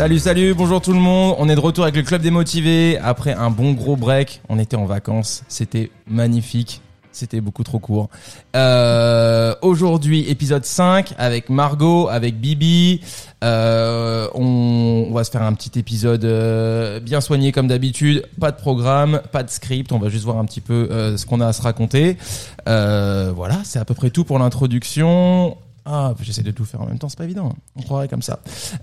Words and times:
Salut, 0.00 0.18
salut, 0.18 0.54
bonjour 0.54 0.80
tout 0.80 0.94
le 0.94 0.98
monde. 0.98 1.36
On 1.38 1.46
est 1.50 1.54
de 1.54 1.60
retour 1.60 1.84
avec 1.84 1.94
le 1.94 2.00
Club 2.02 2.22
des 2.22 2.30
Motivés. 2.30 2.96
Après 3.02 3.34
un 3.34 3.50
bon 3.50 3.72
gros 3.72 3.96
break, 3.96 4.40
on 4.48 4.58
était 4.58 4.76
en 4.76 4.86
vacances. 4.86 5.42
C'était 5.46 5.90
magnifique. 6.06 6.80
C'était 7.12 7.42
beaucoup 7.42 7.64
trop 7.64 7.80
court. 7.80 8.08
Euh, 8.56 9.54
Aujourd'hui, 9.60 10.26
épisode 10.30 10.64
5 10.64 11.12
avec 11.18 11.50
Margot, 11.50 12.08
avec 12.08 12.40
Bibi. 12.40 13.02
Euh, 13.44 14.26
on, 14.32 15.08
on 15.10 15.12
va 15.12 15.22
se 15.22 15.30
faire 15.30 15.42
un 15.42 15.52
petit 15.52 15.78
épisode 15.78 16.24
euh, 16.24 16.98
bien 17.00 17.20
soigné 17.20 17.52
comme 17.52 17.66
d'habitude. 17.66 18.24
Pas 18.40 18.52
de 18.52 18.56
programme, 18.56 19.20
pas 19.32 19.42
de 19.42 19.50
script. 19.50 19.92
On 19.92 19.98
va 19.98 20.08
juste 20.08 20.24
voir 20.24 20.38
un 20.38 20.46
petit 20.46 20.62
peu 20.62 20.88
euh, 20.90 21.18
ce 21.18 21.26
qu'on 21.26 21.42
a 21.42 21.48
à 21.48 21.52
se 21.52 21.60
raconter. 21.60 22.16
Euh, 22.70 23.32
voilà, 23.36 23.58
c'est 23.64 23.78
à 23.78 23.84
peu 23.84 23.92
près 23.92 24.08
tout 24.08 24.24
pour 24.24 24.38
l'introduction. 24.38 25.58
Ah, 25.92 26.14
j'essaie 26.20 26.44
de 26.44 26.52
tout 26.52 26.64
faire 26.64 26.80
en 26.80 26.86
même 26.86 27.00
temps, 27.00 27.08
c'est 27.08 27.18
pas 27.18 27.24
évident. 27.24 27.52
On 27.74 27.82
croirait 27.82 28.06
comme 28.06 28.22
ça. 28.22 28.38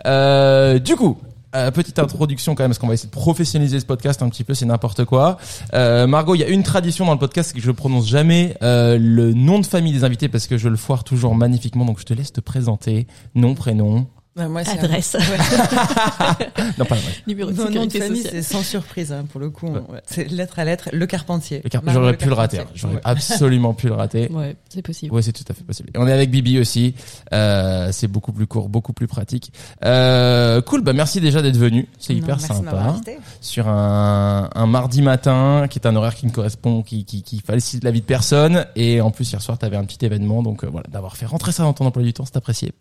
Euh, 0.06 0.78
du 0.78 0.98
coup, 0.98 1.18
euh, 1.56 1.72
petite 1.72 2.00
introduction 2.00 2.54
quand 2.54 2.64
même, 2.64 2.72
parce 2.72 2.80
qu'on 2.80 2.88
va 2.88 2.96
essayer 2.96 3.08
de 3.08 3.16
professionnaliser 3.16 3.80
ce 3.80 3.86
podcast 3.86 4.22
un 4.22 4.28
petit 4.28 4.44
peu, 4.44 4.54
c'est 4.54 4.66
n'importe 4.66 5.06
quoi. 5.06 5.38
Euh, 5.74 6.06
Margot, 6.06 6.36
il 6.36 6.40
y 6.40 6.44
a 6.44 6.50
une 6.50 6.64
tradition 6.64 7.06
dans 7.06 7.14
le 7.14 7.18
podcast, 7.18 7.52
c'est 7.52 7.56
que 7.56 7.64
je 7.64 7.72
prononce 7.72 8.10
jamais 8.10 8.58
le 8.62 9.32
nom 9.32 9.60
de 9.60 9.66
famille 9.66 9.94
des 9.94 10.04
invités 10.04 10.28
parce 10.28 10.48
que 10.48 10.58
je 10.58 10.68
le 10.68 10.76
foire 10.76 11.06
toujours 11.06 11.34
magnifiquement. 11.34 11.86
Donc 11.86 12.00
je 12.00 12.06
te 12.06 12.14
laisse 12.14 12.34
te 12.34 12.42
présenter, 12.42 13.08
nom, 13.36 13.56
prénom. 13.56 14.08
Bah, 14.38 14.48
moi, 14.48 14.64
c'est 14.64 14.78
Adresse. 14.80 15.16
un- 15.16 15.20
ouais. 15.20 16.68
Non, 16.78 16.86
pas 16.86 16.96
vrai. 16.96 17.12
Numéro 17.26 17.52
de 17.52 17.56
Mon 17.58 17.64
nom 17.64 17.70
de 17.70 17.92
sécurité 17.92 18.00
famille, 18.00 18.24
c'est 18.30 18.42
sans 18.44 18.62
surprise, 18.64 19.12
hein, 19.12 19.26
pour 19.32 19.42
le 19.42 19.50
coup. 19.50 19.68
ouais. 19.68 19.82
C'est 20.06 20.26
lettre 20.32 20.60
à 20.60 20.66
lettre, 20.66 20.90
le 20.94 21.06
Carpentier. 21.08 21.62
Le 21.64 21.70
car- 21.70 21.84
Margot 21.84 22.00
J'aurais 22.02 22.18
pu 22.18 22.28
le 22.28 22.34
rater. 22.34 22.60
hein. 22.60 22.66
J'aurais 22.76 22.96
Ouais. 22.96 23.02
absolument 23.04 23.74
pu 23.74 23.88
le 23.88 23.94
rater. 23.94 24.30
Ouais, 24.38 24.56
c'est 24.70 24.82
possible. 24.84 25.14
Ouais, 25.14 25.22
c'est 25.24 25.32
tout 25.34 25.44
à 25.50 25.54
fait 25.56 25.64
possible. 25.64 25.90
Et 25.96 25.98
on 25.98 26.08
est 26.08 26.12
avec 26.12 26.30
Bibi 26.30 26.60
aussi. 26.60 26.94
Euh, 27.34 27.90
c'est 27.92 28.08
beaucoup 28.08 28.32
plus 28.32 28.46
court, 28.46 28.70
beaucoup 28.70 28.94
plus 28.94 29.08
pratique. 29.08 29.52
Euh, 29.84 30.62
cool. 30.62 30.82
Bah 30.82 30.94
merci 30.94 31.20
déjà 31.20 31.42
d'être 31.42 31.58
venu. 31.58 31.88
C'est 31.98 32.14
Non, 32.14 32.20
hyper 32.20 32.38
de 32.38 32.42
sympa. 32.42 32.78
invité. 32.78 33.18
Sur 33.42 33.68
un, 33.68 34.50
un 34.54 34.66
mardi 34.68 35.02
matin, 35.02 35.66
qui 35.70 35.80
est 35.80 35.88
un 35.88 35.96
horaire 35.96 36.14
qui 36.14 36.28
me 36.28 36.32
correspond, 36.32 36.84
qui, 36.84 37.06
qui, 37.06 37.24
qui 37.24 37.40
facilite 37.40 37.84
la 37.84 37.92
vie 37.92 38.02
de 38.02 38.06
personne. 38.06 38.66
Et 38.76 39.02
en 39.02 39.10
plus 39.10 39.32
hier 39.32 39.42
soir, 39.42 39.58
t'avais 39.58 39.78
un 39.78 39.86
petit 39.86 40.06
événement, 40.06 40.44
donc 40.44 40.64
euh, 40.64 40.68
voilà, 40.72 40.86
d'avoir 40.92 41.18
fait 41.18 41.26
rentrer 41.26 41.52
ça 41.52 41.64
dans 41.64 41.74
ton 41.74 41.86
emploi 41.88 42.04
du 42.04 42.14
temps, 42.14 42.26
c'est 42.26 42.38
apprécié. 42.38 42.74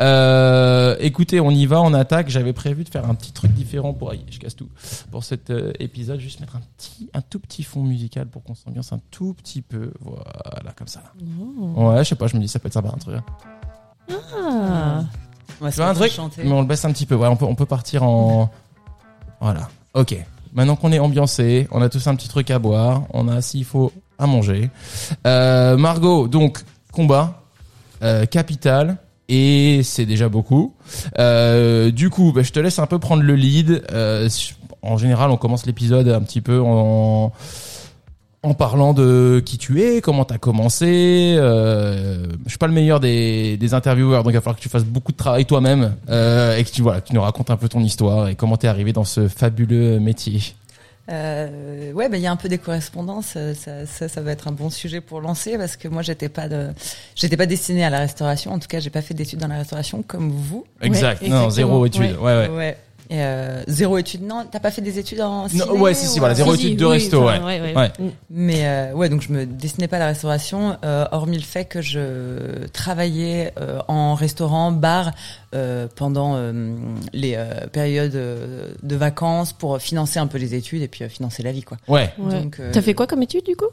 Euh, 0.00 0.93
écoutez, 0.98 1.40
on 1.40 1.50
y 1.50 1.66
va, 1.66 1.80
on 1.80 1.92
attaque. 1.94 2.28
J'avais 2.28 2.52
prévu 2.52 2.84
de 2.84 2.88
faire 2.88 3.08
un 3.08 3.14
petit 3.14 3.32
truc 3.32 3.52
différent 3.52 3.92
pour, 3.92 4.10
aïe, 4.10 4.24
je 4.30 4.38
casse 4.38 4.56
tout, 4.56 4.68
pour 5.10 5.24
cet 5.24 5.50
euh, 5.50 5.72
épisode, 5.78 6.20
juste 6.20 6.40
mettre 6.40 6.56
un 6.56 6.62
petit, 6.76 7.10
un 7.14 7.20
tout 7.20 7.38
petit 7.38 7.62
fond 7.62 7.82
musical 7.82 8.26
pour 8.26 8.42
qu'on 8.42 8.54
s'ambiance 8.54 8.92
un 8.92 9.00
tout 9.10 9.34
petit 9.34 9.62
peu, 9.62 9.92
voilà, 10.00 10.72
comme 10.76 10.88
ça. 10.88 11.02
Oh. 11.58 11.90
Ouais, 11.90 12.04
je 12.04 12.10
sais 12.10 12.14
pas, 12.14 12.26
je 12.26 12.36
me 12.36 12.40
dis 12.40 12.48
ça 12.48 12.58
peut 12.58 12.68
être 12.68 12.74
sympa 12.74 12.90
un 12.94 12.98
truc. 12.98 13.16
Ah. 14.10 15.04
Ouais, 15.60 15.70
Tu 15.70 15.76
c'est 15.76 15.82
vois 15.82 15.90
un 15.90 15.94
truc 15.94 16.12
chanter. 16.12 16.42
Mais 16.44 16.52
on 16.52 16.60
le 16.60 16.66
baisse 16.66 16.84
un 16.84 16.92
petit 16.92 17.06
peu. 17.06 17.14
Ouais, 17.14 17.28
on 17.28 17.36
peut, 17.36 17.44
on 17.44 17.54
peut 17.54 17.66
partir 17.66 18.02
en. 18.02 18.50
Voilà. 19.40 19.68
Ok. 19.94 20.16
Maintenant 20.52 20.76
qu'on 20.76 20.92
est 20.92 20.98
ambiancé, 20.98 21.66
on 21.70 21.82
a 21.82 21.88
tous 21.88 22.06
un 22.06 22.14
petit 22.14 22.28
truc 22.28 22.50
à 22.50 22.58
boire, 22.58 23.02
on 23.12 23.28
a 23.28 23.40
s'il 23.42 23.64
faut 23.64 23.92
à 24.18 24.26
manger. 24.26 24.70
Euh, 25.26 25.76
Margot, 25.76 26.28
donc 26.28 26.62
combat, 26.92 27.42
euh, 28.02 28.24
capital. 28.26 28.98
Et 29.28 29.80
c'est 29.82 30.06
déjà 30.06 30.28
beaucoup. 30.28 30.74
Euh, 31.18 31.90
du 31.90 32.10
coup, 32.10 32.32
bah, 32.32 32.42
je 32.42 32.52
te 32.52 32.60
laisse 32.60 32.78
un 32.78 32.86
peu 32.86 32.98
prendre 32.98 33.22
le 33.22 33.34
lead. 33.34 33.82
Euh, 33.92 34.28
en 34.82 34.98
général, 34.98 35.30
on 35.30 35.36
commence 35.36 35.64
l'épisode 35.66 36.08
un 36.08 36.20
petit 36.20 36.42
peu 36.42 36.60
en, 36.60 37.32
en 38.42 38.52
parlant 38.54 38.92
de 38.92 39.42
qui 39.44 39.56
tu 39.56 39.82
es, 39.82 40.02
comment 40.02 40.26
t'as 40.26 40.36
commencé. 40.36 41.34
Euh, 41.38 42.26
je 42.44 42.50
suis 42.50 42.58
pas 42.58 42.66
le 42.66 42.74
meilleur 42.74 43.00
des, 43.00 43.56
des 43.56 43.72
intervieweurs, 43.74 44.22
donc 44.22 44.32
il 44.32 44.36
va 44.36 44.42
falloir 44.42 44.56
que 44.56 44.62
tu 44.62 44.68
fasses 44.68 44.84
beaucoup 44.84 45.12
de 45.12 45.16
travail 45.16 45.46
toi-même 45.46 45.94
euh, 46.10 46.56
et 46.56 46.64
que 46.64 46.70
tu 46.70 46.82
voilà, 46.82 47.00
tu 47.00 47.14
nous 47.14 47.22
racontes 47.22 47.50
un 47.50 47.56
peu 47.56 47.68
ton 47.68 47.80
histoire 47.80 48.28
et 48.28 48.34
comment 48.34 48.58
t'es 48.58 48.68
arrivé 48.68 48.92
dans 48.92 49.04
ce 49.04 49.28
fabuleux 49.28 49.98
métier. 49.98 50.54
Euh, 51.10 51.92
ouais, 51.92 52.08
bah, 52.08 52.16
il 52.16 52.22
y 52.22 52.26
a 52.26 52.32
un 52.32 52.36
peu 52.36 52.48
des 52.48 52.58
correspondances. 52.58 53.34
euh, 53.36 53.54
Ça, 53.54 53.84
ça, 53.86 54.08
ça 54.08 54.20
va 54.22 54.32
être 54.32 54.48
un 54.48 54.52
bon 54.52 54.70
sujet 54.70 55.00
pour 55.00 55.20
lancer 55.20 55.58
parce 55.58 55.76
que 55.76 55.86
moi, 55.88 56.02
j'étais 56.02 56.28
pas 56.30 56.48
de, 56.48 56.68
j'étais 57.14 57.36
pas 57.36 57.46
destinée 57.46 57.84
à 57.84 57.90
la 57.90 57.98
restauration. 57.98 58.52
En 58.52 58.58
tout 58.58 58.68
cas, 58.68 58.80
j'ai 58.80 58.90
pas 58.90 59.02
fait 59.02 59.14
d'études 59.14 59.38
dans 59.40 59.48
la 59.48 59.58
restauration 59.58 60.02
comme 60.02 60.30
vous. 60.30 60.64
Exact. 60.80 61.20
Ouais, 61.22 61.28
non, 61.28 61.50
zéro 61.50 61.84
étude. 61.86 62.16
Ouais, 62.18 62.18
ouais. 62.20 62.48
Ouais. 62.48 62.76
Et 63.10 63.22
euh, 63.22 63.62
zéro 63.68 63.98
études. 63.98 64.22
Non, 64.22 64.46
t'as 64.50 64.60
pas 64.60 64.70
fait 64.70 64.80
des 64.82 64.98
études 64.98 65.20
en 65.20 65.48
ciné 65.48 65.64
Non, 65.66 65.80
ouais, 65.80 65.94
si, 65.94 66.06
si, 66.06 66.16
ou, 66.16 66.20
voilà, 66.20 66.34
zéro 66.34 66.54
Si, 66.54 66.60
si, 66.60 66.66
étude 66.68 66.78
de 66.80 66.84
oui, 66.86 66.92
resto, 66.92 67.22
enfin, 67.22 67.44
ouais. 67.44 67.60
ouais, 67.60 67.74
Ouais. 67.74 67.92
Mm. 67.98 68.08
Mais 68.30 68.66
euh, 68.66 68.92
ouais, 68.92 69.08
donc 69.08 69.22
je 69.22 69.32
me 69.32 69.46
destinais 69.46 69.88
pas 69.88 69.96
à 69.96 70.00
la 70.00 70.06
restauration, 70.06 70.76
euh, 70.84 71.04
hormis 71.12 71.36
le 71.36 71.42
fait 71.42 71.64
que 71.66 71.82
je 71.82 72.66
travaillais 72.72 73.52
euh, 73.60 73.80
en 73.88 74.14
restaurant, 74.14 74.72
bar 74.72 75.10
euh, 75.54 75.86
pendant 75.94 76.34
euh, 76.36 76.74
les 77.12 77.34
euh, 77.36 77.66
périodes 77.72 78.12
de 78.82 78.96
vacances 78.96 79.52
pour 79.52 79.78
financer 79.80 80.18
un 80.18 80.26
peu 80.26 80.38
les 80.38 80.54
études 80.54 80.82
et 80.82 80.88
puis 80.88 81.04
euh, 81.04 81.08
financer 81.08 81.42
la 81.42 81.52
vie, 81.52 81.62
quoi. 81.62 81.76
Ouais. 81.88 82.12
Ouais. 82.18 82.40
Donc, 82.42 82.58
euh, 82.60 82.70
T'as 82.72 82.82
fait 82.82 82.94
quoi 82.94 83.06
comme 83.06 83.22
étude 83.22 83.44
du 83.44 83.56
coup? 83.56 83.66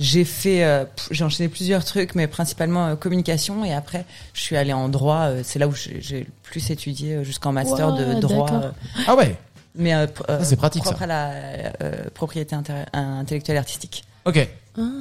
J'ai 0.00 0.24
fait, 0.24 0.62
euh, 0.64 0.84
j'ai 1.10 1.24
enchaîné 1.24 1.48
plusieurs 1.48 1.84
trucs, 1.84 2.14
mais 2.14 2.28
principalement 2.28 2.86
euh, 2.86 2.94
communication. 2.94 3.64
Et 3.64 3.74
après, 3.74 4.04
je 4.32 4.40
suis 4.40 4.56
allée 4.56 4.72
en 4.72 4.88
droit. 4.88 5.22
euh, 5.26 5.40
c'est 5.44 5.58
là 5.58 5.66
où 5.66 5.74
j'ai 5.74 6.20
le 6.20 6.26
plus 6.44 6.70
étudié 6.70 7.24
jusqu'en 7.24 7.50
master 7.52 7.92
de 7.94 8.20
droit. 8.20 8.48
euh, 8.52 8.70
Ah 9.08 9.16
ouais. 9.16 9.36
mais 9.74 9.94
euh, 9.94 10.06
euh, 10.30 10.38
c'est 10.42 10.56
pratique, 10.56 10.82
propre 10.84 10.98
ça. 10.98 11.04
à 11.04 11.06
la 11.08 11.30
euh, 11.82 12.04
propriété 12.14 12.56
intellectuelle 12.92 13.56
artistique. 13.56 14.04
Ok. 14.24 14.48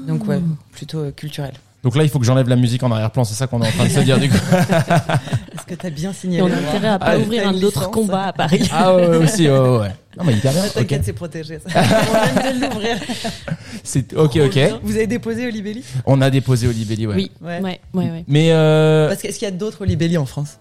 Donc 0.07 0.27
ouais, 0.27 0.39
plutôt 0.71 0.99
euh, 0.99 1.11
culturel. 1.11 1.53
Donc 1.83 1.95
là, 1.95 2.03
il 2.03 2.09
faut 2.09 2.17
que 2.17 2.25
j'enlève 2.25 2.49
la 2.49 2.55
musique 2.55 2.81
en 2.81 2.91
arrière-plan. 2.91 3.23
C'est 3.23 3.35
ça 3.35 3.45
qu'on 3.45 3.61
est 3.61 3.67
en 3.67 3.71
train 3.71 3.85
de 3.85 3.89
se 3.89 3.99
dire 3.99 4.19
du 4.19 4.29
coup. 4.29 4.35
Est-ce 4.51 5.65
que 5.67 5.75
t'as 5.75 5.91
bien 5.91 6.11
signé 6.11 6.41
on 6.41 6.47
a 6.47 6.55
intérêt 6.55 6.87
à 6.87 6.99
pas 6.99 7.05
Ah, 7.11 7.17
ouvrir 7.19 7.47
un 7.47 7.53
autre 7.61 7.91
combat 7.91 8.25
à 8.27 8.33
Paris. 8.33 8.67
Ah 8.71 8.95
ouais, 8.95 9.07
aussi. 9.17 9.47
Ouais, 9.47 9.77
ouais. 9.77 9.91
Non, 10.17 10.23
mais 10.25 10.33
hyper 10.33 10.51
bien. 10.51 10.63
T'inquiète, 10.67 11.03
c'est 11.05 11.13
protégé. 11.13 11.59
Ça. 11.59 11.69
On 11.81 12.41
vient 12.41 12.53
de 12.55 12.65
l'ouvrir. 12.65 12.97
C'est 13.83 14.13
ok, 14.13 14.37
ok. 14.45 14.59
Vous 14.83 14.95
avez 14.95 15.07
déposé 15.07 15.47
Olibelli? 15.47 15.83
On 16.05 16.19
a 16.21 16.29
déposé 16.29 16.67
Olibelli, 16.67 17.07
ouais. 17.07 17.15
Oui, 17.15 17.31
Ouais. 17.41 17.61
ouais, 17.61 17.79
ouais, 17.93 18.11
ouais. 18.11 18.25
Mais 18.27 18.51
euh, 18.51 19.07
Parce 19.07 19.21
qu'est-ce 19.21 19.37
qu'il 19.39 19.45
y 19.47 19.51
a 19.51 19.53
d'autres 19.53 19.81
Olibelli 19.83 20.17
en 20.17 20.25
France? 20.25 20.59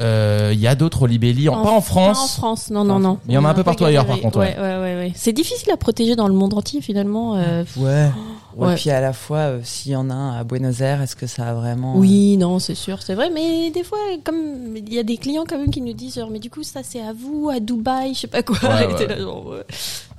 Il 0.00 0.58
y 0.60 0.66
a 0.66 0.74
d'autres 0.74 1.02
Olibelli, 1.02 1.48
en, 1.48 1.62
pas 1.62 1.70
en 1.70 1.80
France. 1.80 2.18
Pas 2.18 2.22
en 2.24 2.28
France, 2.28 2.70
non, 2.70 2.84
non, 2.84 2.98
non. 2.98 3.18
Mais 3.26 3.32
il 3.32 3.36
y 3.36 3.38
en 3.38 3.44
a 3.44 3.48
un 3.50 3.54
peu 3.54 3.64
partout 3.64 3.84
ailleurs, 3.84 4.06
par 4.06 4.20
contre, 4.20 4.38
Ouais, 4.38 4.54
ouais, 4.58 4.76
ouais, 4.78 4.96
ouais. 4.96 5.12
C'est 5.14 5.32
difficile 5.32 5.70
à 5.72 5.76
protéger 5.76 6.16
dans 6.16 6.28
le 6.28 6.34
monde 6.34 6.54
entier 6.54 6.80
finalement. 6.80 7.36
euh, 7.36 7.64
Ouais. 7.76 8.10
Ouais. 8.56 8.72
Et 8.72 8.76
puis 8.76 8.88
à 8.88 9.02
la 9.02 9.12
fois, 9.12 9.36
euh, 9.38 9.60
s'il 9.62 9.92
y 9.92 9.96
en 9.96 10.08
a 10.08 10.14
un 10.14 10.38
à 10.38 10.42
Buenos 10.42 10.80
Aires, 10.80 11.02
est-ce 11.02 11.14
que 11.14 11.26
ça 11.26 11.46
a 11.50 11.52
vraiment 11.52 11.94
Oui, 11.98 12.38
non, 12.38 12.58
c'est 12.58 12.74
sûr, 12.74 13.02
c'est 13.02 13.14
vrai. 13.14 13.28
Mais 13.28 13.70
des 13.70 13.84
fois, 13.84 13.98
comme 14.24 14.74
il 14.74 14.94
y 14.94 14.98
a 14.98 15.02
des 15.02 15.18
clients 15.18 15.44
quand 15.46 15.58
même 15.58 15.70
qui 15.70 15.82
nous 15.82 15.92
disent, 15.92 16.14
genre, 16.14 16.30
mais 16.30 16.38
du 16.38 16.48
coup, 16.48 16.62
ça 16.62 16.80
c'est 16.82 17.02
à 17.02 17.12
vous, 17.12 17.50
à 17.50 17.60
Dubaï, 17.60 18.14
je 18.14 18.20
sais 18.20 18.26
pas 18.28 18.42
quoi. 18.42 18.56
Ouais, 18.62 18.84
Et 18.90 18.94
t'es 18.94 19.00
ouais. 19.08 19.08
là, 19.08 19.18
genre, 19.18 19.46
ouais. 19.48 19.58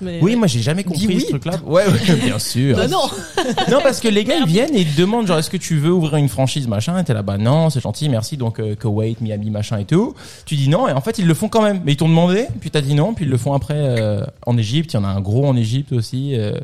Mais, 0.01 0.19
Oui, 0.21 0.35
moi 0.35 0.45
j'ai 0.45 0.59
jamais 0.61 0.83
compris 0.83 1.07
oui. 1.07 1.21
ce 1.21 1.29
truc-là. 1.29 1.53
Ouais, 1.65 1.83
ouais, 1.88 2.15
bien 2.23 2.38
sûr. 2.38 2.77
Bah 2.77 2.88
non. 2.88 3.01
non, 3.71 3.79
parce 3.81 3.99
que 3.99 4.07
les 4.07 4.23
gars 4.23 4.35
ils 4.38 4.45
viennent 4.45 4.75
et 4.75 4.81
ils 4.81 4.94
te 4.94 5.01
demandent 5.01 5.25
genre 5.25 5.39
est-ce 5.39 5.49
que 5.49 5.57
tu 5.57 5.77
veux 5.79 5.91
ouvrir 5.91 6.17
une 6.17 6.29
franchise 6.29 6.67
machin 6.67 6.99
et 6.99 7.03
t'es 7.03 7.15
là 7.15 7.23
bah 7.23 7.39
non 7.39 7.71
c'est 7.71 7.79
gentil 7.79 8.07
merci 8.07 8.38
donc 8.38 8.59
euh, 8.59 8.75
Kuwait 8.75 9.15
Miami 9.21 9.49
machin 9.49 9.66
et 9.75 9.83
tout. 9.85 10.16
Tu 10.45 10.55
dis 10.55 10.69
non 10.69 10.88
et 10.88 10.94
en 10.94 11.01
fait 11.01 11.17
ils 11.19 11.28
le 11.28 11.33
font 11.33 11.50
quand 11.50 11.61
même 11.61 11.81
mais 11.83 11.91
ils 11.94 11.97
t'ont 11.97 12.07
demandé 12.07 12.47
puis 12.61 12.72
t'as 12.72 12.79
dit 12.79 12.94
non 12.95 13.13
puis 13.13 13.25
ils 13.25 13.31
le 13.31 13.38
font 13.38 13.51
après 13.53 13.75
euh, 13.75 14.23
en 14.45 14.57
Égypte 14.57 14.94
il 14.94 14.95
y 14.95 15.00
en 15.00 15.03
a 15.03 15.09
un 15.09 15.19
gros 15.19 15.45
en 15.45 15.57
Égypte 15.57 15.91
aussi 15.91 16.36
euh, 16.36 16.57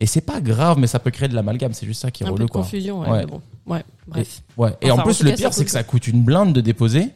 et 0.00 0.06
c'est 0.06 0.20
pas 0.20 0.40
grave 0.40 0.78
mais 0.78 0.86
ça 0.86 1.00
peut 1.00 1.10
créer 1.10 1.28
de 1.28 1.34
l'amalgame 1.34 1.72
c'est 1.72 1.86
juste 1.86 2.02
ça 2.02 2.12
qui 2.12 2.22
est 2.22 2.26
Un 2.26 2.28
peu 2.28 2.34
relou 2.34 2.46
de 2.46 2.50
quoi. 2.50 2.60
confusion, 2.62 3.00
ouais. 3.00 3.08
Ouais. 3.10 3.18
mais 3.20 3.26
bon, 3.26 3.40
ouais. 3.66 3.82
Bref. 4.06 4.42
Ouais 4.56 4.70
et 4.80 4.90
Enfin, 4.92 5.02
en 5.02 5.04
plus 5.04 5.20
en 5.20 5.24
le 5.24 5.30
cas, 5.30 5.36
pire 5.36 5.52
c'est 5.54 5.64
que 5.64 5.70
ça 5.72 5.82
coûte 5.82 6.06
une 6.06 6.22
blinde 6.22 6.52
de 6.52 6.60
déposer. 6.60 7.08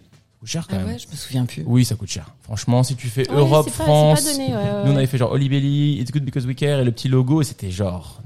Cher 0.42 0.66
quand 0.66 0.76
Ah 0.76 0.84
même. 0.84 0.94
ouais, 0.94 0.98
je 0.98 1.06
me 1.06 1.14
souviens 1.16 1.44
plus. 1.44 1.62
Oui 1.66 1.84
ça 1.84 1.94
coûte 1.96 2.08
cher. 2.08 2.26
Franchement 2.42 2.82
si 2.82 2.96
tu 2.96 3.08
fais 3.08 3.28
Ouais, 3.30 3.36
Europe 3.36 3.66
pas- 3.66 3.84
France 3.84 4.20
c'est 4.20 4.30
pas 4.38 4.38
donné, 4.38 4.48
ouais, 4.48 4.54
ouais, 4.72 4.84
nous 4.86 4.92
on 4.92 4.96
avait 4.96 5.06
fait 5.06 5.18
genre 5.18 5.32
Olibelli 5.32 6.00
It's 6.00 6.10
Good 6.10 6.24
Because 6.24 6.46
We 6.46 6.56
Care 6.56 6.80
et 6.80 6.84
le 6.84 6.92
petit 6.92 7.08
logo 7.08 7.42
et 7.42 7.44
c'était 7.44 7.70
genre 7.70 8.22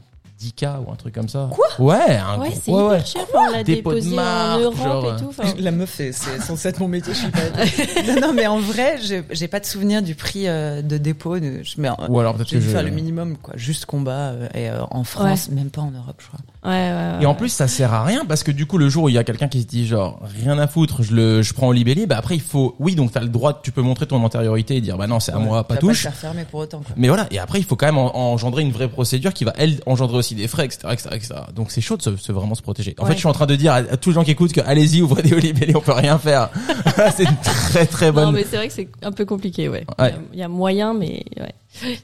10k 0.49 0.85
ou 0.87 0.93
un 0.93 0.97
truc 0.97 1.15
comme 1.15 1.29
ça. 1.29 1.49
Quoi 1.53 1.67
Ouais, 1.79 2.17
un 2.17 2.39
Ouais, 2.41 2.49
gros- 2.51 2.59
c'est 2.63 2.71
ouais, 2.73 2.79
hyper 2.85 2.91
ouais. 2.91 3.05
cher. 3.05 3.23
on 3.35 3.51
l'a 3.53 3.63
Dépôt 3.65 3.95
de 3.95 4.01
en 4.19 4.59
Europe 4.59 4.77
genre, 4.77 5.15
et 5.15 5.21
tout. 5.21 5.29
enfin. 5.29 5.53
La 5.59 5.71
meuf, 5.71 5.93
c'est 5.97 6.13
c'est 6.13 6.41
censé 6.41 6.69
être 6.69 6.81
mon 6.81 6.89
métier, 6.89 7.13
je 7.15 7.19
suis 7.19 7.31
pas. 7.31 7.41
non, 8.15 8.21
non, 8.29 8.33
mais 8.33 8.47
en 8.47 8.59
vrai, 8.59 8.97
j'ai 9.03 9.23
j'ai 9.31 9.49
pas 9.49 9.61
de 9.61 9.65
souvenir 9.67 10.03
du 10.03 10.15
prix 10.15 10.49
euh, 10.49 10.83
de 10.83 10.99
dépôt. 10.99 11.39
De, 11.39 11.63
je, 11.63 11.75
mais, 11.81 11.89
euh, 11.89 11.93
Ou 12.09 12.21
alors 12.21 12.35
peut-être 12.35 12.49
j'ai 12.49 12.57
que 12.57 12.61
dû 12.63 12.67
je... 12.69 12.73
faire 12.73 12.83
le 12.83 12.91
minimum, 12.91 13.37
quoi. 13.39 13.55
Juste 13.57 13.87
combat 13.87 14.31
euh, 14.33 14.49
et 14.55 14.69
euh, 14.71 14.83
en 14.91 15.05
France, 15.05 15.49
même 15.51 15.71
pas 15.71 15.81
en 15.83 15.91
Europe, 15.91 16.17
je 16.21 16.27
crois. 16.29 16.41
Ouais, 16.65 16.71
ouais, 16.71 16.93
ouais. 17.19 17.23
Et 17.23 17.27
en 17.27 17.35
plus, 17.35 17.51
ça 17.51 17.69
sert 17.69 17.93
à 17.93 18.05
rien 18.05 18.25
parce 18.25 18.43
que 18.43 18.51
du 18.51 18.65
coup, 18.67 18.79
le 18.79 18.89
jour 18.89 19.05
où 19.05 19.09
il 19.11 19.15
y 19.15 19.19
a 19.19 19.25
quelqu'un 19.25 19.49
qui 19.49 19.61
se 19.61 19.67
dit 19.67 19.87
genre 19.87 20.21
rien 20.43 20.59
à 20.59 20.67
foutre, 20.67 21.03
je 21.03 21.15
le, 21.15 21.43
je 21.43 21.53
prends 21.53 21.69
au 21.69 21.73
libelli, 21.73 22.07
bah 22.07 22.17
après 22.17 22.35
il 22.37 22.41
faut, 22.41 22.75
oui, 22.79 22.95
donc 22.95 23.13
t'as 23.13 23.21
le 23.21 23.29
droit, 23.29 23.61
tu 23.63 23.71
peux 23.71 23.83
montrer 23.83 24.07
ton 24.07 24.23
antériorité 24.25 24.77
et 24.77 24.81
dire 24.81 24.97
bah 24.97 25.07
non, 25.07 25.21
c'est 25.21 25.33
à 25.33 25.39
moi, 25.39 25.65
pas 25.65 25.77
touche. 25.77 26.05
Pas 26.05 26.09
le 26.11 26.15
faire 26.15 26.21
fermer 26.21 26.45
pour 26.51 26.61
autant, 26.61 26.79
quoi. 26.79 26.95
Mais 26.97 27.09
voilà, 27.09 27.27
et 27.31 27.39
après 27.39 27.59
il 27.59 27.65
faut 27.65 27.77
quand 27.77 27.87
même 27.87 27.99
en- 27.99 28.17
engendrer 28.17 28.63
une 28.63 28.73
vraie 28.73 28.89
procédure 28.89 29.35
qui 29.35 29.45
va 29.45 29.53
elle 29.59 29.81
engendrer 29.87 30.17
aussi 30.17 30.35
des 30.35 30.49
frais, 30.49 30.65
etc., 30.65 30.89
etc., 30.93 31.09
etc. 31.13 31.35
Donc 31.55 31.71
c'est 31.71 31.81
chaud 31.83 31.97
de 31.99 32.03
se, 32.03 32.17
se 32.17 32.33
vraiment 32.33 32.55
se 32.55 32.63
protéger. 32.63 32.95
En 32.99 33.03
Ouais. 33.03 33.09
fait, 33.11 33.15
je 33.15 33.19
suis 33.19 33.29
en 33.29 33.33
train 33.33 33.47
de 33.47 33.57
dire 33.57 33.73
à, 33.73 33.77
à 33.77 33.97
tous 33.99 34.09
les 34.11 34.15
gens 34.15 34.25
qui 34.25 34.31
écoutent 34.31 34.53
que 34.55 34.63
allez-y, 34.65 35.03
ouvrez 35.03 35.23
des 35.23 35.35
olibelli, 35.35 35.77
on 35.77 35.81
peut 35.81 35.93
rien 35.93 36.19
faire. 36.19 36.49
c'est 37.17 37.25
une 37.25 37.37
très 37.43 37.85
très 37.87 38.11
bonne. 38.11 38.25
Non, 38.27 38.33
mais 38.33 38.45
c'est 38.49 38.57
vrai 38.57 38.69
que 38.69 38.75
c'est 38.75 38.89
un 39.03 39.13
peu 39.13 39.25
compliqué, 39.27 39.69
ouais. 39.69 39.85
Ouais. 39.99 40.05
Il 40.05 40.05
y 40.05 40.09
a- 40.13 40.19
Il 40.35 40.39
y 40.39 40.43
a 40.43 40.49
moyen, 40.49 40.95
mais 40.95 41.25
ouais. 41.39 41.55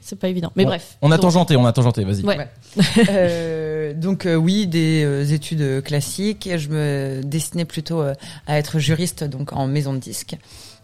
c'est 0.01 0.19
pas 0.19 0.27
évident. 0.27 0.51
Mais 0.55 0.63
Bon, 0.65 0.69
bref. 0.69 0.97
On 1.01 1.11
a 1.11 1.17
tangenté, 1.17 1.55
on 1.55 1.65
a 1.65 1.71
tangenté, 1.73 2.03
vas-y. 2.03 2.23
Ouais. 2.23 2.37
Ouais. 2.37 2.47
Euh, 3.91 3.93
donc 3.93 4.25
euh, 4.25 4.35
oui, 4.35 4.67
des 4.67 5.03
euh, 5.03 5.23
études 5.25 5.83
classiques. 5.83 6.49
Je 6.55 6.69
me 6.69 7.21
destinais 7.23 7.65
plutôt 7.65 8.01
euh, 8.01 8.13
à 8.47 8.57
être 8.57 8.79
juriste, 8.79 9.23
donc 9.23 9.53
en 9.53 9.67
maison 9.67 9.93
de 9.93 9.99
disques. 9.99 10.35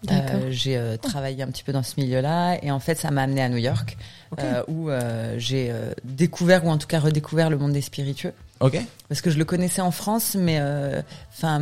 D'accord. 0.04 0.36
Euh, 0.44 0.48
j'ai 0.52 0.78
euh, 0.78 0.96
travaillé 0.98 1.42
un 1.42 1.48
petit 1.48 1.64
peu 1.64 1.74
dans 1.74 1.82
ce 1.82 2.00
milieu-là 2.00 2.60
et 2.64 2.70
en 2.70 2.80
fait 2.80 2.96
ça 3.00 3.10
m'a 3.10 3.24
amené 3.24 3.42
à 3.42 3.50
New 3.50 3.58
York 3.58 3.98
Ok. 4.32 4.40
euh, 4.44 4.62
où 4.68 4.90
euh, 4.92 5.34
j'ai 5.40 5.72
euh, 5.72 5.92
découvert 6.04 6.64
ou 6.66 6.70
en 6.70 6.78
tout 6.78 6.86
cas 6.86 7.00
redécouvert 7.00 7.50
le 7.50 7.58
monde 7.58 7.72
des 7.74 7.82
spiritueux 7.82 8.32
Ok. 8.60 8.80
parce 9.10 9.22
que 9.22 9.32
je 9.32 9.40
le 9.40 9.46
connaissais 9.46 9.82
en 9.82 9.90
France 9.90 10.36
mais 10.40 10.58
euh, 10.60 11.02
enfin 11.36 11.60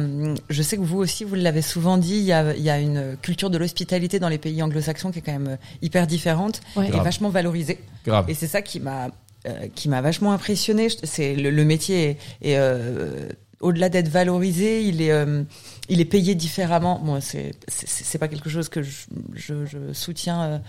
je 0.49 0.61
sais 0.61 0.75
que 0.75 0.81
vous 0.81 0.97
aussi 0.97 1.23
vous 1.23 1.35
l'avez 1.35 1.61
souvent 1.61 1.97
dit 1.97 2.15
il 2.17 2.23
y 2.25 2.33
a, 2.33 2.53
il 2.53 2.61
y 2.61 2.69
a 2.69 2.77
une 2.77 3.15
culture 3.21 3.49
de 3.49 3.57
l'hospitalité 3.57 4.19
dans 4.19 4.29
les 4.29 4.37
pays 4.37 4.61
anglo-saxons 4.61 5.11
qui 5.11 5.19
est 5.19 5.21
quand 5.21 5.31
même 5.39 5.57
hyper 5.81 6.05
différente 6.05 6.59
Ouais. 6.75 6.87
et 6.87 6.91
Grave. 6.91 7.05
vachement 7.05 7.29
valorisée 7.29 7.79
Grave. 8.05 8.29
et 8.29 8.33
c'est 8.33 8.47
ça 8.47 8.61
qui 8.61 8.81
m'a 8.81 9.07
euh, 9.47 9.67
qui 9.75 9.89
m'a 9.89 10.01
vachement 10.01 10.31
impressionné. 10.31 10.87
C'est 11.03 11.35
le, 11.35 11.65
métier 11.65 12.17
est, 12.41 12.57
euh, 12.57 13.29
au-delà 13.59 13.89
d'être 13.89 14.07
valorisé, 14.07 14.83
il 14.83 15.01
est 15.01 15.11
euh, 15.11 15.43
il 15.87 16.01
est 16.01 16.05
payé 16.05 16.33
différemment. 16.33 16.99
Bon, 16.99 17.21
c'est 17.21 17.51
c'est 17.67 18.17
pas 18.17 18.27
quelque 18.27 18.49
chose 18.49 18.69
que 18.69 18.81
je, 18.81 19.93
soutiens 19.93 20.61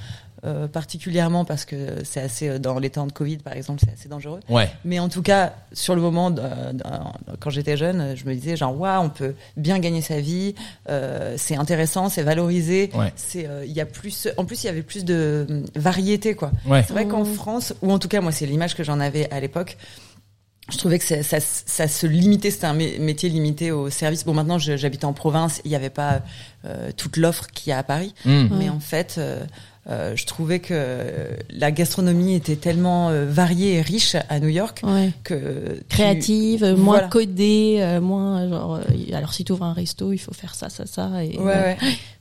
euh, 0.45 0.69
particulièrement 0.69 1.45
parce 1.45 1.65
que 1.65 2.05
c'est 2.05 2.21
assez 2.21 2.49
euh, 2.49 2.59
dans 2.59 2.79
les 2.79 2.91
temps 2.91 3.07
de 3.07 3.13
Covid 3.13 3.39
par 3.39 3.55
exemple, 3.55 3.81
c'est 3.85 3.93
assez 3.93 4.09
dangereux. 4.09 4.41
Ouais. 4.49 4.71
Mais 4.85 4.99
en 4.99 5.09
tout 5.09 5.23
cas, 5.23 5.55
sur 5.73 5.95
le 5.95 6.01
moment, 6.03 6.35
euh, 6.39 6.73
quand 7.41 7.51
j'étais 7.51 7.77
jeune, 7.77 8.15
je 8.17 8.25
me 8.27 8.35
disais 8.35 8.57
genre 8.57 8.79
waouh, 8.79 9.03
on 9.05 9.09
peut 9.11 9.35
bien 9.57 9.79
gagner 9.79 10.03
sa 10.03 10.21
vie, 10.21 10.55
euh, 10.89 11.35
c'est 11.39 11.57
intéressant, 11.57 12.09
c'est 12.09 12.23
valorisé, 12.23 12.91
Ouais. 12.95 13.13
c'est 13.17 13.47
euh, 13.47 13.65
il 13.65 13.73
y 13.73 13.81
a 13.81 13.87
plus, 13.87 14.29
en 14.37 14.45
plus 14.45 14.63
il 14.65 14.67
y 14.67 14.71
avait 14.71 14.83
plus 14.83 15.05
de 15.05 15.47
euh, 15.51 15.63
variété 15.75 16.35
quoi. 16.35 16.53
Ouais. 16.67 16.85
C'est 16.87 16.93
vrai 16.93 17.07
qu'en 17.07 17.23
Mmh. 17.25 17.35
France, 17.35 17.75
ou 17.83 17.91
en 17.93 17.99
tout 17.99 18.09
cas 18.09 18.21
moi 18.21 18.31
c'est 18.33 18.47
l'image 18.47 18.75
que 18.77 18.85
j'en 18.85 19.01
avais 19.01 19.29
à 19.33 19.41
l'époque, 19.41 19.77
je 20.71 20.79
trouvais 20.79 20.99
que 20.99 21.05
ça, 21.05 21.23
ça, 21.23 21.39
ça 21.41 21.87
se 21.87 22.07
limitait, 22.09 22.51
c'était 22.51 22.67
un 22.67 22.75
mé- 22.77 22.99
métier 22.99 23.29
limité 23.29 23.71
au 23.71 23.89
service. 23.89 24.25
Bon 24.25 24.35
maintenant 24.35 24.59
j'habitais 24.59 25.05
en 25.05 25.13
province, 25.13 25.61
il 25.65 25.69
n'y 25.71 25.77
avait 25.77 25.91
pas 25.91 26.21
euh, 26.65 26.91
toute 26.97 27.17
l'offre 27.17 27.47
qu'il 27.49 27.71
y 27.71 27.73
a 27.73 27.79
à 27.79 27.83
Paris, 27.85 28.15
Hmm. 28.25 28.49
mais 28.59 28.69
en 28.69 28.81
fait 28.81 29.15
euh, 29.19 29.45
euh, 29.89 30.17
je 30.17 30.27
trouvais 30.27 30.59
que 30.59 31.29
la 31.51 31.71
gastronomie 31.71 32.35
était 32.35 32.57
tellement 32.57 33.11
euh, 33.11 33.27
variée 33.29 33.75
et 33.75 33.81
riche 33.83 34.17
à 34.29 34.41
New 34.41 34.49
York 34.49 34.81
Ouais. 34.85 35.11
que 35.25 35.81
Créative, 35.89 36.65
euh, 36.65 36.77
moins 36.77 36.95
Voilà. 36.97 37.09
codée, 37.09 37.77
euh, 37.81 38.01
moins 38.01 38.49
genre. 38.49 38.75
euh, 38.77 39.15
alors 39.17 39.33
si 39.33 39.45
tu 39.45 39.53
ouvres 39.53 39.65
un 39.65 39.73
resto, 39.73 40.13
il 40.13 40.19
faut 40.19 40.35
faire 40.35 40.55
ça, 40.55 40.69
ça, 40.69 40.87
ça, 40.87 41.25
et 41.25 41.39
Ouais, 41.39 41.45
ouais. 41.45 41.77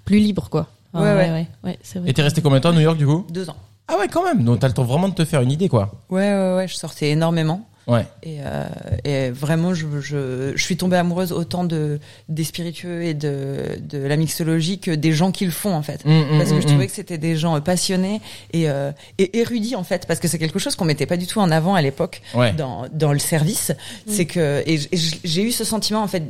plus 0.05 0.19
libre 0.19 0.49
quoi. 0.49 0.67
Ouais, 0.93 1.01
Ah, 1.03 1.15
ouais. 1.15 1.31
ouais, 1.31 1.47
ouais, 1.63 1.79
c'est 1.83 1.99
vrai. 1.99 2.09
Et 2.09 2.13
t'es 2.13 2.21
resté 2.21 2.41
combien 2.41 2.59
de 2.59 2.63
temps 2.63 2.69
à 2.69 2.73
New 2.73 2.79
York 2.81 2.97
du 2.97 3.05
coup? 3.05 3.25
Deux 3.29 3.49
ans. 3.49 3.55
Ah 3.87 3.97
ouais, 3.99 4.07
quand 4.07 4.23
même. 4.23 4.43
Donc 4.43 4.59
t'as 4.59 4.67
le 4.67 4.73
temps 4.73 4.83
vraiment 4.83 5.09
de 5.09 5.13
te 5.13 5.25
faire 5.25 5.41
une 5.41 5.51
idée, 5.51 5.67
quoi. 5.69 5.91
Ouais, 6.09 6.21
ouais, 6.33 6.55
ouais, 6.55 6.67
je 6.67 6.75
sortais 6.75 7.09
énormément. 7.09 7.67
Ouais. 7.87 8.05
Et, 8.23 8.37
euh, 8.41 8.65
et 9.03 9.29
vraiment, 9.29 9.73
je, 9.73 9.85
je, 10.01 10.53
je 10.55 10.63
suis 10.63 10.75
tombée 10.77 10.97
amoureuse 10.97 11.31
autant 11.31 11.63
de 11.63 11.99
des 12.29 12.43
spiritueux 12.43 13.03
et 13.03 13.13
de, 13.13 13.77
de 13.79 13.99
la 13.99 14.15
mixologie 14.17 14.79
que 14.79 14.91
des 14.91 15.11
gens 15.11 15.31
qui 15.31 15.45
le 15.45 15.51
font 15.51 15.73
en 15.73 15.83
fait. 15.83 16.03
Mm, 16.05 16.09
mm, 16.11 16.37
Parce 16.37 16.49
que 16.49 16.55
mm, 16.55 16.61
je 16.61 16.67
trouvais 16.67 16.87
que 16.87 16.93
c'était 16.93 17.17
des 17.19 17.35
gens 17.35 17.55
euh, 17.55 17.59
passionnés 17.59 18.21
et, 18.53 18.69
euh, 18.69 18.91
et 19.19 19.37
érudits 19.39 19.75
en 19.75 19.83
fait, 19.83 20.07
parce 20.07 20.19
que 20.19 20.27
c'est 20.27 20.39
quelque 20.39 20.57
chose 20.59 20.75
qu'on 20.75 20.85
mettait 20.85 21.05
pas 21.05 21.17
du 21.17 21.27
tout 21.27 21.39
en 21.39 21.51
avant 21.51 21.75
à 21.75 21.81
l'époque 21.81 22.21
Ouais. 22.33 22.53
dans, 22.53 22.87
dans 22.91 23.13
le 23.13 23.19
service. 23.19 23.71
C'est 24.07 24.25
que 24.25 24.63
et 24.65 24.79
j'ai 25.23 25.43
eu 25.43 25.51
ce 25.51 25.63
sentiment 25.63 26.01
en 26.01 26.07
fait. 26.07 26.23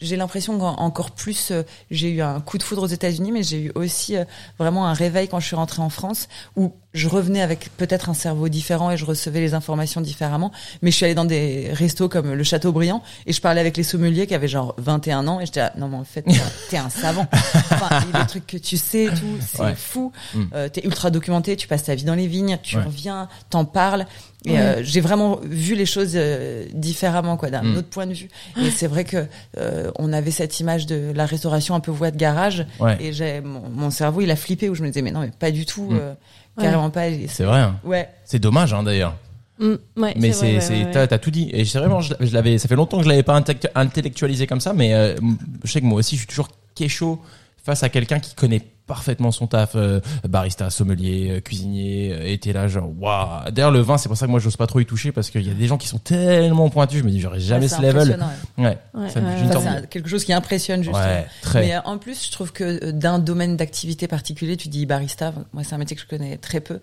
J'ai 0.00 0.16
l'impression 0.16 0.58
qu'encore 0.58 1.10
plus, 1.10 1.50
euh, 1.50 1.62
j'ai 1.90 2.10
eu 2.10 2.22
un 2.22 2.40
coup 2.40 2.56
de 2.58 2.62
foudre 2.62 2.82
aux 2.84 2.86
États-Unis, 2.88 3.32
mais 3.32 3.42
j'ai 3.42 3.60
eu 3.64 3.72
aussi 3.74 4.16
euh, 4.16 4.24
vraiment 4.58 4.86
un 4.86 4.92
réveil 4.92 5.26
quand 5.28 5.40
je 5.40 5.46
suis 5.46 5.56
rentrée 5.56 5.82
en 5.82 5.90
France, 5.90 6.28
où 6.56 6.72
je 6.94 7.08
revenais 7.08 7.42
avec 7.42 7.70
peut-être 7.76 8.08
un 8.08 8.14
cerveau 8.14 8.48
différent 8.48 8.90
et 8.90 8.96
je 8.96 9.04
recevais 9.04 9.40
les 9.40 9.54
informations 9.54 10.00
différemment. 10.00 10.52
Mais 10.82 10.90
je 10.90 10.96
suis 10.96 11.04
allée 11.04 11.14
dans 11.14 11.24
des 11.24 11.70
restos 11.72 12.08
comme 12.08 12.32
le 12.32 12.44
Châteaubriand 12.44 13.02
et 13.26 13.32
je 13.32 13.40
parlais 13.40 13.60
avec 13.60 13.76
les 13.76 13.82
sommeliers 13.82 14.26
qui 14.26 14.34
avaient 14.34 14.48
genre 14.48 14.74
21 14.78 15.26
ans 15.28 15.40
et 15.40 15.46
j'étais 15.46 15.60
là, 15.60 15.72
non 15.76 15.88
mais 15.88 15.96
en 15.96 16.04
fait 16.04 16.24
t'es 16.70 16.76
un- 16.78 16.88
savant. 16.88 17.26
Enfin, 17.32 18.00
les 18.18 18.26
trucs 18.26 18.46
que 18.46 18.56
tu 18.56 18.76
sais, 18.76 19.04
et 19.04 19.08
tout, 19.10 19.36
c'est 19.46 19.62
Ouais. 19.62 19.74
fou. 19.76 20.12
Mm. 20.34 20.42
Euh, 20.54 20.68
t'es 20.68 20.84
ultra 20.84 21.10
documenté, 21.10 21.56
tu 21.56 21.68
passes 21.68 21.84
ta 21.84 21.94
vie 21.94 22.04
dans 22.04 22.14
les 22.14 22.26
vignes, 22.26 22.58
tu 22.62 22.76
Ouais. 22.76 22.82
reviens, 22.84 23.28
t'en 23.50 23.64
parles. 23.64 24.06
Et 24.44 24.52
Ouais. 24.52 24.58
euh, 24.60 24.80
j'ai 24.84 25.00
vraiment 25.00 25.40
vu 25.42 25.74
les 25.74 25.84
choses 25.86 26.12
euh, 26.14 26.64
différemment, 26.72 27.36
quoi, 27.36 27.50
d'un 27.50 27.62
Mm. 27.62 27.76
autre 27.76 27.88
point 27.88 28.06
de 28.06 28.12
vue. 28.14 28.28
Et 28.64 28.70
c'est 28.70 28.86
vrai 28.86 29.04
que 29.04 29.26
euh, 29.58 29.90
on 29.98 30.12
avait 30.12 30.30
cette 30.30 30.60
image 30.60 30.86
de 30.86 31.12
la 31.14 31.26
restauration 31.26 31.74
un 31.74 31.80
peu 31.80 31.90
voie 31.90 32.10
de 32.12 32.16
garage. 32.16 32.64
Ouais. 32.78 32.96
Et 33.00 33.12
j'ai 33.12 33.40
mon, 33.40 33.68
mon 33.68 33.90
cerveau, 33.90 34.20
il 34.20 34.30
a 34.30 34.36
flippé 34.36 34.68
où 34.68 34.74
je 34.76 34.82
me 34.82 34.88
disais 34.88 35.02
mais 35.02 35.10
non, 35.10 35.20
mais 35.20 35.30
pas 35.36 35.50
du 35.50 35.66
tout, 35.66 35.90
Mm. 35.90 35.98
euh, 36.00 36.14
carrément 36.60 36.90
pas. 36.90 37.06
C'est 37.28 37.44
vrai. 37.44 37.58
hein. 37.60 37.78
Ouais. 37.84 38.08
C'est 38.24 38.38
dommage, 38.38 38.72
hein, 38.72 38.82
d'ailleurs. 38.84 39.16
Mm, 39.58 39.74
ouais, 39.96 40.14
Mais 40.16 40.30
c'est, 40.30 40.54
ouais, 40.54 40.60
c'est, 40.60 40.84
ouais, 40.84 40.94
ouais. 40.94 41.06
t'as, 41.08 41.18
tout 41.18 41.32
dit. 41.32 41.50
Et 41.52 41.64
c'est 41.64 41.78
vraiment, 41.80 42.00
je, 42.00 42.14
je 42.20 42.32
l'avais, 42.32 42.58
ça 42.58 42.68
fait 42.68 42.76
longtemps 42.76 42.98
que 42.98 43.04
je 43.04 43.08
l'avais 43.08 43.24
pas 43.24 43.36
intellect- 43.38 43.68
intellectualisé 43.74 44.46
comme 44.46 44.60
ça, 44.60 44.72
mais 44.72 44.94
euh, 44.94 45.16
je 45.64 45.72
sais 45.72 45.80
que 45.80 45.86
moi 45.86 45.98
aussi, 45.98 46.14
je 46.14 46.20
suis 46.20 46.28
toujours 46.28 46.48
kécho 46.76 47.20
face 47.64 47.82
à 47.82 47.88
quelqu'un 47.88 48.20
qui 48.20 48.36
connaît 48.36 48.62
parfaitement 48.88 49.30
son 49.30 49.46
taf, 49.46 49.72
euh, 49.76 50.00
barista, 50.28 50.70
sommelier, 50.70 51.28
euh, 51.30 51.40
cuisinier, 51.40 52.12
euh, 52.12 52.26
et 52.26 52.38
t'es 52.38 52.52
là 52.52 52.66
genre, 52.66 52.90
waouh. 52.98 53.50
D'ailleurs, 53.52 53.70
le 53.70 53.80
vin, 53.80 53.98
c'est 53.98 54.08
pour 54.08 54.16
ça 54.16 54.26
que 54.26 54.30
moi, 54.32 54.40
j'ose 54.40 54.56
pas 54.56 54.66
trop 54.66 54.80
y 54.80 54.86
toucher 54.86 55.12
parce 55.12 55.30
qu'il 55.30 55.46
y 55.46 55.50
a 55.50 55.54
des 55.54 55.66
gens 55.66 55.76
qui 55.78 55.86
sont 55.86 55.98
tellement 55.98 56.68
pointus, 56.70 56.98
je 56.98 57.04
me 57.04 57.10
dis, 57.10 57.20
j'aurais 57.20 57.38
jamais 57.38 57.68
ce 57.68 57.80
level. 57.80 58.18
ouais. 58.58 58.64
Ouais. 58.64 58.78
Ouais, 58.94 59.10
Ça 59.10 59.20
me-. 59.20 59.28
Enfin, 59.56 59.76
c'est 59.80 59.88
quelque 59.90 60.08
chose 60.08 60.24
qui 60.24 60.32
impressionne 60.32 60.82
justement. 60.82 61.04
Ouais, 61.04 61.26
très. 61.42 61.60
Mais 61.60 61.74
euh, 61.76 61.80
en 61.84 61.98
plus, 61.98 62.26
je 62.26 62.32
trouve 62.32 62.52
que 62.52 62.64
euh, 62.64 62.92
d'un 62.92 63.18
domaine 63.18 63.56
d'activité 63.56 64.08
particulier, 64.08 64.56
tu 64.56 64.68
dis 64.68 64.86
barista, 64.86 65.32
moi 65.52 65.62
c'est 65.62 65.74
un 65.74 65.78
métier 65.78 65.94
que 65.96 66.02
je 66.02 66.06
connais 66.08 66.36
très 66.38 66.60
peu, 66.60 66.80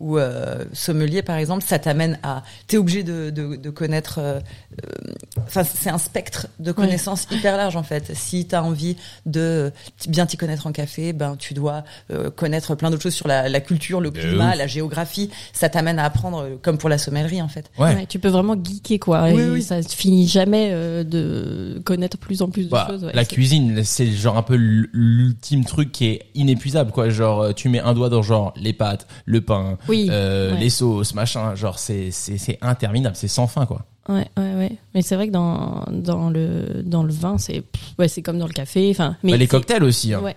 ou 0.00 0.18
euh, 0.18 0.64
sommelier 0.72 1.22
par 1.22 1.36
exemple, 1.36 1.64
ça 1.66 1.78
t'amène 1.78 2.18
à, 2.22 2.42
t'es 2.66 2.76
obligé 2.76 3.02
de, 3.02 3.30
de, 3.30 3.56
de 3.56 3.70
connaître, 3.70 4.18
euh, 4.18 4.38
euh, 4.84 5.12
enfin 5.46 5.64
c'est 5.64 5.90
un 5.90 5.98
spectre 5.98 6.46
de 6.60 6.72
connaissances 6.72 7.26
hyper 7.30 7.56
large 7.56 7.76
en 7.76 7.82
fait. 7.82 8.12
Si 8.14 8.46
t'as 8.46 8.62
envie 8.62 8.96
de 9.26 9.72
bien 10.08 10.26
t'y 10.26 10.36
connaître 10.36 10.66
en 10.66 10.72
café, 10.72 11.12
ben 11.12 11.36
tu 11.36 11.54
dois 11.54 11.84
euh, 12.12 12.30
connaître 12.30 12.74
plein 12.74 12.90
d'autres 12.90 13.02
choses 13.02 13.14
sur 13.14 13.28
la, 13.28 13.48
la 13.48 13.60
culture, 13.60 14.00
le 14.00 14.10
climat, 14.10 14.54
la 14.54 14.66
géographie. 14.66 15.30
Ça 15.52 15.68
t'amène 15.68 15.98
à 15.98 16.04
apprendre, 16.04 16.46
comme 16.62 16.78
pour 16.78 16.88
la 16.88 16.98
sommellerie 16.98 17.42
en 17.42 17.48
fait. 17.48 17.70
ouais. 17.78 17.94
Ouais, 17.94 18.06
tu 18.06 18.18
peux 18.18 18.28
vraiment 18.28 18.54
geeker 18.54 18.98
quoi. 19.00 19.24
Oui, 19.32 19.42
et 19.42 19.50
oui. 19.50 19.62
Ça 19.62 19.82
finit 19.82 20.28
jamais 20.28 20.70
euh, 20.72 21.02
de 21.04 21.80
connaître 21.84 22.18
plus 22.18 22.42
en 22.42 22.48
plus 22.50 22.64
de 22.66 22.70
Bah, 22.70 22.86
choses. 22.88 23.04
ouais, 23.04 23.12
la 23.14 23.24
cuisine, 23.24 23.82
c'est 23.84 24.06
genre 24.10 24.36
un 24.36 24.42
peu 24.42 24.54
l'ultime 24.54 25.64
truc 25.64 25.92
qui 25.92 26.06
est 26.06 26.26
inépuisable, 26.34 26.92
quoi. 26.92 27.08
Genre, 27.08 27.54
tu 27.54 27.68
mets 27.68 27.80
un 27.80 27.94
doigt 27.94 28.08
dans 28.08 28.22
genre 28.22 28.52
les 28.56 28.72
pâtes, 28.72 29.06
le 29.24 29.40
pain, 29.40 29.78
Oui. 29.88 30.08
euh, 30.10 30.52
ouais. 30.52 30.60
les 30.60 30.70
sauces, 30.70 31.14
machin. 31.14 31.54
Genre, 31.54 31.78
c'est 31.78 32.10
c'est 32.10 32.58
interminable, 32.62 33.16
c'est 33.16 33.28
sans 33.28 33.46
fin, 33.46 33.66
quoi. 33.66 33.84
Ouais, 34.08 34.26
ouais, 34.38 34.54
ouais. 34.54 34.72
Mais 34.94 35.02
c'est 35.02 35.16
vrai 35.16 35.26
que 35.28 35.32
dans 35.32 35.84
dans 35.90 36.30
le 36.30 36.82
dans 36.82 37.02
le 37.02 37.12
vin, 37.12 37.36
c'est 37.36 37.62
ouais, 37.98 38.08
c'est 38.08 38.22
comme 38.22 38.38
dans 38.38 38.46
le 38.46 38.52
café. 38.54 38.88
Enfin, 38.90 39.16
mais 39.22 39.32
Bah, 39.32 39.36
les 39.36 39.46
cocktails 39.46 39.84
aussi. 39.84 40.14
Hein. 40.14 40.20
Ouais. 40.22 40.36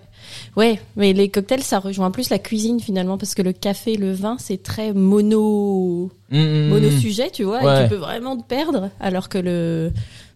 Ouais, 0.55 0.79
mais 0.95 1.13
les 1.13 1.29
cocktails, 1.29 1.63
ça 1.63 1.79
rejoint 1.79 2.11
plus 2.11 2.29
la 2.29 2.39
cuisine 2.39 2.79
finalement 2.79 3.17
parce 3.17 3.33
que 3.35 3.41
le 3.41 3.53
café, 3.53 3.95
le 3.97 4.11
vin, 4.13 4.35
c'est 4.39 4.61
très 4.61 4.93
mono 4.93 6.09
Mmh, 6.31 6.37
mmh, 6.39 6.67
mono 6.69 6.87
mmh. 6.89 6.99
sujet, 6.99 7.29
tu 7.31 7.43
vois, 7.43 7.61
Ouais. 7.63 7.79
et 7.79 7.83
tu 7.83 7.89
peux 7.89 7.95
vraiment 7.99 8.37
te 8.37 8.43
perdre 8.43 8.89
alors 9.01 9.27
que 9.29 9.37
le 9.37 9.91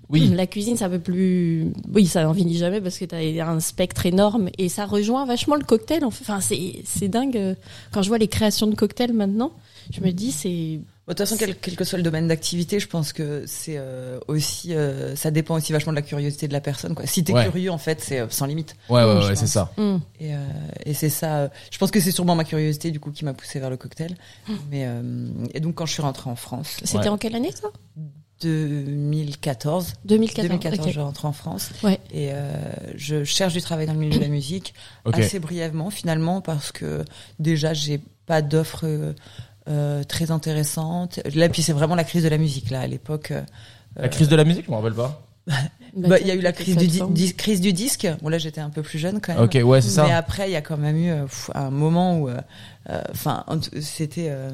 Oui. 0.09 0.29
la 0.35 0.45
cuisine, 0.47 0.77
ça 0.77 0.88
peut 0.89 1.00
plus 1.00 1.71
oui, 1.93 2.05
ça 2.05 2.24
n'en 2.24 2.33
finit 2.33 2.57
jamais 2.57 2.79
parce 2.81 2.97
que 2.97 3.05
tu 3.05 3.15
as 3.15 3.47
un 3.50 3.59
spectre 3.59 4.05
énorme 4.05 4.50
et 4.57 4.69
ça 4.69 4.85
rejoint 4.85 5.25
vachement 5.25 5.55
le 5.55 5.63
cocktail. 5.63 6.03
Enfin, 6.05 6.41
c'est 6.41 6.81
c'est 6.85 7.07
dingue 7.07 7.55
quand 7.91 8.01
je 8.01 8.07
vois 8.09 8.17
les 8.19 8.27
créations 8.27 8.67
de 8.67 8.75
cocktails 8.75 9.13
maintenant, 9.13 9.51
je 9.91 10.01
me 10.01 10.12
dis 10.12 10.31
c'est 10.31 10.50
De 11.07 11.13
toute 11.13 11.17
façon, 11.19 11.35
quel, 11.38 11.55
quel 11.55 11.75
que 11.75 11.83
soit 11.83 11.97
le 11.97 12.03
domaine 12.03 12.27
d'activité, 12.27 12.79
je 12.79 12.88
pense 12.88 13.13
que 13.13 13.43
c'est 13.47 13.77
euh, 13.77 14.19
aussi, 14.27 14.74
euh, 14.74 15.15
ça 15.15 15.29
dépend 15.31 15.55
aussi 15.55 15.71
vachement 15.71 15.91
de 15.91 15.95
la 15.97 16.01
curiosité 16.01 16.47
de 16.47 16.53
la 16.53 16.62
personne. 16.62 16.93
Quoi. 16.95 17.05
Si 17.07 17.24
t'es 17.24 17.33
Ouais. 17.33 17.43
curieux, 17.45 17.69
en 17.71 17.77
fait, 17.77 18.01
c'est 18.01 18.19
euh, 18.19 18.27
sans 18.29 18.45
limite. 18.47 18.75
Ouais, 18.89 19.03
ouais, 19.03 19.25
ouais, 19.25 19.35
c'est 19.35 19.45
ça. 19.47 19.71
hum, 19.77 20.01
Et, 20.19 20.33
euh, 20.35 20.38
et 20.85 20.93
c'est 20.95 21.09
ça. 21.09 21.35
euh, 21.38 21.47
je 21.71 21.77
pense 21.77 21.91
que 21.91 22.00
c'est 22.00 22.12
sûrement 22.12 22.35
ma 22.35 22.43
curiosité 22.43 22.89
du 22.91 23.00
coup 23.00 23.12
qui 23.12 23.24
m'a 23.25 23.33
poussé 23.33 23.59
vers 23.59 23.69
le 23.69 23.77
cocktail. 23.77 24.15
Mais 24.71 24.85
euh, 24.85 25.27
et 25.53 25.59
donc 25.59 25.75
quand 25.75 25.85
je 25.85 25.93
suis 25.93 26.01
rentrée 26.01 26.29
en 26.29 26.35
France, 26.35 26.77
c'était 26.83 27.00
Ouais. 27.05 27.07
en 27.09 27.17
quelle 27.17 27.35
année 27.35 27.51
ça 27.51 27.69
2014. 28.42 29.94
2014. 30.06 30.48
2014, 30.50 30.88
ok. 30.88 30.94
je 30.94 31.00
rentre 31.00 31.25
en 31.25 31.32
France 31.34 31.72
Ouais. 31.84 32.00
et 32.12 32.30
euh, 32.32 32.51
je 32.96 33.24
cherche 33.24 33.54
du 33.54 33.62
travail 33.62 33.86
dans 33.88 33.94
le 33.94 34.00
milieu 34.00 34.18
de 34.18 34.22
la 34.24 34.27
musique 34.30 34.74
assez 35.12 35.39
brièvement 35.39 35.89
finalement 35.89 36.42
parce 36.42 36.72
que 36.72 37.04
déjà 37.39 37.74
j'ai 37.74 38.00
pas 38.25 38.42
d'offres 38.42 38.86
euh, 39.68 40.04
très 40.04 40.32
intéressantes. 40.32 41.20
Là 41.34 41.50
puis 41.50 41.62
c'est 41.62 41.74
vraiment 41.74 41.96
la 41.96 42.04
crise 42.04 42.24
de 42.24 42.30
la 42.30 42.38
musique 42.38 42.70
là 42.72 42.82
à 42.82 42.88
l'époque. 42.88 43.32
euh, 43.32 43.42
La 43.96 44.10
crise 44.10 44.27
de 44.30 44.36
la 44.36 44.44
musique, 44.44 44.65
je 44.65 44.72
me 44.72 44.75
rappelle 44.75 44.94
pas. 44.94 45.22
Bah, 45.98 46.18
il 46.20 46.27
y 46.27 46.32
a 46.32 46.34
eu 46.36 46.42
la 46.42 46.51
crise 46.51 46.75
du, 46.75 46.88
di- 46.88 47.34
crise 47.36 47.62
du 47.62 47.72
disque. 47.72 48.06
Bon 48.22 48.27
là 48.27 48.38
j'étais 48.38 48.60
un 48.60 48.70
peu 48.70 48.82
plus 48.82 49.00
jeune 49.00 49.22
quand 49.22 49.34
même. 49.34 49.42
Ok, 49.46 49.58
ouais, 49.63 49.80
c'est 49.80 50.01
Mais 50.01 50.10
ça. 50.10 50.18
après 50.18 50.50
il 50.50 50.51
y 50.51 50.58
a 50.58 50.62
quand 50.62 50.75
même 50.75 50.98
eu 50.98 51.22
pff, 51.24 51.51
un 51.56 51.70
moment 51.70 52.20
où, 52.20 52.30
enfin 53.13 53.46
c'était, 53.80 54.27
euh, 54.30 54.51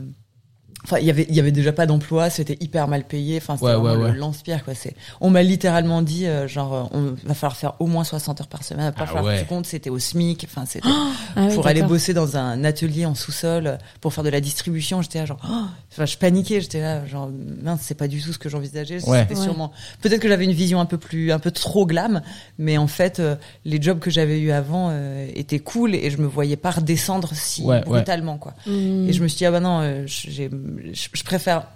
Enfin, 0.84 0.98
il 1.00 1.06
y 1.06 1.10
avait, 1.12 1.28
il 1.30 1.36
y 1.36 1.40
avait 1.40 1.52
déjà 1.52 1.72
pas 1.72 1.86
d'emploi, 1.86 2.30
c'était 2.32 2.58
hyper 2.60 2.88
mal 2.88 3.04
payé. 3.06 3.38
Enfin, 3.38 3.56
c'était 3.56 3.76
Ouais, 3.76 3.96
ouais, 3.96 4.12
le 4.12 4.18
lance-pierre, 4.18 4.64
quoi. 4.66 4.74
C'est, 4.74 4.96
on 5.20 5.30
m'a 5.30 5.44
littéralement 5.44 6.02
dit, 6.02 6.26
euh, 6.26 6.48
genre, 6.48 6.74
euh, 6.74 6.84
on 6.92 7.28
va 7.28 7.34
falloir 7.36 7.56
faire 7.56 7.74
au 7.80 7.86
moins 7.86 8.04
60 8.04 8.42
heures 8.42 8.48
par 8.48 8.64
semaine. 8.64 8.86
Va 8.86 8.92
pas 8.92 9.06
Ah 9.16 9.22
que 9.22 9.40
tu 9.40 9.46
comptes, 9.46 9.68
c'était 9.68 9.90
au 9.92 10.00
SMIC. 10.00 10.46
Enfin, 10.50 10.66
c'était 10.66 10.88
Ah 11.36 11.46
oui, 11.48 11.54
pour 11.54 11.68
aller 11.68 11.84
bosser 11.84 12.14
dans 12.16 12.36
un 12.36 12.64
atelier 12.64 13.06
en 13.06 13.14
sous-sol 13.14 13.68
euh, 13.68 13.78
pour 14.02 14.14
faire 14.14 14.24
de 14.24 14.30
la 14.30 14.42
distribution. 14.42 15.02
J'étais 15.04 15.20
là, 15.20 15.26
genre, 15.26 15.40
oh 15.48 15.66
enfin, 15.92 16.06
je 16.06 16.18
paniquais. 16.18 16.62
J'étais 16.62 16.82
là, 16.82 17.06
genre, 17.06 17.30
mince, 17.62 17.82
c'est 17.84 17.94
pas 17.96 18.08
du 18.08 18.22
tout 18.22 18.34
ce 18.34 18.40
que 18.40 18.50
j'envisageais. 18.50 19.04
Ouais. 19.08 19.22
C'était 19.28 19.36
Ouais. 19.40 19.44
sûrement, 19.46 19.72
peut-être 20.02 20.20
que 20.22 20.28
j'avais 20.28 20.46
une 20.46 20.52
vision 20.52 20.80
un 20.80 20.86
peu 20.86 20.98
plus, 20.98 21.32
un 21.32 21.40
peu 21.40 21.52
trop 21.52 21.86
glam, 21.86 22.22
mais 22.58 22.78
en 22.80 22.88
fait, 22.88 23.20
euh, 23.20 23.36
les 23.66 23.80
jobs 23.82 24.00
que 24.00 24.10
j'avais 24.10 24.40
eu 24.40 24.52
avant 24.52 24.90
euh, 24.92 25.28
étaient 25.36 25.60
cool 25.60 25.94
et 25.94 26.10
je 26.10 26.18
me 26.18 26.26
voyais 26.28 26.56
pas 26.58 26.72
redescendre 26.72 27.30
si 27.34 27.62
Ouais, 27.62 27.76
ouais. 27.78 27.82
brutalement, 27.82 28.38
quoi. 28.40 28.54
Mm. 28.66 29.08
Et 29.10 29.14
je 29.14 29.22
me 29.22 29.28
suis 29.28 29.38
dit, 29.38 29.46
ah 29.46 29.52
bah 29.52 29.60
non, 29.60 29.80
euh, 29.82 30.04
j'ai- 30.08 30.50
je, 30.94 31.08
je 31.14 31.24
préfère 31.24 31.68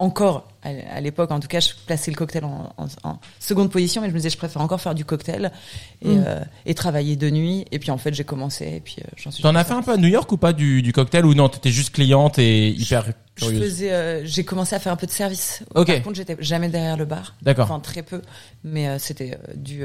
encore, 0.00 0.48
à 0.64 1.00
l'époque 1.00 1.30
en 1.30 1.38
tout 1.38 1.46
cas, 1.46 1.60
je 1.60 1.68
plaçais 1.86 2.10
le 2.10 2.16
cocktail 2.16 2.44
en, 2.44 2.72
en- 2.76 3.08
en 3.08 3.20
seconde 3.38 3.70
position, 3.70 4.02
mais 4.02 4.08
je 4.08 4.12
me 4.12 4.18
disais, 4.18 4.28
je 4.28 4.36
préfère 4.36 4.60
encore 4.60 4.80
faire 4.80 4.94
du 4.94 5.04
cocktail 5.04 5.52
et, 6.02 6.08
Mm. 6.08 6.24
euh, 6.26 6.40
et 6.66 6.74
travailler 6.74 7.14
de 7.14 7.30
nuit. 7.30 7.64
Et 7.70 7.78
puis 7.78 7.92
en 7.92 7.96
fait, 7.96 8.12
j'ai 8.12 8.24
commencé 8.24 8.66
et 8.66 8.80
puis 8.80 8.96
euh, 9.00 9.08
j'en 9.16 9.30
suis. 9.30 9.42
T'en 9.44 9.54
as 9.54 9.62
fait 9.62 9.72
un 9.72 9.82
peu 9.82 9.92
à 9.92 9.96
New 9.96 10.08
York 10.08 10.30
ou 10.32 10.36
pas 10.36 10.52
du, 10.52 10.82
du 10.82 10.92
cocktail 10.92 11.24
ou 11.24 11.34
non 11.34 11.48
T'étais 11.48 11.70
juste 11.70 11.94
cliente 11.94 12.40
et 12.40 12.70
hyper 12.70 13.04
Je 13.36 13.44
curieuse. 13.44 13.62
faisais, 13.62 13.92
euh, 13.92 14.24
j'ai 14.26 14.44
commencé 14.44 14.74
à 14.74 14.80
faire 14.80 14.92
un 14.92 14.96
peu 14.96 15.06
de 15.06 15.12
service. 15.12 15.62
Ok. 15.76 15.86
Par 15.86 16.02
contre, 16.02 16.16
j'étais 16.16 16.36
jamais 16.40 16.68
derrière 16.68 16.96
le 16.96 17.04
bar. 17.04 17.36
D'accord. 17.42 17.66
Enfin, 17.70 17.78
très 17.78 18.02
peu. 18.02 18.20
Mais 18.64 18.88
euh, 18.88 18.98
c'était 18.98 19.38
euh, 19.48 19.52
du 19.54 19.84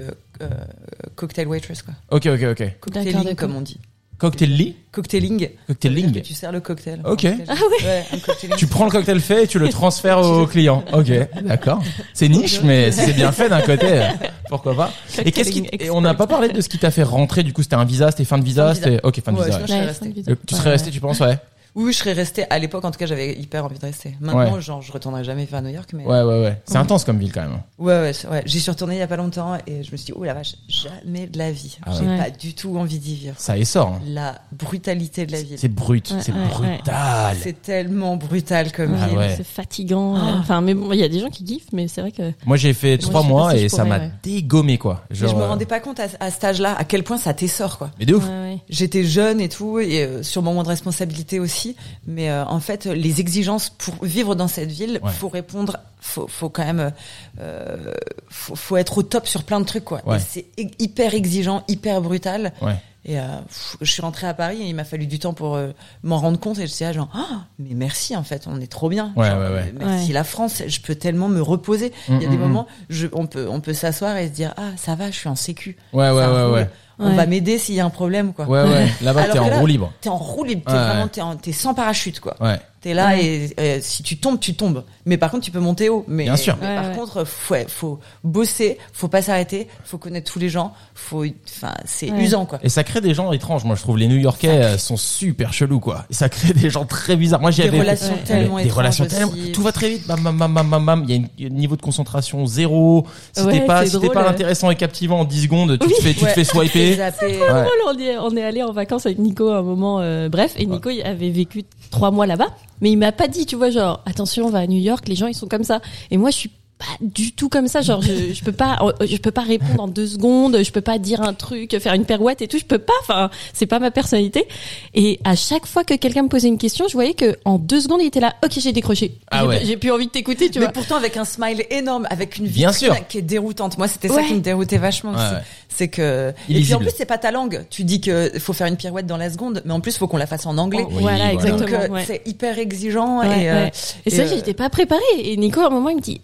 cocktail 1.15 1.47
waitress, 1.47 1.83
quoi. 1.83 1.93
Ok, 2.09 2.25
ok, 2.25 2.43
ok. 2.51 2.79
Cocktailing, 2.79 3.35
comme 3.35 3.55
on 3.55 3.61
dit. 3.61 3.79
Cocktail 4.19 4.49
lit 4.55 4.75
Cocktailing. 4.91 5.49
Cocktailing. 5.67 6.11
Que 6.13 6.19
Tu 6.19 6.33
sers 6.33 6.51
le 6.51 6.59
cocktail. 6.59 7.01
Ok. 7.05 7.25
Ah 7.47 7.53
ouais. 7.85 8.05
un 8.13 8.17
cocktailing. 8.17 8.55
Tu 8.57 8.67
prends 8.67 8.85
le 8.85 8.91
cocktail 8.91 9.19
fait 9.21 9.45
et 9.45 9.47
tu 9.47 9.57
le 9.59 9.69
transfères 9.79 10.19
au 10.19 10.45
client. 10.45 10.83
Ok, 10.93 11.09
d'accord. 11.43 11.81
C'est 12.13 12.27
niche, 12.27 12.61
mais 12.63 12.91
si 12.91 12.99
c'est 13.05 13.13
bien 13.13 13.31
fait 13.31 13.47
d'un 13.49 13.61
côté, 13.61 14.01
pourquoi 14.49 14.75
pas. 14.75 14.91
Et 15.23 15.31
qu'est-ce 15.31 15.51
qui 15.51 15.61
Cocktailing 15.61 15.87
et 15.87 15.89
on 15.91 16.01
n'a 16.01 16.13
pas 16.15 16.27
parlé 16.27 16.49
de 16.49 16.59
ce 16.61 16.67
qui 16.69 16.77
t'a 16.79 16.91
fait 16.91 17.03
rentrer 17.03 17.43
du 17.43 17.53
coup 17.53 17.63
C'était 17.63 17.75
un 17.77 17.85
visa, 17.85 18.11
c'était 18.11 18.25
fin 18.25 18.37
de 18.37 18.43
visa, 18.43 18.75
c'était 18.75 18.99
ok 19.03 19.21
fin 19.23 19.31
de 19.31 19.37
visa. 19.37 19.51
sinon, 19.51 19.61
ouais. 19.61 19.67
je 19.67 19.67
serais 19.71 19.79
Ouais, 19.79 19.85
restée. 19.87 20.03
fin 20.05 20.09
de 20.09 20.15
visa. 20.15 20.31
Tu 20.47 20.55
serais 20.55 20.69
resté, 20.71 20.91
tu 20.91 20.99
penses 20.99 21.19
ouais. 21.21 21.37
Oui, 21.75 21.85
oui, 21.85 21.93
je 21.93 21.97
serais 21.99 22.13
restée. 22.13 22.45
À 22.49 22.57
l'époque, 22.59 22.83
en 22.85 22.91
tout 22.91 22.97
cas, 22.99 23.05
j'avais 23.05 23.33
hyper 23.33 23.63
envie 23.65 23.77
de 23.77 23.85
rester. 23.85 24.15
Maintenant, 24.19 24.55
Ouais. 24.55 24.61
genre, 24.61 24.81
je 24.81 24.91
retournerai 24.91 25.23
jamais 25.23 25.45
vers 25.45 25.61
New 25.61 25.69
York, 25.69 25.89
mais 25.93 26.03
Ouais, 26.05 26.21
ouais, 26.23 26.41
ouais. 26.41 26.61
C'est 26.65 26.77
intense 26.77 27.03
comme 27.05 27.19
ville 27.19 27.31
quand 27.31 27.41
même. 27.41 27.59
ouais, 27.77 27.93
ouais, 28.01 28.13
c'est- 28.13 28.27
ouais. 28.27 28.41
J'y 28.45 28.59
suis 28.59 28.71
retournée 28.71 28.95
il 28.95 28.99
y 28.99 29.03
a 29.03 29.07
pas 29.07 29.17
longtemps 29.17 29.55
et 29.67 29.83
je 29.83 29.91
me 29.91 29.97
suis 29.97 30.07
dit, 30.07 30.13
oh 30.15 30.23
la 30.23 30.33
vache, 30.33 30.55
jamais 30.67 31.27
de 31.27 31.37
la 31.37 31.51
vie. 31.51 31.77
Ah 31.85 31.91
ouais. 31.91 31.97
J'ai 31.99 32.07
Ouais. 32.07 32.17
pas 32.17 32.29
du 32.31 32.53
tout 32.53 32.77
envie 32.77 32.99
d'y 32.99 33.15
vivre. 33.15 33.35
Ça 33.37 33.57
essort. 33.57 33.89
hein. 33.89 34.01
La 34.07 34.39
brutalité 34.51 35.25
de 35.25 35.31
la 35.31 35.41
ville. 35.41 35.57
C'est 35.59 35.67
brut, 35.67 36.09
Ouais, 36.11 36.17
c'est 36.21 36.31
ouais, 36.31 36.47
brutal. 36.49 37.37
C'est 37.41 37.61
tellement 37.61 38.15
brutal 38.17 38.71
comme 38.71 38.95
Ah 39.01 39.07
ville. 39.07 39.17
ouais. 39.17 39.33
C'est 39.37 39.45
fatigant. 39.47 40.15
Ah. 40.15 40.37
Enfin, 40.39 40.61
mais 40.61 40.73
bon, 40.73 40.91
il 40.93 40.99
y 40.99 41.03
a 41.03 41.09
des 41.09 41.19
gens 41.19 41.29
qui 41.29 41.43
kiffent, 41.43 41.71
mais 41.73 41.87
c'est 41.87 42.01
vrai 42.01 42.11
que. 42.11 42.31
Moi 42.45 42.57
j'ai 42.57 42.73
fait 42.73 42.97
trois 42.97 43.23
mois 43.23 43.55
et 43.55 43.69
ça 43.69 43.83
m'a 43.85 43.99
ouais. 43.99 44.11
dégommé 44.23 44.77
quoi. 44.77 45.03
Genre, 45.11 45.29
je 45.29 45.35
me 45.35 45.41
euh, 45.41 45.47
rendais 45.47 45.65
pas 45.65 45.79
compte 45.79 45.99
à, 45.99 46.07
à 46.19 46.31
cet 46.31 46.43
âge-là 46.43 46.75
à 46.77 46.83
quel 46.83 47.03
point 47.03 47.17
ça 47.17 47.33
t'essore, 47.33 47.77
quoi. 47.77 47.91
Mais 47.99 48.05
de 48.05 48.15
ouf. 48.15 48.23
Ouais, 48.25 48.29
ouais. 48.29 48.57
J'étais 48.69 49.03
jeune 49.03 49.39
et 49.39 49.49
tout, 49.49 49.79
et 49.79 50.03
euh, 50.03 50.23
sur 50.23 50.41
mon 50.41 50.49
moment 50.51 50.63
de 50.63 50.69
responsabilité 50.69 51.39
aussi. 51.39 51.58
Mais 52.07 52.29
euh, 52.29 52.45
en 52.45 52.59
fait, 52.59 52.85
les 52.85 53.19
exigences 53.19 53.69
pour 53.69 53.95
vivre 54.03 54.35
dans 54.35 54.47
cette 54.47 54.71
ville, 54.71 54.99
Ouais. 55.03 55.11
faut 55.11 55.29
répondre, 55.29 55.77
faut, 55.99 56.27
faut 56.27 56.49
quand 56.49 56.65
même, 56.65 56.91
euh, 57.39 57.93
faut, 58.29 58.55
faut 58.55 58.77
être 58.77 58.97
au 58.97 59.03
top 59.03 59.27
sur 59.27 59.43
plein 59.43 59.59
de 59.59 59.65
trucs, 59.65 59.85
quoi. 59.85 60.01
Ouais. 60.05 60.19
C'est 60.19 60.45
hy- 60.57 60.71
hyper 60.79 61.13
exigeant, 61.13 61.63
hyper 61.67 62.01
brutal. 62.01 62.53
Ouais. 62.61 62.75
Et 63.05 63.17
euh, 63.17 63.23
pff, 63.47 63.77
je 63.79 63.89
suis 63.89 64.01
rentrée 64.01 64.27
à 64.27 64.33
Paris 64.33 64.61
et 64.61 64.65
il 64.65 64.75
m'a 64.75 64.83
fallu 64.83 65.07
du 65.07 65.19
temps 65.19 65.33
pour 65.33 65.55
euh, 65.55 65.69
m'en 66.03 66.17
rendre 66.17 66.37
compte. 66.37 66.59
Et 66.59 66.67
je 66.67 66.71
disais 66.71 66.85
ah, 66.85 66.91
genre, 66.93 67.07
Ah, 67.13 67.45
mais 67.57 67.73
merci 67.73 68.15
en 68.15 68.23
fait, 68.23 68.43
on 68.45 68.59
est 68.59 68.67
trop 68.67 68.89
bien. 68.89 69.13
Ouais, 69.15 69.27
Genre, 69.29 69.39
ouais, 69.39 69.49
ouais. 69.53 69.73
Merci 69.79 70.07
Ouais. 70.07 70.13
la 70.13 70.23
France, 70.25 70.61
je 70.67 70.81
peux 70.81 70.95
tellement 70.95 71.29
me 71.29 71.41
reposer. 71.41 71.93
Il 72.09 72.21
y 72.21 72.25
a 72.25 72.27
Mm, 72.27 72.31
des 72.31 72.37
mm, 72.37 72.39
moments, 72.41 72.67
je, 72.89 73.07
on 73.13 73.25
peut, 73.25 73.47
on 73.49 73.61
peut 73.61 73.73
s'asseoir 73.73 74.17
et 74.17 74.27
se 74.27 74.33
dire 74.33 74.53
ah 74.57 74.71
ça 74.75 74.95
va, 74.95 75.11
je 75.11 75.15
suis 75.15 75.29
en 75.29 75.35
sécu. 75.35 75.77
Ouais, 75.93 76.09
ouais, 76.11 76.21
Ça 76.23 76.47
ouais, 76.49 76.53
ouais. 76.53 76.69
On 76.99 77.15
va 77.15 77.25
m'aider 77.25 77.57
s'il 77.57 77.75
y 77.75 77.79
a 77.79 77.85
un 77.85 77.89
problème, 77.89 78.33
quoi. 78.33 78.45
Ouais, 78.45 78.63
ouais. 78.63 78.87
Là-bas 79.01 79.23
t'es 79.25 79.39
en 79.39 79.47
là- 79.49 79.59
roue 79.59 79.65
libre. 79.67 79.91
T'es 80.01 80.09
en 80.09 80.17
roue 80.17 80.43
libre, 80.43 80.63
t'es 80.65 80.73
Ouais, 80.73 80.77
vraiment, 80.79 81.07
t'es, 81.07 81.21
en- 81.21 81.35
t'es 81.35 81.51
sans 81.53 81.73
parachute, 81.73 82.19
quoi. 82.19 82.35
Ouais. 82.41 82.59
T'es 82.81 82.93
là 82.93 83.09
Ouais. 83.09 83.25
et, 83.25 83.53
euh, 83.59 83.77
si 83.81 84.03
tu 84.03 84.17
tombes, 84.17 84.39
tu 84.39 84.53
tombes. 84.53 84.83
Mais 85.05 85.17
par 85.17 85.31
contre, 85.31 85.43
tu 85.43 85.51
peux 85.51 85.59
monter 85.59 85.89
haut. 85.89 86.05
Mais, 86.07 86.23
Bien 86.23 86.37
sûr. 86.37 86.57
mais 86.61 86.67
Ouais, 86.67 86.75
par 86.75 86.89
ouais. 86.91 86.95
contre, 86.95 87.23
faut, 87.25 87.55
faut 87.67 87.99
bosser, 88.23 88.77
faut 88.93 89.09
pas 89.09 89.21
s'arrêter, 89.21 89.67
faut 89.83 89.97
connaître 89.97 90.31
tous 90.31 90.39
les 90.39 90.47
gens, 90.47 90.73
faut, 90.95 91.25
enfin, 91.25 91.73
c'est 91.83 92.09
Ouais. 92.11 92.23
usant, 92.23 92.45
quoi. 92.45 92.59
Et 92.63 92.69
ça 92.69 92.85
crée 92.85 93.01
des 93.01 93.13
gens 93.13 93.33
étranges. 93.33 93.65
Moi, 93.65 93.75
je 93.75 93.81
trouve 93.81 93.97
les 93.97 94.07
New-Yorkais 94.07 94.47
euh, 94.49 94.77
sont 94.77 94.95
super 94.95 95.51
chelous, 95.51 95.81
quoi. 95.81 96.05
Et 96.09 96.13
ça 96.13 96.29
crée 96.29 96.53
des 96.53 96.69
gens 96.69 96.85
très 96.85 97.17
bizarres. 97.17 97.41
Moi, 97.41 97.51
j'y 97.51 97.63
Des 97.63 97.67
avais 97.67 97.79
relations 97.81 98.13
Ouais. 98.13 98.23
tellement 98.23 98.57
des 98.57 98.63
étranges 98.63 98.77
relations 98.77 99.05
aussi. 99.05 99.15
tellement. 99.15 99.33
Tout 99.53 99.61
va 99.61 99.71
très 99.73 99.89
vite. 99.89 100.07
Bam, 100.07 100.21
bam, 100.23 100.37
bam, 100.37 100.53
bam, 100.53 100.69
bam, 100.69 100.85
bam. 100.85 101.05
Il 101.07 101.27
y 101.37 101.43
a 101.43 101.47
un 101.47 101.49
niveau 101.53 101.75
de 101.75 101.81
concentration 101.81 102.45
zéro. 102.45 103.05
Si 103.33 103.43
Ouais, 103.43 103.59
t'es 103.59 103.65
pas, 103.65 103.81
c'est 103.81 103.87
si 103.87 103.91
t'es 103.99 104.05
drôle, 104.07 104.13
pas 104.13 104.29
intéressant 104.29 104.71
et 104.71 104.75
captivant 104.77 105.19
en 105.19 105.25
10 105.25 105.43
secondes, 105.43 105.77
tu 105.79 105.85
Oui. 105.87 105.93
te 105.97 106.01
fais, 106.01 106.13
tu 106.13 106.21
te 106.21 106.25
fais 106.27 106.43
swiper. 106.45 106.97
Ouais. 106.97 107.11
drôle, 107.37 107.67
on 107.87 107.99
est, 107.99 108.17
on 108.17 108.37
est 108.37 108.43
allé 108.43 108.63
en 108.63 108.71
vacances 108.71 109.05
avec 109.05 109.19
Nico 109.19 109.49
à 109.49 109.57
un 109.57 109.61
moment, 109.63 109.99
euh, 109.99 110.29
bref, 110.29 110.53
et 110.57 110.65
Nico 110.65 110.89
il 110.89 111.01
avait 111.03 111.29
vécu 111.29 111.63
trois 111.91 112.11
mois 112.11 112.25
là-bas, 112.25 112.47
mais 112.81 112.91
il 112.91 112.97
m'a 112.97 113.11
pas 113.11 113.27
dit, 113.27 113.45
tu 113.45 113.55
vois, 113.55 113.69
genre, 113.69 114.01
attention, 114.05 114.45
on 114.45 114.49
va 114.49 114.59
à 114.59 114.67
New 114.67 114.79
York, 114.79 115.07
les 115.07 115.15
gens 115.15 115.27
ils 115.27 115.35
sont 115.35 115.47
comme 115.47 115.63
ça. 115.63 115.81
Et 116.11 116.17
moi 116.17 116.31
je 116.31 116.35
suis 116.37 116.49
pas 116.79 116.85
du 117.01 117.33
tout 117.33 117.49
comme 117.49 117.67
ça, 117.67 117.81
genre, 117.81 118.01
je, 118.01 118.31
je 118.33 118.41
peux 118.41 118.53
pas, 118.53 118.77
euh, 118.81 119.05
je 119.05 119.17
peux 119.17 119.31
pas 119.31 119.41
répondre 119.41 119.81
en 119.83 119.87
deux 119.89 120.07
secondes, 120.07 120.63
je 120.63 120.71
peux 120.71 120.79
pas 120.79 120.97
dire 120.97 121.19
un 121.21 121.33
truc, 121.33 121.77
faire 121.77 121.93
une 121.93 122.05
pirouette 122.05 122.41
et 122.41 122.47
tout, 122.47 122.57
je 122.57 122.63
peux 122.63 122.77
pas, 122.77 122.93
enfin, 123.01 123.29
c'est 123.53 123.65
pas 123.65 123.79
ma 123.79 123.91
personnalité. 123.91 124.45
Et 124.93 125.19
à 125.25 125.35
chaque 125.35 125.65
fois 125.65 125.83
que 125.83 125.93
quelqu'un 125.95 126.23
me 126.23 126.29
posait 126.29 126.47
une 126.47 126.57
question, 126.57 126.87
je 126.87 126.93
voyais 126.93 127.15
que 127.15 127.35
en 127.43 127.59
deux 127.59 127.81
secondes 127.81 127.99
il 128.01 128.07
était 128.07 128.21
là, 128.21 128.33
ok, 128.45 128.51
j'ai 128.59 128.71
décroché. 128.71 129.15
Ah 129.29 129.41
J'ai- 129.41 129.47
ouais. 129.47 129.61
J'ai 129.65 129.75
plus 129.75 129.91
envie 129.91 130.05
de 130.05 130.11
t'écouter, 130.11 130.49
tu 130.49 130.59
mais 130.59 130.65
vois. 130.67 130.71
pourtant 130.73 130.95
avec 130.95 131.17
un 131.17 131.25
smile 131.25 131.65
énorme, 131.69 132.07
avec 132.09 132.37
une 132.37 132.47
sûr. 132.71 132.95
qui 133.09 133.17
est 133.17 133.23
déroutante. 133.23 133.77
Moi, 133.77 133.89
c'était 133.89 134.07
ça 134.07 134.15
Ouais. 134.15 134.27
qui 134.27 134.35
me 134.35 134.39
déroutait 134.39 134.77
vachement 134.77 135.11
Ouais, 135.11 135.17
aussi. 135.17 135.35
C'est 135.69 135.87
que 135.87 136.33
et 136.49 136.61
puis 136.61 136.73
en 136.73 136.79
plus 136.79 136.91
c'est 136.95 137.05
pas 137.05 137.17
ta 137.17 137.31
langue. 137.31 137.65
Tu 137.69 137.83
dis 137.83 138.01
que 138.01 138.31
faut 138.39 138.53
faire 138.53 138.67
une 138.67 138.75
pirouette 138.75 139.05
dans 139.05 139.17
la 139.17 139.29
seconde, 139.29 139.61
mais 139.65 139.71
en 139.71 139.79
plus 139.79 139.97
faut 139.97 140.07
qu'on 140.07 140.17
la 140.17 140.27
fasse 140.27 140.45
en 140.45 140.57
anglais. 140.57 140.85
Oui, 140.89 141.01
voilà, 141.01 141.31
exactement. 141.31 141.59
Donc 141.59 141.73
euh, 141.73 141.87
ouais. 141.89 142.03
c'est 142.05 142.21
hyper 142.25 142.57
exigeant 142.57 143.19
Ouais, 143.19 143.43
et, 143.43 143.49
euh. 143.49 143.69
Et, 144.05 144.09
ça, 144.09 144.23
euh, 144.23 144.27
j'étais 144.27 144.53
pas 144.53 144.69
préparée. 144.69 145.01
Et 145.19 145.37
Nico, 145.37 145.61
à 145.61 145.67
un 145.67 145.69
moment, 145.69 145.89
il 145.89 145.97
me 145.97 146.01
dit, 146.01 146.21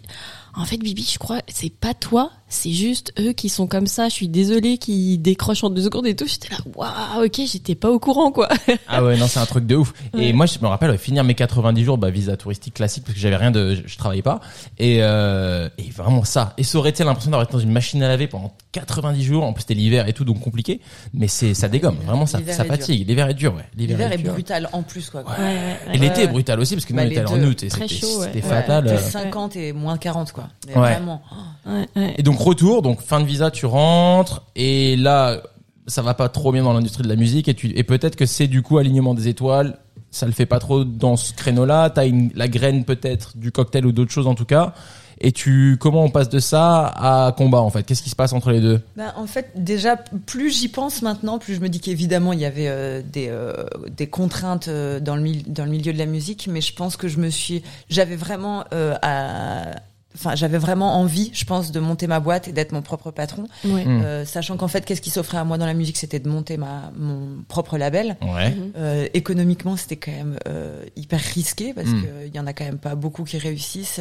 en 0.56 0.64
fait, 0.64 0.78
Bibi, 0.78 1.06
je 1.12 1.18
crois, 1.18 1.40
c'est 1.48 1.70
pas 1.72 1.92
toi, 1.94 2.30
c'est 2.48 2.72
juste 2.72 3.12
eux 3.18 3.32
qui 3.32 3.48
sont 3.48 3.66
comme 3.66 3.86
ça. 3.86 4.08
Je 4.08 4.14
suis 4.14 4.28
désolée 4.28 4.78
qu'ils 4.78 5.20
décrochent 5.20 5.64
en 5.64 5.70
deux 5.70 5.82
secondes 5.82 6.06
et 6.06 6.16
tout. 6.16 6.26
J'étais 6.26 6.48
là, 6.50 6.56
waouh, 6.74 7.26
ok, 7.26 7.40
j'étais 7.46 7.74
pas 7.74 7.90
au 7.90 7.98
courant, 7.98 8.32
quoi. 8.32 8.48
Ah 8.88 9.02
ouais, 9.04 9.16
non, 9.16 9.26
c'est 9.26 9.40
un 9.40 9.46
truc 9.46 9.66
de 9.66 9.74
ouf. 9.76 9.92
Et 10.16 10.32
moi, 10.32 10.46
je 10.46 10.58
me 10.60 10.66
rappelle, 10.66 10.96
finir 10.98 11.24
mes 11.24 11.34
90 11.34 11.84
jours, 11.84 11.98
bah, 11.98 12.08
visa 12.10 12.36
touristique 12.36 12.74
classique, 12.74 13.04
parce 13.04 13.14
que 13.14 13.20
j'avais 13.20 13.36
rien 13.36 13.50
de, 13.50 13.74
je, 13.74 13.82
je 13.86 13.98
travaillais 13.98 14.22
pas. 14.22 14.40
Et, 14.78 14.98
euh, 15.02 15.68
et 15.78 15.90
vraiment 15.90 16.24
ça. 16.24 16.54
Et 16.56 16.62
ça 16.62 16.78
aurait 16.78 16.90
été 16.90 17.04
l'impression 17.04 17.30
d'avoir 17.30 17.44
été 17.46 17.52
dans 17.52 17.58
une 17.58 17.72
machine 17.72 18.02
à 18.02 18.08
laver 18.08 18.26
pendant 18.26 18.54
90 18.72 19.22
jours. 19.24 19.44
En 19.44 19.52
plus, 19.52 19.62
c'était 19.62 19.74
l'hiver 19.74 20.08
et 20.08 20.12
tout, 20.12 20.24
donc 20.24 20.40
compliqué. 20.40 20.80
Mais 21.12 21.28
c'est, 21.28 21.52
ça 21.54 21.68
dégomme. 21.68 21.96
Vraiment, 22.06 22.26
ça, 22.26 22.38
ça 22.50 22.64
fatigue. 22.64 23.06
L'hiver 23.06 23.28
est 23.28 23.34
dur, 23.34 23.54
ouais. 23.54 23.64
l'hiver 23.76 24.10
est 24.12 24.18
brutal 24.18 24.68
en 24.72 24.82
plus 24.82 25.10
quoi. 25.10 25.22
Ouais. 25.22 25.28
Ouais, 25.38 25.44
ouais, 25.88 25.94
Et 25.94 25.98
l'été 25.98 26.16
Ouais. 26.18 26.24
est 26.24 26.28
brutal 26.28 26.60
aussi, 26.60 26.74
parce 26.76 26.86
que 26.86 26.92
nous, 26.92 26.98
Bah, 26.98 27.04
on 27.06 27.10
était 27.10 27.24
en 27.26 27.42
août 27.42 27.62
et 27.62 27.68
Très 27.68 27.88
c'était, 27.88 27.94
chaud, 28.06 28.20
ouais. 28.20 28.26
c'était 28.32 28.46
Ouais. 28.46 28.54
fatal. 28.54 28.84
T'as 28.86 28.92
euh. 28.94 28.98
50 29.10 29.56
et 29.56 29.72
moins 29.72 29.98
40 29.98 30.32
quoi. 30.32 30.45
Mais 30.66 30.74
Ouais. 30.74 30.80
Vraiment. 30.94 31.22
ouais, 31.66 31.86
ouais. 31.96 32.14
Et 32.18 32.22
donc 32.22 32.38
retour, 32.38 32.82
donc 32.82 33.00
fin 33.00 33.20
de 33.20 33.26
visa, 33.26 33.50
tu 33.50 33.66
rentres 33.66 34.42
et 34.56 34.96
là 34.96 35.40
ça 35.88 36.02
va 36.02 36.14
pas 36.14 36.28
trop 36.28 36.50
bien 36.50 36.64
dans 36.64 36.72
l'industrie 36.72 37.04
de 37.04 37.08
la 37.08 37.14
musique 37.16 37.46
et 37.48 37.54
tu 37.54 37.68
et 37.78 37.84
peut-être 37.84 38.16
que 38.16 38.26
c'est 38.26 38.48
du 38.48 38.62
coup 38.62 38.78
alignement 38.78 39.14
des 39.14 39.28
étoiles, 39.28 39.78
ça 40.10 40.26
le 40.26 40.32
fait 40.32 40.46
pas 40.46 40.58
trop 40.58 40.82
dans 40.84 41.16
ce 41.16 41.32
créneau-là, 41.32 41.90
t'as 41.90 42.06
une 42.06 42.30
la 42.34 42.48
graine 42.48 42.84
peut-être 42.84 43.36
du 43.36 43.52
cocktail 43.52 43.86
ou 43.86 43.92
d'autres 43.92 44.10
choses 44.12 44.26
en 44.26 44.34
tout 44.34 44.44
cas. 44.46 44.74
Et 45.18 45.32
tu 45.32 45.78
comment 45.80 46.02
on 46.04 46.10
passe 46.10 46.28
de 46.28 46.40
ça 46.40 46.88
à 46.88 47.32
combat 47.32 47.60
en 47.62 47.70
fait? 47.70 47.84
Qu'est-ce 47.84 48.02
qui 48.02 48.10
se 48.10 48.16
passe 48.16 48.34
entre 48.34 48.50
les 48.50 48.60
deux? 48.60 48.82
Ben, 48.98 49.14
en 49.16 49.26
fait, 49.26 49.50
déjà, 49.54 49.96
plus 50.26 50.50
j'y 50.54 50.68
pense 50.68 51.00
maintenant, 51.00 51.38
plus 51.38 51.54
je 51.54 51.60
me 51.60 51.70
dis 51.70 51.80
qu'évidemment, 51.80 52.34
il 52.34 52.40
y 52.40 52.44
avait 52.44 52.68
euh, 52.68 53.00
des, 53.02 53.28
euh, 53.30 53.64
des 53.96 54.08
contraintes 54.08 54.68
euh, 54.68 55.00
dans, 55.00 55.16
le 55.16 55.22
mil- 55.22 55.50
dans 55.50 55.64
le 55.64 55.70
milieu 55.70 55.94
de 55.94 55.98
la 55.98 56.04
musique, 56.04 56.48
mais 56.52 56.60
je 56.60 56.74
pense 56.74 56.98
que 56.98 57.08
je 57.08 57.16
me 57.18 57.30
suis... 57.30 57.62
J'avais 57.88 58.16
vraiment... 58.16 58.64
euh, 58.74 58.94
à- 59.00 59.76
Enfin, 60.16 60.34
j'avais 60.34 60.58
vraiment 60.58 60.98
envie, 60.98 61.30
je 61.32 61.44
pense, 61.44 61.70
de 61.72 61.78
monter 61.80 62.06
ma 62.06 62.18
boîte 62.20 62.48
et 62.48 62.52
d'être 62.52 62.72
mon 62.72 62.82
propre 62.82 63.10
patron, 63.10 63.44
Ouais. 63.64 63.84
Hmm. 63.84 64.02
Euh, 64.02 64.24
sachant 64.24 64.56
qu'en 64.56 64.68
fait, 64.68 64.84
qu'est-ce 64.84 65.00
qui 65.00 65.10
s'offrait 65.10 65.38
à 65.38 65.44
moi 65.44 65.58
dans 65.58 65.66
la 65.66 65.74
musique, 65.74 65.96
c'était 65.96 66.18
de 66.18 66.28
monter 66.28 66.56
ma 66.56 66.90
mon 66.96 67.42
propre 67.48 67.78
label. 67.78 68.16
Ouais. 68.22 68.50
Mhm. 68.50 68.72
Euh, 68.76 69.08
économiquement, 69.14 69.76
c'était 69.76 69.96
quand 69.96 70.10
même 70.12 70.38
euh, 70.48 70.84
hyper 70.96 71.20
risqué 71.20 71.72
parce 71.74 71.88
Mm. 71.88 72.02
qu'il 72.24 72.34
y 72.34 72.40
en 72.40 72.46
a 72.46 72.52
quand 72.52 72.64
même 72.64 72.78
pas 72.78 72.94
beaucoup 72.94 73.24
qui 73.24 73.38
réussissent 73.38 74.00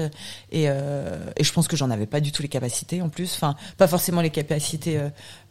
et, 0.52 0.66
euh, 0.70 1.18
et 1.38 1.44
je 1.44 1.52
pense 1.54 1.68
que 1.68 1.76
j'en 1.76 1.90
avais 1.92 2.06
pas 2.06 2.20
du 2.22 2.32
tout 2.32 2.42
les 2.42 2.48
capacités 2.50 3.02
en 3.02 3.10
plus. 3.10 3.34
Enfin, 3.36 3.56
pas 3.78 3.88
forcément 3.88 4.22
les 4.22 4.30
capacités 4.30 5.00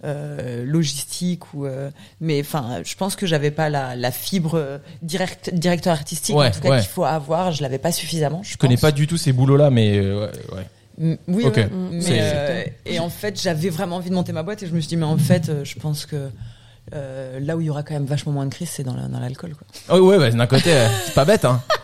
euh, 0.05 0.65
logistiques 0.67 1.55
ou, 1.55 1.67
euh, 1.67 1.91
mais 2.21 2.41
enfin, 2.41 2.81
je 2.85 2.95
pense 2.95 3.17
que 3.17 3.27
j'avais 3.27 3.51
pas 3.51 3.71
la, 3.71 3.97
la 3.97 4.11
fibre 4.11 4.55
euh, 4.57 4.79
direct, 5.03 5.53
directeur 5.55 5.93
artistique 5.93 6.37
Ouais, 6.37 6.49
en 6.49 6.51
tout 6.51 6.61
cas 6.61 6.71
ouais. 6.71 6.81
qu'il 6.81 6.89
faut 6.89 7.05
avoir. 7.05 7.53
Je 7.53 7.63
l'avais 7.63 7.79
pas 7.79 7.91
suffisamment. 7.93 8.43
Je, 8.43 8.53
Je 8.53 8.57
connais 8.59 8.77
pas 8.77 8.93
du 8.93 9.07
tout 9.07 9.17
ces 9.17 9.33
boulots-là, 9.33 9.71
mais 9.71 9.97
euh, 9.99 10.27
ouais, 10.27 10.57
ouais. 10.57 10.67
Mm, 10.99 11.15
Oui. 11.29 11.45
Mm. 11.47 11.51
Mais, 11.91 12.03
euh, 12.21 12.65
et 12.87 12.99
en 13.01 13.09
fait, 13.11 13.41
j'avais 13.41 13.71
vraiment 13.71 13.97
envie 13.97 14.11
de 14.11 14.15
monter 14.15 14.33
ma 14.33 14.43
boîte 14.43 14.63
et 14.63 14.67
je 14.67 14.73
me 14.75 14.81
suis 14.81 14.89
dit, 14.89 14.97
mais 14.97 15.07
en 15.07 15.19
fait, 15.19 15.51
je 15.65 15.75
pense 15.79 16.07
que 16.07 16.29
euh, 16.95 17.41
là 17.41 17.57
où 17.57 17.61
il 17.63 17.67
y 17.67 17.71
aura 17.71 17.83
quand 17.83 17.95
même 17.95 18.05
vachement 18.05 18.33
moins 18.33 18.45
de 18.47 18.53
crise, 18.55 18.69
c'est 18.71 18.83
dans 18.85 18.95
la- 18.95 19.09
dans 19.09 19.19
l'alcool. 19.19 19.55
quoi. 19.57 19.67
Oh 19.97 20.01
ouais, 20.01 20.19
bah, 20.19 20.31
d'un 20.31 20.47
côté, 20.47 20.71
c'est 21.07 21.15
pas 21.15 21.25
bête, 21.25 21.45
hein. 21.45 21.63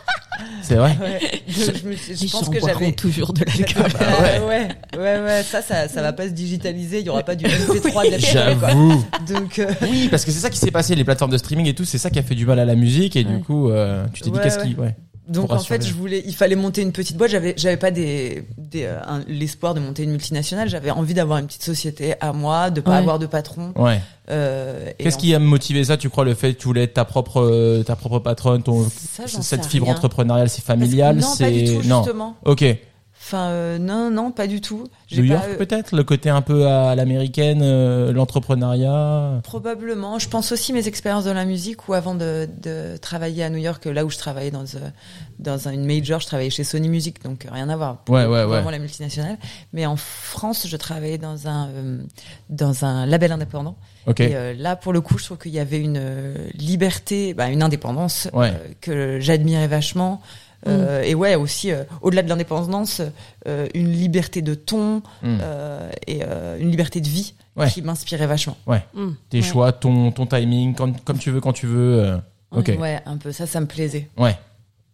C'est 0.63 0.75
vrai. 0.77 0.97
Ouais. 1.01 1.43
Je, 1.49 1.89
me 1.89 1.95
suis- 1.97 2.17
je 2.17 2.31
pense 2.33 2.49
que 2.49 2.61
j'avais. 2.61 2.93
toujours 2.93 3.33
de 3.33 3.45
l'alcool. 3.45 3.93
bah 3.99 4.07
ouais. 4.21 4.41
Ouais, 4.41 4.69
ouais, 4.99 5.21
ouais, 5.25 5.43
ça, 5.43 5.63
ça, 5.63 5.89
ça 5.89 6.03
va 6.03 6.13
pas 6.13 6.25
se 6.25 6.33
digitaliser. 6.33 7.01
Il 7.01 7.07
y 7.07 7.09
aura 7.09 7.23
pas 7.23 7.35
du 7.35 7.45
MP3 7.47 8.07
de 8.07 8.11
la. 8.13 8.19
J'avoue. 8.19 9.05
Donc, 9.29 9.59
euh, 9.59 9.67
Oui, 9.83 10.09
parce 10.11 10.25
que 10.25 10.31
c'est 10.31 10.41
ça 10.41 10.51
qui 10.51 10.59
s'est 10.59 10.71
passé, 10.71 10.95
les 10.95 11.05
plateformes 11.05 11.31
de 11.33 11.39
streaming 11.39 11.67
et 11.67 11.75
tout, 11.75 11.85
c'est 11.85 11.99
ça 11.99 12.11
qui 12.11 12.19
a 12.19 12.23
fait 12.23 12.35
du 12.35 12.47
mal 12.47 12.59
à 12.59 12.65
la 12.65 12.75
musique 12.75 13.17
et 13.17 13.25
du 13.25 13.39
coup, 13.41 13.71
euh, 13.71 14.05
tu 14.13 14.23
t'es 14.23 14.31
dit 14.31 14.39
qu'est-ce 14.43 14.59
ouais. 14.61 14.69
qui, 14.69 14.75
ouais. 14.75 14.95
Donc 15.31 15.53
en 15.53 15.59
fait, 15.61 15.87
je 15.87 15.95
voulais, 15.95 16.23
il 16.27 16.35
fallait 16.35 16.57
monter 16.57 16.83
une 16.83 16.93
petite 16.93 17.17
boîte. 17.17 17.31
J'avais, 17.31 17.55
j'avais 17.57 17.77
pas 17.77 17.91
des, 17.91 18.45
des 18.59 18.85
euh, 18.85 18.99
l'espoir 19.29 19.73
de 19.75 19.81
monter 19.81 20.03
une 20.03 20.11
multinationale. 20.11 20.69
J'avais 20.69 20.91
envie 20.91 21.15
d'avoir 21.15 21.39
une 21.39 21.47
petite 21.47 21.63
société 21.63 22.15
à 22.21 22.33
moi, 22.33 22.71
de 22.71 22.81
pas 22.81 22.91
Ouais. 22.91 22.97
avoir 22.99 23.19
de 23.19 23.27
patron. 23.27 23.73
Ouais. 23.77 24.01
Euh, 24.31 24.91
Qu'est-ce 24.99 25.19
qui 25.19 25.35
a 25.35 25.39
motivé 25.39 25.85
ça? 25.85 25.97
Tu 25.97 26.11
crois 26.11 26.25
le 26.25 26.35
fait 26.35 26.55
que 26.55 26.59
tu 26.61 26.67
voulais 26.67 26.83
être 26.85 26.95
ta 26.95 27.05
propre, 27.05 27.41
euh, 27.41 27.83
ta 27.83 27.97
propre 27.97 28.19
patronne, 28.19 28.63
ton 28.63 28.85
Ça, 28.89 29.25
cette 29.27 29.67
fibre 29.67 29.87
rien. 29.87 29.95
entrepreneuriale, 29.95 30.49
c'est 30.51 30.65
familial, 30.65 31.17
Non, 31.17 31.27
c'est 31.35 31.45
pas 31.45 31.51
du 31.51 31.65
tout, 31.65 31.89
non. 31.89 32.03
justement. 32.03 32.37
Ok. 32.45 32.65
Enfin, 33.31 33.51
euh, 33.51 33.79
non, 33.79 34.11
non, 34.11 34.33
pas 34.33 34.49
du 34.49 34.61
tout. 34.61 34.89
New 35.13 35.23
York 35.23 35.45
euh, 35.51 35.57
peut-être, 35.57 35.95
le 35.95 36.03
côté 36.03 36.31
un 36.31 36.43
peu 36.43 36.67
à 36.67 36.97
l'américaine, 36.97 37.61
euh, 37.63 38.13
l'entrepreneuriat. 38.13 39.39
Probablement. 39.45 40.19
Je 40.19 40.29
pense 40.29 40.51
aussi 40.51 40.73
mes 40.73 40.89
expériences 40.89 41.27
dans 41.27 41.35
la 41.35 41.45
musique 41.45 41.89
où 41.89 41.95
avant 41.95 42.17
de, 42.17 42.49
de 42.61 42.97
travailler 42.97 43.45
à 43.45 43.51
New 43.51 43.59
York, 43.59 43.85
là 43.85 44.05
où 44.05 44.11
je 44.11 44.19
travaillais 44.19 44.51
dans, 44.51 44.65
dans 45.39 45.69
un- 45.69 45.71
une 45.73 45.85
major, 45.85 46.19
je 46.19 46.27
travaillais 46.27 46.51
chez 46.51 46.65
Sony 46.65 46.89
Music, 46.89 47.23
donc 47.23 47.47
rien 47.49 47.69
à 47.69 47.77
voir. 47.77 47.99
Ouais, 48.09 48.27
ouais, 48.27 48.45
Vraiment 48.47 48.67
ouais. 48.67 48.73
la 48.73 48.79
multinationale. 48.81 49.39
Mais 49.73 49.87
en 49.87 49.95
France, 49.97 50.67
je 50.67 50.77
travaillais 50.77 51.19
dans 51.19 51.47
un, 51.47 51.69
dans 52.49 52.85
un 52.85 53.07
label 53.07 53.31
indépendant. 53.31 53.77
Ok. 54.09 54.19
Et 54.19 54.55
là, 54.55 54.75
pour 54.75 54.93
le 54.93 55.01
coup, 55.01 55.19
je 55.19 55.25
trouve 55.27 55.39
qu'il 55.39 55.53
y 55.53 55.61
avait 55.61 55.79
une 55.79 56.01
liberté, 56.55 57.33
bah, 57.35 57.49
une 57.49 57.63
indépendance 57.63 58.29
Ouais. 58.33 58.53
que 58.81 59.21
j'admirais 59.21 59.69
vachement. 59.69 60.21
Euh, 60.69 61.03
Et 61.03 61.15
ouais, 61.15 61.35
aussi, 61.37 61.73
euh, 61.73 61.85
au-delà 62.03 62.23
de 62.23 62.29
l'indépendance, 62.29 63.01
euh, 63.49 63.67
une 63.75 63.91
liberté 63.93 64.43
de 64.43 64.55
ton 64.55 65.03
euh, 65.25 65.91
et 66.07 66.21
euh, 66.23 66.59
une 66.59 66.71
liberté 66.71 67.01
de 67.01 67.09
vie 67.09 67.35
Ouais. 67.57 67.69
qui 67.71 67.83
m'inspirait 67.83 68.27
vachement. 68.27 68.57
Mm. 68.95 69.09
Tes 69.29 69.39
Ouais. 69.39 69.43
choix, 69.43 69.73
ton 69.73 70.13
ton 70.13 70.27
timing, 70.27 70.75
quand, 70.75 71.03
comme 71.05 71.19
tu 71.19 71.31
veux, 71.31 71.41
quand 71.41 71.53
tu 71.53 71.67
veux. 71.67 71.99
euh, 72.05 72.19
Ok. 72.53 72.73
Ouais, 72.79 73.01
un 73.07 73.17
peu. 73.17 73.33
Ça, 73.33 73.47
ça 73.47 73.61
me 73.61 73.67
plaisait. 73.67 74.09
Ouais. 74.17 74.37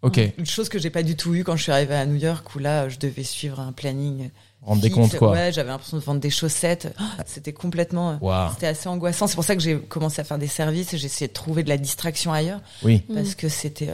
Ok. 0.02 0.20
Une 0.38 0.46
chose 0.46 0.68
que 0.68 0.78
j'ai 0.78 0.90
pas 0.90 1.02
du 1.02 1.16
tout 1.16 1.34
eu 1.34 1.42
quand 1.42 1.56
je 1.56 1.62
suis 1.64 1.72
arrivée 1.72 1.94
à 1.94 2.04
New 2.06 2.16
York, 2.16 2.54
où 2.54 2.58
là, 2.58 2.88
je 2.88 2.98
devais 2.98 3.22
suivre 3.24 3.60
un 3.60 3.72
planning. 3.72 4.30
Rendre 4.62 4.82
des 4.82 4.90
comptes 4.90 5.16
quoi. 5.16 5.30
Ouais, 5.32 5.52
j'avais 5.52 5.68
l'impression 5.70 5.96
de 5.96 6.02
vendre 6.02 6.20
des 6.20 6.30
chaussettes. 6.30 6.92
Ah, 6.98 7.22
C'était 7.24 7.52
complètement. 7.52 8.18
Waouh. 8.20 8.50
C'était 8.52 8.66
assez 8.66 8.88
angoissant. 8.88 9.26
C'est 9.26 9.34
pour 9.36 9.44
ça 9.44 9.54
que 9.56 9.62
j'ai 9.62 9.78
commencé 9.78 10.20
à 10.20 10.24
faire 10.24 10.38
des 10.38 10.48
services 10.48 10.92
et 10.92 10.98
j'ai 10.98 11.06
essayé 11.06 11.28
de 11.28 11.32
trouver 11.32 11.62
de 11.62 11.68
la 11.68 11.76
distraction 11.78 12.32
ailleurs 12.32 12.60
Oui. 12.82 13.02
Mm. 13.08 13.14
parce 13.14 13.34
que 13.34 13.48
c'était. 13.48 13.90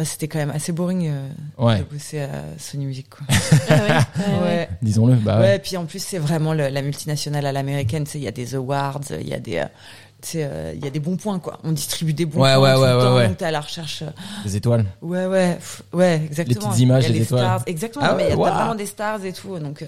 Euh, 0.00 0.02
Enfin, 0.02 0.04
c'était 0.04 0.28
quand 0.28 0.38
même 0.38 0.50
assez 0.50 0.72
boring 0.72 1.08
euh, 1.08 1.28
Ouais. 1.58 1.78
de 1.78 1.84
bosser 1.84 2.20
à 2.20 2.28
Sony 2.58 2.86
Music. 2.86 3.06
Quoi. 3.10 3.26
Ah 3.68 4.42
ouais, 4.42 4.42
ouais. 4.42 4.68
Disons-le. 4.82 5.14
Bah 5.16 5.40
Ouais, 5.40 5.58
puis 5.58 5.76
en 5.76 5.84
plus, 5.84 6.02
c'est 6.02 6.18
vraiment 6.18 6.54
le- 6.54 6.68
la 6.68 6.82
multinationale 6.82 7.44
à 7.46 7.52
l'américaine. 7.52 8.04
Il 8.14 8.20
y 8.22 8.28
a 8.28 8.32
des 8.32 8.54
awards, 8.54 9.00
il 9.20 9.28
y 9.28 9.34
a 9.34 9.38
des. 9.38 9.62
Euh, 10.20 10.22
tu 10.22 10.28
sais, 10.28 10.44
euh, 10.50 10.72
il 10.74 10.84
y 10.84 10.86
a 10.86 10.90
des 10.90 11.00
bons 11.00 11.16
points 11.16 11.38
quoi. 11.38 11.58
On 11.64 11.72
distribue 11.72 12.12
des 12.12 12.26
bons 12.26 12.40
Ouais, 12.42 12.54
points 12.54 12.62
ouais, 12.62 12.74
tout 12.74 12.80
ouais, 12.80 12.88
le 12.90 12.96
ouais, 12.96 13.02
temps, 13.04 13.16
ouais. 13.16 13.28
donc 13.28 13.36
t'es 13.38 13.44
à 13.44 13.50
la 13.50 13.60
recherche. 13.60 14.02
euh, 14.02 14.10
Des 14.44 14.56
étoiles. 14.56 14.84
Ouais, 15.02 15.26
ouais, 15.26 15.54
pff, 15.54 15.82
ouais, 15.92 16.22
exactement. 16.24 16.68
petites 16.68 16.80
images, 16.80 17.04
Il 17.04 17.06
y 17.06 17.10
a 17.10 17.12
les 17.12 17.18
les 17.20 17.24
étoiles. 17.24 17.40
stars, 17.44 17.62
exactement. 17.66 18.04
Ah 18.08 18.14
mais 18.16 18.24
il 18.24 18.28
y 18.30 18.32
a 18.32 18.36
vraiment 18.36 18.74
des 18.74 18.86
stars 18.86 19.24
et 19.24 19.32
tout. 19.32 19.58
Donc, 19.58 19.82
euh, 19.82 19.86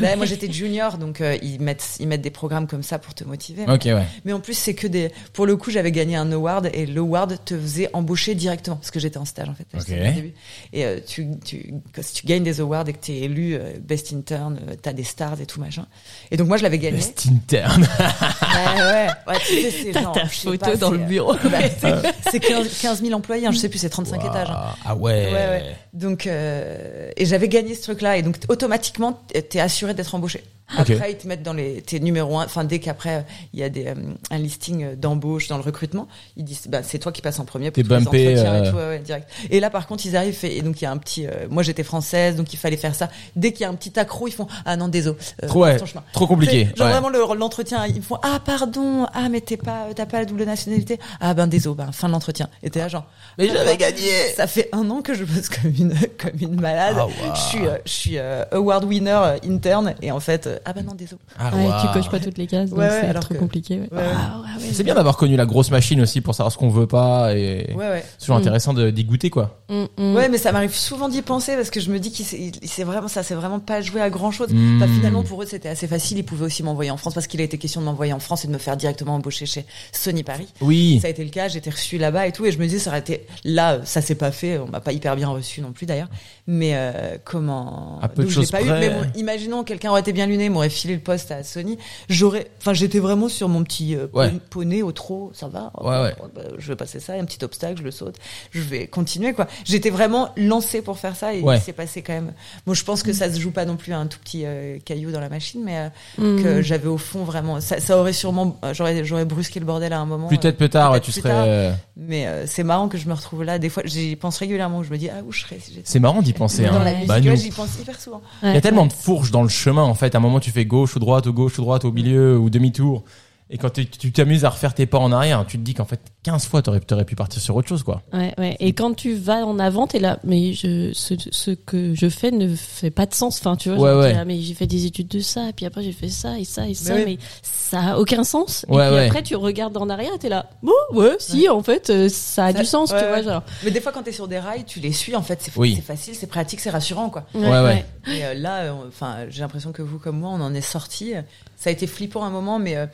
bah, 0.00 0.16
moi 0.16 0.26
j'étais 0.26 0.50
junior, 0.50 0.98
donc 0.98 1.20
euh, 1.20 1.36
ils 1.42 1.60
mettent 1.60 1.96
ils 2.00 2.08
mettent 2.08 2.22
des 2.22 2.30
programmes 2.30 2.66
comme 2.66 2.82
ça 2.82 2.98
pour 2.98 3.14
te 3.14 3.24
motiver. 3.24 3.64
Ok, 3.68 3.82
ouais. 3.86 4.04
Mais 4.24 4.32
en 4.32 4.40
plus 4.40 4.54
c'est 4.54 4.74
que 4.74 4.86
des. 4.86 5.10
Pour 5.32 5.46
le 5.46 5.56
coup, 5.56 5.70
j'avais 5.70 5.92
gagné 5.92 6.16
un 6.16 6.30
award 6.32 6.70
et 6.72 6.86
l'award 6.86 7.36
te 7.44 7.58
faisait 7.58 7.90
embaucher 7.92 8.34
directement 8.34 8.76
parce 8.76 8.90
que 8.90 9.00
j'étais 9.00 9.18
en 9.18 9.24
stage 9.24 9.48
en 9.48 9.54
fait. 9.54 9.66
Ok. 9.74 9.82
C'était 9.86 10.08
au 10.10 10.12
début. 10.14 10.34
Et 10.72 10.84
euh, 10.84 10.98
tu 11.06 11.26
tu 11.44 11.74
quand 11.94 12.02
si 12.02 12.14
tu 12.14 12.26
gagnes 12.26 12.42
des 12.44 12.60
awards 12.60 12.88
et 12.88 12.92
que 12.92 12.98
t'es 13.04 13.16
élu 13.18 13.54
euh, 13.54 13.72
best 13.80 14.12
intern, 14.12 14.58
euh, 14.68 14.74
t'as 14.80 14.92
des 14.92 15.04
stars 15.04 15.40
et 15.40 15.46
tout 15.46 15.60
machin. 15.60 15.86
Et 16.30 16.36
donc 16.36 16.48
moi 16.48 16.56
je 16.56 16.62
l'avais 16.62 16.78
gagné. 16.78 16.96
Best 16.98 17.26
interne. 17.30 17.86
Ouais, 18.00 18.82
ouais, 18.82 19.06
ouais. 19.30 19.38
Tu 19.46 19.60
sais, 19.62 19.70
c'est 19.70 19.90
T'as 19.92 20.02
genre, 20.02 20.12
ta 20.12 20.24
je 20.24 20.34
sais 20.34 20.48
photo 20.48 20.58
pas, 20.66 20.76
dans 20.76 20.90
c'est, 20.90 20.96
le 20.98 21.04
bureau. 21.04 21.34
bah, 21.44 21.58
c'est- 21.80 22.30
c'est 22.30 22.40
15, 22.40 22.78
15 22.80 23.02
000 23.02 23.12
employés, 23.14 23.46
hein, 23.46 23.52
je 23.52 23.58
sais 23.58 23.68
plus, 23.68 23.78
c'est 23.78 23.88
35 23.90 24.24
étages. 24.24 24.48
hein. 24.50 24.74
Ah 24.84 24.94
ouais. 24.94 25.26
Ouais, 25.26 25.32
ouais. 25.32 25.76
Donc, 25.92 26.26
euh, 26.26 27.10
et 27.16 27.24
j'avais 27.26 27.48
gagné 27.48 27.74
ce 27.74 27.82
truc-là, 27.82 28.16
et 28.16 28.22
donc 28.22 28.40
t- 28.40 28.46
automatiquement, 28.48 29.20
t'es 29.48 29.60
assuré 29.60 29.94
d'être 29.94 30.14
embauché. 30.14 30.42
Après, 30.76 31.12
ils 31.12 31.16
te 31.18 31.26
mettent 31.26 31.42
dans 31.42 31.52
les, 31.52 31.82
t'es 31.82 31.98
numéro 32.00 32.38
un. 32.38 32.44
Enfin, 32.44 32.64
dès 32.64 32.78
qu'après 32.78 33.24
il 33.52 33.60
y 33.60 33.62
a 33.62 33.68
des, 33.68 33.86
euh, 33.86 33.94
un 34.30 34.38
listing 34.38 34.84
euh, 34.84 34.94
d'embauche 34.96 35.48
dans 35.48 35.56
le 35.56 35.62
recrutement, 35.62 36.08
ils 36.36 36.44
disent, 36.44 36.66
bah, 36.68 36.82
c'est 36.82 36.98
toi 36.98 37.12
qui 37.12 37.22
passes 37.22 37.38
en 37.40 37.44
premier 37.44 37.70
pour 37.70 37.82
tous 37.82 37.88
les 37.88 37.94
entretiens 38.36 38.54
euh. 38.54 38.64
et 38.64 38.70
tout, 38.70 38.76
ouais, 38.76 38.86
ouais, 38.88 38.98
direct. 39.00 39.28
Et 39.50 39.60
là, 39.60 39.70
par 39.70 39.86
contre, 39.86 40.06
ils 40.06 40.16
arrivent, 40.16 40.38
et, 40.44 40.58
et 40.58 40.62
donc 40.62 40.80
il 40.80 40.84
y 40.84 40.86
a 40.86 40.90
un 40.90 40.96
petit, 40.96 41.26
euh, 41.26 41.46
moi 41.50 41.62
j'étais 41.62 41.82
française, 41.82 42.36
donc 42.36 42.52
il 42.52 42.56
fallait 42.56 42.76
faire 42.76 42.94
ça. 42.94 43.08
Dès 43.36 43.52
qu'il 43.52 43.62
y 43.62 43.64
a 43.64 43.68
un 43.68 43.74
petit 43.74 43.98
accro, 43.98 44.28
ils 44.28 44.32
font, 44.32 44.46
ah 44.64 44.76
non, 44.76 44.88
désolé. 44.88 45.16
Euh, 45.42 45.48
Trop, 45.48 45.64
ouais. 45.64 45.76
Trop 46.12 46.26
compliqué. 46.26 46.68
Genre 46.76 46.88
vraiment 46.88 47.08
le- 47.08 47.34
l'entretien, 47.36 47.86
ils 47.86 48.02
font 48.02 48.18
ah 48.22 48.40
pardon, 48.44 49.06
ah 49.12 49.28
mais 49.28 49.40
t'es 49.40 49.56
pas, 49.56 49.86
t'as 49.94 50.06
pas 50.06 50.18
la 50.20 50.24
double 50.24 50.44
nationalité, 50.44 50.98
ah 51.20 51.34
ben 51.34 51.46
désolé, 51.46 51.76
ben 51.76 51.92
fin 51.92 52.06
de 52.08 52.12
l'entretien. 52.12 52.48
Et 52.62 52.70
t'es 52.70 52.78
là 52.80 52.88
genre. 52.88 53.06
Mais 53.38 53.48
j'avais 53.48 53.76
gagné. 53.76 54.08
Ça 54.36 54.46
fait 54.46 54.68
un 54.72 54.88
an 54.90 55.02
que 55.02 55.14
je 55.14 55.24
bosse 55.24 55.48
comme 55.48 55.72
une 55.78 55.94
comme 56.18 56.38
une 56.40 56.60
malade. 56.60 56.96
Ah. 56.98 57.34
Je 57.34 57.40
suis 57.40 57.66
euh, 57.66 57.76
je 57.84 57.92
suis 57.92 58.18
euh, 58.18 58.44
award 58.52 58.84
winner 58.84 59.10
euh, 59.10 59.36
interne 59.48 59.94
et 60.02 60.10
en 60.12 60.20
fait 60.20 60.46
euh, 60.46 60.58
ah 60.64 60.72
ben 60.72 60.84
non 60.84 60.94
désolé. 60.94 61.20
Ah, 61.38 61.54
Ouais, 61.54 61.66
waouh. 61.66 61.80
tu 61.86 61.92
coches 61.92 62.10
pas 62.10 62.20
toutes 62.20 62.38
les 62.38 62.46
cases, 62.46 62.70
donc 62.70 62.78
Ouais, 62.80 62.88
c'est 63.02 63.14
trop 63.14 63.34
que- 63.34 63.38
compliqué. 63.38 63.80
Ouais. 63.80 63.88
Ouais, 63.92 63.98
ouais. 63.98 64.04
Ah, 64.14 64.40
ouais, 64.40 64.62
ouais. 64.64 64.70
C'est 64.72 64.84
bien 64.84 64.94
d'avoir 64.94 65.16
connu 65.16 65.36
la 65.36 65.46
grosse 65.46 65.70
machine 65.70 66.00
aussi 66.00 66.20
pour 66.20 66.34
savoir 66.34 66.52
ce 66.52 66.58
qu'on 66.58 66.68
veut 66.70 66.86
pas 66.86 67.34
et 67.34 67.72
Ouais 67.74 67.88
ouais. 67.88 68.04
c'est 68.12 68.20
toujours 68.26 68.36
Mm. 68.36 68.40
intéressant 68.40 68.74
d'y 68.74 69.04
goûter 69.04 69.30
quoi. 69.30 69.58
Mm, 69.68 69.84
mm. 69.98 70.14
Ouais 70.14 70.28
mais 70.28 70.38
ça 70.38 70.52
m'arrive 70.52 70.74
souvent 70.74 71.08
d'y 71.08 71.22
penser 71.22 71.54
parce 71.56 71.70
que 71.70 71.80
je 71.80 71.90
me 71.90 71.98
dis 71.98 72.10
qu'il 72.12 72.24
s'est 72.26 72.84
vraiment 72.84 73.08
ça 73.08 73.22
c'est 73.22 73.34
vraiment 73.34 73.60
pas 73.60 73.80
joué 73.80 74.00
à 74.00 74.10
grand 74.10 74.30
chose. 74.30 74.48
Enfin, 74.76 74.86
finalement 74.88 75.22
pour 75.22 75.42
eux 75.42 75.46
c'était 75.46 75.68
assez 75.68 75.86
facile, 75.86 76.18
ils 76.18 76.24
pouvaient 76.24 76.46
aussi 76.46 76.62
m'envoyer 76.62 76.90
en 76.90 76.96
France 76.96 77.14
parce 77.14 77.26
qu'il 77.26 77.40
a 77.40 77.44
été 77.44 77.58
question 77.58 77.80
de 77.80 77.86
m'envoyer 77.86 78.12
en 78.12 78.18
France 78.20 78.44
et 78.44 78.48
de 78.48 78.52
me 78.52 78.58
faire 78.58 78.76
directement 78.76 79.14
embaucher 79.14 79.46
chez 79.46 79.64
Sony 79.92 80.22
Paris. 80.22 80.48
Oui. 80.60 80.98
Ça 81.00 81.08
a 81.08 81.10
été 81.10 81.24
le 81.24 81.30
cas, 81.30 81.48
j'étais 81.48 81.70
reçue 81.70 81.98
là-bas 81.98 82.26
et 82.26 82.32
tout, 82.32 82.44
et 82.46 82.52
je 82.52 82.58
me 82.58 82.64
disais, 82.64 82.78
ça 82.78 82.90
aurait 82.90 83.00
été 83.00 83.26
là, 83.44 83.78
ça 83.84 84.00
s'est 84.02 84.14
pas 84.14 84.30
fait, 84.30 84.58
on 84.58 84.66
m'a 84.68 84.80
pas 84.80 84.92
hyper 84.92 85.16
bien 85.16 85.28
reçu 85.28 85.60
non 85.62 85.72
plus 85.72 85.86
d'ailleurs. 85.86 86.08
Mais 86.46 86.72
euh, 86.74 87.16
comment 87.24 87.98
À 88.02 88.08
peu 88.08 88.24
de 88.24 88.28
choses 88.28 88.50
pas 88.50 88.60
eu. 88.60 88.66
près. 88.66 88.80
Mais 88.80 88.90
bon, 88.90 89.06
imaginons 89.16 89.64
quelqu'un 89.64 89.90
aurait 89.90 90.00
été 90.00 90.12
bien 90.12 90.26
luné, 90.26 90.48
m'aurait 90.50 90.68
filé 90.70 90.94
le 90.94 91.00
poste 91.00 91.30
à 91.30 91.42
Sony, 91.42 91.78
j'aurais, 92.08 92.50
enfin 92.60 92.72
j'étais 92.74 92.98
vraiment 92.98 93.28
sur 93.28 93.48
mon 93.48 93.62
petit 93.64 93.94
euh, 93.96 94.06
Ouais. 94.12 94.30
poney 94.50 94.82
au 94.82 94.92
trot, 94.92 95.30
ça 95.34 95.48
va. 95.48 95.72
Ouais, 95.80 96.02
ouais. 96.02 96.14
Bah, 96.34 96.42
je 96.58 96.68
vais 96.68 96.76
passer 96.76 97.00
ça, 97.00 97.14
il 97.14 97.16
y 97.16 97.20
a 97.20 97.22
un 97.22 97.26
petit 97.26 97.42
obstacle, 97.44 97.78
je 97.78 97.82
le 97.84 97.90
saute, 97.90 98.16
je 98.50 98.60
vais 98.60 98.86
continuer 98.86 99.32
quoi. 99.32 99.46
J'étais 99.64 99.90
vraiment 99.90 100.30
lancée 100.36 100.82
pour 100.82 100.98
faire 100.98 101.16
ça 101.16 101.34
et 101.34 101.40
Ouais. 101.42 101.56
il 101.56 101.60
s'est 101.60 101.72
passé 101.72 102.02
quand 102.02 102.12
même. 102.12 102.32
Bon, 102.66 102.74
je 102.74 102.84
pense 102.84 103.02
que 103.02 103.12
ça 103.12 103.32
se 103.32 103.38
joue 103.40 103.50
pas 103.52 103.64
non 103.64 103.76
plus 103.76 103.92
à 103.92 103.98
un 103.98 104.06
tout 104.06 104.18
petit 104.18 104.42
euh, 104.44 104.78
caillou 104.84 105.10
dans 105.10 105.20
la 105.20 105.28
machine, 105.28 105.62
mais 105.64 105.90
euh, 106.18 106.42
que 106.42 106.62
j'avais 106.62 106.88
au 106.88 106.98
fond 106.98 107.24
vraiment, 107.24 107.60
ça, 107.60 107.80
ça 107.80 107.98
aurait 107.98 108.12
sûrement, 108.12 108.58
euh, 108.64 108.74
j'aurais, 108.74 109.04
j'aurais 109.04 109.24
brusqué 109.24 109.60
le 109.60 109.66
bordel 109.66 109.92
à 109.92 110.00
un 110.00 110.06
moment. 110.06 110.28
Euh, 110.32 110.36
tard, 110.36 110.52
plus 110.54 110.68
tard, 110.70 110.90
peut-être 110.92 111.04
tu 111.04 111.12
plus 111.12 111.20
serais. 111.20 111.30
tard. 111.68 111.76
Mais 111.96 112.26
euh, 112.26 112.46
c'est 112.46 112.64
marrant 112.64 112.88
que 112.88 112.96
je 112.98 113.08
me 113.08 113.12
retrouve 113.14 113.44
là. 113.44 113.58
Des 113.58 113.68
fois, 113.68 113.82
j'y 113.86 114.16
pense 114.16 114.38
régulièrement. 114.38 114.82
Je 114.82 114.90
me 114.90 114.96
dis, 114.96 115.08
ah, 115.10 115.22
où 115.26 115.32
je 115.32 115.40
serais 115.42 115.58
si 115.60 115.70
j'étais 115.72 115.82
C'est 115.84 115.98
marrant 116.00 116.22
d'y 116.22 116.32
penser. 116.32 116.64
dans 116.64 116.74
Hein. 116.74 116.84
la 116.84 116.92
musique. 116.94 117.08
Bah, 117.08 117.20
nous. 117.20 117.36
j'y 117.36 117.50
pense 117.50 117.78
hyper 117.80 118.00
souvent. 118.00 118.22
Il 118.42 118.52
y 118.54 118.56
a 118.56 118.60
tellement 118.60 118.86
de 118.86 118.92
fourches 118.92 119.30
dans 119.30 119.42
le 119.42 119.48
chemin 119.48 119.82
en 119.82 119.94
fait. 119.94 120.14
À 120.14 120.18
un 120.18 120.20
moment, 120.20 120.39
tu 120.40 120.50
fais 120.50 120.64
gauche 120.64 120.96
ou 120.96 120.98
droite 120.98 121.26
ou 121.26 121.32
gauche 121.32 121.58
ou 121.58 121.62
droite 121.62 121.84
au 121.84 121.92
milieu 121.92 122.38
ou 122.38 122.50
demi-tour. 122.50 123.04
Et 123.52 123.58
quand 123.58 123.70
tu 123.70 124.12
t'amuses 124.12 124.44
à 124.44 124.50
refaire 124.50 124.74
tes 124.74 124.86
pas 124.86 124.98
en 124.98 125.10
arrière, 125.10 125.44
tu 125.46 125.58
te 125.58 125.62
dis 125.64 125.74
qu'en 125.74 125.84
fait, 125.84 126.00
15 126.22 126.46
fois, 126.46 126.62
t'aurais 126.62 126.80
aurais 126.92 127.04
pu 127.04 127.16
partir 127.16 127.42
sur 127.42 127.56
autre 127.56 127.66
chose, 127.68 127.82
quoi. 127.82 128.02
Ouais, 128.12 128.32
ouais. 128.38 128.56
Et 128.60 128.72
quand 128.74 128.94
tu 128.94 129.14
vas 129.14 129.44
en 129.44 129.58
avant, 129.58 129.88
t'es 129.88 129.98
là, 129.98 130.20
mais 130.22 130.52
je, 130.52 130.92
ce, 130.92 131.14
ce 131.32 131.50
que 131.50 131.92
je 131.94 132.08
fais 132.08 132.30
ne 132.30 132.54
fait 132.54 132.90
pas 132.92 133.06
de 133.06 133.14
sens. 133.14 133.38
Enfin, 133.40 133.56
tu 133.56 133.70
vois, 133.70 133.78
Ouais, 133.78 133.90
genre, 133.90 134.00
ouais. 134.02 134.10
t'es 134.12 134.16
là, 134.18 134.24
mais 134.24 134.40
j'ai 134.40 134.54
fait 134.54 134.68
des 134.68 134.86
études 134.86 135.08
de 135.08 135.18
ça, 135.18 135.48
et 135.48 135.52
puis 135.52 135.66
après 135.66 135.82
j'ai 135.82 135.90
fait 135.92 136.08
ça 136.10 136.38
et 136.38 136.44
ça 136.44 136.68
et 136.68 136.74
ça, 136.74 136.94
oui. 136.94 137.02
mais 137.04 137.18
ça 137.42 137.80
a 137.94 137.98
aucun 137.98 138.22
sens. 138.22 138.64
Ouais, 138.68 138.84
et 138.84 138.88
puis 138.88 138.96
ouais. 138.98 139.06
après 139.08 139.22
tu 139.24 139.34
regardes 139.34 139.76
en 139.76 139.88
arrière, 139.90 140.12
t'es 140.20 140.28
là, 140.28 140.48
bon, 140.62 140.72
ouais, 140.92 141.16
si, 141.18 141.48
en 141.48 141.62
fait, 141.62 141.90
euh, 141.90 142.08
ça 142.08 142.46
a 142.46 142.52
Ça- 142.52 142.58
du 142.60 142.64
sens, 142.64 142.92
ouais, 142.92 143.00
tu 143.02 143.08
vois, 143.08 143.22
genre. 143.22 143.42
Mais 143.64 143.72
des 143.72 143.80
fois, 143.80 143.90
quand 143.90 144.04
t'es 144.04 144.12
sur 144.12 144.28
des 144.28 144.38
rails, 144.38 144.64
tu 144.64 144.78
les 144.78 144.92
suis. 144.92 145.16
En 145.16 145.22
fait, 145.22 145.40
c'est 145.42 145.56
Oui. 145.56 145.72
c'est 145.74 145.82
facile, 145.82 146.14
c'est 146.14 146.28
pratique, 146.28 146.60
c'est 146.60 146.70
rassurant, 146.70 147.10
quoi. 147.10 147.24
Ouais, 147.34 147.48
ouais. 147.48 147.84
Et 148.06 148.24
euh, 148.24 148.34
là, 148.34 148.58
euh, 148.62 148.72
enfin, 148.86 149.16
j'ai 149.28 149.40
l'impression 149.40 149.72
que 149.72 149.82
vous, 149.82 149.98
comme 149.98 150.18
moi, 150.20 150.30
on 150.32 150.40
en 150.40 150.54
est 150.54 150.60
sortis. 150.60 151.14
Ça 151.56 151.68
a 151.68 151.72
été 151.74 151.86
flippant 151.86 152.24
un 152.24 152.30
moment, 152.30 152.58
mais 152.58 152.74
euh, 152.76 152.86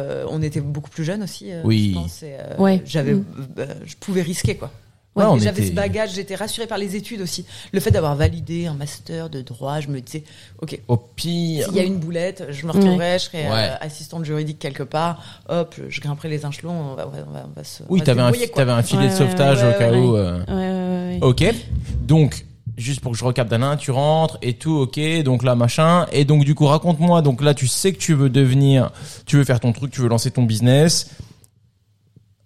euh, 0.00 0.24
on 0.28 0.42
était 0.42 0.60
beaucoup 0.60 0.90
plus 0.90 1.04
jeunes 1.04 1.22
aussi. 1.22 1.52
euh, 1.52 1.62
Oui. 1.64 1.90
Je 1.94 2.00
pense, 2.00 2.22
et, 2.22 2.36
euh, 2.38 2.56
Ouais. 2.58 2.82
J'avais, 2.84 3.14
Mm. 3.14 3.24
euh, 3.58 3.66
je 3.84 3.94
pouvais 3.96 4.22
risquer, 4.22 4.56
quoi. 4.56 4.70
Ouais, 5.16 5.24
J'avais 5.40 5.62
était- 5.62 5.70
ce 5.70 5.74
bagage, 5.74 6.14
j'étais 6.14 6.36
rassurée 6.36 6.68
par 6.68 6.78
les 6.78 6.94
études 6.94 7.20
aussi. 7.20 7.44
Le 7.72 7.80
fait 7.80 7.90
d'avoir 7.90 8.14
validé 8.14 8.66
un 8.68 8.74
master 8.74 9.28
de 9.28 9.42
droit, 9.42 9.80
je 9.80 9.88
me 9.88 10.00
disais, 10.00 10.22
ok, 10.62 10.78
Au 10.86 10.96
pire. 10.96 11.66
S'il 11.66 11.74
y 11.74 11.80
a 11.80 11.82
une 11.82 11.98
boulette, 11.98 12.46
je 12.50 12.64
me 12.64 12.70
retrouverai, 12.70 13.18
je 13.18 13.24
serai 13.24 13.38
Ouais. 13.50 13.50
euh, 13.70 13.74
assistante 13.80 14.24
juridique 14.24 14.60
quelque 14.60 14.84
part. 14.84 15.42
Hop, 15.48 15.74
je 15.88 16.00
grimperai 16.00 16.28
les 16.28 16.46
échelons, 16.46 16.92
on 16.92 16.94
va, 16.94 17.08
on 17.08 17.10
va, 17.32 17.48
on 17.56 17.64
se. 17.64 17.82
Oui, 17.88 18.00
t'avais 18.02 18.20
un, 18.22 18.26
un 18.28 18.82
filet 18.84 19.08
de 19.08 19.12
sauvetage 19.12 19.62
ouais, 19.64 19.74
au 19.74 19.78
cas 19.78 19.90
ouais, 19.90 19.98
où. 19.98 20.16
euh, 20.16 20.38
Ouais, 20.46 20.54
ouais, 20.54 21.18
ouais. 21.18 21.18
Ok. 21.22 21.54
Donc, 22.02 22.46
juste 22.76 23.00
pour 23.00 23.12
que 23.12 23.18
je 23.18 23.24
recap 23.24 23.48
d'Alain, 23.48 23.76
tu 23.76 23.90
rentres 23.90 24.38
et 24.42 24.54
tout, 24.54 24.72
ok. 24.76 25.00
Donc 25.22 25.42
là, 25.42 25.54
machin. 25.54 26.06
Et 26.12 26.24
donc, 26.24 26.44
du 26.44 26.54
coup, 26.54 26.66
raconte-moi. 26.66 27.22
Donc 27.22 27.42
là, 27.42 27.54
tu 27.54 27.66
sais 27.66 27.92
que 27.92 27.98
tu 27.98 28.14
veux 28.14 28.30
devenir, 28.30 28.90
tu 29.26 29.36
veux 29.36 29.44
faire 29.44 29.60
ton 29.60 29.72
truc, 29.72 29.90
tu 29.92 30.00
veux 30.00 30.08
lancer 30.08 30.30
ton 30.30 30.42
business. 30.44 31.10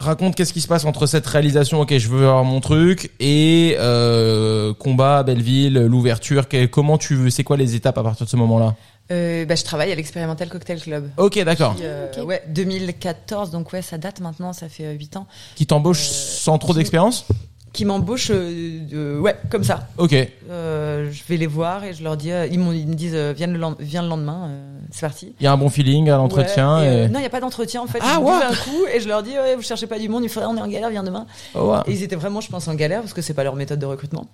Raconte 0.01 0.35
qu'est-ce 0.35 0.53
qui 0.53 0.61
se 0.61 0.67
passe 0.69 0.85
entre 0.85 1.07
cette 1.07 1.27
réalisation, 1.27 1.81
ok, 1.81 1.97
je 1.97 2.09
veux 2.09 2.23
avoir 2.27 2.45
mon 2.45 2.61
truc, 2.61 3.13
et 3.21 3.77
euh, 3.79 4.75
combat, 4.75 5.23
Belleville, 5.23 5.75
l'ouverture. 5.87 6.47
Comment 6.71 6.99
tu 6.99 7.15
veux 7.15 7.31
C'est 7.31 7.45
quoi 7.45 7.57
les 7.57 7.75
étapes 7.77 7.97
à 7.97 8.03
partir 8.03 8.27
de 8.27 8.31
ce 8.31 8.37
moment-là? 8.37 8.75
Euh, 9.13 9.45
bah, 9.47 9.55
je 9.55 9.63
travaille 9.63 9.93
à 9.93 9.95
l'Expérimental 9.95 10.49
Cocktail 10.49 10.81
Club. 10.81 11.11
Ok, 11.17 11.39
d'accord. 11.45 11.77
Euh, 11.81 12.09
Ok. 12.19 12.27
Ouais, 12.27 12.43
2014, 12.49 13.51
donc 13.51 13.73
ouais, 13.73 13.83
ça 13.83 13.97
date 13.97 14.21
maintenant, 14.21 14.53
ça 14.53 14.69
fait 14.69 14.93
8 14.95 15.17
ans. 15.17 15.27
Qui 15.55 15.65
t'embauche 15.67 16.01
Euh, 16.01 16.13
sans 16.13 16.59
trop 16.59 16.73
qui- 16.73 16.79
d'expérience? 16.81 17.27
Qui 17.75 17.85
m'embauche, 17.85 18.31
euh, 18.33 19.19
ouais, 19.19 19.37
comme 19.51 19.65
ça. 19.65 19.89
Ok. 19.99 20.15
Euh, 20.49 21.11
je 21.11 21.23
vais 21.29 21.37
les 21.37 21.49
voir 21.49 21.83
et 21.85 21.93
je 21.93 22.05
leur 22.05 22.17
dis, 22.17 22.31
euh, 22.31 22.47
ils, 22.47 22.59
m'ont- 22.59 22.71
ils 22.73 22.87
me 22.87 22.95
disent, 22.95 23.17
euh, 23.17 23.35
viens, 23.37 23.49
le 23.49 23.61
viens 23.81 24.01
le 24.03 24.09
lendemain, 24.09 24.47
euh, 24.49 24.79
c'est 24.93 25.01
parti. 25.01 25.35
Il 25.41 25.45
y 25.45 25.47
a 25.49 25.53
un 25.53 25.57
bon 25.57 25.69
feeling 25.69 26.09
à 26.09 26.17
l'entretien. 26.17 26.79
Ouais, 26.79 26.85
et, 26.87 26.89
euh, 26.89 27.05
et... 27.07 27.09
non, 27.09 27.19
il 27.19 27.23
n'y 27.23 27.27
a 27.27 27.31
pas 27.31 27.41
d'entretien 27.41 27.83
en 27.83 27.89
fait. 27.89 27.99
Ah, 28.01 28.21
je 28.23 28.45
un 28.53 28.55
coup 28.55 28.87
et 28.95 29.01
je 29.01 29.09
leur 29.09 29.25
dis, 29.25 29.33
ouais, 29.33 29.57
vous 29.57 29.63
cherchez 29.63 29.89
pas 29.89 29.99
du 29.99 30.09
monde, 30.09 30.23
il 30.23 30.29
faudrait, 30.29 30.49
on 30.49 30.57
est 30.57 30.61
en 30.61 30.69
galère, 30.69 30.89
viens 30.91 31.03
demain. 31.03 31.27
Oh, 31.57 31.73
ouais. 31.73 31.79
Et 31.89 31.93
ils 31.93 32.03
étaient 32.05 32.15
vraiment, 32.15 32.41
je 32.41 32.49
pense, 32.49 32.69
en 32.69 32.75
galère 32.77 33.01
parce 33.01 33.13
que 33.13 33.23
c'est 33.23 33.35
pas 33.35 33.43
leur 33.45 33.57
méthode 33.57 33.81
de 33.81 33.87
recrutement. 33.87 34.27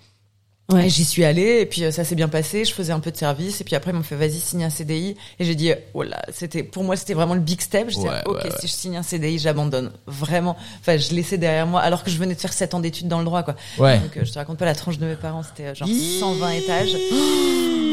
Ouais. 0.73 0.89
J'y 0.89 1.05
suis 1.05 1.25
allée 1.25 1.61
et 1.61 1.67
puis 1.67 1.85
euh, 1.85 1.91
ça 1.91 2.05
s'est 2.05 2.15
bien 2.15 2.29
passé. 2.29 2.65
Je 2.65 2.73
faisais 2.73 2.93
un 2.93 3.01
peu 3.01 3.11
de 3.11 3.17
service 3.17 3.61
et 3.61 3.65
puis 3.65 3.75
après 3.75 3.91
ils 3.91 3.95
m'ont 3.95 4.03
fait 4.03 4.17
vas-y 4.17 4.39
signe 4.39 4.65
un 4.65 4.71
CDI 4.71 5.17
et 5.39 5.45
j'ai 5.45 5.55
dit 5.55 5.73
oh 5.95 6.03
là 6.03 6.23
c'était 6.33 6.63
pour 6.63 6.85
moi 6.85 6.97
c'était 6.97 7.15
vraiment 7.15 7.35
le 7.35 7.41
big 7.41 7.61
step. 7.61 7.89
J'ai 7.91 7.99
dit 8.01 8.07
Ouais, 8.07 8.23
ok 8.27 8.45
ouais, 8.45 8.51
si 8.61 8.67
je 8.69 8.73
signe 8.73 8.97
un 8.97 9.03
CDI 9.03 9.39
j'abandonne 9.39 9.91
vraiment. 10.07 10.57
Enfin 10.81 10.97
je 10.97 11.13
laissais 11.15 11.39
derrière 11.39 11.67
moi 11.67 11.81
alors 11.81 12.05
que 12.05 12.11
je 12.11 12.19
venais 12.19 12.35
de 12.35 12.41
faire 12.41 12.53
7 12.53 12.75
ans 12.75 12.81
d'études 12.81 13.09
dans 13.09 13.19
le 13.19 13.25
droit 13.25 13.43
quoi. 13.43 13.57
Ouais. 13.79 13.99
Donc 13.99 14.17
euh, 14.17 14.25
je 14.25 14.31
te 14.33 14.39
raconte 14.39 14.59
pas 14.59 14.65
la 14.65 14.75
tranche 14.75 14.99
de 14.99 15.07
mes 15.07 15.17
parents 15.17 15.43
c'était 15.43 15.67
euh, 15.71 15.75
genre 15.75 15.89
120 15.89 16.51
étages. 16.51 16.95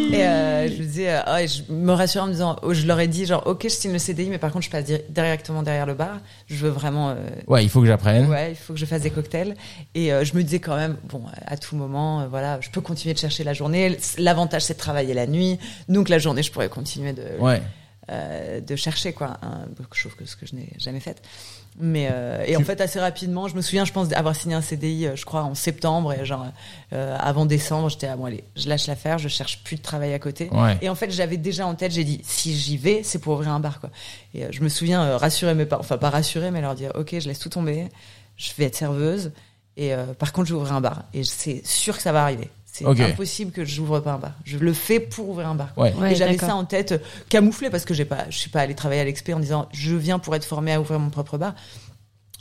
Et 0.09 0.23
euh, 0.23 0.67
je 0.69 0.73
me 0.81 0.83
disais, 0.85 1.09
ah, 1.25 1.43
et 1.43 1.49
je 1.49 1.63
me 1.69 1.91
rassurais 1.91 2.23
en 2.23 2.27
me 2.27 2.31
disant, 2.31 2.55
oh, 2.61 2.73
je 2.73 2.85
leur 2.87 2.97
ai 3.01 3.07
dit 3.09 3.25
genre, 3.25 3.43
ok, 3.45 3.63
je 3.63 3.67
signe 3.67 3.91
le 3.91 3.99
CDI, 3.99 4.29
mais 4.29 4.37
par 4.37 4.53
contre, 4.53 4.63
je 4.63 4.69
passe 4.69 4.85
dir- 4.85 5.01
directement 5.09 5.63
derrière 5.63 5.85
le 5.85 5.95
bar. 5.95 6.19
Je 6.47 6.55
veux 6.55 6.69
vraiment, 6.69 7.09
euh, 7.09 7.15
Ouais, 7.47 7.63
il 7.65 7.69
faut 7.69 7.81
que 7.81 7.87
j'apprenne. 7.87 8.25
ouais, 8.27 8.51
il 8.51 8.55
faut 8.55 8.71
que 8.71 8.79
je 8.79 8.85
fasse 8.85 9.01
des 9.01 9.09
cocktails. 9.09 9.55
Et 9.95 10.13
euh, 10.13 10.23
je 10.23 10.33
me 10.35 10.43
disais 10.43 10.59
quand 10.59 10.77
même, 10.77 10.95
bon, 11.09 11.23
à 11.45 11.57
tout 11.57 11.75
moment, 11.75 12.25
voilà, 12.29 12.57
je 12.67 12.71
peux 12.71 12.81
continuer 12.81 13.13
de 13.13 13.19
chercher 13.19 13.43
la 13.45 13.53
journée. 13.53 13.97
L'avantage, 14.17 14.63
c'est 14.63 14.73
de 14.73 14.79
travailler 14.79 15.13
la 15.13 15.25
nuit, 15.27 15.57
donc 15.87 16.09
la 16.09 16.19
journée, 16.19 16.43
je 16.43 16.51
pourrais 16.51 16.67
continuer 16.69 17.13
de, 17.13 17.23
Ouais. 17.39 17.61
euh, 18.11 18.59
de 18.61 18.75
chercher 18.75 19.13
quoi, 19.13 19.37
un, 19.41 19.65
chose 19.93 20.13
que 20.15 20.25
ce 20.25 20.35
que 20.35 20.45
je 20.45 20.53
n'ai 20.55 20.69
jamais 20.77 20.99
faite. 20.99 21.21
Mais 21.79 22.09
euh, 22.11 22.43
et 22.47 22.57
en 22.57 22.61
fait 22.63 22.81
assez 22.81 22.99
rapidement, 22.99 23.47
je 23.47 23.55
me 23.55 23.61
souviens, 23.61 23.85
je 23.85 23.93
pense 23.93 24.11
avoir 24.11 24.35
signé 24.35 24.55
un 24.55 24.61
CDI, 24.61 25.05
euh, 25.05 25.15
je 25.15 25.25
crois 25.25 25.43
en 25.43 25.53
septembre 25.53 26.11
et 26.11 26.25
genre 26.25 26.47
euh, 26.93 27.15
avant 27.19 27.45
décembre, 27.45 27.87
j'étais 27.89 28.07
à 28.07 28.15
bon 28.15 28.25
allez, 28.25 28.43
je 28.55 28.67
lâche 28.67 28.87
l'affaire, 28.87 29.19
je 29.19 29.27
cherche 29.27 29.63
plus 29.63 29.75
de 29.75 29.81
travail 29.83 30.11
à 30.11 30.17
côté. 30.17 30.49
Ouais. 30.51 30.75
Et 30.81 30.89
en 30.89 30.95
fait, 30.95 31.11
j'avais 31.11 31.37
déjà 31.37 31.67
en 31.67 31.75
tête, 31.75 31.91
j'ai 31.91 32.03
dit 32.03 32.19
si 32.23 32.57
j'y 32.57 32.77
vais, 32.77 33.01
c'est 33.03 33.19
pour 33.19 33.33
ouvrir 33.33 33.51
un 33.51 33.59
bar 33.59 33.79
quoi. 33.79 33.91
Et 34.33 34.43
euh, 34.45 34.47
je 34.49 34.61
me 34.63 34.69
souviens 34.69 35.17
rassurer 35.17 35.53
mes 35.53 35.67
parents, 35.67 35.81
enfin 35.81 35.99
pas 35.99 36.09
rassurer, 36.09 36.49
mais 36.49 36.61
leur 36.61 36.73
dire 36.73 36.91
ok, 36.95 37.15
je 37.19 37.27
laisse 37.27 37.37
tout 37.39 37.49
tomber, 37.49 37.87
je 38.37 38.49
vais 38.57 38.65
être 38.65 38.75
serveuse 38.75 39.31
et 39.79 39.91
par 40.17 40.33
contre, 40.33 40.47
je 40.47 40.53
vais 40.55 40.59
ouvrir 40.59 40.73
un 40.73 40.81
bar 40.81 41.03
et 41.13 41.23
c'est 41.23 41.61
sûr 41.63 41.95
que 41.95 42.01
ça 42.01 42.11
va 42.11 42.23
arriver. 42.23 42.49
C'est 42.85 43.01
impossible 43.01 43.51
que 43.51 43.65
j'ouvre 43.65 43.99
pas 43.99 44.13
un 44.13 44.19
bar. 44.19 44.33
Je 44.45 44.57
le 44.57 44.73
fais 44.73 44.99
pour 44.99 45.29
ouvrir 45.29 45.47
un 45.47 45.55
bar. 45.55 45.69
Ouais. 45.77 45.93
Ouais, 45.93 46.11
et 46.11 46.15
j'avais 46.15 46.37
ça 46.37 46.55
en 46.55 46.65
tête, 46.65 46.93
euh, 46.93 46.97
camouflé 47.29 47.69
parce 47.69 47.85
que 47.85 47.93
j'ai 47.93 48.05
pas, 48.05 48.29
je 48.29 48.37
suis 48.37 48.49
pas 48.49 48.61
allée 48.61 48.75
travailler 48.75 49.01
à 49.01 49.05
l'expé 49.05 49.33
en 49.33 49.39
disant 49.39 49.67
je 49.71 49.95
viens 49.95 50.19
pour 50.19 50.35
être 50.35 50.45
formée 50.45 50.73
à 50.73 50.81
ouvrir 50.81 50.99
mon 50.99 51.09
propre 51.09 51.37
bar. 51.37 51.53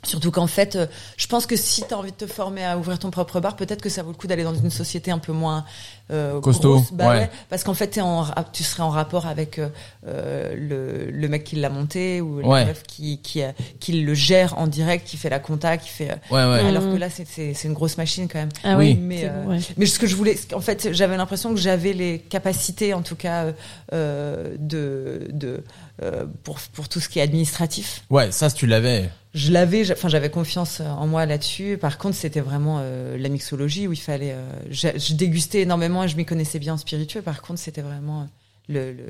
Surtout 0.02 0.30
qu'en 0.30 0.46
fait, 0.46 0.76
euh, 0.76 0.86
je 1.16 1.26
pense 1.26 1.46
que 1.46 1.56
si 1.56 1.82
tu 1.86 1.92
as 1.92 1.98
envie 1.98 2.12
de 2.12 2.16
te 2.16 2.26
former 2.26 2.64
à 2.64 2.78
ouvrir 2.78 2.98
ton 2.98 3.10
propre 3.10 3.40
bar, 3.40 3.56
peut-être 3.56 3.82
que 3.82 3.88
ça 3.88 4.02
vaut 4.02 4.10
le 4.10 4.16
coup 4.16 4.26
d'aller 4.26 4.44
dans 4.44 4.54
une 4.54 4.70
société 4.70 5.10
un 5.10 5.18
peu 5.18 5.32
moins 5.32 5.64
euh, 6.10 6.40
Costaud, 6.40 6.74
grosse. 6.76 6.92
Bah 6.92 7.08
ouais. 7.10 7.16
ouais, 7.18 7.30
parce 7.50 7.64
qu'en 7.64 7.74
fait, 7.74 7.98
en, 7.98 8.24
tu 8.52 8.62
serais 8.62 8.82
en 8.82 8.90
rapport 8.90 9.26
avec 9.26 9.58
euh, 9.58 9.68
euh, 10.06 10.54
le, 10.56 11.10
le 11.10 11.28
mec 11.28 11.44
qui 11.44 11.56
l'a 11.56 11.68
monté 11.70 12.20
ou 12.20 12.40
Ouais. 12.42 12.60
la 12.60 12.66
meuf 12.66 12.82
qui, 12.84 13.18
qui, 13.18 13.42
euh, 13.42 13.50
qui 13.80 14.00
le 14.02 14.14
gère 14.14 14.56
en 14.58 14.66
direct, 14.68 15.06
qui 15.06 15.16
fait 15.16 15.30
la 15.30 15.38
compta, 15.40 15.76
qui 15.78 15.88
fait. 15.88 16.10
Ouais, 16.30 16.44
ouais. 16.44 16.62
Mm. 16.62 16.66
Alors 16.66 16.82
que 16.84 16.96
là, 16.96 17.08
c'est- 17.10 17.64
une 17.64 17.72
grosse 17.72 17.96
machine 17.98 18.28
quand 18.28 18.38
même. 18.38 18.50
Ah 18.62 18.76
Oui. 18.76 18.94
Mais, 19.00 19.22
euh, 19.24 19.42
bon, 19.44 19.50
ouais. 19.50 19.58
mais 19.76 19.86
ce 19.86 19.98
que 19.98 20.06
je 20.06 20.14
voulais, 20.14 20.36
en 20.54 20.60
fait, 20.60 20.88
j'avais 20.92 21.16
l'impression 21.16 21.52
que 21.54 21.60
j'avais 21.60 21.92
les 21.92 22.18
capacités, 22.20 22.94
en 22.94 23.02
tout 23.02 23.16
cas, 23.16 23.46
de, 23.92 25.28
de 25.32 25.62
euh, 26.02 26.26
pour 26.44 26.58
pour 26.72 26.88
tout 26.88 27.00
ce 27.00 27.08
qui 27.08 27.18
est 27.18 27.22
administratif. 27.22 28.02
Ouais, 28.10 28.30
ça, 28.30 28.48
si 28.50 28.56
tu 28.56 28.66
l'avais. 28.66 29.08
Je 29.34 29.52
l'avais, 29.52 29.90
enfin, 29.92 30.08
j'avais 30.08 30.30
confiance 30.30 30.80
en 30.80 31.06
moi 31.06 31.26
là-dessus. 31.26 31.76
Par 31.78 31.98
contre, 31.98 32.16
c'était 32.16 32.40
vraiment 32.40 32.78
euh, 32.80 33.18
la 33.18 33.28
mixologie 33.28 33.86
où 33.86 33.92
il 33.92 33.98
fallait. 34.00 34.32
euh, 34.32 34.48
je 34.70 35.12
dégustais 35.14 35.60
énormément 35.62 35.95
et 36.04 36.08
je 36.08 36.16
m'y 36.16 36.24
connaissais 36.24 36.58
bien 36.58 36.74
en 36.74 36.76
spiritueux. 36.76 37.22
Par 37.22 37.42
contre, 37.42 37.58
c'était 37.60 37.82
vraiment 37.82 38.28
le, 38.68 38.92
le, 38.92 39.04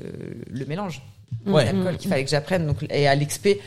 le 0.49 0.65
mélange 0.65 1.01
Ouais. 1.45 1.65
d'alcool 1.65 1.97
qu'il 1.97 2.09
fallait 2.09 2.23
que 2.23 2.29
j'apprenne. 2.29 2.65
Donc, 2.67 2.85
et 2.89 3.07
à 3.07 3.15
l'expé, 3.15 3.59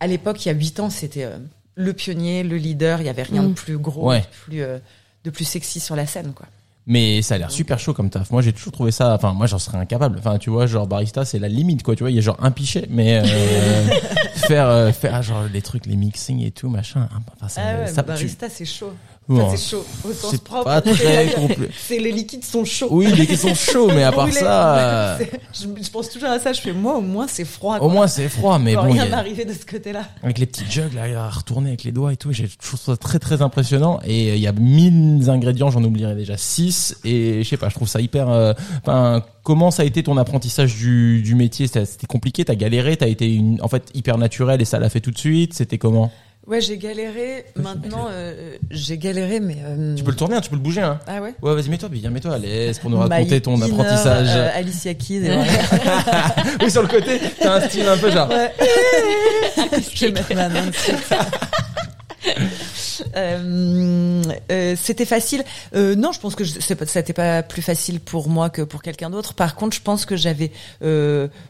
à 0.00 0.06
l'époque, 0.06 0.44
il 0.44 0.48
y 0.48 0.50
a 0.50 0.54
huit 0.54 0.80
ans, 0.80 0.90
c'était 0.90 1.24
euh, 1.24 1.38
le 1.76 1.92
pionnier, 1.92 2.42
le 2.42 2.56
leader. 2.56 3.00
Il 3.00 3.06
y 3.06 3.08
avait 3.08 3.22
rien 3.22 3.42
de 3.44 3.48
Mm. 3.48 3.54
plus 3.54 3.78
gros, 3.78 4.08
Ouais. 4.10 4.20
de 4.20 4.26
plus 4.44 4.62
euh, 4.62 4.78
de 5.24 5.30
plus 5.30 5.44
sexy 5.44 5.80
sur 5.80 5.94
la 5.96 6.06
scène, 6.06 6.32
quoi. 6.32 6.46
Mais 6.86 7.20
ça 7.22 7.34
a 7.34 7.38
l'air 7.38 7.50
super 7.52 7.78
chaud 7.78 7.92
comme 7.92 8.08
taf. 8.10 8.30
Moi, 8.30 8.42
j'ai 8.42 8.52
toujours 8.52 8.72
trouvé 8.72 8.90
ça. 8.90 9.14
Enfin, 9.14 9.32
moi, 9.34 9.46
j'en 9.46 9.58
serais 9.58 9.76
incapable. 9.78 10.18
Enfin, 10.18 10.38
tu 10.38 10.50
vois, 10.50 10.66
genre 10.66 10.86
barista, 10.88 11.24
c'est 11.24 11.38
la 11.38 11.46
limite, 11.48 11.82
quoi. 11.84 11.94
Tu 11.94 12.02
vois, 12.02 12.10
il 12.10 12.16
y 12.16 12.18
a 12.18 12.22
genre 12.22 12.38
un 12.42 12.50
pichet, 12.50 12.86
mais 12.90 13.20
euh, 13.22 13.88
faire 14.34 14.66
euh, 14.66 14.90
faire 14.90 15.22
genre 15.22 15.44
les 15.52 15.62
trucs, 15.62 15.86
les 15.86 15.94
mixing 15.96 16.42
et 16.42 16.50
tout, 16.50 16.68
machin. 16.68 17.08
Enfin, 17.36 17.48
ça, 17.48 17.60
Ah 17.64 17.78
ouais, 17.80 17.86
ça- 17.86 18.02
barista, 18.02 18.48
c'est 18.48 18.64
chaud. 18.64 18.92
Bon, 19.36 19.48
c'est 19.56 19.70
chaud 19.70 19.84
au 20.04 20.12
sens 20.12 20.30
c'est 20.32 20.42
propre. 20.42 20.64
pas 20.64 20.80
très 20.80 21.28
complet. 21.34 21.68
C'est 21.86 21.98
les 21.98 22.10
liquides 22.12 22.44
sont 22.44 22.64
chauds. 22.64 22.88
Oui, 22.90 23.06
les 23.12 23.26
qui 23.26 23.36
sont 23.36 23.54
chauds, 23.54 23.88
mais 23.88 24.02
à 24.02 24.10
part 24.12 24.32
ça, 24.32 24.76
euh, 24.78 25.18
je, 25.54 25.82
je 25.82 25.90
pense 25.90 26.10
toujours 26.10 26.28
à 26.30 26.38
ça. 26.38 26.52
Je 26.52 26.60
fais 26.60 26.72
moi 26.72 26.96
au 26.96 27.00
moins 27.00 27.26
c'est 27.28 27.44
froid. 27.44 27.78
au 27.78 27.88
moins 27.88 28.08
c'est 28.08 28.28
froid. 28.28 28.58
Mais 28.58 28.74
bon, 28.74 28.82
rien 28.90 29.06
m'arriver 29.06 29.44
de 29.44 29.52
ce 29.52 29.64
côté-là. 29.64 30.02
avec 30.22 30.38
les 30.38 30.46
petits 30.46 30.64
jugs 30.68 30.92
là, 30.94 31.04
à 31.26 31.30
retourner 31.30 31.68
avec 31.68 31.84
les 31.84 31.92
doigts 31.92 32.12
et 32.12 32.16
tout, 32.16 32.32
j'ai 32.32 32.48
trouvé 32.48 32.82
ça 32.84 32.96
très 32.96 33.18
très 33.20 33.40
impressionnant. 33.40 34.00
Et 34.04 34.30
euh, 34.30 34.34
il 34.34 34.40
y 34.42 34.46
a 34.48 34.52
mille 34.52 35.30
ingrédients, 35.30 35.70
j'en 35.70 35.84
oublierai 35.84 36.14
déjà 36.16 36.36
six. 36.36 36.96
Et 37.04 37.42
je 37.44 37.48
sais 37.48 37.56
pas, 37.56 37.68
je 37.68 37.74
trouve 37.76 37.88
ça 37.88 38.00
hyper. 38.00 38.28
euh, 38.28 38.52
Enfin, 38.82 39.22
comment 39.44 39.70
ça 39.70 39.82
a 39.82 39.84
été 39.86 40.02
ton 40.02 40.16
apprentissage 40.16 40.74
du, 40.74 41.22
du 41.22 41.34
métier? 41.36 41.66
C'était 41.68 41.84
c'était 41.84 42.06
compliqué, 42.08 42.44
t'as 42.44 42.56
galéré, 42.56 42.96
t'as 42.96 43.06
été 43.08 43.32
une, 43.32 43.60
en 43.62 43.68
fait 43.68 43.90
hyper 43.94 44.18
naturel 44.18 44.60
et 44.60 44.64
ça 44.64 44.78
l'a 44.80 44.88
fait 44.88 45.00
tout 45.00 45.12
de 45.12 45.18
suite? 45.18 45.54
C'était 45.54 45.78
comment? 45.78 46.10
Ouais, 46.46 46.60
j'ai 46.60 46.78
galéré. 46.78 47.44
Maintenant, 47.54 48.08
euh, 48.10 48.56
j'ai 48.70 48.98
galéré, 48.98 49.38
mais. 49.40 49.58
euh, 49.64 49.94
Tu 49.94 50.02
peux 50.02 50.10
le 50.10 50.16
tourner, 50.16 50.36
hein, 50.36 50.40
tu 50.40 50.50
peux 50.50 50.56
le 50.56 50.62
bouger. 50.62 50.80
Hein. 50.80 50.98
Ah 51.06 51.20
ouais. 51.20 51.34
Ouais, 51.42 51.54
vas-y, 51.54 51.68
mets-toi, 51.68 51.88
viens, 51.92 52.10
mets-toi 52.10 52.34
à 52.34 52.38
l'aise 52.38 52.78
pour 52.80 52.90
nous 52.90 52.96
My 52.96 53.08
raconter 53.08 53.40
ton 53.40 53.56
inner, 53.56 53.66
apprentissage. 53.66 54.28
euh, 54.30 54.48
Alicia 54.54 54.94
Keys. 54.94 55.26
et 55.26 55.30
oui, 56.64 56.70
sur 56.70 56.82
le 56.82 56.88
côté, 56.88 57.20
t'as 57.38 57.56
un 57.56 57.60
style 57.68 57.86
un 57.86 57.96
peu 57.98 58.10
genre. 58.10 58.28
Ouais. 58.30 58.52
je 59.94 60.06
vais 60.06 60.12
mettre 60.12 60.34
ma 60.34 60.48
main 60.48 60.66
dessus. 60.66 60.92
Euh, 63.16 64.22
euh, 64.50 64.74
c'était 64.80 65.04
facile. 65.04 65.44
Euh, 65.74 65.94
non, 65.94 66.12
je 66.12 66.20
pense 66.20 66.34
que 66.34 66.44
je- 66.44 66.74
pas- 66.74 66.86
ça 66.86 67.00
n'était 67.00 67.12
pas 67.12 67.42
plus 67.42 67.62
facile 67.62 68.00
pour 68.00 68.28
moi 68.28 68.50
que 68.50 68.62
pour 68.62 68.82
quelqu'un 68.82 69.10
d'autre. 69.10 69.34
Par 69.34 69.54
contre, 69.54 69.76
je 69.76 69.82
pense 69.82 70.04
que 70.04 70.16
j'avais 70.16 70.50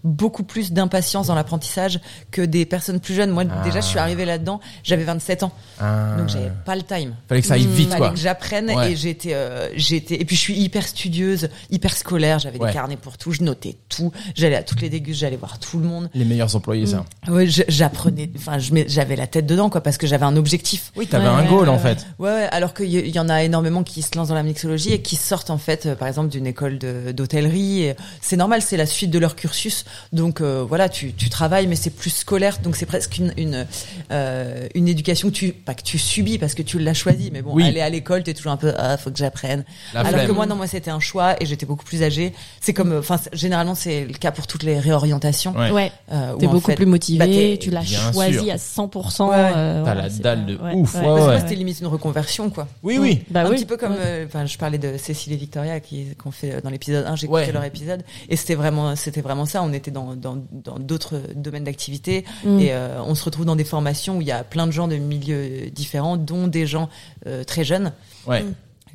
beaucoup 0.05 0.43
plus 0.43 0.73
d'impatience 0.73 1.27
dans 1.29 1.35
l'apprentissage 1.35 2.01
que 2.31 2.43
des 2.43 2.65
personnes 2.67 3.01
plus 3.01 3.15
jeunes. 3.15 3.31
Moi, 3.31 3.45
Ah. 3.51 3.63
déjà, 3.65 3.81
je 3.81 3.87
suis 3.87 3.99
arrivée 3.99 4.25
là-dedans, 4.25 4.61
j'avais 4.83 5.05
27 5.05 5.43
ans, 5.43 5.53
Ah. 5.79 6.15
donc 6.19 6.29
j'avais 6.29 6.51
pas 6.65 6.77
le 6.77 6.83
time. 6.83 7.15
Fallait 7.29 7.41
que 7.41 7.47
ça 7.47 7.55
aille 7.55 7.67
Mmh, 7.67 7.71
vite, 7.73 7.89
fallait 7.89 7.99
quoi. 8.01 8.11
que 8.11 8.19
j'apprenne 8.19 8.71
Ouais. 8.71 8.93
et 8.93 8.97
j'étais, 8.97 9.35
euh, 9.35 9.69
j'étais, 9.77 10.21
et 10.21 10.25
puis 10.25 10.37
je 10.37 10.41
suis 10.41 10.59
hyper 10.59 10.87
studieuse, 10.87 11.49
hyper 11.71 11.97
scolaire. 11.97 12.39
J'avais 12.39 12.59
Ouais. 12.59 12.69
des 12.69 12.75
carnets 12.75 12.97
pour 12.97 13.19
tout, 13.19 13.33
je 13.33 13.43
notais 13.43 13.77
tout, 13.89 14.13
j'allais 14.35 14.57
à 14.57 14.63
toutes 14.63 14.81
les 14.81 14.89
dégustes, 14.89 15.21
j'allais 15.21 15.37
voir 15.37 15.59
tout 15.59 15.79
le 15.79 15.85
monde. 15.87 16.11
Les 16.15 16.25
meilleurs 16.25 16.55
employés, 16.57 16.87
ça. 16.87 17.05
Ouais, 17.29 17.47
je- 17.47 17.63
j'apprenais, 17.69 18.31
enfin, 18.37 18.59
j'avais 18.59 19.17
la 19.17 19.27
tête 19.27 19.47
dedans, 19.47 19.71
quoi, 19.71 19.81
parce 19.83 19.99
que 19.99 20.07
j'avais 20.07 20.25
un 20.25 20.37
objectif. 20.37 20.93
Oui, 20.97 21.07
t'avais 21.07 21.25
Ouais, 21.25 21.31
un 21.31 21.40
goal 21.45 21.63
ouais, 21.63 21.69
en 21.69 21.73
ouais. 21.75 21.79
fait. 21.79 22.07
Ouais, 22.19 22.31
ouais, 22.31 22.49
alors 22.51 22.75
qu'il 22.75 22.89
y, 22.89 23.19
en 23.19 23.29
a 23.29 23.43
énormément 23.43 23.83
qui 23.83 24.03
se 24.03 24.17
lancent 24.17 24.29
dans 24.29 24.35
la 24.35 24.43
mixologie 24.43 24.93
et 24.93 25.01
qui 25.03 25.17
sortent 25.17 25.51
en 25.51 25.59
fait, 25.59 25.87
euh, 25.87 25.95
par 25.95 26.09
exemple, 26.09 26.29
d'une 26.29 26.47
école 26.47 26.79
d'hôtellerie. 26.79 27.93
C'est 28.21 28.37
normal, 28.37 28.63
c'est 28.63 28.77
la 28.77 28.87
suite 28.87 29.11
de 29.11 29.19
leur 29.19 29.37
cursus. 29.37 29.85
Donc 30.13 30.41
euh, 30.41 30.65
voilà, 30.67 30.89
tu, 30.89 31.13
tu 31.13 31.29
travailles, 31.31 31.67
mais 31.67 31.77
c'est 31.77 31.91
plus 31.91 32.11
scolaire, 32.11 32.59
donc 32.63 32.77
c'est 32.77 32.87
presque 32.87 33.19
une 33.19 33.33
une, 33.37 33.67
euh, 34.11 34.67
une 34.75 34.89
éducation 34.89 35.29
que 35.29 35.35
tu 35.35 35.53
pas 35.53 35.75
que 35.75 35.83
tu 35.83 35.99
subis 35.99 36.39
parce 36.39 36.55
que 36.55 36.63
tu 36.63 36.79
l'as 36.79 36.95
choisi, 36.95 37.31
mais 37.33 37.43
bon, 37.43 37.53
Oui. 37.55 37.65
aller 37.67 37.81
à 37.81 37.89
l'école, 37.89 38.23
t'es 38.23 38.35
toujours 38.35 38.53
un 38.53 38.57
peu 38.57 38.73
ah, 38.77 38.97
faut 38.97 39.11
que 39.11 39.17
j'apprenne. 39.19 39.65
Alors 39.95 40.13
flemme. 40.13 40.27
que 40.27 40.33
moi, 40.33 40.47
non, 40.47 40.57
moi 40.57 40.67
c'était 40.67 40.91
un 40.91 41.01
choix 41.01 41.37
et 41.43 41.47
j'étais 41.47 41.67
beaucoup 41.67 41.85
plus 41.85 42.03
âgée. 42.03 42.33
C'est 42.61 42.73
comme, 42.75 42.93
euh, 42.93 42.99
enfin, 43.01 43.19
généralement 43.33 43.75
c'est 43.75 44.05
le 44.05 44.15
cas 44.15 44.31
pour 44.33 44.47
toutes 44.47 44.63
les 44.63 44.79
réorientations. 44.79 45.55
Ouais. 45.57 45.71
Ouais. 45.71 45.93
euh, 46.13 46.35
T'es 46.37 46.47
beaucoup 46.47 46.67
fait, 46.71 46.75
plus 46.75 46.87
motivé, 46.87 47.19
bah, 47.19 47.59
tu 47.61 47.71
l'as 47.71 47.85
choisi 47.85 48.45
sûr. 48.45 48.53
à 48.53 48.57
100%. 48.57 49.29
Ouais. 49.29 49.37
euh, 49.37 49.85
T'as 49.85 49.95
voilà, 49.95 50.03
la 50.03 50.09
dalle 50.09 50.47
pas- 50.47 50.53
de 50.53 50.57
ouais, 50.59 50.75
ouf, 50.75 50.95
ouais. 50.95 51.01
ouais, 51.01 51.21
ouais. 51.31 51.41
c'était 51.41 51.55
limite 51.55 51.81
une 51.81 51.87
reconversion, 51.87 52.51
quoi. 52.51 52.69
Oui, 52.83 52.99
oui. 52.99 53.25
Bah 53.31 53.43
un 53.43 53.51
oui. 53.51 53.57
petit 53.57 53.67
peu 53.67 53.77
comme, 53.77 53.93
Ouais. 53.93 53.99
euh, 54.01 54.27
enfin, 54.27 54.47
je 54.47 54.57
parlais 54.59 54.79
de 54.79 54.97
Cécile 54.97 55.33
et 55.33 55.37
Victoria 55.37 55.81
qui 55.81 56.15
qu'on 56.17 56.31
fait 56.31 56.61
dans 56.63 56.71
l'épisode 56.71 57.05
1, 57.07 57.17
j'ai 57.17 57.25
écouté 57.27 57.43
Ouais. 57.47 57.53
leur 57.53 57.65
épisode 57.65 58.03
et 58.29 58.37
c'était 58.37 58.55
vraiment, 58.55 58.95
c'était 58.97 59.21
vraiment 59.23 59.47
ça. 59.47 59.63
On 59.63 59.73
était 59.73 59.91
dans 59.91 60.15
dans 60.15 60.37
dans 60.53 60.79
d'autres 60.79 61.21
domaines 61.35 61.65
d'activité 61.65 62.25
Mm. 62.45 62.59
et 62.61 62.73
euh, 62.73 63.03
on 63.05 63.15
se 63.15 63.25
retrouve 63.25 63.45
dans 63.47 63.57
des 63.57 63.65
formations 63.65 64.19
où 64.19 64.21
il 64.21 64.27
y 64.27 64.33
a 64.33 64.45
plein 64.45 64.67
de 64.67 64.73
gens 64.73 64.89
de 64.89 64.97
milieux 64.97 65.71
différents, 65.71 66.17
dont 66.17 66.47
des 66.47 66.67
gens 66.67 66.89
euh, 67.27 67.45
très 67.45 67.65
jeunes 67.65 67.93
Ouais. 68.27 68.45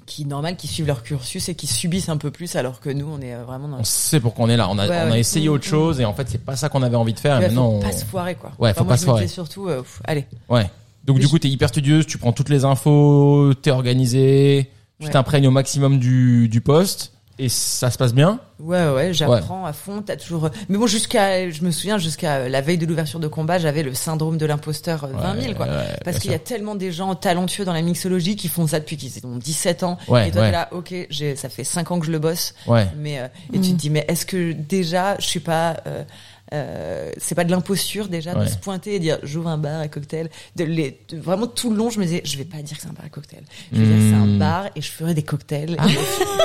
qui 0.05 0.25
normal 0.25 0.55
qui 0.55 0.67
suivent 0.67 0.85
leur 0.87 1.01
cursus 1.01 1.49
et 1.49 1.55
qui 1.55 1.65
subissent 1.65 2.09
un 2.09 2.17
peu 2.17 2.29
plus 2.29 2.55
alors 2.55 2.79
que 2.79 2.89
nous 2.91 3.07
on 3.09 3.19
est 3.21 3.33
vraiment 3.35 3.67
dans 3.67 3.79
On 3.79 3.83
sait 3.83 4.19
pourquoi 4.19 4.45
on 4.45 4.49
est 4.49 4.57
là. 4.57 4.67
On 4.69 4.77
a, 4.77 4.87
Ouais, 4.87 4.97
on 5.03 5.07
a 5.07 5.11
ouais. 5.11 5.19
essayé 5.19 5.49
Mm, 5.49 5.51
autre 5.53 5.63
chose 5.65 5.99
et 5.99 6.05
en 6.05 6.13
fait, 6.13 6.27
c'est 6.29 6.37
pas 6.43 6.55
ça 6.55 6.69
qu'on 6.69 6.83
avait 6.83 6.95
envie 6.95 7.13
de 7.13 7.19
faire. 7.19 7.37
Et 7.37 7.47
maintenant, 7.47 7.71
faut 7.71 7.77
on- 7.77 7.81
pas 7.81 7.91
se 7.91 8.05
foirer 8.05 8.35
quoi. 8.35 8.51
Ouais, 8.59 8.71
faut 8.73 8.83
moi, 8.83 8.93
pas 8.93 8.97
se 8.97 9.05
foirer. 9.05 9.27
surtout 9.27 9.67
euh, 9.67 9.81
pff, 9.81 10.01
allez 10.05 10.25
ouais. 10.49 10.69
Donc 11.05 11.17
du 11.17 11.23
je- 11.23 11.27
coup, 11.29 11.39
t'es 11.39 11.49
hyper 11.49 11.69
studieuse, 11.69 12.05
tu 12.07 12.17
prends 12.17 12.33
toutes 12.33 12.49
les 12.49 12.65
infos, 12.65 13.53
t'es 13.61 13.71
organisée, 13.71 14.71
tu 14.99 15.07
Ouais. 15.07 15.11
t'imprègnes 15.11 15.47
au 15.47 15.51
maximum 15.51 15.99
du, 15.99 16.47
du 16.49 16.61
poste 16.61 17.11
et 17.37 17.49
ça 17.49 17.91
se 17.91 17.97
passe 17.97 18.13
bien. 18.13 18.39
Ouais, 18.61 18.87
ouais, 18.89 19.13
j'apprends 19.13 19.65
à 19.65 19.73
fond. 19.73 20.01
T'as 20.01 20.15
toujours. 20.15 20.49
Mais 20.69 20.77
bon, 20.77 20.87
jusqu'à, 20.87 21.49
je 21.51 21.63
me 21.63 21.71
souviens, 21.71 21.97
jusqu'à 21.97 22.47
la 22.47 22.61
veille 22.61 22.77
de 22.77 22.85
l'ouverture 22.85 23.19
de 23.19 23.27
combat, 23.27 23.59
j'avais 23.59 23.83
le 23.83 23.93
syndrome 23.93 24.37
de 24.37 24.45
l'imposteur 24.45 25.03
euh, 25.03 25.07
20 25.13 25.41
000, 25.41 25.53
quoi. 25.55 25.65
Ouais, 25.65 25.71
ouais, 25.73 25.99
Parce 26.05 26.19
qu'il 26.19 26.31
y 26.31 26.33
a 26.33 26.39
tellement 26.39 26.75
des 26.75 26.93
gens 26.93 27.13
talentueux 27.13 27.65
dans 27.65 27.73
la 27.73 27.81
mixologie 27.81 28.37
qui 28.37 28.47
font 28.47 28.65
ça 28.67 28.79
depuis 28.79 28.95
qu'ils 28.95 29.11
ont 29.27 29.35
17 29.35 29.83
ans. 29.83 29.97
Ouais, 30.07 30.29
et 30.29 30.31
toi, 30.31 30.41
ouais. 30.43 30.47
t'es 30.47 30.51
là, 30.53 30.69
ok, 30.71 30.93
j'ai, 31.09 31.35
ça 31.35 31.49
fait 31.49 31.65
5 31.65 31.91
ans 31.91 31.99
que 31.99 32.05
je 32.05 32.11
le 32.13 32.19
bosse. 32.19 32.53
Ouais. 32.67 32.87
Mais, 32.97 33.19
euh, 33.19 33.27
et 33.51 33.59
tu 33.59 33.71
te 33.71 33.75
dis, 33.75 33.89
mais 33.89 34.05
est-ce 34.07 34.25
que 34.25 34.53
déjà, 34.53 35.17
je 35.19 35.25
suis 35.25 35.41
pas, 35.41 35.75
euh, 35.87 36.05
euh, 36.53 37.11
c'est 37.17 37.35
pas 37.35 37.43
de 37.43 37.51
l'imposture 37.51 38.07
déjà 38.07 38.33
Ouais. 38.37 38.45
de 38.45 38.49
se 38.49 38.57
pointer 38.57 38.95
et 38.95 38.99
dire 38.99 39.17
j'ouvre 39.23 39.49
un 39.49 39.57
bar 39.57 39.79
à 39.81 39.87
cocktail. 39.87 40.29
De 40.55 40.63
les 40.63 40.99
de- 41.09 41.17
vraiment 41.17 41.47
tout 41.47 41.69
le 41.71 41.75
long 41.77 41.89
je 41.89 41.99
me 41.99 42.05
disais 42.05 42.21
je 42.23 42.37
vais 42.37 42.43
pas 42.45 42.57
dire 42.61 42.75
que 42.77 42.83
c'est 42.83 42.89
un 42.89 42.93
bar 42.93 43.05
à 43.05 43.09
cocktail. 43.09 43.43
Je 43.71 43.79
vais 43.81 43.85
dire 43.85 43.95
que 43.95 44.01
c'est 44.09 44.15
un 44.15 44.25
Hmm. 44.25 44.39
bar 44.39 44.65
et 44.75 44.81
je 44.81 44.91
ferai 44.91 45.13
des 45.13 45.23
cocktails. 45.23 45.77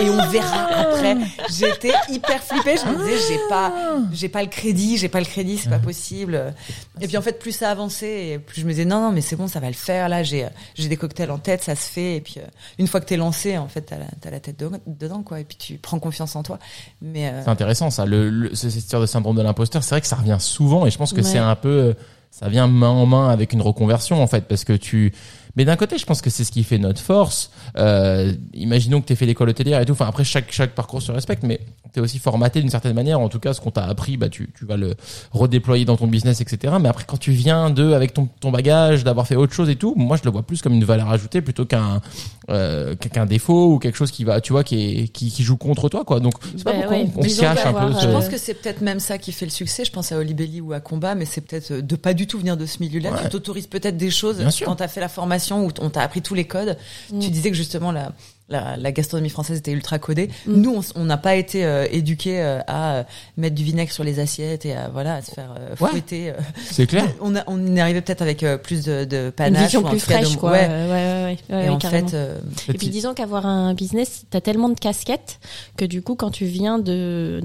Et, 0.00 0.04
et 0.04 0.10
on 0.10 0.26
verra 0.30 0.64
après. 0.80 1.16
J'étais 1.50 1.92
hyper 2.08 2.42
flippée. 2.42 2.76
Je 2.76 2.90
me 2.90 2.96
disais 3.04 3.18
j'ai 3.28 3.38
pas 3.48 3.72
j'ai 4.12 4.28
pas 4.28 4.42
le 4.42 4.48
crédit 4.48 4.96
j'ai 4.96 5.08
pas 5.08 5.20
le 5.20 5.26
crédit 5.26 5.58
c'est 5.58 5.70
pas 5.70 5.78
possible. 5.78 6.54
Et 7.00 7.06
puis 7.08 7.16
en 7.16 7.22
fait 7.22 7.38
plus 7.38 7.52
ça 7.52 7.70
avançait 7.70 8.28
et 8.28 8.38
plus 8.38 8.60
je 8.62 8.66
me 8.66 8.70
disais 8.70 8.84
non 8.84 9.00
non 9.00 9.12
mais 9.12 9.20
c'est 9.20 9.36
bon 9.36 9.48
ça 9.48 9.60
va 9.60 9.68
le 9.68 9.74
faire. 9.74 10.08
Là 10.08 10.22
j'ai 10.22 10.46
j'ai 10.74 10.88
des 10.88 10.96
cocktails 10.96 11.30
en 11.30 11.38
tête 11.38 11.62
ça 11.62 11.74
se 11.76 11.88
fait. 11.90 12.16
Et 12.16 12.20
puis 12.20 12.36
euh, 12.38 12.42
une 12.78 12.86
fois 12.86 13.00
que 13.00 13.06
t'es 13.06 13.16
lancé 13.16 13.58
en 13.58 13.68
fait 13.68 13.82
t'as 13.82 13.96
la, 13.98 14.30
la 14.30 14.40
tête 14.40 14.58
de- 14.58 14.70
dedans 14.86 15.22
quoi. 15.22 15.40
Et 15.40 15.44
puis 15.44 15.56
tu 15.58 15.78
prends 15.78 15.98
confiance 15.98 16.36
en 16.36 16.42
toi. 16.42 16.58
Mais 17.02 17.28
euh, 17.28 17.42
C'est 17.44 17.50
intéressant 17.50 17.90
ça. 17.90 18.06
Le, 18.06 18.30
le, 18.30 18.54
ce- 18.54 18.70
cette 18.70 18.82
histoire 18.84 19.02
de 19.02 19.06
syndrome 19.06 19.36
de 19.36 19.42
l'imposteur, 19.42 19.82
c'est 19.90 19.96
vrai 19.96 20.00
que 20.02 20.06
ça 20.06 20.14
revient 20.14 20.36
souvent 20.38 20.86
et 20.86 20.90
je 20.92 20.96
pense 20.98 21.12
que 21.12 21.16
Ouais. 21.16 21.22
c'est 21.24 21.38
un 21.38 21.56
peu, 21.56 21.68
euh, 21.68 21.92
ça 22.30 22.48
vient 22.48 22.68
main 22.68 22.90
en 22.90 23.06
main 23.06 23.28
avec 23.28 23.52
une 23.52 23.60
reconversion 23.60 24.22
en 24.22 24.28
fait 24.28 24.46
parce 24.46 24.62
que 24.62 24.72
tu. 24.74 25.12
Mais 25.60 25.66
d'un 25.66 25.76
côté, 25.76 25.98
je 25.98 26.06
pense 26.06 26.22
que 26.22 26.30
c'est 26.30 26.42
ce 26.42 26.52
qui 26.52 26.64
fait 26.64 26.78
notre 26.78 27.02
force. 27.02 27.50
Euh, 27.76 28.32
imaginons 28.54 29.02
que 29.02 29.06
tu 29.06 29.14
fait 29.14 29.26
l'école 29.26 29.50
hôtelière 29.50 29.78
et 29.78 29.84
tout. 29.84 29.92
Enfin, 29.92 30.06
après, 30.06 30.24
chaque, 30.24 30.50
chaque 30.50 30.74
parcours 30.74 31.02
se 31.02 31.12
respecte, 31.12 31.42
mais 31.42 31.60
tu 31.92 31.98
es 31.98 32.02
aussi 32.02 32.18
formaté 32.18 32.62
d'une 32.62 32.70
certaine 32.70 32.94
manière. 32.94 33.20
En 33.20 33.28
tout 33.28 33.40
cas, 33.40 33.52
ce 33.52 33.60
qu'on 33.60 33.70
t'a 33.70 33.84
appris, 33.84 34.16
bah, 34.16 34.30
tu, 34.30 34.48
tu 34.56 34.64
vas 34.64 34.78
le 34.78 34.94
redéployer 35.32 35.84
dans 35.84 35.98
ton 35.98 36.06
business, 36.06 36.40
etc. 36.40 36.76
Mais 36.80 36.88
après, 36.88 37.04
quand 37.06 37.18
tu 37.18 37.32
viens 37.32 37.68
de, 37.68 37.92
avec 37.92 38.14
ton, 38.14 38.26
ton 38.40 38.50
bagage, 38.50 39.04
d'avoir 39.04 39.26
fait 39.26 39.36
autre 39.36 39.52
chose 39.52 39.68
et 39.68 39.76
tout, 39.76 39.92
moi, 39.98 40.16
je 40.16 40.22
le 40.24 40.30
vois 40.30 40.44
plus 40.44 40.62
comme 40.62 40.72
une 40.72 40.84
valeur 40.84 41.10
ajoutée 41.10 41.42
plutôt 41.42 41.66
qu'un 41.66 42.00
euh, 42.48 42.96
qu'un 42.96 43.26
défaut 43.26 43.74
ou 43.74 43.78
quelque 43.78 43.96
chose 43.98 44.10
qui 44.10 44.24
va, 44.24 44.40
tu 44.40 44.52
vois, 44.54 44.64
qui, 44.64 45.02
est, 45.02 45.08
qui, 45.08 45.30
qui 45.30 45.42
joue 45.42 45.58
contre 45.58 45.90
toi, 45.90 46.04
quoi. 46.06 46.20
Donc, 46.20 46.34
c'est 46.56 46.64
pas 46.64 46.72
Bah 46.72 46.78
pourquoi 46.80 46.96
ouais, 46.96 47.10
on, 47.16 47.22
se 47.28 47.38
cache 47.40 47.66
un 47.66 47.72
peu. 47.74 47.94
euh, 47.94 48.00
Je 48.00 48.06
pense 48.08 48.28
que 48.30 48.38
c'est 48.38 48.54
peut-être 48.54 48.80
même 48.80 48.98
ça 48.98 49.18
qui 49.18 49.32
fait 49.32 49.44
le 49.44 49.50
succès. 49.50 49.84
Je 49.84 49.92
pense 49.92 50.10
à 50.10 50.16
Olibelli 50.16 50.62
ou 50.62 50.72
à 50.72 50.80
Combat, 50.80 51.14
mais 51.14 51.26
c'est 51.26 51.42
peut-être 51.42 51.74
de 51.74 51.96
pas 51.96 52.14
du 52.14 52.26
tout 52.26 52.38
venir 52.38 52.56
de 52.56 52.64
ce 52.64 52.78
milieu-là. 52.82 53.12
Ouais. 53.12 53.18
Tu 53.24 53.28
t'autorises 53.28 53.66
peut-être 53.66 53.98
des 53.98 54.10
choses 54.10 54.38
Bien 54.38 54.48
quand 54.64 54.76
t'as 54.76 54.88
fait 54.88 55.00
la 55.00 55.08
formation 55.08 55.49
où 55.58 55.70
on 55.80 55.90
t'a 55.90 56.02
appris 56.02 56.22
tous 56.22 56.34
les 56.34 56.44
codes. 56.44 56.76
Mm. 57.12 57.18
Tu 57.20 57.30
disais 57.30 57.50
que 57.50 57.56
justement 57.56 57.90
la, 57.92 58.12
la, 58.48 58.76
la 58.76 58.92
gastronomie 58.92 59.30
française 59.30 59.58
était 59.58 59.72
ultra 59.72 59.98
codée. 59.98 60.28
Mm. 60.46 60.54
Nous, 60.60 60.82
on 60.96 61.04
n'a 61.04 61.16
pas 61.16 61.34
été 61.36 61.64
euh, 61.64 61.86
éduqués 61.90 62.40
euh, 62.42 62.60
à 62.66 62.94
euh, 62.96 63.02
mettre 63.36 63.54
du 63.54 63.64
vinaigre 63.64 63.92
sur 63.92 64.02
les 64.04 64.18
assiettes 64.18 64.66
et 64.66 64.74
à 64.74 64.88
voilà 64.88 65.14
à 65.16 65.22
se 65.22 65.30
faire 65.32 65.54
euh, 65.58 65.76
fouetter. 65.76 66.32
C'est 66.70 66.86
clair. 66.86 67.06
On, 67.20 67.34
a, 67.36 67.42
on 67.46 67.76
est 67.76 67.80
arrivé 67.80 68.00
peut-être 68.00 68.22
avec 68.22 68.42
euh, 68.42 68.56
plus 68.58 68.84
de, 68.84 69.04
de 69.04 69.26
Une 69.26 69.32
panache. 69.32 69.62
vision 69.64 69.82
ou 69.82 69.86
en 69.86 69.90
plus 69.90 69.98
de- 69.98 70.02
fraîche, 70.02 70.36
quoi. 70.36 70.52
Ouais. 70.52 70.66
Ouais, 70.66 70.68
ouais, 70.68 70.88
ouais, 70.88 71.24
ouais, 71.24 71.38
et 71.50 71.54
ouais, 71.54 71.68
en 71.68 71.78
carrément. 71.78 72.08
fait, 72.08 72.16
euh, 72.16 72.38
Et 72.68 72.74
puis 72.78 72.88
disons 72.88 73.14
qu'avoir 73.14 73.46
un 73.46 73.74
business, 73.74 74.24
t'as 74.30 74.40
tellement 74.40 74.68
de 74.68 74.78
casquettes 74.78 75.38
que 75.76 75.84
du 75.84 76.02
coup, 76.02 76.14
quand 76.14 76.30
tu 76.30 76.44
viens 76.46 76.78
de 76.78 77.40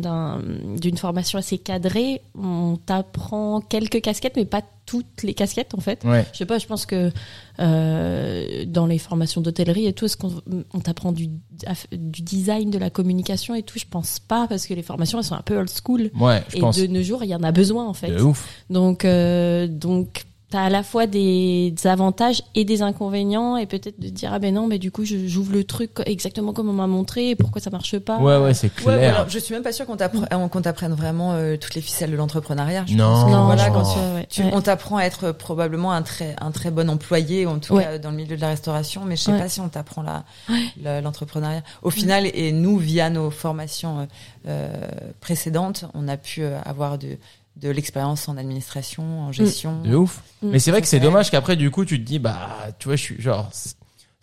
d'une 0.79 0.97
formation 0.97 1.39
assez 1.39 1.57
cadrée, 1.57 2.21
on 2.37 2.77
t'apprend 2.83 3.61
quelques 3.61 4.01
casquettes, 4.01 4.35
mais 4.35 4.45
pas 4.45 4.61
toutes 4.85 5.23
les 5.23 5.33
casquettes 5.33 5.73
en 5.73 5.79
fait. 5.79 6.03
Ouais. 6.03 6.25
Je 6.31 6.37
sais 6.37 6.45
pas, 6.45 6.59
je 6.59 6.67
pense 6.67 6.85
que 6.85 7.11
euh, 7.59 8.65
dans 8.65 8.85
les 8.85 8.97
formations 8.97 9.41
d'hôtellerie 9.41 9.87
et 9.87 9.93
tout, 9.93 10.05
est-ce 10.05 10.17
qu'on 10.17 10.41
on 10.73 10.79
t'apprend 10.79 11.11
du, 11.11 11.27
du 11.27 12.21
design, 12.21 12.69
de 12.69 12.77
la 12.77 12.89
communication 12.89 13.55
et 13.55 13.63
tout? 13.63 13.79
Je 13.79 13.85
pense 13.89 14.19
pas 14.19 14.47
parce 14.47 14.67
que 14.67 14.73
les 14.73 14.83
formations 14.83 15.17
elles 15.19 15.25
sont 15.25 15.35
un 15.35 15.41
peu 15.41 15.57
old 15.57 15.69
school. 15.69 16.11
Ouais, 16.19 16.43
je 16.49 16.57
et 16.57 16.59
pense. 16.59 16.77
de 16.77 16.87
nos 16.87 17.01
jours, 17.01 17.23
il 17.23 17.29
y 17.29 17.35
en 17.35 17.43
a 17.43 17.51
besoin 17.51 17.87
en 17.87 17.93
fait. 17.93 18.11
De 18.11 18.21
ouf. 18.21 18.47
Donc, 18.69 19.05
euh, 19.05 19.67
donc, 19.67 20.25
t'as 20.51 20.62
à 20.62 20.69
la 20.69 20.84
fois 20.84 21.08
des, 21.08 21.71
des 21.71 21.88
avantages 21.88 22.43
et 22.53 22.65
des 22.65 22.81
inconvénients, 22.84 23.58
et 23.58 23.65
peut-être 23.65 23.99
de 23.99 24.10
dire 24.10 24.31
ah 24.34 24.39
ben 24.39 24.53
non, 24.53 24.67
mais 24.67 24.77
du 24.77 24.91
coup, 24.91 25.03
je- 25.03 25.27
j'ouvre 25.27 25.51
le 25.51 25.63
truc 25.63 25.91
exactement 26.05 26.53
comme 26.53 26.69
on 26.69 26.73
m'a 26.73 26.86
montré, 26.88 27.31
et 27.31 27.36
pourquoi 27.36 27.60
ça 27.62 27.69
marche 27.71 27.97
pas 27.99 28.19
Ouais, 28.19 28.38
ouais, 28.38 28.53
c'est 28.53 28.67
Ouais, 28.86 28.95
clair. 28.95 29.13
voilà. 29.13 29.25
Je 29.27 29.39
suis 29.39 29.53
même 29.53 29.63
pas 29.63 29.71
sûre 29.71 29.86
qu'on 29.86 29.97
t'appre- 29.97 30.27
qu'on 30.51 30.62
t'apprenne 30.62 30.93
vraiment 30.93 31.34
euh, 31.34 31.58
toutes 31.58 31.73
les 31.75 31.81
ficelles 31.81 32.12
de 32.12 32.15
l'entrepreneuriat. 32.15 32.86
Non. 32.91 33.05
pense 33.05 33.25
que, 33.25 33.29
Non, 33.31 33.45
voilà, 33.45 33.69
quand 33.71 33.84
tu, 33.93 33.99
ouais, 33.99 34.13
ouais, 34.15 34.27
tu- 34.29 34.41
ouais. 34.43 34.51
on 34.53 34.62
t'apprend 34.62 34.97
à 34.97 35.03
être 35.03 35.31
probablement 35.31 35.91
un 35.91 36.03
très 36.03 36.36
un 36.39 36.51
très 36.51 36.69
bon 36.71 36.89
employé, 36.89 37.45
en 37.47 37.60
tout 37.60 37.73
Ouais. 37.75 37.84
cas 37.84 37.97
dans 37.97 38.12
le 38.12 38.17
milieu 38.17 38.36
de 38.36 38.41
la 38.41 38.49
restauration, 38.49 39.01
mais 39.03 39.15
je 39.15 39.23
sais 39.23 39.31
Ouais. 39.31 39.39
pas 39.39 39.49
si 39.49 39.60
on 39.62 39.69
t'apprend 39.69 40.03
la, 40.03 41.01
l'entrepreneuriat. 41.01 41.63
Au 41.81 41.89
final, 41.89 42.25
et 42.34 42.51
nous 42.51 42.77
via 42.77 43.10
nos 43.10 43.31
formations 43.31 43.99
euh, 43.99 44.05
euh, 44.47 44.88
précédentes, 45.21 45.86
on 45.93 46.08
a 46.08 46.17
pu 46.17 46.43
euh, 46.43 46.60
avoir 46.65 46.97
de 46.97 47.17
de 47.55 47.69
l'expérience 47.69 48.27
en 48.27 48.37
administration, 48.37 49.21
en 49.21 49.31
gestion. 49.31 49.81
De 49.81 49.95
ouf. 49.95 50.21
Mm. 50.41 50.49
Mais 50.49 50.59
c'est 50.59 50.71
vrai 50.71 50.81
que 50.81 50.87
c'est 50.87 50.99
dommage 50.99 51.31
qu'après, 51.31 51.55
du 51.55 51.71
coup, 51.71 51.85
tu 51.85 51.99
te 51.99 52.05
dis, 52.05 52.19
bah, 52.19 52.49
tu 52.79 52.87
vois, 52.87 52.95
je 52.95 53.01
suis 53.01 53.21
genre, 53.21 53.49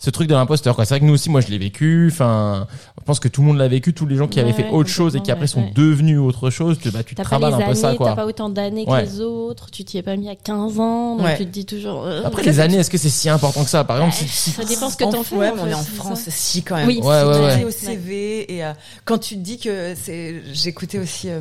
ce 0.04 0.10
truc 0.10 0.26
de 0.28 0.34
l'imposteur, 0.34 0.74
quoi. 0.74 0.84
C'est 0.84 0.94
vrai 0.94 1.00
que 1.00 1.04
nous 1.04 1.12
aussi, 1.14 1.30
moi, 1.30 1.40
je 1.40 1.46
l'ai 1.46 1.58
vécu. 1.58 2.08
Enfin, 2.10 2.66
je 2.98 3.04
pense 3.04 3.20
que 3.20 3.28
tout 3.28 3.40
le 3.40 3.46
monde 3.46 3.58
l'a 3.58 3.68
vécu. 3.68 3.94
Tous 3.94 4.04
les 4.04 4.16
gens 4.16 4.26
qui 4.26 4.38
Ouais, 4.40 4.44
avaient 4.44 4.52
fait 4.52 4.64
ouais, 4.64 4.70
autre 4.72 4.88
chose 4.88 5.14
et 5.14 5.20
qui 5.20 5.30
après 5.30 5.46
sont 5.46 5.60
ouais, 5.62 5.72
devenus 5.76 6.18
autre 6.18 6.50
chose, 6.50 6.78
tu, 6.82 6.90
bah, 6.90 7.04
tu 7.04 7.14
te 7.14 7.22
travailles 7.22 7.54
un 7.54 7.60
peu 7.60 7.74
ça, 7.74 7.90
années, 7.90 7.98
t'as 7.98 8.04
quoi. 8.06 8.16
pas 8.16 8.26
autant 8.26 8.48
d'années 8.48 8.84
Ouais. 8.88 9.04
que 9.04 9.06
les 9.08 9.20
autres, 9.20 9.70
tu 9.70 9.84
t'y 9.84 9.98
es 9.98 10.02
pas 10.02 10.16
mis 10.16 10.28
à 10.28 10.34
15 10.34 10.80
ans, 10.80 11.14
donc 11.16 11.24
Ouais. 11.26 11.36
tu 11.36 11.46
te 11.46 11.50
dis 11.52 11.64
toujours. 11.66 12.02
euh, 12.04 12.22
Après, 12.24 12.42
les 12.42 12.58
années, 12.58 12.78
est-ce 12.78 12.90
que 12.90 12.98
c'est 12.98 13.08
si 13.10 13.28
important 13.28 13.62
que 13.62 13.70
ça? 13.70 13.84
Par 13.84 13.96
exemple, 13.98 14.14
Ouais, 14.16 14.26
si, 14.26 14.28
si- 14.28 14.50
ça 14.50 14.64
dépend 14.64 14.90
ce 14.90 14.96
que 14.96 15.04
En- 15.04 15.10
t'en 15.12 15.22
fais. 15.22 15.36
Ouais, 15.36 15.50
en 15.50 15.54
mais 15.54 15.60
on 15.62 15.64
fait, 15.66 15.70
est 15.70 15.74
en 15.74 15.82
France, 15.84 16.20
ça. 16.22 16.30
si 16.32 16.62
quand 16.64 16.74
même. 16.76 16.88
Oui, 16.88 16.98
Ouais, 17.00 17.64
au 17.64 17.70
CV 17.70 18.52
et 18.56 18.64
euh, 18.64 18.72
quand 19.04 19.18
tu 19.18 19.36
te 19.36 19.40
dis 19.40 19.58
que 19.58 19.94
c'est, 19.94 20.42
j'écoutais 20.52 20.98
aussi 20.98 21.28
euh, 21.30 21.38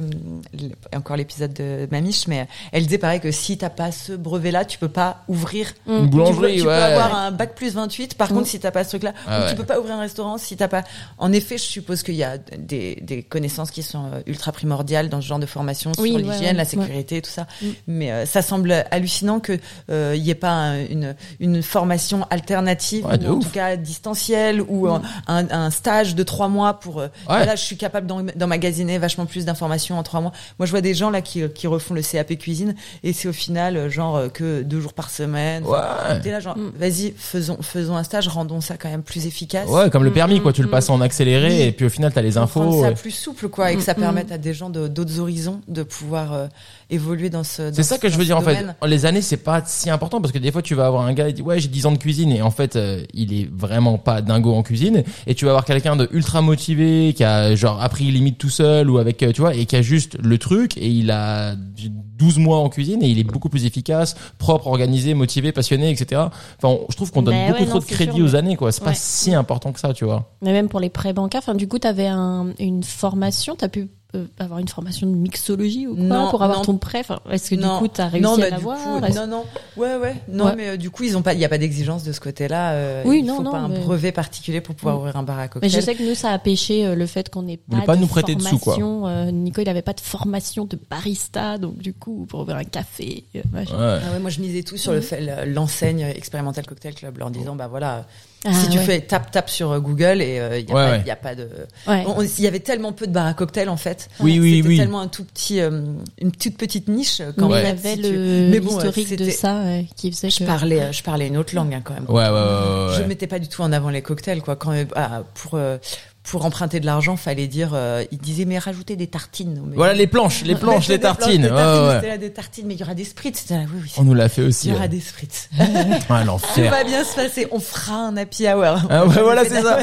encore 0.95 1.15
l'épisode 1.15 1.53
de 1.53 1.87
Mamiche, 1.91 2.27
mais 2.27 2.47
elle 2.71 2.83
disait 2.83 2.97
pareil 2.97 3.19
que 3.19 3.31
si 3.31 3.57
t'as 3.57 3.69
pas 3.69 3.91
ce 3.91 4.13
brevet-là, 4.13 4.65
tu 4.65 4.77
peux 4.77 4.87
pas 4.89 5.23
ouvrir. 5.27 5.73
Une 5.87 5.95
Tu 5.95 6.01
peux, 6.01 6.07
boulangerie, 6.07 6.57
tu 6.57 6.63
peux 6.63 6.71
avoir 6.71 7.15
un 7.17 7.31
bac 7.31 7.55
plus 7.55 7.73
28. 7.73 8.15
Par 8.15 8.29
contre, 8.29 8.47
si 8.51 8.59
t'as 8.59 8.71
pas 8.71 8.83
ce 8.83 8.89
truc-là, 8.89 9.13
Ah 9.27 9.39
ou 9.39 9.41
ouais. 9.43 9.49
tu 9.49 9.55
peux 9.55 9.63
pas 9.65 9.79
ouvrir 9.79 9.95
un 9.95 9.99
restaurant 10.01 10.37
si 10.37 10.55
t'as 10.55 10.67
pas. 10.67 10.83
En 11.17 11.31
effet, 11.33 11.57
je 11.57 11.63
suppose 11.63 12.03
qu'il 12.03 12.15
y 12.15 12.23
a 12.23 12.37
des, 12.37 12.95
des 13.01 13.23
connaissances 13.23 13.71
qui 13.71 13.83
sont 13.83 14.05
euh, 14.13 14.21
ultra 14.27 14.51
primordiales 14.51 15.09
dans 15.09 15.21
ce 15.21 15.27
genre 15.27 15.39
de 15.39 15.45
formation 15.45 15.91
Oui, 15.97 16.09
sur 16.09 16.17
ouais, 16.17 16.21
l'hygiène, 16.23 16.47
ouais, 16.51 16.53
la 16.53 16.65
sécurité, 16.65 17.21
tout 17.21 17.29
ça. 17.29 17.47
Mm. 17.61 17.65
Mais 17.87 18.11
euh, 18.11 18.25
ça 18.25 18.41
semble 18.41 18.85
hallucinant 18.91 19.39
que 19.39 19.57
euh, 19.89 20.13
il 20.15 20.23
y 20.23 20.29
ait 20.29 20.35
pas 20.35 20.51
un- 20.51 20.85
une 20.85 21.15
une 21.39 21.63
formation 21.63 22.25
alternative 22.29 23.05
Ouais, 23.05 23.17
de 23.17 23.27
ou 23.27 23.31
en 23.31 23.37
ouf. 23.37 23.45
tout 23.45 23.49
cas 23.51 23.75
distancielle 23.75 24.61
ou 24.61 24.87
Mm. 24.87 25.01
un, 25.27 25.49
un 25.51 25.69
stage 25.69 26.15
de 26.15 26.23
trois 26.23 26.47
mois 26.47 26.79
pour. 26.79 26.99
euh, 26.99 27.07
Voilà, 27.27 27.55
je 27.55 27.61
suis 27.63 27.77
capable 27.77 28.07
d'en- 28.07 28.23
d'emmagasiner 28.35 28.97
vachement 28.97 29.25
plus 29.25 29.45
d'informations 29.45 29.97
en 29.97 30.03
trois 30.03 30.21
mois. 30.21 30.31
Moi, 30.59 30.65
je 30.65 30.71
vois 30.71 30.81
des 30.81 30.93
gens 30.93 31.09
là 31.09 31.21
qui 31.21 31.41
qui 31.53 31.67
refont 31.67 31.93
le 31.93 32.01
CAP 32.01 32.35
cuisine 32.37 32.75
et 33.03 33.13
c'est 33.13 33.27
au 33.27 33.33
final 33.33 33.77
euh, 33.77 33.89
genre 33.89 34.15
euh, 34.17 34.29
que 34.29 34.61
deux 34.63 34.79
jours 34.81 34.93
par 34.93 35.09
semaine. 35.09 35.63
Ouais. 35.63 36.19
T'es 36.21 36.31
là 36.31 36.39
genre, 36.39 36.57
Mm. 36.57 36.71
vas-y, 36.77 37.13
faisons, 37.17 37.57
faisons 37.61 37.95
un 37.95 38.03
stage, 38.03 38.27
rendons 38.41 38.61
ça 38.61 38.77
quand 38.77 38.89
même 38.89 39.03
plus 39.03 39.25
efficace. 39.27 39.69
Ouais, 39.69 39.89
comme 39.89 40.03
le 40.03 40.11
permis, 40.11 40.41
quoi. 40.41 40.51
Tu 40.53 40.61
le 40.61 40.67
Mm, 40.67 40.71
passes 40.71 40.89
en 40.89 40.99
accéléré 41.01 41.47
Oui. 41.49 41.61
et 41.61 41.71
puis 41.71 41.85
au 41.85 41.89
final, 41.89 42.11
t'as 42.13 42.21
les 42.21 42.37
rendre 42.37 42.43
infos. 42.43 42.81
ça 42.81 42.89
ouais. 42.89 42.93
plus 42.95 43.11
souple, 43.11 43.47
quoi, 43.49 43.71
et 43.71 43.75
que 43.75 43.79
Mm, 43.79 43.83
ça 43.83 43.93
mm. 43.93 43.99
permette 43.99 44.31
à 44.31 44.37
des 44.37 44.53
gens 44.53 44.69
de- 44.69 44.87
d'autres 44.87 45.19
horizons 45.19 45.61
de 45.67 45.83
pouvoir 45.83 46.33
euh, 46.33 46.47
évoluer 46.91 47.29
dans 47.29 47.43
ce. 47.43 47.63
dans 47.63 47.73
C'est 47.73 47.83
ça 47.83 47.97
que 47.97 48.09
je 48.09 48.17
veux 48.17 48.25
dire 48.25 48.37
en 48.37 48.41
fait. 48.41 48.65
Les 48.85 49.05
années 49.05 49.21
c'est 49.21 49.37
pas 49.37 49.63
si 49.65 49.89
important 49.89 50.21
parce 50.21 50.31
que 50.31 50.37
des 50.37 50.51
fois 50.51 50.61
tu 50.61 50.75
vas 50.75 50.85
avoir 50.85 51.03
un 51.05 51.13
gars 51.13 51.27
qui 51.27 51.35
dit 51.35 51.41
ouais 51.41 51.59
j'ai 51.59 51.67
10 51.69 51.85
ans 51.87 51.91
de 51.91 51.97
cuisine 51.97 52.31
et 52.31 52.41
en 52.41 52.51
fait 52.51 52.75
euh, 52.75 53.03
il 53.13 53.33
est 53.33 53.49
vraiment 53.51 53.97
pas 53.97 54.21
dingo 54.21 54.53
en 54.53 54.61
cuisine 54.63 55.03
et 55.27 55.33
tu 55.35 55.45
vas 55.45 55.51
avoir 55.51 55.65
quelqu'un 55.65 55.95
de 55.95 56.07
ultra 56.11 56.41
motivé 56.41 57.13
qui 57.15 57.23
a 57.23 57.55
genre 57.55 57.81
appris 57.81 58.11
limite 58.11 58.37
tout 58.37 58.49
seul 58.49 58.89
ou 58.89 58.97
avec 58.97 59.23
euh, 59.23 59.31
tu 59.31 59.41
vois 59.41 59.55
et 59.55 59.65
qui 59.65 59.75
a 59.75 59.81
juste 59.81 60.17
le 60.21 60.37
truc 60.37 60.77
et 60.77 60.87
il 60.87 61.09
a 61.11 61.55
12 61.55 62.37
mois 62.37 62.57
en 62.59 62.69
cuisine 62.69 63.01
et 63.01 63.07
il 63.09 63.17
est 63.17 63.23
beaucoup 63.23 63.49
plus 63.49 63.65
efficace, 63.65 64.15
propre, 64.37 64.67
organisé, 64.67 65.15
motivé, 65.15 65.51
passionné, 65.51 65.89
etc. 65.89 66.21
Enfin 66.57 66.67
on- 66.67 66.85
je 66.89 66.95
trouve 66.95 67.11
qu'on 67.11 67.23
donne 67.23 67.33
Mais 67.33 67.47
beaucoup 67.47 67.61
ouais, 67.61 67.65
trop 67.67 67.79
non, 67.79 67.85
de 67.85 67.89
crédit 67.89 68.15
sûr, 68.17 68.25
aux 68.25 68.27
mais- 68.29 68.35
années 68.35 68.55
quoi. 68.57 68.71
C'est 68.71 68.83
pas 68.83 68.93
si 68.93 69.33
important 69.33 69.71
que 69.71 69.79
ça 69.79 69.91
tu 69.93 70.05
vois. 70.05 70.31
Mais 70.43 70.51
même 70.51 70.69
pour 70.69 70.79
les 70.79 70.89
prêts 70.91 71.13
bancaires, 71.13 71.41
enfin, 71.43 71.55
du 71.55 71.67
coup, 71.67 71.79
t'avais 71.79 72.05
un, 72.07 72.53
une 72.59 72.83
formation, 72.83 73.55
t'as 73.55 73.69
pu 73.69 73.89
euh, 74.15 74.25
avoir 74.39 74.59
une 74.59 74.67
formation 74.67 75.07
de 75.07 75.13
mixologie 75.15 75.87
ou 75.87 75.95
quoi 75.95 76.03
Non, 76.03 76.29
pour 76.29 76.43
avoir 76.43 76.59
non. 76.59 76.65
ton 76.65 76.77
prêt 76.77 76.99
Enfin, 76.99 77.19
Est-ce 77.29 77.49
que 77.49 77.55
Non. 77.55 77.75
du 77.75 77.79
coup, 77.79 77.87
t'as 77.87 78.07
réussi 78.07 78.23
non, 78.23 78.33
à 78.33 78.37
mais 78.37 78.49
l'avoir 78.49 78.77
non, 79.11 79.27
non, 79.27 79.43
ouais, 79.77 79.95
ouais, 79.95 80.15
non, 80.27 80.45
Ouais. 80.45 80.55
mais 80.57 80.67
euh, 80.69 80.77
du 80.77 80.89
coup, 80.89 81.03
ils 81.03 81.15
ont 81.17 81.21
pas, 81.21 81.33
il 81.33 81.39
y 81.39 81.45
a 81.45 81.49
pas 81.49 81.57
d'exigence 81.57 82.03
de 82.03 82.11
ce 82.11 82.19
côté-là. 82.19 82.73
euh, 82.73 83.03
Oui, 83.05 83.19
il 83.19 83.25
non, 83.25 83.37
faut 83.37 83.43
non, 83.43 83.51
pas 83.51 83.59
un 83.59 83.69
mais- 83.69 83.79
brevet 83.79 84.11
particulier 84.11 84.59
pour 84.61 84.75
pouvoir 84.75 84.95
Mm. 84.95 84.99
ouvrir 84.99 85.15
un 85.15 85.23
bar 85.23 85.39
à 85.39 85.43
Mais 85.43 85.49
cocktail. 85.49 85.69
je 85.71 85.79
sais 85.79 85.95
que 85.95 86.03
nous, 86.03 86.15
ça 86.15 86.31
a 86.31 86.39
pêché 86.39 86.85
euh, 86.85 86.95
le 86.95 87.05
fait 87.05 87.29
qu'on 87.29 87.43
n'ait 87.43 87.55
Vous 87.67 87.75
voulez 87.75 87.81
pas, 87.85 87.93
pas 87.93 87.95
de 87.95 88.01
nous 88.01 88.07
prêter 88.07 88.35
de 88.35 88.41
sous, 88.41 88.57
quoi. 88.59 88.73
formation. 88.75 89.07
euh, 89.07 89.31
Nico, 89.31 89.61
il 89.61 89.69
avait 89.69 89.81
pas 89.81 89.93
de 89.93 90.01
formation 90.01 90.65
de 90.65 90.77
barista, 90.89 91.57
donc 91.57 91.77
du 91.77 91.93
coup, 91.93 92.25
pour 92.27 92.41
ouvrir 92.41 92.57
un 92.57 92.63
café, 92.63 93.23
euh. 93.35 93.39
Ouais. 93.53 93.65
Ah 93.73 93.99
ouais, 94.13 94.19
moi 94.19 94.29
je 94.29 94.41
misais 94.41 94.63
tout 94.63 94.77
sur 94.77 94.91
le 94.91 94.97
Mhm. 94.97 95.03
fait 95.03 95.21
le- 95.21 95.53
l'enseigne 95.53 96.01
expérimental 96.01 96.65
cocktail 96.65 96.93
club, 96.95 97.17
leur 97.17 97.31
disant 97.31 97.55
bah 97.55 97.67
voilà, 97.67 98.05
Ah, 98.43 98.53
si 98.53 98.69
tu 98.69 98.79
ouais. 98.79 98.83
fais 98.83 99.01
tap 99.01 99.29
tap 99.29 99.49
sur 99.49 99.71
euh, 99.71 99.79
Google 99.79 100.21
et 100.21 100.37
il 100.59 100.67
y, 100.67 100.71
a 100.71 100.75
Ouais, 100.75 100.85
pas- 100.85 100.91
ouais. 100.91 101.03
y 101.05 101.11
a 101.11 101.15
pas 101.15 101.35
de 101.35 101.47
Il 101.87 102.43
y 102.43 102.47
avait 102.47 102.59
tellement 102.59 102.91
peu 102.91 103.05
de 103.05 103.11
bars 103.11 103.27
à 103.27 103.33
cocktails 103.35 103.69
en 103.69 103.77
fait. 103.77 104.09
Oui, 104.19 104.39
oui, 104.39 104.55
C'était 104.57 104.67
oui. 104.67 104.77
tellement 104.77 105.01
un 105.01 105.07
tout 105.07 105.23
petit, 105.25 105.59
euh, 105.61 105.83
une 106.19 106.31
toute 106.31 106.57
petite 106.57 106.87
niche. 106.87 107.21
Quand 107.37 107.49
Mais 107.49 107.55
il 107.55 107.59
y 107.59 107.63
même, 107.63 107.77
avait 107.77 107.95
si 107.95 108.01
tu- 108.01 108.11
le 108.13 108.47
Mais 108.49 108.59
bon, 108.59 108.69
l'historique 108.71 109.09
de 109.11 109.25
c'était- 109.25 109.31
ça 109.31 109.61
ouais, 109.63 109.85
qui 109.95 110.11
faisait 110.11 110.31
Je 110.31 110.39
que. 110.39 110.43
parlais, 110.45 110.81
euh, 110.81 110.91
je 110.91 111.03
parlais 111.03 111.27
une 111.27 111.37
autre 111.37 111.53
langue 111.53 111.73
hein, 111.73 111.81
quand 111.83 111.93
même. 111.93 112.05
Ouais, 112.07 112.23
ouais, 112.23 112.29
ouais, 112.29 112.87
ouais, 112.89 112.95
Je 112.97 113.03
mettais 113.03 113.27
pas 113.27 113.37
du 113.39 113.47
tout 113.47 113.61
en 113.61 113.71
avant 113.71 113.89
les 113.91 114.01
cocktails 114.01 114.41
quoi. 114.41 114.55
Quand 114.55 114.73
ah, 114.95 115.21
pour 115.35 115.51
euh, 115.55 115.77
pour 116.23 116.45
emprunter 116.45 116.79
de 116.79 116.85
l'argent, 116.85 117.17
fallait 117.17 117.47
dire. 117.47 117.71
euh, 117.73 118.03
il 118.11 118.19
disait 118.19 118.45
mais 118.45 118.59
rajoutez 118.59 118.95
des 118.95 119.07
tartines. 119.07 119.61
Mais- 119.65 119.75
Voilà 119.75 119.93
les 119.93 120.05
planches, 120.07 120.43
les 120.43 120.55
planches, 120.55 120.87
les 120.87 120.99
tartines. 120.99 121.41
des 121.41 121.47
tartines, 121.49 122.01
ouais. 122.03 122.07
Là 122.09 122.17
des 122.17 122.31
tartines, 122.31 122.65
mais 122.67 122.75
il 122.75 122.79
y 122.79 122.83
aura 122.83 122.93
des 122.93 123.03
spritz. 123.05 123.39
C'était 123.39 123.55
là, 123.55 123.63
oui, 123.73 123.79
oui. 123.83 123.91
On 123.97 124.03
nous 124.03 124.13
l'a 124.13 124.29
fait 124.29 124.43
Il 124.43 124.47
aussi. 124.49 124.69
y 124.69 124.71
aura 124.71 124.81
ouais. 124.81 124.87
des 124.87 124.99
spritz. 124.99 125.49
Ah, 125.59 126.21
Tout 126.21 126.27
l'enfer. 126.27 126.69
va 126.71 126.83
bien 126.83 127.03
se 127.03 127.15
passer. 127.15 127.47
On 127.51 127.59
fera 127.59 127.95
un 128.07 128.17
happy 128.17 128.47
hour. 128.47 128.77
Ah 128.89 129.05
ouais, 129.05 129.15
voilà, 129.23 129.43
c'est 129.45 129.61
ça. 129.61 129.79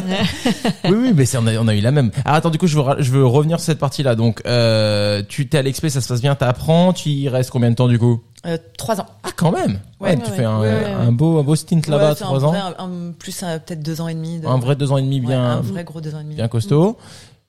oui, 0.85 0.90
oui, 0.94 1.12
mais 1.14 1.24
on, 1.37 1.46
a, 1.46 1.55
on 1.57 1.66
a 1.68 1.74
eu 1.74 1.81
la 1.81 1.90
même. 1.90 2.11
Alors 2.24 2.37
attends, 2.37 2.51
du 2.51 2.59
coup, 2.59 2.66
je 2.66 2.79
veux, 2.79 2.85
je 3.03 3.11
veux 3.11 3.27
revenir 3.27 3.59
sur 3.59 3.66
cette 3.66 3.79
partie-là. 3.79 4.14
Donc, 4.14 4.40
euh, 4.46 5.22
tu 5.29 5.48
t'es 5.48 5.59
à 5.59 5.62
l'expé, 5.62 5.90
ça 5.90 6.01
se 6.01 6.09
passe 6.09 6.20
bien, 6.20 6.35
t'apprends, 6.35 6.92
tu 6.92 7.09
y 7.11 7.29
restes 7.29 7.51
combien 7.51 7.70
de 7.70 7.74
temps 7.74 7.88
du 7.88 7.98
coup? 7.98 8.20
Euh, 8.46 8.57
Trois 8.77 9.01
ans. 9.01 9.07
Ah, 9.24 9.31
quand 9.37 9.51
même. 9.51 9.81
Ouais, 10.01 10.11
Ouais, 10.11 10.16
tu 10.16 10.31
ouais, 10.31 10.37
fais 10.37 10.44
un, 10.44 10.61
un 10.61 11.12
beau, 11.12 11.38
un 11.38 11.42
beau 11.42 11.57
stint 11.57 11.81
là-bas, 11.88 12.11
un 12.11 12.14
trois 12.14 12.44
ans. 12.44 12.48
vrai, 12.53 12.61
un- 12.79 13.12
plus 13.18 13.42
un- 13.42 13.59
peut-être 13.59 13.83
deux 13.83 14.01
ans 14.01 14.09
et 14.09 14.14
demi. 14.14 14.38
De... 14.38 14.46
Un 14.46 14.59
vrai 14.59 14.77
deux 14.77 14.92
ans 14.92 14.96
et 14.96 15.03
demi 15.03 15.20
bien, 15.20 15.42
un 15.42 15.61
vrai 15.61 15.83
gros 15.85 16.01
deux 16.01 16.14
ans 16.14 16.20
et 16.20 16.24
demi. 16.24 16.35
bien 16.37 16.48
costaud. 16.48 16.96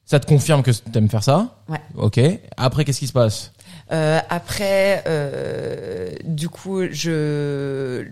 Ça 0.06 0.19
te 0.19 0.25
confirme 0.25 0.63
que 0.63 0.71
t'aimes 0.71 1.08
faire 1.10 1.23
ça 1.23 1.60
Ouais. 1.69 1.80
Ok. 1.95 2.19
Après, 2.58 2.84
qu'est-ce 2.84 2.99
qui 2.99 3.06
se 3.08 3.13
passe? 3.13 3.52
Euh, 3.91 4.19
après, 4.30 5.04
euh, 5.08 6.10
du 6.23 6.47
coup, 6.49 6.82
je, 6.91 8.04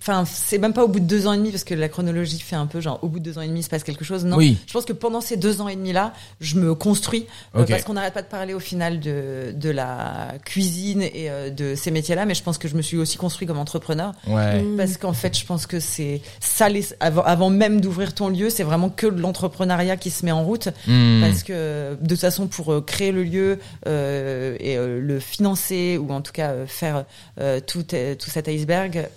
enfin, 0.00 0.24
c'est 0.26 0.58
même 0.58 0.72
pas 0.72 0.84
au 0.84 0.88
bout 0.88 1.00
de 1.00 1.04
deux 1.06 1.26
ans 1.26 1.32
et 1.32 1.36
demi 1.36 1.50
parce 1.50 1.64
que 1.64 1.74
la 1.74 1.88
chronologie 1.88 2.38
fait 2.40 2.56
un 2.56 2.66
peu 2.66 2.80
genre 2.80 2.98
au 3.02 3.08
bout 3.08 3.18
de 3.20 3.24
deux 3.24 3.38
ans 3.38 3.42
et 3.42 3.48
demi 3.48 3.60
il 3.60 3.62
se 3.62 3.68
passe 3.70 3.84
quelque 3.84 4.04
chose. 4.04 4.24
Non, 4.24 4.36
Oui. 4.36 4.58
je 4.66 4.72
pense 4.72 4.84
que 4.84 4.92
pendant 4.92 5.20
ces 5.20 5.36
deux 5.36 5.60
ans 5.60 5.68
et 5.68 5.76
demi 5.76 5.92
là, 5.92 6.12
je 6.40 6.56
me 6.56 6.74
construis 6.74 7.26
euh, 7.54 7.62
Ok. 7.62 7.68
parce 7.68 7.84
qu'on 7.84 7.92
n'arrête 7.94 8.14
pas 8.14 8.22
de 8.22 8.26
parler 8.28 8.54
au 8.54 8.60
final 8.60 9.00
de 9.00 9.52
de 9.54 9.70
la 9.70 10.34
cuisine 10.44 11.02
et 11.02 11.30
euh, 11.30 11.50
de 11.50 11.74
ces 11.74 11.90
métiers 11.90 12.14
là, 12.14 12.26
mais 12.26 12.34
je 12.34 12.42
pense 12.42 12.58
que 12.58 12.68
je 12.68 12.74
me 12.76 12.82
suis 12.82 12.96
aussi 12.96 13.16
construit 13.16 13.46
comme 13.46 13.58
entrepreneur 13.58 14.12
Ouais. 14.26 14.62
Mm. 14.62 14.76
parce 14.76 14.96
qu'en 14.96 15.12
fait, 15.12 15.38
je 15.38 15.46
pense 15.46 15.66
que 15.66 15.80
c'est 15.80 16.20
ça 16.40 16.68
les, 16.68 16.86
avant, 17.00 17.22
avant 17.22 17.50
même 17.50 17.80
d'ouvrir 17.80 18.14
ton 18.14 18.28
lieu, 18.28 18.50
c'est 18.50 18.62
vraiment 18.64 18.88
que 18.90 19.06
de 19.06 19.20
l'entrepreneuriat 19.20 19.96
qui 19.96 20.10
se 20.10 20.24
met 20.24 20.32
en 20.32 20.42
route. 20.42 20.68
Hmm. 20.86 21.20
Parce 21.20 21.42
que 21.42 21.94
de 22.00 22.08
toute 22.08 22.20
façon, 22.20 22.46
pour 22.46 22.72
euh, 22.72 22.80
créer 22.80 23.12
le 23.12 23.22
lieu 23.22 23.58
euh, 23.86 24.56
et 24.60 24.76
euh, 24.76 25.00
le 25.04 25.20
financer 25.20 25.98
ou 25.98 26.10
en 26.10 26.20
tout 26.22 26.32
cas 26.32 26.50
euh, 26.52 26.66
faire 26.66 27.04
euh, 27.38 27.60
tout, 27.60 27.86
euh, 27.94 28.14
tout 28.14 28.30
cet 28.30 28.48
iceberg, 28.48 29.08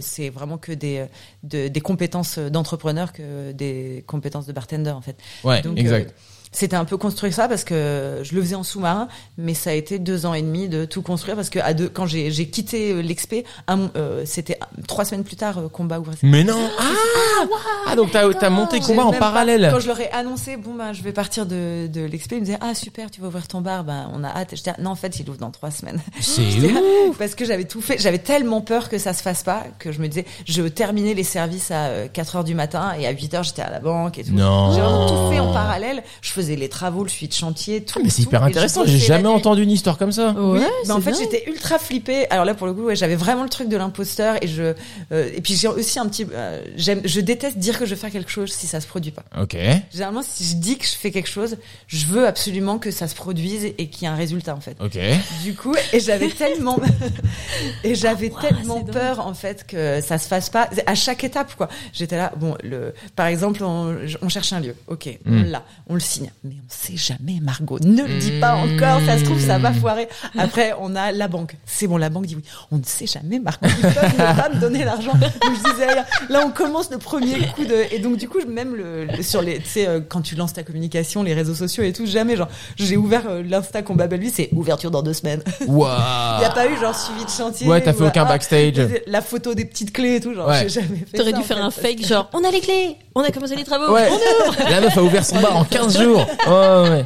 c'est 0.00 0.28
vraiment 0.30 0.58
que 0.58 0.72
des, 0.72 1.06
de- 1.42 1.68
des 1.68 1.80
compétences 1.80 2.38
d'entrepreneur 2.38 3.12
que 3.12 3.52
des 3.52 4.04
compétences 4.06 4.46
de 4.46 4.52
bartender 4.52 4.90
en 4.90 5.00
fait. 5.00 5.16
Ouais, 5.44 5.62
Donc, 5.62 5.78
exact. 5.78 6.12
C'était 6.56 6.76
un 6.76 6.86
peu 6.86 6.96
construire 6.96 7.34
ça 7.34 7.48
parce 7.48 7.64
que 7.64 8.20
je 8.22 8.34
le 8.34 8.40
faisais 8.40 8.54
en 8.54 8.62
sous-marin, 8.62 9.08
mais 9.36 9.52
ça 9.52 9.70
a 9.70 9.72
été 9.74 9.98
deux 9.98 10.24
ans 10.24 10.32
et 10.32 10.40
demi 10.40 10.70
de 10.70 10.86
tout 10.86 11.02
construire 11.02 11.36
parce 11.36 11.50
que 11.50 11.58
à 11.58 11.74
deux, 11.74 11.90
quand 11.90 12.06
j'ai 12.06 12.30
j'ai 12.30 12.48
quitté 12.48 12.92
euh, 12.92 13.02
l'expé, 13.02 13.44
euh, 13.70 14.22
c'était 14.24 14.58
trois 14.88 15.04
semaines 15.04 15.22
plus 15.24 15.36
tard, 15.36 15.58
euh, 15.58 15.68
combat 15.68 16.00
ouvrait 16.00 16.16
ses 16.16 16.26
Mais 16.26 16.44
non 16.44 16.58
Ah, 16.78 17.44
ah 17.88 17.96
donc 17.96 18.10
t'as, 18.10 18.32
t'as 18.32 18.48
monté 18.48 18.80
combat 18.80 19.04
en 19.04 19.12
pas- 19.12 19.18
parallèle 19.18 19.68
quand 19.70 19.80
je 19.80 19.86
leur 19.86 20.00
ai 20.00 20.10
annoncé, 20.12 20.56
bon 20.56 20.72
bah 20.72 20.94
je 20.94 21.02
vais 21.02 21.12
partir 21.12 21.44
de, 21.44 21.88
de 21.88 22.00
l'expé, 22.06 22.36
ils 22.36 22.40
me 22.40 22.46
disaient 22.46 22.58
ah 22.62 22.74
super, 22.74 23.10
tu 23.10 23.20
vas 23.20 23.26
ouvrir 23.26 23.46
ton 23.48 23.60
bar, 23.60 23.84
ben 23.84 24.10
on 24.14 24.24
a 24.24 24.28
hâte. 24.28 24.52
Je 24.52 24.56
disais 24.56 24.72
non 24.78 24.92
en 24.92 24.96
fait 24.96 25.20
il 25.20 25.28
ouvre 25.28 25.38
dans 25.38 25.50
trois 25.50 25.70
semaines. 25.70 26.00
C'est 26.20 26.40
ouf 27.10 27.18
Parce 27.18 27.34
que 27.34 27.44
j'avais 27.44 27.64
tout 27.64 27.82
fait, 27.82 27.98
j'avais 28.00 28.18
tellement 28.18 28.62
peur 28.62 28.88
que 28.88 28.96
ça 28.96 29.12
se 29.12 29.20
fasse 29.22 29.42
pas 29.42 29.64
que 29.78 29.92
je 29.92 30.00
me 30.00 30.08
disais 30.08 30.24
je 30.46 30.62
terminais 30.62 31.12
les 31.12 31.22
services 31.24 31.70
à 31.70 31.88
euh, 31.88 32.08
4 32.10 32.36
heures 32.36 32.44
du 32.44 32.54
matin 32.54 32.94
et 32.98 33.06
à 33.06 33.10
8 33.10 33.34
heures 33.34 33.42
j'étais 33.42 33.60
à 33.60 33.70
la 33.70 33.80
banque 33.80 34.18
et 34.18 34.24
tout. 34.24 34.32
Non. 34.32 34.72
J'ai 34.72 34.80
vraiment 34.80 35.06
tout 35.06 35.30
fait 35.30 35.40
en 35.40 35.52
parallèle. 35.52 36.02
Je 36.22 36.30
faisais 36.30 36.45
les 36.54 36.68
travaux, 36.68 37.02
le 37.02 37.08
suivi 37.08 37.26
de 37.28 37.32
chantier, 37.32 37.82
tout. 37.82 37.94
Ah, 37.98 38.02
mais 38.04 38.10
c'est 38.10 38.22
hyper 38.22 38.44
intéressant, 38.44 38.84
j'ai 38.86 38.98
jamais 38.98 39.26
entendu 39.28 39.62
une 39.64 39.70
histoire 39.72 39.98
comme 39.98 40.12
ça. 40.12 40.30
Ouais, 40.32 40.60
Oui, 40.60 40.64
mais 40.86 40.92
en 40.92 41.00
fait 41.00 41.14
j'étais 41.18 41.42
ultra 41.48 41.78
flippée. 41.80 42.30
Alors 42.30 42.44
là 42.44 42.54
pour 42.54 42.66
le 42.68 42.74
coup, 42.74 42.82
ouais, 42.84 42.94
j'avais 42.94 43.16
vraiment 43.16 43.42
le 43.42 43.48
truc 43.48 43.68
de 43.68 43.76
l'imposteur 43.76 44.36
et 44.42 44.46
je 44.46 44.74
euh, 45.12 45.30
et 45.34 45.40
puis 45.40 45.56
j'ai 45.56 45.66
aussi 45.66 45.98
un 45.98 46.06
petit 46.06 46.26
euh, 46.32 46.62
j'aime 46.76 47.00
je 47.04 47.20
déteste 47.20 47.58
dire 47.58 47.78
que 47.78 47.86
je 47.86 47.90
vais 47.94 48.00
faire 48.00 48.10
quelque 48.12 48.30
chose 48.30 48.52
si 48.52 48.66
ça 48.68 48.80
se 48.80 48.86
produit 48.86 49.10
pas. 49.10 49.24
Ok. 49.40 49.56
Généralement 49.92 50.22
si 50.22 50.44
je 50.44 50.54
dis 50.56 50.76
que 50.78 50.84
je 50.86 50.92
fais 50.94 51.10
quelque 51.10 51.28
chose, 51.30 51.56
je 51.88 52.06
veux 52.06 52.26
absolument 52.26 52.78
que 52.78 52.90
ça 52.90 53.08
se 53.08 53.14
produise 53.14 53.64
et 53.64 53.88
qu'il 53.88 54.02
y 54.02 54.04
ait 54.04 54.08
un 54.12 54.14
résultat 54.16 54.54
en 54.54 54.60
fait. 54.60 54.76
Ok. 54.80 54.98
Du 55.42 55.54
coup, 55.54 55.74
et 55.94 56.00
j'avais 56.00 56.28
tellement, 56.28 56.78
et 57.84 57.94
j'avais 57.94 58.30
Ouah, 58.30 58.40
tellement 58.40 58.80
dingue. 58.80 58.92
peur 58.92 59.26
en 59.26 59.34
fait 59.34 59.66
que 59.66 60.00
ça 60.00 60.18
se 60.18 60.28
fasse 60.28 60.50
pas 60.50 60.68
à 60.86 60.94
chaque 60.94 61.24
étape 61.24 61.54
quoi. 61.56 61.68
J'étais 61.92 62.16
là, 62.16 62.32
bon, 62.36 62.56
le, 62.62 62.92
par 63.14 63.26
exemple, 63.26 63.62
on, 63.64 63.96
on 64.22 64.28
cherche 64.28 64.52
un 64.52 64.60
lieu, 64.60 64.74
ok, 64.88 65.08
on 65.26 65.30
Mm. 65.36 65.44
l'a, 65.50 65.62
on 65.88 65.94
le 65.94 66.00
signe, 66.00 66.30
mais 66.44 66.54
on 66.54 66.68
sait 66.68 66.96
jamais, 66.96 67.40
Margot, 67.42 67.78
ne 67.80 68.02
le 68.04 68.18
dis 68.18 68.38
pas 68.40 68.54
encore, 68.54 69.00
ça 69.04 69.18
se 69.18 69.24
trouve 69.24 69.40
ça 69.40 69.58
va 69.58 69.72
foirer. 69.72 70.08
Après, 70.38 70.74
on 70.80 70.94
a 70.94 71.10
la 71.12 71.28
banque, 71.28 71.56
c'est 71.66 71.86
bon, 71.86 71.96
la 71.96 72.08
banque 72.08 72.26
dit 72.26 72.36
oui, 72.36 72.44
on 72.70 72.78
ne 72.78 72.84
sait 72.84 73.06
jamais, 73.06 73.38
Margot, 73.40 73.66
ils 73.66 73.82
peuvent 73.82 74.12
ne 74.12 74.40
pas 74.40 74.48
me 74.54 74.60
donner 74.60 74.84
l'argent. 74.84 75.12
Je 75.20 75.70
disais, 75.72 75.86
là, 76.28 76.40
on 76.44 76.50
commence 76.50 76.90
le 76.90 76.98
premier 76.98 77.34
coup 77.54 77.64
de, 77.64 77.92
et 77.92 77.98
donc 77.98 78.16
du 78.16 78.28
coup, 78.28 78.38
même 78.46 78.74
le, 78.76 79.04
le- 79.06 79.22
sur 79.22 79.42
les, 79.42 79.58
tu 79.58 79.68
sais, 79.68 79.86
euh, 79.88 80.00
quand 80.06 80.20
tu 80.20 80.34
lances 80.36 80.52
ta 80.52 80.62
communication, 80.62 81.22
les 81.22 81.34
réseaux 81.34 81.54
sociaux 81.54 81.82
et 81.82 81.92
tout, 81.92 82.06
jamais, 82.06 82.36
genre, 82.36 82.48
j'ai 82.76 82.96
ouvert 82.96 83.22
euh, 83.28 83.42
l'insta 83.42 83.82
qu'on 83.82 83.94
babelle 83.96 84.20
lui, 84.20 84.30
c'est 84.34 84.48
ouverture 84.52 84.90
dans 84.90 85.02
deux 85.02 85.14
semaines. 85.14 85.42
Waouh. 85.66 86.36
Il 86.36 86.38
n'y 86.40 86.44
a 86.44 86.50
pas 86.50 86.66
eu 86.68 86.76
genre 86.78 86.94
suivi 86.96 87.24
de 87.24 87.30
chantier. 87.30 87.66
Ouais, 87.66 87.80
t'as 87.82 87.92
fait 87.92 88.02
ou, 88.04 88.06
aucun 88.06 88.22
ah, 88.24 88.28
backstage. 88.28 88.74
La 89.06 89.20
photo 89.22 89.54
des 89.54 89.64
petites 89.64 89.92
clés 89.92 90.16
et 90.16 90.20
tout, 90.20 90.32
genre 90.34 90.48
Ouais. 90.48 90.60
j'ai 90.62 90.80
jamais 90.80 90.98
fait 91.10 91.16
T'aurais 91.16 91.30
ça, 91.32 91.36
dû 91.38 91.42
en 91.42 91.44
faire 91.44 91.56
fait, 91.56 91.62
un 91.62 91.70
fake 91.70 91.96
que- 92.02 92.06
genre 92.06 92.30
on 92.32 92.44
a 92.44 92.50
les 92.50 92.60
clés, 92.60 92.96
on 93.14 93.22
a 93.22 93.30
commencé 93.30 93.56
les 93.56 93.64
travaux, 93.64 93.92
Ouais. 93.92 94.08
on 94.10 94.14
ouvre. 94.50 94.56
La 94.70 94.80
meuf 94.80 94.96
a 94.96 95.02
ouvert 95.02 95.24
son 95.24 95.40
bar 95.40 95.56
en 95.56 95.64
15 95.64 95.98
jours. 96.00 96.15
Ouais, 96.16 96.90
ouais. 96.90 97.04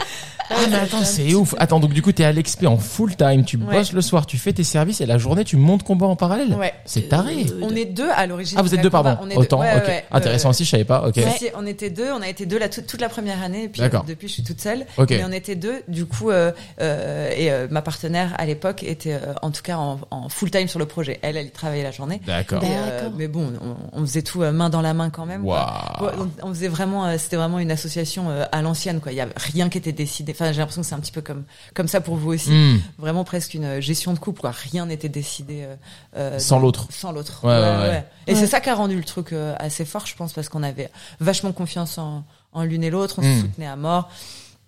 Ah 0.51 0.57
mais 0.69 0.77
attends, 0.77 1.05
c'est 1.05 1.33
ouf. 1.35 1.55
Attends, 1.59 1.81
donc 1.81 1.93
du 1.93 2.03
coup 2.03 2.13
t'es 2.13 2.25
à 2.25 2.33
l'expé 2.33 2.67
en 2.67 2.77
full 2.77 3.17
time, 3.17 3.45
tu 3.45 3.57
Ouais. 3.57 3.77
bosses 3.77 3.93
le 3.93 4.01
soir, 4.01 4.27
tu 4.27 4.37
fais 4.39 4.53
tes 4.53 4.65
services 4.65 5.01
et 5.01 5.07
la 5.07 5.17
journée 5.19 5.45
tu 5.45 5.57
montes 5.57 5.83
combat 5.85 6.07
en 6.07 6.17
parallèle. 6.17 6.53
Ouais. 6.55 6.73
C'est 6.85 7.09
taré. 7.09 7.47
On 7.63 7.75
est 7.75 7.85
deux 7.85 8.09
à 8.11 8.27
l'origine. 8.27 8.59
Ah 8.59 8.63
vous 8.63 8.75
êtes 8.75 8.81
deux 8.83 8.91
combat. 8.91 9.17
pardon. 9.17 9.23
On 9.25 9.31
est 9.31 9.35
deux. 9.35 9.41
Autant. 9.41 9.61
Ouais, 9.61 9.77
ok. 9.77 9.87
ouais, 9.87 10.05
Intéressant 10.11 10.49
euh, 10.49 10.51
aussi, 10.51 10.65
je 10.65 10.71
savais 10.71 10.85
pas. 10.85 11.07
Ok. 11.07 11.21
Si, 11.39 11.49
on 11.57 11.67
était 11.67 11.91
deux, 11.91 12.11
on 12.13 12.21
a 12.23 12.29
été 12.29 12.47
deux 12.47 12.59
la, 12.59 12.69
toute, 12.69 12.87
toute 12.87 13.01
la 13.01 13.09
première 13.09 13.43
année, 13.43 13.65
et 13.65 13.69
puis 13.69 13.81
D'accord. 13.81 14.03
euh, 14.05 14.09
depuis 14.09 14.29
je 14.29 14.35
suis 14.35 14.43
toute 14.43 14.61
seule. 14.61 14.87
Ok. 14.99 15.11
Mais 15.11 15.25
on 15.25 15.33
était 15.33 15.55
deux, 15.55 15.83
du 15.89 16.07
coup, 16.07 16.31
euh, 16.31 16.51
euh, 16.81 17.31
et 17.37 17.51
euh, 17.51 17.69
ma 17.71 17.83
partenaire 17.83 18.35
à 18.39 18.45
l'époque 18.47 18.83
était 18.83 19.15
euh, 19.15 19.35
en 19.43 19.51
tout 19.51 19.63
cas 19.63 19.77
en, 19.77 20.01
en 20.11 20.29
full 20.29 20.51
time 20.51 20.69
sur 20.69 20.79
le 20.79 20.87
projet. 20.87 21.19
Elle, 21.23 21.37
elle 21.37 21.47
y 21.47 21.51
travaillait 21.51 21.85
la 21.85 21.91
journée. 21.93 22.21
D'accord. 22.27 22.63
Euh, 22.65 23.09
mais 23.17 23.29
bon, 23.29 23.53
on, 23.95 24.01
on 24.01 24.07
faisait 24.07 24.23
tout 24.23 24.43
euh, 24.43 24.53
main 24.53 24.71
dans 24.71 24.83
la 24.83 24.95
main 24.95 25.11
quand 25.11 25.27
même. 25.27 25.45
Ouais, 25.45 25.57
on, 26.01 26.29
on 26.43 26.49
faisait 26.55 26.69
vraiment, 26.69 27.07
euh, 27.07 27.17
c'était 27.19 27.37
vraiment 27.37 27.59
une 27.59 27.71
association 27.71 28.31
euh, 28.31 28.45
à 28.53 28.63
l'ancienne, 28.63 29.01
quoi. 29.01 29.13
Il 29.13 29.17
y 29.17 29.21
a 29.21 29.29
rien 29.37 29.69
qui 29.69 29.79
était 29.79 29.93
décidé. 29.93 30.33
Enfin, 30.41 30.53
j'ai 30.53 30.59
l'impression 30.59 30.81
que 30.83 30.89
c'est 30.89 30.95
un 30.95 31.01
petit 31.01 31.13
peu 31.13 31.21
comme 31.21 31.45
comme 31.75 31.87
ça 31.89 32.01
pour 32.01 32.17
vous 32.17 32.33
aussi. 32.33 32.51
Hmm. 32.51 32.81
Vraiment 32.99 33.25
presque 33.25 33.53
une 33.55 33.65
euh, 33.65 33.81
gestion 33.81 34.15
de 34.15 34.19
couple, 34.19 34.41
quoi. 34.41 34.53
Rien 34.53 34.87
n'était 34.87 35.09
décidé 35.11 35.63
euh, 35.65 35.75
euh, 36.17 36.39
Sans 36.39 36.59
l'autre. 36.59 36.87
Sans 36.91 37.13
l'autre. 37.13 37.41
Ouais, 37.45 37.51
ouais, 37.51 37.89
ouais. 37.91 38.07
Et 38.27 38.33
Ouais. 38.33 38.39
c'est 38.41 38.47
ça 38.47 38.61
qui 38.61 38.71
a 38.71 38.75
rendu 38.75 38.97
le 38.97 39.05
truc 39.05 39.33
euh, 39.33 39.55
assez 39.59 39.85
fort, 39.85 40.07
je 40.07 40.15
pense, 40.17 40.33
parce 40.33 40.49
qu'on 40.49 40.63
avait 40.63 40.91
vachement 41.21 41.53
confiance 41.53 41.99
en, 41.99 42.25
en 42.53 42.63
l'une 42.65 42.83
et 42.85 42.91
l'autre, 42.91 43.17
on 43.19 43.23
Hmm. 43.23 43.35
se 43.37 43.41
soutenait 43.43 43.67
à 43.67 43.77
mort. 43.77 44.09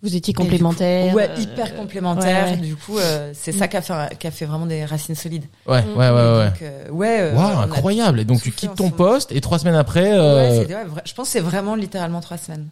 Vous 0.03 0.17
étiez 0.17 0.35
coup- 0.35 0.43
complémentaires. 0.43 1.15
Ouais, 1.15 1.31
euh, 1.31 1.41
hyper 1.41 1.77
complémentaires. 1.77 2.47
ouais, 2.47 2.51
ouais. 2.53 2.57
Du 2.57 2.75
coup, 2.75 2.99
euh, 2.99 3.31
c'est 3.35 3.53
ça 3.53 3.69
qui 3.69 3.77
a 3.77 3.83
fait 3.83 3.95
qui 4.19 4.27
a 4.27 4.31
fait 4.33 4.47
vraiment 4.47 4.67
des 4.67 4.85
racines 4.85 5.15
solides. 5.15 5.45
Ouais, 5.67 5.85
ouais, 5.97 5.97
ouais, 5.97 6.11
ouais. 6.11 6.45
Donc, 6.47 6.63
euh, 6.63 6.89
ouais. 6.91 7.21
euh, 7.21 7.39
a 7.39 7.63
incroyable. 7.63 8.19
Et 8.21 8.25
donc 8.25 8.43
tu 8.43 8.51
quittes 8.51 8.75
ton 8.75 8.91
poste 8.91 9.31
et 9.33 9.41
trois 9.41 9.59
semaines 9.61 9.77
après. 9.77 10.11
Ouais, 10.13 10.19
euh, 10.19 10.61
c'était- 10.63 10.75
ouais, 10.75 10.85
vrai- 10.85 11.03
je 11.05 11.15
pense 11.15 11.29
que 11.29 11.33
c'est 11.33 11.41
vraiment 11.41 11.77
littéralement 11.77 12.21
trois 12.21 12.37
semaines. 12.37 12.67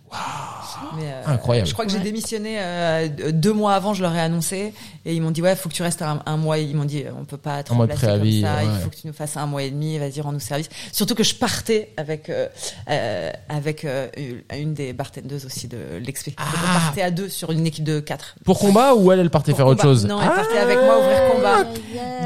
Mais, 0.96 1.04
euh, 1.04 1.22
Incroyable. 1.34 1.68
Je 1.68 1.72
crois 1.72 1.84
que 1.84 1.90
j'ai 1.92 1.98
Ouais. 1.98 2.04
démissionné 2.04 2.56
euh, 2.60 3.08
deux 3.32 3.52
mois 3.52 3.74
avant, 3.74 3.94
je 3.94 4.02
leur 4.02 4.14
ai 4.14 4.20
annoncé 4.20 4.72
et 5.04 5.14
ils 5.14 5.20
m'ont 5.22 5.30
dit 5.30 5.40
ouais, 5.42 5.54
faut 5.54 5.68
que 5.68 5.74
tu 5.74 5.82
restes 5.82 6.02
un, 6.02 6.20
un 6.26 6.36
mois. 6.36 6.58
Ils 6.58 6.74
m'ont 6.74 6.84
dit 6.84 7.04
on 7.16 7.24
peut 7.24 7.36
pas 7.36 7.62
te 7.62 7.72
En 7.72 7.76
mode 7.76 7.90
remplacer 7.90 8.06
préavis, 8.06 8.42
comme 8.42 8.50
ça. 8.50 8.56
ouais. 8.56 8.64
Il 8.74 8.80
faut 8.82 8.90
que 8.90 8.96
tu 8.96 9.06
nous 9.06 9.12
fasses 9.12 9.36
un 9.36 9.46
mois 9.46 9.62
et 9.62 9.70
demi. 9.70 9.98
Vas-y, 9.98 10.20
rends-nous 10.20 10.40
service. 10.40 10.68
Surtout 10.90 11.14
que 11.14 11.22
je 11.24 11.34
partais 11.36 11.90
avec 11.96 12.28
euh, 12.28 13.30
avec 13.48 13.84
euh, 13.84 14.08
une 14.56 14.74
des 14.74 14.92
bartendeuses 14.92 15.46
aussi 15.46 15.68
de 15.68 15.78
l'expé. 16.04 16.34
Ah. 16.38 16.92
À 17.02 17.10
deux 17.10 17.19
sur 17.28 17.50
une 17.52 17.66
équipe 17.66 17.84
de 17.84 18.00
quatre. 18.00 18.34
Pour 18.44 18.58
combat 18.58 18.94
ou 18.94 19.10
elle, 19.12 19.20
elle 19.20 19.30
partait 19.30 19.52
Pour 19.52 19.58
faire 19.58 19.66
autre 19.66 19.82
combat. 19.82 19.94
chose 19.94 20.06
Non, 20.06 20.18
elle 20.20 20.28
partait 20.28 20.58
avec 20.58 20.78
moi 20.78 20.98
ouvrir 20.98 21.32
combat. 21.34 21.64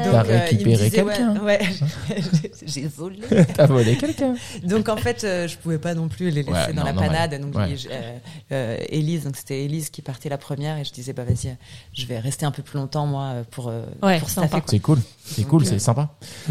T'as 0.03 0.11
Donc, 0.11 0.13
euh, 0.15 0.21
il 0.23 0.33
me 0.33 0.39
récupéré 0.41 0.83
disait, 0.89 0.89
quelqu'un. 1.03 1.35
Ouais, 1.43 1.59
j'ai 2.65 2.87
volé. 2.87 3.19
T'as 3.55 3.65
volé 3.65 3.95
quelqu'un. 3.97 4.35
Donc 4.63 4.89
en 4.89 4.97
fait, 4.97 5.23
euh, 5.23 5.47
je 5.47 5.57
pouvais 5.57 5.77
pas 5.77 5.93
non 5.93 6.07
plus 6.07 6.25
les 6.29 6.43
laisser 6.43 6.51
Ouais, 6.51 6.73
dans 6.73 6.81
non, 6.83 6.87
la 6.87 6.93
panade. 6.93 7.41
Donc 7.41 7.55
Ouais. 7.55 7.75
j'ai- 7.75 7.89
euh, 7.91 8.17
euh, 8.51 8.77
Élise, 8.89 9.23
donc 9.23 9.35
c'était 9.35 9.63
Élise 9.63 9.89
qui 9.89 10.01
partait 10.01 10.29
la 10.29 10.37
première 10.37 10.77
et 10.77 10.83
je 10.83 10.91
disais 10.91 11.13
bah 11.13 11.23
vas-y, 11.23 11.49
euh, 11.49 11.53
je 11.93 12.05
vais 12.05 12.19
rester 12.19 12.45
un 12.45 12.51
peu 12.51 12.61
plus 12.63 12.77
longtemps 12.77 13.05
moi 13.05 13.23
euh, 13.33 13.43
pour 13.49 13.69
euh, 13.69 13.81
Ouais, 14.03 14.19
pour 14.19 14.29
sympa. 14.29 14.47
staffer. 14.47 14.61
quoi. 14.61 14.71
C'est 14.71 14.79
cool, 14.79 14.99
c'est 15.25 15.41
Donc, 15.41 15.49
cool, 15.49 15.61
euh, 15.63 15.65
c'est 15.65 15.79
sympa. 15.79 16.09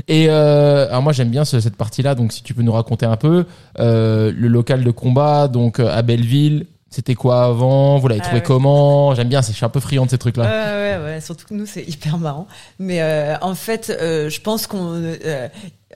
Et 0.09 0.27
euh, 0.29 0.89
alors 0.89 1.03
moi 1.03 1.13
j'aime 1.13 1.31
bien 1.31 1.45
ce- 1.45 1.61
cette 1.61 1.77
partie-là, 1.77 2.15
donc 2.15 2.33
si 2.33 2.43
tu 2.43 2.55
peux 2.55 2.63
nous 2.63 2.73
raconter 2.73 3.07
un 3.07 3.17
peu 3.17 3.45
euh, 3.79 4.33
le 4.35 4.49
local 4.49 4.85
de 4.85 4.91
combat, 4.91 5.49
donc 5.49 5.79
euh, 5.81 5.89
à 5.95 6.03
Belleville. 6.03 6.67
C'était 6.95 7.15
quoi 7.17 7.45
avant? 7.47 7.99
Vous 7.99 8.07
l'avez 8.07 8.21
Ah 8.21 8.25
trouvé 8.25 8.39
ouais. 8.41 8.47
comment? 8.47 9.15
J'aime 9.17 9.29
bien, 9.29 9.43
c'est- 9.43 9.51
je 9.51 9.57
suis 9.57 9.65
un 9.67 9.69
peu 9.69 9.81
friand 9.81 10.05
de 10.07 10.11
ces 10.11 10.19
trucs-là. 10.19 10.45
Ouais, 10.45 10.99
ouais, 11.01 11.05
ouais. 11.05 11.21
Surtout 11.21 11.45
que 11.45 11.55
nous, 11.55 11.67
c'est 11.67 11.83
hyper 11.89 12.19
marrant. 12.19 12.47
Mais 12.79 13.03
euh, 13.03 13.35
en 13.41 13.57
fait, 13.57 13.91
euh, 14.01 14.31
je 14.31 14.41
pense 14.41 14.69
qu'on, 14.69 15.03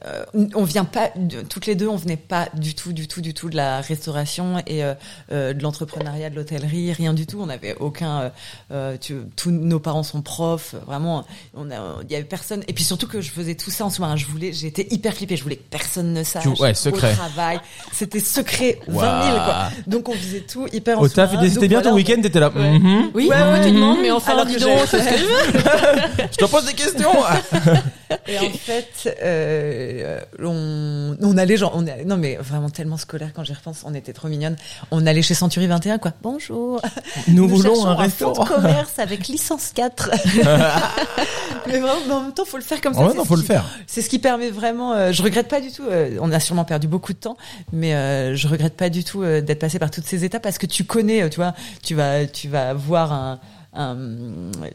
euh, 0.07 0.25
on 0.55 0.65
vient 0.65 0.85
pas 0.85 1.11
de- 1.17 1.43
toutes 1.43 1.67
les 1.67 1.75
deux 1.75 1.89
on 1.89 1.97
venait 1.97 2.17
pas 2.17 2.49
du 2.55 2.75
tout 2.75 2.93
du 2.93 3.09
tout 3.09 3.21
du 3.21 3.35
tout 3.35 3.49
de 3.51 3.57
la 3.57 3.81
restauration 3.81 4.63
et 4.67 4.85
euh, 4.85 4.95
euh, 5.33 5.53
de 5.53 5.63
l'entrepreneuriat 5.63 6.31
de 6.31 6.37
l'hôtellerie 6.37 6.93
rien 6.93 7.15
du 7.15 7.27
tout 7.27 7.39
on 7.41 7.49
avait 7.49 7.75
aucun 7.81 8.21
euh, 8.21 8.29
euh, 8.73 8.97
tu, 9.01 9.17
tous 9.37 9.51
nos 9.51 9.81
parents 9.81 10.03
sont 10.03 10.23
profs 10.23 10.75
vraiment 10.87 11.25
on 11.55 11.71
a 11.71 11.97
il 12.05 12.11
y 12.13 12.15
avait 12.15 12.25
personne 12.25 12.63
et 12.69 12.73
puis 12.73 12.85
surtout 12.85 13.09
que 13.09 13.21
je 13.21 13.31
faisais 13.31 13.55
tout 13.55 13.71
ça 13.71 13.85
en 13.85 13.91
soi 13.91 14.15
je 14.17 14.27
voulais 14.27 14.53
j'étais 14.53 14.87
hyper 14.91 15.15
flippée 15.15 15.37
je 15.37 15.43
voulais 15.43 15.57
que 15.57 15.69
personne 15.71 16.13
ne 16.13 16.23
sache 16.23 16.47
ouais, 16.47 16.75
secret. 16.75 17.13
au 17.13 17.15
travail 17.17 17.61
c'était 17.93 18.21
secret 18.21 18.79
20 18.87 18.95
000 19.25 19.37
Waouh. 19.37 19.45
quoi 19.45 19.69
donc 19.87 20.09
on 20.09 20.13
faisait 20.15 20.41
tout 20.41 20.67
hyper 20.73 20.99
en 20.99 21.03
Au 21.03 21.09
taf, 21.09 21.31
c'était 21.31 21.69
bien 21.69 21.79
voilà, 21.79 21.83
ton 21.91 21.91
on- 21.93 21.97
week-end, 21.97 22.21
t'étais 22.23 22.41
là. 22.41 22.51
Ouais. 22.55 22.79
Mhm. 22.79 23.11
oui 23.15 23.29
Ouais, 23.29 23.37
ouais, 23.37 23.61
tu 23.63 23.69
mhm. 23.69 23.75
demandes, 23.75 23.99
mais 24.03 24.11
enfin, 24.11 24.33
Alors 24.33 24.47
dis 24.47 24.57
donc. 24.57 24.79
Je 24.93 26.37
te 26.37 26.45
pose 26.45 26.65
des 26.67 26.73
questions. 26.75 27.11
Et 28.27 28.39
en 28.39 28.51
fait, 28.51 29.17
euh, 29.23 30.21
on, 30.43 31.17
on 31.21 31.37
allait 31.37 31.57
genre, 31.57 31.73
on 31.75 31.87
est, 31.87 32.05
non 32.05 32.17
mais 32.17 32.37
vraiment 32.37 32.71
tellement 32.71 32.97
scolaire 32.97 33.31
quand 33.35 33.45
j'y 33.45 33.53
repense, 33.53 33.83
on 33.85 33.95
était 33.95 34.13
trop 34.13 34.29
mignonnes. 34.29 34.57
On 34.91 35.07
allait 35.07 35.23
chez 35.23 35.35
Century 35.35 35.67
21 35.67 35.99
quoi. 35.99 36.13
Bonjour. 36.23 36.81
Nous 37.29 37.49
voulons 37.49 37.87
un 37.87 37.95
fonds 37.95 38.01
restaurant. 38.03 38.45
de 38.45 38.49
commerce 38.49 38.99
avec 38.99 39.29
licence 39.29 39.73
4. 39.75 40.11
mais 41.67 41.79
vraiment, 41.79 41.99
mais 42.07 42.13
en 42.15 42.21
même 42.23 42.33
temps, 42.33 42.45
faut 42.45 42.57
le 42.57 42.63
faire 42.63 42.81
comme 42.81 42.95
ça. 42.95 43.01
En 43.01 43.03
même 43.05 43.11
c'est 43.13 43.17
temps, 43.19 43.23
ce 43.25 43.29
faut 43.29 43.37
le 43.37 43.43
qui- 43.43 43.47
faire. 43.49 43.65
C'est 43.87 44.03
ce 44.03 44.09
qui 44.09 44.19
permet 44.19 44.51
vraiment. 44.51 44.93
euh, 44.95 45.13
je 45.13 45.23
regrette 45.23 45.49
pas 45.49 45.61
du 45.61 45.71
tout. 45.73 45.85
euh, 45.85 46.17
on 46.21 46.33
a 46.33 46.41
sûrement 46.41 46.65
perdu 46.65 46.89
beaucoup 46.89 47.13
de 47.13 47.19
temps, 47.19 47.37
mais 47.73 47.95
euh, 47.95 48.35
je 48.35 48.49
regrette 48.49 48.75
pas 48.77 48.89
du 48.91 49.05
tout 49.05 49.23
euh, 49.23 49.41
d'être 49.41 49.59
passé 49.61 49.79
par 49.79 49.91
toutes 49.91 50.05
ces 50.07 50.25
étapes 50.25 50.43
parce 50.43 50.59
que 50.59 50.67
tu 50.67 50.85
connais, 50.85 51.23
euh, 51.23 51.29
tu 51.29 51.37
vois, 51.37 51.55
tu 51.83 51.95
vas, 51.95 52.27
tu 52.27 52.49
vas 52.49 52.75
voir 52.75 53.13
un. 53.13 53.39
Un- 53.75 53.97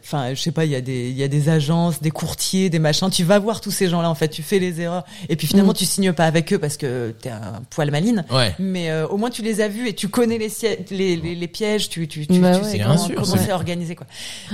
Enfin, 0.03 0.33
je 0.33 0.39
sais 0.41 0.51
pas, 0.51 0.65
il 0.65 0.71
y 0.71 0.75
a 0.75 0.81
des, 0.81 1.09
il 1.09 1.17
y 1.17 1.23
a 1.23 1.27
des 1.27 1.49
agences, 1.49 2.01
des 2.01 2.11
courtiers, 2.11 2.69
des 2.69 2.79
machins. 2.79 3.09
Tu 3.09 3.23
vas 3.23 3.39
voir 3.39 3.59
tous 3.61 3.71
ces 3.71 3.87
gens-là. 3.89 4.09
En 4.09 4.15
fait, 4.15 4.27
tu 4.29 4.43
fais 4.43 4.59
les 4.59 4.81
erreurs 4.81 5.03
et 5.29 5.35
puis 5.35 5.47
finalement, 5.47 5.71
Mm. 5.71 5.75
tu 5.75 5.85
signes 5.85 6.13
pas 6.13 6.25
avec 6.25 6.53
eux 6.53 6.59
parce 6.59 6.77
que 6.77 7.13
t'es 7.21 7.29
un 7.29 7.61
poil 7.69 7.89
maline. 7.91 8.23
Ouais. 8.31 8.53
Mais 8.59 8.91
euh, 8.91 9.07
au 9.07 9.17
moins, 9.17 9.29
tu 9.29 9.41
les 9.41 9.61
as 9.61 9.67
vus 9.67 9.87
et 9.87 9.93
tu 9.93 10.07
connais 10.09 10.37
les, 10.37 10.49
les, 10.91 11.15
les, 11.17 11.35
les 11.35 11.47
pièges. 11.47 11.89
Tu, 11.89 12.07
tu, 12.07 12.27
tu, 12.27 12.39
Bah 12.39 12.57
tu 12.57 12.63
ouais. 12.65 12.71
sais 12.71 12.79
comment, 12.79 12.97
sûr, 12.97 13.15
comment 13.15 13.25
c'est- 13.37 13.45
c'est 13.45 13.51
organisé, 13.51 13.95
quoi. 13.95 14.07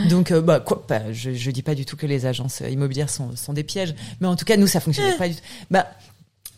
Donc, 0.09 0.31
euh, 0.31 0.41
bah, 0.41 0.59
quoi, 0.59 0.83
bah, 0.87 1.11
je, 1.11 1.33
je 1.33 1.51
dis 1.51 1.61
pas 1.61 1.75
du 1.75 1.85
tout 1.85 1.97
que 1.97 2.05
les 2.05 2.25
agences 2.25 2.61
immobilières 2.69 3.09
sont, 3.09 3.35
sont 3.35 3.53
des 3.53 3.63
pièges, 3.63 3.93
mais 4.21 4.27
en 4.27 4.35
tout 4.35 4.45
cas, 4.45 4.57
nous, 4.57 4.67
ça 4.67 4.79
fonctionnait 4.79 5.17
pas 5.17 5.27
du 5.27 5.35
tout. 5.35 5.41
Bah, 5.69 5.87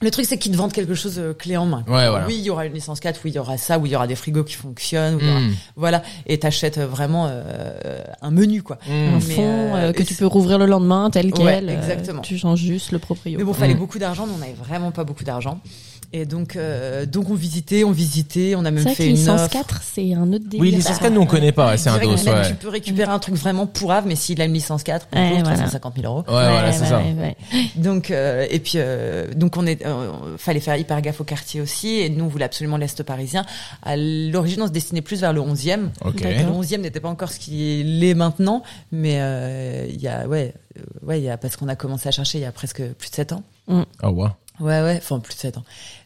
le 0.01 0.11
truc, 0.11 0.25
c'est 0.25 0.37
qu'ils 0.37 0.51
te 0.51 0.57
vendent 0.57 0.73
quelque 0.73 0.95
chose 0.95 1.19
euh, 1.19 1.33
clé 1.33 1.57
en 1.57 1.65
main. 1.65 1.83
Ouais, 1.87 2.09
voilà. 2.09 2.25
Oui, 2.27 2.35
il 2.37 2.43
y 2.43 2.49
aura 2.49 2.65
une 2.65 2.73
licence 2.73 2.99
4, 2.99 3.19
oui, 3.23 3.31
il 3.31 3.35
y 3.35 3.39
aura 3.39 3.57
ça, 3.57 3.77
oui, 3.79 3.89
il 3.89 3.91
y 3.91 3.95
aura 3.95 4.07
des 4.07 4.15
frigos 4.15 4.43
qui 4.43 4.55
fonctionnent, 4.55 5.15
oui, 5.15 5.21
il 5.23 5.27
y 5.27 5.31
aura- 5.31 5.39
Mm. 5.41 5.55
voilà. 5.75 6.03
Et 6.25 6.39
t'achètes 6.39 6.77
euh, 6.79 6.87
vraiment 6.87 7.27
euh, 7.29 8.01
un 8.21 8.31
menu, 8.31 8.63
quoi. 8.63 8.77
Mm. 8.87 8.91
Un 8.91 9.11
Mais, 9.13 9.19
fond 9.35 9.41
euh, 9.75 9.75
euh, 9.89 9.93
que 9.93 10.03
tu 10.03 10.13
peux 10.15 10.25
rouvrir 10.25 10.57
le 10.57 10.65
lendemain 10.65 11.09
tel 11.11 11.27
Ouais, 11.27 11.31
quel. 11.35 11.69
euh, 11.69 11.73
exactement. 11.77 12.21
tu 12.21 12.37
changes 12.37 12.59
juste 12.59 12.91
le 12.91 12.99
proprio. 12.99 13.37
Mais 13.37 13.43
bon, 13.43 13.53
fallait 13.53 13.75
Mm. 13.75 13.79
beaucoup 13.79 13.99
d'argent, 13.99 14.25
nous, 14.27 14.33
on 14.37 14.41
avait 14.41 14.53
vraiment 14.53 14.91
pas 14.91 15.03
beaucoup 15.03 15.23
d'argent. 15.23 15.59
Et 16.13 16.25
donc, 16.25 16.57
euh, 16.57 17.05
donc 17.05 17.29
on 17.29 17.35
visitait, 17.35 17.85
on 17.85 17.91
visitait, 17.91 18.53
on 18.57 18.65
a 18.65 18.71
même 18.71 18.85
fait 18.85 19.05
une 19.07 19.15
licence 19.15 19.41
offre. 19.41 19.49
4, 19.53 19.81
c'est 19.81 20.13
un 20.13 20.33
autre 20.33 20.43
délire. 20.45 20.59
Oui, 20.61 20.71
licence 20.71 20.97
4, 20.99 21.13
nous 21.13 21.21
on 21.21 21.25
connaît 21.25 21.53
pas. 21.53 21.69
ouais, 21.71 21.77
C'est 21.77 21.89
un 21.89 21.97
dos, 21.99 22.15
ouais. 22.15 22.47
Tu 22.49 22.55
peux 22.55 22.67
récupérer 22.67 23.09
un 23.09 23.19
truc 23.19 23.35
vraiment 23.35 23.65
pourrave, 23.65 24.03
mais 24.05 24.15
s'il 24.15 24.41
a 24.41 24.45
une 24.45 24.53
licence 24.53 24.83
4, 24.83 25.07
Ouais, 25.13 25.29
bonjour, 25.29 25.43
voilà. 25.43 25.55
350 25.57 25.95
000 26.01 26.07
euros. 26.13 26.19
Ouais, 26.27 26.33
voilà, 26.49 26.73
c'est 26.73 26.85
ça. 26.85 26.97
ouais, 26.99 27.15
ouais. 27.17 27.37
Donc 27.77 28.11
euh, 28.11 28.45
et 28.49 28.59
puis 28.59 28.73
euh, 28.75 29.33
donc 29.33 29.55
on 29.55 29.65
est 29.65 29.85
euh, 29.85 30.11
fallait 30.37 30.59
faire 30.59 30.75
hyper 30.75 31.01
gaffe 31.01 31.21
au 31.21 31.23
quartier 31.23 31.61
aussi 31.61 31.99
et 31.99 32.09
nous 32.09 32.25
on 32.25 32.27
voulait 32.27 32.43
absolument 32.45 32.75
l'est 32.77 33.01
parisien. 33.03 33.45
À 33.81 33.95
l'origine 33.95 34.61
on 34.63 34.67
se 34.67 34.71
destinait 34.73 35.01
plus 35.01 35.21
vers 35.21 35.31
le 35.31 35.39
11e. 35.41 35.89
Ok. 36.03 36.21
Le 36.21 36.51
11e 36.51 36.81
n'était 36.81 36.99
pas 36.99 37.09
encore 37.09 37.31
ce 37.31 37.39
qu'il 37.39 38.03
est 38.03 38.13
maintenant, 38.15 38.63
mais 38.91 39.21
euh, 39.21 39.87
il 39.89 40.01
y 40.01 40.07
a 40.09 40.27
ouais 40.27 40.53
euh, 40.77 40.81
ouais 41.07 41.19
il 41.19 41.23
y 41.23 41.29
a 41.29 41.37
parce 41.37 41.55
qu'on 41.55 41.69
a 41.69 41.75
commencé 41.77 42.09
à 42.09 42.11
chercher 42.11 42.39
il 42.39 42.41
y 42.41 42.45
a 42.45 42.51
presque 42.51 42.83
plus 42.83 43.09
de 43.09 43.15
7 43.15 43.31
ans. 43.31 43.43
Oh, 43.69 43.83
wow. 44.03 44.27
Ouais 44.59 44.81
ouais, 44.83 44.97
enfin 45.01 45.19
plus 45.19 45.33
de 45.33 45.39
7 45.39 45.57
ans. 45.57 45.63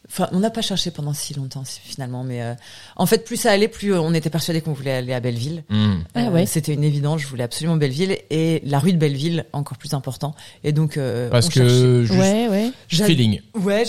Enfin, 0.10 0.30
on 0.32 0.40
n'a 0.40 0.50
pas 0.52 0.62
cherché 0.62 0.92
pendant 0.92 1.14
si 1.14 1.34
longtemps 1.34 1.64
finalement, 1.66 2.24
mais 2.24 2.42
euh, 2.42 2.54
en 2.96 3.06
fait, 3.06 3.26
plus 3.26 3.38
ça 3.38 3.52
allait, 3.52 3.68
plus 3.68 3.94
euh, 3.94 4.00
on 4.00 4.14
était 4.14 4.30
persuadé 4.30 4.62
qu'on 4.62 4.74
voulait 4.74 4.92
aller 4.94 5.14
à 5.14 5.20
Belleville. 5.20 5.64
Mm. 5.70 5.94
Ah 6.14 6.20
Euh, 6.28 6.30
ouais. 6.32 6.46
C'était 6.46 6.74
une 6.74 6.84
évidence, 6.84 7.22
je 7.22 7.28
voulais 7.28 7.44
absolument 7.44 7.76
Belleville 7.76 8.18
et 8.30 8.62
la 8.66 8.80
rue 8.80 8.94
de 8.94 8.98
Belleville 8.98 9.46
encore 9.54 9.78
plus 9.78 9.94
important. 9.94 10.36
Et 10.64 10.72
donc 10.72 10.98
euh, 10.98 11.30
Parce 11.30 11.48
on 11.48 11.50
cherchait. 11.50 11.70
que 11.76 12.04
juste 12.06 12.20
Ouais, 12.20 12.48
ouais. 12.50 12.72
Feeling. 12.88 13.42
Ouais, 13.56 13.84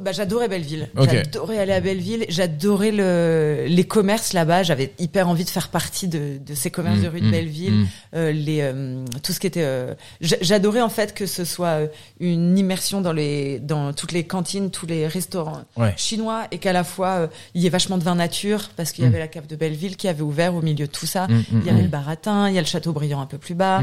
bah, 0.00 0.12
j'adorais 0.12 0.48
Belleville. 0.48 0.88
Ok. 0.96 1.10
J'adorais 1.10 1.58
aller 1.58 1.72
à 1.72 1.80
Belleville. 1.80 2.26
J'adorais 2.28 2.90
le, 2.90 3.66
les 3.68 3.84
commerces 3.84 4.32
là-bas. 4.32 4.62
J'avais 4.62 4.92
hyper 4.98 5.28
envie 5.28 5.44
de 5.44 5.50
faire 5.50 5.68
partie 5.68 6.08
de, 6.08 6.38
de 6.44 6.54
ces 6.54 6.70
commerces 6.70 6.98
Mm, 6.98 7.02
de 7.04 7.08
rue 7.08 7.20
de 7.20 7.26
mm, 7.26 7.30
Belleville. 7.30 7.86
Euh, 8.14 8.32
les, 8.32 8.60
euh, 8.62 9.04
tout 9.22 9.32
ce 9.32 9.40
qui 9.40 9.46
était. 9.46 9.62
euh, 9.62 9.94
j'a- 10.20 10.36
J'adorais 10.40 10.80
en 10.80 10.88
fait 10.88 11.14
que 11.14 11.26
ce 11.26 11.44
soit 11.44 11.82
une 12.18 12.58
immersion 12.58 13.00
dans 13.00 13.12
les, 13.12 13.60
dans 13.60 13.92
toutes 13.92 14.12
les 14.12 14.24
cantines, 14.24 14.70
tous 14.70 14.86
les 14.86 15.06
restaurants 15.06 15.59
Ouais. 15.76 15.94
chinois 15.96 16.46
et 16.50 16.58
qu'à 16.58 16.72
la 16.72 16.84
fois 16.84 17.08
euh, 17.10 17.26
il 17.54 17.62
y 17.62 17.66
ait 17.66 17.70
vachement 17.70 17.98
de 17.98 18.02
vin 18.04 18.14
nature 18.14 18.70
parce 18.76 18.92
qu'il 18.92 19.04
y 19.04 19.06
Mm. 19.06 19.10
avait 19.10 19.18
la 19.20 19.28
cave 19.28 19.46
de 19.46 19.56
Belleville 19.56 19.96
qui 19.96 20.08
avait 20.08 20.22
ouvert 20.22 20.54
au 20.54 20.62
milieu 20.62 20.86
de 20.86 20.92
tout 20.92 21.06
ça. 21.06 21.26
Mm, 21.28 21.34
mm, 21.38 21.44
Il 21.60 21.64
y 21.66 21.70
avait 21.70 21.82
le 21.82 21.88
baratin, 21.88 22.48
il 22.48 22.54
y 22.54 22.58
a 22.58 22.60
le 22.60 22.66
château 22.66 22.92
brillant 22.92 23.20
un 23.20 23.26
peu 23.26 23.38
plus 23.38 23.54
bas. 23.54 23.82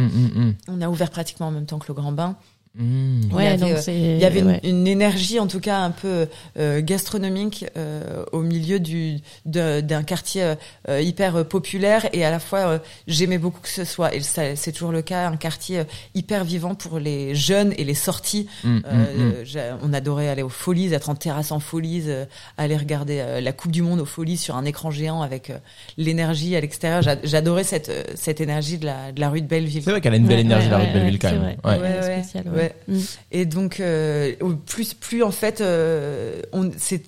On 0.67 0.81
a 0.81 0.89
ouvert 0.89 1.09
pratiquement 1.09 1.47
en 1.47 1.51
même 1.51 1.65
temps 1.65 1.79
que 1.79 1.87
le 1.87 1.93
Grand 1.93 2.11
Bain. 2.11 2.35
Mm. 2.77 2.83
Mm. 2.83 3.21
Il 3.23 3.31
y 3.31 3.33
Ouais, 3.35 3.47
avait, 3.47 3.57
donc 3.57 3.71
euh. 3.71 3.81
Il 3.87 4.17
y 4.19 4.25
avait 4.25 4.39
une, 4.39 4.47
ouais. 4.47 4.59
une 4.63 4.87
énergie, 4.87 5.39
en 5.39 5.47
tout 5.47 5.59
cas 5.59 5.79
un 5.79 5.91
peu 5.91 6.27
euh, 6.59 6.81
gastronomique, 6.83 7.65
euh, 7.75 8.23
au 8.31 8.41
milieu 8.41 8.79
du 8.79 9.17
de- 9.45 9.81
d'un 9.81 10.03
quartier 10.03 10.53
euh, 10.89 11.01
hyper 11.01 11.45
populaire 11.47 12.07
et 12.13 12.23
à 12.25 12.31
la 12.31 12.39
fois 12.39 12.59
euh, 12.59 12.79
j'aimais 13.07 13.37
beaucoup 13.37 13.61
que 13.61 13.69
ce 13.69 13.83
soit 13.83 14.13
et 14.15 14.21
ça- 14.21 14.55
c'est 14.55 14.71
toujours 14.71 14.91
le 14.91 15.01
cas 15.01 15.27
un 15.27 15.37
quartier 15.37 15.83
hyper 16.15 16.43
vivant 16.43 16.75
pour 16.75 16.99
les 16.99 17.35
jeunes 17.35 17.73
et 17.77 17.83
les 17.83 17.93
sorties. 17.93 18.47
Mm, 18.63 18.75
mm, 18.77 18.83
Euh, 19.55 19.73
On 19.83 19.93
adorait 19.93 20.29
aller 20.29 20.43
aux 20.43 20.49
Folies, 20.49 20.93
être 20.93 21.09
en 21.09 21.15
terrasse 21.15 21.51
en 21.51 21.59
Folies, 21.59 22.03
euh, 22.07 22.25
aller 22.57 22.77
regarder 22.77 23.19
euh, 23.19 23.41
la 23.41 23.51
Coupe 23.53 23.71
du 23.71 23.81
Monde 23.81 23.99
aux 23.99 24.05
Folies 24.05 24.37
sur 24.37 24.55
un 24.55 24.65
écran 24.65 24.91
géant 24.91 25.21
avec 25.21 25.49
euh, 25.49 25.57
l'énergie 25.97 26.55
à 26.55 26.61
l'extérieur. 26.61 27.01
J'a- 27.01 27.17
J'adorais 27.23 27.63
cette 27.63 27.91
cette 28.15 28.41
énergie 28.41 28.77
de 28.77 28.85
la 28.85 29.11
de 29.11 29.19
la 29.19 29.29
rue 29.29 29.41
de 29.41 29.47
Belleville. 29.47 29.81
C'est 29.83 29.91
vrai 29.91 30.01
qu'elle 30.01 30.13
a 30.13 30.17
une 30.17 30.27
belle 30.27 30.37
Ouais, 30.37 30.41
énergie, 30.41 30.65
ouais, 30.67 30.71
la 30.71 30.77
rue 30.77 30.87
de 30.87 30.93
Belleville, 30.93 31.13
ouais, 31.13 31.19
quand 31.19 31.31
même. 32.51 32.66
Ouais. 32.87 32.95
Mm. 32.95 33.01
Et 33.31 33.45
donc, 33.45 33.79
euh, 33.79 34.33
plus, 34.65 34.93
plus 34.93 35.23
en 35.23 35.31
fait, 35.31 35.61
euh, 35.61 36.41
on, 36.51 36.71
c'est, 36.77 37.03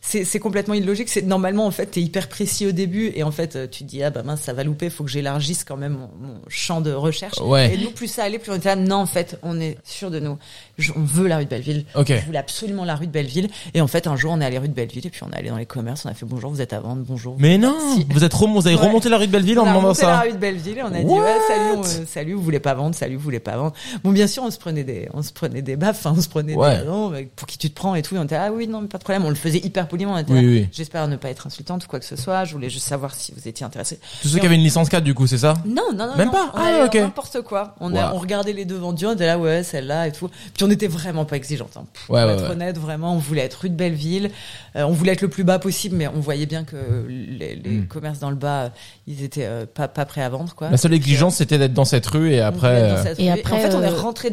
c'est, 0.00 0.24
c'est 0.24 0.38
complètement 0.38 0.74
illogique. 0.74 1.08
C'est 1.08 1.22
normalement 1.22 1.66
en 1.66 1.70
fait, 1.70 1.86
t'es 1.86 2.00
hyper 2.00 2.28
précis 2.28 2.66
au 2.66 2.72
début 2.72 3.12
et 3.14 3.22
en 3.22 3.32
fait, 3.32 3.56
euh, 3.56 3.66
tu 3.66 3.84
te 3.84 3.88
dis 3.88 4.02
ah 4.02 4.10
bah 4.10 4.22
mince, 4.22 4.40
ça 4.40 4.52
va 4.52 4.62
louper, 4.62 4.88
faut 4.88 5.04
que 5.04 5.10
j'élargisse 5.10 5.64
quand 5.64 5.76
même 5.76 5.94
mon, 5.94 6.10
mon 6.20 6.40
champ 6.48 6.80
de 6.80 6.92
recherche. 6.92 7.38
Ouais. 7.40 7.74
Et 7.74 7.78
nous, 7.78 7.90
plus 7.90 8.08
ça 8.08 8.24
allait, 8.24 8.38
plus 8.38 8.52
on 8.52 8.56
était 8.56 8.68
là. 8.68 8.76
Non, 8.76 8.96
en 8.96 9.06
fait, 9.06 9.38
on 9.42 9.60
est 9.60 9.78
sûr 9.84 10.10
de 10.10 10.20
nous. 10.20 10.38
Je- 10.78 10.92
on 10.94 11.00
veut 11.04 11.26
la 11.26 11.38
rue 11.38 11.44
de 11.44 11.50
Belleville. 11.50 11.84
Ok. 11.94 12.08
Je 12.08 12.26
voulais 12.26 12.38
absolument 12.38 12.84
la 12.84 12.96
rue 12.96 13.06
de 13.06 13.12
Belleville. 13.12 13.48
Et 13.74 13.80
en 13.80 13.86
fait, 13.86 14.06
un 14.06 14.16
jour, 14.16 14.32
on 14.32 14.40
est 14.40 14.44
allé 14.44 14.58
rue 14.58 14.68
de 14.68 14.74
Belleville 14.74 15.06
et 15.06 15.10
puis 15.10 15.22
on 15.22 15.30
est 15.30 15.36
allé 15.38 15.48
dans 15.48 15.56
les 15.56 15.64
commerces. 15.66 16.04
On 16.04 16.08
a 16.10 16.14
fait 16.14 16.26
bonjour, 16.26 16.50
vous 16.50 16.60
êtes 16.60 16.72
à 16.72 16.80
vendre, 16.80 17.02
bonjour. 17.06 17.36
Mais 17.38 17.56
non, 17.58 17.74
Si. 17.94 18.06
vous 18.10 18.24
êtes 18.24 18.34
rem- 18.34 18.52
vous 18.52 18.66
avez 18.66 18.76
Ouais. 18.76 18.86
remonté 18.86 19.08
la 19.08 19.16
rue 19.18 19.26
de 19.26 19.32
Belleville 19.32 19.58
en 19.58 19.62
on 19.62 19.64
a 19.66 19.68
demandant 19.70 19.88
remonté 19.88 20.02
la 20.02 20.08
ça. 20.16 20.20
rue 20.20 20.32
de 20.32 20.36
Belleville 20.36 20.78
et 20.78 20.82
on 20.82 20.86
a 20.86 20.98
dit 21.00 21.04
ouais 21.04 21.38
salut 21.48 21.76
on- 21.76 21.80
euh, 21.82 22.04
salut 22.06 22.32
vous 22.34 22.42
voulez 22.42 22.60
pas 22.60 22.74
vendre 22.74 22.94
salut 22.94 23.16
vous 23.16 23.22
voulez 23.22 23.40
pas 23.40 23.56
vendre 23.56 23.72
bon 24.04 24.12
bien 24.12 24.26
sûr 24.26 24.42
on 24.42 24.50
se 24.50 24.58
prenait 24.58 24.84
des 24.84 25.08
on 25.14 25.22
se 25.22 25.32
prenait 25.32 25.62
des 25.62 25.76
baffes 25.76 26.04
hein, 26.06 26.14
on 26.16 26.20
se 26.20 26.28
prenait 26.28 26.54
Ouais. 26.54 26.78
des 26.80 26.84
non 26.84 27.12
pour 27.36 27.46
qui 27.48 27.56
tu 27.58 27.70
te 27.70 27.74
prends 27.74 27.94
et 27.94 28.02
tout 28.02 28.14
et 28.14 28.18
on 28.18 28.24
était 28.24 28.36
ah 28.36 28.50
oui 28.52 28.68
non 28.68 28.82
mais 28.82 28.88
pas 28.88 28.98
de 28.98 29.04
problème 29.04 29.24
on 29.24 29.28
le 29.30 29.34
faisait 29.34 29.58
hyper 29.58 29.88
poliment 29.88 30.14
on 30.14 30.32
Oui, 30.32 30.46
oui. 30.46 30.68
j'espère 30.72 31.08
ne 31.08 31.16
pas 31.16 31.30
être 31.30 31.46
insultante 31.46 31.84
ou 31.84 31.88
quoi 31.88 31.98
que 32.00 32.04
ce 32.06 32.16
soit 32.16 32.44
je 32.44 32.52
voulais 32.52 32.68
juste 32.70 32.86
savoir 32.86 33.14
si 33.14 33.32
vous 33.36 33.48
étiez 33.48 33.64
intéressé 33.64 33.98
Tous 34.22 34.28
ceux 34.28 34.38
qui 34.38 34.46
avaient 34.46 34.54
une 34.56 34.62
licence 34.62 34.88
4, 34.88 35.04
du 35.04 35.14
coup, 35.14 35.26
c'est 35.26 35.38
ça? 35.38 35.54
Non 35.64 35.82
non 35.94 36.06
non 36.08 36.16
Même 36.16 36.26
non. 36.26 36.32
pas? 36.32 36.50
On 36.54 36.58
Ah, 36.58 36.84
ok. 36.86 36.94
n'importe 36.96 37.40
quoi 37.42 37.74
on 37.80 37.94
a, 37.96 38.12
on 38.12 38.18
regardait 38.18 38.52
les 38.52 38.64
deux 38.64 38.76
vendus 38.76 39.06
on 39.06 39.12
était 39.14 39.26
là 39.26 39.38
ouais 39.38 39.62
celle-là 39.62 40.08
et 40.08 40.12
tout 40.12 40.28
puis 40.54 40.64
on 40.66 40.70
était 40.70 40.88
vraiment 40.88 41.24
pas 41.24 41.36
exigeante 41.36 41.76
hein. 41.76 41.84
Ouais, 42.08 42.20
pour 42.20 42.28
ouais, 42.28 42.34
être 42.34 42.44
ouais. 42.44 42.50
honnête 42.50 42.78
vraiment 42.78 43.14
on 43.14 43.18
voulait 43.18 43.42
être 43.42 43.60
rue 43.60 43.70
de 43.70 43.74
Belleville 43.76 44.30
Euh, 44.74 44.82
on 44.82 44.92
voulait 44.92 45.12
être 45.12 45.22
le 45.22 45.28
plus 45.28 45.44
bas 45.44 45.58
possible 45.58 45.96
mais 45.96 46.08
on 46.08 46.20
voyait 46.20 46.46
bien 46.46 46.64
que 46.64 47.06
les, 47.08 47.54
les 47.56 47.76
Mm. 47.76 47.86
commerces 47.88 48.18
dans 48.18 48.30
le 48.30 48.36
bas 48.36 48.64
euh, 48.64 48.68
ils 49.06 49.22
étaient 49.22 49.44
euh, 49.46 49.66
pas 49.66 49.88
pas 49.88 50.04
prêts 50.04 50.22
à 50.22 50.28
vendre 50.28 50.54
quoi 50.54 50.70
La 50.70 50.76
seule 50.76 50.94
exigence, 50.94 51.36
c'était 51.36 51.58
d'être 51.58 51.72
dans 51.74 51.84
cette 51.84 52.06
rue 52.06 52.32
et 52.32 52.42
on 52.42 52.46
après. 52.46 52.94
Et 53.18 53.30
après, 53.30 53.54
en 53.54 53.58
fait, 53.58 53.74
on 53.74 53.82
est 53.82 53.88
rentré. 53.88 54.32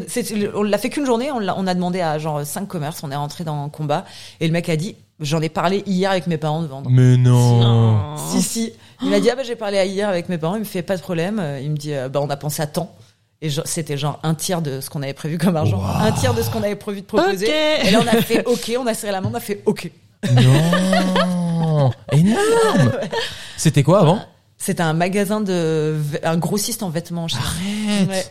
On 0.56 0.64
l'a 0.64 0.78
fait 0.78 0.90
qu'une 0.90 1.06
journée. 1.06 1.30
On, 1.32 1.68
a 1.68 1.74
demandé 1.74 2.02
à 2.02 2.18
genre 2.18 2.46
cinq 2.46 2.68
commerces. 2.68 3.04
On 3.04 3.12
est 3.12 3.16
rentré 3.16 3.44
dans 3.44 3.64
un 3.64 3.70
combat 3.70 4.06
et 4.40 4.48
le 4.48 4.54
mec 4.54 4.70
a 4.70 4.76
dit 4.76 4.96
j'en 5.20 5.42
ai 5.42 5.50
parlé 5.50 5.84
hier 5.86 6.10
avec 6.12 6.28
mes 6.28 6.38
parents 6.38 6.62
de 6.62 6.68
vendre. 6.68 6.90
Mais 6.90 7.18
non. 7.18 8.16
Si 8.18 8.42
si. 8.42 8.74
Il 9.02 9.10
m'a 9.10 9.20
dit 9.20 9.30
ah 9.30 9.36
bah 9.36 9.44
j'ai 9.44 9.56
parlé 9.56 9.84
hier 9.86 10.08
avec 10.10 10.30
mes 10.30 10.38
parents. 10.38 10.56
Il 10.56 10.60
me 10.60 10.66
fait 10.66 10.82
pas 10.82 10.96
de 10.98 11.02
problème. 11.02 11.42
Il 11.62 11.72
me 11.72 11.78
dit 11.78 11.94
bah 12.12 12.20
on 12.22 12.30
a 12.30 12.38
pensé 12.38 12.62
à 12.62 12.68
temps. 12.68 12.96
Et 13.46 13.50
genre, 13.50 13.66
c'était 13.68 13.98
genre 13.98 14.20
un 14.24 14.36
tiers 14.36 14.62
de 14.62 14.80
ce 14.80 14.90
qu'on 14.90 15.02
avait 15.02 15.12
prévu 15.14 15.38
comme 15.38 15.58
argent, 15.58 15.78
Wow. 15.78 16.08
un 16.08 16.12
tiers 16.14 16.34
de 16.34 16.42
ce 16.42 16.50
qu'on 16.50 16.64
avait 16.64 16.78
prévu 16.78 17.02
de 17.02 17.06
proposer. 17.06 17.50
Et 17.84 17.92
là 17.92 18.00
on 18.02 18.08
a 18.08 18.22
fait 18.22 18.46
ok, 18.48 18.72
on 18.80 18.88
a 18.88 18.94
serré 18.94 19.12
la 19.12 19.20
main, 19.20 19.30
on 19.32 19.36
a 19.36 19.42
fait 19.42 19.62
ok. 19.66 19.92
Non. 20.32 21.92
Énorme. 22.14 22.92
C'était 23.58 23.84
quoi 23.84 24.00
avant? 24.00 24.20
C'était 24.58 24.84
un 24.84 24.94
magasin 24.94 25.42
de, 25.42 25.98
un 26.24 26.38
grossiste 26.38 26.84
en 26.84 26.90
vêtements. 26.90 27.28
Arrête. 27.36 28.10
Ouais. 28.10 28.26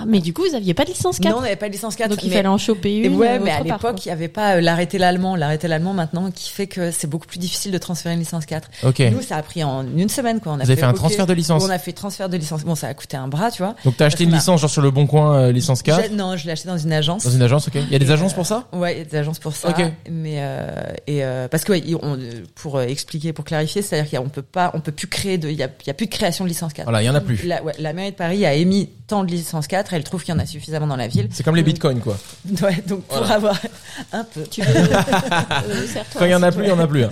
Ah, 0.00 0.04
mais 0.06 0.20
du 0.20 0.32
coup, 0.32 0.42
vous 0.48 0.54
aviez 0.54 0.74
pas 0.74 0.84
de 0.84 0.90
licence 0.90 1.18
4 1.18 1.32
Non, 1.32 1.38
on 1.38 1.42
n'avait 1.42 1.56
pas 1.56 1.68
de 1.68 1.72
licence 1.72 1.96
4. 1.96 2.10
Donc 2.10 2.22
il 2.22 2.30
mais- 2.30 2.36
fallait 2.36 2.48
en 2.48 2.58
choper 2.58 2.90
Et 2.90 3.06
une. 3.06 3.16
ouais, 3.16 3.38
euh, 3.38 3.40
mais 3.42 3.50
à 3.50 3.60
l'époque, 3.62 4.04
il 4.04 4.08
n'y 4.08 4.12
avait 4.12 4.28
pas 4.28 4.56
euh, 4.56 4.60
l'arrêté 4.60 4.98
l'allemand. 4.98 5.36
L'arrêté 5.36 5.68
l'allemand 5.68 5.92
maintenant 5.92 6.30
qui 6.30 6.50
fait 6.50 6.66
que 6.66 6.90
c'est 6.90 7.06
beaucoup 7.06 7.26
plus 7.26 7.38
difficile 7.38 7.72
de 7.72 7.78
transférer 7.78 8.14
une 8.14 8.20
licence 8.20 8.46
4. 8.46 8.68
Ok. 8.84 9.00
Nous, 9.12 9.22
ça 9.22 9.36
a 9.36 9.42
pris 9.42 9.62
en 9.64 9.84
une 9.96 10.08
semaine, 10.08 10.40
quoi. 10.40 10.52
On 10.52 10.54
a 10.60 10.64
Vous 10.64 10.70
avez 10.70 10.80
fait 10.80 10.86
un 10.86 10.92
transfert 10.92 11.26
de 11.26 11.32
licence. 11.32 11.62
On 11.64 11.70
a 11.70 11.78
fait 11.78 11.92
transfert 11.92 12.28
de 12.28 12.36
licence. 12.36 12.64
Bon, 12.64 12.74
ça 12.74 12.88
a 12.88 12.94
coûté 12.94 13.16
un 13.16 13.28
bras, 13.28 13.50
tu 13.50 13.62
vois. 13.62 13.74
Donc 13.84 13.96
t'as 13.96 14.06
acheté 14.06 14.24
une 14.24 14.30
Parce 14.30 14.44
qu'on 14.44 14.52
a- 14.52 14.54
licence 14.54 14.60
genre 14.62 14.70
sur 14.70 14.82
le 14.82 14.90
bon 14.90 15.06
coin 15.06 15.36
euh, 15.36 15.52
licence 15.52 15.82
4 15.82 16.02
J'ai- 16.02 16.08
Non, 16.16 16.36
je 16.36 16.46
l'ai 16.46 16.52
acheté 16.52 16.68
dans 16.68 16.78
une 16.78 16.92
agence. 16.92 17.24
dans 17.24 17.30
une 17.30 17.42
agence, 17.42 17.68
ok. 17.68 17.74
Il 17.76 17.90
y 17.92 17.96
a 17.96 17.98
des 17.98 18.10
agences 18.10 18.34
pour 18.34 18.46
ça 18.46 18.66
Ouais, 18.72 18.94
il 18.94 18.98
y 18.98 19.02
a 19.02 19.04
des 19.04 19.16
agences 19.16 19.38
pour 19.38 19.54
ça. 19.54 19.68
Ok. 19.70 19.82
Mais 20.10 20.36
euh, 20.38 20.70
et 21.06 21.24
euh, 21.24 21.48
parce 21.48 21.64
que 21.64 21.72
ouais, 21.72 21.82
on, 22.02 22.18
pour 22.54 22.80
expliquer, 22.80 23.32
pour 23.32 23.44
clarifier, 23.44 23.82
c'est-à-dire 23.82 24.20
qu'on 24.20 24.28
peut 24.28 24.42
pas, 24.42 24.70
on 24.74 24.80
peut 24.80 24.92
plus 24.92 25.06
créer 25.08 25.38
de, 25.38 25.48
il 25.48 25.56
y 25.56 25.62
a, 25.62 25.68
il 25.82 25.86
y 25.86 25.90
a 25.90 25.94
plus 25.94 26.06
de 26.06 26.10
création 26.12 26.44
de 26.44 26.48
licence 26.48 26.72
4. 26.72 26.84
Voilà, 26.84 27.02
il 27.02 27.06
y 27.06 27.10
en 27.10 27.14
a 27.14 27.20
plus. 27.20 27.44
La, 27.44 27.62
ouais, 27.62 27.72
la 27.78 27.92
mairie 27.92 28.10
de 28.12 28.16
Paris 28.16 28.44
a 28.46 28.54
émis 28.54 28.90
tant 29.10 29.24
de 29.24 29.30
licences 29.30 29.66
4, 29.66 29.92
elle 29.94 30.02
trouve 30.04 30.24
qu'il 30.24 30.34
y 30.34 30.36
en 30.36 30.40
a 30.40 30.46
suffisamment 30.46 30.86
dans 30.86 30.96
la 30.96 31.06
ville. 31.08 31.28
C'est 31.30 31.42
comme 31.42 31.56
les 31.56 31.62
bitcoins 31.62 32.00
quoi. 32.00 32.16
Ouais, 32.62 32.82
donc 32.86 33.02
pour 33.04 33.18
Voilà. 33.18 33.34
avoir 33.34 33.60
un 34.12 34.24
peu. 34.24 34.42
Tu 34.50 34.62
veux, 34.62 34.68
euh, 34.76 36.02
Quand 36.16 36.24
il 36.24 36.30
y 36.30 36.34
en 36.34 36.42
a 36.42 36.50
plus, 36.50 36.64
il 36.64 36.68
y 36.68 36.72
en 36.72 36.78
a 36.78 36.86
plus. 36.86 37.04
hein. 37.04 37.10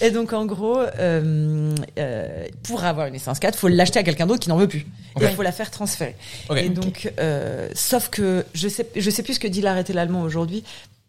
Et 0.00 0.10
donc 0.10 0.32
en 0.32 0.46
gros, 0.46 0.78
euh, 0.80 1.74
euh, 1.98 2.44
pour 2.62 2.84
avoir 2.84 3.06
une 3.08 3.14
licence 3.14 3.38
4, 3.38 3.56
faut 3.58 3.68
l'acheter 3.68 3.98
à 3.98 4.02
quelqu'un 4.02 4.26
d'autre 4.26 4.40
qui 4.40 4.48
n'en 4.48 4.56
veut 4.56 4.68
plus. 4.68 4.86
Et 5.20 5.24
il 5.24 5.28
faut 5.30 5.42
la 5.42 5.52
faire 5.52 5.70
transférer. 5.70 6.14
Et 6.56 6.68
donc, 6.68 7.10
euh, 7.18 7.68
sauf 7.74 8.08
que 8.10 8.44
je 8.54 8.68
sais, 8.68 8.86
je 8.94 9.10
sais 9.10 9.22
plus 9.22 9.34
ce 9.34 9.40
que 9.40 9.48
dit 9.48 9.62
l'arrêté 9.62 9.92
l'allemand 9.92 10.22
aujourd'hui. 10.22 10.62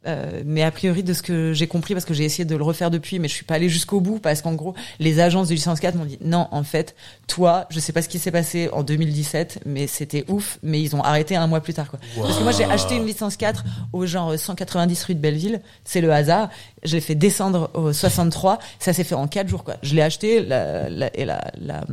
Euh, 0.08 0.41
mais 0.45 0.64
a 0.64 0.72
priori 0.72 1.03
de 1.03 1.14
ce 1.14 1.22
que 1.22 1.51
j'ai 1.53 1.68
compris 1.68 1.93
parce 1.93 2.05
que 2.05 2.14
j'ai 2.14 2.24
essayé 2.24 2.45
de 2.45 2.55
le 2.55 2.64
refaire 2.64 2.89
depuis 2.89 3.20
mais 3.20 3.28
je 3.28 3.34
suis 3.34 3.43
pas 3.43 3.55
allée 3.55 3.68
jusqu'au 3.68 3.99
bout 3.99 4.20
parce 4.20 4.41
qu'en 4.41 4.53
gros 4.53 4.74
les 4.99 5.20
agences 5.20 5.49
de 5.49 5.53
licence 5.53 5.80
4 5.80 5.95
m'ont 5.95 6.05
dit 6.05 6.18
non 6.22 6.47
en 6.51 6.64
fait 6.64 6.95
toi 7.28 7.66
je 7.70 7.80
sais 7.80 7.91
pas 7.91 8.01
ce 8.01 8.08
qui 8.08 8.18
s'est 8.18 8.32
passé 8.32 8.70
en 8.72 8.84
2017 8.84 9.62
mais 9.66 9.86
c'était 9.88 10.24
ouf 10.30 10.60
mais 10.64 10.82
ils 10.82 10.95
ont 10.95 11.01
arrêté 11.01 11.36
un 11.36 11.47
mois 11.47 11.60
plus 11.60 11.74
tard 11.74 11.89
quoi. 11.89 11.99
Parce 12.22 12.38
que 12.38 12.43
moi 12.43 12.53
j'ai 12.53 12.64
acheté 12.64 12.95
une 12.95 13.05
licence 13.05 13.36
4 13.36 13.66
au 13.91 14.05
genre 14.05 14.38
190 14.38 15.03
rue 15.03 15.16
de 15.16 15.20
Belleville 15.20 15.62
c'est 15.84 16.01
le 16.01 16.14
hasard 16.14 16.49
je 16.84 16.95
l'ai 16.95 17.01
fait 17.01 17.16
descendre 17.16 17.70
au 17.74 17.91
63 17.91 18.60
ça 18.80 18.93
s'est 18.93 19.03
fait 19.03 19.16
en 19.16 19.28
quatre 19.28 19.49
jours 19.49 19.64
quoi. 19.64 19.76
Je 19.84 19.93
l'ai 19.95 20.01
acheté 20.01 20.41
la, 20.41 20.89
la, 20.89 21.16
et 21.18 21.26
la, 21.26 21.51
la 21.60 21.84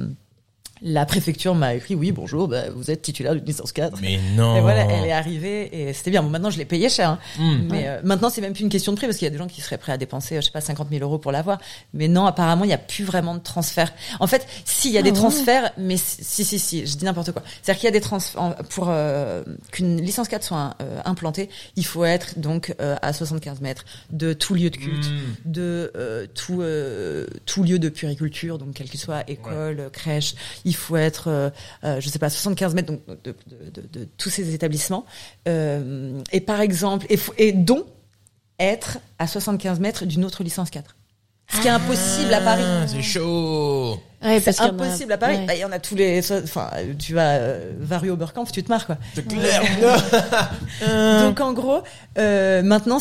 la 0.83 1.07
préfecture 1.07 1.55
m'a 1.55 1.75
écrit 1.75 1.95
oui 1.95 2.11
bonjour 2.13 2.49
bah, 2.49 2.65
vous 2.75 2.91
êtes 2.91 3.01
titulaire 3.03 3.35
d'une 3.35 3.45
licence 3.45 3.73
4 3.73 3.99
Mais 4.03 4.19
non. 4.37 4.57
et 4.57 4.61
voilà, 4.61 4.83
elle 4.91 5.07
est 5.07 5.13
arrivée 5.13 5.89
et 5.89 5.93
c'était 5.93 6.11
bien. 6.11 6.23
Bon, 6.23 6.29
maintenant, 6.31 6.51
je 6.51 6.59
l'ai 6.59 6.65
payé 6.65 6.89
cher. 6.89 7.11
hein. 7.11 7.19
Hmm. 7.39 7.69
Mais 7.71 7.89
euh, 7.89 8.01
maintenant, 8.05 8.29
c'est 8.29 8.41
même 8.41 8.53
plus 8.53 8.63
une 8.65 8.69
question 8.69 8.93
de 8.93 8.97
prix 8.97 9.07
parce 9.07 9.19
qu'il 9.19 9.27
y 9.27 9.29
a 9.29 9.31
des 9.31 9.39
gens 9.39 9.47
qui 9.47 9.61
seraient 9.61 9.79
prêts 9.79 9.93
à 9.93 9.97
dépenser, 9.97 10.37
euh, 10.37 10.41
je 10.41 10.47
sais 10.47 10.51
pas, 10.53 10.61
50 10.61 10.89
000 10.91 11.03
euros 11.03 11.19
pour 11.19 11.33
l'avoir. 11.33 11.59
Mais 11.95 12.09
non, 12.09 12.27
apparemment, 12.27 12.65
il 12.65 12.69
n'y 12.69 12.73
a 12.75 12.79
plus 12.79 13.05
vraiment 13.05 13.35
de 13.35 13.41
transfert. 13.41 13.93
En 14.21 14.27
fait, 14.27 14.47
si, 14.65 14.89
il 14.89 14.95
y 14.95 14.97
a 14.97 15.01
Ah 15.01 15.03
des 15.05 15.11
ouais. 15.11 15.17
transferts, 15.17 15.71
mais 15.79 15.97
si, 15.97 16.45
si, 16.45 16.59
si, 16.59 16.87
je 16.87 16.97
dis 16.97 17.05
n'importe 17.05 17.33
quoi. 17.33 17.43
C'est-à-dire 17.63 17.81
qu'il 17.81 17.87
y 17.87 17.89
a 17.89 17.93
des 17.93 18.01
transferts 18.01 18.57
pour 18.71 18.87
euh, 18.91 19.43
qu'une 19.73 20.01
licence 20.01 20.29
4 20.29 20.43
soit 20.43 20.75
euh, 20.83 21.01
implantée, 21.05 21.49
il 21.77 21.87
faut 21.87 22.05
être 22.05 22.39
donc 22.39 22.75
euh, 22.81 22.97
à 23.01 23.13
75 23.13 23.61
mètres 23.61 23.85
de 24.11 24.33
tout 24.33 24.55
lieu 24.55 24.71
de 24.71 24.77
culte, 24.77 25.05
Hmm. 25.09 25.21
de 25.53 25.93
euh, 25.97 26.27
tout 26.35 26.61
euh, 26.63 27.27
tout 27.47 27.63
lieu 27.63 27.79
de 27.79 27.89
puriculture, 27.89 28.59
donc 28.59 28.75
quel 28.75 28.89
qu'il 28.89 29.01
soit 29.01 29.23
école, 29.31 29.91
crèche. 29.93 30.35
Il 30.65 30.75
faut 30.75 30.97
être, 30.97 31.29
euh, 31.29 31.51
euh, 31.85 32.01
je 32.01 32.09
sais 32.09 32.19
pas, 32.19 32.31
75 32.31 32.75
mètres 32.75 32.93
de, 33.25 34.09
tous 34.17 34.31
ces 34.31 34.55
établissements. 34.55 35.05
Euh, 35.49 36.21
et 36.33 36.41
par 36.41 36.61
exemple, 36.61 37.07
et, 37.11 37.19
et 37.39 37.53
dont 37.53 37.87
être 38.59 38.99
à 39.19 39.27
75 39.27 39.81
mètres 39.81 40.07
d'une 40.07 40.25
autre 40.25 40.43
licence 40.43 40.71
4. 40.71 40.97
Ce 41.49 41.61
qui 41.61 41.69
est 41.69 41.71
impossible 41.71 42.33
à 42.33 42.41
Paris. 42.41 42.63
Ah, 42.65 42.87
C'est 42.87 43.03
chaud. 43.03 44.01
Ouais, 44.25 44.41
C'est 44.41 44.61
a- 44.61 44.65
impossible 44.65 45.13
à 45.13 45.19
Paris. 45.19 45.37
ouais. 45.37 45.47
Bah, 45.47 45.55
Il 45.55 45.61
y 45.61 45.65
en 45.65 45.73
a 45.73 45.79
tous 45.79 45.95
les, 45.95 46.21
enfin, 46.33 46.71
tu 46.99 47.15
vas, 47.15 47.33
euh, 47.35 47.71
Oberkampf, 48.11 48.51
tu 48.53 48.63
te 48.63 48.69
marres, 48.71 48.87
quoi. 48.87 48.97
C'est 49.15 49.27
clair. 49.27 49.63
Donc 51.23 51.41
en 51.41 51.53
gros, 51.53 51.83
euh, 52.19 52.63
maintenant, 52.63 52.99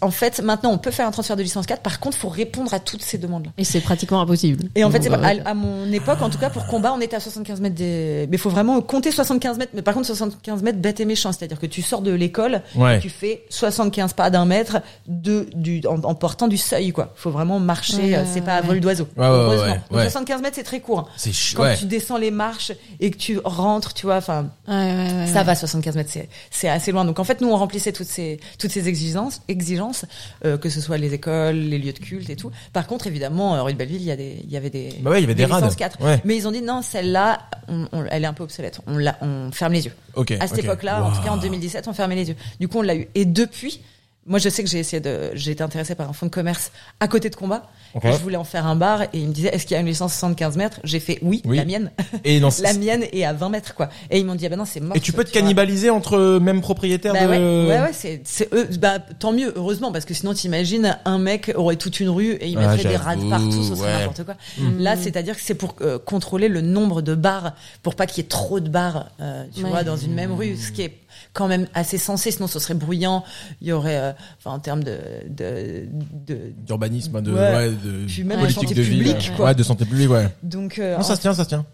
en 0.00 0.10
fait, 0.10 0.40
maintenant 0.40 0.70
on 0.72 0.78
peut 0.78 0.90
faire 0.90 1.06
un 1.06 1.10
transfert 1.10 1.36
de 1.36 1.42
licence 1.42 1.66
4. 1.66 1.82
Par 1.82 2.00
contre, 2.00 2.16
faut 2.16 2.28
répondre 2.28 2.72
à 2.74 2.80
toutes 2.80 3.02
ces 3.02 3.18
demandes-là. 3.18 3.50
Et 3.58 3.64
c'est 3.64 3.80
pratiquement 3.80 4.20
impossible. 4.20 4.68
Et 4.74 4.84
en 4.84 4.90
fait, 4.90 5.08
pas- 5.08 5.16
euh, 5.16 5.38
à, 5.44 5.50
à 5.50 5.54
mon 5.54 5.90
époque, 5.92 6.20
en 6.22 6.30
tout 6.30 6.38
cas, 6.38 6.50
pour 6.50 6.66
combat, 6.66 6.92
on 6.96 7.00
était 7.00 7.16
à 7.16 7.20
75 7.20 7.60
mètres 7.60 7.74
des. 7.74 8.26
Mais 8.30 8.36
il 8.36 8.38
faut 8.40 8.50
vraiment 8.50 8.80
compter 8.80 9.10
75 9.10 9.58
mètres. 9.58 9.72
Mais 9.74 9.82
par 9.82 9.94
contre, 9.94 10.06
75 10.06 10.62
mètres 10.62 10.78
bête 10.78 11.00
et 11.00 11.04
méchant, 11.04 11.32
c'est-à-dire 11.32 11.58
que 11.58 11.66
tu 11.66 11.82
sors 11.82 12.00
de 12.02 12.12
l'école, 12.12 12.62
Ouais. 12.74 12.98
tu 13.00 13.10
fais 13.10 13.44
75 13.50 14.12
pas 14.12 14.30
d'un 14.30 14.44
mètre 14.44 14.78
de 15.06 15.48
du 15.54 15.80
en, 15.86 16.00
en 16.02 16.14
portant 16.14 16.48
du 16.48 16.56
seuil, 16.56 16.92
quoi. 16.92 17.12
Faut 17.16 17.30
vraiment 17.30 17.58
marcher. 17.60 17.96
Ouais, 17.96 18.16
euh, 18.16 18.24
c'est 18.32 18.40
pas 18.40 18.54
à 18.54 18.60
vol 18.62 18.80
d'oiseau. 18.80 19.08
Ouais, 19.16 19.22
ouais, 19.24 19.28
Heureusement. 19.28 19.64
ouais, 19.66 19.80
Donc 19.90 19.98
ouais. 19.98 20.04
75 20.04 20.42
mètres, 20.42 20.56
c'est 20.56 20.62
très 20.66 20.80
court. 20.80 20.98
hein. 20.98 21.06
C'est. 21.16 21.30
Quand 21.54 21.62
Ouais. 21.62 21.76
tu 21.76 21.86
descends 21.86 22.18
les 22.18 22.30
marches 22.30 22.72
et 23.00 23.10
que 23.10 23.16
tu 23.16 23.40
rentres, 23.44 23.94
tu 23.94 24.04
vois, 24.06 24.16
enfin. 24.16 24.50
ouais, 24.68 24.74
ouais, 24.74 24.94
ouais, 24.94 25.26
Ça 25.32 25.38
ouais. 25.38 25.44
va 25.44 25.54
75 25.54 25.96
mètres, 25.96 26.10
c'est 26.12 26.28
c'est 26.50 26.68
assez 26.68 26.92
loin. 26.92 27.04
Donc 27.06 27.18
en 27.18 27.24
fait, 27.24 27.40
nous 27.40 27.48
on 27.48 27.56
remplissait 27.56 27.92
toutes 27.92 28.06
ces 28.08 28.38
toutes 28.58 28.70
ces 28.72 28.88
exigences, 28.88 29.40
exigences, 29.48 30.04
euh, 30.44 30.58
que 30.58 30.68
ce 30.68 30.80
soit 30.80 30.98
les 30.98 31.14
écoles, 31.14 31.56
les 31.56 31.78
lieux 31.78 31.92
de 31.92 31.98
culte 31.98 32.28
et 32.28 32.36
tout. 32.36 32.50
Par 32.74 32.86
contre, 32.86 33.06
évidemment, 33.06 33.54
euh, 33.54 33.62
rue 33.62 33.72
de 33.72 33.78
Belleville, 33.78 34.00
il 34.02 34.06
y 34.06 34.10
a 34.10 34.16
des 34.16 34.40
il 34.44 34.50
y 34.50 34.56
avait 34.56 34.70
des 34.70 34.90
Bah 35.00 35.10
ouais, 35.12 35.18
il 35.18 35.22
y 35.22 35.24
avait 35.24 35.34
des 35.34 35.44
rades. 35.46 35.62
licences 35.62 35.76
4. 35.76 36.02
Ouais. 36.04 36.20
Mais 36.24 36.36
ils 36.36 36.46
ont 36.46 36.52
dit 36.52 36.62
non, 36.62 36.82
celle-là, 36.82 37.40
on, 37.68 37.86
on- 37.92 38.04
elle 38.10 38.24
est 38.24 38.26
un 38.26 38.34
peu 38.34 38.42
obsolète. 38.44 38.80
On 38.86 38.98
la, 38.98 39.16
on 39.22 39.50
ferme 39.52 39.72
les 39.72 39.86
yeux. 39.86 39.94
À 40.40 40.46
cette 40.48 40.58
époque-là, 40.58 41.04
en 41.04 41.10
tout 41.12 41.20
cas 41.22 41.28
en 41.28 41.32
Waouh. 41.32 41.40
2017, 41.42 41.88
on 41.88 41.92
fermait 41.92 42.14
les 42.16 42.28
yeux. 42.30 42.36
Du 42.60 42.68
coup, 42.68 42.78
on 42.78 42.82
l'a 42.82 42.94
eu. 42.96 43.06
Et 43.14 43.24
depuis, 43.24 43.80
moi, 44.26 44.38
je 44.38 44.48
sais 44.48 44.62
que 44.64 44.68
j'ai 44.68 44.78
essayé 44.80 45.00
de, 45.00 45.30
j'ai 45.34 45.52
été 45.52 45.62
intéressée 45.62 45.94
par 45.94 46.08
un 46.08 46.12
fonds 46.12 46.26
de 46.26 46.30
commerce 46.30 46.72
à 47.00 47.08
côté 47.08 47.30
de 47.30 47.36
combat. 47.36 47.68
Ok. 47.94 48.02
Je 48.04 48.18
voulais 48.18 48.36
en 48.36 48.44
faire 48.44 48.66
un 48.66 48.76
bar 48.76 49.02
et 49.02 49.08
il 49.14 49.28
me 49.28 49.32
disait, 49.32 49.48
est-ce 49.54 49.64
qu'il 49.66 49.74
y 49.74 49.78
a 49.78 49.80
une 49.80 49.86
licence 49.86 50.12
75 50.14 50.56
mètres? 50.56 50.80
J'ai 50.84 51.00
fait 51.00 51.18
oui, 51.22 51.40
Oui. 51.46 51.56
la 51.56 51.64
mienne. 51.64 51.90
Et 52.24 52.40
dans 52.40 52.50
La 52.62 52.72
mienne 52.74 53.04
est 53.12 53.24
à 53.24 53.32
20 53.32 53.48
mètres, 53.50 53.74
quoi. 53.74 53.88
Et 54.10 54.18
ils 54.18 54.26
m'ont 54.26 54.34
dit, 54.34 54.44
ah 54.44 54.48
ben 54.48 54.56
non, 54.56 54.64
c'est 54.64 54.80
mort. 54.80 54.96
Et 54.96 55.00
tu 55.00 55.12
peux 55.12 55.24
te 55.24 55.30
cannibaliser 55.30 55.90
entre 55.90 56.38
mêmes 56.40 56.60
propriétaires 56.60 57.12
Bah 57.14 57.24
de. 57.24 57.30
ouais, 57.30 57.38
ouais, 57.38 57.80
ouais, 57.82 57.90
c'est, 57.92 58.20
c'est 58.24 58.52
eux, 58.52 58.68
bah, 58.80 58.98
tant 58.98 59.32
mieux, 59.32 59.52
heureusement, 59.56 59.92
parce 59.92 60.04
que 60.04 60.12
sinon, 60.14 60.34
t'imagines, 60.34 60.98
un 61.04 61.18
mec 61.18 61.52
aurait 61.54 61.76
toute 61.76 62.00
une 62.00 62.08
rue 62.10 62.32
et 62.32 62.48
il 62.48 62.58
Ah, 62.58 62.68
mettrait 62.74 62.88
des 62.88 62.96
rades 62.96 63.28
partout, 63.30 63.62
ce 63.62 63.74
serait 63.76 63.92
ouais. 63.94 63.98
n'importe 64.00 64.24
quoi. 64.24 64.34
Mm. 64.58 64.78
Là, 64.80 64.96
c'est-à-dire 64.96 65.36
que 65.36 65.42
c'est 65.42 65.54
pour 65.54 65.76
euh, 65.80 65.98
contrôler 65.98 66.48
le 66.48 66.60
nombre 66.60 67.00
de 67.00 67.14
bars, 67.14 67.52
pour 67.82 67.94
pas 67.94 68.06
qu'il 68.06 68.24
y 68.24 68.26
ait 68.26 68.28
trop 68.28 68.60
de 68.60 68.68
bars, 68.68 69.10
euh, 69.20 69.44
tu 69.54 69.62
Ouais. 69.62 69.70
vois, 69.70 69.84
dans 69.84 69.96
une 69.96 70.12
même 70.14 70.32
rue, 70.32 70.56
ce 70.56 70.72
qui 70.72 70.82
est 70.82 70.92
quand 71.36 71.48
même 71.48 71.66
assez 71.74 71.98
sensé, 71.98 72.30
sinon 72.30 72.48
ce 72.48 72.58
serait 72.58 72.74
bruyant, 72.74 73.22
il 73.60 73.68
y 73.68 73.72
aurait, 73.72 73.98
euh, 73.98 74.12
enfin, 74.38 74.52
en 74.56 74.58
termes 74.58 74.82
de, 74.82 74.96
de, 75.28 75.86
de, 76.26 76.38
D'urbanisme, 76.66 77.20
de, 77.20 77.32
Ouais. 77.32 77.38
ouais, 77.56 77.70
de 77.70 78.06
Puis 78.06 78.24
même 78.24 78.38
de 78.38 78.42
politique 78.44 78.62
santé 78.68 78.74
de 78.74 78.80
ville. 78.82 78.98
publique, 78.98 79.16
ouais. 79.30 79.36
quoi. 79.36 79.44
Ouais, 79.46 79.54
de 79.54 79.62
santé 79.62 79.84
publique, 79.84 80.10
ouais. 80.10 80.28
donc, 80.42 80.78
euh, 80.78 80.96
Non, 80.96 81.02
ça 81.02 81.12
en, 81.12 81.16
se 81.16 81.20
tient, 81.20 81.34
ça 81.34 81.44
se 81.44 81.48
tient. 81.50 81.66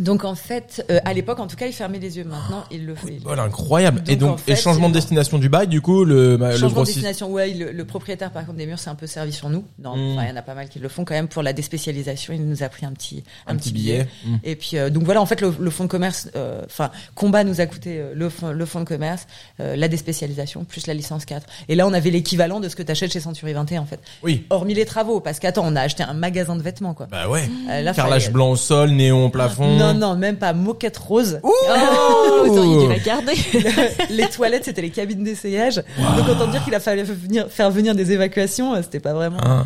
Donc 0.00 0.24
en 0.24 0.34
fait, 0.34 0.84
euh, 0.90 1.00
à 1.04 1.12
l'époque, 1.12 1.38
en 1.38 1.46
tout 1.46 1.56
cas, 1.56 1.66
il 1.66 1.72
fermait 1.74 1.98
les 1.98 2.16
yeux. 2.16 2.24
Maintenant, 2.24 2.64
il 2.70 2.86
le 2.86 2.94
fait. 2.94 3.18
Voilà, 3.22 3.42
incroyable. 3.42 4.02
et 4.06 4.16
Donc, 4.16 4.20
donc, 4.20 4.30
en 4.34 4.36
fait, 4.38 4.52
et 4.52 4.56
changement 4.56 4.88
de 4.88 4.94
c'est- 4.94 5.00
destination 5.00 5.38
du 5.38 5.50
bail, 5.50 5.68
du 5.68 5.82
coup, 5.82 6.04
le, 6.04 6.38
bah, 6.38 6.52
le 6.52 6.56
Changement 6.56 6.80
de 6.80 6.86
destination, 6.86 7.30
ouais, 7.30 7.52
le, 7.52 7.72
le 7.72 7.84
propriétaire 7.84 8.30
par 8.30 8.46
contre 8.46 8.56
des 8.56 8.64
murs 8.64 8.78
s'est 8.78 8.88
un 8.88 8.94
peu 8.94 9.06
servi 9.06 9.32
sur 9.32 9.50
nous. 9.50 9.64
Non, 9.78 9.94
Mm. 9.96 10.12
enfin, 10.14 10.22
il 10.24 10.28
y 10.30 10.32
en 10.32 10.36
a 10.36 10.42
pas 10.42 10.54
mal 10.54 10.68
qui 10.70 10.78
le 10.78 10.88
font 10.88 11.04
quand 11.04 11.12
même 11.14 11.28
pour 11.28 11.42
la 11.42 11.52
déspécialisation. 11.52 12.32
Il 12.32 12.46
nous 12.46 12.62
a 12.62 12.68
pris 12.70 12.86
un 12.86 12.92
petit 12.92 13.22
Un 13.46 13.54
petit 13.56 13.70
billet. 13.72 14.06
Mm. 14.24 14.36
Et 14.44 14.56
puis 14.56 14.78
euh, 14.78 14.88
donc 14.88 15.02
voilà, 15.02 15.20
en 15.20 15.26
fait, 15.26 15.42
le, 15.42 15.54
le 15.58 15.70
fonds 15.70 15.84
de 15.84 15.88
commerce, 15.90 16.30
euh, 16.36 16.62
enfin, 16.64 16.90
combat 17.14 17.44
nous 17.44 17.60
a 17.60 17.66
coûté 17.66 17.98
euh, 17.98 18.12
le 18.14 18.30
fonds, 18.30 18.50
le 18.52 18.64
fonds 18.64 18.80
de 18.80 18.86
commerce, 18.86 19.26
euh, 19.60 19.76
la 19.76 19.88
déspécialisation 19.88 20.64
plus 20.64 20.86
la 20.86 20.94
licence 20.94 21.26
4. 21.26 21.46
Et 21.68 21.74
là, 21.74 21.86
on 21.86 21.92
avait 21.92 22.10
l'équivalent 22.10 22.60
de 22.60 22.68
ce 22.70 22.76
que 22.76 22.82
t'achètes 22.82 23.12
chez 23.12 23.20
Century 23.20 23.52
21 23.52 23.82
en 23.82 23.86
fait. 23.86 24.00
Oui. 24.22 24.46
Hormis 24.48 24.72
les 24.72 24.86
travaux, 24.86 25.20
parce 25.20 25.38
qu'attends, 25.38 25.64
on 25.66 25.76
a 25.76 25.82
acheté 25.82 26.02
un 26.02 26.14
magasin 26.14 26.56
de 26.56 26.62
vêtements 26.62 26.94
quoi. 26.94 27.08
Bah 27.10 27.28
ouais. 27.28 27.42
Là, 27.68 27.92
Carrelage 27.92 28.22
fallait- 28.22 28.32
blanc 28.32 28.50
au 28.52 28.56
sol, 28.56 28.90
néon 28.92 29.26
au 29.26 29.28
plafond. 29.28 29.81
Non, 29.82 29.94
non, 29.94 30.16
même 30.16 30.36
pas 30.36 30.52
moquette 30.52 30.96
rose. 30.96 31.40
Oh, 31.74 32.44
vous 32.46 32.58
auriez 32.58 32.86
dû 32.86 32.92
la 32.92 32.98
garder. 32.98 33.32
les 34.10 34.26
toilettes, 34.28 34.64
c'était 34.64 34.82
les 34.82 34.90
cabines 34.90 35.22
d'essayage. 35.24 35.76
Donc 36.16 36.28
autant 36.28 36.46
dire 36.48 36.62
qu'il 36.64 36.74
a 36.74 36.80
fallu 36.80 37.02
venir, 37.02 37.46
faire 37.48 37.70
venir 37.70 37.94
des 37.94 38.12
évacuations, 38.12 38.74
euh, 38.74 38.80
c'était 38.82 39.00
pas 39.00 39.12
vraiment. 39.14 39.38
Ah. 39.42 39.62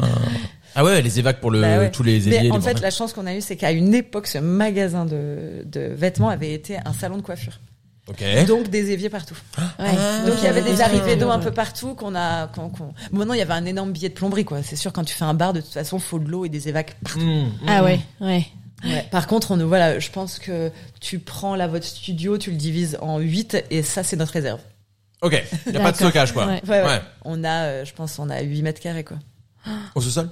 Ah 0.75 0.85
ouais, 0.85 1.01
les 1.01 1.19
évacs 1.19 1.41
pour 1.41 1.51
le, 1.51 1.63
Bah 1.63 1.79
ouais. 1.79 1.91
tous 1.91 2.03
les 2.03 2.21
Mais 2.27 2.37
éviers. 2.37 2.51
en 2.51 2.57
les 2.57 2.63
fait, 2.63 2.81
la 2.81 2.91
chance 2.91 3.13
qu'on 3.15 3.27
a 3.27 3.35
eue, 3.35 3.41
c'est 3.41 3.57
qu'à 3.57 3.71
une 3.73 3.95
époque, 3.95 4.27
ce 4.27 4.37
magasin 4.39 5.07
de, 5.07 5.63
de 5.65 5.81
vêtements 5.95 6.29
avait 6.29 6.53
été 6.53 6.77
un 6.85 6.93
salon 6.93 7.17
de 7.17 7.23
coiffure. 7.23 7.59
Donc 8.47 8.69
des 8.69 8.91
éviers 8.93 9.09
partout. 9.09 9.35
Ouais. 9.81 9.87
Donc 10.27 10.35
il 10.39 10.45
y 10.45 10.49
avait 10.49 10.63
des 10.63 10.81
arrivées 10.81 11.17
d'eau 11.17 11.31
un 11.31 11.39
peu 11.41 11.51
partout 11.51 11.95
qu'on 11.95 12.15
a. 12.15 12.47
qu'on- 12.49 12.69
qu'on- 12.69 12.93
Bon, 13.11 13.19
maintenant, 13.19 13.35
il 13.35 13.39
y 13.39 13.43
avait 13.43 13.55
un 13.55 13.65
énorme 13.65 13.91
billet 13.91 14.11
de 14.11 14.15
plomberie, 14.15 14.45
quoi. 14.45 14.63
C'est 14.63 14.77
sûr, 14.77 14.93
quand 14.93 15.03
tu 15.03 15.15
fais 15.15 15.25
un 15.25 15.35
bar, 15.35 15.53
de 15.55 15.61
toute 15.61 15.73
façon, 15.73 15.99
faut 15.99 16.19
de 16.21 16.29
l'eau 16.29 16.45
et 16.45 16.49
des 16.49 16.69
évacs 16.69 16.95
partout. 17.03 17.19
Mmh, 17.21 17.41
mmh. 17.43 17.51
Ah 17.67 17.83
ouais, 17.83 17.99
ouais. 18.21 18.47
Ouais. 18.87 19.07
Par 19.11 19.27
contre, 19.27 19.51
on, 19.53 19.57
voilà, 19.67 19.99
je 19.99 20.11
pense 20.11 20.39
que 20.39 20.71
tu 21.01 21.19
prends 21.19 21.55
là 21.57 21.67
votre 21.69 21.85
studio, 21.87 22.39
tu 22.39 22.51
le 22.51 22.57
divises 22.57 22.99
en 23.01 23.19
8 23.19 23.65
et 23.71 23.83
ça, 23.83 24.03
c'est 24.03 24.17
notre 24.17 24.33
réserve. 24.33 24.61
Ok. 25.23 25.33
Y 25.67 25.77
a 25.77 25.81
pas 25.81 25.93
de 25.93 25.97
stockage, 25.97 26.33
quoi. 26.33 26.47
Ouais. 26.47 26.61
Ouais, 26.69 26.81
ouais. 26.83 26.87
Ouais. 26.87 27.01
On 27.25 27.43
a, 27.45 27.65
euh, 27.65 27.85
je 27.85 27.93
pense, 27.95 28.19
on 28.19 28.29
a 28.31 28.41
8 28.43 28.63
mètres 28.63 28.81
carrés, 28.81 29.05
quoi. 29.05 29.17
Au 29.95 30.01
sous-sol? 30.01 30.29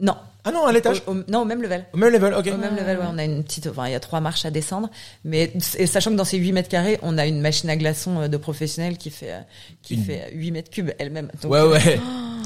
Non. 0.00 0.16
Ah 0.44 0.50
non, 0.50 0.66
à 0.66 0.72
l'étage? 0.72 1.02
Au- 1.06 1.12
au- 1.12 1.22
non, 1.28 1.42
au 1.42 1.44
même 1.44 1.62
level. 1.62 1.84
Au 1.92 1.96
même 1.96 2.12
level, 2.12 2.34
ok. 2.34 2.48
Au 2.52 2.56
même 2.56 2.74
level, 2.74 2.98
ouais, 2.98 3.04
on 3.08 3.16
a 3.16 3.24
une 3.24 3.44
petite, 3.44 3.68
enfin, 3.68 3.86
il 3.86 3.92
y 3.92 3.94
a 3.94 4.00
trois 4.00 4.18
marches 4.20 4.44
à 4.44 4.50
descendre, 4.50 4.90
mais 5.24 5.52
et 5.78 5.86
sachant 5.86 6.10
que 6.10 6.16
dans 6.16 6.24
ces 6.24 6.36
8 6.38 6.50
mètres 6.52 6.68
carrés, 6.68 6.98
on 7.02 7.16
a 7.16 7.26
une 7.26 7.40
machine 7.40 7.70
à 7.70 7.76
glaçons 7.76 8.22
euh, 8.22 8.26
de 8.28 8.36
professionnel 8.36 8.98
qui 8.98 9.10
fait, 9.10 9.30
euh, 9.32 9.40
qui 9.82 9.94
Une- 9.94 10.04
fait 10.04 10.30
8 10.34 10.50
mètres 10.50 10.70
cubes 10.70 10.90
elle-même. 10.98 11.30
Donc, 11.40 11.52
Ouais, 11.52 11.62
ouais. 11.62 12.00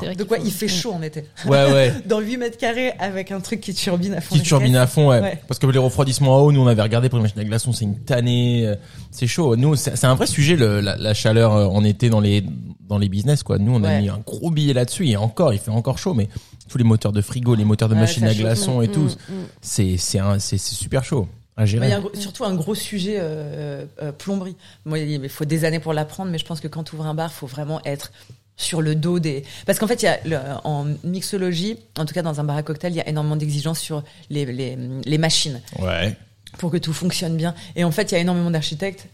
c'est 0.00 0.06
vrai 0.06 0.14
De 0.16 0.24
quoi 0.24 0.38
faut- 0.38 0.44
il 0.44 0.52
fait 0.52 0.68
chaud 0.68 0.92
en 0.92 1.02
été. 1.02 1.24
Ouais, 1.46 1.72
ouais. 1.72 1.94
Dans 2.06 2.20
8 2.20 2.36
mètres 2.36 2.58
carrés 2.58 2.92
avec 2.98 3.30
un 3.32 3.40
truc 3.40 3.60
qui 3.60 3.74
turbine 3.74 4.14
à 4.14 4.20
fond. 4.20 4.34
Qui 4.34 4.42
turbine 4.42 4.76
à 4.76 4.86
fond, 4.86 5.08
ouais. 5.10 5.20
Ouais. 5.20 5.40
Parce 5.48 5.58
que 5.58 5.66
les 5.66 5.78
refroidissements 5.78 6.36
à 6.36 6.40
eau, 6.40 6.52
nous 6.52 6.60
on 6.60 6.66
avait 6.66 6.82
regardé 6.82 7.08
pour 7.08 7.18
les 7.18 7.22
machines 7.22 7.40
à 7.40 7.44
glaçons, 7.44 7.72
c'est 7.72 7.84
une 7.84 7.98
tannée, 7.98 8.66
euh, 8.66 8.74
c'est 9.10 9.26
chaud. 9.26 9.56
Nous, 9.56 9.76
c'est 9.76 10.04
un 10.04 10.14
vrai 10.14 10.26
sujet 10.26 10.56
le, 10.56 10.80
la, 10.80 10.96
la 10.96 11.14
chaleur 11.14 11.52
euh, 11.54 11.66
en 11.66 11.84
été 11.84 12.10
dans 12.10 12.20
les 12.20 12.44
dans 12.88 12.98
les 12.98 13.08
business 13.08 13.42
quoi. 13.42 13.58
Nous, 13.58 13.72
on 13.74 13.82
a 13.82 13.88
Ouais. 13.88 14.02
mis 14.02 14.08
un 14.10 14.18
gros 14.24 14.50
billet 14.50 14.74
là-dessus 14.74 15.08
et 15.08 15.16
encore, 15.16 15.52
il 15.54 15.58
fait 15.58 15.70
encore 15.70 15.98
chaud, 15.98 16.12
mais 16.14 16.28
tous 16.68 16.76
les 16.78 16.84
moteurs 16.84 17.12
de 17.12 17.20
frigo, 17.22 17.54
les 17.54 17.64
moteurs 17.64 17.88
de 17.88 17.94
Ouais, 17.94 18.00
machines 18.00 18.24
à 18.24 18.34
glaçons 18.34 18.82
et 18.82 18.88
tout, 18.88 19.00
mm, 19.04 19.32
mm. 19.32 19.44
c'est 19.62 19.96
c'est 19.96 20.18
un 20.18 20.38
c'est 20.38 20.58
c'est 20.58 20.74
super 20.74 21.02
chaud 21.04 21.26
à 21.56 21.64
gérer. 21.66 21.86
il 21.86 21.90
y 21.90 21.92
a 21.92 21.98
un 21.98 22.02
surtout 22.20 22.44
un 22.44 22.54
gros 22.54 22.74
sujet 22.74 23.16
euh, 23.20 23.84
euh, 24.02 24.10
plomberie. 24.12 24.56
Moi, 24.84 24.98
il 24.98 25.28
faut 25.28 25.44
des 25.44 25.64
années 25.64 25.78
pour 25.80 25.92
l'apprendre, 25.92 26.30
mais 26.30 26.38
je 26.38 26.44
pense 26.44 26.60
que 26.60 26.66
quand 26.68 26.82
tu 26.84 26.94
ouvres 26.96 27.06
un 27.06 27.14
bar, 27.14 27.32
faut 27.32 27.46
vraiment 27.46 27.80
être 27.84 28.10
sur 28.56 28.82
le 28.82 28.94
dos 28.94 29.18
des. 29.18 29.44
Parce 29.66 29.78
qu'en 29.78 29.86
fait, 29.86 30.02
il 30.02 30.06
y 30.06 30.08
a 30.08 30.18
le- 30.24 30.38
en 30.64 30.86
mixologie, 31.02 31.76
en 31.98 32.04
tout 32.04 32.14
cas 32.14 32.22
dans 32.22 32.40
un 32.40 32.44
bar 32.44 32.56
à 32.56 32.62
cocktail, 32.62 32.92
il 32.92 32.96
y 32.96 33.00
a 33.00 33.08
énormément 33.08 33.36
d'exigences 33.36 33.80
sur 33.80 34.04
les, 34.30 34.44
les, 34.46 34.78
les 35.04 35.18
machines 35.18 35.60
Ouais. 35.80 36.16
pour 36.58 36.70
que 36.70 36.76
tout 36.76 36.92
fonctionne 36.92 37.36
bien. 37.36 37.54
Et 37.76 37.84
en 37.84 37.90
fait, 37.90 38.10
il 38.10 38.14
y 38.14 38.18
a 38.18 38.20
énormément 38.20 38.50
d'architectes. 38.50 39.06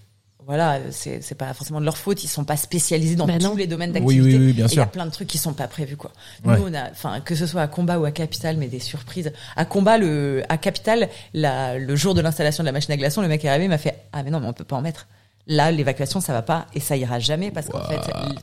Voilà, 0.47 0.81
c'est 0.91 1.23
c'est 1.23 1.37
pas 1.37 1.55
forcément 1.55 1.79
de 1.81 1.85
leur 1.85 1.97
faute. 1.97 2.25
Ils 2.25 2.29
sont 2.29 2.45
pas 2.45 2.57
spécialisés 2.57 3.15
dans 3.15 3.27
Bah 3.27 3.39
non. 3.39 3.51
tous 3.53 3.57
les 3.57 3.69
domaines 3.69 3.91
Oui, 3.91 4.17
d'activité. 4.17 4.39
oui, 4.39 4.47
oui, 4.47 4.53
bien 4.53 4.67
Et 4.67 4.73
Il 4.73 4.75
y 4.75 4.81
a 4.81 4.83
sûr. 4.83 4.91
plein 4.91 5.07
de 5.07 5.11
trucs 5.13 5.29
qui 5.29 5.39
sont 5.39 5.53
pas 5.53 5.69
prévus, 5.69 5.97
quoi. 5.97 6.11
Ouais. 6.45 6.57
Nous, 6.59 6.65
on 6.67 6.75
a, 6.75 6.91
enfin, 6.91 7.21
que 7.21 7.37
ce 7.37 7.47
soit 7.47 7.63
à 7.63 7.69
Combat 7.69 7.99
ou 8.01 8.05
à 8.05 8.11
Capital, 8.11 8.57
mais 8.57 8.67
des 8.67 8.81
surprises. 8.81 9.33
À 9.55 9.65
Combat, 9.65 9.97
le, 9.97 10.43
à 10.49 10.59
Capital, 10.59 11.09
la, 11.35 11.79
le 11.79 11.95
jour 11.95 12.15
de 12.15 12.21
l'installation 12.21 12.65
de 12.65 12.67
la 12.67 12.73
machine 12.73 12.91
à 12.93 12.97
glaçons, 12.97 13.23
le 13.23 13.29
mec 13.29 13.45
est 13.45 13.49
arrivé, 13.49 13.67
il 13.67 13.69
m'a 13.69 13.79
fait, 13.79 13.97
ah, 14.13 14.23
mais 14.25 14.31
non, 14.31 14.41
mais 14.41 14.49
on 14.49 14.53
peut 14.53 14.65
pas 14.65 14.77
en 14.77 14.83
mettre. 14.83 15.07
Là, 15.47 15.73
l'évacuation, 15.73 16.21
ça 16.21 16.33
va 16.33 16.43
pas 16.43 16.67
et 16.75 16.81
ça 16.81 16.97
ira 16.97 17.19
jamais 17.19 17.51
parce 17.51 17.67
qu'en 17.67 17.81
fait, 17.85 17.99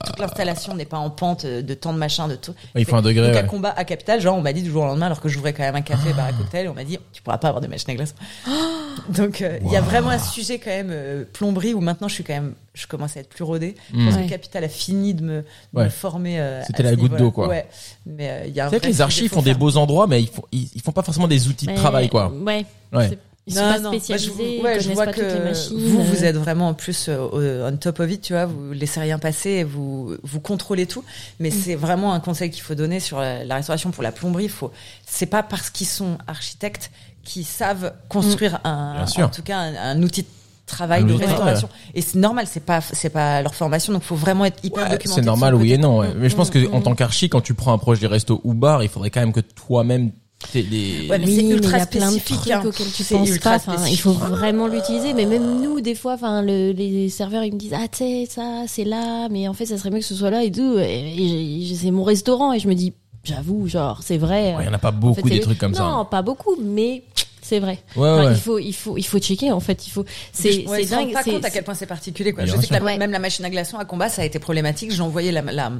toute 0.05 0.19
l'installation 0.19 0.75
n'est 0.75 0.83
pas 0.85 0.97
en 0.97 1.09
pente 1.09 1.45
euh, 1.45 1.61
de 1.61 1.73
tant 1.73 1.93
de 1.93 1.97
machin, 1.97 2.27
de 2.27 2.35
tout. 2.35 2.53
Il 2.75 2.83
faut 2.85 2.95
un 2.97 3.01
degré, 3.01 3.27
Donc, 3.27 3.35
à 3.37 3.41
ouais. 3.43 3.47
combat 3.47 3.73
à 3.77 3.85
Capital, 3.85 4.19
genre, 4.19 4.35
on 4.35 4.41
m'a 4.41 4.51
dit 4.51 4.61
du 4.61 4.71
jour 4.71 4.83
au 4.83 4.87
lendemain, 4.87 5.05
alors 5.05 5.21
que 5.21 5.29
j'ouvrais 5.29 5.53
quand 5.53 5.63
même 5.63 5.75
un 5.75 5.81
café, 5.81 6.11
bar 6.13 6.25
à 6.25 6.33
cocktail, 6.33 6.67
on 6.67 6.73
m'a 6.73 6.83
dit, 6.83 6.97
tu 7.13 7.21
pourras 7.21 7.37
pas 7.37 7.47
avoir 7.49 7.61
de 7.61 7.67
machine 7.67 7.91
à 7.91 7.95
glaçons. 7.95 8.15
Donc, 9.09 9.41
euh, 9.41 9.59
il 9.63 9.71
y 9.71 9.77
a 9.77 9.81
vraiment 9.81 10.09
un 10.09 10.19
sujet 10.19 10.59
quand 10.59 10.71
même 10.71 10.89
euh, 10.91 11.23
plomberie 11.31 11.73
où 11.73 11.79
maintenant 11.79 12.07
je 12.07 12.15
suis 12.15 12.23
quand 12.23 12.33
même, 12.33 12.55
je 12.73 12.87
commence 12.87 13.15
à 13.15 13.21
être 13.21 13.29
plus 13.29 13.43
rodée. 13.43 13.75
Parce 13.93 14.15
Ouais. 14.17 14.23
que 14.25 14.29
Capital 14.29 14.63
a 14.63 14.69
fini 14.69 15.13
de 15.13 15.23
me, 15.23 15.41
de 15.41 15.45
Ouais. 15.75 15.85
me 15.85 15.89
former. 15.89 16.39
euh, 16.39 16.61
C'était 16.65 16.85
à 16.85 16.89
la 16.91 16.95
goutte 16.95 17.15
d'eau, 17.15 17.31
quoi. 17.31 17.47
Ouais. 17.47 17.67
Mais 18.05 18.29
euh, 18.29 18.43
il 18.47 18.53
y 18.55 18.59
a 18.59 18.65
un 18.65 18.69
C'est 18.69 18.77
vrai 18.77 18.87
que 18.87 18.91
les 18.91 19.01
archives 19.01 19.31
font 19.31 19.41
des 19.41 19.53
beaux 19.53 19.77
endroits, 19.77 20.07
mais 20.07 20.21
ils 20.21 20.27
font 20.29 20.43
ils, 20.51 20.67
ils 20.75 20.81
font 20.81 20.91
pas 20.91 21.03
forcément 21.03 21.27
des 21.27 21.47
outils 21.47 21.67
de 21.67 21.75
travail 21.75 22.09
quoi. 22.09 22.29
Ouais. 22.33 22.65
Ouais. 22.91 23.17
Ils 23.47 23.53
sont 23.53 23.61
Non, 23.61 23.71
pas 23.73 23.79
non. 23.79 23.91
Bah, 23.91 23.97
je, 24.17 24.29
ils 24.29 24.61
ouais, 24.61 24.79
je 24.81 24.91
vois 24.91 25.05
pas 25.05 25.13
que 25.13 25.21
toutes 25.21 25.39
les 25.39 25.39
machines. 25.49 25.77
vous, 25.79 26.03
vous 26.03 26.23
êtes 26.25 26.35
vraiment 26.35 26.67
en 26.67 26.73
plus 26.73 27.05
euh, 27.07 27.69
on 27.71 27.77
top 27.77 27.99
of 28.01 28.11
it, 28.11 28.21
tu 28.21 28.33
vois, 28.33 28.45
vous 28.45 28.73
laissez 28.73 28.99
rien 28.99 29.17
passer, 29.19 29.49
et 29.49 29.63
vous 29.63 30.15
vous 30.21 30.39
contrôlez 30.41 30.85
tout. 30.85 31.03
Mais 31.39 31.49
Mm. 31.49 31.53
c'est 31.63 31.75
vraiment 31.75 32.13
un 32.13 32.19
conseil 32.19 32.51
qu'il 32.51 32.61
faut 32.61 32.75
donner 32.75 32.99
sur 32.99 33.19
la, 33.19 33.43
la 33.45 33.55
restauration 33.55 33.91
pour 33.91 34.03
la 34.03 34.11
plomberie. 34.11 34.43
Il 34.45 34.49
faut, 34.49 34.71
c'est 35.05 35.25
pas 35.27 35.43
parce 35.43 35.69
qu'ils 35.69 35.87
sont 35.87 36.17
architectes 36.27 36.91
qu'ils 37.23 37.45
savent 37.45 37.93
construire 38.09 38.59
un, 38.63 38.95
Bien 38.97 39.07
sûr. 39.07 39.25
en 39.25 39.29
tout 39.29 39.43
cas 39.43 39.57
un, 39.59 39.75
un 39.75 40.03
outil 40.03 40.23
de 40.23 40.27
travail 40.65 41.03
Un 41.03 41.05
de 41.05 41.13
restauration. 41.13 41.69
Et 41.93 42.01
c'est 42.01 42.17
normal, 42.19 42.45
c'est 42.49 42.59
pas 42.65 42.81
c'est 42.81 43.09
pas 43.09 43.41
leur 43.41 43.55
formation, 43.55 43.93
donc 43.93 44.03
faut 44.03 44.15
vraiment 44.15 44.43
être 44.43 44.59
hyper 44.65 44.83
Ouais, 44.83 44.89
documenté. 44.89 45.21
c'est 45.21 45.25
normal, 45.25 45.55
oui 45.55 45.71
et 45.71 45.77
non. 45.77 45.99
ouais. 45.99 46.09
Mm, 46.09 46.17
Mais 46.17 46.29
je 46.29 46.35
pense 46.35 46.49
que 46.49 46.59
mm, 46.59 46.73
en 46.73 46.79
mm. 46.79 46.83
tant 46.83 46.95
qu'archi, 46.95 47.29
quand 47.29 47.39
tu 47.41 47.53
prends 47.53 47.71
un 47.71 47.77
projet 47.77 48.07
resto 48.07 48.41
ou 48.43 48.53
bar, 48.53 48.83
il 48.83 48.89
faudrait 48.89 49.09
quand 49.09 49.21
même 49.21 49.31
que 49.31 49.39
toi-même 49.39 50.11
t'aies 50.51 50.61
les. 50.61 51.07
Ouais, 51.09 51.17
mais 51.19 51.25
oui, 51.25 51.35
c'est 51.35 51.41
mais 51.41 51.43
il 51.43 51.49
y 51.49 51.53
ultra 51.53 51.77
a 51.77 51.85
plein 51.85 52.11
de 52.11 52.19
trucs 52.19 52.51
hein. 52.51 52.61
auxquels 52.65 52.91
tu 52.91 53.03
C'est 53.03 53.15
penses 53.15 53.29
ultra 53.29 53.59
pas. 53.59 53.75
Il 53.89 53.97
faut 53.97 54.11
vraiment 54.11 54.67
l'utiliser. 54.67 55.13
Mais 55.13 55.25
même 55.25 55.61
nous, 55.61 55.81
des 55.81 55.95
fois, 55.95 56.13
enfin, 56.13 56.41
le- 56.41 56.71
les 56.71 57.09
serveurs, 57.09 57.43
ils 57.43 57.53
me 57.53 57.59
disent, 57.59 57.73
ah, 57.75 57.87
tu 57.91 57.97
sais, 57.99 58.27
ça, 58.29 58.63
c'est 58.67 58.83
là, 58.85 59.27
mais 59.29 59.47
en 59.47 59.53
fait, 59.53 59.65
ça 59.65 59.77
serait 59.77 59.89
mieux 59.89 59.99
que 59.99 60.05
ce 60.05 60.15
soit 60.15 60.29
là 60.29 60.43
et 60.43 60.51
tout. 60.51 60.77
Et, 60.79 61.69
et 61.71 61.75
c'est 61.75 61.91
mon 61.91 62.03
restaurant 62.03 62.53
et 62.53 62.59
je 62.59 62.67
me 62.67 62.75
dis, 62.75 62.93
j'avoue, 63.23 63.67
genre, 63.67 64.01
c'est 64.03 64.17
vrai. 64.17 64.55
Ouais, 64.55 64.63
il 64.63 64.65
y 64.67 64.69
en 64.69 64.73
a 64.73 64.77
pas 64.77 64.89
En 64.89 64.91
fait, 64.91 64.97
beaucoup 64.99 65.27
c'est 65.27 65.33
des 65.35 65.39
trucs 65.41 65.57
comme 65.57 65.73
ça. 65.73 65.83
Non, 65.83 66.05
pas 66.05 66.21
beaucoup, 66.21 66.55
mais 66.61 67.03
c'est 67.41 67.59
vrai. 67.59 67.79
Ouais, 67.95 68.07
Enfin, 68.09 68.25
ouais. 68.27 68.31
Il 68.33 68.39
faut, 68.39 68.59
il 68.59 68.73
faut, 68.73 68.97
il 68.97 69.03
faut 69.05 69.19
checker. 69.19 69.51
En 69.51 69.59
fait, 69.59 69.87
il 69.87 69.89
faut. 69.89 70.05
C'est, 70.33 70.67
Ouais, 70.67 70.83
c'est 70.83 70.89
dingue. 70.91 71.13
pas 71.13 71.23
c'est- 71.23 71.31
compte 71.31 71.45
à 71.45 71.49
quel 71.49 71.63
point 71.63 71.73
c'est 71.73 71.85
particulier. 71.87 72.31
Quoi. 72.33 72.45
Je 72.45 72.51
sais 72.55 72.67
que 72.67 72.83
Ouais. 72.83 72.97
même 72.97 73.11
la 73.11 73.19
machine 73.19 73.43
à 73.45 73.49
glaçons 73.49 73.77
à 73.77 73.85
combat, 73.85 74.07
ça 74.09 74.21
a 74.21 74.25
été 74.25 74.37
problématique. 74.39 74.91
J'ai 74.91 75.01
envoyé 75.01 75.31
la, 75.31 75.41
la, 75.41 75.71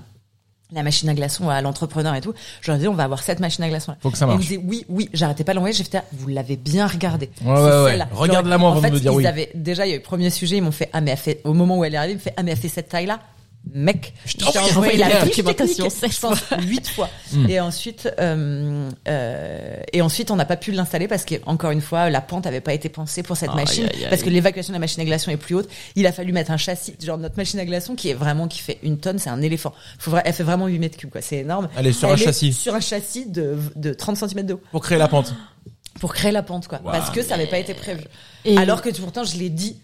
la 0.74 0.84
machine 0.84 1.08
à 1.10 1.14
glaçons 1.14 1.50
à 1.50 1.62
l'entrepreneur 1.62 2.14
et 2.16 2.22
tout. 2.22 2.34
Je 2.62 2.70
leur 2.72 2.78
ai 2.78 2.82
dit, 2.82 2.88
on 2.90 2.94
va 2.94 3.04
avoir 3.06 3.24
cette 3.24 3.40
machine 3.40 3.64
à 3.64 3.70
glaçons. 3.70 3.96
Faut 4.02 4.10
que 4.12 4.18
ça 4.18 4.26
Et 4.26 4.28
Il 4.28 4.32
me 4.32 4.34
marche. 4.36 4.48
disait, 4.48 4.62
oui, 4.66 4.86
oui, 4.90 5.10
j'arrêtais 5.14 5.44
pas 5.46 5.54
l'envoyer. 5.54 5.74
J'ai 5.74 5.84
fait, 5.86 5.98
ah, 6.00 6.04
vous 6.12 6.28
l'avez 6.28 6.58
bien 6.58 6.88
regardé. 6.88 7.30
Ouais, 7.46 7.52
ouais, 7.54 7.84
ouais. 7.84 8.00
Regarde-la 8.12 8.58
moi 8.58 8.72
En 8.72 8.78
avant 8.78 8.88
de 8.90 8.94
me 8.94 9.00
dire 9.00 9.12
ils 9.14 9.16
oui. 9.18 9.26
avaient, 9.28 9.50
déjà, 9.56 9.86
il 9.86 9.90
y 9.90 9.92
a 9.94 9.96
eu 9.96 10.00
le 10.00 10.04
premier 10.04 10.30
sujet, 10.30 10.58
ils 10.58 10.62
m'ont 10.64 10.72
fait, 10.72 10.90
ah, 10.94 11.00
mais 11.02 11.12
elle 11.12 11.18
fait, 11.18 11.42
au 11.46 11.54
moment 11.54 11.78
où 11.78 11.86
elle 11.86 11.94
est 11.94 11.98
arrivée, 11.98 12.14
ils 12.14 12.18
me 12.18 12.22
fait, 12.22 12.34
ah, 12.36 12.44
mais 12.44 12.52
elle 12.52 12.58
fait 12.58 12.68
cette 12.68 12.90
taille-là. 12.90 13.20
Mec, 13.74 14.14
Je 14.26 14.38
t'ai 14.38 14.46
envoyé 14.46 14.72
envoyé 14.76 14.98
la 14.98 15.24
documentation 15.26 15.88
je 15.90 16.20
pense, 16.20 16.40
huit 16.62 16.88
fois. 16.88 17.10
Hmm. 17.34 17.50
Et 17.50 17.60
ensuite, 17.60 18.10
euh, 18.20 18.90
euh, 19.08 19.76
et 19.94 20.02
ensuite, 20.02 20.32
on 20.32 20.36
n'a 20.36 20.46
pas 20.46 20.58
pu 20.58 20.72
l'installer 20.72 21.08
parce 21.08 21.26
que, 21.26 21.36
encore 21.46 21.72
une 21.72 21.82
fois, 21.82 22.10
la 22.10 22.22
pente 22.22 22.46
avait 22.48 22.62
pas 22.62 22.74
été 22.74 22.90
pensée 22.90 23.24
pour 23.24 23.38
cette 23.38 23.54
machine, 23.54 23.90
parce 24.10 24.24
que 24.24 24.30
l'évacuation 24.30 24.72
de 24.72 24.76
la 24.76 24.80
machine 24.80 25.02
à 25.02 25.06
glaçons 25.06 25.32
est 25.32 25.38
plus 25.38 25.56
haute. 25.56 25.70
Il 25.96 26.06
a 26.08 26.12
fallu 26.12 26.32
mettre 26.34 26.52
un 26.52 26.58
châssis, 26.58 26.96
genre 27.04 27.18
notre 27.18 27.38
machine 27.38 27.60
à 27.60 27.66
glaçons 27.66 27.96
qui 27.96 28.10
est 28.10 28.14
vraiment, 28.14 28.48
qui 28.48 28.60
fait 28.60 28.78
une 28.84 28.98
tonne, 29.00 29.20
c'est 29.20 29.30
un 29.30 29.42
éléphant. 29.42 29.74
Faut, 30.00 30.12
vra- 30.12 30.22
elle 30.26 30.34
fait 30.34 30.44
vraiment 30.44 30.68
8 30.68 30.80
mètres 30.80 30.98
cubes, 30.98 31.10
quoi. 31.10 31.22
C'est 31.22 31.38
énorme. 31.38 31.68
Elle 31.78 31.88
est 31.88 31.94
sur 31.94 32.12
un 32.12 32.16
châssis. 32.18 32.54
Sur 32.54 32.76
un 32.76 32.80
châssis 32.80 33.26
de, 33.28 33.58
de 33.76 33.94
30 33.94 34.18
cm 34.18 34.46
d'eau. 34.46 34.62
Pour 34.72 34.82
créer 34.82 34.98
la 34.98 35.08
pente. 35.08 35.34
Pour 36.00 36.14
créer 36.14 36.32
la 36.32 36.44
pente, 36.44 36.68
quoi. 36.68 36.80
Parce 36.80 37.10
que 37.10 37.22
ça 37.24 37.36
avait 37.36 37.48
pas 37.48 37.58
été 37.58 37.74
prévu. 37.74 38.04
Et- 38.46 38.58
Alors 38.58 38.82
que 38.82 38.90
pourtant, 38.90 39.24
je 39.24 39.38
l'ai 39.38 39.50
dit 39.50 39.78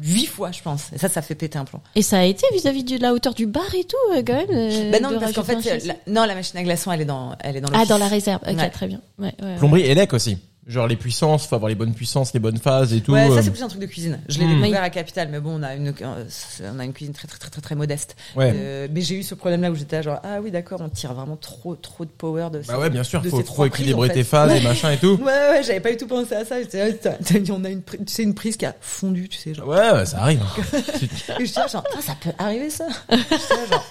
huit 0.00 0.26
fois, 0.26 0.50
je 0.52 0.60
pense. 0.62 0.92
Et 0.94 0.98
ça, 0.98 1.08
ça 1.08 1.22
fait 1.22 1.34
péter 1.34 1.58
un 1.58 1.64
plomb. 1.64 1.80
Et 1.94 2.02
ça 2.02 2.18
a 2.18 2.24
été 2.24 2.44
vis-à-vis 2.52 2.84
de 2.84 2.98
la 3.00 3.12
hauteur 3.12 3.34
du 3.34 3.46
bar 3.46 3.74
et 3.74 3.84
tout, 3.84 3.96
euh, 4.14 4.22
quand 4.26 4.34
même. 4.34 4.46
euh, 4.50 4.90
Ben 4.90 5.02
non, 5.02 5.18
parce 5.20 5.32
qu'en 5.32 5.42
fait, 5.44 5.56
un 5.56 5.62
châssis. 5.62 5.86
la, 5.88 5.94
non, 6.06 6.24
la 6.26 6.34
machine 6.34 6.58
à 6.58 6.62
glaçons, 6.62 6.90
elle 6.92 7.02
est 7.02 7.04
dans, 7.06 7.34
elle 7.40 7.56
est 7.56 7.60
dans 7.60 7.70
Ah, 7.74 7.84
dans 7.86 7.98
la 7.98 8.08
réserve. 8.08 8.40
Ok, 8.48 8.56
Ouais. 8.56 8.70
très 8.70 8.86
bien. 8.86 9.00
Ouais, 9.18 9.34
ouais, 9.40 9.46
ouais. 9.46 9.56
Plomberie 9.56 9.82
et 9.82 9.94
lec 9.94 10.12
aussi. 10.12 10.38
Genre 10.66 10.86
les 10.86 10.94
puissances, 10.96 11.46
faut 11.46 11.54
avoir 11.56 11.68
les 11.70 11.74
bonnes 11.74 11.94
puissances, 11.94 12.32
les 12.34 12.38
bonnes 12.38 12.58
phases 12.58 12.92
et 12.92 13.00
tout. 13.00 13.12
Ouais, 13.12 13.26
ça 13.28 13.32
euh. 13.36 13.42
c'est 13.42 13.50
plus 13.50 13.62
un 13.62 13.68
truc 13.68 13.80
de 13.80 13.86
cuisine. 13.86 14.20
Je 14.28 14.38
l'ai 14.38 14.44
Hmm. 14.46 14.60
découvert 14.60 14.82
à 14.82 14.90
Capital, 14.90 15.28
mais 15.30 15.40
bon, 15.40 15.58
on 15.58 15.62
a 15.62 15.74
une, 15.74 15.88
euh, 15.88 16.24
on 16.72 16.78
a 16.78 16.84
une 16.84 16.92
cuisine 16.92 17.14
très 17.14 17.26
très 17.26 17.38
très 17.38 17.48
très 17.50 17.60
très 17.62 17.74
modeste. 17.74 18.14
Ouais. 18.36 18.52
Euh, 18.54 18.86
mais 18.92 19.00
j'ai 19.00 19.16
eu 19.16 19.22
ce 19.22 19.34
problème-là 19.34 19.70
où 19.70 19.74
j'étais 19.74 20.02
genre 20.02 20.20
ah 20.22 20.40
oui 20.42 20.50
d'accord, 20.50 20.80
on 20.82 20.88
tire 20.90 21.14
vraiment 21.14 21.36
trop 21.36 21.74
trop 21.76 22.04
de 22.04 22.10
power 22.10 22.50
de. 22.52 22.58
Bah 22.58 22.64
ces- 22.66 22.74
ouais, 22.74 22.90
bien 22.90 23.02
sûr, 23.02 23.24
faut 23.24 23.42
trop 23.42 23.64
équilibrer 23.64 24.08
en 24.08 24.12
fait. 24.12 24.18
tes 24.18 24.24
phases 24.24 24.52
et 24.52 24.60
machin 24.60 24.92
et 24.92 24.98
tout. 24.98 25.18
Ouais 25.20 25.24
ouais, 25.50 25.62
j'avais 25.64 25.80
pas 25.80 25.90
du 25.90 25.96
tout 25.96 26.06
pensé 26.06 26.34
à 26.34 26.44
ça. 26.44 26.60
J'étais 26.60 26.92
t'as- 26.94 27.16
on 27.52 27.64
a 27.64 27.70
une, 27.70 27.82
tu 27.82 27.96
sais, 28.06 28.22
une 28.22 28.34
prise 28.34 28.56
qui 28.58 28.66
a 28.66 28.74
fondu, 28.80 29.28
tu 29.30 29.38
sais 29.38 29.54
genre. 29.54 29.66
Ouais, 29.66 29.90
ouais, 29.92 30.06
ça 30.06 30.18
arrive. 30.20 30.42
Et 31.40 31.46
je 31.46 31.52
genre 31.54 31.66
Ah, 31.96 32.02
ça 32.02 32.14
peut 32.20 32.30
arriver 32.38 32.68
ça. 32.70 32.86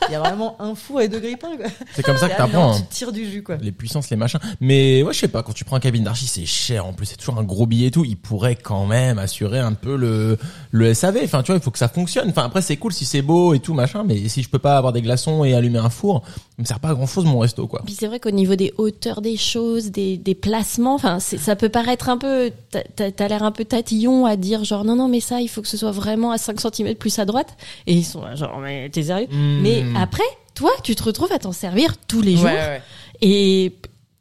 Il 0.07 0.11
y 0.13 0.15
a 0.15 0.19
vraiment 0.19 0.55
un 0.61 0.75
four 0.75 1.01
et 1.01 1.07
deux 1.09 1.19
grippins 1.19 1.57
quoi. 1.57 1.65
C'est 1.93 2.03
comme 2.03 2.17
ça 2.17 2.27
que 2.27 2.33
Ah, 2.35 2.43
t'apprends. 2.43 2.73
hein. 2.73 2.77
Tu 2.79 2.95
tires 2.95 3.11
du 3.11 3.29
jus 3.29 3.43
quoi. 3.43 3.57
Les 3.59 3.71
puissances, 3.71 4.09
les 4.11 4.17
machins. 4.17 4.39
Mais 4.61 5.01
ouais, 5.03 5.13
je 5.13 5.19
sais 5.19 5.27
pas, 5.27 5.41
quand 5.43 5.53
tu 5.53 5.65
prends 5.65 5.75
un 5.75 5.79
cabine 5.81 6.03
d'archi, 6.03 6.27
c'est 6.27 6.45
cher. 6.59 6.85
En 6.85 6.93
plus, 6.93 7.05
c'est 7.07 7.17
toujours 7.17 7.37
un 7.37 7.43
gros 7.43 7.65
billet 7.65 7.87
et 7.87 7.91
tout. 7.91 8.05
Il 8.05 8.17
pourrait 8.17 8.55
quand 8.55 8.85
même 8.85 9.17
assurer 9.17 9.59
un 9.59 9.73
peu 9.73 9.95
le, 9.95 10.37
le 10.71 10.93
SAV. 10.93 11.19
Enfin, 11.23 11.41
tu 11.43 11.47
vois, 11.51 11.57
il 11.59 11.61
faut 11.63 11.71
que 11.71 11.77
ça 11.79 11.87
fonctionne. 11.87 12.29
Enfin, 12.29 12.43
après, 12.45 12.61
c'est 12.61 12.77
cool 12.77 12.93
si 12.93 13.05
c'est 13.05 13.21
beau 13.21 13.53
et 13.53 13.59
tout, 13.59 13.73
machin. 13.73 14.03
Mais 14.05 14.27
si 14.29 14.43
je 14.43 14.49
peux 14.49 14.59
pas 14.59 14.77
avoir 14.77 14.93
des 14.93 15.01
glaçons 15.01 15.43
et 15.43 15.53
allumer 15.53 15.79
un 15.79 15.89
four, 15.89 16.23
ça 16.25 16.33
me 16.59 16.65
sert 16.65 16.79
pas 16.79 16.89
à 16.89 16.93
grand 16.93 17.07
chose 17.07 17.25
mon 17.25 17.39
resto, 17.39 17.67
quoi. 17.67 17.81
Puis 17.85 17.95
c'est 17.97 18.07
vrai 18.07 18.19
qu'au 18.19 18.31
niveau 18.31 18.55
des 18.55 18.73
hauteurs 18.77 19.21
des 19.21 19.37
choses, 19.37 19.91
des, 19.91 20.17
des 20.17 20.35
placements, 20.35 20.95
enfin, 20.95 21.19
ça 21.19 21.55
peut 21.55 21.69
paraître 21.69 22.09
un 22.09 22.17
peu, 22.17 22.51
t'as- 22.71 23.11
t'as 23.11 23.27
l'air 23.27 23.43
un 23.43 23.51
peu 23.51 23.65
tatillon 23.65 24.25
à 24.25 24.35
dire 24.35 24.63
genre 24.63 24.83
non 24.85 24.95
non 24.95 25.07
mais 25.07 25.19
ça 25.19 25.41
il 25.41 25.47
faut 25.47 25.61
que 25.61 25.67
ce 25.67 25.77
soit 25.77 25.91
vraiment 25.91 26.31
à 26.31 26.37
5 26.37 26.59
cm 26.59 26.95
plus 26.95 27.17
à 27.19 27.25
droite. 27.25 27.55
Et 27.87 27.93
ils 27.93 28.03
sont 28.03 28.21
là, 28.21 28.35
genre 28.35 28.59
mais 28.59 28.89
t'es 28.89 29.03
sérieux? 29.03 29.27
Hmm. 29.31 29.59
Mais 29.61 29.83
après, 29.95 30.23
toi 30.55 30.71
tu 30.83 30.95
te 30.95 31.03
retrouves 31.03 31.31
à 31.31 31.39
t'en 31.39 31.51
servir 31.51 31.95
tous 32.07 32.21
les 32.21 32.35
jours 32.35 32.45
Ouais, 32.45 32.51
ouais. 32.53 32.81
et 33.21 33.73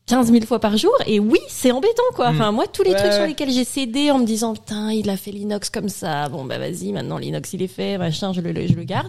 15 0.08 0.32
000 0.32 0.44
fois 0.46 0.58
par 0.58 0.76
jour. 0.76 0.92
Et 1.06 1.20
oui, 1.20 1.38
c'est 1.48 1.70
embêtant, 1.70 2.02
quoi. 2.14 2.30
Mm. 2.32 2.34
Enfin, 2.34 2.52
moi, 2.52 2.64
tous 2.66 2.82
les 2.82 2.90
Ouais, 2.90 2.96
trucs 2.96 3.12
sur 3.12 3.26
lesquels 3.26 3.50
j'ai 3.50 3.64
cédé 3.64 4.10
en 4.10 4.18
me 4.18 4.24
disant, 4.26 4.54
putain, 4.54 4.90
il 4.90 5.08
a 5.10 5.16
fait 5.16 5.30
l'inox 5.30 5.70
comme 5.70 5.88
ça. 5.88 6.28
Bon, 6.28 6.44
bah, 6.44 6.58
vas-y, 6.58 6.92
maintenant, 6.92 7.18
l'inox, 7.18 7.52
il 7.52 7.62
est 7.62 7.66
fait, 7.68 7.98
machin, 7.98 8.32
je 8.32 8.40
le, 8.40 8.52
le- 8.52 8.66
je 8.66 8.72
le 8.74 8.84
garde. 8.84 9.08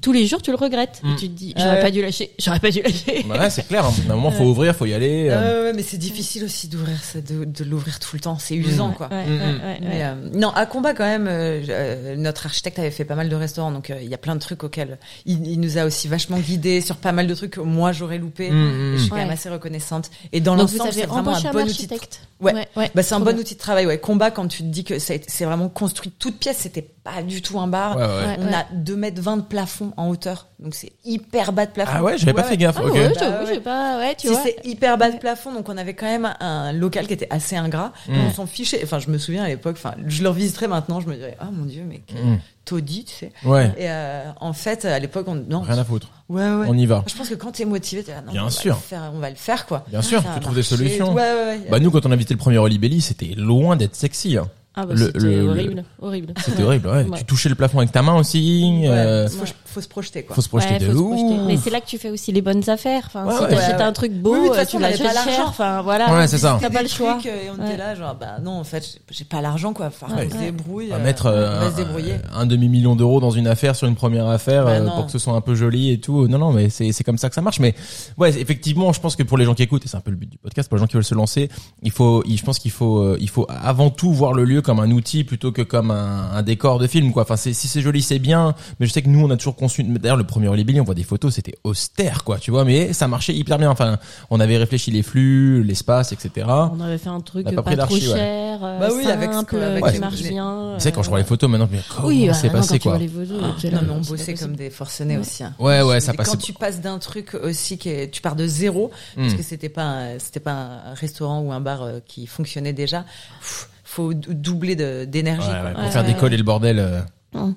Tous 0.00 0.12
les 0.12 0.26
jours, 0.26 0.40
tu 0.40 0.50
le 0.52 0.56
regrettes. 0.56 1.00
Mm. 1.02 1.12
Et 1.12 1.16
tu 1.16 1.28
te 1.28 1.32
dis, 1.34 1.54
j'aurais 1.56 1.70
ouais. 1.72 1.80
pas 1.82 1.90
dû 1.90 2.00
lâcher. 2.02 2.30
J'aurais 2.38 2.60
pas 2.60 2.70
dû 2.70 2.80
lâcher. 2.82 3.24
Bah 3.28 3.38
ouais, 3.38 3.50
c'est 3.50 3.66
clair. 3.66 3.84
hein. 3.84 3.92
À 4.08 4.12
un 4.12 4.16
moment, 4.16 4.30
faut 4.30 4.44
ouvrir, 4.44 4.74
faut 4.76 4.86
y 4.86 4.94
aller. 4.94 5.28
euh. 5.28 5.34
Euh, 5.36 5.64
ouais, 5.64 5.72
mais 5.74 5.82
c'est 5.82 5.98
difficile 5.98 6.44
aussi 6.44 6.68
d'ouvrir 6.68 7.02
ça, 7.02 7.20
de, 7.20 7.44
de 7.44 7.64
l'ouvrir 7.64 7.98
tout 7.98 8.10
le 8.14 8.20
temps. 8.20 8.38
C'est 8.38 8.54
usant 8.54 8.92
quoi. 8.92 9.08
Ouais, 9.08 9.26
Mm, 9.26 9.30
ouais, 9.30 9.52
mm. 9.52 9.56
ouais, 9.64 9.78
Mais 9.82 10.04
euh, 10.04 10.14
non, 10.34 10.50
à 10.50 10.66
combat 10.66 10.94
quand 10.94 11.04
même, 11.04 11.26
euh, 11.28 11.60
euh, 11.68 12.16
notre 12.16 12.46
architecte 12.46 12.78
avait 12.78 12.90
fait 12.90 13.04
pas 13.04 13.14
mal 13.16 13.28
de 13.28 13.34
restaurants, 13.36 13.72
donc 13.72 13.90
euh, 13.90 13.98
il 14.02 14.08
y 14.08 14.14
a 14.14 14.18
plein 14.18 14.34
de 14.34 14.40
trucs 14.40 14.62
auxquels 14.62 14.98
il, 15.24 15.44
il 15.46 15.58
nous 15.60 15.78
a 15.78 15.84
aussi 15.84 16.06
vachement 16.08 16.38
guidés 16.38 16.80
sur 16.80 16.96
pas 16.96 17.12
mal 17.12 17.26
de 17.26 17.34
trucs 17.34 17.52
que 17.52 17.60
moi 17.60 17.92
j'aurais 17.92 18.18
loupé. 18.18 18.50
Mm, 18.50 18.92
je 18.96 19.00
suis 19.00 19.08
quand 19.10 19.16
Ouais. 19.16 19.22
même 19.22 19.32
assez 19.32 19.48
reconnaissante. 19.48 20.10
Et 20.32 20.35
dans 20.40 20.56
Donc, 20.56 20.68
vous 20.68 20.74
l'ensemble, 20.78 20.90
avez 20.90 21.00
c'est 21.02 21.06
vraiment 21.06 21.34
un 21.36 21.52
bon 21.52 21.62
outil. 21.64 21.86
de-. 21.86 21.94
Ouais. 22.40 22.68
ouais. 22.76 22.90
Bah, 22.94 23.02
c'est 23.02 23.14
un 23.14 23.20
bon 23.20 23.32
bien. 23.32 23.38
outil 23.40 23.54
de 23.54 23.58
travail. 23.58 23.86
Ouais, 23.86 23.98
combat 23.98 24.30
quand 24.30 24.46
tu 24.46 24.58
te 24.58 24.68
dis 24.68 24.84
que 24.84 24.98
c'est 24.98 25.22
vraiment 25.40 25.68
construit 25.68 26.10
toute 26.10 26.38
pièce, 26.38 26.58
c'était 26.58 26.82
pas 26.82 27.22
du 27.22 27.40
tout 27.42 27.58
un 27.58 27.66
bar. 27.66 27.96
Ouais, 27.96 28.02
ouais. 28.02 28.08
Ouais. 28.08 28.36
On 28.40 28.52
a 28.52 28.66
2 28.74 28.96
mètres 28.96 29.20
20 29.22 29.36
de 29.38 29.42
plafond 29.42 29.92
en 29.96 30.08
hauteur, 30.08 30.48
donc 30.58 30.74
c'est 30.74 30.92
hyper 31.04 31.52
bas 31.52 31.66
de 31.66 31.70
plafond. 31.70 31.92
Ah 31.94 32.02
ouais, 32.02 32.18
j'avais 32.18 32.34
pas 32.34 32.42
fait 32.42 32.56
gaffe. 32.56 32.76
Ah 32.78 32.84
ok. 32.86 32.92
ouais, 32.94 33.08
Bah 33.14 33.60
pas, 33.64 33.98
ouais, 33.98 34.14
tu 34.16 34.28
si 34.28 34.34
c'est 34.42 34.56
hyper 34.64 34.98
bas 34.98 35.10
de 35.10 35.18
plafond, 35.18 35.52
donc 35.52 35.68
on 35.68 35.76
avait 35.76 35.94
quand 35.94 36.06
même 36.06 36.34
un 36.40 36.72
local 36.72 37.06
qui 37.06 37.14
était 37.14 37.28
assez 37.30 37.56
ingrat. 37.56 37.92
Mm. 38.08 38.14
On 38.28 38.32
s'en 38.32 38.46
fichait. 38.46 38.80
Enfin, 38.84 38.98
je 38.98 39.08
me 39.10 39.18
souviens 39.18 39.44
à 39.44 39.48
l'époque. 39.48 39.76
Enfin, 39.78 39.94
je 40.06 40.22
le 40.22 40.28
revisiterais 40.28 40.68
maintenant. 40.68 41.00
Je 41.00 41.06
me 41.08 41.14
dirais, 41.14 41.36
ah 41.40 41.48
mon 41.52 41.64
dieu, 41.64 41.84
mais 41.88 41.98
que- 41.98 42.12
Mm. 42.14 42.38
Taudis, 42.66 43.04
tu 43.06 43.14
sais. 43.14 43.32
Ouais. 43.44 43.68
Et 43.78 43.88
euh, 43.88 44.24
en 44.40 44.52
fait, 44.52 44.84
à 44.84 44.98
l'époque, 44.98 45.26
on 45.28 45.34
non. 45.36 45.60
Rien 45.62 45.78
à 45.78 45.84
foutre. 45.84 46.08
Ouais, 46.28 46.42
ouais. 46.42 46.66
On 46.68 46.76
y 46.76 46.84
va. 46.84 47.02
Je 47.06 47.14
pense 47.14 47.28
que 47.30 47.34
quand 47.34 47.52
t'es 47.52 47.64
motivé, 47.64 48.02
t'es 48.02 48.12
là, 48.12 48.20
non, 48.20 48.32
Bien 48.32 48.44
on 48.44 48.50
sûr. 48.50 48.74
Va 48.74 48.80
le 48.80 48.86
faire, 48.86 49.10
on 49.14 49.18
va 49.20 49.30
le 49.30 49.36
faire, 49.36 49.64
quoi. 49.66 49.84
Bien 49.88 50.02
sûr, 50.02 50.22
tu 50.34 50.40
trouves 50.40 50.54
des 50.54 50.62
solutions. 50.62 51.14
Ouais, 51.14 51.22
ouais, 51.22 51.44
ouais. 51.46 51.60
Bah 51.70 51.78
nous, 51.78 51.90
quand 51.90 52.04
on 52.04 52.10
a 52.10 52.14
invité 52.14 52.34
le 52.34 52.38
premier 52.38 52.58
Oli 52.58 52.78
Belly, 52.78 53.00
c'était 53.00 53.34
loin 53.36 53.76
d'être 53.76 53.94
sexy. 53.94 54.36
hein. 54.36 54.48
Ah 54.78 54.84
bah 54.84 54.94
c'était 54.94 55.18
le- 55.20 55.48
horrible, 55.48 55.84
horrible. 56.02 56.34
C'était 56.44 56.62
horrible. 56.62 56.88
Ouais. 56.88 57.04
Ouais. 57.04 57.16
Tu 57.18 57.24
touchais 57.24 57.48
le 57.48 57.54
plafond 57.54 57.78
avec 57.78 57.92
ta 57.92 58.02
main 58.02 58.14
aussi. 58.18 58.80
Ouais, 58.82 58.88
euh, 58.90 59.26
faut, 59.28 59.44
faut 59.64 59.80
se 59.80 59.88
projeter, 59.88 60.22
quoi. 60.24 60.34
faut 60.36 60.42
se 60.42 60.48
projeter 60.50 60.74
Ouais, 60.74 60.78
de 60.80 60.92
ouf. 60.94 61.46
Mais 61.46 61.56
c'est 61.56 61.70
là 61.70 61.80
que 61.80 61.86
tu 61.86 61.96
fais 61.96 62.10
aussi 62.10 62.30
les 62.30 62.42
bonnes 62.42 62.68
affaires. 62.68 63.04
Enfin, 63.06 63.24
Ouais, 63.24 63.34
si 63.36 63.42
ouais. 63.44 63.48
t'achètes 63.48 63.80
un 63.80 63.92
truc 63.92 64.12
beau, 64.12 64.34
Oui, 64.34 64.48
euh, 64.50 64.54
façon, 64.54 64.72
tu 64.72 64.76
on 64.76 64.80
l'achètes 64.80 65.02
pas 65.06 65.12
cher. 65.14 65.24
l'argent. 65.26 65.44
Enfin, 65.48 65.80
voilà. 65.80 66.12
Ouais, 66.14 66.26
c'est 66.28 66.36
ça. 66.36 66.58
T'as 66.60 66.68
pas 66.68 66.82
le 66.82 66.88
choix. 66.88 67.14
trucs, 67.14 67.26
euh, 67.26 67.46
Et 67.46 67.50
on 67.50 67.64
était 67.64 67.78
là, 67.78 67.94
genre, 67.94 68.14
bah 68.20 68.36
non, 68.42 68.52
en 68.58 68.64
fait, 68.64 68.98
j'ai- 69.10 69.24
pas 69.24 69.40
l'argent, 69.40 69.72
quoi. 69.72 69.88
Faut 69.88 70.06
Ouais. 70.06 70.26
qu'on 70.28 70.34
se 70.38 70.42
débrouille. 70.44 70.92
À 70.92 70.96
euh, 70.96 71.02
mettre 71.02 71.24
on 71.26 71.30
euh, 71.30 71.58
va 71.60 71.66
un, 71.66 71.70
se 71.70 71.76
débrouiller. 71.76 72.14
un 72.34 72.44
demi-million 72.44 72.96
d'euros 72.96 73.18
dans 73.20 73.30
une 73.30 73.46
affaire 73.46 73.74
sur 73.76 73.88
une 73.88 73.94
première 73.96 74.26
affaire 74.26 74.66
Bah 74.66 74.80
pour 74.94 75.06
que 75.06 75.12
ce 75.12 75.18
soit 75.18 75.32
un 75.34 75.40
peu 75.40 75.54
joli 75.54 75.90
et 75.90 76.00
tout. 76.00 76.28
Non, 76.28 76.36
non, 76.38 76.52
mais 76.52 76.68
c'est 76.68 76.92
c'est 76.92 77.02
comme 77.02 77.16
ça 77.18 77.30
que 77.30 77.34
ça 77.34 77.40
marche. 77.40 77.60
Mais 77.60 77.74
ouais, 78.18 78.38
effectivement, 78.38 78.92
je 78.92 79.00
pense 79.00 79.16
que 79.16 79.22
pour 79.22 79.38
les 79.38 79.46
gens 79.46 79.54
qui 79.54 79.62
écoutent, 79.62 79.86
et 79.86 79.88
c'est 79.88 79.96
un 79.96 80.00
peu 80.00 80.10
le 80.10 80.16
but 80.18 80.28
du 80.28 80.36
podcast, 80.38 80.68
pour 80.68 80.76
les 80.76 80.80
gens 80.80 80.86
qui 80.86 80.94
veulent 80.94 81.02
se 81.04 81.14
lancer, 81.14 81.48
il 81.82 81.90
faut, 81.90 82.22
je 82.28 82.42
pense 82.42 82.58
qu'il 82.58 82.70
faut, 82.70 83.16
il 83.16 83.28
faut 83.30 83.46
avant 83.48 83.88
tout 83.88 84.12
voir 84.12 84.34
le 84.34 84.44
lieu 84.44 84.60
comme 84.66 84.80
un 84.80 84.90
outil 84.90 85.24
plutôt 85.24 85.52
que 85.52 85.62
comme 85.62 85.90
un, 85.90 86.30
un 86.32 86.42
décor 86.42 86.78
de 86.78 86.86
film, 86.86 87.12
quoi. 87.12 87.22
Enfin, 87.22 87.36
c'est- 87.36 87.52
si 87.54 87.68
c'est 87.68 87.80
joli, 87.80 88.02
c'est 88.02 88.18
bien. 88.18 88.54
Mais 88.80 88.86
je 88.86 88.92
sais 88.92 89.00
que 89.00 89.08
nous, 89.08 89.24
on 89.24 89.30
a 89.30 89.36
toujours 89.36 89.56
conçu. 89.56 89.82
D'ailleurs, 89.84 90.16
le 90.16 90.24
premier 90.24 90.48
Billy, 90.64 90.80
on 90.80 90.84
voit 90.84 90.94
des 90.94 91.04
photos, 91.04 91.34
c'était 91.34 91.54
austère, 91.64 92.24
quoi. 92.24 92.38
Tu 92.38 92.50
vois, 92.50 92.64
mais 92.64 92.92
ça 92.92 93.08
marchait 93.08 93.32
hyper 93.34 93.58
bien. 93.58 93.70
Enfin, 93.70 93.98
on 94.30 94.40
avait 94.40 94.56
réfléchi 94.58 94.90
les 94.90 95.02
flux, 95.02 95.62
l'espace, 95.62 96.12
etc. 96.12 96.46
On 96.48 96.80
avait 96.80 96.98
fait 96.98 97.08
un 97.08 97.20
truc 97.20 97.46
pas 97.54 97.62
pas, 97.62 97.76
trop 97.76 97.94
ouais. 97.94 98.00
cher, 98.00 98.58
euh, 98.62 98.78
Bah 98.80 98.88
oui, 98.94 99.06
avec 99.06 99.30
ce 99.32 99.56
avec 99.56 99.94
qui 99.94 100.00
marche 100.00 100.22
bien. 100.22 100.72
Tu 100.76 100.82
sais, 100.82 100.92
quand 100.92 101.02
je 101.02 101.08
vois 101.08 101.18
les 101.18 101.24
photos 101.24 101.48
maintenant, 101.48 101.68
mais 101.70 101.80
comment 101.94 102.08
oui, 102.08 102.28
c'est 102.34 102.48
bah, 102.48 102.54
passé, 102.58 102.78
quoi. 102.78 102.92
vois 102.92 103.00
les 103.00 103.08
photos, 103.08 103.40
t'es 103.60 103.70
Non, 103.70 103.80
mais 103.82 103.90
on 103.92 104.00
bossait 104.00 104.34
comme 104.34 104.56
des 104.56 104.70
forcenés 104.70 105.18
aussi. 105.18 105.44
hein. 105.44 105.54
Ouais, 105.58 105.82
ouais, 105.82 106.00
ça 106.00 106.12
passait. 106.12 106.32
Quand 106.32 106.36
tu 106.38 106.52
passes 106.52 106.80
d'un 106.80 106.98
truc 106.98 107.34
aussi 107.34 107.78
qui 107.78 107.88
est, 107.88 108.10
tu 108.10 108.20
pars 108.20 108.34
de 108.36 108.46
zéro, 108.46 108.90
parce 109.14 109.32
Hmm. 109.32 109.36
que 109.36 109.42
c'était 109.42 109.68
pas, 109.68 110.18
c'était 110.18 110.40
pas 110.40 110.52
un 110.90 110.94
restaurant 110.94 111.40
ou 111.40 111.52
un 111.52 111.60
bar 111.60 111.82
euh, 111.82 111.98
qui 112.06 112.26
fonctionnait 112.26 112.72
déjà. 112.72 113.04
Pff, 113.40 113.68
Faut 113.96 114.12
dou- 114.12 114.34
doubler 114.34 114.76
d'énergie. 115.06 115.48
Ouais, 115.48 115.54
ouais, 115.54 115.72
pour 115.72 115.84
Ouais, 115.84 115.90
faire 115.90 116.02
ouais, 116.02 116.12
décoller 116.12 116.36
le 116.36 116.42
bordel. 116.42 116.78
euh. 116.78 117.00
Hum. 117.34 117.54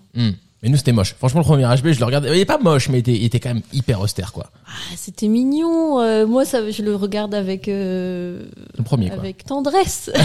Mais 0.62 0.68
nous, 0.70 0.76
c'était 0.78 0.92
moche. 0.92 1.16
Franchement, 1.18 1.40
le 1.40 1.46
premier 1.46 1.64
HB, 1.64 1.94
je 1.94 2.00
le 2.00 2.06
regardais. 2.06 2.30
Il 2.36 2.40
est 2.40 2.46
pas 2.46 2.58
moche, 2.58 2.90
mais 2.90 2.98
il 2.98 3.00
était, 3.00 3.14
il 3.14 3.24
était 3.24 3.40
quand 3.40 3.50
même 3.54 3.62
hyper 3.72 4.02
austère, 4.02 4.34
quoi. 4.34 4.48
Ah, 4.68 4.72
C'était 4.98 5.30
mignon. 5.30 6.02
euh, 6.02 6.26
moi, 6.28 6.44
ça, 6.44 6.70
je 6.70 6.82
le 6.82 6.96
regarde 6.98 7.34
avec 7.34 7.70
euh, 7.70 8.44
Le 8.78 8.84
premier, 8.84 9.08
quoi. 9.10 9.20
avec 9.20 9.46
tendresse. 9.46 10.12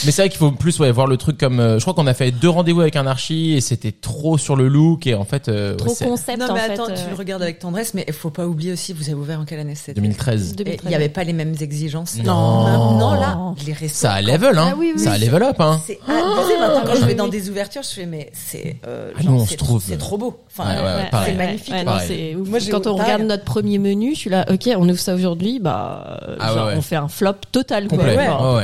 Mais 0.04 0.12
c'est 0.12 0.22
vrai 0.22 0.28
qu'il 0.28 0.38
faut 0.38 0.52
plus 0.52 0.78
ouais, 0.78 0.92
voir 0.92 1.06
le 1.06 1.16
truc 1.16 1.36
comme. 1.38 1.58
euh, 1.58 1.78
je 1.78 1.82
crois 1.84 1.94
qu'on 1.94 2.06
a 2.06 2.14
fait 2.14 2.30
deux 2.30 2.48
rendez-vous 2.48 2.80
avec 2.80 2.96
un 2.96 3.06
archi 3.06 3.54
et 3.54 3.60
c'était 3.60 3.92
trop 3.92 4.38
sur 4.38 4.54
le 4.56 4.68
look 4.68 5.06
et 5.06 5.14
en 5.14 5.24
fait. 5.24 5.48
euh, 5.48 5.74
Trop 5.74 5.90
ouais, 5.90 6.06
concept 6.06 6.38
Non, 6.38 6.46
en 6.50 6.54
mais 6.54 6.60
fait. 6.60 6.72
attends, 6.74 6.86
tu 6.86 7.08
le 7.10 7.16
regardes 7.16 7.42
avec 7.42 7.58
tendresse, 7.58 7.94
mais 7.94 8.04
il 8.06 8.14
faut 8.14 8.30
pas 8.30 8.46
oublier 8.46 8.72
aussi, 8.72 8.92
vous 8.92 9.04
avez 9.04 9.14
ouvert 9.14 9.40
en 9.40 9.44
quelle 9.44 9.58
année 9.60 9.74
c'était 9.74 9.94
2013. 9.94 10.52
Et 10.52 10.56
2013. 10.56 10.80
Il 10.84 10.88
n'y 10.90 10.94
avait 10.94 11.08
pas 11.08 11.24
les 11.24 11.32
mêmes 11.32 11.54
exigences. 11.60 12.16
Non. 12.18 12.62
Maintenant, 12.64 13.14
là, 13.14 13.54
les 13.66 13.72
restos. 13.72 13.98
Ça 13.98 14.12
a 14.12 14.22
level, 14.22 14.56
hein. 14.58 14.68
Ah 14.72 14.76
oui, 14.78 14.92
oui. 14.96 15.02
Ça 15.02 15.12
a 15.12 15.18
level 15.18 15.42
up, 15.42 15.56
hein. 15.60 15.80
C'est 15.86 15.98
maintenant 16.06 16.82
quand 16.86 16.94
je 16.94 17.04
vais 17.06 17.14
dans 17.14 17.28
des 17.28 17.50
ouvertures, 17.50 17.82
je 17.82 17.88
fais 17.88 18.06
mais 18.06 18.30
c'est 18.32 18.59
euh, 18.86 19.12
Ah, 19.16 19.20
on 19.28 19.44
c'est 19.46 19.52
se 19.52 19.56
trouve- 19.58 19.82
c'est 19.86 19.96
trop 19.98 20.18
beau. 20.18 20.38
Enfin, 20.50 20.70
Ouais, 20.70 20.76
ouais, 20.78 20.82
ouais, 20.96 21.10
pareil. 21.10 21.32
c'est 21.32 21.38
magnifique. 21.38 21.72
Ouais, 21.74 21.84
non, 21.84 21.92
Pareil. 21.92 22.08
c'est 22.08 22.34
ouf. 22.36 22.48
Moi, 22.48 22.58
j'ai- 22.58 22.70
Quand 22.70 22.86
on 22.86 22.96
pareil. 22.96 23.12
regarde 23.14 23.28
notre 23.28 23.44
premier 23.44 23.78
menu, 23.78 24.14
je 24.14 24.18
suis 24.20 24.30
là, 24.30 24.44
ok, 24.50 24.68
on 24.76 24.88
ouvre 24.88 24.98
ça 24.98 25.14
aujourd'hui, 25.14 25.58
bah, 25.60 26.18
euh, 26.28 26.36
Ah 26.40 26.48
ouais, 26.52 26.58
genre, 26.58 26.66
ouais. 26.68 26.74
on 26.76 26.82
fait 26.82 26.96
un 26.96 27.08
flop 27.08 27.32
total. 27.52 27.88
quoi. 27.88 27.98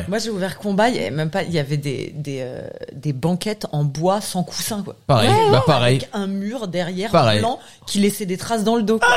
Moi 0.08 0.18
j'ai 0.18 0.30
ouvert 0.30 0.58
combat, 0.58 0.88
il 0.88 0.96
y 0.96 0.98
avait 0.98 1.10
même 1.10 1.30
pas, 1.30 1.42
il 1.42 1.52
y 1.52 1.58
avait 1.58 1.76
des 1.76 2.12
des 2.16 2.38
euh, 2.42 2.62
des 2.94 3.12
banquettes 3.12 3.66
en 3.72 3.84
bois 3.84 4.20
sans 4.20 4.42
coussin 4.42 4.82
quoi. 4.84 4.94
Pareil. 5.06 5.30
bah, 5.50 5.62
pareil. 5.66 5.96
Avec 5.96 6.08
un 6.12 6.26
mur 6.26 6.68
derrière 6.68 7.10
Pareil. 7.10 7.40
blanc 7.40 7.58
qui 7.86 7.98
laissait 8.00 8.26
des 8.26 8.36
traces 8.36 8.64
dans 8.64 8.76
le 8.76 8.82
dos. 8.82 9.00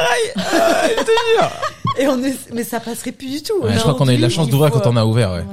Et 1.98 2.08
on 2.08 2.22
est, 2.24 2.36
mais 2.54 2.64
ça 2.64 2.80
passerait 2.80 3.12
plus 3.12 3.28
du 3.30 3.44
tout. 3.44 3.54
Ouais, 3.62 3.74
je 3.74 3.80
crois 3.80 3.94
qu'on 3.96 4.08
a 4.08 4.14
eu 4.14 4.18
de 4.18 4.22
la 4.22 4.30
chance 4.30 4.50
d'ouvrir 4.50 4.72
quand 4.72 4.86
on 4.88 4.96
a 4.96 5.06
ouvert, 5.06 5.32
ouais. 5.32 5.44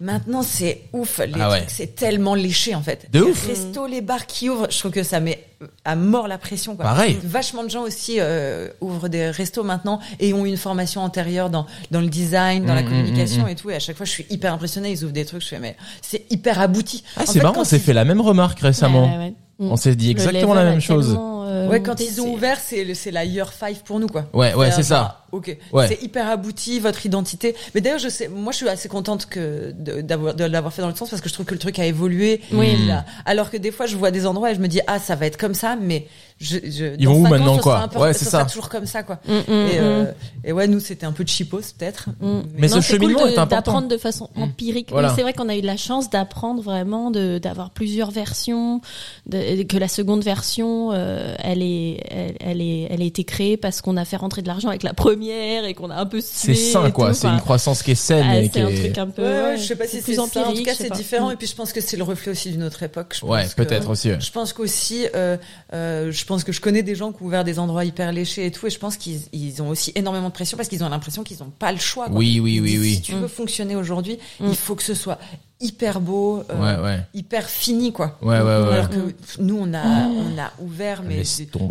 Maintenant 0.00 0.42
c'est 0.42 0.82
ouf, 0.94 1.18
les 1.18 1.32
Ah 1.40 1.50
ouais. 1.50 1.58
trucs, 1.58 1.70
c'est 1.70 1.94
tellement 1.94 2.34
léché 2.34 2.74
en 2.74 2.80
fait. 2.82 3.06
De 3.12 3.22
les 3.22 3.30
ouf. 3.30 3.46
restos, 3.46 3.86
les 3.86 4.00
bars 4.00 4.26
qui 4.26 4.48
ouvrent, 4.48 4.68
je 4.70 4.78
trouve 4.78 4.92
que 4.92 5.02
ça 5.02 5.20
met 5.20 5.44
à 5.84 5.94
mort 5.94 6.26
la 6.26 6.38
pression. 6.38 6.74
Quoi. 6.74 6.86
Pareil. 6.86 7.18
Vachement 7.22 7.62
de 7.64 7.68
gens 7.68 7.82
aussi 7.82 8.16
euh, 8.18 8.68
ouvrent 8.80 9.08
des 9.08 9.28
restos 9.28 9.62
maintenant 9.62 10.00
et 10.18 10.32
ont 10.32 10.46
une 10.46 10.56
formation 10.56 11.02
antérieure 11.02 11.50
dans 11.50 11.66
dans 11.90 12.00
le 12.00 12.08
design, 12.08 12.64
dans 12.64 12.74
la 12.74 12.80
Mm, 12.80 12.84
mm, 12.86 12.88
communication 12.88 13.44
mm, 13.44 13.48
et 13.48 13.54
tout. 13.56 13.68
Et 13.70 13.74
à 13.74 13.78
chaque 13.80 13.96
fois, 13.98 14.06
je 14.06 14.10
suis 14.12 14.26
hyper 14.30 14.54
impressionnée. 14.54 14.90
Ils 14.90 15.04
ouvrent 15.04 15.12
des 15.12 15.26
trucs, 15.26 15.42
je 15.42 15.48
fais 15.48 15.58
mais 15.58 15.76
c'est 16.00 16.24
hyper 16.30 16.60
abouti. 16.60 17.04
Ah, 17.16 17.24
c'est 17.26 17.34
fait, 17.34 17.42
marrant, 17.42 17.54
quand 17.56 17.60
on 17.60 17.64
s'est 17.64 17.78
fait 17.78 17.92
la 17.92 18.06
même 18.06 18.22
remarque 18.22 18.60
récemment. 18.60 19.04
ouais, 19.04 19.18
ouais. 19.18 19.34
Mm. 19.58 19.70
On 19.72 19.76
s'est 19.76 19.94
dit 19.96 20.10
exactement 20.10 20.54
la 20.54 20.64
même 20.64 20.80
chose. 20.80 21.14
euh, 21.20 21.68
Ouais, 21.68 21.82
quand 21.82 22.00
ils 22.00 22.22
ont 22.22 22.32
ouvert, 22.32 22.58
c'est 22.58 23.10
la 23.10 23.24
year 23.26 23.52
5 23.52 23.80
pour 23.80 24.00
nous 24.00 24.06
quoi. 24.06 24.24
Ouais, 24.32 24.54
ouais, 24.54 24.70
c'est 24.72 24.82
ça. 24.82 25.19
Ok. 25.32 25.56
Ouais. 25.72 25.86
C'est 25.88 26.02
hyper 26.02 26.28
abouti 26.28 26.80
votre 26.80 27.06
identité. 27.06 27.54
Mais 27.74 27.80
d'ailleurs, 27.80 27.98
je 28.00 28.08
sais, 28.08 28.28
moi, 28.28 28.52
je 28.52 28.56
suis 28.58 28.68
assez 28.68 28.88
contente 28.88 29.26
que 29.26 29.72
de- 29.78 30.00
d'avoir 30.00 30.34
de 30.34 30.44
l'avoir 30.44 30.72
fait 30.72 30.82
dans 30.82 30.88
le 30.88 30.94
sens 30.96 31.10
parce 31.10 31.22
que 31.22 31.28
je 31.28 31.34
trouve 31.34 31.46
que 31.46 31.54
le 31.54 31.60
truc 31.60 31.78
a 31.78 31.86
évolué. 31.86 32.40
Oui. 32.52 32.76
Mm. 32.76 32.88
Là. 32.88 33.04
Alors 33.24 33.50
que 33.50 33.56
des 33.56 33.70
fois, 33.70 33.86
je 33.86 33.96
vois 33.96 34.10
des 34.10 34.26
endroits 34.26 34.50
et 34.50 34.54
je 34.54 34.60
me 34.60 34.68
dis 34.68 34.80
ah 34.86 34.98
ça 34.98 35.14
va 35.16 35.26
être 35.26 35.36
comme 35.36 35.54
ça, 35.54 35.76
mais 35.80 36.06
je, 36.40 36.56
je 36.64 36.94
Ils 36.98 37.06
vont 37.06 37.14
où 37.20 37.26
ans, 37.26 37.30
maintenant, 37.30 37.58
quoi 37.58 37.86
peu- 37.92 37.98
Ouais, 38.00 38.12
ce 38.14 38.20
c'est 38.24 38.30
ça. 38.30 38.44
toujours 38.46 38.68
comme 38.70 38.86
ça 38.86 39.02
quoi. 39.02 39.18
Mm, 39.28 39.32
mm, 39.32 39.38
Et, 39.48 39.52
mm. 39.52 39.68
euh, 39.78 40.12
et 40.44 40.52
ouais, 40.52 40.66
nous 40.66 40.80
c'était 40.80 41.04
un 41.06 41.12
peu 41.12 41.24
cheapos 41.26 41.60
peut-être. 41.78 42.08
Mm. 42.20 42.40
Mais 42.56 42.68
Non, 42.68 42.76
ce 42.76 42.80
cheminement 42.80 43.18
cool 43.20 43.28
de- 43.28 43.34
est 43.34 43.38
important. 43.38 43.56
D'apprendre 43.72 43.88
de 43.88 43.96
façon 43.98 44.30
empirique. 44.36 44.86
Oui, 44.88 44.92
Voilà. 44.94 45.12
c'est 45.14 45.22
vrai 45.22 45.32
qu'on 45.34 45.48
a 45.48 45.56
eu 45.56 45.60
la 45.60 45.76
chance 45.76 46.10
d'apprendre 46.10 46.62
vraiment, 46.62 47.10
de 47.10 47.38
d'avoir 47.38 47.70
plusieurs 47.70 48.10
versions, 48.10 48.80
de, 49.26 49.62
que 49.64 49.76
la 49.76 49.88
seconde 49.88 50.22
version, 50.24 50.90
euh, 50.92 51.34
elle 51.38 51.62
est, 51.62 52.00
elle, 52.10 52.36
elle 52.40 52.60
est, 52.62 52.88
elle 52.90 53.02
a 53.02 53.04
été 53.04 53.22
créée 53.24 53.56
parce 53.56 53.80
qu'on 53.82 53.96
a 53.96 54.04
fait 54.04 54.16
rentrer 54.16 54.42
de 54.42 54.48
l'argent 54.48 54.68
avec 54.68 54.82
la 54.82 54.94
première 54.94 55.19
et 55.28 55.74
qu'on 55.74 55.90
a 55.90 55.96
un 55.96 56.06
peu 56.06 56.20
C'est 56.20 56.54
sué 56.54 56.72
sain, 56.72 56.86
et 56.86 56.92
quoi. 56.92 57.12
C'est 57.14 57.26
Enfin, 57.26 57.36
une 57.36 57.40
croissance 57.42 57.82
qui 57.82 57.92
est 57.92 57.94
saine 57.94 58.26
ah, 58.28 58.38
et 58.38 58.44
c'est 58.44 58.48
qui 58.50 58.60
un 58.60 58.68
est. 58.68 58.74
truc 58.78 58.98
un 58.98 59.06
peu. 59.08 59.22
Ouais, 59.22 59.56
je 59.58 59.62
sais 59.64 59.76
pas 59.76 59.86
si 59.86 59.96
c'est 59.96 60.02
plus 60.02 60.14
ça. 60.14 60.22
En 60.22 60.28
tout 60.54 60.62
cas, 60.62 60.74
c'est 60.74 60.90
différent. 60.92 61.28
Mm. 61.28 61.32
Et 61.32 61.36
puis, 61.36 61.46
je 61.46 61.54
pense 61.54 61.72
que 61.72 61.80
c'est 61.80 61.96
le 61.96 62.02
reflet 62.04 62.32
aussi 62.32 62.50
d'une 62.50 62.62
autre 62.62 62.82
époque. 62.82 63.16
Je 63.20 63.26
Ouais, 63.26 63.42
pense 63.42 63.54
que- 63.54 63.62
peut-être 63.62 63.90
aussi. 63.90 64.10
ouais. 64.10 64.20
Je 64.20 64.30
pense 64.30 64.52
qu'aussi, 64.52 65.06
euh, 65.14 65.36
euh, 65.72 66.10
je 66.12 66.24
pense 66.24 66.44
que 66.44 66.52
je 66.52 66.60
connais 66.60 66.82
des 66.82 66.94
gens 66.94 67.12
qui 67.12 67.22
ont 67.22 67.26
ouvert 67.26 67.44
des 67.44 67.58
endroits 67.58 67.84
hyper 67.84 68.12
léchés 68.12 68.46
et 68.46 68.50
tout, 68.50 68.66
et 68.66 68.70
je 68.70 68.78
pense 68.78 68.96
qu'ils 68.96 69.20
ils 69.32 69.62
ont 69.62 69.68
aussi 69.68 69.92
énormément 69.94 70.28
de 70.28 70.32
pression 70.32 70.56
parce 70.56 70.68
qu'ils 70.68 70.82
ont 70.84 70.88
l'impression 70.88 71.22
qu'ils 71.22 71.38
n'ont 71.38 71.50
pas 71.58 71.72
le 71.72 71.78
choix. 71.78 72.06
quoi. 72.06 72.16
Oui, 72.16 72.40
oui, 72.40 72.60
oui, 72.60 72.78
oui. 72.78 72.94
Si 72.96 73.00
tu 73.02 73.12
veux 73.12 73.28
fonctionner 73.28 73.76
aujourd'hui, 73.76 74.18
Mm. 74.40 74.46
il 74.48 74.56
faut 74.56 74.74
que 74.74 74.82
ce 74.82 74.94
soit 74.94 75.18
hyper 75.60 76.00
beau, 76.00 76.42
euh, 76.50 76.56
Ouais, 76.78 76.82
ouais. 76.82 77.00
hyper 77.14 77.48
fini, 77.48 77.92
quoi. 77.92 78.18
Ouais, 78.22 78.38
ouais, 78.38 78.42
ouais. 78.42 78.72
Alors 78.72 78.88
que 78.88 79.12
nous, 79.40 79.58
on 79.60 79.74
a, 79.74 79.84
on 80.08 80.38
a 80.38 80.50
ouvert, 80.60 81.02
mais 81.02 81.22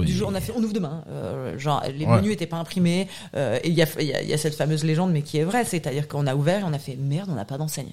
du, 0.06 0.14
jour, 0.14 0.30
on 0.32 0.36
a 0.36 0.42
fait, 0.42 0.54
on 0.56 0.62
ouvre 0.64 0.74
demain. 0.74 1.04
Euh, 1.10 1.58
genre, 1.58 1.84
les 1.98 2.06
Ouais. 2.06 2.18
menus 2.18 2.34
étaient 2.34 2.46
pas 2.46 2.58
imprimés. 2.58 3.08
euh, 3.36 3.60
et 3.64 3.70
il 3.70 3.74
y 3.74 3.82
a, 3.82 3.88
il 4.00 4.06
y, 4.08 4.14
a, 4.14 4.22
il 4.22 4.30
y 4.30 4.34
a 4.34 4.38
cette 4.38 4.56
fameuse 4.56 4.84
légende, 4.84 5.12
mais 5.12 5.22
qui 5.22 5.38
est 5.38 5.44
vraie, 5.44 5.66
c'est-à-dire 5.66 6.08
qu'on 6.08 6.28
a 6.28 6.36
ouvert 6.36 6.60
et 6.62 6.64
on 6.64 6.74
a 6.74 6.80
fait 6.80 6.96
merde, 6.96 7.30
on 7.32 7.36
n'a 7.36 7.46
pas 7.46 7.58
d'enseigne. 7.58 7.92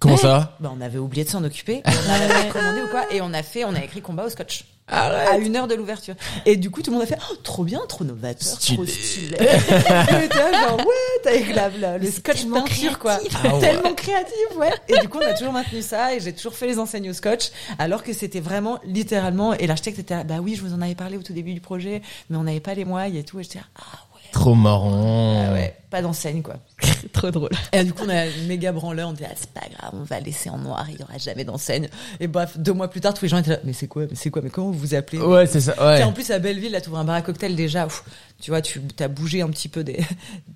Comment 0.00 0.16
ça 0.16 0.56
Bah, 0.60 0.72
on 0.76 0.80
avait 0.80 0.98
oublié 0.98 1.24
de 1.24 1.28
s'en 1.30 1.44
occuper. 1.44 1.82
On 1.86 2.10
avait 2.12 2.48
commandé 2.48 2.80
ou 2.82 2.88
quoi 2.88 3.04
Et 3.12 3.20
on 3.20 3.32
a 3.34 3.42
fait, 3.42 3.64
on 3.64 3.74
a 3.74 3.84
écrit 3.84 4.00
combat 4.00 4.24
au 4.24 4.30
scotch. 4.30 4.64
À 4.92 5.36
une 5.38 5.54
heure 5.54 5.68
de 5.68 5.76
l'ouverture. 5.76 6.16
Et 6.46 6.56
du 6.56 6.68
coup, 6.68 6.82
tout 6.82 6.90
le 6.90 6.96
monde 6.96 7.04
a 7.04 7.06
fait, 7.06 7.18
oh, 7.30 7.36
trop 7.44 7.62
bien, 7.62 7.80
trop 7.88 8.02
novateur, 8.02 8.58
trop 8.58 8.84
Stylé. 8.84 9.36
et 9.38 9.44
là, 9.44 10.52
genre, 10.68 10.78
ouais, 10.78 11.30
avec 11.30 11.54
la, 11.54 11.68
la- 11.68 11.98
le 11.98 12.10
scotch 12.10 12.44
peinture, 12.46 12.98
quoi. 12.98 13.18
Ah 13.44 13.54
ouais. 13.54 13.60
Tellement 13.60 13.94
créatif, 13.94 14.34
ouais. 14.56 14.72
Et 14.88 14.98
du 14.98 15.08
coup, 15.08 15.18
on 15.22 15.26
a 15.28 15.34
toujours 15.34 15.52
maintenu 15.52 15.80
ça 15.80 16.12
et 16.16 16.18
j'ai 16.18 16.32
toujours 16.32 16.54
fait 16.54 16.66
les 16.66 16.80
enseignes 16.80 17.08
au 17.08 17.12
scotch, 17.12 17.50
alors 17.78 18.02
que 18.02 18.12
c'était 18.12 18.40
vraiment 18.40 18.80
littéralement, 18.84 19.54
et 19.54 19.68
l'architecte 19.68 20.00
était 20.00 20.24
bah 20.24 20.38
oui, 20.42 20.56
je 20.56 20.62
vous 20.62 20.74
en 20.74 20.80
avais 20.82 20.96
parlé 20.96 21.16
au 21.16 21.22
tout 21.22 21.34
début 21.34 21.54
du 21.54 21.60
projet, 21.60 22.02
mais 22.28 22.36
on 22.36 22.42
n'avait 22.42 22.58
pas 22.58 22.74
les 22.74 22.84
moyens 22.84 23.16
et 23.16 23.22
tout. 23.22 23.38
Et 23.38 23.44
j'étais 23.44 23.60
ah 23.76 23.82
ouais. 24.09 24.09
Trop 24.32 24.54
marrant. 24.54 25.46
Ah 25.48 25.52
ouais, 25.52 25.76
pas 25.90 26.02
d'enseigne, 26.02 26.42
quoi. 26.42 26.56
Trop 27.12 27.30
drôle. 27.30 27.50
Et 27.72 27.84
du 27.84 27.92
coup, 27.92 28.04
on 28.06 28.08
a 28.08 28.24
méga 28.46 28.72
branleur, 28.72 29.08
on 29.08 29.12
était 29.12 29.24
là, 29.24 29.30
c'est 29.34 29.50
pas 29.50 29.66
grave, 29.76 29.90
on 29.92 30.04
va 30.04 30.20
laisser 30.20 30.48
en 30.48 30.58
noir, 30.58 30.86
il 30.88 30.98
y 30.98 31.02
aura 31.02 31.18
jamais 31.18 31.44
d'enseigne. 31.44 31.88
Et 32.20 32.28
bref, 32.28 32.56
deux 32.58 32.72
mois 32.72 32.88
plus 32.88 33.00
tard, 33.00 33.12
tous 33.12 33.24
les 33.24 33.28
gens 33.28 33.38
étaient 33.38 33.50
là, 33.50 33.58
mais 33.64 33.72
c'est 33.72 33.88
quoi, 33.88 34.02
mais 34.08 34.14
c'est 34.14 34.30
quoi, 34.30 34.40
mais 34.42 34.50
comment 34.50 34.70
vous 34.70 34.78
vous 34.78 34.94
appelez? 34.94 35.18
Ouais, 35.18 35.46
c'est 35.46 35.60
ça. 35.60 35.74
Ouais. 35.84 36.02
en 36.02 36.12
plus, 36.12 36.30
à 36.30 36.38
Belleville, 36.38 36.72
là, 36.72 36.80
tu 36.80 36.88
ouvres 36.88 36.98
un 36.98 37.04
bar 37.04 37.16
à 37.16 37.22
cocktail 37.22 37.56
déjà, 37.56 37.86
ouf, 37.86 38.04
tu 38.40 38.50
vois, 38.50 38.62
tu 38.62 38.80
as 39.00 39.08
bougé 39.08 39.42
un 39.42 39.48
petit 39.48 39.68
peu 39.68 39.82
des, 39.82 40.00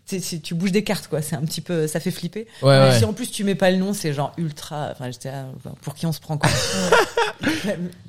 tu, 0.43 0.55
bouges 0.55 0.73
des 0.73 0.85
cartes, 0.85 1.09
quoi. 1.09 1.21
C'est 1.21 1.37
un 1.37 1.43
petit 1.43 1.61
peu, 1.61 1.87
ça 1.87 2.01
fait 2.01 2.11
flipper. 2.11 2.47
Ouais, 2.63 2.69
ouais. 2.69 2.99
Si 2.99 3.05
en 3.05 3.13
plus 3.13 3.31
tu 3.31 3.45
mets 3.45 3.55
pas 3.55 3.71
le 3.71 3.77
nom, 3.77 3.93
c'est 3.93 4.13
genre 4.13 4.33
ultra, 4.39 4.91
enfin, 4.93 5.11
j'étais 5.11 5.33
pour 5.83 5.95
qui 5.95 6.07
on 6.07 6.13
se 6.13 6.21
prend, 6.21 6.39
quoi. 6.39 6.51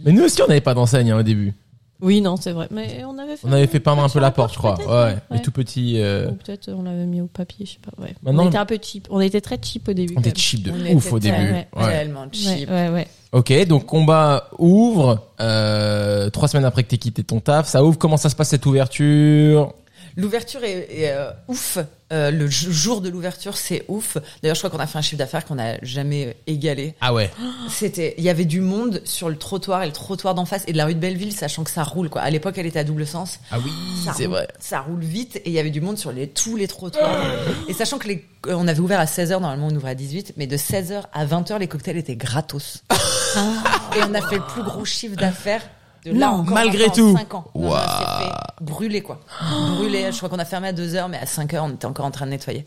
Mais 0.06 0.12
nous 0.12 0.24
aussi, 0.24 0.42
on 0.42 0.48
n'avait 0.48 0.62
pas 0.62 0.74
d'enseigne 0.74 1.12
hein, 1.12 1.20
au 1.20 1.24
début. 1.24 1.54
Oui, 2.02 2.20
non, 2.22 2.36
c'est 2.36 2.52
vrai. 2.52 2.68
Mais 2.72 3.04
on 3.06 3.18
avait 3.18 3.38
fait. 3.38 3.48
On 3.48 3.52
avait 3.54 3.68
fait 3.68 3.80
peindre 3.80 4.04
un 4.04 4.10
peu 4.10 4.20
la 4.20 4.32
porte, 4.32 4.54
je 4.54 4.58
crois. 4.58 4.78
Ouais, 4.80 5.16
mais 5.32 5.38
ouais. 5.38 5.42
tout 5.42 5.52
petit. 5.52 5.96
euh, 6.02 6.30
Ou 6.30 6.34
peut-être 6.34 6.70
on 6.70 6.84
l'avait 6.84 7.06
mis 7.06 7.22
au 7.22 7.28
papier, 7.28 7.66
je 7.66 7.72
sais 7.72 7.80
pas. 7.80 7.92
Ouais. 8.04 8.14
Maintenant- 8.22 8.44
on 8.44 8.48
était 8.50 8.58
un 8.58 8.66
peu 8.66 8.78
cheap. 8.82 9.08
On 9.10 9.22
était 9.22 9.40
très 9.42 9.58
cheap 9.62 9.88
au 9.88 9.94
début. 9.94 10.14
On 10.18 10.20
était 10.20 10.34
cheap 10.38 10.64
de 10.64 10.72
On 10.72 10.96
ouf 10.96 11.06
était 11.06 11.14
au 11.16 11.20
début. 11.20 11.36
ouais, 11.38 11.68
Ouais. 11.76 11.86
Réellement 11.86 12.26
cheap. 12.32 12.70
Ouais, 12.70 12.90
ouais, 12.90 12.90
ouais. 12.90 13.08
Ok, 13.32 13.66
donc 13.68 13.86
combat 13.86 14.50
ouvre. 14.60 15.20
Euh, 15.42 16.30
trois 16.30 16.48
semaines 16.48 16.66
après 16.66 16.84
que 16.84 16.90
t'aies 16.90 16.98
quitté 16.98 17.24
ton 17.24 17.40
taf, 17.40 17.68
ça 17.68 17.84
ouvre. 17.84 17.98
Comment 17.98 18.18
ça 18.18 18.30
se 18.30 18.36
passe 18.36 18.50
cette 18.50 18.66
ouverture? 18.66 19.74
L'ouverture 20.18 20.64
est, 20.64 20.88
est, 20.90 21.12
euh, 21.12 21.32
ouf. 21.48 21.78
Euh, 22.14 22.30
le 22.30 22.48
jour 22.48 23.02
de 23.02 23.10
l'ouverture, 23.10 23.58
c'est 23.58 23.84
ouf. 23.88 24.18
D'ailleurs, 24.42 24.56
je 24.56 24.62
crois 24.62 24.70
qu'on 24.70 24.80
a 24.80 24.86
fait 24.86 25.00
un 25.00 25.02
chiffre 25.02 25.18
d'affaires 25.18 25.44
qu'on 25.44 25.56
n'a 25.56 25.78
jamais 25.82 26.38
égalé. 26.46 26.94
Ah 27.02 27.14
ouais. 27.14 27.32
C'était, 27.68 28.14
il 28.18 28.24
y 28.24 28.30
avait 28.30 28.46
du 28.46 28.62
monde 28.62 29.02
sur 29.06 29.28
le 29.28 29.38
trottoir 29.38 29.82
et 29.82 29.88
le 29.88 29.92
trottoir 29.92 30.36
d'en 30.36 30.46
face 30.46 30.64
et 30.68 30.72
de 30.72 30.78
la 30.78 30.86
rue 30.86 30.94
de 30.94 31.00
Belleville, 31.00 31.34
sachant 31.34 31.64
que 31.64 31.72
ça 31.72 31.84
roule 31.84 32.10
quoi. 32.10 32.22
À 32.22 32.30
l'époque, 32.30 32.58
elle 32.58 32.68
était 32.68 32.80
à 32.80 32.84
double 32.84 33.08
sens. 33.08 33.40
Ah 33.52 33.58
oui, 33.64 33.72
c'est 34.16 34.28
vrai. 34.28 34.48
Ça 34.60 34.82
roule 34.82 35.04
vite 35.04 35.38
et 35.38 35.44
il 35.48 35.52
y 35.52 35.60
avait 35.60 35.72
du 35.72 35.82
monde 35.82 35.98
sur 35.98 36.12
les, 36.12 36.28
tous 36.28 36.56
les 36.56 36.68
trottoirs. 36.68 37.26
et 37.68 37.74
sachant 37.74 37.98
que 37.98 38.08
les, 38.08 38.24
euh, 38.48 38.54
on 38.56 38.68
avait 38.68 38.80
ouvert 38.80 39.00
à 39.00 39.06
16h, 39.06 39.32
normalement 39.32 39.68
on 39.72 39.76
ouvrait 39.76 39.92
à 39.92 39.96
18, 39.96 40.34
mais 40.38 40.46
de 40.46 40.58
16h 40.58 41.06
à 41.12 41.26
20h, 41.26 41.58
les 41.58 41.68
cocktails 41.68 41.98
étaient 41.98 42.16
gratos. 42.16 42.84
et 43.96 44.00
on 44.08 44.14
a 44.14 44.22
fait 44.22 44.36
le 44.38 44.46
plus 44.46 44.64
gros 44.64 44.86
chiffre 44.86 45.16
d'affaires 45.16 45.64
de 46.06 46.12
là 46.12 46.28
Non, 46.28 46.34
encore 46.40 46.54
malgré 46.54 46.86
en 46.86 46.92
tout. 46.92 47.16
5 47.18 47.34
ans. 47.34 47.46
Non, 47.56 47.72
on 47.72 47.76
s'est 47.76 48.26
fait 48.26 48.32
brûler 48.64 49.02
quoi. 49.02 49.20
brûler. 49.76 50.12
Je 50.12 50.18
crois 50.18 50.30
qu'on 50.30 50.40
a 50.40 50.46
fermé 50.46 50.70
à 50.70 50.74
2h, 50.74 51.10
mais 51.10 51.18
à 51.18 51.26
5h, 51.26 51.60
on 51.62 51.70
était 51.72 51.86
encore 51.86 52.06
en 52.06 52.12
train 52.12 52.26
de 52.26 52.32
nettoyer. 52.32 52.66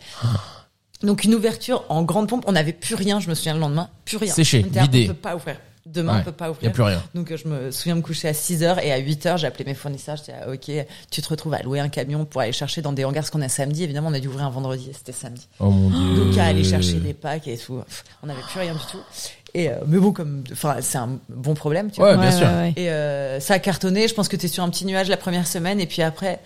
Donc 1.03 1.24
une 1.24 1.34
ouverture 1.34 1.84
en 1.89 2.03
grande 2.03 2.28
pompe, 2.28 2.45
on 2.49 2.53
n'avait 2.53 2.72
plus 2.72 2.95
rien, 2.97 3.20
je 3.20 3.28
me 3.28 3.34
souviens 3.34 3.55
le 3.55 3.61
lendemain, 3.61 3.89
plus 4.05 4.16
rien. 4.16 4.32
Séché, 4.34 4.62
vidé. 4.62 5.05
On 5.05 5.09
peut 5.09 5.14
pas 5.14 5.36
ouvrir. 5.36 5.57
Demain, 5.86 6.16
Ouais. 6.16 6.20
on 6.20 6.24
peut 6.24 6.32
pas 6.32 6.45
Y 6.45 6.49
a 6.49 6.51
ouvrir. 6.51 6.72
plus 6.72 6.82
rien. 6.82 7.03
Donc 7.14 7.34
je 7.34 7.49
me 7.49 7.70
souviens 7.70 7.95
me 7.95 8.03
coucher 8.03 8.28
à 8.28 8.34
6 8.34 8.62
heures 8.62 8.78
et 8.78 8.93
à 8.93 8.99
8 8.99 9.24
heures, 9.24 9.36
j'ai 9.39 9.47
appelé 9.47 9.64
mes 9.64 9.72
fournisseurs. 9.74 10.16
J'étais 10.16 10.34
ah, 10.39 10.51
ok, 10.51 10.70
tu 11.11 11.22
te 11.22 11.28
retrouves 11.30 11.55
à 11.55 11.62
louer 11.62 11.80
un 11.80 11.89
camion 11.89 12.26
pour 12.26 12.43
aller 12.43 12.53
chercher 12.53 12.82
dans 12.82 12.93
des 12.93 13.07
hangars 13.07 13.24
ce 13.24 13.30
qu'on 13.30 13.41
a 13.41 13.49
samedi. 13.49 13.84
Évidemment, 13.84 14.09
on 14.09 14.12
a 14.12 14.20
dû 14.20 14.28
ouvrir 14.28 14.45
un 14.45 14.51
vendredi 14.51 14.89
et 14.91 14.93
c'était 14.93 15.12
samedi. 15.12 15.49
Oh 15.61 15.70
mon 15.70 15.89
dieu. 15.89 16.24
Donc 16.26 16.36
à 16.36 16.45
aller 16.45 16.62
chercher 16.64 16.95
des 16.95 17.14
packs 17.14 17.49
et 17.49 17.57
tout. 17.57 17.80
On 18.22 18.26
n'avait 18.26 18.43
plus 18.43 18.61
rien 18.61 18.74
du 18.74 18.80
tout. 18.91 18.99
Et 19.55 19.71
euh, 19.71 19.75
mais 19.87 19.99
bon, 19.99 20.13
comme, 20.13 20.45
enfin, 20.53 20.77
c'est 20.81 20.99
un 20.99 21.19
bon 21.29 21.55
problème, 21.55 21.91
tu 21.91 22.01
vois. 22.01 22.13
Ouais, 22.13 22.19
bien 22.21 22.31
sûr. 22.31 22.47
Et 22.77 22.91
euh, 22.91 23.41
ça 23.41 23.55
a 23.55 23.59
cartonné. 23.59 24.07
Je 24.09 24.15
pense 24.15 24.29
que 24.29 24.37
tu 24.37 24.47
es 24.47 24.49
sur 24.49 24.63
un 24.63 24.69
petit 24.71 24.85
nuage 24.87 25.09
la 25.09 25.17
première 25.17 25.47
semaine 25.47 25.81
et 25.81 25.87
puis 25.87 26.03
après, 26.03 26.41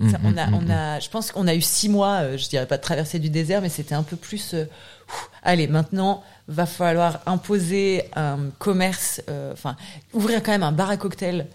Mmh, 0.00 0.10
ça, 0.12 0.18
on 0.22 0.36
a, 0.36 0.48
on 0.52 0.70
a, 0.70 1.00
je 1.00 1.08
pense 1.10 1.32
qu'on 1.32 1.48
a 1.48 1.54
eu 1.56 1.60
six 1.60 1.88
mois. 1.88 2.20
euh, 2.22 2.38
je 2.38 2.48
dirais 2.48 2.66
pas 2.66 2.76
de 2.76 2.82
traversée 2.82 3.18
du 3.18 3.30
désert, 3.30 3.60
mais 3.60 3.68
c'était 3.68 3.96
un 3.96 4.04
peu 4.04 4.14
plus. 4.14 4.54
euh, 4.54 4.64
ouf, 5.08 5.30
allez, 5.42 5.66
maintenant, 5.66 6.22
va 6.46 6.66
falloir 6.66 7.18
imposer 7.26 8.04
un 8.14 8.38
commerce. 8.60 9.20
euh, 9.28 9.52
Enfin, 9.52 9.74
ouvrir 10.12 10.40
quand 10.44 10.52
même 10.52 10.62
un 10.62 10.70
bar 10.70 10.88
à 10.90 10.96
cocktail. 10.96 11.48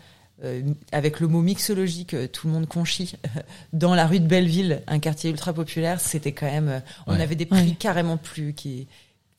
euh, 0.43 0.61
avec 0.91 1.21
le 1.21 1.27
mot 1.29 1.41
mixologie 1.41 2.05
que 2.05 2.25
tout 2.25 2.47
le 2.47 2.53
monde 2.53 2.67
conchit 2.67 3.13
dans 3.71 3.95
la 3.95 4.07
rue 4.07 4.19
de 4.19 4.27
Belleville, 4.27 4.81
un 4.87 4.99
quartier 4.99 5.29
ultra 5.29 5.53
populaire, 5.53 6.01
c'était 6.01 6.33
quand 6.33 6.51
même. 6.51 6.67
euh, 6.67 6.79
On 7.07 7.13
Ouais. 7.15 7.21
avait 7.21 7.35
des 7.35 7.45
prix 7.45 7.61
Ouais. 7.69 7.75
carrément 7.79 8.17
plus 8.17 8.53
qui 8.53 8.87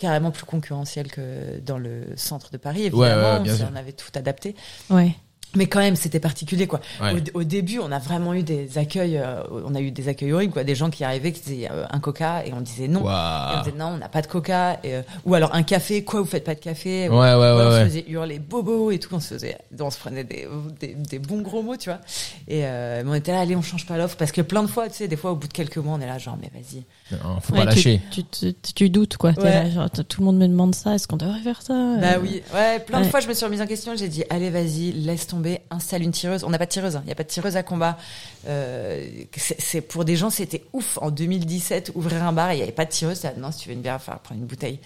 carrément 0.04 0.30
plus 0.30 0.44
concurrentiels 0.44 1.10
que 1.10 1.58
dans 1.60 1.78
le 1.78 2.04
centre 2.16 2.50
de 2.50 2.58
Paris. 2.58 2.90
Ouais, 2.90 3.00
ouais, 3.00 3.08
Évidemment, 3.10 3.40
bien 3.40 3.54
on, 3.54 3.56
sûr. 3.56 3.68
on 3.72 3.76
avait 3.76 3.92
tout 3.92 4.10
adapté. 4.14 4.54
Ouais. 4.90 5.14
Mais 5.56 5.66
quand 5.68 5.78
même, 5.78 5.94
c'était 5.94 6.18
particulier, 6.18 6.66
quoi. 6.66 6.80
Ouais. 7.00 7.12
Au, 7.34 7.40
au 7.40 7.44
début, 7.44 7.78
on 7.78 7.92
a 7.92 8.00
vraiment 8.00 8.34
eu 8.34 8.42
des 8.42 8.76
accueils, 8.76 9.18
euh, 9.18 9.40
on 9.64 9.76
a 9.76 9.80
eu 9.80 9.92
des 9.92 10.08
accueils 10.08 10.32
horribles, 10.32 10.52
quoi. 10.52 10.64
Des 10.64 10.74
gens 10.74 10.90
qui 10.90 11.04
arrivaient, 11.04 11.30
qui 11.30 11.42
disaient 11.42 11.68
euh, 11.70 11.84
un 11.90 12.00
coca, 12.00 12.44
et 12.44 12.52
on 12.52 12.60
disait 12.60 12.88
non. 12.88 13.02
Et 13.02 13.54
on 13.56 13.62
disait 13.62 13.76
non, 13.78 13.86
on 13.94 13.98
n'a 13.98 14.08
pas 14.08 14.20
de 14.20 14.26
coca. 14.26 14.80
Et, 14.82 14.94
euh, 14.96 15.02
ou 15.24 15.34
alors 15.34 15.54
un 15.54 15.62
café, 15.62 16.02
quoi, 16.02 16.20
vous 16.20 16.26
faites 16.26 16.42
pas 16.42 16.56
de 16.56 16.60
café? 16.60 17.08
Ouais, 17.08 17.14
ouais, 17.16 17.34
Ou 17.34 17.38
ouais, 17.38 17.64
on 17.66 17.70
se 17.70 17.84
faisait 17.84 18.04
hurler 18.08 18.40
bobo 18.40 18.90
et 18.90 18.98
tout, 18.98 19.14
on 19.14 19.20
se 19.20 19.34
faisait, 19.34 19.56
on 19.78 19.90
se 19.90 19.98
prenait 19.98 20.24
des, 20.24 20.48
des, 20.80 20.94
des 20.94 21.18
bons 21.20 21.40
gros 21.42 21.62
mots, 21.62 21.76
tu 21.76 21.88
vois. 21.88 22.00
Et 22.48 22.62
euh, 22.64 23.04
on 23.06 23.14
était 23.14 23.30
là, 23.30 23.40
allez, 23.40 23.54
on 23.54 23.62
change 23.62 23.86
pas 23.86 23.96
l'offre, 23.96 24.16
parce 24.16 24.32
que 24.32 24.40
plein 24.40 24.62
de 24.64 24.68
fois, 24.68 24.88
tu 24.88 24.96
sais, 24.96 25.06
des 25.08 25.16
fois, 25.16 25.30
au 25.30 25.36
bout 25.36 25.46
de 25.46 25.52
quelques 25.52 25.76
mois, 25.76 25.94
on 25.96 26.00
est 26.00 26.06
là, 26.06 26.18
genre, 26.18 26.36
mais 26.40 26.50
vas-y. 26.52 26.82
Non, 27.12 27.38
faut 27.40 27.52
Ouais, 27.52 27.60
pas 27.60 27.66
lâcher. 27.66 28.00
Tu, 28.10 28.24
tu, 28.24 28.54
tu, 28.54 28.72
tu 28.74 28.90
doutes, 28.90 29.16
quoi. 29.18 29.32
T'es 29.32 29.42
Ouais. 29.42 29.52
là, 29.64 29.70
genre, 29.70 29.88
tout 29.90 30.20
le 30.20 30.24
monde 30.24 30.38
me 30.38 30.48
demande 30.48 30.74
ça. 30.74 30.94
Est-ce 30.96 31.06
qu'on 31.06 31.16
devrait 31.16 31.38
faire 31.42 31.62
ça? 31.62 31.74
Bah 32.00 32.14
Euh, 32.14 32.18
oui, 32.20 32.42
ouais, 32.52 32.80
plein 32.80 33.00
de 33.02 33.06
fois 33.06 33.20
je 33.20 33.28
me 33.28 33.34
suis 33.34 33.44
remise 33.44 33.60
en 33.62 33.66
question, 33.66 33.94
j'ai 33.94 34.08
dit 34.08 34.24
allez 34.30 34.50
vas-y, 34.50 34.92
laisse 34.92 35.26
tomber, 35.26 35.33
installe 35.70 36.02
une 36.02 36.10
tireuse. 36.10 36.44
On 36.44 36.50
n'a 36.50 36.58
pas 36.58 36.66
de 36.66 36.70
tireuse, 36.70 36.98
il 37.02 37.06
n'y 37.06 37.12
a 37.12 37.14
pas 37.14 37.22
de 37.22 37.28
tireuse 37.28 37.56
à 37.56 37.62
combat. 37.62 37.98
Euh, 38.46 39.06
c'est 39.36 39.80
pour 39.80 40.04
des 40.04 40.16
gens 40.16 40.30
c'était 40.30 40.62
ouf. 40.72 40.98
En 41.00 41.10
2017, 41.10 41.92
ouvrir 41.94 42.24
un 42.24 42.32
bar 42.32 42.52
il 42.52 42.56
n'y 42.56 42.62
avait 42.62 42.72
pas 42.72 42.84
de 42.84 42.90
tireuse, 42.90 43.18
ça, 43.18 43.32
non 43.36 43.52
si 43.52 43.60
tu 43.60 43.68
veux 43.68 43.74
une 43.74 43.82
bière, 43.82 44.00
faut 44.00 44.12
prendre 44.22 44.40
une 44.40 44.46
bouteille. 44.46 44.78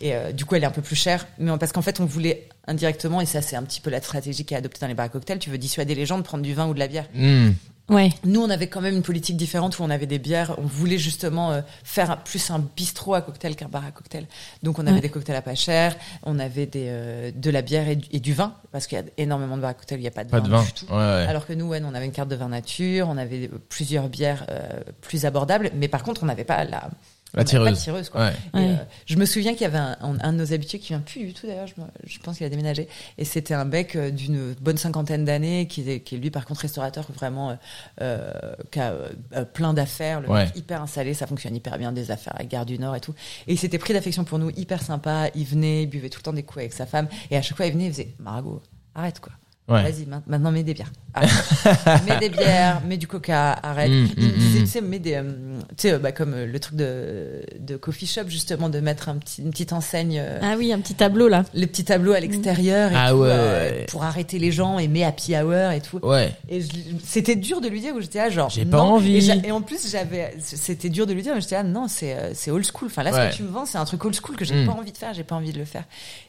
Et 0.00 0.14
euh, 0.14 0.32
du 0.32 0.44
coup 0.44 0.54
elle 0.54 0.62
est 0.62 0.66
un 0.66 0.70
peu 0.70 0.82
plus 0.82 0.96
chère, 0.96 1.26
mais 1.38 1.56
parce 1.58 1.72
qu'en 1.72 1.82
fait 1.82 2.00
on 2.00 2.04
voulait 2.04 2.48
indirectement, 2.66 3.20
et 3.20 3.26
ça 3.26 3.42
c'est 3.42 3.56
un 3.56 3.62
petit 3.62 3.80
peu 3.80 3.90
la 3.90 4.00
stratégie 4.00 4.44
qui 4.44 4.54
est 4.54 4.56
adoptée 4.56 4.80
dans 4.80 4.88
les 4.88 4.94
bars 4.94 5.06
à 5.06 5.08
cocktails, 5.08 5.38
tu 5.38 5.50
veux 5.50 5.58
dissuader 5.58 5.94
les 5.94 6.06
gens 6.06 6.18
de 6.18 6.22
prendre 6.22 6.42
du 6.42 6.54
vin 6.54 6.68
ou 6.68 6.74
de 6.74 6.78
la 6.78 6.88
bière. 6.88 7.06
Hmm. 7.14 7.50
Ouais. 7.88 8.10
Nous, 8.24 8.42
on 8.42 8.50
avait 8.50 8.66
quand 8.66 8.80
même 8.80 8.96
une 8.96 9.02
politique 9.02 9.36
différente 9.36 9.78
où 9.78 9.82
on 9.84 9.90
avait 9.90 10.06
des 10.06 10.18
bières. 10.18 10.56
On 10.58 10.62
voulait 10.66 10.98
justement 10.98 11.52
euh, 11.52 11.60
faire 11.84 12.18
plus 12.24 12.50
un 12.50 12.58
bistrot 12.58 13.14
à 13.14 13.22
cocktail 13.22 13.54
qu'un 13.54 13.68
bar 13.68 13.84
à 13.86 13.92
cocktail. 13.92 14.26
Donc, 14.64 14.78
on 14.80 14.86
avait 14.86 14.96
Ouais. 14.96 15.00
des 15.02 15.08
cocktails 15.08 15.36
à 15.36 15.42
pas 15.42 15.54
cher, 15.54 15.94
on 16.24 16.38
avait 16.40 16.66
des, 16.66 16.86
euh, 16.88 17.30
de 17.34 17.50
la 17.50 17.62
bière 17.62 17.88
et 17.88 17.96
du, 17.96 18.08
et 18.10 18.18
du 18.18 18.32
vin, 18.34 18.54
parce 18.72 18.86
qu'il 18.88 18.98
y 18.98 19.00
a 19.00 19.04
énormément 19.18 19.56
de 19.56 19.62
bars 19.62 19.70
à 19.70 19.74
cocktail 19.74 19.98
où 19.98 20.00
il 20.00 20.02
n'y 20.02 20.08
a 20.08 20.10
pas 20.10 20.24
de 20.24 20.30
Pas 20.30 20.38
vin, 20.40 20.44
de 20.44 20.50
vin. 20.50 20.62
du 20.64 20.72
tout. 20.72 20.86
Ouais, 20.86 20.96
ouais. 20.96 21.26
Alors 21.28 21.46
que 21.46 21.52
nous, 21.52 21.66
ouais, 21.68 21.80
on 21.84 21.94
avait 21.94 22.06
une 22.06 22.12
carte 22.12 22.28
de 22.28 22.34
vin 22.36 22.48
nature, 22.48 23.08
on 23.08 23.16
avait 23.16 23.48
plusieurs 23.68 24.08
bières 24.08 24.46
euh, 24.50 24.80
plus 25.00 25.24
abordables, 25.24 25.70
mais 25.76 25.86
par 25.86 26.02
contre, 26.02 26.24
on 26.24 26.26
n'avait 26.26 26.44
pas 26.44 26.64
la, 26.64 26.90
La 27.36 27.44
n'avait 27.44 27.58
pas 27.64 27.72
tireuse. 27.72 27.78
de 27.78 27.82
tireuse 27.84 28.08
quoi. 28.10 28.26
Ouais. 28.26 28.32
Euh, 28.56 28.76
je 29.04 29.16
me 29.16 29.24
souviens 29.26 29.52
qu'il 29.52 29.62
y 29.62 29.64
avait 29.66 29.78
un, 29.78 29.96
un- 30.00 30.32
de 30.32 30.38
nos 30.38 30.52
habitués 30.52 30.78
qui 30.78 30.88
vient 30.88 31.00
plus 31.00 31.24
du 31.26 31.32
tout 31.34 31.46
d'ailleurs, 31.46 31.66
je, 31.66 31.74
je 32.06 32.18
pense 32.18 32.38
qu'il 32.38 32.46
a 32.46 32.48
déménagé. 32.48 32.88
Et 33.18 33.24
c'était 33.24 33.54
un 33.54 33.64
bec 33.66 33.94
euh, 33.94 34.10
d'une 34.10 34.54
bonne 34.60 34.78
cinquantaine 34.78 35.24
d'années 35.24 35.66
qui 35.68 35.88
est, 35.88 36.00
qui 36.00 36.14
est 36.14 36.18
lui 36.18 36.30
par 36.30 36.44
contre 36.46 36.62
restaurateur 36.62 37.04
vraiment 37.12 37.50
euh, 37.50 37.54
euh, 38.00 38.32
qui 38.70 38.80
a 38.80 38.92
euh, 39.34 39.44
plein 39.44 39.74
d'affaires, 39.74 40.20
le 40.20 40.28
Ouais. 40.30 40.44
mec 40.46 40.56
hyper 40.56 40.82
installé, 40.82 41.14
ça 41.14 41.26
fonctionne 41.26 41.54
hyper 41.54 41.78
bien, 41.78 41.92
des 41.92 42.10
affaires 42.10 42.34
à 42.38 42.44
Gare 42.44 42.66
du 42.66 42.78
Nord 42.78 42.96
et 42.96 43.00
tout. 43.00 43.14
Et 43.46 43.52
il 43.52 43.58
s'était 43.58 43.78
pris 43.78 43.92
d'affection 43.92 44.24
pour 44.24 44.38
nous, 44.38 44.50
hyper 44.56 44.82
sympa, 44.82 45.28
il 45.34 45.44
venait, 45.44 45.82
il 45.82 45.86
buvait 45.86 46.08
tout 46.08 46.18
le 46.20 46.22
temps 46.24 46.32
des 46.32 46.42
coups 46.42 46.58
avec 46.58 46.72
sa 46.72 46.86
femme. 46.86 47.06
Et 47.30 47.36
à 47.36 47.42
chaque 47.42 47.56
fois 47.56 47.66
il 47.66 47.72
venait, 47.72 47.86
il 47.86 47.92
faisait 47.92 48.14
Margot, 48.18 48.62
arrête 48.94 49.20
quoi. 49.20 49.32
Ouais. 49.68 49.82
Vas-y, 49.82 50.06
ma- 50.06 50.22
maintenant 50.28 50.52
mets 50.52 50.62
des 50.62 50.74
bières. 50.74 50.92
Arrête. 51.14 52.04
mets 52.06 52.18
des 52.20 52.28
bières, 52.28 52.82
mets 52.86 52.98
du 52.98 53.06
coca, 53.08 53.52
arrête. 53.62 53.90
Mm, 53.90 54.08
il 54.16 54.22
me 54.24 54.28
mm, 54.28 54.38
disait, 54.38 54.60
mm. 54.60 54.64
tu 54.64 54.70
sais, 54.70 54.80
mets 54.80 54.98
des, 54.98 55.14
euh, 55.14 55.22
tu 55.70 55.74
sais, 55.88 55.92
euh, 55.92 55.98
bah, 55.98 56.12
comme 56.12 56.34
euh, 56.34 56.46
le 56.46 56.60
truc 56.60 56.76
de, 56.76 57.40
de 57.58 57.76
coffee 57.76 58.06
shop, 58.06 58.28
justement, 58.28 58.68
de 58.68 58.78
mettre 58.80 59.08
un 59.08 59.16
petit, 59.16 59.42
une 59.42 59.50
petite 59.50 59.72
enseigne, 59.72 60.18
euh, 60.22 60.38
Ah 60.42 60.54
oui, 60.56 60.72
un 60.72 60.78
petit 60.78 60.94
tableau, 60.94 61.26
là. 61.28 61.42
les 61.54 61.66
petits 61.66 61.84
tableaux 61.84 62.12
à 62.12 62.20
l'extérieur, 62.20 62.90
Ah 62.94 63.10
tout, 63.10 63.16
ouais, 63.16 63.28
euh, 63.30 63.70
ouais. 63.70 63.86
pour 63.88 64.04
arrêter 64.04 64.38
les 64.38 64.52
gens, 64.52 64.78
et 64.78 64.86
mets 64.88 65.02
happy 65.04 65.34
hour 65.36 65.70
et 65.72 65.80
tout. 65.80 65.98
Ouais. 66.04 66.32
Et 66.48 66.60
c'était 67.04 67.34
dur 67.36 67.60
de 67.60 67.68
lui 67.68 67.80
dire 67.80 67.94
où 67.96 68.00
j'étais 68.00 68.18
là, 68.18 68.30
genre. 68.30 68.50
J'ai 68.50 68.66
pas 68.66 68.82
envie. 68.82 69.30
Et, 69.44 69.50
en 69.52 69.62
plus, 69.62 69.90
j'avais, 69.90 70.34
c'était 70.38 70.90
dur 70.90 71.06
de 71.06 71.12
lui 71.14 71.22
dire, 71.22 71.34
mais 71.34 71.40
j'étais 71.40 71.56
là, 71.56 71.62
non, 71.64 71.88
c'est, 71.88 72.16
c'est 72.34 72.50
old 72.50 72.64
school. 72.64 72.88
Enfin, 72.88 73.02
là, 73.02 73.10
ce 73.12 73.30
que 73.32 73.36
tu 73.38 73.42
me 73.42 73.48
vends, 73.48 73.66
c'est 73.66 73.78
un 73.78 73.84
truc 73.84 74.04
old 74.04 74.14
school 74.14 74.36
que 74.36 74.44
j'ai 74.44 74.54
Mm. 74.56 74.66
pas 74.66 74.72
envie 74.72 74.92
de 74.92 74.96
faire, 74.96 75.12
j'ai 75.14 75.24
pas 75.24 75.34
envie 75.34 75.52
de 75.52 75.58
le 75.58 75.64
faire. 75.64 75.84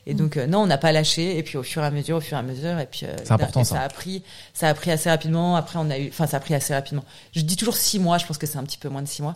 Et 0.05 0.13
donc, 0.13 0.37
euh, 0.37 0.47
non, 0.47 0.59
on 0.59 0.65
n'a 0.67 0.77
pas 0.77 0.91
lâché. 0.91 1.37
Et 1.37 1.43
puis, 1.43 1.57
au 1.57 1.63
fur 1.63 1.83
et 1.83 1.85
à 1.85 1.91
mesure, 1.91 2.17
au 2.17 2.21
fur 2.21 2.37
et 2.37 2.39
à 2.39 2.43
mesure, 2.43 2.79
et 2.79 2.85
puis, 2.85 3.01
euh, 3.05 3.15
C'est 3.27 3.33
important, 3.33 3.61
et 3.61 3.65
ça. 3.65 3.75
ça 3.75 3.81
a 3.83 3.89
pris, 3.89 4.23
ça 4.53 4.67
a 4.69 4.73
pris 4.73 4.91
assez 4.91 5.09
rapidement. 5.09 5.55
Après, 5.55 5.77
on 5.79 5.89
a 5.89 5.97
eu, 5.97 6.09
enfin, 6.09 6.27
ça 6.27 6.37
a 6.37 6.39
pris 6.39 6.53
assez 6.53 6.73
rapidement. 6.73 7.03
Je 7.35 7.41
dis 7.41 7.55
toujours 7.55 7.75
six 7.77 7.99
mois, 7.99 8.17
je 8.17 8.25
pense 8.25 8.37
que 8.37 8.47
c'est 8.47 8.57
un 8.57 8.63
petit 8.63 8.77
peu 8.77 8.89
moins 8.89 9.01
de 9.01 9.07
six 9.07 9.21
mois. 9.21 9.35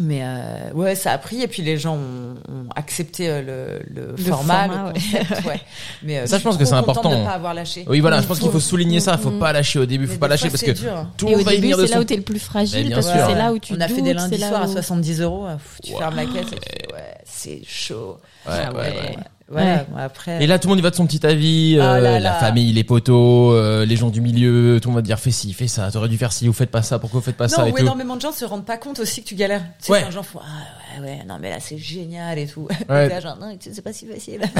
Mais 0.00 0.20
euh, 0.22 0.70
ouais, 0.74 0.94
ça 0.94 1.10
a 1.10 1.18
pris 1.18 1.42
et 1.42 1.48
puis 1.48 1.60
les 1.60 1.76
gens 1.76 1.96
ont, 1.96 2.34
ont 2.48 2.68
accepté 2.76 3.28
euh, 3.28 3.42
le, 3.42 4.00
le, 4.02 4.10
Le 4.16 4.16
format, 4.16 4.68
format, 4.68 4.86
le 4.90 4.92
concept, 4.92 5.44
ouais. 5.46 5.60
Mais 6.04 6.18
euh, 6.18 6.26
Ça, 6.26 6.38
je 6.38 6.44
pense 6.44 6.56
que 6.56 6.64
c'est 6.64 6.74
important. 6.74 7.10
de 7.10 7.24
pas 7.24 7.32
avoir 7.32 7.52
lâché. 7.52 7.84
Oui, 7.88 7.98
voilà, 7.98 8.22
je 8.22 8.26
pense 8.28 8.38
qu'il 8.38 8.48
faut 8.48 8.60
souligner 8.60 9.00
ça. 9.00 9.18
Faut 9.18 9.32
Mm. 9.32 9.38
pas 9.40 9.52
lâcher 9.52 9.80
au 9.80 9.86
début. 9.86 10.06
Mais 10.06 10.12
Faut 10.12 10.20
pas 10.20 10.28
lâcher 10.28 10.50
parce 10.50 10.62
que 10.62 10.70
dur, 10.70 11.04
tout 11.16 11.26
le 11.26 11.32
Et 11.32 11.34
au 11.34 11.38
monde 11.38 11.46
va 11.46 11.52
y 11.52 11.56
début, 11.56 11.72
venir 11.72 11.78
de 11.78 11.86
c'est 11.86 11.94
là 11.94 12.00
où 12.00 12.04
t'es 12.04 12.14
le 12.14 12.22
plus 12.22 12.38
fragile 12.38 12.86
bien 12.86 12.94
parce 12.94 13.08
sûr. 13.08 13.16
que 13.16 13.26
c'est 13.26 13.34
là 13.34 13.52
où 13.52 13.58
tu 13.58 13.72
On 13.74 13.80
a 13.80 13.88
fait 13.88 14.02
des 14.02 14.14
lundis 14.14 14.38
soirs 14.38 14.62
à 14.62 14.66
où- 14.68 14.72
70 14.72 15.20
euros. 15.20 15.46
pff, 15.48 15.80
Tu 15.82 15.92
Wow. 15.94 15.98
fermes 15.98 16.14
la 16.16 16.26
caisse 16.26 16.46
et 16.52 16.58
tu 16.60 16.68
fais, 16.70 16.94
ouais, 16.94 17.14
c'est 17.24 17.60
chaud. 17.66 18.18
Ouais, 18.46 18.52
Ah 18.56 18.72
ouais, 18.72 18.78
ouais. 18.78 19.16
Voilà, 19.50 19.84
bon, 19.84 19.96
après. 19.96 20.42
Et 20.42 20.46
là, 20.46 20.58
tout 20.58 20.68
le 20.68 20.72
monde 20.72 20.78
y 20.78 20.82
va 20.82 20.90
de 20.90 20.94
son 20.94 21.06
petit 21.06 21.24
avis. 21.26 21.78
Ah 21.80 21.94
euh, 21.94 22.00
là 22.00 22.20
la 22.20 22.32
famille, 22.34 22.72
les 22.72 22.84
potos, 22.84 23.54
euh, 23.54 23.86
les 23.86 23.96
gens 23.96 24.10
du 24.10 24.20
milieu. 24.20 24.78
Tout 24.82 24.88
le 24.88 24.92
monde 24.94 25.02
va 25.02 25.06
dire 25.06 25.18
fais 25.18 25.30
ci, 25.30 25.52
fais 25.54 25.68
ça. 25.68 25.90
T'aurais 25.90 26.08
dû 26.08 26.18
faire 26.18 26.32
ci. 26.32 26.46
Vous 26.46 26.52
faites 26.52 26.70
pas 26.70 26.82
ça. 26.82 26.98
Pourquoi 26.98 27.20
vous 27.20 27.24
faites 27.24 27.36
pas 27.36 27.48
ça 27.48 27.62
non, 27.62 27.68
où 27.68 27.72
tout. 27.72 27.78
énormément 27.78 28.16
de 28.16 28.20
gens 28.20 28.32
se 28.32 28.44
rendent 28.44 28.66
pas 28.66 28.76
compte 28.76 28.98
aussi 29.00 29.22
que 29.22 29.28
tu 29.28 29.34
galères. 29.34 29.62
Tu 29.80 29.86
sais, 29.86 29.92
Ouais. 29.92 30.00
quand 30.00 30.06
les 30.08 30.12
gens 30.12 30.22
font, 30.22 30.40
ah 30.42 30.46
ouais, 30.46 30.87
ouais, 31.02 31.20
non, 31.28 31.36
mais 31.40 31.50
là, 31.50 31.56
c'est 31.60 31.78
génial 31.78 32.38
et 32.38 32.46
tout. 32.46 32.66
Ouais. 32.68 32.76
Et 32.76 32.84
t'es 33.08 33.14
là, 33.14 33.20
genre, 33.20 33.36
non, 33.40 33.56
c'est 33.60 33.82
pas 33.82 33.92
si 33.92 34.06
facile. 34.06 34.40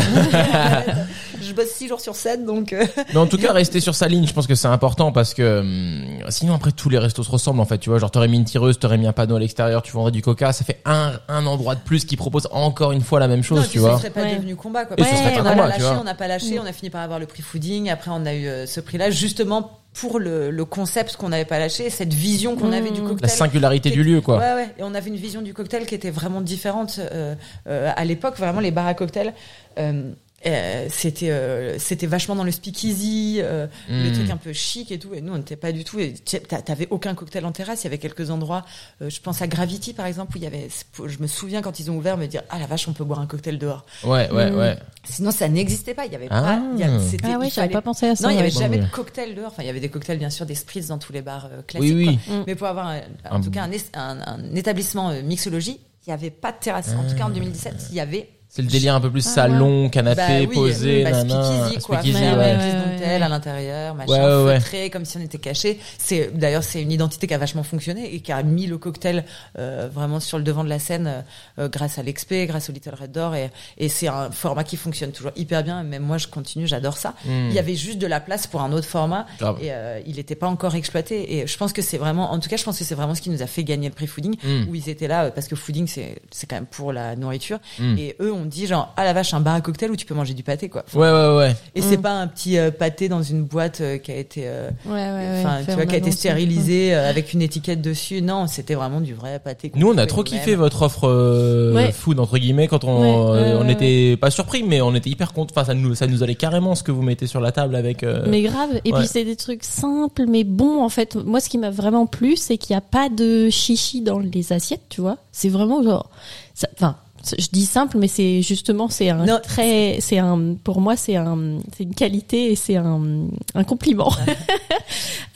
je 1.42 1.52
bosse 1.52 1.70
6 1.70 1.88
jours 1.88 2.00
sur 2.00 2.14
7, 2.16 2.44
donc, 2.44 2.72
euh, 2.72 2.84
Mais 3.12 3.16
en 3.18 3.26
tout 3.26 3.38
cas, 3.38 3.52
rester 3.52 3.80
sur 3.80 3.94
sa 3.94 4.08
ligne, 4.08 4.26
je 4.26 4.32
pense 4.32 4.46
que 4.46 4.54
c'est 4.54 4.68
important 4.68 5.12
parce 5.12 5.34
que 5.34 5.60
hum, 5.60 6.30
sinon 6.30 6.54
après 6.54 6.72
tous 6.72 6.88
les 6.88 6.98
restos 6.98 7.22
se 7.22 7.30
ressemblent 7.30 7.60
en 7.60 7.64
fait. 7.64 7.78
Tu 7.78 7.90
vois, 7.90 7.98
genre 7.98 8.10
t'aurais 8.10 8.28
mis 8.28 8.36
une 8.36 8.44
tireuse, 8.44 8.78
t'aurais 8.78 8.98
mis 8.98 9.06
un 9.06 9.12
panneau 9.12 9.36
à 9.36 9.40
l'extérieur, 9.40 9.82
tu 9.82 9.92
vendrais 9.92 10.12
du 10.12 10.22
coca, 10.22 10.52
ça 10.52 10.64
fait 10.64 10.80
un, 10.84 11.12
un 11.28 11.46
endroit 11.46 11.74
de 11.74 11.80
plus 11.80 12.04
qui 12.04 12.16
propose 12.16 12.48
encore 12.52 12.92
une 12.92 13.02
fois 13.02 13.20
la 13.20 13.28
même 13.28 13.42
chose, 13.42 13.60
non, 13.60 13.66
tu 13.70 13.78
vois. 13.78 13.94
ce 13.94 14.00
serait 14.02 14.10
pas 14.10 14.22
Ouais. 14.22 14.34
devenu 14.36 14.56
combat, 14.56 14.84
quoi. 14.84 14.96
Et 14.98 15.02
ce 15.04 15.08
Parce 15.08 15.20
serait 15.22 15.36
que 15.36 15.42
pas 15.42 15.54
on 15.54 15.60
a 15.60 15.68
lâché, 15.68 15.84
on 16.00 16.04
n'a 16.04 16.14
pas 16.14 16.28
lâché, 16.28 16.58
on 16.58 16.66
a 16.66 16.72
fini 16.72 16.90
par 16.90 17.02
avoir 17.02 17.18
le 17.18 17.26
prix 17.26 17.42
fooding. 17.42 17.88
Après, 17.90 18.10
on 18.12 18.26
a 18.26 18.34
eu 18.34 18.46
euh, 18.46 18.66
ce 18.66 18.80
prix-là, 18.80 19.10
justement 19.10 19.77
pour 20.00 20.18
le, 20.18 20.50
le 20.50 20.64
concept 20.64 21.16
qu'on 21.16 21.28
n'avait 21.30 21.44
pas 21.44 21.58
lâché, 21.58 21.90
cette 21.90 22.14
vision 22.14 22.54
qu'on 22.56 22.68
Mmh. 22.68 22.72
avait 22.74 22.90
du 22.90 23.00
cocktail. 23.02 23.18
La 23.22 23.28
singularité 23.28 23.90
du 23.90 24.04
lieu, 24.04 24.20
quoi. 24.20 24.38
Ouais, 24.38 24.54
ouais. 24.54 24.68
Et 24.78 24.82
on 24.82 24.94
avait 24.94 25.08
une 25.10 25.16
vision 25.16 25.42
du 25.42 25.54
cocktail 25.54 25.86
qui 25.86 25.94
était 25.94 26.10
vraiment 26.10 26.40
différente 26.40 26.98
euh, 27.00 27.34
euh, 27.66 27.90
à 27.96 28.04
l'époque. 28.04 28.36
Vraiment, 28.38 28.60
les 28.60 28.70
bars 28.70 28.86
à 28.86 28.94
cocktail, 28.94 29.34
euh, 29.78 30.12
euh, 30.46 30.86
c'était 30.90 31.30
euh, 31.30 31.78
c'était 31.78 32.06
vachement 32.06 32.36
dans 32.36 32.44
le 32.44 32.52
speakeasy, 32.52 33.38
euh, 33.40 33.66
le 33.88 34.10
Mm. 34.10 34.12
truc 34.12 34.30
un 34.30 34.36
peu 34.36 34.52
chic 34.52 34.92
et 34.92 34.98
tout. 34.98 35.12
Et 35.14 35.20
nous, 35.20 35.32
on 35.32 35.38
n'était 35.38 35.56
pas 35.56 35.72
du 35.72 35.82
tout. 35.84 35.98
Et 35.98 36.12
t'a- 36.14 36.62
t'avais 36.62 36.86
aucun 36.90 37.14
cocktail 37.14 37.44
en 37.44 37.50
terrasse. 37.52 37.82
Il 37.82 37.84
y 37.84 37.88
avait 37.88 37.98
quelques 37.98 38.30
endroits. 38.30 38.64
euh, 39.02 39.10
je 39.10 39.20
pense 39.20 39.42
à 39.42 39.46
Gravity 39.48 39.92
par 39.94 40.06
exemple 40.06 40.34
où 40.36 40.38
il 40.38 40.44
y 40.44 40.46
avait. 40.46 40.68
Je 41.06 41.18
me 41.18 41.26
souviens 41.26 41.60
quand 41.62 41.80
ils 41.80 41.90
ont 41.90 41.96
ouvert 41.96 42.16
me 42.16 42.26
dire 42.26 42.42
ah 42.50 42.58
la 42.58 42.66
vache 42.66 42.86
on 42.88 42.92
peut 42.92 43.04
boire 43.04 43.18
un 43.20 43.26
cocktail 43.26 43.58
dehors. 43.58 43.84
Ouais, 44.04 44.30
ouais, 44.30 44.50
Mm. 44.50 44.56
ouais. 44.58 44.78
Sinon 45.04 45.30
ça 45.32 45.48
n'existait 45.48 45.94
pas. 45.94 46.06
Il 46.06 46.12
y 46.12 46.16
avait 46.16 46.28
Ah. 46.30 46.42
pas. 46.42 46.62
il 46.74 46.80
y 46.80 46.84
avait- 46.84 47.04
c'était- 47.04 47.28
Ah 47.34 47.38
ouais, 47.38 47.50
j'avais 47.50 47.68
pas 47.68 47.82
pensé 47.82 48.06
à 48.06 48.14
ça. 48.16 48.24
Non, 48.24 48.30
il 48.30 48.36
y 48.36 48.40
avait 48.40 48.50
jamais 48.50 48.78
de 48.78 48.86
cocktail 48.86 49.34
dehors. 49.34 49.48
Enfin, 49.48 49.62
il 49.62 49.66
y 49.66 49.70
avait 49.70 49.80
des 49.80 49.88
cocktails, 49.88 50.18
bien 50.18 50.30
sûr, 50.30 50.46
des 50.46 50.54
spritz 50.54 50.86
dans 50.86 50.98
tous 50.98 51.12
les 51.12 51.22
bars 51.22 51.48
euh, 51.52 51.62
classiques. 51.62 51.94
Oui, 51.94 52.06
oui. 52.08 52.18
quoi. 52.26 52.36
Mm. 52.36 52.44
Mais 52.46 52.54
pour 52.54 52.66
avoir, 52.68 52.86
un- 52.86 53.00
en 53.30 53.36
Un- 53.36 53.40
tout 53.40 53.50
cas, 53.50 53.64
un, 53.64 53.70
un- 53.94 54.20
un 54.26 54.54
établissement 54.54 55.10
euh, 55.10 55.22
mixologie, 55.22 55.80
il 56.06 56.10
n'y 56.10 56.14
avait 56.14 56.30
pas 56.30 56.52
de 56.52 56.58
terrasse. 56.58 56.90
En 56.96 57.08
tout 57.08 57.16
cas, 57.16 57.24
en 57.24 57.30
2017, 57.30 57.74
il 57.90 57.96
y 57.96 58.00
avait 58.00 58.28
C'est 58.50 58.62
le 58.62 58.68
délire 58.68 58.94
un 58.94 59.00
peu 59.00 59.10
plus 59.10 59.26
Ah, 59.28 59.30
salon, 59.34 59.88
canapé, 59.90 60.16
bah 60.16 60.46
oui, 60.48 60.54
posé, 60.54 61.04
bah, 61.04 61.10
nana. 61.10 61.42
speakeasy, 61.44 61.84
quoi. 61.86 61.98
Speakeasy, 62.00 62.22
Ouais, 62.22 62.30
ouais. 62.30 62.36
ouais, 62.36 62.56
ouais, 62.56 62.72
dentelle 62.72 63.20
ouais. 63.20 63.22
à 63.22 63.28
l'intérieur, 63.28 63.94
machin, 63.94 64.10
Ouais, 64.12 64.18
ouais, 64.20 64.44
ouais. 64.46 64.60
feutré, 64.60 64.90
comme 64.90 65.04
si 65.04 65.16
on 65.18 65.20
était 65.20 65.38
caché. 65.38 65.78
C'est 65.98 66.30
d'ailleurs 66.36 66.62
c'est 66.64 66.80
une 66.82 66.90
identité 66.90 67.26
qui 67.26 67.34
a 67.34 67.38
vachement 67.38 67.62
fonctionné 67.62 68.14
et 68.14 68.20
qui 68.20 68.32
a 68.32 68.42
mis 68.42 68.66
le 68.66 68.78
cocktail 68.78 69.24
euh, 69.58 69.88
vraiment 69.92 70.18
sur 70.18 70.38
le 70.38 70.44
devant 70.44 70.64
de 70.64 70.68
la 70.70 70.78
scène 70.78 71.06
euh, 71.06 71.20
euh, 71.64 71.68
grâce 71.68 71.98
à 71.98 72.02
l'expé, 72.02 72.46
grâce 72.46 72.70
au 72.70 72.72
Little 72.72 72.94
Red 73.00 73.12
Door 73.12 73.34
et, 73.34 73.50
et 73.76 73.88
c'est 73.90 74.08
un 74.08 74.30
format 74.30 74.64
qui 74.64 74.76
fonctionne 74.76 75.12
toujours 75.12 75.32
hyper 75.36 75.62
bien. 75.62 75.82
Même 75.82 76.02
moi, 76.02 76.16
je 76.18 76.26
continue, 76.26 76.66
j'adore 76.66 76.96
ça. 76.96 77.14
Mm. 77.26 77.48
Il 77.50 77.52
y 77.52 77.58
avait 77.58 77.74
juste 77.76 77.98
de 77.98 78.06
la 78.06 78.18
place 78.20 78.46
pour 78.46 78.62
un 78.62 78.72
autre 78.72 78.88
format 78.88 79.26
et 79.60 79.72
euh, 79.72 80.00
il 80.06 80.16
n'était 80.16 80.34
pas 80.36 80.48
encore 80.48 80.74
exploité. 80.74 81.36
Et 81.38 81.46
je 81.46 81.56
pense 81.58 81.72
que 81.74 81.82
c'est 81.82 81.98
vraiment, 81.98 82.32
en 82.32 82.38
tout 82.38 82.48
cas, 82.48 82.56
je 82.56 82.64
pense 82.64 82.78
que 82.78 82.84
c'est 82.84 82.94
vraiment 82.94 83.14
ce 83.14 83.20
qui 83.20 83.30
nous 83.30 83.42
a 83.42 83.46
fait 83.46 83.62
gagner 83.62 83.88
le 83.88 83.94
prix 83.94 84.06
Fooding, 84.06 84.36
Mm. 84.42 84.68
où 84.70 84.74
ils 84.74 84.88
étaient 84.88 85.08
là 85.08 85.24
euh, 85.24 85.30
parce 85.30 85.48
que 85.48 85.56
Fooding 85.56 85.86
c'est 85.86 86.16
c'est 86.30 86.46
quand 86.48 86.56
même 86.56 86.66
pour 86.66 86.92
la 86.92 87.14
nourriture. 87.16 87.58
Mm. 87.78 87.98
Et 87.98 88.16
eux, 88.20 88.32
on 88.42 88.44
dit 88.46 88.66
genre 88.66 88.92
ah 88.96 89.04
la 89.04 89.12
vache, 89.12 89.34
un 89.34 89.40
bar 89.40 89.54
à 89.54 89.60
cocktail 89.60 89.90
où 89.90 89.96
tu 89.96 90.06
peux 90.06 90.14
manger 90.14 90.34
du 90.34 90.42
pâté 90.42 90.68
quoi. 90.68 90.84
Ouais, 90.94 91.10
ouais, 91.10 91.36
ouais. 91.36 91.56
Et 91.74 91.82
c'est 91.82 91.98
pas 91.98 92.12
un 92.12 92.26
petit 92.26 92.58
euh, 92.58 92.70
pâté 92.70 93.08
dans 93.08 93.22
une 93.22 93.42
boîte 93.44 93.80
euh, 93.80 93.98
qui 93.98 94.12
a 94.12 94.16
été, 94.16 94.42
euh, 94.46 94.70
Ouais, 94.86 94.92
ouais, 94.92 95.10
ouais. 95.10 95.40
enfin, 95.44 95.58
fait 95.58 95.72
tu 95.72 95.76
vois, 95.76 95.86
qui 95.86 95.94
a 95.94 95.98
été 95.98 96.10
stérilisé 96.10 96.94
euh, 96.94 97.08
avec 97.10 97.32
une 97.32 97.42
étiquette 97.42 97.80
dessus. 97.82 98.22
Non, 98.22 98.46
c'était 98.46 98.74
vraiment 98.74 99.00
du 99.00 99.14
vrai 99.14 99.38
pâté. 99.38 99.72
Nous, 99.74 99.88
on 99.88 99.96
a 99.98 100.02
fait 100.02 100.06
trop 100.06 100.22
kiffé 100.22 100.54
votre 100.54 100.82
offre 100.82 101.08
euh, 101.08 101.74
Ouais. 101.74 101.92
food 101.92 102.18
entre 102.20 102.38
guillemets 102.38 102.68
quand 102.68 102.84
on 102.84 103.02
euh, 103.34 103.58
on 103.60 103.66
ouais, 103.66 103.72
était 103.72 104.16
pas 104.16 104.30
surpris 104.30 104.62
mais 104.62 104.80
on 104.80 104.94
était 104.94 105.10
hyper 105.10 105.32
content. 105.32 105.52
Enfin, 105.56 105.64
ça 105.64 105.74
nous 105.74 105.94
ça 105.94 106.06
nous 106.06 106.22
allait 106.22 106.34
carrément 106.34 106.74
ce 106.74 106.82
que 106.82 106.92
vous 106.92 107.02
mettez 107.02 107.26
sur 107.26 107.40
la 107.40 107.52
table 107.52 107.74
avec. 107.76 108.02
euh, 108.02 108.24
Mais 108.28 108.42
grave. 108.42 108.70
Et 108.84 108.92
ouais. 108.92 108.98
puis 109.00 109.08
c'est 109.08 109.24
des 109.24 109.36
trucs 109.36 109.64
simples 109.64 110.24
mais 110.28 110.44
bons 110.44 110.82
en 110.82 110.88
fait. 110.88 111.16
Moi, 111.16 111.40
ce 111.40 111.48
qui 111.48 111.58
m'a 111.58 111.70
vraiment 111.70 112.06
plu, 112.06 112.36
c'est 112.36 112.56
qu'il 112.58 112.74
n'y 112.74 112.78
a 112.78 112.80
pas 112.82 113.08
de 113.08 113.48
chichi 113.50 114.00
dans 114.02 114.18
les 114.18 114.52
assiettes, 114.52 114.82
tu 114.88 115.00
vois. 115.00 115.16
C'est 115.32 115.48
vraiment 115.48 115.82
genre, 115.82 116.10
ça- 116.54 116.68
enfin. 116.74 116.96
Je 117.24 117.48
dis 117.52 117.66
simple, 117.66 117.98
mais 117.98 118.08
c'est 118.08 118.42
justement 118.42 118.88
c'est 118.88 119.10
un 119.10 119.24
Non. 119.26 119.38
très, 119.42 119.98
c'est 120.00 120.18
un, 120.18 120.54
pour 120.62 120.80
moi 120.80 120.96
c'est 120.96 121.16
un, 121.16 121.58
c'est 121.76 121.84
une 121.84 121.94
qualité 121.94 122.52
et 122.52 122.56
c'est 122.56 122.76
un, 122.76 123.28
un 123.54 123.64
compliment. 123.64 124.12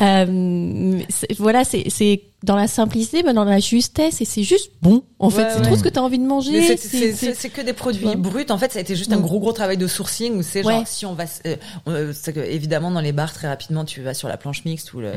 Euh, 0.00 0.98
voilà, 1.38 1.62
c'est, 1.64 1.88
c'est 1.88 2.22
dans 2.42 2.56
la 2.56 2.66
simplicité, 2.68 3.22
mais 3.22 3.32
dans 3.34 3.44
la 3.44 3.58
justesse 3.60 4.20
et 4.20 4.24
c'est 4.24 4.42
juste 4.42 4.72
bon. 4.82 5.02
En 5.18 5.30
fait, 5.30 5.46
c'est 5.50 5.58
ouais. 5.58 5.62
trop 5.66 5.76
ce 5.76 5.82
que 5.82 5.88
tu 5.88 5.98
as 5.98 6.02
envie 6.02 6.18
de 6.18 6.24
manger. 6.26 6.76
c'est- 6.76 7.48
que 7.50 7.60
des 7.60 7.72
produits 7.72 8.06
Ouais. 8.06 8.16
bruts. 8.16 8.46
En 8.50 8.58
fait, 8.58 8.72
ça 8.72 8.78
a 8.78 8.82
été 8.82 8.96
juste 8.96 9.12
un 9.12 9.20
gros 9.20 9.38
gros 9.38 9.52
travail 9.52 9.76
de 9.76 9.86
sourcing 9.86 10.36
où 10.38 10.42
c'est 10.42 10.62
genre 10.62 10.78
Ouais. 10.78 10.84
si 10.86 11.06
on 11.06 11.14
va, 11.14 11.24
euh, 11.46 11.56
euh, 11.88 12.12
c'est 12.14 12.32
que, 12.32 12.40
évidemment 12.40 12.90
dans 12.90 13.00
les 13.00 13.12
bars 13.12 13.32
très 13.32 13.46
rapidement 13.48 13.84
tu 13.84 14.00
vas 14.02 14.14
sur 14.14 14.26
la 14.28 14.36
planche 14.36 14.64
mixte 14.64 14.92
ou 14.94 15.00
le, 15.00 15.12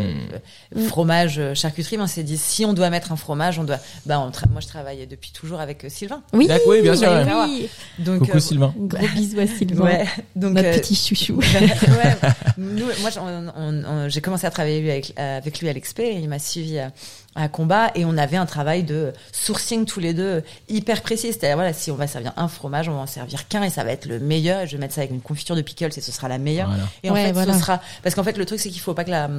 le 0.75 0.81
Mm. 0.81 0.85
fromage 0.85 1.39
euh, 1.39 1.53
charcuterie. 1.55 1.97
Mais 1.97 2.03
on 2.03 2.07
s'est 2.07 2.23
dit 2.23 2.37
si 2.37 2.65
on 2.65 2.73
doit 2.73 2.89
mettre 2.89 3.11
un 3.11 3.15
fromage, 3.15 3.57
on 3.57 3.63
doit. 3.63 3.79
Bah 4.05 4.19
on 4.19 4.31
moi 4.51 4.61
je 4.61 4.67
travaille 4.67 5.07
depuis 5.07 5.31
toujours 5.31 5.59
avec 5.59 5.83
euh, 5.85 5.89
Sylvain. 5.89 6.21
Oui, 6.33 6.47
oui, 6.67 6.81
bien 6.81 6.95
sûr, 6.95 7.07
bah 7.09 7.23
ouais. 7.25 7.45
oui. 7.47 7.69
Donc 7.99 8.19
Coucou 8.19 8.37
euh, 8.37 8.39
Sylvain. 8.39 8.73
Gros 8.77 9.07
bisous 9.15 9.39
à 9.39 9.47
Sylvain, 9.47 9.83
Ouais. 9.85 10.05
Donc 10.35 10.53
notre 10.53 10.67
euh, 10.67 10.77
petit 10.79 10.95
chouchou. 10.95 11.35
ouais, 11.39 12.17
nous, 12.57 12.85
moi, 13.01 14.07
j'ai 14.09 14.21
commencé 14.21 14.45
à 14.45 14.51
travailler 14.51 14.79
avec, 14.91 15.13
euh, 15.17 15.37
avec 15.37 15.59
lui 15.59 15.69
à 15.69 15.73
l'expé. 15.73 16.03
et 16.03 16.19
Il 16.19 16.29
m'a 16.29 16.39
suivi 16.39 16.77
à, 16.79 16.91
à 17.35 17.47
combat 17.49 17.91
et 17.95 18.05
on 18.05 18.17
avait 18.17 18.37
un 18.37 18.45
travail 18.45 18.83
de 18.83 19.11
sourcing 19.33 19.85
tous 19.85 19.99
les 19.99 20.13
deux 20.13 20.43
hyper 20.69 21.01
précis. 21.01 21.27
C'est-à-dire 21.33 21.57
voilà, 21.57 21.73
si 21.73 21.91
on 21.91 21.95
va 21.95 22.07
servir 22.07 22.33
un 22.37 22.47
fromage, 22.47 22.87
on 22.89 22.93
va 22.93 22.99
en 23.01 23.07
servir 23.07 23.47
qu'un 23.47 23.63
et 23.63 23.69
ça 23.69 23.83
va 23.83 23.91
être 23.91 24.05
le 24.05 24.19
meilleur. 24.19 24.61
Et 24.61 24.67
je 24.67 24.73
vais 24.73 24.79
mettre 24.81 24.93
ça 24.93 25.01
avec 25.01 25.11
une 25.11 25.21
confiture 25.21 25.55
de 25.55 25.61
pickles 25.61 25.91
et 25.97 26.01
ce 26.01 26.11
sera 26.11 26.27
la 26.29 26.37
meilleure. 26.37 26.69
Voilà. 26.69 26.83
Et 27.03 27.09
en 27.09 27.13
Ouais, 27.13 27.25
fait, 27.25 27.31
voilà. 27.33 27.53
ce 27.53 27.59
sera 27.59 27.81
parce 28.03 28.15
qu'en 28.15 28.23
fait, 28.23 28.37
le 28.37 28.45
truc 28.45 28.59
c'est 28.59 28.69
qu'il 28.69 28.81
faut 28.81 28.93
pas 28.93 29.03
que 29.03 29.11
la 29.11 29.29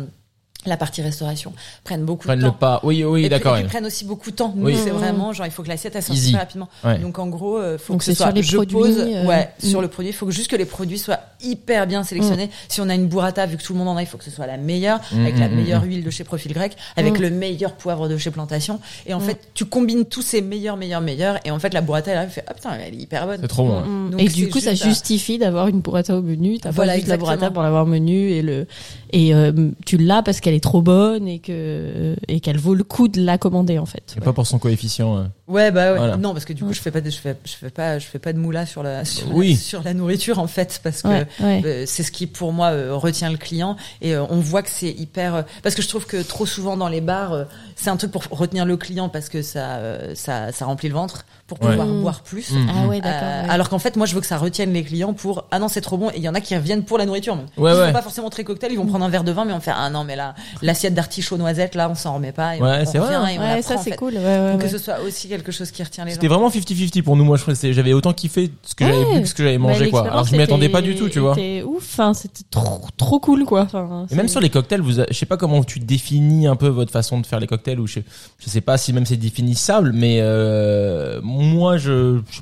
la 0.68 0.76
partie 0.76 1.02
restauration 1.02 1.52
prenne 1.84 2.04
beaucoup 2.04 2.26
Prennent 2.26 2.38
de 2.40 2.44
le 2.44 2.50
temps. 2.50 2.56
pas. 2.56 2.80
Oui, 2.82 3.04
oui, 3.04 3.28
d'accord. 3.28 3.54
et 3.54 3.60
puis 3.60 3.64
ouais. 3.64 3.68
prennent 3.70 3.86
aussi 3.86 4.04
beaucoup 4.04 4.30
de 4.30 4.36
temps. 4.36 4.52
Nous, 4.56 4.66
Oui. 4.66 4.76
c'est 4.82 4.90
Mhm. 4.90 4.96
vraiment 4.98 5.32
genre 5.32 5.46
il 5.46 5.52
faut 5.52 5.62
que 5.62 5.68
l'assiette 5.68 5.94
elle 5.96 6.02
sorte 6.02 6.18
super 6.18 6.40
rapidement. 6.40 6.68
Ouais. 6.84 6.98
Donc 6.98 7.18
en 7.18 7.26
gros, 7.28 7.58
euh, 7.58 7.78
faut 7.78 7.92
Donc 7.94 8.00
que 8.00 8.04
ce 8.06 8.12
c'est 8.12 8.16
soit 8.16 8.26
sur 8.26 8.34
les 8.34 8.42
je 8.42 8.56
produits, 8.56 8.74
pose, 8.74 8.98
euh, 8.98 9.24
ouais, 9.26 9.48
mm. 9.62 9.66
sur 9.66 9.80
le 9.80 9.88
produit. 9.88 10.10
Il 10.10 10.14
faut 10.14 10.26
que 10.26 10.32
juste 10.32 10.50
que 10.50 10.56
les 10.56 10.64
produits 10.64 10.98
soient 10.98 11.20
hyper 11.42 11.86
bien 11.86 12.02
sélectionnés. 12.04 12.50
Si 12.68 12.80
on 12.80 12.88
a 12.88 12.94
une 12.94 13.06
burrata, 13.08 13.46
vu 13.46 13.56
que 13.56 13.62
tout 13.62 13.72
le 13.72 13.78
monde 13.78 13.88
en 13.88 13.96
a, 13.96 14.02
il 14.02 14.06
faut 14.06 14.18
que 14.18 14.24
ce 14.24 14.30
soit 14.30 14.46
la 14.46 14.56
meilleure, 14.56 15.00
Mm, 15.12 15.20
avec 15.22 15.38
la 15.38 15.48
meilleure 15.48 15.82
huile 15.84 16.02
de 16.04 16.10
chez 16.10 16.24
Profil 16.24 16.52
Grec, 16.52 16.76
avec 16.96 17.18
le 17.18 17.30
meilleur 17.30 17.72
poivre 17.74 18.08
de 18.08 18.16
chez 18.16 18.30
Plantation. 18.30 18.80
Et 19.06 19.14
en 19.14 19.20
fait, 19.20 19.38
tu 19.54 19.64
combines 19.64 20.04
tous 20.04 20.22
ces 20.22 20.42
meilleurs, 20.42 20.76
meilleurs, 20.76 21.00
meilleurs. 21.00 21.38
Et 21.44 21.50
en 21.50 21.58
fait, 21.58 21.72
la 21.74 21.80
burrata, 21.80 22.10
elle 22.10 22.18
arrive, 22.18 22.30
fait, 22.30 22.44
ah 22.48 22.54
putain, 22.54 22.70
elle 22.84 22.94
est 22.94 23.02
hyper 23.02 23.26
bonne. 23.26 23.38
C'est 23.40 23.48
trop 23.48 23.66
bon. 23.66 23.82
ouais. 24.16 24.24
Et 24.24 24.28
du 24.28 24.48
coup, 24.48 24.60
ça 24.60 24.74
justifie 24.74 25.38
d'avoir 25.38 25.68
une 25.68 25.80
burrata 25.80 26.16
au 26.16 26.22
menu. 26.22 26.58
T'as 26.58 26.72
pas 26.72 26.94
juste 26.94 27.06
la 27.08 27.16
burrata 27.16 27.50
pour 27.50 27.62
l'avoir 27.62 27.84
au 27.84 27.86
menu 27.88 28.30
et 28.30 28.42
le 28.42 28.66
et 29.12 29.32
euh, 29.34 29.52
tu 29.84 29.98
l'as 29.98 30.22
parce 30.22 30.40
qu'elle 30.40 30.54
est 30.56 30.60
trop 30.60 30.82
bonne 30.82 31.28
et 31.28 31.38
que 31.38 32.16
et 32.28 32.40
qu'elle 32.40 32.58
vaut 32.58 32.74
le 32.74 32.84
coup 32.84 33.08
de 33.08 33.22
la 33.22 33.38
commander 33.38 33.78
en 33.78 33.86
fait. 33.86 34.14
Et 34.16 34.20
pas 34.20 34.32
pour 34.32 34.46
son 34.46 34.58
coefficient. 34.58 35.28
Ouais, 35.48 35.70
bah 35.70 35.92
ouais. 35.92 35.98
Voilà. 35.98 36.16
Non, 36.16 36.32
parce 36.32 36.44
que 36.44 36.52
du 36.52 36.64
coup, 36.64 36.72
je 36.72 36.80
fais 36.80 36.90
pas 36.90 37.00
de, 37.00 37.08
je 37.08 37.18
fais, 37.18 37.36
je 37.44 37.52
fais 37.52 37.70
pas, 37.70 37.98
je 38.00 38.06
fais 38.06 38.18
pas 38.18 38.32
de 38.32 38.38
moula 38.38 38.66
sur 38.66 38.82
la, 38.82 39.04
sur, 39.04 39.32
Oui. 39.34 39.52
la, 39.52 39.56
sur 39.58 39.82
la 39.84 39.94
nourriture, 39.94 40.38
en 40.40 40.48
fait, 40.48 40.80
parce 40.82 41.02
que 41.02 41.08
Ouais, 41.08 41.26
ouais. 41.40 41.62
Euh, 41.64 41.84
c'est 41.86 42.02
ce 42.02 42.10
qui 42.10 42.26
pour 42.26 42.52
moi 42.52 42.68
euh, 42.70 42.94
retient 42.94 43.30
le 43.30 43.36
client 43.36 43.76
et 44.02 44.14
euh, 44.14 44.24
on 44.28 44.40
voit 44.40 44.62
que 44.62 44.70
c'est 44.70 44.90
hyper 44.90 45.34
euh, 45.36 45.42
parce 45.62 45.74
que 45.76 45.82
je 45.82 45.88
trouve 45.88 46.04
que 46.06 46.20
trop 46.20 46.46
souvent 46.46 46.76
dans 46.76 46.88
les 46.88 47.00
bars 47.00 47.32
euh, 47.32 47.44
c'est 47.76 47.90
un 47.90 47.96
truc 47.96 48.10
pour 48.10 48.24
retenir 48.30 48.64
le 48.64 48.76
client 48.76 49.08
parce 49.08 49.28
que 49.28 49.42
ça 49.42 49.76
euh, 49.76 50.14
ça, 50.16 50.50
ça 50.52 50.64
remplit 50.66 50.88
le 50.88 50.94
ventre 50.94 51.24
pour 51.46 51.62
Ouais. 51.62 51.68
pouvoir 51.70 51.86
Mm. 51.86 52.00
boire 52.02 52.22
plus 52.22 52.50
Mm. 52.50 52.66
Ah 52.68 52.86
ouais, 52.88 53.00
d'accord. 53.00 53.20
Euh, 53.22 53.42
ouais. 53.44 53.50
alors 53.50 53.68
qu'en 53.68 53.78
fait 53.78 53.96
moi 53.96 54.06
je 54.06 54.14
veux 54.16 54.20
que 54.20 54.26
ça 54.26 54.36
retienne 54.38 54.72
les 54.72 54.82
clients 54.82 55.12
pour 55.14 55.44
ah 55.52 55.58
non 55.60 55.68
c'est 55.68 55.80
trop 55.80 55.96
bon 55.96 56.10
et 56.10 56.16
il 56.16 56.22
y 56.22 56.28
en 56.28 56.34
a 56.34 56.40
qui 56.40 56.56
reviennent 56.56 56.82
pour 56.84 56.98
la 56.98 57.06
nourriture 57.06 57.36
même. 57.36 57.46
Ouais, 57.56 57.70
ils 57.72 57.78
ouais. 57.78 57.86
sont 57.86 57.92
pas 57.92 58.02
forcément 58.02 58.30
très 58.30 58.42
cocktail 58.42 58.72
ils 58.72 58.78
vont 58.78 58.86
prendre 58.86 59.04
un 59.04 59.08
verre 59.08 59.22
de 59.24 59.30
vin 59.32 59.44
mais 59.44 59.52
on 59.52 59.60
fait 59.60 59.72
ah 59.74 59.88
non 59.90 60.02
mais 60.02 60.16
là 60.16 60.34
l'assiette 60.62 60.94
d'artichaut 60.94 61.36
noisette 61.36 61.74
là 61.76 61.88
on 61.88 61.94
s'en 61.94 62.14
remet 62.14 62.32
pas 62.32 62.56
et 62.56 62.60
Ouais, 62.60 62.78
on, 62.82 62.90
c'est 62.90 62.98
vrai, 62.98 63.16
revient 63.16 63.34
et 63.34 63.38
on 63.38 63.42
la 63.42 63.54
ouais, 63.54 63.60
prend, 63.60 63.68
ça 63.74 63.74
en 63.80 63.82
c'est 63.82 63.90
fait. 63.90 63.96
cool. 63.96 64.14
Ouais, 64.14 64.24
ouais, 64.24 64.52
Donc 64.52 64.60
ouais. 64.62 64.66
que 64.66 64.70
ce 64.72 64.78
soit 64.78 65.00
aussi 65.00 65.28
quelque 65.36 65.52
chose 65.52 65.70
qui 65.70 65.82
retient 65.82 66.04
les 66.04 66.10
gens 66.10 66.14
C'était 66.16 66.28
vraiment 66.28 66.48
50-50 66.48 67.02
pour 67.02 67.16
nous. 67.16 67.24
Moi, 67.24 67.36
je 67.36 67.42
crois 67.42 67.54
que 67.54 67.60
c'est- 67.60 67.72
j'avais 67.72 67.92
autant 67.92 68.12
kiffé 68.12 68.50
ce 68.62 68.74
que 68.74 68.84
j'avais 68.84 68.98
Ouais. 69.04 69.14
vu 69.16 69.22
que 69.22 69.28
ce 69.28 69.34
que 69.34 69.42
j'avais 69.42 69.58
Bah, 69.58 69.62
mangé, 69.64 69.90
quoi. 69.90 70.00
l'expérience 70.02 70.12
Alors, 70.12 70.24
je 70.26 70.36
m'y 70.36 70.42
attendais 70.42 70.68
pas 70.68 70.82
du 70.82 70.94
tout, 70.96 71.08
tu 71.08 71.18
vois. 71.20 71.34
C'était 71.34 71.62
ouf. 71.62 71.82
Enfin, 71.82 72.14
c'était 72.14 72.44
trop 72.50 72.80
trop 72.96 73.20
cool 73.20 73.44
quoi. 73.44 73.62
Enfin, 73.62 74.06
Et 74.10 74.14
même 74.14 74.28
sur 74.28 74.40
les 74.40 74.50
cocktails, 74.50 74.80
vous, 74.80 75.00
a- 75.00 75.06
je 75.08 75.14
sais 75.14 75.26
pas 75.26 75.36
comment 75.36 75.62
tu 75.64 75.78
définis 75.80 76.46
un 76.46 76.56
peu 76.56 76.68
votre 76.68 76.92
façon 76.92 77.20
de 77.20 77.26
faire 77.26 77.40
les 77.40 77.46
cocktails 77.46 77.80
ou 77.80 77.86
je, 77.86 78.00
je 78.38 78.50
sais 78.50 78.60
pas 78.60 78.76
si 78.78 78.92
même 78.92 79.06
c'est 79.06 79.16
définissable, 79.16 79.92
mais 79.94 80.18
euh, 80.20 81.20
moi 81.22 81.76
je, 81.76 82.18
je- 82.30 82.40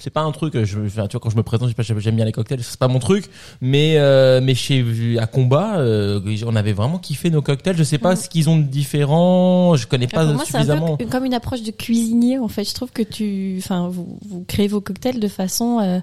c'est 0.00 0.10
pas 0.10 0.22
un 0.22 0.32
truc. 0.32 0.64
Je, 0.64 0.80
enfin, 0.80 1.06
tu 1.06 1.12
vois, 1.16 1.20
quand 1.20 1.30
je 1.30 1.36
me 1.36 1.42
présente, 1.44 1.68
je 1.68 1.74
sais 1.82 1.94
pas, 1.94 2.00
j'aime 2.00 2.16
bien 2.16 2.24
les 2.24 2.32
cocktails, 2.32 2.62
c'est 2.64 2.78
pas 2.78 2.88
mon 2.88 2.98
truc, 2.98 3.26
mais 3.60 3.94
euh, 3.98 4.40
mais 4.42 4.54
chez 4.54 4.84
à 5.20 5.26
combat, 5.26 5.78
euh, 5.78 6.20
on 6.46 6.56
avait 6.56 6.72
vraiment 6.72 6.98
kiffé 6.98 7.30
nos 7.30 7.42
cocktails. 7.42 7.76
Je 7.76 7.84
sais 7.84 7.98
pas 7.98 8.16
ce 8.16 8.28
qu'ils 8.28 8.48
ont 8.50 8.56
de 8.58 8.64
différent, 8.64 9.76
je 9.76 9.86
connais 9.86 10.06
pas 10.08 10.24
moi, 10.24 10.42
c'est 10.44 10.56
un 10.56 10.60
suffisamment. 10.60 10.96
peu 10.96 11.06
comme 11.06 11.24
une 11.24 11.34
approche 11.34 11.62
de 11.62 11.70
cuisinier 11.70 12.38
en 12.38 12.48
fait. 12.48 12.64
Je 12.64 12.74
trouve 12.74 12.90
que 12.90 13.02
tu, 13.02 13.56
enfin, 13.58 13.88
vous, 13.88 14.18
vous 14.28 14.44
créez 14.48 14.68
vos 14.68 14.80
cocktails 14.80 15.20
de 15.20 15.28
façon, 15.28 15.78
euh, 15.80 16.00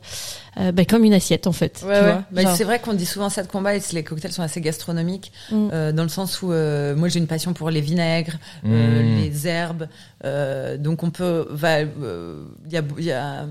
euh, 0.60 0.72
bah, 0.72 0.86
comme 0.86 1.04
une 1.04 1.14
assiette 1.14 1.48
en 1.48 1.52
fait. 1.52 1.84
Ouais, 1.86 2.00
ouais. 2.00 2.16
Bah, 2.32 2.41
Genre, 2.43 2.56
c'est 2.56 2.64
vrai 2.64 2.80
qu'on 2.80 2.93
dit 2.93 3.06
souvent 3.06 3.30
ça 3.30 3.43
de 3.43 3.48
combat 3.48 3.76
et 3.76 3.82
les 3.93 4.04
cocktails 4.04 4.32
sont 4.32 4.43
assez 4.43 4.62
gastronomiques 4.62 5.32
Mm. 5.52 5.70
euh, 5.74 5.91
dans 5.91 6.04
le 6.04 6.10
sens 6.10 6.41
où 6.41 6.52
euh, 6.52 6.95
moi 6.95 7.08
j'ai 7.10 7.20
une 7.20 7.28
passion 7.28 7.54
pour 7.54 7.70
les 7.70 7.82
vinaigres, 7.82 8.38
euh, 8.66 9.02
Mm. 9.04 9.18
les 9.22 9.48
herbes, 9.48 9.88
euh, 10.26 10.78
donc 10.78 11.04
on 11.04 11.10
peut, 11.10 11.48
va, 11.50 11.78
euh, 11.80 12.43
il 12.66 12.74
y 12.74 12.78
a, 12.78 12.82
il 12.98 13.04
y 13.06 13.12
a, 13.12 13.45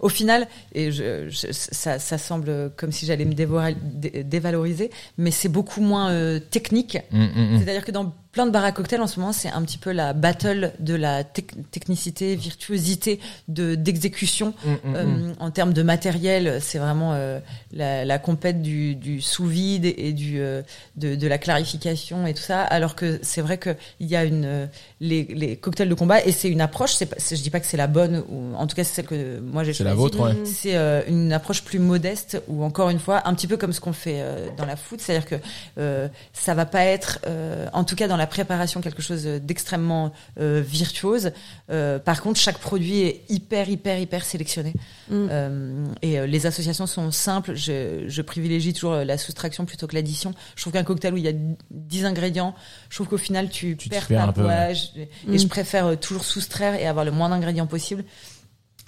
au 0.00 0.08
final, 0.08 0.46
et 0.74 0.90
je, 0.92 1.28
je- 1.28 1.52
ça, 1.52 1.98
ça 1.98 2.18
semble 2.18 2.70
comme 2.76 2.92
si 2.92 3.06
j'allais 3.06 3.24
me 3.24 3.34
dé- 3.34 4.24
dévaloriser, 4.24 4.90
mais 5.18 5.30
c'est 5.30 5.48
beaucoup 5.48 5.80
moins 5.80 6.10
euh, 6.10 6.38
technique. 6.40 6.98
Mm, 7.10 7.18
mm, 7.24 7.26
mm. 7.54 7.58
C'est-à-dire 7.58 7.84
que 7.84 7.92
dans 7.92 8.14
plein 8.34 8.46
de 8.46 8.50
bars 8.50 8.64
à 8.64 8.72
cocktails 8.72 9.00
en 9.00 9.06
ce 9.06 9.18
moment, 9.20 9.32
c'est 9.32 9.48
un 9.48 9.62
petit 9.62 9.78
peu 9.78 9.92
la 9.92 10.12
battle 10.12 10.72
de 10.80 10.94
la 10.94 11.22
tec- 11.22 11.54
technicité, 11.70 12.34
virtuosité 12.36 13.20
de 13.48 13.74
d'exécution. 13.76 14.52
Mm, 14.64 14.70
mm, 14.70 14.74
mm. 14.90 14.94
Euh, 14.96 15.32
en 15.40 15.50
termes 15.50 15.72
de 15.72 15.82
matériel, 15.82 16.58
c'est 16.60 16.78
vraiment 16.78 17.12
euh, 17.14 17.38
la, 17.72 18.04
la 18.04 18.18
compète 18.18 18.60
du, 18.60 18.96
du 18.96 19.20
sous 19.20 19.46
vide 19.46 19.84
et 19.86 20.12
du 20.12 20.40
euh, 20.40 20.62
de, 20.96 21.14
de 21.14 21.26
la 21.28 21.38
clarification 21.38 22.26
et 22.26 22.34
tout 22.34 22.42
ça. 22.42 22.62
Alors 22.62 22.96
que 22.96 23.18
c'est 23.22 23.40
vrai 23.40 23.56
que 23.58 23.70
il 24.00 24.08
y 24.08 24.16
a 24.16 24.24
une 24.24 24.44
euh, 24.44 24.66
les, 25.00 25.22
les 25.24 25.56
cocktails 25.56 25.88
de 25.88 25.94
combat 25.94 26.22
et 26.24 26.32
c'est 26.32 26.48
une 26.48 26.60
approche. 26.60 26.92
C'est 26.94 27.08
c'est- 27.20 27.36
je 27.36 27.42
dis 27.42 27.50
pas 27.50 27.60
que 27.60 27.66
c'est 27.66 27.76
la 27.76 27.86
bonne 27.86 28.24
ou 28.28 28.54
en 28.56 28.66
tout 28.66 28.74
cas 28.76 28.82
c'est 28.84 28.94
celle 28.96 29.06
que 29.06 29.38
moi 29.40 29.62
j'ai 29.64 29.72
C'est 29.72 29.84
choisie. 29.84 29.90
la 29.90 29.94
vôtre, 29.94 30.20
ouais. 30.20 30.34
C'est 30.44 30.74
euh, 30.76 31.02
une 31.06 31.32
approche 31.32 31.62
plus 31.62 31.78
modeste 31.78 32.42
ou 32.48 32.64
encore 32.64 32.90
une 32.90 32.98
fois 32.98 33.22
un 33.28 33.34
petit 33.34 33.46
peu 33.46 33.56
comme 33.56 33.72
ce 33.72 33.80
qu'on 33.80 33.92
fait 33.92 34.18
euh, 34.20 34.48
dans 34.56 34.66
la 34.66 34.76
foot, 34.76 35.00
c'est-à-dire 35.00 35.26
que 35.28 35.36
euh, 35.78 36.08
ça 36.32 36.54
va 36.54 36.66
pas 36.66 36.84
être, 36.84 37.20
euh, 37.28 37.66
en 37.72 37.84
tout 37.84 37.94
cas 37.94 38.08
dans 38.08 38.16
la 38.16 38.23
la 38.24 38.28
préparation 38.28 38.80
quelque 38.80 39.02
chose 39.02 39.24
d'extrêmement 39.24 40.10
euh, 40.40 40.62
virtuose. 40.66 41.32
Euh, 41.70 41.98
par 41.98 42.22
contre, 42.22 42.40
chaque 42.40 42.56
produit 42.58 43.00
est 43.02 43.20
hyper, 43.28 43.68
hyper, 43.68 43.98
hyper 43.98 44.24
sélectionné. 44.24 44.72
Mm. 45.10 45.26
Euh, 45.30 45.86
et 46.00 46.18
euh, 46.18 46.26
les 46.26 46.46
associations 46.46 46.86
sont 46.86 47.10
simples. 47.10 47.54
Je, 47.54 48.04
je 48.08 48.22
privilégie 48.22 48.72
toujours 48.72 48.94
la 48.96 49.18
soustraction 49.18 49.66
plutôt 49.66 49.86
que 49.86 49.94
l'addition. 49.94 50.32
Je 50.56 50.62
trouve 50.62 50.72
qu'un 50.72 50.84
cocktail 50.84 51.12
où 51.12 51.18
il 51.18 51.24
y 51.24 51.28
a 51.28 51.32
10 51.70 52.06
ingrédients, 52.06 52.54
je 52.88 52.96
trouve 52.96 53.08
qu'au 53.08 53.18
final, 53.18 53.50
tu, 53.50 53.76
perds 53.90 54.08
ta 54.08 54.22
un 54.24 54.32
peu, 54.32 54.46
ouais, 54.46 54.74
je- 54.74 55.00
Et 55.02 55.08
Mm. 55.26 55.38
je 55.38 55.46
préfère 55.46 55.86
euh, 55.86 55.96
toujours 55.96 56.24
soustraire 56.24 56.74
et 56.74 56.86
avoir 56.86 57.04
le 57.04 57.10
moins 57.10 57.28
d'ingrédients 57.28 57.66
possible. 57.66 58.04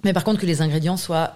Mais 0.05 0.13
par 0.15 0.25
contre, 0.25 0.41
que 0.41 0.47
les 0.47 0.63
ingrédients 0.63 0.97
soient 0.97 1.35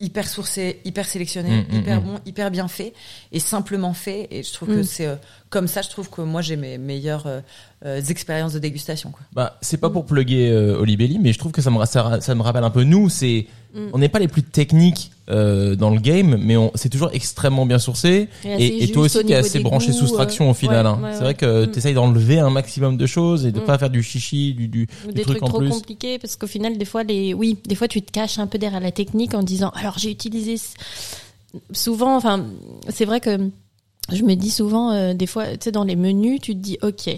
hyper 0.00 0.26
sourcés, 0.26 0.80
hyper 0.84 1.06
sélectionnés, 1.06 1.62
Mm, 1.62 1.74
mm, 1.74 1.78
hyper 1.78 2.00
mm. 2.00 2.04
bons, 2.04 2.18
hyper 2.26 2.50
bien 2.50 2.68
faits 2.68 2.94
et 3.32 3.40
simplement 3.40 3.92
faits. 3.92 4.28
Et 4.30 4.42
je 4.42 4.52
trouve 4.52 4.68
que 4.68 4.82
c'est 4.82 5.06
euh, 5.06 5.16
comme 5.50 5.66
ça, 5.66 5.82
je 5.82 5.90
trouve 5.90 6.08
que 6.08 6.22
moi 6.22 6.42
j'ai 6.42 6.56
mes 6.56 6.78
meilleures 6.78 7.26
euh, 7.26 7.40
euh, 7.84 8.00
expériences 8.02 8.52
de 8.52 8.58
dégustation. 8.58 9.10
Quoi. 9.10 9.20
Bah, 9.32 9.58
c'est 9.60 9.78
pas 9.78 9.90
pour 9.90 10.06
plugger 10.06 10.50
euh, 10.50 10.78
Olibelli, 10.78 11.18
mais 11.18 11.32
je 11.32 11.38
trouve 11.38 11.52
que 11.52 11.60
ça 11.60 11.70
me, 11.70 11.84
ça 11.84 12.34
me 12.34 12.42
rappelle 12.42 12.64
un 12.64 12.70
peu 12.70 12.84
nous. 12.84 13.08
C'est, 13.08 13.46
Mm. 13.74 13.78
on 13.92 13.98
n'est 13.98 14.08
pas 14.08 14.18
les 14.18 14.26
plus 14.28 14.42
techniques 14.42 15.12
euh, 15.28 15.76
dans 15.76 15.90
le 15.90 16.00
game, 16.00 16.36
mais 16.42 16.56
c'est 16.74 16.88
toujours 16.88 17.10
extrêmement 17.12 17.66
bien 17.66 17.78
sourcé. 17.78 18.28
Et 18.44 18.82
Et, 18.84 18.90
toi 18.90 19.04
aussi, 19.04 19.18
niveau 19.24 19.34
assez 19.38 19.60
branché 19.60 19.92
goûts, 19.92 19.98
soustraction 19.98 20.48
euh, 20.48 20.50
au 20.50 20.54
final. 20.54 20.86
ouais, 20.86 20.92
hein. 20.92 20.98
ouais, 21.02 21.10
c'est 21.12 21.18
ouais. 21.18 21.24
vrai 21.24 21.34
que 21.34 21.64
Mm. 21.66 21.70
t'essayes 21.70 21.94
d'enlever 21.94 22.38
un 22.40 22.50
maximum 22.50 22.96
de 22.96 23.06
choses 23.06 23.46
et 23.46 23.52
de 23.52 23.60
Mm. 23.60 23.64
pas 23.64 23.78
faire 23.78 23.90
du 23.90 24.02
chichi, 24.02 24.54
du, 24.54 24.66
du, 24.66 24.88
Ou 25.04 25.08
du 25.08 25.14
des 25.14 25.22
truc 25.22 25.36
trucs 25.38 25.42
en 25.44 25.48
trop 25.48 25.58
plus. 25.60 25.70
compliqués 25.70 26.18
parce 26.18 26.34
qu'au 26.36 26.48
final 26.48 26.78
des 26.78 26.84
fois 26.84 27.04
les 27.04 27.32
oui 27.32 27.58
des 27.64 27.76
fois 27.76 27.86
tu 27.86 28.02
te 28.02 28.10
caches 28.10 28.38
un 28.40 28.48
peu 28.48 28.58
derrière 28.58 28.80
la 28.80 28.90
technique 28.92 29.34
en 29.34 29.42
disant 29.44 29.70
alors 29.76 29.98
j'ai 29.98 30.10
utilisé 30.10 30.56
souvent 31.72 32.16
enfin 32.16 32.44
c'est 32.88 33.04
vrai 33.04 33.20
que 33.20 33.38
je 34.12 34.22
me 34.24 34.34
dis 34.34 34.50
souvent 34.50 34.92
euh, 34.92 35.14
des 35.14 35.26
fois 35.26 35.46
tu 35.52 35.58
sais 35.64 35.72
dans 35.72 35.84
les 35.84 35.96
menus 35.96 36.40
tu 36.40 36.52
te 36.54 36.58
dis 36.60 36.78
ok 36.82 37.10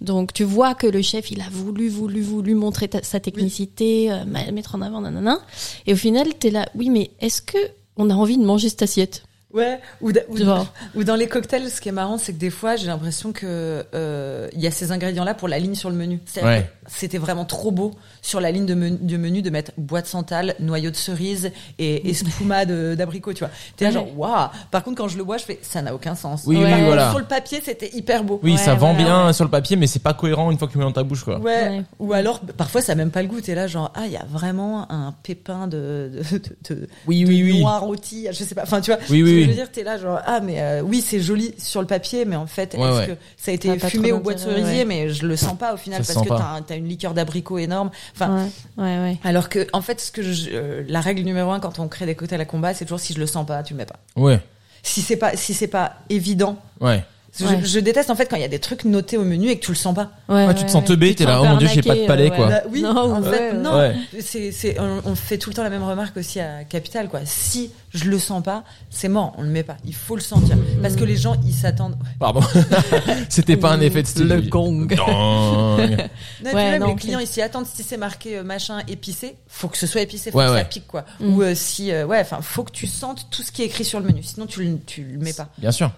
donc 0.00 0.32
tu 0.32 0.44
vois 0.44 0.74
que 0.74 0.86
le 0.86 1.02
chef 1.02 1.30
il 1.30 1.40
a 1.40 1.48
voulu 1.50 1.88
voulu 1.88 2.20
voulu 2.22 2.54
montrer 2.54 2.88
ta- 2.88 3.02
sa 3.02 3.20
technicité 3.20 4.10
euh, 4.12 4.24
mettre 4.52 4.74
en 4.74 4.82
avant 4.82 5.00
nanana 5.00 5.38
et 5.86 5.92
au 5.92 5.96
final 5.96 6.34
t'es 6.34 6.50
là 6.50 6.66
oui 6.74 6.90
mais 6.90 7.10
est-ce 7.20 7.42
que 7.42 7.58
on 7.96 8.10
a 8.10 8.14
envie 8.14 8.36
de 8.38 8.44
manger 8.44 8.68
cette 8.68 8.82
assiette? 8.82 9.22
Ouais, 9.52 9.78
ou, 10.00 10.10
da- 10.10 10.22
ou, 10.28 10.36
Genre. 10.36 10.66
ou 10.96 11.04
dans 11.04 11.14
les 11.14 11.28
cocktails, 11.28 11.70
ce 11.70 11.80
qui 11.80 11.88
est 11.88 11.92
marrant, 11.92 12.18
c'est 12.18 12.32
que 12.32 12.38
des 12.40 12.50
fois, 12.50 12.74
j'ai 12.74 12.88
l'impression 12.88 13.30
que 13.32 13.84
euh, 13.94 14.48
il 14.52 14.60
y 14.60 14.66
a 14.66 14.72
ces 14.72 14.90
ingrédients-là 14.90 15.34
pour 15.34 15.46
la 15.46 15.60
ligne 15.60 15.76
sur 15.76 15.90
le 15.90 15.94
menu. 15.94 16.18
Ouais. 16.42 16.68
C'était 16.88 17.18
vraiment 17.18 17.44
trop 17.44 17.70
beau 17.70 17.92
sur 18.24 18.40
la 18.40 18.50
ligne 18.50 18.64
de 18.64 18.72
menu, 18.74 18.96
de 19.02 19.16
menu 19.18 19.42
de 19.42 19.50
mettre 19.50 19.72
boîte 19.76 20.06
santal, 20.06 20.54
noyau 20.58 20.90
de 20.90 20.96
cerise 20.96 21.52
et 21.78 22.08
espuma 22.10 22.64
de- 22.64 22.94
d'abricot, 22.96 23.34
tu 23.34 23.40
vois. 23.40 23.50
T'es 23.76 23.84
là 23.84 23.90
Ouais. 23.90 23.94
genre, 23.94 24.18
waouh. 24.18 24.48
Par 24.70 24.82
contre, 24.82 24.96
quand 24.96 25.08
je 25.08 25.18
le 25.18 25.24
bois, 25.24 25.36
je 25.36 25.44
fais, 25.44 25.58
ça 25.60 25.82
n'a 25.82 25.94
aucun 25.94 26.14
sens. 26.14 26.44
Oui, 26.46 26.56
oui, 26.56 26.64
voilà. 26.86 27.10
Sur 27.10 27.18
le 27.18 27.26
papier, 27.26 27.60
c'était 27.62 27.90
hyper 27.94 28.24
beau. 28.24 28.40
Oui, 28.42 28.52
Ouais, 28.52 28.56
ça 28.56 28.74
vend 28.74 28.94
voilà, 28.94 29.04
bien 29.04 29.26
ouais. 29.26 29.32
sur 29.34 29.44
le 29.44 29.50
papier, 29.50 29.76
mais 29.76 29.86
c'est 29.86 29.98
pas 30.02 30.14
cohérent 30.14 30.50
une 30.50 30.56
fois 30.58 30.66
que 30.68 30.72
tu 30.72 30.78
mets 30.78 30.84
dans 30.84 30.92
ta 30.92 31.02
bouche, 31.02 31.22
quoi. 31.22 31.38
Ouais. 31.38 31.68
Ouais. 31.68 31.82
Ou 31.98 32.12
alors, 32.14 32.40
parfois, 32.40 32.80
ça 32.80 32.92
a 32.92 32.94
même 32.94 33.10
pas 33.10 33.20
le 33.22 33.28
goût. 33.28 33.40
T'es 33.42 33.54
là, 33.54 33.66
genre, 33.66 33.92
ah, 33.94 34.06
il 34.06 34.12
y 34.12 34.16
a 34.16 34.24
vraiment 34.24 34.90
un 34.90 35.14
pépin 35.22 35.66
de, 35.66 36.10
de, 36.32 36.38
de, 36.38 36.74
de- 36.74 36.88
Oui, 37.06 37.24
de 37.24 37.28
oui, 37.28 37.42
oui. 37.42 37.60
noix 37.60 37.78
rôti, 37.78 38.26
je 38.32 38.42
sais 38.44 38.54
pas. 38.54 38.62
Enfin, 38.62 38.80
tu 38.80 38.90
vois. 38.90 39.00
Oui, 39.10 39.22
oui, 39.22 39.28
je 39.30 39.34
oui. 39.34 39.44
veux 39.48 39.54
dire, 39.54 39.70
t'es 39.70 39.82
là, 39.82 39.98
genre, 39.98 40.18
ah, 40.24 40.40
mais 40.40 40.60
euh, 40.62 40.80
oui, 40.82 41.02
c'est 41.06 41.20
joli 41.20 41.54
sur 41.58 41.82
le 41.82 41.86
papier, 41.86 42.24
mais 42.24 42.36
en 42.36 42.46
fait, 42.46 42.74
Ouais, 42.74 42.80
est-ce 42.88 42.98
ouais. 43.00 43.06
que 43.08 43.12
ça 43.12 43.16
a 43.42 43.44
Ça 43.46 43.52
été 43.52 43.78
fumé 43.90 44.12
au 44.12 44.20
bois 44.20 44.32
de 44.34 44.38
cerisier, 44.38 44.78
ouais. 44.78 44.84
mais 44.86 45.10
je 45.10 45.26
le 45.26 45.36
sens 45.36 45.58
pas 45.58 45.74
au 45.74 45.76
final 45.76 46.02
Ça 46.04 46.14
parce 46.14 46.26
que 46.26 46.32
t'as, 46.32 46.60
t'as 46.66 46.76
une 46.76 46.88
liqueur 46.88 47.12
d'abricot 47.12 47.58
énorme. 47.58 47.90
Enfin, 48.14 48.48
ouais 48.78 48.84
ouais 48.84 48.98
ouais 48.98 49.18
alors 49.24 49.48
que, 49.48 49.66
en 49.72 49.80
fait, 49.82 50.00
ce 50.00 50.10
que 50.12 50.22
je, 50.22 50.50
euh, 50.52 50.84
la 50.88 51.00
règle 51.00 51.22
numéro 51.22 51.50
un 51.50 51.60
quand 51.60 51.78
on 51.80 51.88
crée 51.88 52.06
des 52.06 52.14
cocktails 52.14 52.40
à 52.40 52.44
combat, 52.44 52.72
c'est 52.74 52.84
toujours 52.84 53.00
si 53.00 53.12
je 53.12 53.18
le 53.20 53.26
sens 53.26 53.44
pas, 53.46 53.62
tu 53.62 53.74
le 53.74 53.78
mets 53.78 53.86
pas. 53.86 53.98
Ouais, 54.16 54.40
Si 54.82 55.02
c'est 55.02 55.16
pas, 55.16 55.36
si 55.36 55.52
c'est 55.54 55.66
pas 55.68 55.96
évident. 56.10 56.56
ouais. 56.80 57.04
Je, 57.36 57.44
Ouais. 57.44 57.60
je 57.64 57.80
déteste 57.80 58.10
en 58.10 58.14
fait 58.14 58.26
quand 58.26 58.36
il 58.36 58.42
y 58.42 58.44
a 58.44 58.48
des 58.48 58.60
trucs 58.60 58.84
notés 58.84 59.16
au 59.16 59.24
menu 59.24 59.48
et 59.48 59.58
que 59.58 59.64
tu 59.64 59.72
le 59.72 59.76
sens 59.76 59.92
pas. 59.94 60.12
ouais, 60.28 60.46
Ah, 60.48 60.54
tu 60.54 60.64
te 60.64 60.70
sens 60.70 60.84
teubé, 60.84 61.14
t'es 61.16 61.24
là, 61.24 61.40
oh 61.42 61.44
mon 61.44 61.56
dieu, 61.56 61.66
j'ai 61.66 61.82
pas 61.82 61.96
de 61.96 62.06
palais, 62.06 62.30
euh, 62.30 62.36
quoi. 62.36 62.48
Bah 62.48 62.60
oui, 62.70 62.82
Non, 62.82 62.90
en 62.96 63.22
ouais, 63.22 63.30
fait, 63.36 63.50
ouais. 63.52 63.58
non. 63.58 63.76
Ouais. 63.76 63.96
C'est, 64.20 64.52
c'est, 64.52 64.78
on, 64.78 65.02
on 65.04 65.14
fait 65.16 65.36
tout 65.36 65.50
le 65.50 65.54
temps 65.56 65.64
la 65.64 65.70
même 65.70 65.82
remarque 65.82 66.16
aussi 66.16 66.38
à 66.38 66.62
Capital, 66.62 67.08
quoi. 67.08 67.20
Si 67.24 67.72
je 67.92 68.04
le 68.04 68.20
sens 68.20 68.40
pas, 68.42 68.62
c'est 68.88 69.08
mort, 69.08 69.32
on 69.36 69.42
le 69.42 69.48
met 69.48 69.64
pas. 69.64 69.76
Il 69.84 69.94
faut 69.94 70.14
le 70.14 70.22
sentir. 70.22 70.56
Parce 70.80 70.94
que 70.94 71.02
les 71.02 71.16
gens, 71.16 71.34
ils 71.44 71.52
s'attendent. 71.54 71.96
Pardon. 72.20 72.40
C'était 73.28 73.56
pas 73.56 73.72
un 73.72 73.80
effet 73.80 74.02
de 74.02 74.06
style. 74.06 74.28
Le 74.28 74.40
gong. 74.42 74.86
Non, 74.96 75.76
Ouais, 75.76 76.52
même 76.52 76.80
non, 76.82 76.88
les 76.88 76.94
clients, 76.94 77.18
ils 77.18 77.26
s'y 77.26 77.42
attendent. 77.42 77.66
Si 77.66 77.82
c'est 77.82 77.96
marqué 77.96 78.38
euh, 78.38 78.42
machin 78.44 78.78
épicé, 78.88 79.34
faut 79.48 79.68
que 79.68 79.76
ce 79.78 79.86
soit 79.86 80.02
épicé, 80.02 80.30
faut 80.30 80.38
Ouais, 80.38 80.46
que 80.46 80.50
ouais. 80.52 80.58
ça 80.58 80.64
pique, 80.64 80.86
quoi. 80.86 81.04
Mm. 81.20 81.34
Ou 81.34 81.42
euh, 81.42 81.54
si, 81.54 81.90
euh, 81.90 82.06
ouais, 82.06 82.20
enfin, 82.20 82.38
faut 82.42 82.62
que 82.62 82.72
tu 82.72 82.86
sentes 82.86 83.26
tout 83.30 83.42
ce 83.42 83.50
qui 83.50 83.62
est 83.62 83.66
écrit 83.66 83.84
sur 83.84 83.98
le 84.00 84.06
menu. 84.06 84.22
Sinon, 84.22 84.46
tu 84.46 84.62
le, 84.62 84.78
tu 84.86 85.02
le 85.02 85.18
mets 85.18 85.32
pas. 85.32 85.48
Bien 85.58 85.72
sûr. 85.72 85.90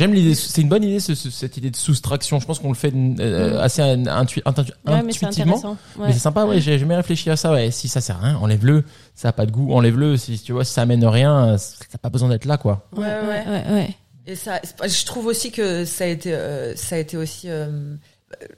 J'aime 0.00 0.14
l'idée, 0.14 0.34
c'est 0.34 0.62
une 0.62 0.68
bonne 0.70 0.82
idée 0.82 0.98
ce- 0.98 1.14
ce- 1.14 1.28
cette 1.28 1.58
idée 1.58 1.70
de 1.70 1.76
soustraction. 1.76 2.40
Je 2.40 2.46
pense 2.46 2.58
qu'on 2.58 2.70
le 2.70 2.74
fait 2.74 2.90
euh, 2.94 3.54
Mm. 3.54 3.60
assez 3.60 3.82
intu- 3.82 4.40
intu- 4.46 4.72
ouais 4.86 5.02
mais 5.02 5.12
c'est 5.12 5.26
intuitivement. 5.26 5.76
Mais 5.98 6.04
ouais. 6.06 6.12
c'est 6.14 6.18
sympa, 6.20 6.44
ouais, 6.46 6.58
j'ai 6.58 6.78
jamais 6.78 6.96
réfléchi 6.96 7.28
à 7.28 7.36
ça, 7.36 7.52
ouais. 7.52 7.70
Si 7.70 7.86
ça 7.86 8.00
sert 8.00 8.16
à 8.16 8.20
rien, 8.28 8.36
enlève-le. 8.38 8.84
Ça 9.14 9.28
a 9.28 9.32
pas 9.32 9.44
de 9.44 9.50
goût, 9.52 9.74
enlève-le. 9.74 10.16
Si 10.16 10.38
tu 10.40 10.52
vois, 10.52 10.64
si 10.64 10.72
ça 10.72 10.80
amène 10.82 11.04
rien, 11.04 11.58
ça 11.58 11.84
n'a 11.92 11.98
pas 11.98 12.08
besoin 12.08 12.30
d'être 12.30 12.46
là, 12.46 12.56
quoi. 12.56 12.88
Ouais, 12.96 13.02
ouais. 13.04 13.44
ouais 13.46 13.72
ouais 13.72 13.88
Et 14.26 14.36
ça, 14.36 14.60
je 14.82 15.04
trouve 15.04 15.26
aussi 15.26 15.50
que 15.50 15.84
ça 15.84 16.04
a 16.04 16.06
été, 16.06 16.32
euh, 16.32 16.74
ça 16.76 16.96
a 16.96 16.98
été 16.98 17.18
aussi. 17.18 17.50
euh, 17.50 17.94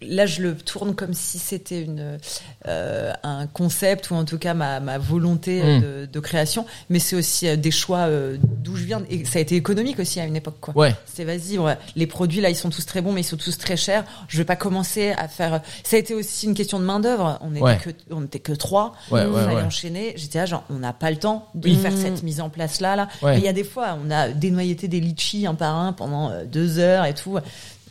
là, 0.02 0.26
je 0.26 0.42
le 0.42 0.54
tourne 0.56 0.94
comme 0.94 1.14
si 1.14 1.38
c'était 1.38 1.80
une 1.82 2.18
euh, 2.68 3.12
un 3.22 3.46
concept 3.46 4.10
ou 4.10 4.14
en 4.14 4.24
tout 4.24 4.38
cas 4.38 4.52
ma, 4.54 4.80
ma 4.80 4.98
volonté 4.98 5.62
euh, 5.62 5.78
Mm. 5.78 5.80
de, 5.80 6.06
de 6.12 6.20
création, 6.20 6.66
mais 6.90 6.98
c'est 6.98 7.16
aussi 7.16 7.48
euh, 7.48 7.56
des 7.56 7.70
choix 7.70 8.00
euh, 8.00 8.36
d'où 8.42 8.76
je 8.76 8.84
viens. 8.84 9.02
Et 9.08 9.24
ça 9.24 9.38
a 9.38 9.42
été 9.42 9.56
économique 9.56 9.98
aussi 9.98 10.20
à 10.20 10.24
une 10.24 10.36
époque, 10.36 10.56
quoi. 10.60 10.76
Ouais. 10.76 10.94
C'est 11.06 11.24
vas-y, 11.24 11.58
ouais, 11.58 11.76
les 11.96 12.06
produits 12.06 12.40
là, 12.40 12.50
ils 12.50 12.56
sont 12.56 12.68
tous 12.70 12.84
très 12.84 13.00
bons, 13.00 13.12
mais 13.12 13.22
ils 13.22 13.24
sont 13.24 13.36
tous 13.36 13.56
très 13.58 13.76
chers. 13.76 14.04
Je 14.28 14.36
vais 14.38 14.44
pas 14.44 14.56
commencer 14.56 15.12
à 15.16 15.26
faire. 15.28 15.62
Ça 15.84 15.96
a 15.96 15.98
été 15.98 16.14
aussi 16.14 16.46
une 16.46 16.54
question 16.54 16.78
de 16.78 16.84
main 16.84 17.00
d'œuvre. 17.00 17.38
On 17.42 17.52
était 17.52 17.62
Ouais. 17.62 17.78
que, 17.78 17.90
on 18.10 18.24
était 18.24 18.38
que 18.40 18.52
trois. 18.52 18.92
Ouais, 19.10 19.22
il 19.22 19.28
ouais, 19.28 19.42
fallait 19.42 19.56
ouais. 19.56 19.62
enchaîner. 19.62 20.12
J'étais 20.16 20.38
là, 20.38 20.46
genre, 20.46 20.64
on 20.70 20.74
n'a 20.80 20.92
pas 20.92 21.10
le 21.10 21.16
temps 21.16 21.48
de 21.54 21.68
Oui. 21.68 21.76
faire 21.76 21.92
Mm. 21.92 21.96
cette 21.96 22.22
mise 22.22 22.40
en 22.40 22.50
place 22.50 22.80
là, 22.80 22.96
là. 22.96 23.08
Il 23.34 23.40
y 23.42 23.48
a 23.48 23.52
des 23.52 23.64
fois, 23.64 23.98
on 24.04 24.10
a 24.10 24.28
dénoyauté 24.28 24.86
des 24.88 25.00
litchis 25.00 25.46
un 25.46 25.54
par 25.54 25.74
un 25.76 25.92
pendant 25.92 26.30
euh, 26.30 26.44
deux 26.44 26.78
heures 26.78 27.04
et 27.06 27.14
tout. 27.14 27.38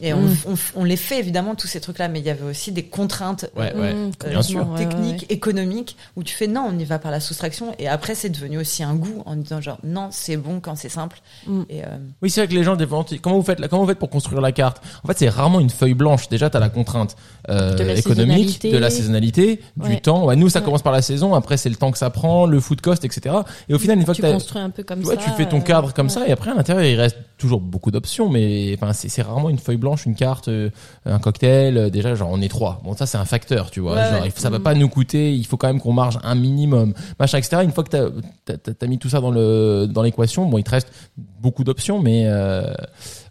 Et 0.02 0.14
on, 0.14 0.22
Mm. 0.22 0.36
on, 0.48 0.56
on 0.82 0.84
les 0.84 0.96
fait 0.98 1.20
évidemment 1.20 1.56
tous 1.56 1.68
ces 1.68 1.80
trucs-là, 1.80 2.08
mais 2.08 2.20
il 2.20 2.26
y 2.26 2.30
avait 2.30 2.44
aussi 2.44 2.72
des 2.72 2.84
contraintes 2.84 3.46
Ouais, 3.56 3.74
ouais. 3.74 3.94
Euh, 3.94 4.10
bien 4.30 4.42
sûr. 4.42 4.60
complètement, 4.62 4.74
ouais, 4.74 4.80
ouais, 4.80 4.90
techniques, 4.90 5.22
ouais. 5.30 5.36
économiques, 5.36 5.98
où 6.16 6.24
tu 6.24 6.36
fais 6.36 6.48
non, 6.48 6.68
on 6.74 6.78
y 6.80 6.84
va 6.86 7.00
par 7.00 7.12
la 7.12 7.20
soustraction. 7.20 7.74
Et 7.80 7.88
après, 7.88 8.16
c'est 8.16 8.30
devenu 8.30 8.58
aussi 8.58 8.84
un 8.84 8.96
goût 8.96 9.22
en 9.26 9.36
disant 9.36 9.62
genre 9.62 9.78
non, 9.84 10.08
c'est 10.12 10.38
bon 10.38 10.60
quand 10.60 10.76
c'est 10.76 10.90
simple. 10.90 11.22
Mm. 11.48 11.62
Et 11.70 11.84
euh, 11.84 11.88
Oui, 12.22 12.30
c'est 12.30 12.42
vrai 12.42 12.48
que 12.48 12.54
les 12.54 12.64
gens 12.64 12.76
comment 13.22 13.38
vous 13.38 13.44
faites 13.44 13.60
là, 13.60 13.68
comment 13.68 13.84
vous 13.84 13.88
faites 13.90 14.00
pour 14.00 14.10
construire 14.10 14.42
la 14.42 14.52
carte? 14.52 14.82
En 15.04 15.08
fait, 15.08 15.18
c'est 15.20 15.30
rarement 15.30 15.60
une 15.60 15.70
feuille 15.70 15.94
blanche. 15.94 16.30
Déjà, 16.30 16.50
t'as 16.50 16.60
la 16.60 16.70
contrainte 16.70 17.16
euh, 17.50 17.76
De 17.76 17.84
la 17.84 17.94
économique, 17.96 18.62
de 18.64 18.78
la 18.78 18.90
saisonnalité, 18.90 19.62
du 19.78 20.02
temps. 20.02 20.26
Ouais, 20.26 20.36
nous, 20.36 20.50
ça 20.50 20.60
Ouais. 20.60 20.66
commence 20.66 20.82
par 20.82 20.94
la 20.94 21.02
saison. 21.02 21.34
Après, 21.36 21.58
c'est 21.58 21.70
le 21.70 21.76
temps 21.76 21.92
que 21.92 21.98
ça 21.98 22.10
prend, 22.10 22.46
le 22.46 22.60
food 22.60 22.82
cost, 22.82 23.04
etc. 23.06 23.36
Et 23.70 23.74
au 23.74 23.80
final, 23.80 23.98
une 23.98 24.06
fois 24.06 24.14
tu 24.14 24.22
que 24.22 24.28
t'as, 24.28 24.34
construis 24.34 24.62
un 24.62 24.70
peu 24.70 24.84
comme 24.84 25.00
ouais, 25.04 25.16
ça 25.16 25.22
tu 25.22 25.30
fais 25.32 25.48
ton 25.48 25.58
euh, 25.60 25.62
cadre 25.62 25.94
comme 25.94 26.08
ouais. 26.08 26.14
ça, 26.14 26.28
et 26.28 26.32
après 26.32 26.52
à 26.52 26.54
l'intérieur, 26.56 26.84
il 26.86 26.96
reste 27.00 27.18
toujours 27.38 27.60
beaucoup 27.60 27.90
d'options, 27.92 28.30
mais 28.30 28.76
enfin, 28.80 28.94
c'est 28.94 29.22
rarement 29.22 29.50
une 29.50 29.58
feuille 29.58 29.78
blanche, 29.78 29.91
une 29.98 30.16
carte, 30.16 30.48
euh, 30.48 30.70
un 31.06 31.20
cocktail. 31.20 31.78
euh, 31.78 31.90
déjà, 31.90 32.16
genre, 32.16 32.30
on 32.32 32.42
est 32.42 32.48
trois. 32.50 32.82
Bon, 32.84 32.96
ça, 32.96 33.06
c'est 33.06 33.18
un 33.18 33.26
facteur, 33.26 33.72
tu 33.72 33.80
vois. 33.80 33.96
Ouais, 33.96 34.10
genre, 34.12 34.22
ouais. 34.24 34.32
ça 34.36 34.50
va 34.50 34.60
Mm. 34.60 34.64
pas 34.64 34.74
nous 34.74 34.90
coûter. 34.90 35.34
Il 35.34 35.46
faut 35.46 35.58
quand 35.58 35.68
même 35.68 35.80
qu'on 35.82 35.94
marge 35.94 36.20
un 36.24 36.36
minimum, 36.36 36.94
machin, 37.20 37.38
etc. 37.38 37.62
Une 37.64 37.72
fois 37.72 37.84
que 37.84 38.12
t'as, 38.46 38.58
t'as 38.58 38.88
mis 38.88 38.98
tout 38.98 39.10
ça 39.10 39.20
dans 39.20 39.32
le 39.32 39.88
dans 39.90 40.02
l'équation, 40.04 40.46
bon, 40.46 40.58
il 40.58 40.64
te 40.64 40.72
reste 40.72 40.90
beaucoup 41.18 41.64
d'options, 41.64 42.00
mais 42.02 42.24
euh, 42.28 42.64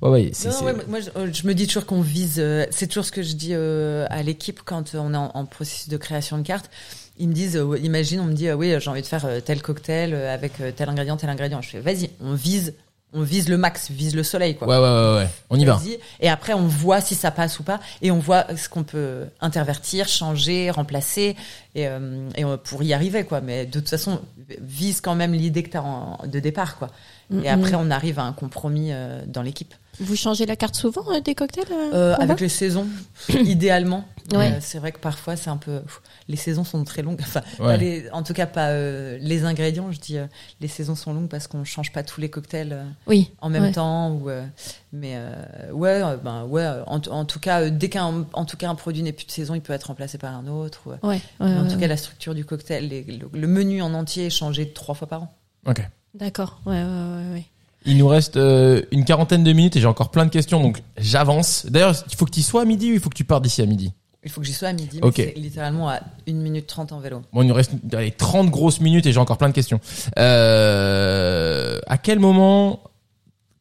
ouais, 0.02 0.08
ouais, 0.10 0.32
Non, 0.44 0.72
moi, 0.88 1.00
je, 1.00 1.10
euh, 1.16 1.30
je 1.32 1.46
me 1.46 1.54
dis 1.54 1.66
toujours 1.66 1.86
qu'on 1.86 2.00
vise. 2.00 2.36
euh, 2.38 2.66
c'est 2.70 2.86
toujours 2.88 3.04
ce 3.04 3.12
que 3.12 3.22
je 3.22 3.34
dis 3.34 3.50
euh, 3.52 4.06
à 4.10 4.22
l'équipe 4.22 4.60
quand 4.64 4.94
on 4.94 5.14
est 5.14 5.16
en, 5.16 5.30
en 5.34 5.44
processus 5.44 5.88
de 5.88 5.96
création 5.96 6.38
de 6.38 6.42
cartes. 6.42 6.70
Ils 7.18 7.28
me 7.28 7.34
disent, 7.34 7.56
euh, 7.56 7.78
imagine, 7.82 8.20
on 8.20 8.24
me 8.24 8.32
dit, 8.32 8.48
euh, 8.48 8.54
oui, 8.54 8.74
j'ai 8.78 8.90
envie 8.90 9.02
de 9.02 9.06
faire 9.06 9.26
euh, 9.26 9.40
tel 9.40 9.60
cocktail 9.62 10.14
avec 10.14 10.52
tel 10.76 10.88
ingrédient, 10.88 11.16
tel 11.16 11.28
ingrédient. 11.30 11.60
Je 11.62 11.68
fais, 11.70 11.80
vas-y, 11.80 12.10
on 12.20 12.34
vise, 12.34 12.74
on 13.12 13.22
vise 13.22 13.48
le 13.48 13.56
max, 13.56 13.90
vise 13.90 14.14
le 14.14 14.22
soleil, 14.22 14.56
quoi. 14.56 14.68
Ouais, 14.68 14.76
ouais, 14.76 14.82
ouais, 14.82 15.14
ouais. 15.24 15.28
On 15.50 15.58
y 15.58 15.64
va. 15.64 15.80
Et 16.20 16.28
après, 16.28 16.52
on 16.52 16.66
voit 16.66 17.00
si 17.00 17.14
ça 17.14 17.30
passe 17.30 17.58
ou 17.58 17.62
pas, 17.62 17.80
et 18.02 18.10
on 18.10 18.18
voit 18.18 18.46
ce 18.56 18.68
qu'on 18.68 18.84
peut 18.84 19.24
intervertir, 19.40 20.06
changer, 20.08 20.70
remplacer, 20.70 21.36
et, 21.74 21.86
euh, 21.88 22.28
et 22.36 22.44
on- 22.44 22.58
pour 22.58 22.82
y 22.82 22.92
arriver, 22.92 23.24
quoi. 23.24 23.40
Mais 23.40 23.66
de 23.66 23.78
toute 23.80 23.88
façon, 23.88 24.20
vise 24.60 25.00
quand 25.00 25.14
même 25.14 25.32
l'idée 25.32 25.62
que 25.62 25.70
t'as 25.70 25.80
en- 25.82 26.18
de 26.26 26.38
départ, 26.40 26.76
quoi. 26.78 26.88
Mm, 27.30 27.44
Et 27.44 27.48
après, 27.48 27.72
mm. 27.72 27.80
on 27.80 27.90
arrive 27.90 28.18
à 28.18 28.22
un 28.24 28.32
compromis 28.32 28.88
euh, 28.92 29.20
dans 29.26 29.42
l'équipe. 29.42 29.74
Vous 30.00 30.16
changez 30.16 30.46
la 30.46 30.56
carte 30.56 30.74
souvent 30.76 31.04
euh, 31.12 31.20
des 31.20 31.34
cocktails 31.34 31.64
euh, 31.70 31.90
Euh, 31.92 32.16
avec 32.18 32.40
les 32.40 32.48
saisons, 32.48 32.86
idéalement. 33.28 34.04
Ouais. 34.32 34.52
Euh, 34.52 34.58
c'est 34.60 34.78
vrai 34.78 34.92
que 34.92 34.98
parfois 34.98 35.36
c'est 35.36 35.50
un 35.50 35.56
peu. 35.56 35.80
Les 36.28 36.36
saisons 36.36 36.62
sont 36.64 36.82
très 36.84 37.02
longues. 37.02 37.18
Enfin, 37.20 37.42
Ouais. 37.58 37.66
pas 37.66 37.76
les- 37.76 38.10
en 38.12 38.22
tout 38.22 38.32
cas 38.32 38.46
pas 38.46 38.68
euh, 38.68 39.18
les 39.20 39.44
ingrédients. 39.44 39.90
Je 39.92 39.98
dis 39.98 40.18
euh, 40.18 40.26
les 40.60 40.68
saisons 40.68 40.94
sont 40.94 41.12
longues 41.12 41.28
parce 41.28 41.48
qu'on 41.48 41.64
change 41.64 41.92
pas 41.92 42.02
tous 42.02 42.20
les 42.20 42.30
cocktails 42.30 42.72
euh, 42.72 42.84
Oui. 43.08 43.30
en 43.40 43.50
même 43.50 43.64
ouais. 43.64 43.72
temps. 43.72 44.12
Ou, 44.12 44.30
euh, 44.30 44.46
mais 44.92 45.14
euh, 45.16 45.72
ouais, 45.72 46.00
euh, 46.02 46.16
ben 46.16 46.44
ouais. 46.44 46.66
En, 46.86 47.00
en 47.08 47.24
tout 47.24 47.40
cas, 47.40 47.62
euh, 47.62 47.70
dès 47.70 47.88
qu'un 47.88 48.24
en 48.32 48.44
tout 48.44 48.56
cas 48.56 48.68
un 48.70 48.74
produit 48.76 49.02
n'est 49.02 49.12
plus 49.12 49.26
de 49.26 49.32
saison, 49.32 49.54
il 49.54 49.60
peut 49.60 49.72
être 49.72 49.84
remplacé 49.88 50.16
par 50.16 50.34
un 50.34 50.46
autre. 50.46 50.82
ou, 50.86 50.90
Ouais, 50.90 50.98
ouais, 51.02 51.20
mais 51.40 51.46
en 51.46 51.62
ouais, 51.62 51.68
tout 51.68 51.74
ouais. 51.74 51.80
cas, 51.80 51.86
la 51.88 51.96
structure 51.96 52.34
du 52.34 52.44
cocktail, 52.44 52.88
les- 52.88 53.02
le, 53.02 53.28
le 53.32 53.46
menu 53.48 53.82
en 53.82 53.92
entier 53.94 54.26
est 54.26 54.30
changé 54.30 54.72
trois 54.72 54.94
fois 54.94 55.08
par 55.08 55.24
an. 55.24 55.34
Ok. 55.66 55.82
D'accord. 56.14 56.60
Ouais, 56.66 56.74
ouais, 56.74 56.84
ouais, 56.84 57.32
ouais. 57.34 57.44
Il 57.86 57.96
nous 57.96 58.08
reste 58.08 58.36
euh, 58.36 58.82
une 58.92 59.04
quarantaine 59.04 59.42
de 59.42 59.52
minutes 59.52 59.76
et 59.76 59.80
j'ai 59.80 59.86
encore 59.86 60.10
plein 60.10 60.26
de 60.26 60.30
questions, 60.30 60.60
donc 60.60 60.82
j'avance. 60.98 61.66
D'ailleurs, 61.68 61.94
il 62.10 62.14
faut 62.16 62.26
que 62.26 62.30
tu 62.30 62.42
sois 62.42 62.62
à 62.62 62.64
midi 62.66 62.90
ou 62.90 62.94
il 62.94 63.00
faut 63.00 63.08
que 63.10 63.14
tu 63.16 63.24
partes 63.24 63.42
d'ici 63.42 63.62
à 63.62 63.66
midi? 63.66 63.92
Il 64.22 64.30
faut 64.30 64.42
que 64.42 64.46
j'y 64.46 64.52
sois 64.52 64.68
à 64.68 64.72
midi, 64.74 64.98
Ok. 65.00 65.14
mais 65.16 65.32
c'est 65.34 65.40
littéralement 65.40 65.88
à 65.88 66.00
1 66.28 66.32
minute 66.34 66.66
30 66.66 66.92
en 66.92 67.00
vélo. 67.00 67.22
Bon, 67.32 67.40
il 67.40 67.48
nous 67.48 67.54
reste 67.54 67.72
allez, 67.94 68.10
30 68.10 68.50
grosses 68.50 68.80
minutes 68.82 69.06
et 69.06 69.12
j'ai 69.12 69.18
encore 69.18 69.38
plein 69.38 69.48
de 69.48 69.54
questions. 69.54 69.80
Euh, 70.18 71.78
à 71.86 71.96
quel 71.98 72.18
moment 72.18 72.80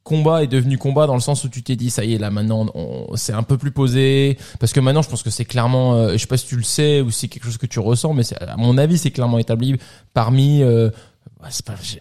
combat 0.04 0.42
est 0.44 0.48
devenu 0.48 0.78
combat 0.78 1.06
dans 1.06 1.14
le 1.14 1.20
sens 1.22 1.44
où 1.44 1.50
tu 1.50 1.62
t'es 1.62 1.76
dit 1.76 1.92
ça 1.92 2.04
y 2.04 2.16
est 2.16 2.18
là 2.18 2.32
maintenant 2.32 2.66
on, 2.74 3.16
c'est 3.16 3.34
un 3.34 3.44
peu 3.44 3.58
plus 3.58 3.72
posé? 3.72 4.38
Parce 4.60 4.74
que 4.74 4.80
maintenant 4.80 5.02
je 5.04 5.10
pense 5.10 5.22
que 5.24 5.30
c'est 5.30 5.46
clairement 5.46 5.94
euh, 5.96 6.14
je 6.14 6.18
sais 6.18 6.26
pas 6.28 6.38
si 6.38 6.48
tu 6.48 6.56
le 6.56 6.64
sais 6.64 7.02
ou 7.02 7.12
si 7.12 7.20
c'est 7.22 7.28
quelque 7.28 7.44
chose 7.46 7.58
que 7.60 7.68
tu 7.68 7.80
ressens 7.80 8.14
mais 8.14 8.24
c'est- 8.24 8.42
à 8.42 8.58
mon 8.58 8.78
avis 8.80 8.98
c'est 8.98 9.12
clairement 9.12 9.38
établi 9.38 9.76
parmi 10.16 10.64
euh, 10.64 10.90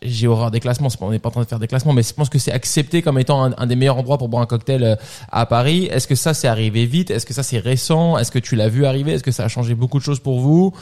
j'ai- 0.03 0.27
horreur 0.27 0.51
des 0.51 0.61
classements, 0.61 0.89
on 1.01 1.11
n'est 1.11 1.19
pas 1.21 1.29
en 1.29 1.33
train 1.33 1.43
de 1.43 1.49
faire 1.49 1.61
des 1.61 1.69
classements, 1.69 1.93
mais 1.93 2.03
je 2.03 2.13
pense 2.13 2.29
que 2.29 2.39
c'est 2.39 2.51
accepté 2.53 3.03
comme 3.03 3.19
étant 3.19 3.45
un, 3.45 3.55
un 3.57 3.67
des 3.67 3.77
meilleurs 3.77 3.97
endroits 3.99 4.19
pour 4.19 4.29
boire 4.29 4.43
un 4.43 4.47
cocktail 4.47 4.83
euh, 4.83 4.97
à 5.31 5.47
Paris. 5.47 5.85
Est-ce 5.87 6.09
que 6.09 6.17
ça 6.17 6.35
c'est 6.35 6.49
arrivé 6.49 6.87
vite? 6.87 7.11
Est-ce 7.11 7.25
que 7.25 7.35
ça 7.35 7.43
c'est 7.45 7.59
récent? 7.59 8.19
Est-ce 8.19 8.33
que 8.33 8.41
tu 8.41 8.57
l'as 8.57 8.69
vu 8.69 8.85
arriver? 8.85 9.13
Est-ce 9.13 9.23
que 9.23 9.31
ça 9.31 9.45
a 9.45 9.49
changé 9.49 9.75
beaucoup 9.75 9.99
de 9.99 10.05
choses 10.05 10.21
pour 10.21 10.41
vous? 10.41 10.73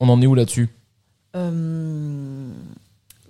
On 0.00 0.08
en 0.08 0.20
est 0.20 0.26
où 0.26 0.34
là-dessus? 0.34 0.68
Euh, 1.36 2.48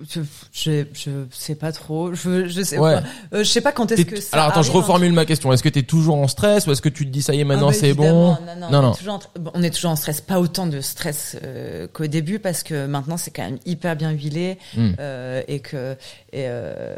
je, 0.09 0.21
je, 0.53 0.85
je 0.95 1.11
sais 1.31 1.55
pas 1.55 1.73
trop. 1.73 2.15
Je, 2.15 2.47
je 2.49 2.63
sais 2.63 2.79
Ouais. 2.79 2.95
pas. 2.97 3.03
Euh, 3.37 3.39
je 3.45 3.49
sais 3.49 3.61
pas 3.61 3.73
quand 3.73 3.91
est-ce 3.93 4.03
T'es- 4.03 4.15
que 4.15 4.21
ça 4.21 4.37
Alors 4.37 4.51
attends, 4.51 4.63
je 4.63 4.69
arrive, 4.71 4.79
hein. 4.79 4.83
reformule 4.83 5.13
ma 5.13 5.25
question. 5.25 5.53
Est-ce 5.53 5.63
que 5.63 5.69
tu 5.69 5.79
es 5.81 5.83
toujours 5.83 6.17
en 6.17 6.29
stress 6.29 6.67
ou 6.67 6.73
est-ce 6.73 6.83
que 6.83 6.89
tu 6.89 7.05
te 7.07 7.11
dis 7.11 7.23
ça 7.23 7.35
y 7.35 7.41
est 7.41 7.45
maintenant 7.45 7.69
Ah 7.69 7.73
bah, 7.73 7.77
c'est 7.81 7.95
bon. 7.95 8.09
Non, 8.11 8.39
non, 8.59 8.71
Non, 8.71 8.79
on, 8.79 8.83
non. 8.83 8.93
Est 8.93 8.97
toujours 8.99 9.15
en, 9.15 9.21
bon, 9.41 9.51
on 9.55 9.63
est 9.63 9.71
toujours 9.71 9.91
en 9.91 9.97
stress. 9.97 10.21
Pas 10.21 10.41
autant 10.41 10.67
de 10.67 10.81
stress 10.81 11.37
euh, 11.43 11.87
qu'au 11.93 12.07
début 12.07 12.39
parce 12.39 12.63
que 12.63 12.87
maintenant 12.87 13.17
c'est 13.17 13.31
quand 13.31 13.45
même 13.45 13.59
hyper 13.67 13.97
bien 13.97 14.11
huilé 14.11 14.59
Hmm. 14.77 14.93
euh, 15.01 15.43
et 15.49 15.61
que 15.61 15.93
et, 16.33 16.45
euh, 16.47 16.95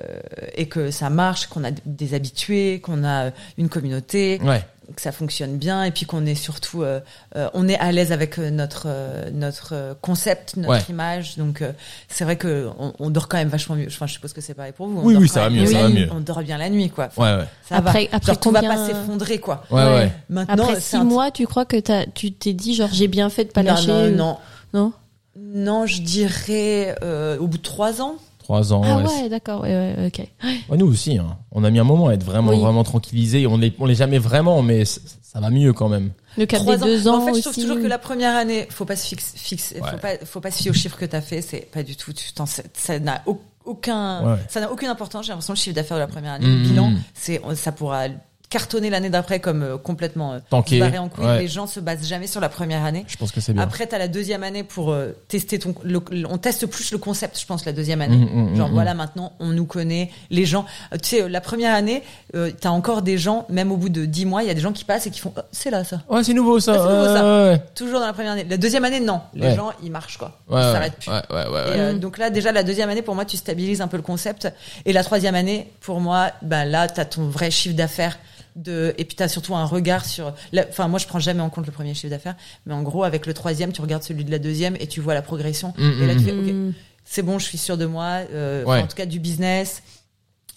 et 0.55 0.67
que 0.67 0.91
ça 0.91 1.09
marche, 1.11 1.47
qu'on 1.47 1.65
a 1.65 1.71
des 1.87 2.15
habitués, 2.15 2.81
qu'on 2.81 3.05
a 3.05 3.31
une 3.59 3.69
communauté, 3.69 4.41
Ouais. 4.43 4.63
Que 4.95 5.03
ça 5.03 5.13
fonctionne 5.13 5.57
bien 5.57 5.85
et 5.85 5.91
puis 5.91 6.07
qu'on 6.07 6.27
est 6.27 6.35
surtout 6.35 6.83
euh, 6.83 7.01
euh, 7.37 7.49
on 7.55 7.69
est 7.69 7.79
à 7.79 7.93
l'aise 7.93 8.13
avec 8.13 8.39
euh, 8.39 8.51
notre 8.51 8.85
euh, 8.87 9.31
notre 9.33 9.97
concept, 10.01 10.57
notre 10.57 10.71
Ouais. 10.71 10.81
image. 10.89 11.37
Donc 11.37 11.63
euh, 11.63 11.73
c'est 12.09 12.25
vrai 12.25 12.37
que 12.37 12.69
on, 12.79 12.93
on 12.99 13.11
dort 13.11 13.29
quand 13.29 13.37
même 13.39 13.49
vachement 13.49 13.77
mieux. 13.77 13.87
Enfin, 13.89 14.07
je 14.07 14.13
suppose 14.15 14.33
que 14.33 14.41
c'est 14.41 14.55
pareil 14.55 14.73
pour 14.73 14.87
vous. 14.89 15.01
On 15.01 15.05
Oui, 15.05 15.13
dort 15.15 15.23
oui, 15.23 15.29
ça 15.29 15.41
va 15.41 15.51
mieux, 15.51 15.67
ça 15.67 15.83
va 15.83 15.89
mieux. 15.89 16.09
On 16.13 16.21
dort 16.21 16.41
bien 16.43 16.59
la 16.59 16.69
nuit, 16.71 16.91
quoi. 16.91 17.09
Ouais, 17.17 17.37
ouais. 17.37 17.45
Ça 17.69 17.77
Après- 17.77 18.09
va. 18.11 18.17
après 18.17 18.33
Genre, 18.35 18.43
on 18.47 18.51
va 18.53 18.63
pas 18.63 18.87
s'effondrer, 18.87 19.39
quoi. 19.39 19.65
Ouais, 19.71 19.83
ouais. 19.85 19.89
Ouais. 19.95 20.13
Maintenant, 20.29 20.65
Après 20.65 20.81
six 20.81 20.97
un- 20.97 21.05
mois, 21.05 21.31
tu 21.31 21.47
crois 21.47 21.65
que 21.65 21.77
tu 22.15 22.33
t'es 22.33 22.53
dit 22.53 22.75
genre 22.75 22.91
j'ai 22.93 23.09
bien 23.09 23.31
fait 23.31 23.45
de 23.45 23.51
pas 23.51 23.63
non, 23.63 23.71
lâcher 23.75 23.87
non, 23.89 24.05
ou- 24.13 24.17
non, 24.17 24.39
non? 24.75 24.93
Non, 25.37 25.87
je 25.87 26.03
dirais 26.03 26.95
euh, 27.03 27.39
au 27.39 27.47
bout 27.47 27.59
de 27.59 27.63
trois 27.63 28.03
ans. 28.03 28.17
Trois 28.51 28.73
ans. 28.73 28.83
Ah 28.85 28.97
ouais. 28.99 29.29
d'accord, 29.29 29.61
ouais, 29.63 29.69
ouais, 29.97 30.07
ok. 30.09 30.27
Ouais, 30.71 30.77
nous 30.77 30.87
aussi. 30.89 31.17
Hein. 31.19 31.39
On 31.53 31.63
a 31.63 31.71
mis 31.71 31.79
un 31.79 31.85
moment 31.85 32.09
à 32.09 32.15
être 32.15 32.25
vraiment, 32.25 32.51
Oui. 32.51 32.59
vraiment 32.61 32.83
tranquillisé. 32.83 33.47
On 33.47 33.57
l'est, 33.59 33.73
on 33.79 33.87
l'est 33.87 33.95
jamais 33.95 34.19
vraiment, 34.19 34.61
mais 34.63 34.85
c- 34.85 35.01
ça 35.23 35.39
va 35.39 35.51
mieux 35.51 35.73
quand 35.73 35.89
même. 35.89 36.11
Le 36.37 36.47
cap 36.47 36.65
des 36.65 36.77
deux 36.77 37.07
En 37.07 37.15
ans 37.19 37.21
fait, 37.21 37.27
je 37.27 37.31
aussi. 37.39 37.43
trouve 37.43 37.55
toujours 37.55 37.77
que 37.81 37.87
la 37.87 37.99
première 37.99 38.35
année, 38.35 38.67
faut 38.71 38.85
pas 38.85 38.97
se 38.97 39.07
fixe, 39.07 39.35
fixe 39.37 39.73
Ouais. 39.81 39.89
faut 39.89 39.99
pas, 39.99 40.09
faut 40.25 40.41
pas 40.41 40.51
se 40.51 40.63
fier 40.63 40.71
au 40.73 40.75
chiffre 40.75 40.99
que 40.99 41.05
t'as 41.05 41.21
fait. 41.21 41.43
C'est 41.43 41.71
pas 41.71 41.85
du 41.85 41.95
tout. 41.95 42.13
Tu 42.13 42.33
t'en 42.33 42.45
ça 42.47 42.99
n'a 42.99 43.23
au- 43.27 43.41
aucun, 43.65 44.33
Ouais. 44.33 44.39
ça 44.49 44.61
n'a 44.61 44.73
aucune 44.73 44.89
importance. 44.89 45.27
J'ai 45.27 45.31
l'impression 45.31 45.55
que 45.55 45.59
le 45.59 45.63
chiffre 45.63 45.77
d'affaires 45.77 45.97
de 45.99 46.03
la 46.03 46.09
première 46.09 46.33
année, 46.33 46.47
Mm, 46.47 46.63
le 46.63 46.69
bilan, 46.69 46.91
mm. 46.91 46.99
c'est, 47.15 47.41
ça 47.55 47.71
pourra 47.71 48.07
cartonner 48.51 48.91
l'année 48.91 49.11
d'après 49.11 49.39
comme 49.41 49.63
euh, 49.63 49.79
complètement 49.79 50.33
euh, 50.35 50.39
Tanké. 50.51 50.81
barré 50.81 50.99
en 50.99 51.09
couille. 51.09 51.25
Ouais. 51.25 51.39
Les 51.39 51.49
gens 51.49 51.67
se 51.67 51.79
basent 51.81 52.07
jamais 52.07 52.27
sur 52.27 52.41
la 52.41 52.49
première 52.49 52.85
année. 52.85 53.05
Je 53.09 53.17
pense 53.17 53.31
que 53.33 53.41
c'est 53.41 53.53
bien. 53.53 53.63
Après, 53.63 53.87
t'as 53.87 53.97
la 53.99 54.09
deuxième 54.09 54.43
année 54.43 54.65
pour 54.65 54.91
euh, 54.93 55.13
tester 55.29 55.59
ton. 55.59 55.75
le- 55.85 56.03
on 56.29 56.37
teste 56.37 56.67
plus 56.67 56.91
le 56.93 56.99
concept, 56.99 57.39
je 57.41 57.47
pense, 57.47 57.65
la 57.65 57.73
deuxième 57.73 58.01
année. 58.03 58.17
Mm, 58.17 58.51
mm, 58.53 58.57
Genre 58.57 58.69
mm, 58.69 58.73
voilà, 58.73 58.95
maintenant, 58.95 59.33
on 59.41 59.51
nous 59.51 59.65
connaît. 59.67 60.11
Les 60.31 60.45
gens, 60.45 60.67
euh, 60.93 60.97
tu 61.01 61.11
sais, 61.11 61.23
euh, 61.23 61.29
la 61.29 61.41
première 61.41 61.75
année, 61.75 62.03
euh, 62.35 62.51
t'as 62.61 62.71
encore 62.71 63.03
des 63.03 63.19
gens, 63.19 63.47
même 63.49 63.71
au 63.73 63.77
bout 63.77 63.89
de 63.89 64.05
dix 64.05 64.27
mois, 64.27 64.43
il 64.43 64.49
y 64.49 64.51
a 64.51 64.55
des 64.55 64.61
gens 64.61 64.73
qui 64.73 64.85
passent 64.85 65.07
et 65.07 65.11
qui 65.11 65.21
font, 65.21 65.33
Oh, 65.37 65.41
c'est 65.53 65.71
là 65.71 65.85
ça. 65.85 66.01
Ouais, 66.09 66.25
c'est 66.25 66.35
nouveau 66.35 66.59
ça. 66.59 66.73
Nouveau, 66.73 67.05
ça. 67.05 67.51
ouais, 67.51 67.63
Toujours 67.77 68.01
dans 68.01 68.07
la 68.07 68.13
première 68.13 68.33
année. 68.33 68.47
La 68.51 68.57
deuxième 68.57 68.85
année, 68.85 68.99
non. 69.01 69.21
Les 69.33 69.47
Ouais. 69.47 69.55
gens, 69.55 69.71
ils 69.83 69.93
marchent 69.93 70.19
quoi. 70.19 70.39
ouais. 70.49 70.59
ils 70.61 70.73
s'arrêtent 70.73 70.97
plus. 70.99 71.09
ouais, 71.09 71.23
ouais, 71.31 71.47
ouais, 71.47 71.71
ouais. 71.79 71.93
Et, 71.93 71.99
donc 72.01 72.19
là, 72.19 72.31
déjà, 72.31 72.51
la 72.51 72.65
deuxième 72.65 72.91
année, 72.91 73.03
pour 73.03 73.15
moi, 73.15 73.25
tu 73.25 73.37
stabilises 73.37 73.81
un 73.81 73.87
peu 73.87 73.97
le 73.97 74.03
concept. 74.03 74.53
Et 74.87 74.93
la 74.93 75.05
troisième 75.05 75.37
année, 75.37 75.71
pour 75.81 76.01
moi, 76.01 76.33
bah 76.43 76.65
là, 76.65 76.89
t'as 76.89 77.05
ton 77.05 77.29
vrai 77.29 77.53
chiffre 77.53 77.77
d'affaires. 77.77 78.19
De, 78.63 78.95
et 78.99 79.05
puis 79.07 79.17
t'as 79.17 79.29
surtout 79.29 79.55
un 79.55 79.65
regard 79.65 80.05
sur, 80.05 80.35
la- 80.53 80.67
enfin 80.69 80.87
moi 80.87 80.99
je 80.99 81.07
prends 81.07 81.19
jamais 81.19 81.41
en 81.41 81.49
compte 81.49 81.65
le 81.67 81.73
premier 81.73 81.95
chiffre 81.95 82.11
d'affaires, 82.11 82.37
mais 82.67 82.75
en 82.75 82.83
gros 82.83 83.05
avec 83.05 83.25
le 83.27 83.33
troisième 83.33 83.73
tu 83.73 83.81
regardes 83.81 84.03
celui 84.03 84.23
de 84.25 84.31
la 84.31 84.39
deuxième 84.39 84.77
et 84.81 84.87
tu 84.87 85.01
vois 85.01 85.15
la 85.15 85.23
progression. 85.23 85.73
Mm, 85.79 86.03
et 86.03 86.07
là 86.07 86.15
tu 86.15 86.21
mm, 86.21 86.25
fais, 86.25 86.33
ok, 86.33 86.53
Mm. 86.53 86.73
c'est 87.05 87.23
bon, 87.23 87.39
je 87.39 87.47
suis 87.47 87.57
sûr 87.59 87.79
de 87.79 87.87
moi, 87.87 88.21
euh, 88.35 88.65
Ouais. 88.65 88.83
en 88.83 88.87
tout 88.87 88.97
cas 88.97 89.07
du 89.07 89.19
business. 89.19 89.83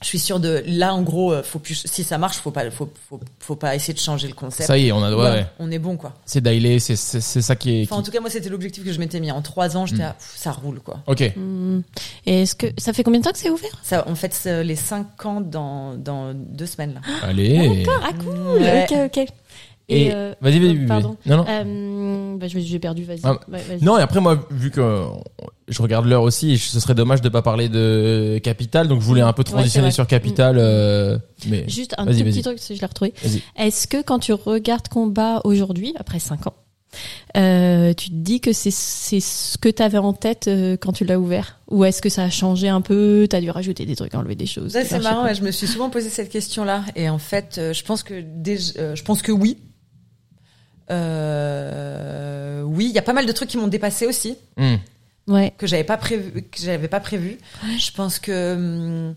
Je 0.03 0.07
suis 0.09 0.19
sûr 0.19 0.39
de 0.39 0.63
là 0.67 0.93
en 0.93 1.01
gros, 1.01 1.33
euh, 1.33 1.41
faut 1.43 1.59
plus, 1.59 1.83
si 1.85 2.03
ça 2.03 2.17
marche, 2.17 2.37
faut 2.37 2.51
pas, 2.51 2.69
faut, 2.69 2.89
faut, 3.09 3.19
faut 3.39 3.55
pas 3.55 3.73
essayer 3.75 3.93
de 3.93 3.99
changer 3.99 4.27
le 4.27 4.33
concept. 4.33 4.67
Ça 4.67 4.77
y 4.77 4.87
est, 4.87 4.91
on 4.91 5.01
a, 5.01 5.09
ouais, 5.09 5.15
Ouais, 5.23 5.31
ouais. 5.31 5.45
on 5.59 5.71
est 5.71 5.79
bon 5.79 5.97
quoi. 5.97 6.13
C'est 6.25 6.41
dailé, 6.41 6.79
c'est, 6.79 6.95
c'est, 6.95 7.21
ça 7.41 7.55
qui 7.55 7.81
est. 7.81 7.83
Enfin 7.83 7.95
en 7.95 8.03
tout 8.03 8.11
cas 8.11 8.19
moi 8.19 8.29
c'était 8.29 8.49
l'objectif 8.49 8.83
que 8.83 8.91
je 8.91 8.99
m'étais 8.99 9.19
mis. 9.19 9.31
En 9.31 9.41
trois 9.41 9.75
ans 9.77 9.85
j'étais, 9.85 10.03
Mm. 10.03 10.15
ça 10.35 10.51
roule 10.51 10.79
quoi. 10.81 10.99
Ok. 11.07 11.21
Mm. 11.35 11.79
Et 12.25 12.41
est-ce 12.43 12.55
que 12.55 12.67
ça 12.77 12.93
fait 12.93 13.03
combien 13.03 13.19
de 13.19 13.25
temps 13.25 13.31
que 13.31 13.37
c'est 13.37 13.49
ouvert? 13.49 13.71
Ça, 13.83 14.05
on 14.07 14.15
euh, 14.47 14.63
les 14.63 14.75
cinq 14.75 15.25
ans 15.25 15.41
dans 15.41 15.95
dans 15.95 16.33
deux 16.33 16.65
semaines 16.65 16.95
là. 16.95 17.01
Allez. 17.23 17.85
Ah 18.03 18.11
cool, 18.13 18.61
Ouais. 18.61 18.85
ok, 18.89 19.17
ok. 19.17 19.27
Et, 19.89 20.11
euh, 20.13 20.33
vas-y, 20.41 20.59
vas-y, 20.59 20.75
vas-y. 20.77 20.87
Pardon. 20.87 21.17
Non, 21.25 21.37
non. 21.37 21.45
Euh, 21.47 22.37
bah, 22.37 22.47
j'ai 22.47 22.79
perdu, 22.79 23.03
vas-y. 23.03 23.19
Ah, 23.23 23.39
Ouais, 23.51 23.61
vas-y. 23.67 23.83
Non, 23.83 23.97
et 23.97 24.01
après 24.01 24.21
moi, 24.21 24.47
vu 24.49 24.71
que 24.71 24.79
euh, 24.79 25.05
je 25.67 25.81
regarde 25.81 26.05
l'heure 26.05 26.23
aussi, 26.23 26.57
ce 26.57 26.79
serait 26.79 26.95
dommage 26.95 27.21
de 27.21 27.29
pas 27.29 27.41
parler 27.41 27.69
de 27.69 28.39
Capital, 28.43 28.87
donc 28.87 29.01
je 29.01 29.05
voulais 29.05 29.21
un 29.21 29.33
peu 29.33 29.43
transitionner 29.43 29.91
sur 29.91 30.07
Capital, 30.07 30.57
euh, 30.57 31.17
mais 31.47 31.67
Juste 31.67 31.95
un 31.97 32.05
tout 32.05 32.13
petit 32.13 32.41
truc, 32.41 32.59
si 32.59 32.75
je 32.75 32.81
l'ai 32.81 32.87
retrouvé. 32.87 33.13
Vas-y. 33.23 33.41
Est-ce 33.57 33.87
que 33.87 34.01
quand 34.01 34.19
tu 34.19 34.33
regardes 34.33 34.87
combat 34.87 35.41
aujourd'hui, 35.43 35.93
après 35.97 36.19
5 36.19 36.47
ans, 36.47 36.53
euh, 37.37 37.93
tu 37.93 38.09
te 38.09 38.15
dis 38.15 38.39
que 38.39 38.53
c'est 38.53 38.71
c'est 38.71 39.19
ce 39.19 39.57
que 39.57 39.69
tu 39.69 39.81
avais 39.81 39.97
en 39.97 40.13
tête 40.13 40.47
euh, 40.47 40.77
quand 40.77 40.91
tu 40.93 41.05
l'as 41.05 41.19
ouvert? 41.19 41.59
Ou 41.69 41.85
est-ce 41.85 42.01
que 42.01 42.09
ça 42.09 42.23
a 42.23 42.29
changé 42.29 42.69
un 42.69 42.81
peu 42.81 43.27
T'as 43.29 43.41
dû 43.41 43.49
rajouter 43.49 43.85
des 43.85 43.95
trucs, 43.95 44.13
enlever 44.13 44.35
des 44.35 44.45
choses 44.45 44.71
c'est 44.71 44.99
marrant, 44.99 45.23
ouais, 45.23 45.35
je 45.35 45.41
me 45.43 45.51
suis 45.51 45.67
souvent 45.67 45.89
posé 45.89 46.09
cette 46.09 46.29
question-là. 46.29 46.85
Et 46.95 47.09
en 47.09 47.17
fait, 47.17 47.57
euh, 47.57 47.73
je 47.73 47.83
pense 47.83 48.03
que 48.03 48.13
euh, 48.13 48.95
je 48.95 49.03
pense 49.03 49.21
que 49.21 49.31
oui. 49.31 49.57
Euh, 50.91 52.61
oui, 52.63 52.85
il 52.89 52.91
y 52.91 52.97
a 52.99 53.01
pas 53.01 53.13
mal 53.13 53.25
de 53.25 53.31
trucs 53.31 53.49
qui 53.49 53.57
m'ont 53.57 53.67
dépassé 53.67 54.05
aussi, 54.05 54.37
Hmm. 54.57 54.75
Ouais. 55.27 55.53
que 55.57 55.67
j'avais 55.67 55.83
pas 55.85 55.95
prévu, 55.97 56.41
que 56.43 56.59
j'avais 56.61 56.87
pas 56.89 56.99
prévu. 56.99 57.37
Je 57.79 57.91
pense 57.91 58.19
que, 58.19 58.55
hum, 58.55 59.15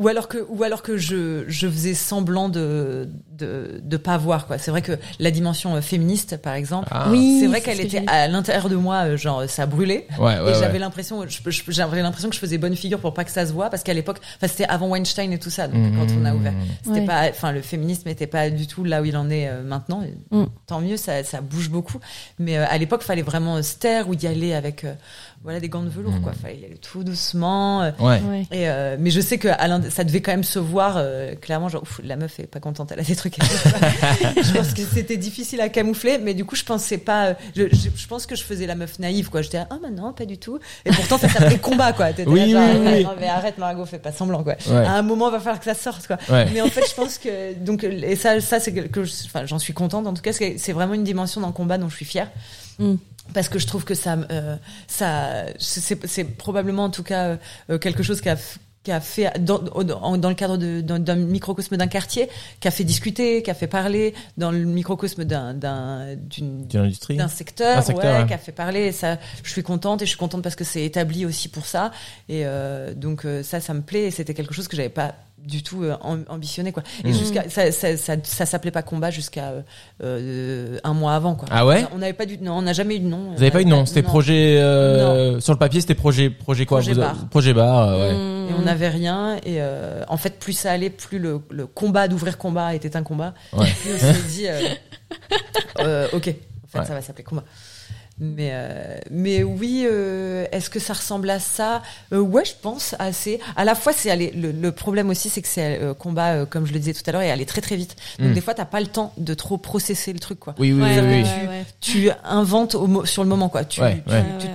ou 0.00 0.08
alors 0.08 0.28
que, 0.28 0.38
ou 0.48 0.62
alors 0.64 0.82
que 0.82 0.96
je, 0.96 1.44
je 1.46 1.68
faisais 1.68 1.94
semblant 1.94 2.48
de, 2.48 3.08
de, 3.32 3.80
de 3.82 3.96
pas 3.96 4.16
voir, 4.16 4.46
quoi. 4.46 4.58
C'est 4.58 4.70
vrai 4.70 4.82
que 4.82 4.92
la 5.18 5.30
dimension 5.30 5.76
euh, 5.76 5.80
féministe, 5.80 6.36
par 6.38 6.54
exemple, 6.54 6.88
Ah. 6.90 7.08
Oui, 7.10 7.38
c'est 7.40 7.46
vrai 7.46 7.60
qu'elle 7.60 7.76
ce 7.76 7.82
était 7.82 8.02
à 8.06 8.26
l'intérieur 8.28 8.68
de 8.68 8.76
moi, 8.76 9.04
euh, 9.06 9.16
genre, 9.16 9.44
ça 9.48 9.66
brûlait. 9.66 10.06
Ouais, 10.18 10.38
ouais, 10.40 10.50
et 10.50 10.54
j'avais 10.54 10.72
ouais. 10.74 10.78
l'impression, 10.78 11.24
j'avais 11.68 12.02
l'impression 12.02 12.28
que 12.30 12.34
je 12.34 12.40
faisais 12.40 12.58
bonne 12.58 12.76
figure 12.76 12.98
pour 12.98 13.12
pas 13.14 13.24
que 13.24 13.30
ça 13.30 13.46
se 13.46 13.52
voit, 13.52 13.68
parce 13.70 13.82
qu'à 13.82 13.94
l'époque, 13.94 14.18
enfin 14.36 14.46
c'était 14.48 14.64
avant 14.64 14.88
Weinstein 14.88 15.32
et 15.32 15.38
tout 15.38 15.50
ça, 15.50 15.68
donc 15.68 15.80
Mmh. 15.80 15.96
quand 15.98 16.06
on 16.20 16.24
a 16.24 16.34
ouvert, 16.34 16.52
c'était 16.82 17.00
Ouais. 17.00 17.06
pas, 17.06 17.28
enfin 17.30 17.52
le 17.52 17.60
féminisme 17.62 18.08
n'était 18.08 18.26
pas 18.26 18.50
du 18.50 18.66
tout 18.66 18.84
là 18.84 19.02
où 19.02 19.04
il 19.04 19.16
en 19.16 19.28
est 19.30 19.48
euh, 19.48 19.62
maintenant. 19.62 20.02
Et 20.02 20.14
Mm. 20.34 20.46
Tant 20.66 20.80
mieux, 20.80 20.96
ça, 20.96 21.24
ça 21.24 21.40
bouge 21.40 21.68
beaucoup. 21.70 21.98
Mais 22.38 22.56
euh, 22.56 22.64
à 22.68 22.78
l'époque, 22.78 23.02
fallait 23.02 23.22
vraiment 23.22 23.62
se 23.62 23.74
taire 23.76 24.08
ou 24.08 24.14
y 24.14 24.26
aller 24.26 24.54
avec, 24.54 24.84
euh, 24.84 24.94
voilà, 25.42 25.58
des 25.58 25.68
gants 25.70 25.82
de 25.82 25.88
velours, 25.88 26.12
Mm. 26.12 26.20
quoi. 26.22 26.32
Fallait 26.34 26.58
y 26.58 26.64
aller 26.66 26.76
tout 26.76 27.02
doucement. 27.02 27.82
euh, 27.82 27.90
Ouais. 27.98 28.20
Et 28.52 28.68
euh, 28.68 28.96
mais 28.98 29.10
je 29.10 29.20
sais 29.22 29.38
que 29.38 29.48
à 29.48 29.68
l'in- 29.68 29.88
ça 29.88 30.04
devait 30.04 30.20
quand 30.20 30.32
même 30.32 30.44
se 30.44 30.58
voir 30.58 30.94
euh, 30.98 31.34
clairement 31.34 31.68
genre 31.70 31.82
ouf, 31.82 32.00
la 32.04 32.16
meuf 32.16 32.38
est 32.40 32.46
pas 32.46 32.60
contente 32.60 32.92
elle 32.92 33.00
a 33.00 33.02
des 33.02 33.16
trucs 33.16 33.38
à 33.40 33.46
dire. 33.46 34.34
je 34.44 34.52
pense 34.52 34.74
que 34.74 34.82
c'était 34.82 35.16
difficile 35.16 35.60
à 35.62 35.68
camoufler 35.68 36.18
mais 36.18 36.34
du 36.34 36.44
coup 36.44 36.56
je 36.56 36.64
pensais 36.64 36.98
pas 36.98 37.28
euh, 37.28 37.34
je, 37.56 37.62
je, 37.72 37.88
je 37.94 38.06
pense 38.06 38.26
que 38.26 38.36
je 38.36 38.42
faisais 38.42 38.66
la 38.66 38.74
meuf 38.74 38.98
naïve 38.98 39.30
quoi 39.30 39.40
j'étais 39.42 39.58
ah 39.58 39.78
bah 39.82 39.88
non 39.90 40.12
pas 40.12 40.26
du 40.26 40.36
tout 40.38 40.58
et 40.84 40.90
pourtant 40.90 41.16
ça 41.18 41.28
s'appelait 41.28 41.58
combat 41.58 41.92
quoi 41.94 42.12
T'étais 42.12 42.28
Oui, 42.28 42.52
là, 42.52 42.72
genre, 42.72 42.80
oui, 42.82 42.90
oui. 42.92 43.04
non 43.04 43.10
mais 43.18 43.26
arrête 43.28 43.56
Margot 43.58 43.86
fais 43.86 43.98
pas 43.98 44.12
semblant 44.12 44.42
quoi 44.44 44.56
Ouais. 44.68 44.76
à 44.76 44.92
un 44.92 45.02
moment 45.02 45.28
il 45.28 45.32
va 45.32 45.38
falloir 45.38 45.58
que 45.58 45.64
ça 45.64 45.74
sorte 45.74 46.06
quoi 46.06 46.18
Ouais. 46.28 46.46
mais 46.52 46.60
en 46.60 46.68
fait 46.68 46.84
je 46.88 46.94
pense 46.94 47.16
que 47.18 47.54
donc 47.54 47.82
et 47.84 48.16
ça 48.16 48.40
ça 48.40 48.60
c'est 48.60 48.72
quelque 48.74 49.04
chose 49.04 49.22
enfin 49.26 49.46
j'en 49.46 49.58
suis 49.58 49.72
contente 49.72 50.06
en 50.06 50.12
tout 50.14 50.22
cas 50.22 50.32
c'est 50.32 50.72
vraiment 50.72 50.94
une 50.94 51.04
dimension 51.04 51.40
dans 51.40 51.46
le 51.48 51.52
combat 51.54 51.78
dont 51.78 51.88
je 51.88 51.96
suis 51.96 52.04
fière 52.06 52.28
Mm. 52.78 52.94
Parce 53.34 53.48
que 53.48 53.58
je 53.58 53.66
trouve 53.66 53.84
que 53.84 53.94
ça, 53.94 54.16
euh, 54.30 54.56
ça, 54.86 55.44
c'est 55.58 56.24
probablement 56.36 56.84
en 56.84 56.90
tout 56.90 57.02
cas 57.02 57.38
euh, 57.70 57.78
quelque 57.78 58.02
chose 58.02 58.20
qui 58.20 58.28
a 58.28 58.36
qui 58.82 58.92
a 58.92 59.00
fait 59.00 59.30
dans, 59.44 59.58
dans 59.58 60.28
le 60.30 60.34
cadre 60.34 60.56
de- 60.56 60.80
d'un 60.80 61.14
microcosme 61.14 61.76
d'un 61.76 61.86
quartier, 61.86 62.30
qui 62.60 62.66
a 62.66 62.70
fait 62.70 62.82
discuter, 62.82 63.42
qui 63.42 63.50
a 63.50 63.54
fait 63.54 63.66
parler 63.66 64.14
dans 64.38 64.50
le 64.50 64.64
microcosme 64.64 65.24
d'un 65.26 65.52
d'un 65.52 66.14
d'une 66.16 66.66
D'une 66.66 66.80
industrie. 66.80 67.16
d'un 67.18 67.28
secteur, 67.28 67.82
secteur, 67.82 68.14
ouais, 68.14 68.20
ouais. 68.22 68.26
qui 68.26 68.32
a 68.32 68.38
fait 68.38 68.52
parler. 68.52 68.86
Et 68.86 68.92
ça, 68.92 69.18
je 69.44 69.50
suis 69.50 69.62
contente 69.62 70.00
et 70.00 70.06
je 70.06 70.10
suis 70.10 70.18
contente 70.18 70.40
parce 70.42 70.56
que 70.56 70.64
c'est 70.64 70.82
établi 70.82 71.26
aussi 71.26 71.48
pour 71.50 71.66
ça. 71.66 71.90
Et 72.30 72.46
euh, 72.46 72.94
donc 72.94 73.26
ça, 73.42 73.60
ça 73.60 73.74
me 73.74 73.82
plaît. 73.82 74.04
Et 74.04 74.10
c'était 74.10 74.32
quelque 74.32 74.54
chose 74.54 74.66
que 74.66 74.76
j'avais 74.78 74.88
pas 74.88 75.14
du 75.46 75.62
tout 75.62 75.82
euh, 75.84 75.96
am- 76.02 76.24
ambitionné 76.28 76.72
quoi. 76.72 76.82
Et 77.04 77.08
Mhm. 77.08 77.14
jusqu'à 77.18 77.48
ça, 77.48 77.72
ça, 77.72 77.96
ça, 77.96 78.14
ça 78.22 78.46
s'appelait 78.46 78.70
pas 78.70 78.82
combat 78.82 79.10
jusqu'à 79.10 79.48
euh, 79.50 79.62
euh, 80.02 80.78
un 80.84 80.92
mois 80.94 81.14
avant 81.14 81.34
quoi. 81.34 81.48
Ah 81.50 81.66
ouais 81.66 81.84
On 81.94 81.98
n'avait 81.98 82.12
pas 82.12 82.26
du 82.26 82.38
non, 82.38 82.58
on 82.58 82.62
n'a 82.62 82.72
jamais 82.72 82.96
eu 82.96 83.00
de 83.00 83.06
nom. 83.08 83.32
Vous 83.36 83.42
avez 83.42 83.50
pas 83.50 83.60
eu 83.62 83.64
de 83.64 83.70
nom, 83.70 83.86
c'était 83.86 84.02
projet 84.02 84.58
euh, 84.60 85.40
sur 85.40 85.52
le 85.52 85.58
papier, 85.58 85.80
c'était 85.80 85.94
projet 85.94 86.30
projet 86.30 86.66
quoi 86.66 86.78
Projet 86.78 86.92
vous- 86.94 87.00
bar. 87.00 87.16
Projet 87.30 87.54
bar, 87.54 87.88
euh, 87.88 87.98
ouais. 87.98 88.50
Et 88.50 88.54
on 88.58 88.62
n'avait 88.62 88.88
rien. 88.88 89.36
Et 89.46 89.60
en 90.08 90.16
fait, 90.16 90.38
plus 90.38 90.52
ça 90.52 90.72
allait, 90.72 90.90
plus 90.90 91.18
le, 91.18 91.40
le 91.50 91.66
combat 91.66 92.08
d'ouvrir 92.08 92.36
combat 92.38 92.74
était 92.74 92.96
un 92.96 93.02
combat. 93.02 93.34
Ouais. 93.52 93.66
Plus 93.82 93.92
on 93.94 93.98
s'est 93.98 94.22
dit, 94.28 94.46
ok, 96.12 96.12
en 96.12 96.18
fait, 96.18 96.78
Ouais. 96.78 96.84
ça 96.84 96.94
va 96.94 97.02
s'appeler 97.02 97.24
combat. 97.24 97.44
Mais 98.20 98.50
euh, 98.52 98.98
mais 99.10 99.42
oui, 99.42 99.86
euh, 99.90 100.44
est-ce 100.52 100.68
que 100.70 100.78
ça 100.78 100.92
ressemble 100.92 101.30
à 101.30 101.38
ça? 101.40 101.82
Euh, 102.12 102.18
Ouais, 102.20 102.44
je 102.44 102.52
pense 102.60 102.94
assez. 102.98 103.40
À 103.56 103.64
la 103.64 103.74
fois, 103.74 103.92
c'est 103.94 104.10
aller. 104.10 104.30
Le, 104.36 104.52
le 104.52 104.72
problème 104.72 105.08
aussi, 105.08 105.28
c'est 105.30 105.40
que 105.42 105.48
c'est 105.48 105.80
euh, 105.80 105.94
combat, 105.94 106.32
euh, 106.34 106.46
comme 106.46 106.66
je 106.66 106.72
le 106.72 106.78
disais 106.78 106.92
tout 106.92 107.02
à 107.06 107.12
l'heure, 107.12 107.22
et 107.22 107.30
aller 107.30 107.46
très 107.46 107.60
très 107.62 107.76
vite. 107.76 107.96
Donc 108.18 108.28
Mm. 108.30 108.34
des 108.34 108.40
fois, 108.42 108.52
t'as 108.54 108.64
pas 108.66 108.80
le 108.80 108.86
temps 108.88 109.12
de 109.16 109.32
trop 109.34 109.56
processer 109.56 110.12
le 110.12 110.18
truc, 110.18 110.38
quoi. 110.38 110.54
Oui 110.58 110.72
oui 110.72 110.82
Ouais, 110.82 111.00
oui, 111.00 111.22
oui. 111.24 111.48
ouais. 111.48 111.64
Tu 111.80 112.10
inventes 112.24 112.74
au 112.74 113.04
sur 113.06 113.22
le 113.22 113.28
moment, 113.28 113.48
quoi. 113.48 113.64
Tu, 113.64 113.80
Ouais, 113.80 114.02
tu, 114.06 114.12
ouais. 114.12 114.22
tu 114.38 114.46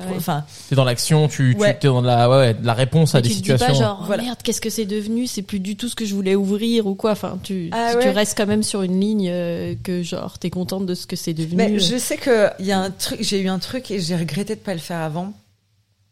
T'es 0.70 0.76
dans 0.76 0.84
l'action, 0.84 1.28
tu 1.28 1.56
tu 1.60 1.66
t'es 1.80 1.88
dans 1.88 2.02
de 2.02 2.08
la 2.08 2.30
ouais, 2.30 2.38
ouais, 2.38 2.54
de 2.54 2.66
la 2.66 2.74
réponse 2.74 3.16
à 3.16 3.22
des 3.22 3.30
tu 3.30 3.36
te 3.36 3.40
dis 3.40 3.44
situations. 3.52 3.68
pas 3.68 3.74
genre 3.74 4.00
oh 4.02 4.06
Voilà. 4.06 4.24
merde 4.24 4.38
qu'est-ce 4.44 4.62
que 4.62 4.70
c'est 4.70 4.86
devenu? 4.86 5.28
C'est 5.28 5.42
plus 5.42 5.60
du 5.60 5.76
tout 5.76 5.88
ce 5.90 5.96
que 5.96 6.06
je 6.06 6.14
voulais 6.14 6.36
ouvrir 6.36 6.86
ou 6.88 6.96
quoi 6.96 7.12
enfin 7.12 7.38
tu 7.44 7.70
Ah 7.72 7.92
tu 7.94 7.98
ouais. 8.08 8.12
restes 8.12 8.38
quand 8.38 8.46
même 8.46 8.64
sur 8.64 8.82
une 8.84 9.00
ligne 9.00 9.28
euh, 9.32 9.76
que 9.84 10.04
genre 10.04 10.38
t'es 10.40 10.50
contente 10.50 10.86
de 10.86 10.94
ce 10.96 11.08
que 11.08 11.16
c'est 11.16 11.34
devenu 11.34 11.56
Mais 11.56 11.80
je 11.80 11.98
sais 11.98 12.18
que 12.18 12.50
il 12.60 12.66
y 12.66 12.72
a 12.72 12.80
un 12.80 12.92
truc, 12.92 13.20
j'ai 13.22 13.40
eu 13.42 13.48
un 13.48 13.55
truc 13.60 13.92
et 13.92 14.00
j'ai 14.00 14.16
regretté 14.16 14.56
de 14.56 14.60
pas 14.62 14.74
le 14.74 14.80
faire 14.80 15.00
avant. 15.00 15.34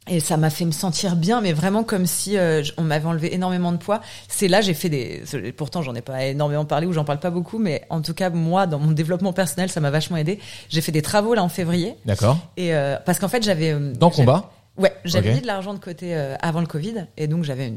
Et 0.10 0.20
ça 0.20 0.36
m'a 0.36 0.50
fait 0.50 0.66
me 0.66 0.72
sentir 0.72 1.16
bien, 1.16 1.40
mais 1.40 1.54
vraiment 1.54 1.86
comme 1.86 2.06
si 2.06 2.38
euh, 2.38 2.62
on 2.76 2.82
m'avait 2.82 3.06
enlevé 3.06 3.34
énormément 3.34 3.72
de 3.72 3.78
poids. 3.78 4.02
C'est 4.28 4.50
là 4.50 4.60
j'ai 4.60 4.74
fait 4.74 4.90
des. 4.90 5.24
Pourtant 5.56 5.82
j'en 5.82 5.96
ai 5.96 6.02
pas 6.02 6.26
énormément 6.26 6.66
parlé 6.66 6.86
ou 6.86 6.92
j'en 6.92 7.06
parle 7.06 7.20
pas 7.20 7.30
beaucoup, 7.30 7.58
mais 7.58 7.86
en 7.90 8.02
tout 8.02 8.14
cas 8.14 8.30
moi 8.30 8.68
dans 8.68 8.80
mon 8.80 8.92
développement 8.92 9.32
personnel 9.32 9.70
ça 9.70 9.80
m'a 9.80 9.92
vachement 9.92 10.18
aidé. 10.18 10.40
J'ai 10.68 10.82
fait 10.82 10.92
des 10.92 11.02
travaux 11.02 11.34
là 11.36 11.44
en 11.44 11.48
février 11.48 11.96
D'accord. 12.06 12.38
et 12.58 12.76
euh, 12.76 12.98
parce 13.06 13.18
qu'en 13.18 13.30
fait 13.30 13.44
j'avais 13.44 13.72
euh, 13.72 13.94
Dans 13.94 14.10
combat. 14.10 14.52
Ouais, 14.76 14.94
j'avais 15.06 15.36
mis 15.36 15.42
de 15.42 15.48
l'argent 15.48 15.74
de 15.74 15.80
côté 15.80 16.16
euh, 16.16 16.36
avant 16.42 16.60
le 16.60 16.68
Covid 16.68 17.06
et 17.16 17.28
donc 17.28 17.46
j'avais 17.46 17.72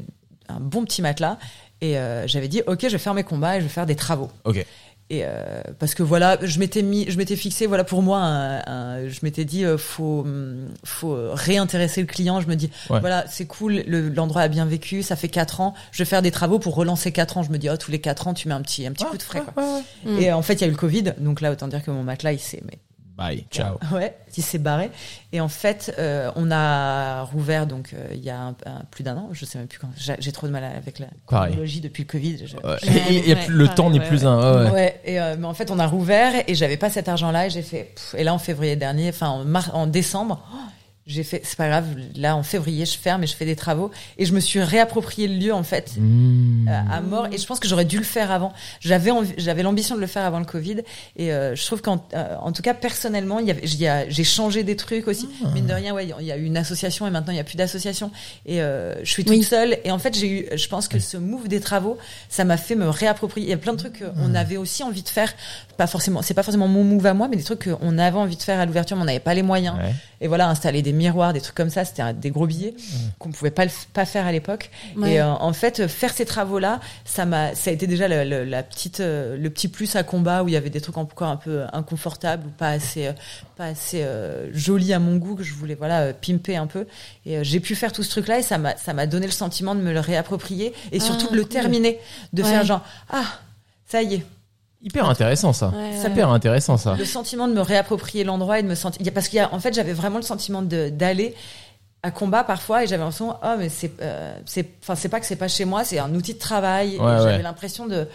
un 0.48 0.58
bon 0.58 0.84
petit 0.84 1.02
matelas 1.02 1.38
et 1.80 1.96
j'avais 2.24 2.48
dit 2.48 2.62
ok 2.66 2.80
je 2.82 2.88
vais 2.88 2.98
faire 2.98 3.14
mes 3.14 3.22
combats 3.22 3.58
et 3.58 3.60
je 3.60 3.66
vais 3.66 3.72
faire 3.72 3.86
des 3.86 3.96
travaux. 3.96 4.30
OK. 4.44 4.66
Et 5.08 5.20
euh, 5.24 5.62
parce 5.78 5.94
que 5.94 6.02
voilà, 6.02 6.36
je 6.42 6.58
m'étais 6.58 6.82
mis, 6.82 7.08
je 7.08 7.16
m'étais 7.16 7.36
fixé, 7.36 7.66
voilà 7.66 7.84
pour 7.84 8.02
moi, 8.02 8.18
un- 8.18 8.58
un- 8.66 9.08
je 9.08 9.20
m'étais 9.22 9.44
dit, 9.44 9.64
euh, 9.64 9.78
faut, 9.78 10.22
hum, 10.22 10.66
faut 10.84 11.12
euh, 11.14 11.30
réintéresser 11.32 12.00
le 12.00 12.08
client. 12.08 12.40
Je 12.40 12.48
me 12.48 12.56
dis, 12.56 12.70
Ouais. 12.90 12.98
voilà, 12.98 13.24
c'est 13.28 13.46
cool, 13.46 13.84
le- 13.86 14.08
l'endroit 14.08 14.42
a 14.42 14.48
bien 14.48 14.64
vécu, 14.64 15.04
ça 15.04 15.14
fait 15.14 15.28
quatre 15.28 15.60
ans, 15.60 15.74
je 15.92 15.98
vais 15.98 16.04
faire 16.08 16.22
des 16.22 16.32
travaux 16.32 16.58
pour 16.58 16.74
relancer 16.74 17.12
quatre 17.12 17.38
ans. 17.38 17.44
Je 17.44 17.50
me 17.52 17.58
dis, 17.58 17.70
oh, 17.70 17.76
tous 17.76 17.92
les 17.92 18.00
quatre 18.00 18.26
ans, 18.26 18.34
tu 18.34 18.48
mets 18.48 18.54
un 18.54 18.62
petit, 18.62 18.84
un 18.84 18.90
petit 18.92 19.04
coup 19.04 19.16
de 19.16 19.22
frais. 19.22 19.42
Quoi. 19.54 19.80
Mm. 20.04 20.18
Et 20.18 20.32
en 20.32 20.42
fait, 20.42 20.54
il 20.54 20.60
y 20.62 20.64
a 20.64 20.66
eu 20.66 20.70
le 20.72 20.76
Covid, 20.76 21.14
donc 21.18 21.40
là, 21.40 21.52
autant 21.52 21.68
dire 21.68 21.84
que 21.84 21.92
mon 21.92 22.02
matelas, 22.02 22.32
il 22.32 22.40
s'est, 22.40 22.62
mais 22.66 22.78
Bye. 23.16 23.44
Ciao. 23.50 23.78
Ouais, 23.92 24.14
il 24.36 24.42
s'est 24.42 24.58
barré. 24.58 24.90
Et 25.32 25.40
en 25.40 25.48
fait, 25.48 25.94
euh, 25.98 26.30
on 26.36 26.50
a 26.50 27.22
rouvert 27.22 27.66
donc 27.66 27.90
euh, 27.94 28.08
il 28.12 28.22
y 28.22 28.28
a 28.28 28.38
un- 28.38 28.56
un- 28.66 28.82
plus 28.90 29.02
d'un 29.04 29.16
an. 29.16 29.28
Je 29.32 29.44
sais 29.46 29.56
même 29.58 29.66
plus 29.68 29.78
quand. 29.78 29.88
J'ai 29.96 30.16
j'ai 30.18 30.32
trop 30.32 30.46
de 30.46 30.52
mal 30.52 30.64
avec 30.64 30.98
la 30.98 31.06
chronologie 31.26 31.80
depuis 31.80 32.02
le 32.02 32.08
Covid. 32.08 32.46
Je- 32.46 32.56
Ouais. 32.56 32.76
Et, 33.10 33.30
et 33.30 33.34
ouais, 33.34 33.46
le 33.48 33.68
temps 33.68 33.88
n'est 33.90 34.00
ouais, 34.00 34.06
plus 34.08 34.26
un 34.26 34.70
ouais, 34.70 35.00
et 35.04 35.18
euh, 35.20 35.36
mais 35.38 35.46
en 35.46 35.54
fait, 35.54 35.70
on 35.70 35.78
a 35.78 35.86
rouvert 35.86 36.34
et 36.46 36.54
j'avais 36.54 36.76
pas 36.76 36.90
cet 36.90 37.08
argent-là 37.08 37.46
et 37.46 37.50
j'ai 37.50 37.62
fait. 37.62 37.92
pff, 37.94 38.14
et 38.18 38.24
là, 38.24 38.34
en 38.34 38.38
février 38.38 38.76
dernier, 38.76 39.08
enfin 39.08 39.28
en, 39.28 39.44
mar- 39.44 39.70
en 39.74 39.86
décembre, 39.86 40.42
oh, 40.52 40.56
j'ai 41.06 41.22
fait. 41.22 41.40
C'est 41.44 41.56
pas 41.56 41.68
grave. 41.68 41.86
Là, 42.16 42.34
en 42.36 42.42
février, 42.42 42.84
je 42.84 42.98
ferme 42.98 43.22
et 43.22 43.26
je 43.26 43.34
fais 43.36 43.44
des 43.44 43.54
travaux 43.56 43.90
et 44.18 44.26
je 44.26 44.32
me 44.32 44.40
suis 44.40 44.60
réapproprié 44.60 45.28
le 45.28 45.34
lieu 45.36 45.54
en 45.54 45.62
fait. 45.62 45.92
Mmh. 45.98 46.68
euh, 46.68 46.80
à 46.90 47.00
mort 47.00 47.26
et 47.32 47.38
je 47.38 47.46
pense 47.46 47.60
que 47.60 47.68
j'aurais 47.68 47.84
dû 47.84 47.98
le 47.98 48.04
faire 48.04 48.30
avant. 48.32 48.52
J'avais 48.80 49.10
envie- 49.12 49.34
j'avais 49.38 49.62
l'ambition 49.62 49.94
de 49.94 50.00
le 50.00 50.06
faire 50.08 50.24
avant 50.24 50.38
le 50.40 50.44
Covid 50.44 50.78
et 51.16 51.32
euh, 51.32 51.54
je 51.54 51.64
trouve 51.64 51.80
qu'en 51.82 52.04
euh, 52.14 52.34
en 52.40 52.50
tout 52.52 52.62
cas 52.62 52.74
personnellement, 52.74 53.38
il 53.38 53.46
y 53.46 53.50
avait 53.50 53.60
il 53.64 53.76
y 53.80 53.86
a- 53.86 54.08
j'ai 54.08 54.24
changé 54.24 54.64
des 54.64 54.74
trucs 54.76 55.06
aussi. 55.08 55.28
Mine 55.54 55.66
de 55.66 55.72
rien, 55.74 55.94
ouais, 55.94 56.08
il 56.20 56.26
y 56.26 56.32
a 56.32 56.36
eu 56.36 56.44
une 56.44 56.56
association 56.56 57.06
et 57.06 57.10
maintenant 57.10 57.32
il 57.32 57.36
y 57.36 57.40
a 57.40 57.44
plus 57.44 57.56
d'association 57.56 58.10
et 58.44 58.60
euh, 58.60 59.04
je 59.04 59.10
suis 59.10 59.24
toute 59.24 59.36
Oui. 59.36 59.42
seule 59.44 59.78
et 59.84 59.90
en 59.90 59.98
fait, 59.98 60.16
j'ai 60.18 60.28
eu 60.28 60.46
je 60.56 60.68
pense 60.68 60.88
que 60.88 60.98
ce 60.98 61.16
move 61.16 61.48
des 61.48 61.60
travaux, 61.60 61.98
ça 62.28 62.44
m'a 62.44 62.56
fait 62.56 62.74
me 62.74 62.88
réapproprier. 62.88 63.46
Il 63.46 63.50
y 63.50 63.54
a 63.54 63.58
plein 63.58 63.72
de 63.74 63.78
trucs 63.78 64.00
qu'on 64.00 64.34
avait 64.34 64.56
aussi 64.56 64.82
envie 64.82 65.02
de 65.02 65.08
faire, 65.08 65.32
pas 65.76 65.86
forcément 65.86 66.22
c'est 66.22 66.34
pas 66.34 66.42
forcément 66.42 66.68
mon 66.68 66.84
move 66.84 67.06
à 67.06 67.14
moi, 67.14 67.28
mais 67.28 67.36
des 67.36 67.42
trucs 67.44 67.64
qu'on 67.70 67.98
avait 67.98 68.16
envie 68.18 68.36
de 68.36 68.42
faire 68.42 68.58
à 68.60 68.66
l'ouverture 68.66 68.96
mais 68.96 69.02
on 69.02 69.06
n'avait 69.06 69.20
pas 69.20 69.34
les 69.34 69.42
moyens. 69.42 69.76
Ouais. 69.76 69.94
Et 70.20 70.28
voilà, 70.28 70.48
installer 70.48 70.80
des 70.80 70.92
miroirs, 70.92 71.32
des 71.34 71.40
trucs 71.42 71.54
comme 71.54 71.68
ça, 71.70 71.84
c'était 71.84 72.14
des 72.14 72.30
gros 72.30 72.46
billets 72.46 72.74
qu'on 73.18 73.30
pouvait 73.30 73.50
pas 73.50 73.64
le 73.66 73.70
pas 73.92 74.06
faire 74.06 74.26
à 74.26 74.32
l'époque. 74.32 74.70
Ouais. 74.96 75.12
Et 75.14 75.20
euh, 75.20 75.28
en 75.30 75.52
fait, 75.52 75.80
euh, 75.80 75.88
faire 75.88 76.12
ces 76.14 76.24
travaux-là, 76.24 76.80
ça 77.04 77.26
m'a, 77.26 77.54
ça 77.54 77.68
a 77.70 77.72
été 77.74 77.86
déjà 77.86 78.08
le, 78.08 78.24
le- 78.24 78.44
la 78.44 78.62
petite, 78.62 79.00
euh, 79.00 79.36
le 79.36 79.50
petit 79.50 79.68
plus 79.68 79.94
à 79.94 80.02
combat 80.02 80.42
où 80.42 80.48
il 80.48 80.52
y 80.52 80.56
avait 80.56 80.70
des 80.70 80.80
trucs 80.80 80.96
encore 80.96 81.28
un 81.28 81.36
peu 81.36 81.64
inconfortables 81.72 82.46
ou 82.46 82.50
pas 82.50 82.70
assez, 82.70 83.08
euh, 83.08 83.12
pas 83.56 83.66
assez 83.66 84.02
euh, 84.02 84.48
jolis 84.54 84.92
à 84.94 84.98
mon 84.98 85.16
goût 85.16 85.34
que 85.34 85.42
je 85.42 85.52
voulais 85.52 85.74
voilà 85.74 86.00
euh, 86.00 86.12
pimper 86.18 86.56
un 86.56 86.66
peu. 86.66 86.86
Et 87.26 87.36
euh, 87.36 87.40
j'ai 87.44 87.60
pu 87.60 87.74
faire 87.74 87.92
tout 87.92 88.02
ce 88.02 88.10
truc-là 88.10 88.38
et 88.38 88.42
ça 88.42 88.56
m'a, 88.56 88.74
ça 88.76 88.94
m'a 88.94 89.06
donné 89.06 89.26
le 89.26 89.32
sentiment 89.32 89.74
de 89.74 89.80
me 89.80 89.92
le 89.92 90.00
réapproprier 90.00 90.72
et 90.92 90.98
Ah, 90.98 91.04
surtout 91.04 91.28
de 91.30 91.36
le 91.36 91.42
cool. 91.42 91.50
terminer, 91.52 92.00
de 92.32 92.42
Ouais. 92.42 92.48
faire 92.48 92.64
genre 92.64 92.82
ah 93.10 93.24
ça 93.88 94.02
y 94.02 94.14
est, 94.14 94.26
Hyper 94.86 95.08
intéressant 95.10 95.52
ça. 95.52 95.68
Ouais, 95.68 95.90
ouais. 96.00 96.10
hyper 96.10 96.30
intéressant 96.30 96.76
ça. 96.76 96.94
le 96.96 97.04
sentiment 97.04 97.48
de 97.48 97.52
me 97.52 97.60
réapproprier 97.60 98.22
l'endroit 98.24 98.60
et 98.60 98.62
de 98.62 98.68
me 98.68 98.76
sentir 98.76 99.02
parce 99.12 99.26
qu'il 99.28 99.36
y 99.38 99.40
a 99.40 99.52
en 99.52 99.58
fait 99.58 99.74
j'avais 99.74 99.92
vraiment 99.92 100.16
le 100.18 100.22
sentiment 100.22 100.62
de 100.62 100.88
d'aller 100.88 101.34
à 102.04 102.12
combat 102.12 102.44
parfois 102.44 102.84
et 102.84 102.86
j'avais 102.86 103.02
l'impression 103.02 103.34
oh 103.42 103.54
mais 103.58 103.68
c'est 103.68 103.90
euh, 104.00 104.38
c'est 104.46 104.68
enfin 104.82 104.94
c'est 104.94 105.08
pas 105.08 105.18
que 105.18 105.26
c'est 105.26 105.34
pas 105.36 105.48
chez 105.48 105.64
moi 105.64 105.82
c'est 105.82 105.98
un 105.98 106.14
outil 106.14 106.34
de 106.34 106.38
travail 106.38 106.98
Ouais, 107.00 107.16
j'avais 107.18 107.42
l'impression 107.42 107.86
de 107.86 108.06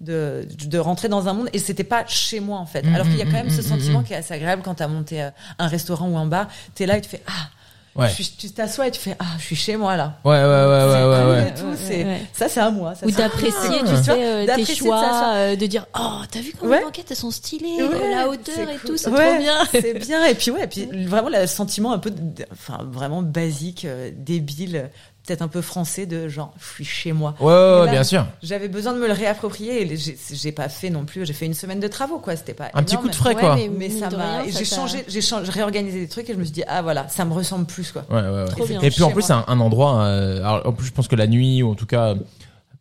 de, 0.00 0.46
de 0.66 0.78
rentrer 0.78 1.08
dans 1.08 1.28
un 1.28 1.34
monde 1.34 1.50
et 1.52 1.58
c'était 1.58 1.84
pas 1.84 2.04
chez 2.06 2.40
moi 2.40 2.58
en 2.58 2.64
fait 2.66 2.82
Mm, 2.82 2.94
alors 2.94 3.06
qu'il 3.06 3.16
y 3.16 3.22
a 3.22 3.24
mm, 3.24 3.28
quand 3.32 3.36
même 3.38 3.46
mm, 3.48 3.50
ce 3.50 3.62
sentiment 3.62 4.02
qui 4.02 4.12
est 4.12 4.16
assez 4.16 4.32
agréable 4.32 4.62
quand 4.64 4.74
t'as 4.76 4.86
monté 4.88 5.22
euh, 5.22 5.30
un 5.58 5.66
restaurant 5.66 6.08
ou 6.08 6.16
un 6.16 6.26
bar 6.26 6.46
t'es 6.74 6.86
là 6.86 6.96
et 6.96 7.00
tu 7.00 7.08
fais 7.10 7.22
ah 7.26 7.48
Ouais. 7.96 8.08
tu 8.38 8.50
t'assois 8.52 8.86
et 8.86 8.90
tu 8.92 9.00
fais 9.00 9.16
ah 9.18 9.24
je 9.38 9.44
suis 9.44 9.56
chez 9.56 9.76
moi 9.76 9.96
là 9.96 10.14
Ouais 10.24 10.30
ouais 10.36 10.44
ouais 10.44 10.46
ouais 10.46 10.80
C'est 10.92 11.04
ouais 11.04 11.18
cool 11.18 11.30
ouais. 11.30 11.48
et 11.48 11.54
tout, 11.60 11.66
Ouais, 11.66 11.76
c'est 11.76 12.04
ouais. 12.04 12.20
ça 12.32 12.48
c'est 12.48 12.60
à 12.60 12.70
moi 12.70 12.94
ça, 12.94 13.04
ou 13.04 13.10
d'apprécier 13.10 13.80
tu 13.80 13.96
sais 14.04 14.10
euh, 14.24 14.46
tes 14.46 14.62
de 14.62 14.66
choix 14.68 15.00
s'asseoir. 15.00 15.32
euh, 15.34 15.56
de 15.56 15.66
dire 15.66 15.86
oh 15.98 16.20
t'as 16.30 16.38
vu 16.40 16.54
comment 16.58 16.70
Ouais. 16.70 16.78
les 16.78 16.84
banquettes 16.84 17.10
elles 17.10 17.16
sont 17.16 17.32
stylées 17.32 17.82
Ouais, 17.82 17.88
euh, 17.92 18.14
la 18.14 18.28
hauteur 18.28 18.58
et 18.60 18.76
cool. 18.76 18.90
tout 18.90 18.96
c'est 18.96 19.10
Ouais, 19.10 19.30
trop 19.30 19.38
bien 19.42 19.54
c'est 19.72 19.94
bien 19.98 20.24
et 20.24 20.34
puis 20.34 20.50
ouais 20.52 20.64
et 20.64 20.66
puis 20.68 20.86
vraiment 21.06 21.30
le 21.30 21.46
sentiment 21.48 21.92
un 21.92 21.98
peu 21.98 22.12
de- 22.12 22.44
enfin 22.52 22.78
vraiment 22.92 23.22
basique 23.22 23.84
euh, 23.84 24.10
débile 24.14 24.88
peut-être 25.26 25.42
un 25.42 25.48
peu 25.48 25.60
français 25.60 26.06
de 26.06 26.28
genre 26.28 26.52
je 26.60 26.66
suis 26.74 26.84
chez 26.84 27.12
moi 27.12 27.34
Ouais, 27.40 27.46
ouais, 27.46 27.52
ouais, 27.52 27.82
Et 27.82 27.86
là, 27.86 27.92
bien 27.92 28.04
sûr. 28.04 28.26
j'avais 28.42 28.68
besoin 28.68 28.92
de 28.94 28.98
me 28.98 29.06
le 29.06 29.12
réapproprier 29.12 29.82
et 29.92 29.96
j'ai 30.32 30.52
pas 30.52 30.68
fait 30.68 30.90
non 30.90 31.04
plus 31.04 31.26
j'ai 31.26 31.32
fait 31.34 31.46
une 31.46 31.54
semaine 31.54 31.78
de 31.80 31.88
travaux 31.88 32.18
quoi 32.18 32.36
c'était 32.36 32.54
pas 32.54 32.70
Un 32.74 32.82
petit 32.82 32.96
coup 32.96 33.08
de 33.08 33.14
frais 33.14 33.34
Ouais, 33.34 33.40
quoi. 33.40 33.56
mais- 33.76 33.90
ça 33.90 34.08
m'a 34.10 34.44
j'ai 34.48 34.64
changé 34.64 35.04
j'ai 35.08 35.20
changé 35.20 35.44
j'ai 35.46 35.52
réorganisé 35.52 36.00
des 36.00 36.08
trucs 36.08 36.28
et 36.30 36.32
je 36.32 36.38
me 36.38 36.44
suis 36.44 36.52
dit 36.54 36.64
ah 36.66 36.82
voilà 36.82 37.08
ça 37.08 37.24
me 37.24 37.32
ressemble 37.34 37.66
plus 37.66 37.92
quoi 37.92 38.04
Ouais, 38.10 38.20
ouais, 38.22 38.28
ouais. 38.28 38.44
Trop 38.46 38.66
bien. 38.66 38.80
Et 38.80 38.90
puis 38.90 39.02
en 39.02 39.10
plus, 39.10 39.22
c'est 39.22 39.32
un, 39.32 39.44
un 39.46 39.60
endroit. 39.60 40.00
euh, 40.02 40.38
alors, 40.38 40.66
en 40.66 40.72
plus, 40.72 40.86
je 40.86 40.92
pense 40.92 41.06
que 41.08 41.16
la 41.16 41.26
nuit, 41.26 41.62
ou 41.62 41.70
en 41.70 41.74
tout 41.74 41.86
cas, 41.86 42.14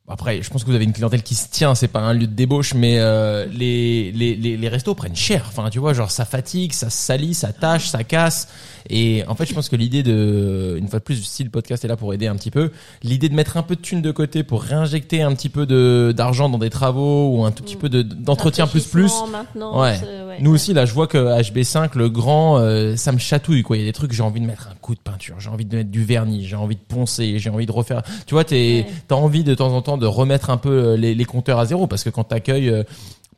après, 0.09 0.41
je 0.41 0.49
pense 0.49 0.63
que 0.63 0.69
vous 0.69 0.75
avez 0.75 0.85
une 0.85 0.93
clientèle 0.93 1.23
qui 1.23 1.35
se 1.35 1.47
tient. 1.49 1.75
C'est 1.75 1.87
pas 1.87 1.99
un 1.99 2.13
lieu 2.13 2.27
de 2.27 2.33
débauche, 2.33 2.73
mais 2.73 2.95
euh, 2.99 3.45
les, 3.51 4.11
les 4.11 4.35
les 4.35 4.57
les 4.57 4.67
restos 4.69 4.95
prennent 4.95 5.15
cher. 5.15 5.45
Enfin, 5.47 5.69
tu 5.69 5.79
vois, 5.79 5.93
genre 5.93 6.11
ça 6.11 6.25
fatigue, 6.25 6.73
ça 6.73 6.89
salit, 6.89 7.33
ça 7.33 7.53
tâche, 7.53 7.87
ça 7.89 8.03
casse. 8.03 8.47
Et 8.89 9.23
en 9.27 9.35
fait, 9.35 9.45
je 9.45 9.53
pense 9.53 9.69
que 9.69 9.75
l'idée 9.75 10.01
de, 10.03 10.75
une 10.79 10.87
fois 10.87 10.99
de 10.99 11.03
plus, 11.03 11.21
si 11.23 11.43
le 11.43 11.49
podcast 11.51 11.85
est 11.85 11.87
là 11.87 11.95
pour 11.97 12.13
aider 12.13 12.27
un 12.27 12.35
petit 12.35 12.49
peu, 12.49 12.71
l'idée 13.03 13.29
de 13.29 13.35
mettre 13.35 13.57
un 13.57 13.61
peu 13.61 13.75
de 13.75 13.81
thunes 13.81 14.01
de 14.01 14.11
côté 14.11 14.41
pour 14.43 14.63
réinjecter 14.63 15.21
un 15.21 15.33
petit 15.35 15.49
peu 15.49 15.65
de 15.65 16.13
d'argent 16.15 16.49
dans 16.49 16.57
des 16.57 16.69
travaux 16.71 17.35
ou 17.35 17.45
un 17.45 17.51
tout 17.51 17.63
petit 17.63 17.75
peu 17.75 17.89
de 17.89 18.01
d'entretien 18.01 18.65
plus 18.67 18.85
plus. 18.87 19.11
Ouais. 19.55 19.97
c'est- 19.99 20.05
ouais. 20.05 20.37
Nous 20.39 20.51
aussi, 20.51 20.73
là, 20.73 20.85
je 20.85 20.93
vois 20.93 21.05
que 21.07 21.17
HB5, 21.17 21.95
le 21.97 22.09
grand, 22.09 22.57
euh, 22.59 22.95
ça 22.95 23.11
me 23.11 23.17
chatouille, 23.19 23.61
quoi. 23.61 23.75
Il 23.77 23.81
y 23.81 23.83
a 23.83 23.85
des 23.85 23.93
trucs, 23.93 24.13
j'ai 24.13 24.23
envie 24.23 24.39
de 24.39 24.45
mettre 24.45 24.69
un 24.71 24.75
coup 24.81 24.95
de 24.95 24.99
peinture, 25.01 25.35
j'ai 25.39 25.49
envie 25.49 25.65
de 25.65 25.75
mettre 25.75 25.91
du 25.91 26.03
vernis, 26.05 26.45
j'ai 26.47 26.55
envie 26.55 26.75
de 26.75 26.81
poncer, 26.87 27.37
j'ai 27.39 27.49
envie 27.49 27.65
de 27.65 27.71
refaire. 27.71 28.01
Tu 28.25 28.33
vois, 28.33 28.45
t'es, 28.45 28.85
Ouais. 28.87 28.93
t'as 29.07 29.15
envie 29.15 29.43
de 29.43 29.53
temps 29.53 29.73
en 29.73 29.81
temps 29.81 29.97
de 29.99 30.05
remettre 30.07 30.49
un 30.49 30.57
peu 30.57 30.69
euh, 30.69 30.95
les, 30.97 31.13
les 31.15 31.25
compteurs 31.25 31.59
à 31.59 31.65
zéro, 31.65 31.87
parce 31.87 32.03
que 32.03 32.09
quand 32.09 32.23
t'accueilles, 32.25 32.69
euh, 32.69 32.83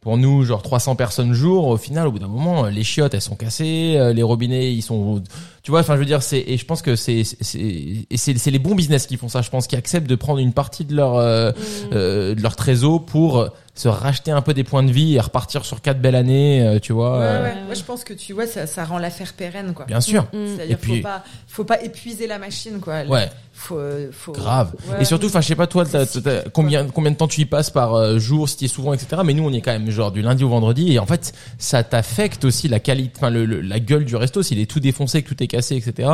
pour 0.01 0.17
nous, 0.17 0.43
genre 0.45 0.63
300 0.63 0.95
personnes 0.95 1.33
jour, 1.33 1.67
au 1.67 1.77
final, 1.77 2.07
au 2.07 2.11
bout 2.11 2.17
d'un 2.19 2.27
moment, 2.27 2.65
euh, 2.65 2.69
les 2.71 2.83
chiottes, 2.83 3.13
elles 3.13 3.21
sont 3.21 3.35
cassées, 3.35 3.99
les 4.15 4.23
robinets, 4.23 4.73
ils 4.73 4.81
sont, 4.81 5.21
tu 5.61 5.69
vois, 5.69 5.81
enfin, 5.81 5.93
je 5.93 5.99
veux 5.99 6.05
dire, 6.05 6.23
c'est, 6.23 6.39
et 6.39 6.57
je 6.57 6.65
pense 6.65 6.81
que 6.81 6.95
c'est, 6.95 7.21
c'est, 7.25 8.49
les 8.51 8.59
bons 8.59 8.73
business 8.75 9.05
qui 9.05 9.17
font 9.17 9.29
ça, 9.29 9.41
je 9.41 9.49
pense, 9.49 9.67
qui 9.67 9.75
acceptent 9.75 10.07
de 10.09 10.15
prendre 10.15 10.39
une 10.39 10.53
partie 10.53 10.85
de 10.85 10.95
leur, 10.95 11.15
euh, 11.17 11.51
Mm. 11.51 11.55
euh, 11.93 12.35
de 12.35 12.41
leur 12.41 12.55
trésor 12.55 13.05
pour 13.05 13.47
se 13.75 13.88
racheter 13.88 14.31
un 14.31 14.41
peu 14.41 14.53
des 14.53 14.63
points 14.63 14.83
de 14.83 14.91
vie 14.91 15.15
et 15.15 15.19
repartir 15.19 15.63
sur 15.65 15.81
quatre 15.81 16.01
belles 16.01 16.15
années, 16.15 16.77
tu 16.81 16.91
vois. 16.93 17.19
ouais, 17.19 17.25
ouais. 17.41 17.55
moi 17.65 17.73
je 17.73 17.83
pense 17.83 18.03
que 18.03 18.13
tu 18.13 18.33
vois 18.33 18.45
ça, 18.45 18.67
ça 18.67 18.83
rend 18.83 18.97
l'affaire 18.97 19.33
pérenne 19.33 19.73
quoi 19.73 19.85
Bien 19.85 20.01
sûr. 20.01 20.23
Mm. 20.33 20.55
c'est-à-dire 20.55 20.77
puis- 20.77 20.97
faut 20.97 21.03
pas 21.03 21.23
faut 21.47 21.63
pas 21.63 21.81
épuiser 21.81 22.27
la 22.27 22.38
machine 22.38 22.79
quoi 22.81 23.03
Ouais, 23.07 23.29
faut 23.61 23.77
euh, 23.77 24.09
faut 24.11 24.31
grave. 24.31 24.71
Ouais. 24.89 25.01
Et 25.01 25.05
surtout, 25.05 25.27
enfin, 25.27 25.41
je 25.41 25.47
sais 25.47 25.55
pas 25.55 25.67
toi, 25.67 25.83
combien 26.53 26.88
combien 26.88 27.11
de 27.11 27.15
temps 27.15 27.27
tu 27.27 27.41
y 27.41 27.45
passes 27.45 27.69
par 27.69 27.93
euh, 27.95 28.17
jour, 28.19 28.49
si 28.49 28.57
tu 28.57 28.65
es 28.65 28.67
souvent, 28.67 28.93
etc. 28.93 29.21
Mais 29.25 29.33
nous, 29.33 29.43
on 29.43 29.53
est 29.53 29.61
quand 29.61 29.71
même 29.71 29.89
genre 29.89 30.11
du 30.11 30.21
lundi 30.21 30.43
au 30.43 30.49
vendredi, 30.49 30.93
et 30.93 30.99
en 30.99 31.05
fait, 31.05 31.33
ça 31.57 31.83
t'affecte 31.83 32.43
aussi 32.45 32.67
la 32.67 32.79
qualité, 32.79 33.13
enfin, 33.17 33.29
le, 33.29 33.45
le- 33.45 33.61
la 33.61 33.79
gueule 33.79 34.05
du 34.05 34.15
resto. 34.15 34.41
S'il 34.43 34.59
est 34.59 34.65
tout 34.69 34.79
défoncé, 34.79 35.21
que 35.23 35.29
tout 35.29 35.41
est 35.43 35.47
cassé, 35.47 35.75
etc. 35.75 36.09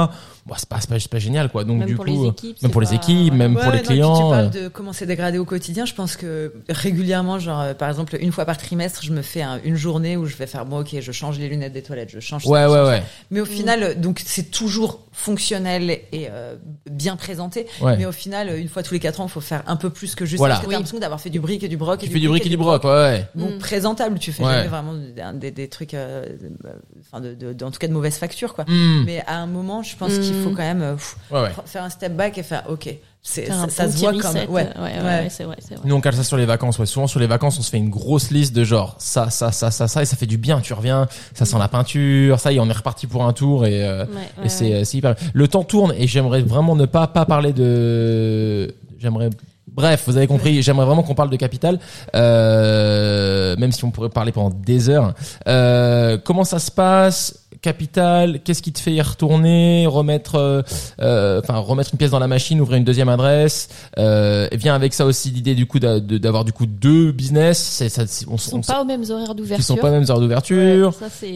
bon, 0.45 0.53
c'est 0.57 0.67
pas, 0.69 0.77
c'est 0.81 0.89
pas, 0.89 0.99
c'est 0.99 1.11
pas 1.11 1.19
génial, 1.19 1.49
quoi. 1.49 1.63
Donc 1.63 1.79
Même 1.79 1.87
du 1.87 1.95
pour 1.95 2.05
coup, 2.05 2.11
les 2.11 2.27
euh, 2.27 2.31
équipes, 2.31 2.61
même 2.61 2.71
pour 2.71 2.81
les 2.81 2.93
équipes, 2.93 3.33
même 3.33 3.55
Ouais, 3.55 3.63
pour 3.63 3.71
les 3.71 3.77
non, 3.79 3.83
clients. 3.83 4.15
tu 4.15 4.29
parles 4.31 4.45
euh, 4.55 4.63
de 4.63 4.67
comment 4.67 4.93
c'est 4.93 5.05
dégradé 5.05 5.37
au 5.37 5.45
quotidien. 5.45 5.85
Je 5.85 5.93
pense 5.93 6.15
que 6.15 6.53
régulièrement, 6.69 7.39
genre 7.39 7.73
par 7.75 7.89
exemple 7.89 8.17
une 8.19 8.31
fois 8.31 8.45
par 8.45 8.57
trimestre, 8.57 9.01
je 9.03 9.11
me 9.13 9.21
fais 9.21 9.41
un- 9.41 9.59
une 9.63 9.75
journée 9.75 10.17
où 10.17 10.25
je 10.25 10.35
vais 10.35 10.47
faire 10.47 10.65
bon 10.65 10.81
ok, 10.81 10.95
je 10.99 11.11
change 11.11 11.39
les 11.39 11.47
lunettes 11.49 11.73
des 11.73 11.81
toilettes, 11.83 12.09
je 12.11 12.19
change. 12.19 12.43
ça, 12.43 12.49
Ouais, 12.49 12.63
je 12.63 12.69
ouais, 12.69 12.75
change 12.77 12.95
ça. 12.99 13.03
Mais 13.31 13.39
au 13.41 13.45
final, 13.45 13.83
euh, 13.83 13.93
donc 13.95 14.21
c'est 14.25 14.51
toujours 14.51 14.99
fonctionnel 15.11 15.89
et 16.11 16.27
euh, 16.29 16.55
bien 16.89 17.15
présenté. 17.37 17.67
Ouais. 17.81 17.95
Mais 17.97 18.05
au 18.05 18.11
final, 18.11 18.57
une 18.57 18.67
fois 18.67 18.81
tous 18.83 18.93
les 18.95 18.99
quatre 18.99 19.19
ans, 19.21 19.27
il 19.27 19.31
faut 19.31 19.41
faire 19.41 19.61
un 19.67 19.75
peu 19.75 19.89
plus 19.91 20.15
que 20.15 20.25
juste 20.25 20.39
Voilà. 20.39 20.55
parce 20.55 20.65
que 20.65 20.69
t'as 20.71 20.75
l'impression 20.77 20.99
d'avoir 20.99 21.21
fait 21.21 21.29
du 21.29 21.39
brick 21.39 21.63
et 21.63 21.67
du 21.67 21.77
broc. 21.77 21.99
Tu 21.99 22.07
et 22.07 22.09
fais 22.09 22.19
du 22.19 22.27
brick 22.27 22.45
et 22.45 22.49
du 22.49 22.57
broc, 22.57 22.83
ouais, 22.83 22.89
ouais. 22.89 23.27
Bon, 23.35 23.51
Mm. 23.51 23.59
présentable, 23.59 24.17
tu 24.19 24.31
fais 24.31 24.43
Ouais. 24.43 24.51
jamais 24.53 24.67
vraiment 24.67 24.93
des, 24.93 25.13
des, 25.39 25.51
des 25.51 25.67
trucs, 25.67 25.93
euh, 25.93 26.25
euh, 26.65 26.69
enfin 27.01 27.21
de, 27.21 27.33
de, 27.35 27.53
de- 27.53 27.65
en 27.65 27.71
tout 27.71 27.79
cas 27.79 27.87
de 27.87 27.93
mauvaise 27.93 28.17
facture 28.17 28.53
quoi. 28.55 28.65
Hmm. 28.67 29.03
Mais 29.05 29.23
à 29.27 29.37
un 29.37 29.47
moment, 29.47 29.83
je 29.83 29.95
pense 29.95 30.17
qu'il 30.17 30.33
faut 30.43 30.49
Mm. 30.49 30.55
quand 30.55 30.63
même 30.63 30.81
euh, 30.81 30.93
pff, 30.93 31.15
Ouais, 31.31 31.41
ouais. 31.41 31.49
faire 31.65 31.83
un 31.83 31.89
step 31.89 32.13
back 32.15 32.37
et 32.37 32.43
faire 32.43 32.63
ok, 32.69 32.89
ça, 33.27 33.67
ça 33.69 33.91
se 33.91 33.97
voit 33.97 34.13
comme 34.13 34.35
ouais, 34.35 34.47
ouais, 34.47 34.47
ouais, 34.47 34.71
ouais. 34.77 35.03
ouais, 35.03 35.27
c'est 35.29 35.43
vrai, 35.43 35.57
c'est 35.59 35.75
vrai. 35.75 35.83
Nous, 35.85 35.93
on 35.95 35.99
cale 36.01 36.15
ça 36.15 36.23
sur 36.23 36.37
les 36.37 36.45
vacances. 36.45 36.79
Ouais. 36.79 36.85
Souvent, 36.85 37.07
sur 37.07 37.19
les 37.19 37.27
vacances, 37.27 37.59
on 37.59 37.61
se 37.61 37.69
fait 37.69 37.77
une 37.77 37.89
grosse 37.89 38.31
liste 38.31 38.55
de 38.55 38.63
genre 38.63 38.95
ça, 38.99 39.29
ça, 39.29 39.51
ça, 39.51 39.69
ça, 39.69 39.87
ça, 39.87 40.01
et 40.01 40.05
ça 40.05 40.15
fait 40.15 40.25
du 40.25 40.37
bien. 40.37 40.61
Tu 40.61 40.73
reviens, 40.73 41.07
ça 41.33 41.45
sent 41.45 41.57
la 41.59 41.67
peinture, 41.67 42.39
ça 42.39 42.51
y 42.51 42.55
est, 42.55 42.59
on 42.59 42.69
est 42.69 42.73
reparti 42.73 43.05
pour 43.05 43.25
un 43.25 43.33
tour 43.33 43.65
et, 43.65 43.85
euh, 43.85 44.05
Ouais, 44.05 44.11
et 44.37 44.41
ouais, 44.43 44.49
c'est, 44.49 44.71
ouais. 44.71 44.85
c'est 44.85 44.97
hyper. 44.97 45.15
Le 45.33 45.47
temps 45.47 45.63
tourne 45.63 45.93
et 45.97 46.07
j'aimerais 46.07 46.41
vraiment 46.41 46.75
ne 46.75 46.85
pas 46.85 47.07
pas 47.07 47.25
parler 47.25 47.51
de. 47.53 48.73
J'aimerais. 48.97 49.29
Bref, 49.67 50.03
vous 50.07 50.17
avez 50.17 50.27
compris. 50.27 50.61
J'aimerais 50.63 50.85
vraiment 50.85 51.03
qu'on 51.03 51.13
parle 51.13 51.29
de 51.29 51.35
Capital, 51.35 51.79
euh, 52.15 53.55
même 53.57 53.71
si 53.71 53.83
on 53.83 53.91
pourrait 53.91 54.09
parler 54.09 54.31
pendant 54.31 54.49
des 54.55 54.89
heures. 54.89 55.13
Euh, 55.47 56.17
comment 56.23 56.43
ça 56.45 56.59
se 56.59 56.71
passe 56.71 57.46
Capital, 57.61 58.41
qu'est-ce 58.43 58.61
qui 58.61 58.71
te 58.71 58.79
fait 58.79 58.93
y 58.93 59.01
retourner, 59.01 59.85
remettre, 59.87 60.35
euh, 60.35 60.61
euh, 61.01 61.41
enfin 61.43 61.57
remettre 61.57 61.89
une 61.93 61.97
pièce 61.97 62.11
dans 62.11 62.19
la 62.19 62.27
machine, 62.27 62.59
ouvrir 62.61 62.77
une 62.77 62.83
deuxième 62.83 63.09
adresse. 63.09 63.69
Euh, 63.97 64.47
et 64.51 64.57
vient 64.57 64.75
avec 64.75 64.93
ça 64.93 65.05
aussi 65.05 65.29
l'idée 65.31 65.55
du 65.55 65.65
coup 65.65 65.79
d'avoir 65.79 66.45
du 66.45 66.53
coup 66.53 66.65
deux 66.65 67.11
business. 67.11 67.57
C'est 67.59 67.89
ça, 67.89 68.03
on, 68.27 68.35
Ils 68.35 68.39
sont 68.39 68.57
on- 68.57 68.61
pas 68.61 68.81
aux 68.81 68.85
mêmes 68.85 69.03
horaires 69.09 69.35
d'ouverture. 69.35 69.57
qui 69.57 69.63
sont 69.63 69.75
pas 69.77 69.89
aux 69.89 69.93
mêmes 69.99 70.09
heures 70.09 70.19
d'ouverture. 70.19 70.93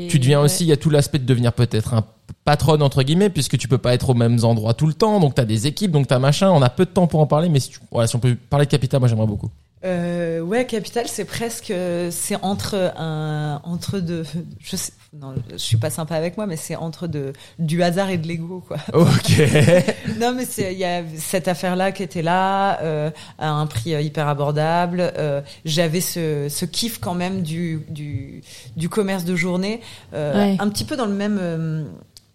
Tu 0.10 0.20
deviens 0.20 0.40
ouais. 0.40 0.46
aussi, 0.46 0.64
il 0.64 0.68
y 0.68 0.74
a 0.74 0.78
tout 0.78 0.90
l'aspect 0.90 1.20
de 1.20 1.26
devenir 1.26 1.54
peut-être 1.54 1.94
un 1.94 2.04
patronne 2.46 2.82
entre 2.82 3.04
guillemets 3.04 3.30
puisque 3.30 3.58
tu 3.58 3.68
peux 3.68 3.78
pas 3.78 3.94
être 3.94 4.10
aux 4.10 4.14
mêmes 4.14 4.44
endroits 4.44 4.74
tout 4.74 4.88
le 4.88 4.94
temps 4.94 5.20
donc 5.20 5.36
t'as 5.36 5.44
des 5.44 5.68
équipes 5.68 5.92
donc 5.92 6.08
t'as 6.08 6.18
machin 6.18 6.50
on 6.50 6.62
a 6.62 6.70
peu 6.70 6.86
de 6.86 6.90
temps 6.90 7.06
pour 7.06 7.20
en 7.20 7.28
parler 7.28 7.50
mais 7.50 7.60
si, 7.60 7.70
tu, 7.72 7.80
voilà, 7.92 8.08
si 8.08 8.16
on 8.16 8.20
peut 8.20 8.36
parler 8.50 8.66
de 8.66 8.72
Capital 8.72 9.00
moi 9.02 9.10
j'aimerais 9.10 9.28
beaucoup 9.28 9.50
Euh, 9.84 10.42
ouais, 10.42 10.66
Capital, 10.68 11.08
c'est 11.08 11.26
presque, 11.26 11.74
c'est 12.12 12.36
entre 12.44 12.94
un, 12.98 13.60
entre 13.64 14.00
deux, 14.00 14.24
je 14.60 14.76
sais, 14.76 14.92
non, 15.14 15.34
je 15.52 15.58
suis 15.58 15.78
pas 15.78 15.90
sympa 15.90 16.16
avec 16.16 16.38
moi, 16.38 16.46
mais 16.46 16.56
c'est 16.56 16.76
entre 16.76 17.08
de, 17.08 17.34
du 17.58 17.82
hasard 17.82 18.10
et 18.12 18.18
de 18.20 18.28
l'ego, 18.28 18.64
quoi. 18.68 18.78
ok 18.94 19.42
Non, 20.20 20.34
mais 20.36 20.46
c'est, 20.46 20.74
il 20.74 20.80
y 20.80 20.86
a 20.86 21.02
cette 21.18 21.48
affaire-là 21.48 21.92
qui 21.92 22.04
était 22.04 22.22
là, 22.22 22.80
euh, 22.84 23.10
à 23.40 23.50
un 23.50 23.66
prix 23.66 23.96
euh, 23.96 24.02
hyper 24.02 24.28
abordable. 24.28 25.12
Euh, 25.18 25.42
j'avais 25.66 26.02
ce, 26.02 26.48
ce 26.48 26.66
kiff 26.66 27.00
quand 27.00 27.16
même 27.16 27.42
du, 27.42 27.82
du, 27.90 28.44
du 28.78 28.88
commerce 28.88 29.26
de 29.26 29.36
journée, 29.36 29.82
euh, 30.14 30.32
Ouais. 30.54 30.58
un 30.60 30.70
petit 30.70 30.86
peu 30.86 30.96
dans 30.96 31.08
le 31.08 31.14
même, 31.14 31.40
euh, 31.42 31.84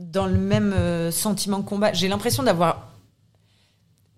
dans 0.00 0.26
le 0.26 0.36
même 0.36 0.74
euh, 0.76 1.10
sentiment 1.12 1.62
que 1.62 1.68
combat. 1.68 1.92
J'ai 1.92 2.08
l'impression 2.08 2.42
d'avoir 2.42 2.88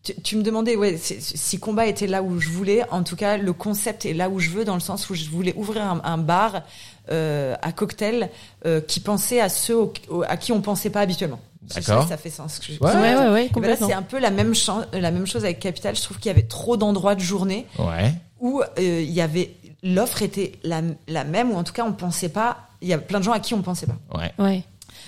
tu, 0.03 0.15
tu 0.23 0.37
me 0.37 0.43
demandais 0.43 0.77
ouais, 0.77 0.97
si, 0.99 1.59
combat 1.59 1.87
était 1.87 2.07
là 2.07 2.23
où 2.23 2.39
je 2.41 2.49
voulais. 2.49 2.83
En 2.91 3.03
tout 3.03 3.17
cas, 3.17 3.37
le 3.37 3.53
concept 3.53 4.07
est 4.07 4.15
là 4.15 4.29
où 4.31 4.39
je 4.41 4.51
veux, 4.51 4.65
dans 4.65 4.75
le 4.75 4.81
sens 4.81 5.11
où 5.11 5.15
je 5.15 5.29
voulais 5.29 5.55
ouvrir 5.57 5.83
un, 5.83 6.01
un 6.05 6.19
bar 6.19 6.63
euh, 7.11 7.55
à 7.63 7.73
cocktail 7.73 8.31
euh, 8.67 8.81
qui 8.81 9.01
pensait 9.01 9.41
à 9.41 9.49
ceux 9.49 9.77
au- 9.77 9.93
au- 10.09 10.23
à 10.23 10.37
qui 10.37 10.53
on 10.53 10.61
pensait 10.61 10.91
pas 10.91 11.01
habituellement. 11.01 11.41
D'accord. 11.75 12.09
ça 12.09 12.17
fait 12.17 12.31
sens. 12.31 12.61
je- 12.63 12.73
Ouais. 12.83 12.93
Ouais, 12.95 13.15
ouais, 13.17 13.29
ouais, 13.33 13.49
ben 13.61 13.77
c'est 13.89 13.93
un 13.95 14.03
peu 14.03 14.19
la 14.19 14.31
même, 14.31 14.55
la 14.93 15.11
même 15.11 15.27
chose 15.27 15.45
avec 15.45 15.59
Capital. 15.59 15.95
Je 15.97 16.03
trouve 16.03 16.19
qu'il 16.19 16.29
y 16.29 16.31
avait 16.31 16.43
trop 16.47 16.77
d'endroits 16.77 17.15
de 17.15 17.21
journée 17.21 17.67
ouais 17.79 18.15
où 18.41 18.63
euh, 18.63 19.01
il 19.03 19.11
y 19.11 19.21
avait 19.21 19.53
l'offre 19.83 20.23
était 20.23 20.53
la, 20.63 20.81
la 21.09 21.25
même 21.25 21.51
ou 21.51 21.57
en 21.57 21.65
tout 21.65 21.73
cas 21.73 21.85
on 21.85 21.93
pensait 21.93 22.29
pas. 22.31 22.59
Il 22.81 22.89
y 22.89 22.93
a 22.93 22.99
plein 22.99 23.19
de 23.19 23.25
gens 23.25 23.33
à 23.33 23.41
qui 23.41 23.53
on 23.55 23.63
pensait 23.63 23.87
pas. 23.87 23.97
ouais 24.19 24.33
Ouais. 24.39 24.63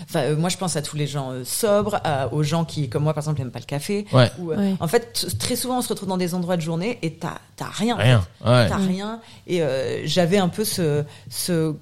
Enfin, 0.05 0.21
euh, 0.21 0.37
moi 0.37 0.49
je 0.49 0.57
pense 0.57 0.77
à 0.77 0.83
tous 0.83 0.97
les 0.97 1.07
gens 1.07 1.31
euh, 1.33 1.45
sobres, 1.45 2.01
à- 2.05 2.33
aux 2.33 2.43
gens 2.43 2.65
qui, 2.65 2.89
comme 2.89 3.03
moi 3.05 3.15
par 3.15 3.23
exemple, 3.23 3.39
n'aiment 3.41 3.51
pas 3.51 3.59
le 3.61 3.65
café. 3.65 4.07
ouais 4.13 4.31
Ou, 4.39 4.53
euh, 4.53 4.57
Ouais. 4.57 4.75
En 4.81 4.89
fait, 4.89 5.27
très 5.39 5.57
souvent 5.57 5.79
on 5.79 5.83
se 5.83 5.89
retrouve 5.89 6.09
dans 6.09 6.17
des 6.17 6.35
endroits 6.35 6.57
de 6.57 6.63
journée 6.63 6.99
et 7.03 7.15
t'as 7.15 7.39
t'as 7.57 7.69
rien. 7.71 7.97
rien 7.97 8.19
ouais 8.45 8.69
T'as 8.69 8.79
Ouais. 8.79 8.87
rien. 8.87 9.21
Et 9.47 9.63
euh, 9.63 10.01
j'avais 10.07 10.39
un 10.39 10.49
peu 10.49 10.65
ce, 10.65 11.05
ce 11.29 11.75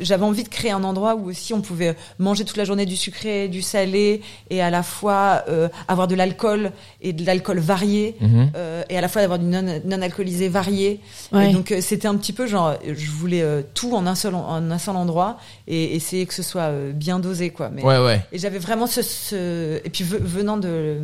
j'avais 0.00 0.24
envie 0.24 0.42
de 0.44 0.48
créer 0.48 0.70
un 0.70 0.84
endroit 0.84 1.14
où 1.14 1.28
aussi 1.28 1.52
on 1.54 1.60
pouvait 1.60 1.96
manger 2.18 2.44
toute 2.44 2.56
la 2.56 2.64
journée 2.64 2.86
du 2.86 2.96
sucré, 2.96 3.48
du 3.48 3.62
salé, 3.62 4.22
et 4.50 4.62
à 4.62 4.70
la 4.70 4.82
fois 4.82 5.44
euh, 5.48 5.68
avoir 5.88 6.08
de 6.08 6.14
l'alcool 6.14 6.72
et 7.00 7.12
de 7.12 7.24
l'alcool 7.26 7.58
varié, 7.58 8.16
Mhm. 8.20 8.50
euh, 8.56 8.82
et 8.88 8.96
à 8.98 9.00
la 9.00 9.08
fois 9.08 9.22
d'avoir 9.22 9.38
du 9.38 9.46
non, 9.46 9.80
non 9.84 10.02
alcoolisé 10.02 10.48
varié. 10.48 11.00
Ouais. 11.32 11.50
Et 11.50 11.52
donc 11.52 11.72
euh, 11.72 11.80
c'était 11.80 12.08
un 12.08 12.16
petit 12.16 12.32
peu 12.32 12.46
genre, 12.46 12.74
je 12.86 13.10
voulais 13.10 13.42
euh, 13.42 13.62
tout 13.74 13.94
en 13.94 14.06
un 14.06 14.14
seul 14.14 14.34
en 14.34 14.70
un 14.70 14.78
seul 14.78 14.96
endroit 14.96 15.38
et 15.66 15.94
essayer 15.96 16.26
que 16.26 16.34
ce 16.34 16.42
soit 16.42 16.62
euh, 16.62 16.92
bien 16.92 17.18
dosé 17.18 17.50
quoi. 17.50 17.70
Mais 17.70 17.82
ouais 17.82 17.98
ouais 17.98 18.20
et 18.32 18.38
j'avais 18.38 18.58
vraiment 18.58 18.86
ce, 18.86 19.02
ce 19.02 19.76
et 19.84 19.90
puis 19.90 20.04
ve- 20.04 20.20
venant 20.22 20.56
de 20.56 20.96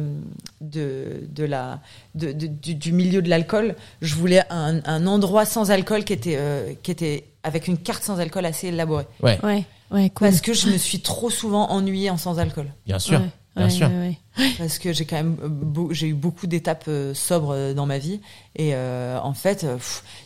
de 0.61 1.23
de 1.35 1.45
la 1.45 1.81
de, 2.19 2.33
de- 2.33 2.47
du, 2.47 2.75
du 2.75 2.93
milieu 2.93 3.23
de 3.23 3.31
l'alcool, 3.31 3.75
je 4.03 4.15
voulais 4.15 4.43
un, 4.51 4.81
un 4.85 5.07
endroit 5.07 5.45
sans 5.47 5.71
alcool 5.71 6.05
qui 6.05 6.13
était 6.13 6.37
euh, 6.39 6.75
qui 6.83 6.91
était 6.91 7.25
avec 7.43 7.69
une 7.69 7.79
carte 7.79 8.03
sans 8.03 8.19
alcool 8.21 8.45
assez 8.45 8.69
élaborée. 8.69 9.07
Ouais. 9.23 9.39
Ouais. 9.43 9.65
Ouais, 9.91 10.11
cool. 10.11 10.29
parce 10.29 10.43
que 10.43 10.53
je 10.53 10.69
me 10.69 10.77
suis 10.77 11.01
trop 11.01 11.31
souvent 11.31 11.71
ennuyée 11.71 12.11
en 12.11 12.19
sans 12.19 12.39
alcool. 12.39 12.67
Bien 12.85 12.99
sûr 12.99 13.21
Ouais, 13.21 13.27
bien 13.57 13.65
ouais, 13.65 13.71
sûr. 13.71 13.89
ouais, 13.89 14.19
ouais. 14.39 14.51
parce 14.59 14.79
que 14.79 14.93
j'ai 14.93 15.07
quand 15.07 15.17
même 15.17 15.37
euh, 15.43 15.89
j'ai 15.93 16.09
eu 16.09 16.15
beaucoup 16.15 16.47
d'étapes 16.47 16.85
euh, 16.89 17.15
sobres 17.15 17.73
dans 17.75 17.87
ma 17.87 17.97
vie. 17.99 18.21
Et 18.55 18.75
euh, 18.75 19.19
en 19.23 19.33
fait 19.33 19.65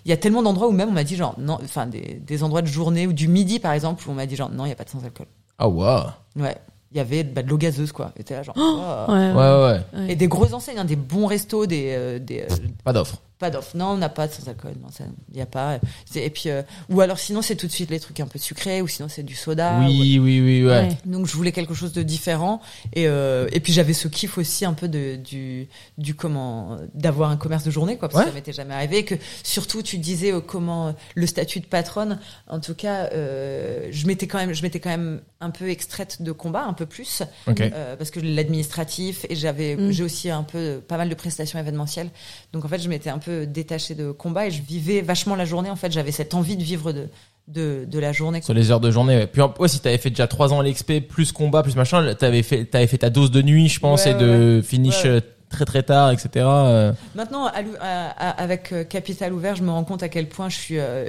il 0.05 0.09
y 0.09 0.13
a 0.13 0.17
tellement 0.17 0.43
d'endroits 0.43 0.67
où 0.69 0.73
même 0.73 0.89
on 0.89 0.93
m'a 0.93 1.05
dit 1.05 1.15
genre 1.17 1.35
non 1.39 1.59
enfin 1.63 1.87
des, 1.87 2.21
des 2.27 2.43
endroits 2.43 2.63
de 2.63 2.67
journée 2.67 3.07
ou 3.07 3.13
du 3.13 3.29
midi 3.29 3.61
par 3.61 3.73
exemple 3.73 4.03
où 4.09 4.11
on 4.11 4.15
m'a 4.15 4.27
dit 4.27 4.35
genre 4.35 4.51
non 4.51 4.65
il 4.67 4.71
y 4.71 4.73
a 4.73 4.75
pas 4.75 4.85
de 4.85 4.91
sans 4.91 5.05
alcool. 5.05 5.27
Ah 5.59 5.69
wow 5.69 6.07
ouais 6.37 6.57
il 6.93 6.99
y 6.99 7.01
avait 7.01 7.25
bah, 7.25 7.43
de 7.43 7.49
l'eau 7.49 7.57
gazeuse 7.57 7.93
quoi 7.93 8.13
et 8.17 8.25
t'es 8.25 8.35
là 8.35 8.43
genre 8.43 8.55
oh. 8.59 9.13
Ouais, 9.13 9.33
ouais 9.33 9.35
ouais 9.35 9.81
ouais. 9.95 10.13
Et 10.13 10.17
des 10.17 10.29
grosses 10.29 10.53
enseignes, 10.53 10.79
hein, 10.79 10.85
des 10.85 10.97
bons 10.97 11.27
restos, 11.27 11.67
des, 11.67 11.95
euh, 11.97 12.19
des 12.19 12.43
euh, 12.43 12.55
pas 12.85 12.93
d'offre 12.93 13.17
pas 13.43 13.51
d'offres. 13.51 13.77
Non, 13.77 13.87
on 13.89 13.97
n'a 13.97 14.09
pas 14.09 14.29
de 14.29 14.33
sans 14.33 14.49
alcool. 14.49 14.75
Non, 14.81 14.89
ça, 14.91 15.05
il 15.33 15.37
y 15.37 15.41
a 15.41 15.47
pas. 15.47 15.79
Et 16.15 16.31
puis, 16.31 16.49
euh, 16.49 16.63
ou 16.89 17.01
alors 17.01 17.19
sinon 17.19 17.43
c'est 17.43 17.57
tout 17.57 17.67
de 17.67 17.73
suite 17.73 17.91
les 17.91 17.99
trucs 17.99 18.21
un 18.21 18.27
peu 18.29 18.39
sucrés, 18.39 18.81
ou 18.83 18.87
sinon 18.89 19.09
c'est 19.09 19.25
du 19.25 19.35
soda. 19.35 19.79
oui 19.81 20.19
oui 20.23 20.41
oui 20.41 20.65
ouais, 20.65 20.71
Ouais. 20.71 20.89
ou- 21.07 21.11
Donc 21.11 21.27
je 21.27 21.35
voulais 21.37 21.51
quelque 21.53 21.75
chose 21.75 21.93
de 21.93 22.03
différent. 22.05 22.61
Et 22.95 23.09
euh, 23.09 23.49
et 23.53 23.59
puis 23.61 23.73
j'avais 23.73 23.95
ce 23.95 24.07
kiff 24.09 24.39
aussi 24.39 24.65
un 24.65 24.75
peu 24.75 24.87
de 24.89 25.17
du 25.17 25.67
du 25.99 26.15
comment 26.15 26.79
d'avoir 26.95 27.31
un 27.31 27.37
commerce 27.37 27.65
de 27.65 27.71
journée 27.73 27.97
quoi, 27.99 28.09
parce 28.09 28.21
Ouais. 28.21 28.25
que 28.27 28.31
ça 28.31 28.35
m'était 28.37 28.53
jamais 28.53 28.75
arrivé. 28.75 28.99
Et 28.99 29.05
que 29.05 29.17
surtout 29.43 29.83
tu 29.83 29.99
disais 29.99 30.33
euh, 30.33 30.41
comment 30.41 30.95
le 31.17 31.27
statut 31.27 31.59
de 31.61 31.67
patronne. 31.67 32.21
En 32.49 32.61
tout 32.61 32.75
cas, 32.77 33.09
euh, 33.13 33.89
je 33.91 34.07
m'étais 34.07 34.29
quand 34.29 34.39
même 34.39 34.53
je 34.55 34.63
m'étais 34.63 34.79
quand 34.81 34.91
même 34.91 35.21
un 35.41 35.51
peu 35.51 35.69
extraite 35.69 36.23
de 36.23 36.31
combat, 36.33 36.63
un 36.65 36.75
peu 36.75 36.87
plus. 36.87 37.23
Euh, 37.49 37.97
parce 37.97 38.11
que 38.13 38.21
l'administratif 38.21 39.27
et 39.29 39.35
j'avais 39.35 39.75
Mm. 39.77 39.91
j'ai 39.91 40.05
aussi 40.05 40.31
un 40.31 40.43
peu 40.45 40.81
pas 40.87 40.97
mal 40.97 41.09
de 41.09 41.15
prestations 41.15 41.59
événementielles 41.59 42.11
donc 42.53 42.65
en 42.65 42.69
fait 42.69 42.79
je 42.79 42.89
m'étais 42.89 43.09
un 43.11 43.19
peu 43.19 43.32
détachée 43.47 43.95
de 43.95 44.11
combat 44.13 44.47
et 44.47 44.51
je 44.51 44.63
vivais 44.63 45.01
vachement 45.03 45.35
la 45.37 45.45
journée 45.45 45.71
en 45.71 45.77
fait. 45.77 45.91
J'avais 45.93 46.13
cette 46.13 46.35
envie 46.35 46.57
de 46.57 46.63
vivre 46.63 46.93
de 46.93 47.09
de, 47.49 47.85
de 47.89 47.99
la 47.99 48.13
journée 48.13 48.41
sur 48.41 48.55
les 48.55 48.71
heures 48.71 48.79
de 48.79 48.93
journée 48.93 49.17
ouais. 49.17 49.27
puis 49.27 49.43
ouais 49.59 49.67
si 49.67 49.81
t'avais 49.81 49.99
fait 49.99 50.11
déjà 50.11 50.29
trois 50.29 50.53
ans 50.53 50.61
à 50.61 50.63
l'exp 50.63 51.01
plus 51.09 51.33
combat 51.33 51.65
plus 51.65 51.75
machin 51.75 52.15
t'avais 52.15 52.45
fait 52.45 52.67
t'avais 52.67 52.87
fait 52.87 52.99
ta 52.99 53.11
dose 53.11 53.33
de 53.33 53.43
nuit 53.43 53.69
je 53.69 53.81
pense 53.81 54.05
Ouais, 54.05 54.13
et 54.13 54.15
de 54.15 54.63
finish 54.65 55.03
Ouais, 55.03 55.11
euh, 55.11 55.21
très 55.51 55.65
très 55.65 55.83
tard 55.83 56.13
etc 56.13 56.31
euh. 56.47 56.93
maintenant 57.17 57.47
à 57.47 57.63
à- 57.81 58.31
avec 58.41 58.71
euh, 58.73 58.85
Capital 58.85 59.33
ouvert 59.33 59.57
je 59.57 59.65
me 59.65 59.71
rends 59.73 59.83
compte 59.83 60.05
à 60.05 60.09
quel 60.09 60.29
point 60.29 60.49
je 60.51 60.57
suis 60.57 60.79
euh, 60.79 61.09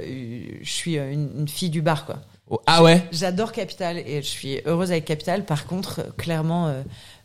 je 0.60 0.68
suis 0.70 0.96
une, 0.96 1.30
une 1.38 1.48
fille 1.48 1.70
du 1.70 1.82
bar 1.82 2.04
quoi. 2.04 2.16
Oh, 2.50 2.60
ah 2.66 2.82
ouais? 2.82 3.02
J'adore 3.10 3.52
Capital 3.52 3.96
et 3.96 4.20
je 4.20 4.26
suis 4.26 4.60
heureuse 4.66 4.90
avec 4.90 5.06
Capital. 5.06 5.46
Par 5.46 5.66
contre 5.66 6.14
clairement 6.18 6.66
euh, 6.66 6.82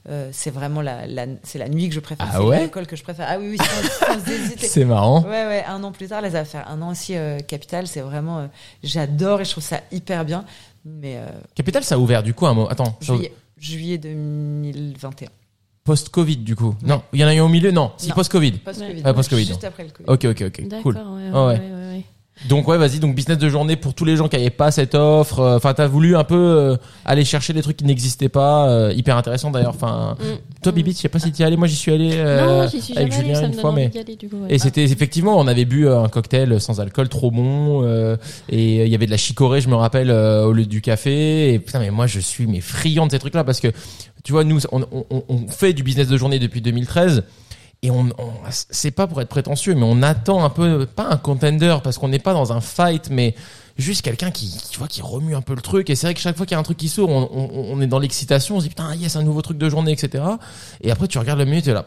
euh, 0.07 0.29
c'est 0.31 0.49
vraiment 0.51 0.81
la, 0.81 1.05
la 1.07 1.25
c'est 1.43 1.59
la 1.59 1.67
nuit 1.67 1.89
que 1.89 1.95
je 1.95 1.99
préfère 1.99 2.25
Ah 2.29 2.37
c'est 2.37 2.43
ouais 2.43 2.59
l'alcool 2.59 2.87
que 2.87 2.95
je 2.95 3.03
préfère 3.03 3.25
ah 3.29 3.37
oui 3.37 3.49
oui 3.49 3.57
sans, 3.57 4.05
sans 4.15 4.27
hésiter 4.31 4.65
c'est 4.67 4.85
marrant 4.85 5.21
Ouais, 5.23 5.45
ouais, 5.45 5.63
un 5.67 5.83
an 5.83 5.91
plus 5.91 6.07
tard, 6.07 6.21
là, 6.21 6.29
ça 6.31 6.39
va 6.39 6.45
faire 6.45 6.67
un 6.69 6.81
an 6.81 6.91
aussi, 6.91 7.15
euh, 7.17 7.39
Capital, 7.39 7.85
c'est 7.87 7.99
vraiment, 8.01 8.39
euh, 8.39 8.47
j'adore 8.83 9.41
et 9.41 9.45
je 9.45 9.51
trouve 9.51 9.63
ça 9.63 9.81
hyper 9.91 10.23
bien. 10.25 10.45
Mais 10.85 11.17
euh, 11.17 11.25
Capital 11.55 11.83
ça 11.83 11.95
a 11.95 11.97
ouvert 11.97 12.23
du 12.23 12.33
coup 12.33 12.47
un 12.47 12.53
mot 12.53 12.67
attends 12.69 12.97
ça 13.01 13.13
a 13.13 13.15
juillet, 13.15 13.33
juillet 13.57 13.97
2021. 13.97 15.27
Post-Covid, 15.83 16.37
du 16.37 16.55
coup. 16.55 16.75
Non, 16.83 17.01
il 17.13 17.19
y 17.19 17.23
en 17.25 17.27
a 17.27 17.33
eu 17.33 17.39
au 17.39 17.47
milieu, 17.47 17.71
non. 17.71 17.91
Si, 17.97 18.11
post-Covid. 18.11 18.51
Post-Covid. 18.59 19.01
Ouais, 19.03 19.13
post-Covid, 19.13 19.45
Juste 19.45 19.63
après 19.63 19.83
le 19.85 19.89
Covid. 19.89 20.07
Ok, 20.09 20.25
ok, 20.25 20.41
ok. 20.47 20.67
D'accord, 20.67 20.83
Cool. 20.83 20.95
ouais, 20.95 21.01
ouais, 21.01 21.31
Ah 21.33 21.47
ouais. 21.47 21.53
ouais, 21.53 21.59
ouais, 21.59 21.93
ouais. 21.95 22.03
Donc 22.47 22.67
ouais, 22.69 22.77
vas-y. 22.77 22.99
Donc 22.99 23.15
business 23.15 23.37
de 23.37 23.49
journée 23.49 23.75
pour 23.75 23.93
tous 23.93 24.05
les 24.05 24.15
gens 24.15 24.29
qui 24.29 24.37
n'avaient 24.37 24.49
pas 24.49 24.71
cette 24.71 24.95
offre. 24.95 25.39
Euh, 25.39 25.57
Enfin, 25.57 25.73
t'as 25.73 25.87
voulu 25.87 26.15
un 26.15 26.23
peu 26.23 26.35
euh, 26.37 26.77
aller 27.03 27.25
chercher 27.25 27.51
des 27.51 27.61
trucs 27.61 27.75
qui 27.77 27.83
n'existaient 27.85 28.29
pas. 28.29 28.69
euh, 28.69 28.93
hyper 28.95 29.17
intéressant 29.17 29.51
d'ailleurs. 29.51 29.73
Enfin, 29.75 30.15
Mm. 30.19 30.61
toi, 30.63 30.71
Bibi, 30.71 30.91
je 30.93 30.97
sais 30.97 31.09
pas 31.09 31.19
si 31.19 31.31
t'y 31.31 31.41
es 31.43 31.45
allé. 31.45 31.57
Moi, 31.57 31.67
j'y 31.67 31.75
suis 31.75 31.91
allé 31.91 32.11
euh, 32.13 32.63
non, 32.63 32.69
j'y 32.69 32.79
suis 32.81 32.97
avec 32.97 33.11
Julien 33.11 33.45
une 33.45 33.53
fois, 33.53 33.73
mais 33.73 33.89
d'y 33.89 33.99
aller, 33.99 34.15
du 34.15 34.29
coup, 34.29 34.37
ouais. 34.37 34.53
et 34.53 34.57
c'était 34.59 34.83
effectivement, 34.83 35.37
on 35.37 35.47
avait 35.47 35.65
bu 35.65 35.85
euh, 35.87 36.01
un 36.01 36.07
cocktail 36.07 36.61
sans 36.61 36.79
alcool 36.79 37.09
trop 37.09 37.29
bon 37.31 37.83
euh, 37.83 38.15
et 38.47 38.85
il 38.85 38.89
y 38.91 38.95
avait 38.95 39.05
de 39.05 39.11
la 39.11 39.17
chicorée, 39.17 39.59
je 39.61 39.67
me 39.69 39.75
rappelle, 39.75 40.09
euh, 40.09 40.45
au 40.45 40.53
lieu 40.53 40.65
du 40.65 40.79
café. 40.81 41.53
Et 41.53 41.59
putain, 41.59 41.79
mais 41.79 41.91
moi, 41.91 42.07
je 42.07 42.19
suis 42.21 42.47
mais 42.47 42.61
friand 42.61 43.05
de 43.07 43.11
ces 43.11 43.19
trucs-là 43.19 43.43
parce 43.43 43.59
que 43.59 43.67
tu 44.23 44.31
vois, 44.31 44.43
nous, 44.43 44.59
on, 44.71 44.81
on, 44.91 45.23
on 45.27 45.47
fait 45.49 45.73
du 45.73 45.83
business 45.83 46.07
de 46.07 46.15
journée 46.17 46.39
depuis 46.39 46.61
2013. 46.61 47.23
Et 47.81 47.91
on, 47.91 48.09
on 48.17 48.31
c'est 48.49 48.91
pas 48.91 49.07
pour 49.07 49.21
être 49.21 49.29
prétentieux, 49.29 49.73
mais 49.73 49.85
on 49.85 50.01
attend 50.01 50.43
un 50.43 50.49
peu, 50.49 50.85
pas 50.85 51.07
un 51.09 51.17
contender, 51.17 51.77
parce 51.83 51.97
qu'on 51.97 52.09
n'est 52.09 52.19
pas 52.19 52.33
dans 52.33 52.51
un 52.51 52.59
fight, 52.59 53.09
mais 53.09 53.35
juste 53.77 54.01
quelqu'un 54.01 54.31
qui, 54.31 54.53
tu 54.69 54.79
vois, 54.79 54.87
qui 54.87 55.01
remue 55.01 55.35
un 55.35 55.41
peu 55.41 55.55
le 55.55 55.61
truc. 55.61 55.89
Et 55.89 55.95
c'est 55.95 56.07
vrai 56.07 56.13
que 56.13 56.19
chaque 56.19 56.35
fois 56.35 56.45
qu'il 56.45 56.55
y 56.55 56.57
a 56.57 56.59
un 56.59 56.63
truc 56.63 56.77
qui 56.77 56.89
sort, 56.89 57.09
on, 57.09 57.81
est 57.81 57.87
dans 57.87 57.99
l'excitation, 57.99 58.57
on 58.57 58.59
se 58.59 58.63
dit 58.63 58.69
putain, 58.69 58.93
yes, 58.95 59.15
un 59.15 59.23
nouveau 59.23 59.41
truc 59.41 59.57
de 59.57 59.69
journée, 59.69 59.93
etc. 59.93 60.23
Et 60.81 60.91
après, 60.91 61.07
tu 61.07 61.17
regardes 61.17 61.39
le 61.39 61.45
menu, 61.45 61.61
t'es 61.61 61.73
là, 61.73 61.85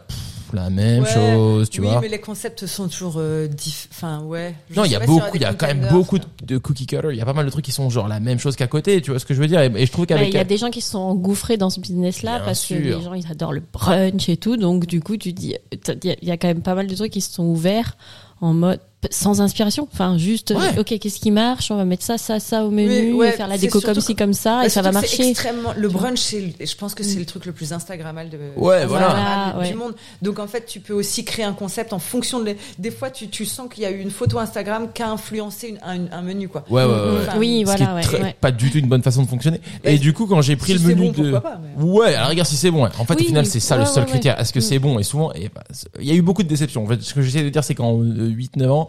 la 0.55 0.70
même 0.70 1.03
Ouais. 1.03 1.11
chose, 1.12 1.70
tu 1.70 1.81
oui, 1.81 1.89
vois. 1.89 2.01
mais 2.01 2.09
les 2.09 2.20
concepts 2.20 2.66
sont 2.66 2.89
toujours 2.89 3.15
euh, 3.19 3.47
diff... 3.49 3.89
Enfin, 3.91 4.20
ouais. 4.23 4.55
Je 4.70 4.77
Non, 4.77 4.85
il 4.85 4.93
y 4.93 4.97
a 4.97 5.01
beaucoup, 5.01 5.35
il 5.37 5.43
y 5.43 5.45
a 5.45 5.55
quand 5.55 5.66
même 5.66 5.87
beaucoup 5.91 6.19
de, 6.19 6.24
de 6.45 6.59
cookie 6.59 6.87
cutter. 6.87 7.09
Il 7.11 7.16
y 7.16 7.20
a 7.20 7.24
pas 7.24 7.33
mal 7.33 7.45
de 7.47 7.51
trucs 7.51 7.65
qui 7.65 7.73
sont 7.73 7.89
genre 7.91 8.09
la 8.09 8.20
même 8.20 8.39
chose 8.39 8.57
qu'à 8.57 8.66
côté. 8.66 9.01
Tu 9.03 9.11
vois 9.11 9.19
ce 9.20 9.24
que 9.24 9.35
je 9.35 9.41
veux 9.41 9.47
dire 9.49 9.61
et, 9.61 9.70
et 9.77 9.87
je 9.87 9.93
trouve 9.93 10.07
qu'avec 10.07 10.29
Il 10.29 10.35
y 10.35 10.39
a 10.39 10.45
des 10.45 10.57
gens 10.59 10.70
qui 10.70 10.81
se 10.81 10.91
sont 10.91 10.99
engouffrés 10.99 11.57
dans 11.57 11.70
ce 11.70 11.81
business-là 11.81 12.37
Bien 12.39 12.45
parce 12.45 12.61
sûr. 12.61 12.77
que 12.79 12.83
les 12.83 13.01
gens 13.03 13.15
ils 13.15 13.27
adorent 13.31 13.53
le 13.53 13.62
brunch 13.73 14.29
et 14.29 14.37
tout. 14.37 14.57
Donc 14.57 14.87
du 14.87 15.01
coup, 15.01 15.16
tu 15.16 15.33
dis, 15.33 15.55
y, 15.73 16.16
il 16.23 16.29
y 16.29 16.31
a 16.31 16.37
quand 16.37 16.49
même 16.49 16.62
pas 16.62 16.74
mal 16.74 16.87
de 16.87 16.95
trucs 16.95 17.12
qui 17.12 17.20
se 17.20 17.33
sont 17.33 17.45
ouverts 17.45 17.97
en 18.41 18.53
mode 18.55 18.81
sans 19.11 19.41
inspiration. 19.41 19.89
Enfin, 19.93 20.16
juste, 20.19 20.53
euh, 20.53 20.57
Ouais. 20.57 20.79
ok, 20.79 20.99
qu'est-ce 20.99 21.19
qui 21.19 21.31
marche? 21.31 21.70
On 21.70 21.77
va 21.77 21.85
mettre 21.85 22.05
ça, 22.05 22.19
ça, 22.19 22.39
ça 22.41 22.65
au 22.65 22.70
menu, 22.70 23.12
ouais, 23.15 23.33
faire 23.33 23.49
la 23.49 23.59
déco 23.59 23.81
comme 23.81 24.01
ci, 24.01 24.15
comme 24.15 24.33
ça, 24.33 24.59
Bah, 24.61 24.66
et 24.66 24.69
ça 24.69 24.83
va 24.83 24.93
marcher. 24.93 25.29
Extrêmement. 25.31 25.70
Le 25.77 25.89
brunch, 25.89 26.35
je 26.61 26.74
pense 26.77 26.95
que 26.95 27.03
c'est 27.03 27.19
le 27.19 27.24
truc 27.27 27.47
le 27.47 27.53
plus 27.53 27.73
Instagrammable 27.73 28.31
de, 28.31 28.39
Ouais, 28.57 28.87
voilà. 28.87 29.55
Du 29.55 29.59
ouais. 29.61 29.74
monde. 29.74 29.95
Donc 30.23 30.39
en 30.39 30.47
fait, 30.47 30.66
tu 30.66 30.81
peux 30.81 30.93
aussi 30.95 31.24
créer 31.24 31.45
un 31.45 31.53
concept 31.53 31.93
en 31.93 31.99
fonction 31.99 32.41
de. 32.41 32.45
les- 32.47 32.57
Des 32.79 32.91
fois, 32.91 33.11
tu, 33.11 33.29
tu 33.29 33.45
sens 33.45 33.69
qu'il 33.73 33.83
y 33.83 33.87
a 33.87 33.91
eu 33.91 34.01
une 34.01 34.11
photo 34.11 34.39
Instagram 34.39 34.89
qui 34.95 35.03
a 35.03 35.11
influencé 35.11 35.69
une- 35.69 35.79
un, 35.85 36.11
un 36.16 36.23
menu, 36.23 36.49
quoi. 36.49 36.65
Ouais, 36.70 36.85
ouais, 36.85 36.91
ouais. 36.91 36.97
Mm, 36.97 37.19
Enfin, 37.23 37.39
oui, 37.39 37.49
Ce 37.49 37.57
qui 37.59 37.65
voilà, 37.65 37.85
est 37.85 37.95
ouais, 37.97 38.03
très- 38.03 38.23
ouais. 38.23 38.37
pas 38.41 38.51
du 38.53 38.70
tout 38.70 38.79
une 38.79 38.89
bonne 38.89 39.03
façon 39.03 39.23
de 39.23 39.29
fonctionner. 39.29 39.61
Et 39.85 39.99
du 39.99 40.12
coup, 40.12 40.27
quand 40.27 40.43
j'ai 40.43 40.57
pris 40.57 40.73
Si 40.79 40.79
le 40.85 40.95
menu 40.95 41.11
bon, 41.11 41.23
de, 41.23 41.31
pourquoi 41.33 41.41
pas, 41.41 41.61
mais- 41.79 41.83
ouais, 41.85 42.12
la 42.12 42.27
rigueur, 42.27 42.47
si 42.47 42.57
c'est 42.57 42.70
bon. 42.70 42.85
ouais. 42.85 42.91
En 42.99 43.05
fait, 43.05 43.15
Oui, 43.15 43.24
au 43.24 43.27
final, 43.27 43.47
c'est 43.47 43.61
ça 43.61 43.77
le 43.77 43.85
seul 43.85 44.07
critère. 44.07 44.39
Est-ce 44.41 44.53
que 44.53 44.59
Mm. 44.61 44.62
c'est 44.62 44.79
bon? 44.79 44.99
Et 44.99 45.03
souvent, 45.03 45.33
et 45.33 45.51
bah, 45.55 45.62
il 46.01 46.07
y 46.07 46.11
a 46.11 46.15
eu 46.15 46.23
beaucoup 46.23 46.43
de 46.43 46.49
déceptions. 46.49 46.85
En 46.85 46.87
fait, 46.87 47.03
ce 47.03 47.15
que 47.15 47.23
j'essaie 47.23 47.43
de 47.43 47.49
dire, 47.51 47.65
c'est 47.65 47.74
qu'en 47.74 47.99
8-9 47.99 48.70
ans, 48.70 48.89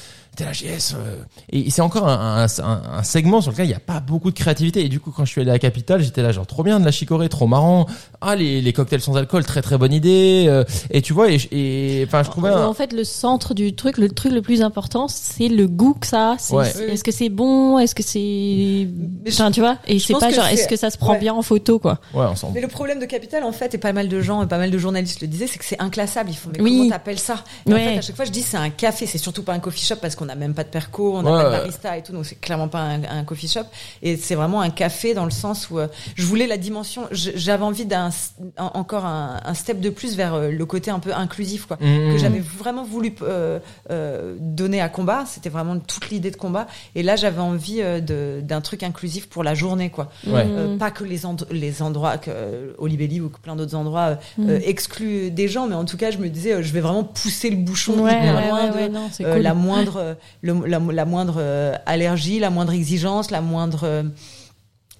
T'es 0.37 0.45
là, 0.45 0.51
yes, 0.63 0.95
euh, 0.97 1.17
et 1.51 1.69
c'est 1.71 1.81
encore 1.81 2.07
un, 2.07 2.45
un, 2.45 2.63
un- 2.63 2.81
un 2.99 3.03
segment 3.03 3.41
sur 3.41 3.51
lequel 3.51 3.65
il 3.65 3.69
n'y 3.69 3.73
a 3.75 3.79
pas 3.81 3.99
beaucoup 3.99 4.31
de 4.31 4.35
créativité. 4.37 4.85
Et 4.85 4.87
du 4.87 5.01
coup, 5.01 5.11
quand 5.11 5.25
je 5.25 5.31
suis 5.31 5.41
allé 5.41 5.49
à 5.49 5.53
la 5.53 5.59
capitale, 5.59 6.01
j'étais 6.01 6.21
là, 6.21 6.31
genre, 6.31 6.47
trop 6.47 6.63
bien 6.63 6.79
de 6.79 6.85
la 6.85 6.91
chicorée, 6.91 7.27
trop 7.27 7.47
marrant. 7.47 7.85
Ah, 8.21 8.37
les, 8.37 8.61
les 8.61 8.71
cocktails 8.73 9.01
sans 9.01 9.17
alcool, 9.17 9.43
très 9.43 9.61
très 9.61 9.77
bonne 9.77 9.91
idée. 9.91 10.45
euh, 10.47 10.63
et 10.89 11.01
tu 11.01 11.11
vois, 11.11 11.29
et 11.31 11.37
et- 11.51 12.05
enfin, 12.07 12.23
je 12.23 12.29
trouvais. 12.29 12.49
En 12.49 12.73
fait, 12.73 12.93
le 12.93 13.03
centre 13.03 13.53
du 13.53 13.75
truc, 13.75 13.97
le 13.97 14.07
truc 14.09 14.31
le 14.31 14.41
plus 14.41 14.61
important, 14.61 15.09
c'est 15.09 15.49
le 15.49 15.67
goût 15.67 15.95
que 15.95 16.07
ça. 16.07 16.37
a. 16.39 16.53
Ouais. 16.53 16.69
Est-ce 16.89 17.03
que 17.03 17.11
c'est 17.11 17.27
bon? 17.29 17.77
Est-ce 17.77 17.93
que 17.93 18.03
c'est, 18.03 18.87
enfin, 19.27 19.51
tu 19.51 19.59
vois? 19.59 19.77
Et 19.85 19.99
je 19.99 20.05
c'est 20.05 20.13
pas 20.13 20.29
que 20.29 20.33
genre, 20.35 20.45
est-ce 20.47 20.67
que 20.69 20.77
ça 20.77 20.89
se 20.91 20.97
prend 20.97 21.11
ouais. 21.13 21.19
bien 21.19 21.33
en 21.33 21.41
photo, 21.41 21.77
quoi? 21.77 21.99
Ouais, 22.13 22.25
on 22.31 22.37
s'en 22.37 22.51
Mais 22.51 22.61
le 22.61 22.69
problème 22.69 22.99
de 22.99 23.05
Capital, 23.05 23.43
en 23.43 23.51
fait, 23.51 23.73
et 23.73 23.77
pas 23.77 23.91
mal 23.91 24.07
de 24.07 24.21
gens, 24.21 24.41
et 24.43 24.47
pas 24.47 24.57
mal 24.57 24.71
de 24.71 24.77
journalistes 24.77 25.19
le 25.21 25.27
disaient, 25.27 25.47
c'est 25.47 25.59
que 25.59 25.65
c'est 25.65 25.81
inclassable. 25.81 26.29
Ils 26.29 26.35
font, 26.37 26.49
mais 26.55 26.61
Oui. 26.61 26.77
comment 26.77 26.89
t'appelles 26.91 27.19
ça? 27.19 27.43
Et 27.67 27.73
En 27.73 27.75
fait, 27.75 27.97
à 27.97 28.01
chaque 28.01 28.15
fois, 28.15 28.23
je 28.23 28.31
dis, 28.31 28.43
c'est 28.43 28.55
un 28.57 28.69
café. 28.69 29.05
C'est 29.05 29.17
surtout 29.17 29.43
pas 29.43 29.53
un 29.53 29.59
coffee 29.59 29.83
shop 29.85 29.95
parce 30.01 30.15
qu'on 30.21 30.27
n'a 30.27 30.35
même 30.35 30.53
pas 30.53 30.63
de 30.63 30.69
perco, 30.69 31.17
on 31.17 31.23
n'a 31.23 31.31
Ouais, 31.31 31.43
pas 31.43 31.49
de 31.49 31.55
barista 31.57 31.97
et 31.97 32.03
tout, 32.03 32.11
donc 32.13 32.25
c'est 32.27 32.39
clairement 32.39 32.67
pas 32.67 32.79
un, 32.81 33.03
un 33.03 33.23
coffee 33.23 33.47
shop. 33.47 33.61
Et 34.03 34.17
c'est 34.17 34.35
vraiment 34.35 34.61
un 34.61 34.69
café 34.69 35.15
dans 35.15 35.25
le 35.25 35.31
sens 35.31 35.69
où 35.71 35.79
euh, 35.79 35.87
je 36.15 36.23
voulais 36.25 36.45
la 36.45 36.57
dimension. 36.57 37.07
J'avais 37.11 37.63
envie 37.63 37.85
d'un 37.85 38.09
un- 38.57 38.71
encore 38.75 39.05
un, 39.05 39.39
un 39.43 39.53
step 39.55 39.79
de 39.79 39.89
plus 39.89 40.15
vers 40.15 40.35
euh, 40.35 40.51
le 40.51 40.65
côté 40.65 40.91
un 40.91 40.99
peu 40.99 41.11
inclusif, 41.13 41.65
quoi. 41.65 41.77
Mmh. 41.81 42.11
Que 42.11 42.17
j'avais 42.19 42.39
vraiment 42.39 42.83
voulu 42.83 43.15
euh, 43.23 43.59
euh, 43.89 44.35
donner 44.39 44.79
à 44.81 44.89
combat. 44.89 45.23
C'était 45.25 45.49
vraiment 45.49 45.79
toute 45.79 46.09
l'idée 46.11 46.29
de 46.31 46.35
combat. 46.37 46.67
Et 46.95 47.01
là, 47.03 47.15
j'avais 47.15 47.41
envie 47.41 47.79
euh, 47.81 48.41
d'un 48.41 48.61
truc 48.61 48.83
inclusif 48.83 49.27
pour 49.27 49.43
la 49.43 49.55
journée, 49.55 49.89
quoi. 49.89 50.11
Ouais. 50.27 50.45
Euh, 50.47 50.77
pas 50.77 50.91
que 50.91 51.03
les, 51.03 51.25
end- 51.25 51.35
les 51.49 51.81
endroits, 51.81 52.17
que 52.17 52.29
euh, 52.31 52.73
Olibelli 52.77 53.21
ou 53.21 53.29
que 53.29 53.39
plein 53.39 53.55
d'autres 53.55 53.75
endroits 53.75 54.01
euh, 54.01 54.15
euh, 54.47 54.59
excluent 54.63 55.31
des 55.31 55.47
gens, 55.47 55.65
mais 55.67 55.75
en 55.75 55.85
tout 55.85 55.97
cas, 55.97 56.11
je 56.11 56.17
me 56.19 56.29
disais, 56.29 56.53
euh, 56.53 56.61
je 56.61 56.71
vais 56.73 56.81
vraiment 56.81 57.03
pousser 57.03 57.49
le 57.49 57.57
bouchon 57.57 57.93
Ouais, 58.01 58.11
ouais, 58.11 58.31
loin 58.49 58.63
ouais, 58.63 58.69
de 58.69 58.75
ouais, 58.75 58.89
non, 58.89 59.09
euh, 59.21 59.33
cool. 59.33 59.41
la 59.41 59.53
moindre, 59.53 59.97
euh, 59.97 60.10
la, 60.43 60.79
la 60.79 61.05
moindre 61.05 61.35
euh, 61.37 61.75
allergie, 61.85 62.39
la 62.39 62.49
moindre 62.49 62.73
exigence, 62.73 63.31
la 63.31 63.41
moindre, 63.41 63.81
euh, 63.83 64.03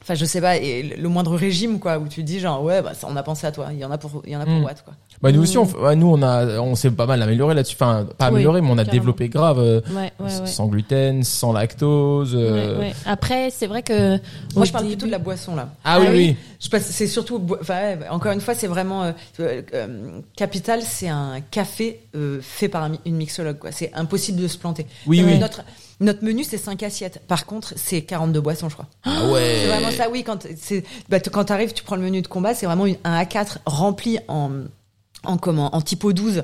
enfin, 0.02 0.16
je 0.16 0.26
sais 0.26 0.42
pas, 0.42 0.58
et 0.58 0.84
le 0.84 1.10
moindre 1.10 1.36
régime, 1.36 1.80
quoi, 1.80 1.98
où 2.00 2.08
tu 2.08 2.24
dis 2.24 2.40
genre, 2.40 2.64
ouais, 2.64 2.82
bah, 2.82 2.94
ça, 2.94 3.08
on 3.10 3.16
a 3.16 3.24
pensé 3.24 3.46
à 3.48 3.52
toi, 3.52 3.68
il 3.72 3.78
y 3.80 3.86
en 3.86 3.92
a 3.92 3.98
pour, 3.98 4.22
il 4.26 4.32
y 4.32 4.36
en 4.36 4.42
a 4.42 4.46
pour 4.46 4.54
Mm. 4.56 4.64
Watt, 4.64 4.84
quoi. 4.84 4.94
Bah 5.22 5.32
nous 5.32 5.44
aussi, 5.44 5.58
on, 5.60 5.66
f- 5.66 5.80
ouais, 5.80 5.96
nous 5.96 6.08
on 6.08 6.22
a, 6.24 6.60
on 6.60 6.74
s'est 6.74 6.90
pas 6.90 7.06
mal 7.06 7.22
amélioré 7.22 7.54
là-dessus. 7.54 7.76
Enfin, 7.80 8.08
pas 8.18 8.26
Oui, 8.30 8.36
amélioré, 8.36 8.62
mais 8.62 8.70
on 8.70 8.74
a 8.74 8.78
carrément. 8.78 8.92
développé 8.92 9.30
grave, 9.30 9.60
euh, 9.60 9.82
Ouais, 9.92 10.12
ouais, 10.20 10.40
ouais. 10.40 10.48
sans 10.48 10.66
gluten, 10.66 11.24
sans 11.24 11.54
lactose. 11.54 12.34
euh, 12.36 12.80
Ouais, 12.80 12.86
ouais. 12.88 12.94
Après, 13.06 13.50
c'est 13.52 13.68
vrai 13.68 13.84
que 13.84 14.18
Moi, 14.56 14.66
je 14.66 14.72
parle 14.72 14.86
début- 14.86 14.96
plutôt 14.96 15.06
de 15.06 15.12
la 15.12 15.20
boisson, 15.20 15.56
là. 15.56 15.70
Ah, 15.84 16.00
oui, 16.00 16.06
Ah 16.08 16.12
oui. 16.14 16.36
Je 16.60 16.70
pense 16.70 16.82
c'est 16.82 17.08
surtout 17.08 17.42
enfin 17.60 17.74
ouais, 17.98 18.00
encore 18.12 18.32
une 18.34 18.40
fois 18.42 18.54
c'est 18.54 18.68
vraiment 18.68 19.02
euh, 19.04 19.12
euh, 19.40 20.20
Capital 20.36 20.82
c'est 20.84 21.08
un 21.08 21.42
café 21.50 22.02
euh, 22.16 22.40
fait 22.40 22.68
par 22.70 22.84
un 22.84 22.92
une 23.04 23.16
mixologue 23.16 23.58
quoi 23.58 23.72
c'est 23.72 23.92
impossible 23.96 24.40
de 24.40 24.48
se 24.48 24.60
planter 24.60 24.86
Oui, 25.08 25.24
oui. 25.26 25.40
notre 25.40 25.64
notre 26.02 26.24
menu 26.24 26.44
c'est 26.44 26.58
5 26.58 26.84
assiettes. 26.84 27.22
Par 27.28 27.46
contre 27.46 27.74
c'est 27.78 28.02
42 28.02 28.42
boissons 28.42 28.70
je 28.70 28.74
crois. 28.74 28.88
Ah 29.04 29.28
ouais. 29.28 29.62
c'est 29.62 29.68
vraiment 29.68 29.92
ça 29.92 30.10
oui 30.10 30.24
quand 30.24 30.48
c'est 30.58 30.84
bah, 31.10 31.20
quand 31.20 31.46
t'arrives 31.46 31.74
tu 31.74 31.84
prends 31.84 31.96
le 31.96 32.02
menu 32.02 32.22
de 32.22 32.28
combat 32.28 32.54
c'est 32.54 32.66
vraiment 32.66 32.86
une, 32.86 32.98
un 33.04 33.22
A4 33.22 33.58
rempli 33.66 34.20
en 34.28 34.52
en 35.24 35.38
comment 35.38 35.74
en 35.76 35.82
typo 35.82 36.12
12 36.12 36.44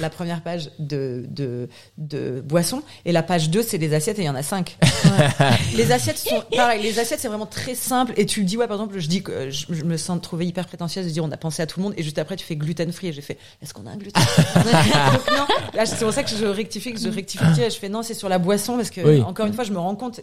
la 0.00 0.10
première 0.10 0.42
page 0.42 0.70
de, 0.78 1.24
de, 1.28 1.68
de 1.98 2.40
boissons 2.40 2.82
et 3.04 3.12
la 3.12 3.22
page 3.22 3.50
2 3.50 3.62
c'est 3.62 3.78
les 3.78 3.94
assiettes 3.94 4.18
et 4.18 4.22
il 4.22 4.26
y 4.26 4.28
en 4.30 4.34
a 4.34 4.42
5 4.42 4.76
les 5.76 5.92
assiettes 5.92 6.18
sont 6.18 6.42
pareil 6.56 6.82
les 6.82 6.98
assiettes 6.98 7.20
c'est 7.20 7.28
vraiment 7.28 7.46
très 7.46 7.74
simple 7.74 8.12
et 8.16 8.26
tu 8.26 8.40
le 8.40 8.46
dis 8.46 8.56
ouais 8.56 8.66
par 8.66 8.76
exemple 8.76 8.98
je 8.98 9.08
dis 9.08 9.22
que 9.22 9.32
euh, 9.32 9.50
je, 9.50 9.66
je 9.70 9.84
me 9.84 9.96
sens 9.96 10.20
trouvé 10.20 10.46
hyper 10.46 10.66
prétentieuse 10.66 11.04
de 11.06 11.10
dire 11.10 11.24
on 11.24 11.30
a 11.30 11.36
pensé 11.36 11.62
à 11.62 11.66
tout 11.66 11.80
le 11.80 11.84
monde 11.84 11.94
et 11.96 12.02
juste 12.02 12.18
après 12.18 12.36
tu 12.36 12.44
fais 12.44 12.56
gluten 12.56 12.92
free 12.92 13.08
et 13.08 13.12
j'ai 13.12 13.22
fait 13.22 13.38
est-ce 13.62 13.74
qu'on 13.74 13.86
a 13.86 13.90
un 13.90 13.96
gluten? 13.96 14.22
Donc 14.54 15.30
non 15.36 15.46
là 15.74 15.86
c'est 15.86 16.04
pour 16.04 16.12
ça 16.12 16.22
que 16.22 16.30
je 16.30 16.44
rectifie 16.46 16.92
que 16.92 17.00
je 17.00 17.08
rectifie 17.08 17.60
et 17.60 17.70
je 17.70 17.78
fais 17.78 17.88
non 17.88 18.02
c'est 18.02 18.14
sur 18.14 18.28
la 18.28 18.38
boisson 18.38 18.76
parce 18.76 18.90
que 18.90 19.00
Oui. 19.00 19.22
encore 19.22 19.46
une 19.46 19.52
fois 19.54 19.64
je 19.64 19.72
me 19.72 19.78
rends 19.78 19.94
compte 19.96 20.20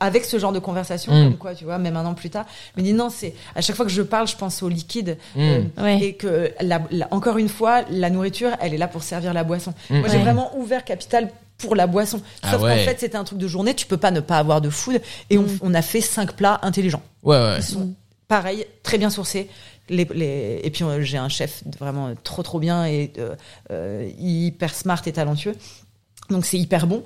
avec 0.00 0.24
ce 0.24 0.38
genre 0.38 0.52
de 0.52 0.58
conversation 0.58 1.12
Mm. 1.12 1.24
comme 1.24 1.36
quoi 1.38 1.54
tu 1.54 1.64
vois 1.64 1.78
même 1.78 1.96
un 1.96 2.04
an 2.06 2.14
plus 2.14 2.30
tard 2.30 2.44
je 2.76 2.80
me 2.82 2.86
dis 2.86 2.92
non 2.92 3.10
c'est 3.10 3.34
à 3.54 3.60
chaque 3.60 3.76
fois 3.76 3.84
que 3.86 3.90
je 3.92 4.02
parle 4.02 4.26
je 4.28 4.36
pense 4.36 4.62
au 4.62 4.68
liquide 4.68 5.16
Mm. 5.34 5.40
euh, 5.40 5.62
Ouais. 5.78 6.02
et 6.02 6.14
que 6.14 6.50
la, 6.60 6.80
la- 6.90 7.08
encore 7.12 7.38
une 7.38 7.48
fois 7.48 7.82
la 7.90 8.10
nourriture 8.10 8.50
elle 8.60 8.74
est 8.74 8.78
là 8.78 8.88
pour 8.88 8.97
servir 9.02 9.32
la 9.32 9.44
boisson. 9.44 9.74
Moi 9.90 10.08
j'ai 10.08 10.18
vraiment 10.18 10.56
ouvert 10.56 10.84
Capital 10.84 11.30
pour 11.58 11.74
la 11.74 11.86
boisson. 11.86 12.20
Ah 12.42 12.52
sauf 12.52 12.62
ouais. 12.62 12.76
qu'en 12.76 12.84
fait 12.84 13.00
c'était 13.00 13.16
un 13.16 13.24
truc 13.24 13.38
de 13.38 13.48
journée. 13.48 13.74
Tu 13.74 13.86
peux 13.86 13.96
pas 13.96 14.10
ne 14.10 14.20
pas 14.20 14.38
avoir 14.38 14.60
de 14.60 14.70
food. 14.70 15.00
Et 15.30 15.38
on, 15.38 15.46
on 15.60 15.74
a 15.74 15.82
fait 15.82 16.00
cinq 16.00 16.34
plats 16.34 16.60
intelligents. 16.62 17.02
Ouais, 17.22 17.36
ouais. 17.36 17.56
qui 17.60 17.72
sont 17.72 17.94
pareil 18.28 18.66
très 18.82 18.98
bien 18.98 19.10
sourcés. 19.10 19.48
Les, 19.90 20.04
les, 20.04 20.60
et 20.62 20.70
puis 20.70 20.84
euh, 20.84 21.00
j'ai 21.00 21.16
un 21.16 21.30
chef 21.30 21.62
vraiment 21.78 22.14
trop 22.22 22.42
trop 22.42 22.58
bien 22.58 22.84
et 22.84 23.10
euh, 23.18 23.34
euh, 23.70 24.06
hyper 24.18 24.74
smart 24.74 25.00
et 25.06 25.12
talentueux 25.12 25.56
donc 26.30 26.44
c'est 26.44 26.58
hyper 26.58 26.86
bon 26.86 27.02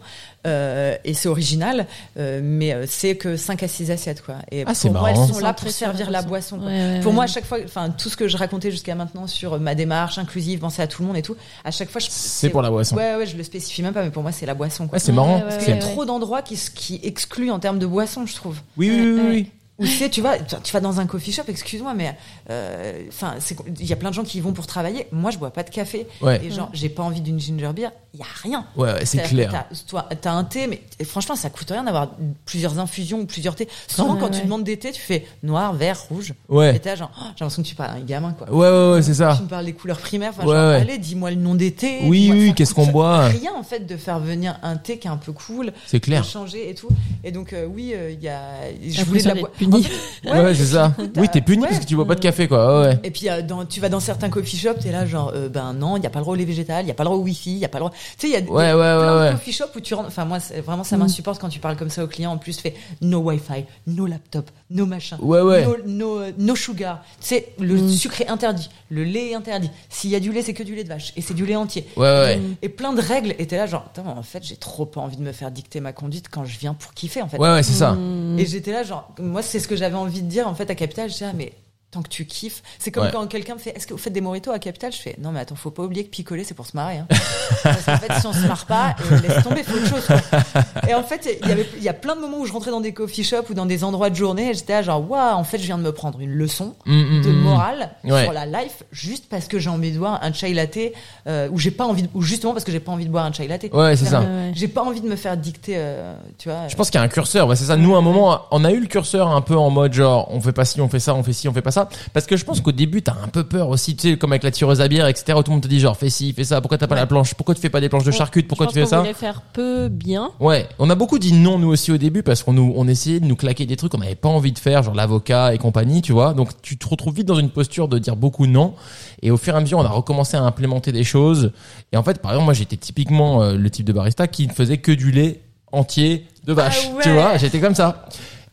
euh, 0.46 0.96
et 1.04 1.14
c'est 1.14 1.28
original, 1.28 1.86
euh, 2.18 2.40
mais 2.42 2.72
euh, 2.72 2.84
c'est 2.88 3.16
que 3.16 3.36
5 3.36 3.62
à 3.62 3.68
6 3.68 3.90
assiettes 3.92 4.22
quoi. 4.22 4.36
Et 4.50 4.64
Ah, 4.66 4.74
c'est 4.74 4.88
pour 4.88 5.00
moi, 5.00 5.10
marrant. 5.12 5.26
elles 5.28 5.34
sont 5.34 5.40
là 5.40 5.52
pour 5.52 5.70
servir 5.70 6.10
la 6.10 6.22
boisson. 6.22 6.58
quoi. 6.58 6.66
Ouais, 6.66 6.98
pour 7.00 7.10
ouais. 7.10 7.14
moi, 7.14 7.24
à 7.24 7.28
chaque 7.28 7.44
fois, 7.44 7.58
enfin 7.64 7.90
tout 7.90 8.08
ce 8.08 8.16
que 8.16 8.26
je 8.26 8.36
racontais 8.36 8.70
jusqu'à 8.72 8.94
maintenant 8.96 9.26
sur 9.28 9.60
ma 9.60 9.74
démarche 9.76 10.18
inclusive, 10.18 10.58
penser 10.58 10.82
à 10.82 10.86
tout 10.88 11.02
le 11.02 11.08
monde 11.08 11.16
et 11.16 11.22
tout, 11.22 11.36
à 11.64 11.70
chaque 11.70 11.90
fois, 11.90 12.00
je, 12.00 12.08
C'est 12.10 12.50
pour 12.50 12.62
la 12.62 12.70
boisson. 12.70 12.96
Ouais, 12.96 13.14
ouais, 13.16 13.26
je 13.26 13.36
le 13.36 13.44
spécifie 13.44 13.82
même 13.82 13.94
pas, 13.94 14.02
mais 14.02 14.10
pour 14.10 14.22
moi, 14.22 14.32
c'est 14.32 14.46
la 14.46 14.54
boisson. 14.54 14.88
Quoi. 14.88 14.96
Ouais, 14.96 15.00
c'est 15.00 15.12
marrant. 15.12 15.36
ouais, 15.36 15.42
Parce 15.42 15.54
ouais, 15.56 15.60
qu'il 15.64 15.68
y 15.68 15.72
a 15.72 15.74
ouais. 15.76 15.92
trop 15.92 16.04
d'endroits 16.04 16.42
qui, 16.42 16.56
qui 16.74 17.00
excluent 17.04 17.50
en 17.52 17.60
termes 17.60 17.78
de 17.78 17.86
boisson, 17.86 18.26
je 18.26 18.34
trouve. 18.34 18.58
Oui, 18.76 18.90
oui, 18.90 19.00
oui, 19.00 19.12
oui, 19.20 19.28
oui. 19.30 19.50
Ou 19.82 19.86
tu 19.86 19.90
sais, 19.92 20.08
tu 20.08 20.20
vas, 20.22 20.38
tu 20.38 20.72
vas 20.72 20.80
dans 20.80 21.00
un 21.00 21.06
coffee 21.06 21.32
shop, 21.32 21.42
excuse-moi, 21.48 21.94
mais 21.94 22.16
euh, 22.50 23.02
enfin, 23.08 23.34
c'est 23.38 23.56
il 23.80 23.86
y 23.86 23.92
a 23.92 23.96
plein 23.96 24.10
de 24.10 24.14
gens 24.14 24.22
qui 24.24 24.38
y 24.38 24.40
vont 24.40 24.52
pour 24.52 24.66
travailler. 24.66 25.06
Moi, 25.12 25.30
je 25.30 25.38
bois 25.38 25.50
pas 25.50 25.62
de 25.62 25.70
café. 25.70 26.06
Ouais. 26.20 26.40
Et 26.44 26.50
genre, 26.50 26.70
j'ai 26.72 26.88
pas 26.88 27.02
envie 27.02 27.20
d'une 27.20 27.38
ginger 27.40 27.72
beer. 27.74 27.90
Il 28.14 28.20
y 28.20 28.22
a 28.22 28.26
rien. 28.42 28.66
Ouais, 28.76 28.92
ouais, 28.92 29.04
c'est 29.06 29.22
clair. 29.22 29.64
toi, 29.88 30.06
t'as 30.20 30.32
un 30.32 30.44
thé, 30.44 30.66
mais 30.66 30.82
franchement, 31.04 31.34
ça 31.34 31.48
coûte 31.48 31.70
rien 31.70 31.84
d'avoir 31.84 32.10
plusieurs 32.44 32.78
infusions 32.78 33.20
ou 33.20 33.26
plusieurs 33.26 33.54
thés. 33.54 33.68
Souvent, 33.88 34.14
Ouais, 34.14 34.20
quand 34.20 34.26
ouais. 34.32 34.38
tu 34.38 34.44
demandes 34.44 34.64
des 34.64 34.78
thés, 34.78 34.92
tu 34.92 35.00
fais 35.00 35.26
noir, 35.42 35.72
vert, 35.72 35.98
rouge. 36.10 36.34
Ouais. 36.48 36.76
Et 36.76 36.78
t'as 36.78 36.94
genre, 36.96 37.10
oh, 37.16 37.22
j'ai 37.36 37.44
l'impression 37.44 37.62
que 37.62 37.68
tu 37.68 37.74
parles 37.74 37.90
à 37.90 37.94
un 37.94 38.00
gamin, 38.00 38.32
quoi. 38.32 38.50
Ouais, 38.52 38.68
ouais, 38.68 38.92
ouais, 38.96 39.02
c'est 39.02 39.14
ça. 39.14 39.34
Tu 39.36 39.44
me 39.44 39.48
parles 39.48 39.64
des 39.64 39.72
couleurs 39.72 39.98
primaires. 39.98 40.32
Enfin, 40.36 40.46
Ouais, 40.46 40.54
genre, 40.54 40.68
ouais. 40.70 40.74
allez, 40.76 40.98
dis-moi 40.98 41.30
le 41.30 41.36
nom 41.36 41.54
des 41.54 41.72
thés. 41.72 42.00
Oui, 42.04 42.30
oui, 42.32 42.52
qu'est-ce 42.54 42.74
qu'on 42.74 42.86
boit 42.86 43.28
Rien, 43.28 43.52
en 43.56 43.62
fait, 43.62 43.86
de 43.86 43.96
faire 43.96 44.18
venir 44.20 44.58
un 44.62 44.76
thé 44.76 44.98
qui 44.98 45.06
est 45.08 45.10
un 45.10 45.16
peu 45.16 45.32
cool. 45.32 45.72
C'est 45.86 46.00
clair. 46.00 46.22
changer 46.24 46.68
et 46.68 46.74
tout. 46.74 46.88
Et 47.24 47.32
donc, 47.32 47.52
euh, 47.54 47.64
oui, 47.66 47.92
euh, 47.94 48.10
il 48.10 48.22
y 48.22 48.28
a, 48.28 48.42
je 48.86 49.04
voulais 49.04 49.22
de 49.22 49.28
la 49.28 49.34
l'impression 49.34 49.70
puni. 49.80 49.86
Ouais, 50.24 50.40
ouais, 50.44 50.54
c'est 50.54 50.66
ça. 50.66 50.92
Oui, 51.16 51.28
t'es 51.32 51.40
puni 51.40 51.62
Ouais. 51.62 51.68
parce 51.68 51.80
que 51.80 51.86
tu 51.86 51.96
bois 51.96 52.06
pas 52.06 52.14
de 52.14 52.20
café, 52.20 52.48
quoi. 52.48 52.82
Ouais. 52.82 52.98
Et 53.04 53.10
puis 53.10 53.28
euh, 53.28 53.42
dans, 53.42 53.64
tu 53.64 53.80
vas 53.80 53.88
dans 53.88 54.00
certains 54.00 54.28
coffee 54.30 54.56
shops, 54.56 54.80
t'es 54.82 54.92
là 54.92 55.06
genre 55.06 55.32
euh, 55.34 55.48
ben 55.48 55.72
non, 55.72 55.96
il 55.96 56.02
y 56.02 56.06
a 56.06 56.10
pas 56.10 56.18
le 56.18 56.24
droit 56.24 56.34
au 56.34 56.36
lait 56.36 56.44
végétal, 56.44 56.84
il 56.84 56.88
y 56.88 56.90
a 56.90 56.94
pas 56.94 57.02
le 57.04 57.08
droit 57.08 57.18
au 57.18 57.22
wifi, 57.22 57.52
il 57.52 57.58
y 57.58 57.64
a 57.64 57.68
pas 57.68 57.78
le 57.78 57.84
droit. 57.86 57.92
Tu 57.92 57.98
sais, 58.18 58.28
il 58.28 58.32
y 58.32 58.36
a 58.36 58.40
des- 58.40 58.48
Ouais, 58.48 58.72
ouais, 58.72 58.78
ouais, 58.78 59.30
coffee 59.32 59.52
shops 59.52 59.74
où 59.76 59.80
tu 59.80 59.94
rentres. 59.94 60.08
Enfin 60.08 60.24
moi, 60.24 60.38
vraiment 60.64 60.84
ça 60.84 60.96
m'insupporte 60.96 61.40
quand 61.40 61.48
tu 61.48 61.58
parles 61.60 61.76
comme 61.76 61.90
ça 61.90 62.04
aux 62.04 62.08
clients. 62.08 62.32
En 62.32 62.38
plus, 62.38 62.56
tu 62.56 62.62
fais 62.62 62.74
no 63.00 63.18
wifi, 63.18 63.64
no 63.86 64.06
laptop, 64.06 64.50
no 64.70 64.86
machin, 64.86 65.18
Ouais, 65.20 65.40
ouais. 65.40 65.64
no 65.64 65.76
no, 65.86 66.18
euh, 66.20 66.32
no 66.38 66.54
sugar. 66.56 67.02
Tu 67.20 67.28
sais, 67.28 67.48
le 67.58 67.74
Mm. 67.76 67.88
sucre 67.90 68.20
est 68.20 68.28
interdit, 68.28 68.70
le 68.90 69.04
lait 69.04 69.30
est 69.30 69.34
interdit. 69.34 69.70
S'il 69.88 70.10
y 70.10 70.14
a 70.16 70.20
du 70.20 70.32
lait, 70.32 70.42
c'est 70.42 70.54
que 70.54 70.62
du 70.62 70.74
lait 70.74 70.84
de 70.84 70.88
vache 70.88 71.12
et 71.16 71.20
c'est 71.20 71.34
du 71.34 71.44
lait 71.46 71.56
entier. 71.56 71.86
Ouais, 71.96 72.02
ouais. 72.04 72.40
Et 72.62 72.68
plein 72.68 72.92
de 72.92 73.00
règles. 73.00 73.34
Et 73.38 73.46
t'es 73.46 73.56
là 73.56 73.66
genre, 73.66 73.84
Attends, 73.92 74.06
en 74.16 74.22
fait, 74.22 74.42
j'ai 74.44 74.56
trop 74.56 74.86
pas 74.86 75.00
envie 75.00 75.16
de 75.16 75.22
me 75.22 75.32
faire 75.32 75.50
dicter 75.50 75.80
ma 75.80 75.92
conduite 75.92 76.26
quand 76.30 76.44
je 76.44 76.58
viens 76.58 76.74
pour 76.74 76.94
kiffer 76.94 77.20
en 77.22 77.28
fait. 77.28 77.38
Ouais, 77.38 77.50
ouais, 77.50 77.62
c'est 77.62 77.72
ça. 77.72 77.92
Mm. 77.92 78.38
Et 78.38 78.46
j'étais 78.46 78.72
là, 78.72 78.82
genre, 78.84 79.10
moi, 79.18 79.42
c'est 79.52 79.60
ce 79.60 79.68
que 79.68 79.76
j'avais 79.76 79.96
envie 79.96 80.22
de 80.22 80.28
dire, 80.28 80.48
en 80.48 80.54
fait, 80.54 80.70
à 80.70 80.74
Capital. 80.74 81.10
Je 81.10 81.12
disais, 81.12 81.26
ah, 81.26 81.34
mais 81.34 81.52
tant 81.92 82.02
que 82.02 82.08
tu 82.08 82.24
kiffes. 82.24 82.62
C'est 82.78 82.90
comme 82.90 83.04
Ouais. 83.04 83.10
quand 83.12 83.26
quelqu'un 83.26 83.54
me 83.54 83.58
fait, 83.60 83.70
est-ce 83.76 83.86
que 83.86 83.92
vous 83.92 83.98
faites 83.98 84.12
des 84.14 84.20
moritos 84.20 84.50
à 84.50 84.58
Capital? 84.58 84.90
Je 84.92 84.98
fais, 84.98 85.14
non, 85.20 85.30
mais 85.30 85.40
attends, 85.40 85.54
faut 85.56 85.70
pas 85.70 85.82
oublier 85.84 86.04
que 86.04 86.10
picoler, 86.10 86.42
c'est 86.42 86.54
pour 86.54 86.66
se 86.66 86.74
marrer, 86.76 86.98
hein. 86.98 87.06
Parce 87.62 87.84
qu'en 87.84 87.98
fait, 87.98 88.12
si 88.20 88.26
on 88.26 88.32
se 88.32 88.46
marre 88.46 88.64
pas, 88.66 88.96
euh, 89.12 89.20
laisse 89.20 89.42
tomber, 89.44 89.62
faut 89.62 89.76
autre 89.76 89.88
chose, 89.88 90.06
quoi. 90.06 90.42
Et 90.88 90.94
en 90.94 91.02
fait, 91.02 91.28
il 91.42 91.48
y 91.48 91.52
avait, 91.52 91.68
il 91.76 91.82
y 91.82 91.88
a 91.88 91.92
plein 91.92 92.16
de 92.16 92.20
moments 92.20 92.38
où 92.40 92.46
je 92.46 92.52
rentrais 92.52 92.70
dans 92.70 92.80
des 92.80 92.92
coffee 92.94 93.22
shops 93.24 93.50
ou 93.50 93.54
dans 93.54 93.66
des 93.66 93.84
endroits 93.84 94.08
de 94.10 94.16
journée 94.16 94.50
et 94.50 94.54
j'étais 94.54 94.82
genre, 94.82 95.08
waouh, 95.08 95.36
en 95.36 95.44
fait, 95.44 95.58
je 95.58 95.64
viens 95.64 95.76
de 95.78 95.82
me 95.82 95.92
prendre 95.92 96.18
une 96.20 96.32
leçon 96.32 96.74
Mm, 96.86 96.92
mm, 97.18 97.22
de 97.24 97.30
mm. 97.30 97.36
morale 97.42 97.90
Ouais. 98.04 98.24
sur 98.24 98.32
la 98.32 98.46
life 98.46 98.82
juste 98.90 99.26
parce 99.28 99.46
que 99.46 99.58
j'ai 99.58 99.68
envie 99.70 99.92
de 99.92 99.98
boire 99.98 100.18
un 100.22 100.32
chai 100.32 100.54
latte, 100.54 100.78
euh, 101.26 101.48
ou 101.52 101.58
j'ai 101.58 101.70
pas 101.70 101.84
envie 101.84 102.02
de, 102.04 102.08
ou 102.14 102.22
justement 102.22 102.52
parce 102.54 102.64
que 102.64 102.72
j'ai 102.72 102.80
pas 102.80 102.92
envie 102.92 103.04
de 103.04 103.10
boire 103.10 103.26
un 103.26 103.32
chai 103.32 103.46
latte. 103.46 103.66
Ouais, 103.72 103.96
c'est 103.96 104.06
ça. 104.06 104.20
Ouais. 104.20 104.52
J'ai 104.54 104.68
pas 104.68 104.82
envie 104.82 105.00
de 105.02 105.08
me 105.08 105.16
faire 105.16 105.36
dicter, 105.36 105.74
euh, 105.76 106.14
tu 106.38 106.48
vois. 106.48 106.68
Je 106.68 106.74
pense 106.76 106.88
qu'il 106.90 106.98
y 106.98 107.02
a 107.02 107.04
un 107.04 107.08
curseur, 107.08 107.54
c'est 107.56 107.64
ça. 107.64 107.76
Nous, 107.76 107.94
à 107.94 107.98
un 107.98 108.02
moment, 108.02 108.40
on 108.50 108.64
a 108.64 108.70
eu 108.72 108.80
le 108.80 108.86
curseur 108.86 109.28
un 109.28 109.40
peu 109.42 109.56
en 109.56 109.68
mode 109.70 109.92
genre, 109.92 110.28
on 110.30 110.40
fait 110.40 110.52
pas 110.52 110.64
ci, 110.64 110.80
on 110.80 110.88
fait 110.88 111.00
ça, 111.00 111.14
on 111.14 111.22
fait 111.22 111.32
ci, 111.32 111.48
on 111.48 111.52
fait 111.52 111.60
pas 111.62 111.70
ça. 111.70 111.81
Parce 112.12 112.26
que 112.26 112.36
je 112.36 112.44
pense 112.44 112.60
qu'au 112.60 112.72
début, 112.72 113.02
t'as 113.02 113.14
un 113.22 113.28
peu 113.28 113.44
peur 113.44 113.68
aussi, 113.68 113.96
tu 113.96 114.10
sais, 114.10 114.16
comme 114.18 114.32
avec 114.32 114.42
la 114.42 114.50
tireuse 114.50 114.80
à 114.80 114.88
bière, 114.88 115.06
etc. 115.06 115.24
Tout 115.36 115.44
le 115.48 115.52
monde 115.52 115.62
te 115.62 115.68
dit 115.68 115.80
genre, 115.80 115.96
fais 115.96 116.10
ci, 116.10 116.32
fais 116.32 116.44
ça, 116.44 116.60
pourquoi 116.60 116.78
t'as 116.78 116.86
pas 116.86 116.94
la 116.94 117.06
planche, 117.06 117.34
pourquoi 117.34 117.54
tu 117.54 117.60
fais 117.60 117.70
pas 117.70 117.80
des 117.80 117.88
planches 117.88 118.04
de 118.04 118.10
charcutes, 118.10 118.48
pourquoi 118.48 118.66
Je 118.66 118.72
tu 118.72 118.78
fais 118.80 118.86
ça? 118.86 118.98
voulait 119.00 119.14
faire 119.14 119.42
peu 119.52 119.88
bien. 119.88 120.30
Ouais, 120.40 120.68
on 120.78 120.88
a 120.90 120.94
beaucoup 120.94 121.18
dit 121.18 121.32
non 121.32 121.58
nous 121.58 121.68
aussi 121.68 121.92
au 121.92 121.96
début 121.98 122.22
parce 122.22 122.42
qu'on 122.42 122.52
nous 122.52 122.72
on 122.76 122.88
essayait 122.88 123.20
de 123.20 123.26
nous 123.26 123.36
claquer 123.36 123.66
des 123.66 123.76
trucs 123.76 123.92
qu'on 123.92 123.98
n'avait 123.98 124.14
pas 124.14 124.28
envie 124.28 124.52
de 124.52 124.58
faire, 124.58 124.82
genre 124.82 124.94
l'avocat 124.94 125.54
et 125.54 125.58
compagnie, 125.58 126.02
tu 126.02 126.12
vois. 126.12 126.34
Donc 126.34 126.50
tu 126.62 126.76
te 126.78 126.88
retrouves 126.88 127.14
vite 127.14 127.26
dans 127.26 127.38
une 127.38 127.50
posture 127.50 127.88
de 127.88 127.98
dire 127.98 128.16
beaucoup 128.16 128.46
non. 128.46 128.74
Et 129.22 129.30
au 129.30 129.36
fur 129.36 129.54
et 129.54 129.56
à 129.56 129.60
mesure, 129.60 129.78
on 129.78 129.84
a 129.84 129.88
recommencé 129.88 130.36
à 130.36 130.42
implémenter 130.42 130.92
des 130.92 131.04
choses. 131.04 131.52
Et 131.92 131.96
en 131.96 132.02
fait, 132.02 132.20
par 132.20 132.32
exemple, 132.32 132.46
moi 132.46 132.54
j'étais 132.54 132.76
typiquement 132.76 133.42
euh, 133.42 133.54
le 133.56 133.70
type 133.70 133.86
de 133.86 133.92
barista 133.92 134.26
qui 134.26 134.46
ne 134.46 134.52
faisait 134.52 134.78
que 134.78 134.92
du 134.92 135.10
lait 135.12 135.40
entier 135.70 136.26
de 136.44 136.52
vache, 136.52 136.88
Ah 136.90 136.96
ouais. 136.96 137.02
tu 137.02 137.10
vois. 137.12 137.36
J'étais 137.38 137.60
comme 137.60 137.74
ça. 137.74 138.06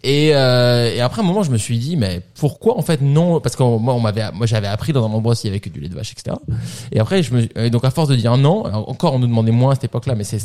Et, 0.03 0.31
euh, 0.33 0.93
et 0.95 1.01
après 1.01 1.21
un 1.21 1.25
moment, 1.25 1.43
je 1.43 1.51
me 1.51 1.57
suis 1.57 1.77
dit, 1.77 1.97
mais 1.97 2.21
pourquoi 2.39 2.77
en 2.77 2.81
fait 2.81 3.01
non? 3.01 3.41
Parce 3.41 3.55
que 3.57 3.63
moi, 3.63 3.93
on 3.93 3.99
m'avait, 3.99 4.31
moi, 4.33 4.45
j'avais 4.45 4.67
appris 4.67 4.93
dans 4.93 5.05
un 5.05 5.11
endroit 5.11 5.35
s'il 5.35 5.49
y 5.49 5.51
avait 5.51 5.59
que 5.59 5.69
du 5.69 5.79
lait 5.81 5.89
de 5.89 5.95
vache, 5.95 6.13
etc. 6.13 6.37
Et 6.93 6.99
après, 6.99 7.21
je 7.21 7.33
me, 7.33 7.47
et 7.59 7.69
donc 7.69 7.83
à 7.83 7.91
force 7.91 8.07
de 8.07 8.15
dire 8.15 8.37
non, 8.37 8.63
encore 8.65 9.13
on 9.15 9.19
nous 9.19 9.27
demandait 9.27 9.51
moins 9.51 9.71
à 9.71 9.75
cette 9.75 9.83
époque-là, 9.85 10.15
mais 10.15 10.23
c'est, 10.23 10.39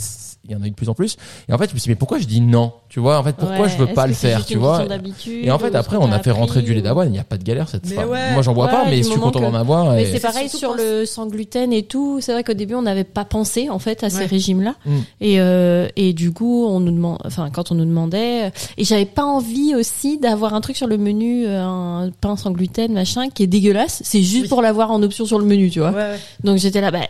il 0.47 0.53
y 0.53 0.57
en 0.57 0.63
a 0.63 0.67
eu 0.67 0.71
de 0.71 0.75
plus 0.75 0.89
en 0.89 0.95
plus. 0.95 1.17
Et 1.49 1.53
en 1.53 1.59
fait, 1.59 1.69
je 1.71 1.75
me 1.75 1.79
suis 1.79 1.85
dit, 1.85 1.91
mais 1.91 1.95
pourquoi 1.95 2.19
je 2.19 2.25
dis 2.27 2.41
non? 2.41 2.73
Tu 2.89 2.99
vois, 3.01 3.19
en 3.19 3.23
fait, 3.23 3.35
pourquoi 3.37 3.61
Ouais, 3.61 3.69
je 3.69 3.77
veux 3.79 3.87
pas 3.95 4.07
le 4.09 4.13
faire, 4.15 4.45
tu 4.45 4.59
vois? 4.59 4.85
Et 5.43 5.51
en 5.51 5.59
fait, 5.59 5.75
après, 5.77 5.97
on 5.99 6.11
a 6.13 6.19
fait 6.19 6.31
rentrer 6.33 6.63
du 6.63 6.75
lait 6.75 6.83
d'avoine. 6.83 7.09
Il 7.09 7.13
n'y 7.13 7.19
a 7.19 7.25
pas 7.25 7.39
de 7.39 7.45
galère 7.45 7.69
cette 7.69 7.87
fois. 7.87 8.07
ouais. 8.07 8.33
Moi, 8.33 8.43
j'en 8.43 8.55
bois 8.55 8.67
Ouais, 8.67 8.73
pas, 8.73 8.85
mais 8.91 8.99
je 8.99 9.03
suis 9.09 9.21
content 9.21 9.39
que- 9.41 9.45
d'en 9.45 9.55
avoir. 9.55 9.93
Mais 9.93 10.03
et- 10.03 10.13
c'est 10.13 10.21
pareil 10.21 10.49
sur 10.49 10.75
le 10.75 11.05
sans 11.07 11.27
gluten 11.29 11.73
et 11.73 11.85
tout. 11.85 12.19
C'est 12.21 12.33
vrai 12.33 12.43
qu'au 12.45 12.55
début, 12.55 12.75
on 12.75 12.83
n'avait 12.83 13.05
pas 13.05 13.25
pensé 13.25 13.71
en 13.71 13.79
fait 13.79 14.03
à 14.03 14.11
ces 14.11 14.27
régimes-là. 14.27 14.75
Mm. 14.85 14.97
Et 15.21 15.41
euh, 15.41 15.89
et 15.97 16.13
du 16.13 16.33
coup, 16.33 16.67
on 16.67 16.81
nous 16.81 16.93
demande, 16.93 17.19
enfin 17.25 17.51
quand 17.51 17.71
on 17.71 17.75
nous 17.77 17.85
demandait, 17.85 18.53
et 18.77 18.85
j'avais 18.85 19.05
pas 19.07 19.25
envie 19.25 19.44
aussi 19.77 20.19
d'avoir 20.19 20.55
un 20.55 20.61
truc 20.61 20.77
sur 20.77 20.87
le 20.87 20.99
menu, 20.99 21.47
euh, 21.47 21.63
un 21.63 22.11
pain 22.21 22.37
sans 22.37 22.51
gluten, 22.51 22.93
machin, 22.93 23.29
qui 23.31 23.43
est 23.43 23.47
dégueulasse. 23.47 24.01
C'est 24.05 24.23
juste 24.23 24.43
Oui. 24.45 24.49
pour 24.49 24.63
l'avoir 24.63 24.91
en 24.91 25.03
option 25.03 25.25
sur 25.27 25.39
le 25.39 25.45
menu, 25.45 25.71
tu 25.71 25.81
vois. 25.81 25.91
Ouais, 25.91 25.97
ouais. 25.97 26.19
Donc 26.43 26.59
j'étais 26.59 26.81
là, 26.81 26.91
bah 26.91 27.01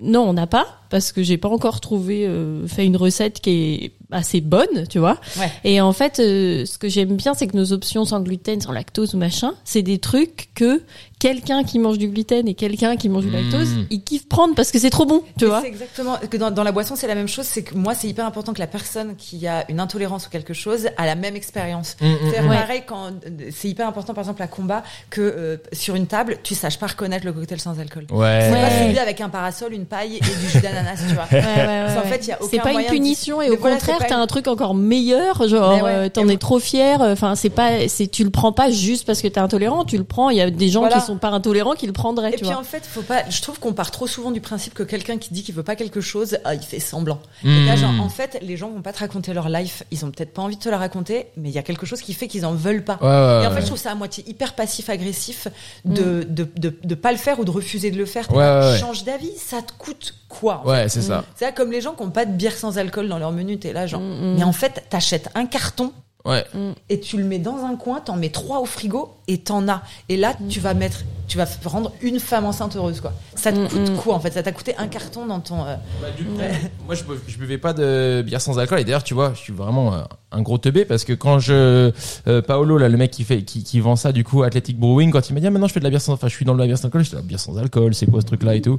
non, 0.00 0.22
on 0.28 0.32
n'a 0.32 0.46
pas 0.46 0.66
parce 0.92 1.10
que 1.10 1.22
j'ai 1.22 1.38
pas 1.38 1.48
encore 1.48 1.80
trouvé 1.80 2.26
euh, 2.26 2.66
fait 2.68 2.84
une 2.84 2.96
recette 2.98 3.40
qui 3.40 3.50
est 3.50 3.92
assez 4.10 4.42
bonne, 4.42 4.86
tu 4.90 4.98
vois. 4.98 5.18
Ouais. 5.38 5.50
Et 5.64 5.80
en 5.80 5.94
fait, 5.94 6.20
euh, 6.20 6.66
ce 6.66 6.76
que 6.76 6.86
j'aime 6.88 7.16
bien, 7.16 7.32
c'est 7.32 7.46
que 7.46 7.56
nos 7.56 7.72
options 7.72 8.04
sans 8.04 8.20
gluten, 8.20 8.60
sans 8.60 8.72
lactose 8.72 9.14
ou 9.14 9.18
machin, 9.18 9.54
c'est 9.64 9.80
des 9.80 9.98
trucs 9.98 10.50
que 10.54 10.82
quelqu'un 11.18 11.64
qui 11.64 11.78
mange 11.78 11.96
du 11.98 12.08
gluten 12.08 12.46
et 12.46 12.52
quelqu'un 12.54 12.96
qui 12.96 13.08
mange 13.08 13.24
du 13.24 13.30
lactose, 13.30 13.70
Mm. 13.70 13.86
ils 13.90 14.02
kiffent 14.02 14.28
prendre 14.28 14.54
parce 14.54 14.70
que 14.70 14.78
c'est 14.78 14.90
trop 14.90 15.06
bon, 15.06 15.22
tu 15.38 15.44
Mais 15.44 15.46
vois. 15.46 15.60
C'est 15.62 15.68
exactement 15.68 16.16
que 16.30 16.36
dans, 16.36 16.50
dans 16.50 16.62
la 16.64 16.72
boisson, 16.72 16.94
c'est 16.94 17.06
la 17.06 17.14
même 17.14 17.28
chose. 17.28 17.46
C'est 17.46 17.62
que 17.62 17.74
moi, 17.74 17.94
c'est 17.94 18.08
hyper 18.08 18.26
important 18.26 18.52
que 18.52 18.58
la 18.58 18.66
personne 18.66 19.16
qui 19.16 19.46
a 19.46 19.64
une 19.70 19.80
intolérance 19.80 20.26
ou 20.26 20.30
quelque 20.30 20.52
chose 20.52 20.88
a 20.98 21.06
la 21.06 21.14
même 21.14 21.34
expérience. 21.36 21.96
C'est 21.98 22.42
mm. 22.42 22.48
Ouais. 22.50 22.56
pareil 22.58 22.82
quand 22.86 23.12
c'est 23.50 23.68
hyper 23.68 23.88
important, 23.88 24.12
par 24.12 24.22
exemple, 24.24 24.42
à 24.42 24.46
combat, 24.48 24.82
que 25.08 25.20
euh, 25.22 25.56
sur 25.72 25.94
une 25.94 26.06
table, 26.06 26.36
tu 26.42 26.54
saches 26.54 26.78
pas 26.78 26.88
reconnaître 26.88 27.24
le 27.24 27.32
cocktail 27.32 27.60
sans 27.60 27.78
alcool. 27.80 28.04
Ouais. 28.10 28.40
C'est 28.42 28.52
Ouais. 28.52 28.60
pas 28.60 28.70
celui 28.84 28.98
avec 28.98 29.20
un 29.22 29.30
parasol, 29.30 29.72
une 29.72 29.86
paille 29.86 30.16
et 30.16 30.20
du 30.20 30.48
jus 30.50 30.60
d'ananas, 30.60 30.81
tu 31.08 31.14
vois. 31.14 31.26
Ouais, 31.32 31.38
ouais, 31.40 31.44
ouais, 31.44 31.82
Parce 31.86 31.94
qu'en 31.94 32.00
ouais. 32.02 32.06
fait, 32.08 32.26
il 32.26 32.28
y 32.28 32.32
a 32.32 32.38
c'est 32.50 32.58
pas 32.60 32.72
une 32.72 32.82
de- 32.82 32.86
punition 32.88 33.40
et 33.42 33.50
au 33.50 33.56
voilà, 33.56 33.76
contraire, 33.76 33.98
t'as 34.06 34.14
une- 34.16 34.20
un 34.22 34.26
truc 34.26 34.46
encore 34.48 34.74
meilleur, 34.74 35.46
genre 35.48 35.80
euh, 35.84 36.08
t'en 36.08 36.28
es 36.28 36.36
trop 36.36 36.58
fier. 36.58 37.00
Enfin, 37.00 37.34
c'est 37.34 37.50
pas, 37.50 37.88
c'est 37.88 38.06
tu 38.06 38.24
le 38.24 38.30
prends 38.30 38.52
pas 38.52 38.70
juste 38.70 39.06
parce 39.06 39.22
que 39.22 39.28
t'es 39.28 39.40
intolérant, 39.40 39.84
tu 39.84 39.96
le 39.98 40.04
prends. 40.04 40.30
Il 40.30 40.36
y 40.36 40.40
a 40.40 40.50
des 40.50 40.68
gens 40.68 40.80
Voilà. 40.80 40.96
qui 40.96 41.06
sont 41.06 41.16
pas 41.16 41.28
intolérants 41.28 41.72
qui 41.74 41.86
le 41.86 41.92
prendraient, 41.92 42.30
Et 42.30 42.32
tu 42.32 42.38
puis 42.38 42.46
vois. 42.48 42.58
en 42.60 42.64
fait, 42.64 42.84
faut 42.86 43.02
pas. 43.02 43.28
Je 43.30 43.40
trouve 43.42 43.58
qu'on 43.58 43.72
part 43.72 43.90
trop 43.90 44.06
souvent 44.06 44.30
du 44.30 44.40
principe 44.40 44.74
que 44.74 44.82
quelqu'un 44.82 45.18
qui 45.18 45.32
dit 45.32 45.42
qu'il 45.42 45.54
veut 45.54 45.62
pas 45.62 45.76
quelque 45.76 46.00
chose, 46.00 46.38
ah, 46.44 46.54
il 46.54 46.62
fait 46.62 46.80
semblant. 46.80 47.18
Et 47.44 47.64
là, 47.66 47.76
genre, 47.76 47.92
en 48.00 48.08
fait, 48.08 48.38
les 48.42 48.56
gens 48.56 48.68
vont 48.70 48.82
pas 48.82 48.92
te 48.92 48.98
raconter 49.00 49.32
leur 49.34 49.48
life. 49.48 49.82
Ils 49.90 50.04
ont 50.04 50.10
peut-être 50.10 50.32
pas 50.34 50.42
envie 50.42 50.56
de 50.56 50.62
te 50.62 50.68
la 50.68 50.78
raconter, 50.78 51.26
mais 51.36 51.48
il 51.48 51.54
y 51.54 51.58
a 51.58 51.62
quelque 51.62 51.86
chose 51.86 52.00
qui 52.02 52.12
fait 52.14 52.28
qu'ils 52.28 52.44
en 52.46 52.52
veulent 52.52 52.84
pas. 52.84 52.98
Ouais, 53.00 53.06
ouais, 53.08 53.44
Et 53.44 53.46
en 53.46 53.50
fait, 53.50 53.56
ouais. 53.56 53.60
je 53.62 53.66
trouve 53.66 53.78
ça 53.78 53.90
à 53.90 53.94
moitié 53.94 54.24
hyper 54.28 54.54
passif-agressif 54.54 55.48
de, 55.84 56.22
de, 56.28 56.48
de, 56.56 56.74
de 56.82 56.94
pas 56.94 57.12
le 57.12 57.18
faire 57.18 57.38
ou 57.40 57.44
de 57.44 57.50
refuser 57.50 57.90
de 57.90 57.96
le 57.98 58.06
faire. 58.06 58.30
Ouais, 58.32 58.38
ouais, 58.38 58.72
ouais. 58.72 58.78
Change 58.78 59.04
d'avis, 59.04 59.32
ça 59.36 59.62
te 59.62 59.72
coûte 59.78 60.14
quoi 60.40 60.62
en 60.64 60.70
Ouais, 60.70 60.88
c'est 60.88 61.02
ça. 61.02 61.24
C'est 61.36 61.44
là, 61.44 61.52
comme 61.52 61.70
les 61.70 61.80
gens 61.80 61.92
qui 61.92 62.02
ont 62.02 62.10
pas 62.10 62.24
de 62.24 62.32
bière 62.32 62.56
sans 62.56 62.78
alcool 62.78 63.08
dans 63.08 63.18
leur 63.18 63.32
menu, 63.32 63.58
t'es 63.58 63.72
là 63.72 63.86
genre. 63.86 64.00
Mm, 64.00 64.32
mm. 64.32 64.34
Mais 64.38 64.44
en 64.44 64.52
fait, 64.52 64.84
t'achètes 64.90 65.28
un 65.34 65.46
carton 65.46 65.92
Ouais. 66.24 66.44
et 66.88 67.00
tu 67.00 67.16
le 67.16 67.24
mets 67.24 67.40
dans 67.40 67.64
un 67.64 67.74
coin, 67.74 67.98
t'en 68.00 68.14
mets 68.14 68.28
trois 68.28 68.60
au 68.60 68.64
frigo 68.64 69.16
et 69.26 69.38
t'en 69.38 69.66
as. 69.66 69.82
Et 70.08 70.16
là, 70.16 70.34
tu 70.48 70.60
vas 70.60 70.72
mettre, 70.72 71.00
tu 71.28 71.38
vas 71.38 71.46
rendre 71.64 71.92
une 72.02 72.18
femme 72.20 72.44
enceinte 72.44 72.76
heureuse 72.76 73.00
quoi. 73.00 73.12
Ça 73.34 73.52
te 73.52 73.58
Mm, 73.58 73.68
coûte 73.68 73.90
mm. 73.90 73.96
quoi 73.96 74.14
en 74.14 74.20
fait? 74.20 74.32
Ça 74.32 74.42
t'a 74.42 74.52
coûté 74.52 74.74
un 74.76 74.86
carton 74.88 75.26
dans 75.26 75.40
ton. 75.40 75.64
euh, 75.64 75.76
Bah, 76.00 76.08
du 76.16 76.24
coup, 76.24 76.32
moi 76.86 76.94
je, 76.94 77.02
je 77.26 77.38
buvais 77.38 77.58
pas 77.58 77.72
de 77.72 78.22
bière 78.24 78.40
sans 78.40 78.58
alcool 78.58 78.80
et 78.80 78.84
d'ailleurs 78.84 79.04
tu 79.04 79.14
vois 79.14 79.32
je 79.34 79.38
suis 79.40 79.52
vraiment 79.52 79.94
euh, 79.94 80.00
un 80.32 80.42
gros 80.42 80.58
teubé 80.58 80.84
parce 80.84 81.04
que 81.04 81.12
quand 81.12 81.38
je 81.38 81.92
euh, 82.26 82.42
Paolo 82.42 82.78
là 82.78 82.88
le 82.88 82.96
mec 82.96 83.10
qui 83.10 83.24
fait 83.24 83.42
qui, 83.42 83.62
qui 83.64 83.80
vend 83.80 83.96
ça 83.96 84.12
du 84.12 84.24
coup 84.24 84.42
Athletic 84.42 84.78
Brewing 84.78 85.10
quand 85.10 85.28
il 85.28 85.34
m'a 85.34 85.40
dit 85.40 85.46
ah, 85.46 85.50
maintenant 85.50 85.68
je 85.68 85.72
fais 85.72 85.80
de 85.80 85.84
la 85.84 85.90
bière 85.90 86.00
sans 86.00 86.12
enfin 86.14 86.28
je 86.28 86.34
suis 86.34 86.44
dans 86.44 86.54
de 86.54 86.58
la 86.58 86.66
bière 86.66 86.78
sans 86.78 86.86
alcool 86.86 87.04
j'étais 87.04 87.16
la 87.16 87.22
bière 87.22 87.40
sans 87.40 87.56
alcool 87.58 87.94
c'est 87.94 88.06
quoi 88.10 88.20
ce 88.20 88.26
truc 88.26 88.42
là 88.42 88.54
et 88.54 88.60
tout 88.62 88.78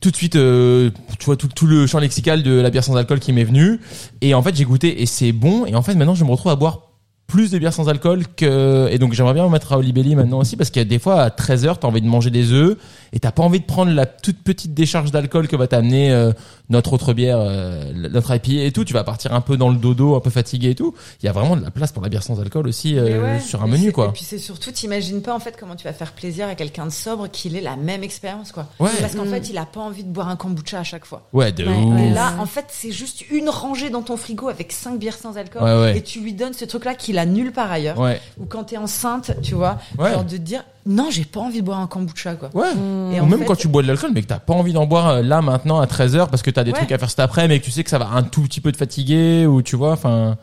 tout 0.00 0.10
de 0.10 0.16
suite 0.16 0.36
euh, 0.36 0.90
tu 1.18 1.26
vois 1.26 1.36
tout, 1.36 1.48
tout 1.48 1.66
le 1.66 1.86
champ 1.86 1.98
lexical 1.98 2.42
de 2.42 2.60
la 2.60 2.70
bière 2.70 2.84
sans 2.84 2.96
alcool 2.96 3.20
qui 3.20 3.32
m'est 3.32 3.44
venu 3.44 3.80
et 4.20 4.34
en 4.34 4.42
fait 4.42 4.54
j'ai 4.56 4.64
goûté 4.64 5.02
et 5.02 5.06
c'est 5.06 5.32
bon 5.32 5.66
et 5.66 5.74
en 5.74 5.82
fait 5.82 5.94
maintenant 5.94 6.14
je 6.14 6.24
me 6.24 6.30
retrouve 6.30 6.52
à 6.52 6.56
boire 6.56 6.85
plus 7.26 7.50
de 7.50 7.58
bière 7.58 7.72
sans 7.72 7.88
alcool 7.88 8.22
que 8.36 8.88
et 8.90 8.98
donc 8.98 9.12
j'aimerais 9.12 9.34
bien 9.34 9.44
me 9.44 9.50
mettre 9.50 9.72
à 9.72 9.78
Olibelli 9.78 10.14
maintenant 10.14 10.38
aussi 10.38 10.56
parce 10.56 10.70
qu'il 10.70 10.80
y 10.80 10.84
a 10.84 10.88
des 10.88 10.98
fois 11.00 11.22
à 11.22 11.28
13h 11.30 11.76
t'as 11.80 11.88
envie 11.88 12.00
de 12.00 12.06
manger 12.06 12.30
des 12.30 12.52
œufs 12.52 12.76
et 13.12 13.18
t'as 13.18 13.32
pas 13.32 13.42
envie 13.42 13.58
de 13.60 13.64
prendre 13.64 13.90
la 13.92 14.06
toute 14.06 14.38
petite 14.44 14.74
décharge 14.74 15.10
d'alcool 15.10 15.48
que 15.48 15.56
va 15.56 15.66
t'amener 15.66 16.12
euh, 16.12 16.30
notre 16.70 16.92
autre 16.92 17.12
bière 17.14 17.38
euh, 17.40 17.92
notre 17.94 18.32
IPA 18.34 18.64
et 18.66 18.70
tout 18.72 18.84
tu 18.84 18.92
vas 18.94 19.02
partir 19.02 19.32
un 19.34 19.40
peu 19.40 19.56
dans 19.56 19.70
le 19.70 19.76
dodo 19.76 20.14
un 20.14 20.20
peu 20.20 20.30
fatigué 20.30 20.70
et 20.70 20.74
tout 20.76 20.94
il 21.20 21.26
y 21.26 21.28
a 21.28 21.32
vraiment 21.32 21.56
de 21.56 21.62
la 21.64 21.70
place 21.72 21.90
pour 21.90 22.02
la 22.02 22.08
bière 22.08 22.22
sans 22.22 22.40
alcool 22.40 22.68
aussi 22.68 22.96
euh, 22.96 23.34
ouais. 23.34 23.40
sur 23.40 23.62
un 23.62 23.66
menu 23.66 23.90
quoi 23.90 24.06
Et 24.08 24.12
puis 24.12 24.24
c'est 24.24 24.38
surtout, 24.38 24.70
t'imagines 24.70 25.20
pas 25.22 25.34
en 25.34 25.40
fait 25.40 25.56
comment 25.58 25.74
tu 25.74 25.84
vas 25.84 25.92
faire 25.92 26.12
plaisir 26.12 26.46
à 26.48 26.54
quelqu'un 26.54 26.86
de 26.86 26.92
sobre 26.92 27.28
qu'il 27.28 27.56
ait 27.56 27.60
la 27.60 27.74
même 27.76 28.04
expérience 28.04 28.52
quoi. 28.52 28.66
Ouais. 28.78 28.90
Parce 29.00 29.14
qu'en 29.16 29.24
Mm. 29.24 29.30
fait, 29.30 29.48
il 29.50 29.58
a 29.58 29.66
pas 29.66 29.80
envie 29.80 30.04
de 30.04 30.08
boire 30.10 30.28
un 30.28 30.36
kombucha 30.36 30.78
à 30.78 30.84
chaque 30.84 31.04
fois. 31.06 31.26
ouais 31.32 31.50
de 31.52 31.64
Ouais, 31.64 32.10
là, 32.10 32.34
en 32.38 32.46
fait, 32.46 32.66
c'est 32.68 32.92
juste 32.92 33.24
une 33.30 33.48
rangée 33.48 33.90
dans 33.90 34.02
ton 34.02 34.16
frigo 34.16 34.48
avec 34.48 34.70
cinq 34.72 34.98
bières 34.98 35.16
sans 35.18 35.36
alcool. 35.36 35.62
Ouais, 35.62 35.80
ouais. 35.80 35.98
Et 35.98 36.02
tu 36.02 36.20
lui 36.20 36.32
donnes 36.32 36.52
ce 36.52 36.64
truc-là 36.64 36.94
qu'il 36.94 37.15
a 37.18 37.26
nulle 37.26 37.52
part 37.52 37.70
ailleurs. 37.70 37.98
ouais 37.98 38.20
Ou 38.38 38.44
quand 38.46 38.64
t'es 38.64 38.76
enceinte, 38.76 39.32
tu 39.42 39.54
vois, 39.54 39.78
Ouais. 39.98 40.12
genre 40.12 40.24
de 40.24 40.30
te 40.30 40.36
dire 40.36 40.62
non, 40.88 41.08
j'ai 41.10 41.24
pas 41.24 41.40
envie 41.40 41.60
de 41.62 41.66
boire 41.66 41.80
un 41.80 41.88
kombucha 41.88 42.34
quoi. 42.36 42.48
ouais 42.54 42.68
Et 43.12 43.20
ou 43.20 43.26
même 43.26 43.40
fait- 43.40 43.44
quand 43.44 43.56
tu 43.56 43.66
bois 43.66 43.82
de 43.82 43.88
l'alcool 43.88 44.10
mais 44.14 44.22
que 44.22 44.28
t'as 44.28 44.38
pas 44.38 44.54
envie 44.54 44.72
d'en 44.72 44.86
boire 44.86 45.08
euh, 45.08 45.22
là 45.22 45.42
maintenant 45.42 45.80
à 45.80 45.86
13h 45.86 46.28
parce 46.28 46.42
que 46.42 46.50
t'as 46.50 46.62
des 46.62 46.70
Ouais. 46.70 46.76
trucs 46.78 46.92
à 46.92 46.98
faire 46.98 47.10
cet 47.10 47.18
après 47.20 47.48
mais 47.48 47.58
que 47.58 47.64
tu 47.64 47.72
sais 47.72 47.82
que 47.82 47.90
ça 47.90 47.98
va 47.98 48.06
un 48.14 48.22
tout 48.22 48.42
petit 48.42 48.60
peu 48.60 48.70
te 48.70 48.76
fatiguer 48.76 49.46
ou 49.46 49.62
tu 49.62 49.74
vois 49.74 49.92
enfin 49.92 50.36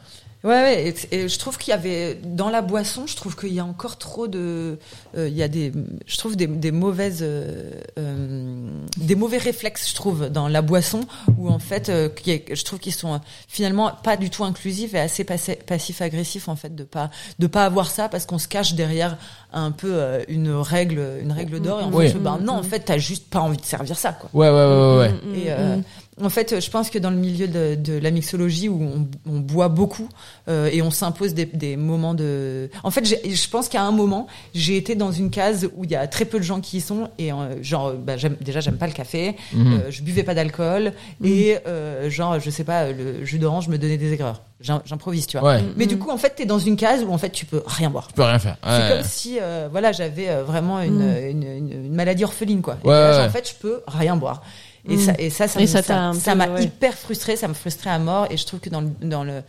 Ouais, 0.44 0.49
ouais. 0.49 0.94
Et, 1.11 1.15
et 1.24 1.30
je 1.30 1.40
trouve 1.40 1.57
qu'il 1.57 1.72
y 1.72 1.74
avait 1.74 2.15
dans 2.24 2.49
la 2.49 2.61
boisson, 2.61 3.07
je 3.07 3.15
trouve 3.15 3.36
qu'il 3.36 3.53
y 3.53 3.60
a 3.61 3.65
encore 3.65 3.98
trop 3.98 4.28
de, 4.28 4.78
euh, 5.18 5.28
il 5.30 5.36
y 5.38 5.41
a 5.44 5.48
des, 5.48 5.72
je 6.06 6.18
trouve 6.18 6.36
des, 6.36 6.48
des 6.48 6.72
mauvaises, 6.72 7.20
euh, 7.22 7.72
euh, 7.98 8.68
des 8.98 9.15
mauvais 9.15 9.38
réflexes, 9.38 9.90
je 9.90 9.95
trouve, 9.95 10.28
dans 10.30 10.49
la 10.49 10.61
boisson 10.61 11.02
où 11.38 11.49
en 11.49 11.60
fait, 11.60 11.88
euh, 11.90 12.10
je 12.28 12.64
trouve 12.64 12.80
qu'ils 12.80 12.94
sont 12.94 13.14
euh, 13.14 13.18
finalement 13.48 13.91
pas 14.03 14.18
du 14.18 14.30
tout 14.30 14.44
inclusifs 14.44 14.94
et 14.94 14.99
assez 14.99 15.24
passifs-agressifs 15.24 16.48
en 16.49 16.56
fait 16.57 16.76
de 16.76 16.84
pas, 16.84 17.10
de 17.40 17.48
pas 17.48 17.65
avoir 17.65 17.90
ça 17.90 18.10
parce 18.10 18.26
qu'on 18.26 18.38
se 18.40 18.48
cache 18.49 18.74
derrière 18.74 19.18
un 19.53 19.72
peu 19.72 19.91
euh, 19.94 20.24
une 20.28 20.52
règle, 20.52 21.20
une 21.22 21.32
règle 21.32 21.61
d'or 21.61 21.82
et 21.82 21.84
en 21.86 21.91
Oui. 21.94 22.10
fait, 22.10 22.18
ben 22.20 22.40
non, 22.41 22.53
en 22.53 22.64
fait, 22.64 22.82
t'as 22.82 22.98
juste 22.98 23.30
pas 23.30 23.40
envie 23.40 23.57
de 23.57 23.65
servir 23.65 23.98
ça 23.98 24.11
quoi. 24.14 24.30
ouais 24.34 24.49
ouais 24.49 24.56
ouais 24.56 24.65
ouais, 24.65 24.98
ouais. 24.98 25.11
Mm, 25.11 25.30
mm, 25.32 25.36
Et, 25.36 25.52
euh, 25.52 25.78
mm. 25.78 25.84
En 26.22 26.30
fait, 26.30 26.60
je 26.60 26.69
pense 26.69 26.90
que 26.91 26.99
dans 26.99 27.10
le 27.10 27.15
milieu 27.15 27.48
de, 27.48 27.73
de 27.76 27.98
la 27.98 28.11
mixologie 28.11 28.69
où 28.69 28.80
on, 28.84 29.07
on 29.31 29.40
boit 29.40 29.68
beaucoup 29.68 30.07
euh, 30.48 30.69
et 30.72 30.81
on 30.84 30.91
s'impose 30.91 31.34
des, 31.34 31.45
des 31.45 31.76
moments 31.76 32.14
de. 32.14 32.69
En 32.84 32.91
fait, 32.91 33.03
je 33.06 33.49
pense 33.49 33.68
qu'à 33.68 33.81
un 33.81 33.91
moment, 33.91 34.27
j'ai 34.53 34.77
été 34.77 34.94
dans 34.94 35.11
une 35.11 35.31
case 35.31 35.68
où 35.76 35.84
il 35.85 35.91
y 35.91 35.95
a 35.95 36.06
très 36.06 36.26
peu 36.26 36.38
de 36.38 36.44
gens 36.44 36.61
qui 36.61 36.77
y 36.77 36.81
sont 36.81 37.10
et 37.18 37.31
euh, 37.34 37.61
genre, 37.64 37.94
bah, 37.94 38.14
déjà, 38.41 38.60
j'aime 38.60 38.77
pas 38.77 38.85
le 38.88 38.94
café, 38.94 39.35
Mhm. 39.53 39.73
euh, 39.73 39.77
je 39.90 40.03
buvais 40.03 40.22
pas 40.23 40.35
d'alcool 40.35 40.94
et 41.23 41.57
euh, 41.68 42.10
genre, 42.11 42.40
je 42.40 42.49
sais 42.52 42.64
pas, 42.64 42.91
le 42.91 43.26
jus 43.26 43.40
d'orange 43.40 43.68
me 43.68 43.77
donnait 43.80 43.98
des 43.98 44.14
aigreurs. 44.14 44.41
J'im- 44.61 44.81
J'improvise, 44.85 45.26
tu 45.27 45.38
vois. 45.40 45.56
Ouais. 45.56 45.64
Mais 45.76 45.88
du 45.88 45.98
coup, 45.98 46.10
en 46.11 46.18
fait, 46.18 46.35
t'es 46.35 46.45
dans 46.45 46.60
une 46.60 46.77
case 46.77 47.03
où 47.03 47.11
en 47.11 47.18
fait, 47.18 47.31
tu 47.31 47.45
peux 47.45 47.64
rien 47.65 47.90
boire. 47.90 48.07
Tu 48.07 48.14
peux 48.14 48.22
rien 48.23 48.40
faire. 48.40 48.56
C'est 48.64 48.69
Ouais. 48.69 48.90
comme 48.98 49.03
si, 49.03 49.38
euh, 49.41 49.68
voilà, 49.69 49.91
j'avais 49.91 50.34
vraiment 50.44 50.80
une, 50.80 51.02
une, 51.02 51.44
une- 51.44 51.72
une 51.85 51.94
maladie 51.94 52.23
orpheline, 52.23 52.61
quoi. 52.61 52.77
Et 52.84 52.88
Ouais, 52.88 52.94
là, 52.94 53.19
ouais. 53.19 53.26
en 53.26 53.30
fait, 53.30 53.49
je 53.49 53.56
peux 53.56 53.81
rien 53.88 54.15
boire. 54.15 54.41
Et 54.89 54.95
Mm. 54.95 54.99
ça, 54.99 55.14
et 55.18 55.30
ça, 55.30 55.47
ça, 55.47 55.60
Et 55.61 55.65
me- 55.65 56.35
m'a 56.35 56.47
ouais. 56.49 56.64
hyper 56.65 56.93
frustrée, 56.93 57.35
ça 57.38 57.47
me 57.47 57.53
frustrait 57.53 57.89
à 57.89 57.99
mort. 57.99 58.27
Et 58.30 58.38
je 58.38 58.45
trouve 58.45 58.60
que 58.60 58.69
dans 58.69 58.81
le, 58.81 58.89
dans 59.01 59.23
le, 59.23 59.41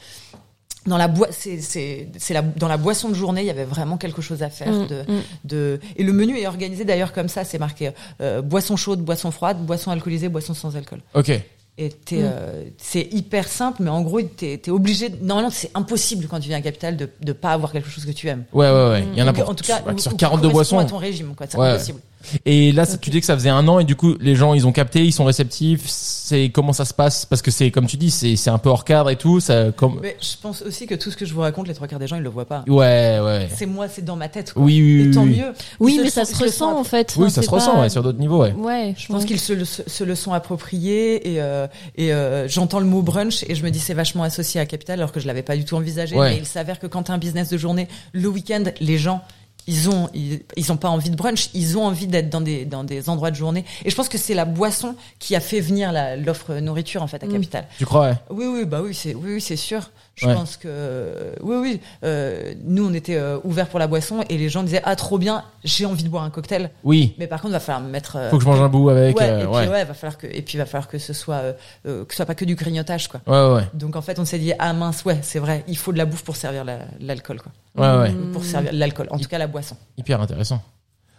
dans 0.86 0.97
la 0.98 1.11
c'est, 1.31 1.61
c'est, 1.61 2.09
c'est 2.19 2.35
la, 2.35 2.43
dans 2.43 2.69
la 2.69 2.77
boisson 2.77 3.09
de 3.09 3.15
journée, 3.15 3.40
il 3.40 3.47
y 3.47 3.51
avait 3.51 3.65
vraiment 3.65 3.97
quelque 3.97 4.23
chose 4.23 4.43
à 4.43 4.51
faire. 4.51 4.70
Mm, 4.70 4.86
de, 4.86 5.01
mm. 5.02 5.20
de, 5.44 5.81
et 5.97 6.02
le 6.05 6.12
menu 6.12 6.39
est 6.39 6.47
organisé 6.47 6.85
d'ailleurs 6.85 7.12
comme 7.12 7.28
ça, 7.28 7.44
c'est 7.44 7.59
marqué 7.59 7.90
euh, 8.20 8.43
boisson 8.43 8.77
chaude, 8.77 9.01
boisson 9.01 9.31
froide, 9.31 9.59
boisson 9.65 9.90
alcoolisée, 9.90 10.28
boisson 10.28 10.55
sans 10.55 10.77
alcool. 10.77 11.01
Ok. 11.15 11.31
Et 11.77 11.89
t'es, 11.89 12.19
Mm. 12.19 12.31
euh, 12.32 12.65
c'est 12.78 13.09
hyper 13.12 13.48
simple, 13.48 13.82
mais 13.82 13.90
en 13.90 14.02
gros, 14.02 14.23
t'es, 14.23 14.59
t'es 14.59 14.70
obligé. 14.70 15.09
Normalement, 15.20 15.51
c'est 15.51 15.73
impossible 15.74 16.28
quand 16.28 16.39
tu 16.39 16.47
viens 16.48 16.59
à 16.59 16.61
Capital 16.61 16.97
de 16.97 17.09
de 17.20 17.32
pas 17.32 17.52
avoir 17.52 17.73
quelque 17.73 17.89
chose 17.89 18.05
que 18.05 18.12
tu 18.12 18.28
aimes. 18.28 18.44
Ouais, 18.52 18.70
ouais, 18.70 18.89
ouais. 18.90 19.05
Il 19.12 19.19
y 19.19 19.23
en 19.23 19.27
a 19.27 19.32
pour, 19.32 19.48
en 19.51 19.55
tout 19.55 19.65
cas, 19.65 19.82
ouais, 19.82 19.98
sur 19.98 20.12
ou 20.12 20.15
qui 20.16 20.19
42 20.20 20.51
correspond 20.51 20.77
boissons. 20.77 20.86
à 20.86 20.90
ton 20.90 20.98
régime, 20.98 21.35
quoi. 21.35 21.47
C'est 21.48 21.59
Ouais. 21.59 21.70
impossible. 21.70 21.98
Et 22.47 22.73
là, 22.73 22.87
tu 22.87 23.11
dis 23.11 23.21
que 23.21 23.27
ça 23.27 23.35
faisait 23.35 23.49
un 23.51 23.67
an 23.69 23.79
et 23.79 23.85
du 23.85 23.97
coup, 23.97 24.15
les 24.21 24.35
gens, 24.37 24.55
ils 24.55 24.67
ont 24.67 24.73
capté, 24.73 25.05
ils 25.05 25.13
sont 25.13 25.25
réceptifs. 25.25 25.83
C'est 25.87 26.51
comment 26.51 26.73
ça 26.73 26.85
se 26.85 26.95
passe? 26.95 27.27
Parce 27.27 27.43
que 27.43 27.51
c'est 27.51 27.71
comme 27.71 27.87
tu 27.87 27.97
dis, 27.97 28.11
c'est 28.11 28.37
c'est 28.37 28.51
un 28.51 28.59
peu 28.59 28.69
hors 28.69 28.85
cadre 28.85 29.11
et 29.11 29.17
tout. 29.17 29.41
Ça, 29.41 29.73
comme. 29.73 29.99
Mais 30.03 30.17
je 30.21 30.37
pense 30.41 30.63
aussi 30.63 30.87
que 30.87 30.95
tout 30.95 31.11
ce 31.11 31.17
que 31.17 31.25
je 31.27 31.35
vous 31.35 31.41
raconte, 31.41 31.69
les 31.69 31.75
trois 31.75 31.87
quarts 31.89 31.99
des 31.99 32.07
gens, 32.07 32.17
ils 32.17 32.23
le 32.23 32.29
voient 32.29 32.45
pas. 32.47 32.65
Ouais, 32.69 33.19
ouais. 33.23 33.49
C'est 33.55 33.67
moi, 33.67 33.89
c'est 33.89 34.05
dans 34.05 34.17
ma 34.17 34.29
tête. 34.29 34.53
Quoi. 34.53 34.63
Oui, 34.63 34.81
oui, 34.81 35.09
Et 35.09 35.11
tant 35.15 35.23
oui. 35.25 35.37
mieux. 35.39 35.53
Oui, 35.81 36.01
mais 36.03 36.11
ça 36.11 36.25
se 36.25 36.37
ressent 36.43 36.79
en 36.79 36.85
fait. 36.85 37.15
Oui, 37.17 37.25
Enfin, 37.25 37.31
ça 37.35 37.43
se 37.43 37.49
c'est 37.49 37.55
ressent 37.55 37.81
ouais, 37.81 37.89
sur 37.89 38.03
d'autres 38.03 38.19
niveaux, 38.19 38.43
ouais. 38.43 38.53
Ouais, 38.53 38.95
Je 38.97 39.07
pense 39.09 39.25
qu'ils 39.25 39.41
se, 39.41 39.53
le- 39.53 39.65
se 39.65 40.05
le 40.05 40.15
sont 40.15 40.33
appropriés 40.33 41.35
et, 41.35 41.41
euh, 41.41 41.67
et 41.97 42.13
euh, 42.13 42.49
j'entends 42.49 42.81
le 42.81 42.87
mot 42.87 43.03
brunch 43.03 43.45
et 43.49 43.55
je 43.55 43.63
me 43.65 43.71
dis 43.71 43.79
c'est 43.79 43.95
vachement 43.95 44.23
associé 44.23 44.61
à 44.61 44.67
Capital 44.67 44.99
alors 45.01 45.13
que 45.13 45.21
je 45.21 45.27
l'avais 45.27 45.43
pas 45.43 45.57
du 45.57 45.65
tout 45.65 45.77
envisagé. 45.77 46.17
Ouais. 46.17 46.31
Mais 46.31 46.37
il 46.39 46.47
s'avère 46.47 46.79
que 46.79 46.87
quand 46.87 47.05
t'as 47.05 47.13
un 47.13 47.19
business 47.19 47.49
de 47.51 47.57
journée, 47.59 47.89
le 48.13 48.29
week-end, 48.29 48.65
les 48.81 48.99
gens 48.99 49.23
ils 49.66 49.89
ont 49.91 50.09
ils, 50.15 50.43
ils 50.57 50.73
ont 50.73 50.77
pas 50.77 50.89
envie 50.89 51.11
de 51.11 51.16
brunch, 51.16 51.49
ils 51.55 51.77
ont 51.78 51.85
envie 51.86 52.07
d'être 52.07 52.31
dans 52.31 52.41
des 52.41 52.65
dans 52.65 52.85
des 52.85 53.09
endroits 53.09 53.31
de 53.31 53.36
journée. 53.36 53.65
Et 53.85 53.91
je 53.91 53.97
pense 53.97 54.09
que 54.09 54.19
c'est 54.19 54.35
la 54.35 54.45
boisson 54.45 54.95
qui 55.19 55.35
a 55.36 55.41
fait 55.41 55.61
venir 55.61 55.93
l'offre 56.24 56.55
nourriture 56.55 57.03
en 57.03 57.07
fait 57.07 57.23
à 57.23 57.27
Mm. 57.27 57.32
Capital. 57.32 57.66
Tu 57.78 57.86
crois, 57.86 58.09
ouais? 58.11 58.15
Oui, 58.31 58.47
oui, 58.47 58.65
bah 58.65 58.81
oui, 58.82 58.95
c'est 58.95 59.15
oui, 59.15 59.35
oui, 59.35 59.41
c'est 59.41 59.57
sûr. 59.57 59.91
Je 60.16 60.28
Ouais. 60.28 60.35
pense 60.35 60.57
que 60.57 61.35
oui, 61.43 61.57
oui. 61.57 61.81
euh, 62.05 62.55
nous, 62.65 62.86
on 62.89 62.95
était 62.95 63.16
euh, 63.16 63.39
ouverts 63.43 63.69
pour 63.69 63.81
la 63.81 63.89
boisson 63.89 64.23
et 64.28 64.39
les 64.39 64.49
gens 64.49 64.62
disaient 64.62 64.82
ah 64.85 64.95
trop 64.95 65.19
bien, 65.19 65.43
j'ai 65.65 65.86
envie 65.86 66.05
de 66.05 66.09
boire 66.09 66.23
un 66.23 66.31
cocktail. 66.31 66.70
Oui. 66.85 67.15
Mais 67.19 67.27
par 67.27 67.41
contre, 67.41 67.53
va 67.55 67.59
falloir 67.61 67.85
me 67.85 67.91
mettre. 67.91 68.15
euh, 68.16 68.31
Faut 68.31 68.39
que 68.39 68.45
je 68.45 68.49
mange 68.49 68.61
un 68.61 68.69
bout 68.69 68.91
avec. 68.91 69.19
ouais, 69.19 69.28
euh, 69.28 69.39
et 69.41 69.45
puis 69.47 69.51
ouais. 69.55 69.69
ouais, 69.69 69.85
va 69.85 69.95
falloir 69.95 70.16
que 70.19 70.28
et 70.28 70.41
puis 70.43 70.57
va 70.57 70.66
falloir 70.66 70.86
que 70.86 70.99
ce 70.99 71.12
soit 71.12 71.35
euh, 71.36 71.53
euh, 71.86 72.05
que 72.05 72.12
ce 72.12 72.16
soit 72.19 72.27
pas 72.27 72.36
que 72.36 72.45
du 72.45 72.55
grignotage 72.55 73.09
quoi. 73.09 73.20
Ouais, 73.27 73.55
ouais. 73.57 73.62
Donc 73.74 73.97
en 73.97 74.03
fait, 74.03 74.20
on 74.20 74.24
s'est 74.24 74.39
dit 74.39 74.53
ah 74.61 74.73
mince 74.73 75.05
ouais, 75.05 75.19
c'est 75.23 75.41
vrai, 75.41 75.65
il 75.66 75.77
faut 75.77 75.93
de 75.93 75.99
la 75.99 76.05
bouffe 76.05 76.23
pour 76.23 76.36
servir 76.36 76.65
la- 76.65 76.78
l'alcool 77.01 77.41
quoi. 77.43 77.51
Ouais, 77.77 77.97
ouais. 77.99 78.13
Pour 78.33 78.45
servir 78.45 78.73
l'alcool, 78.73 79.09
en 79.11 79.19
tout 79.19 79.29
cas 79.29 79.39
la 79.39 79.47
boisson. 79.47 79.77
Hyper 79.97 80.21
intéressant. 80.21 80.63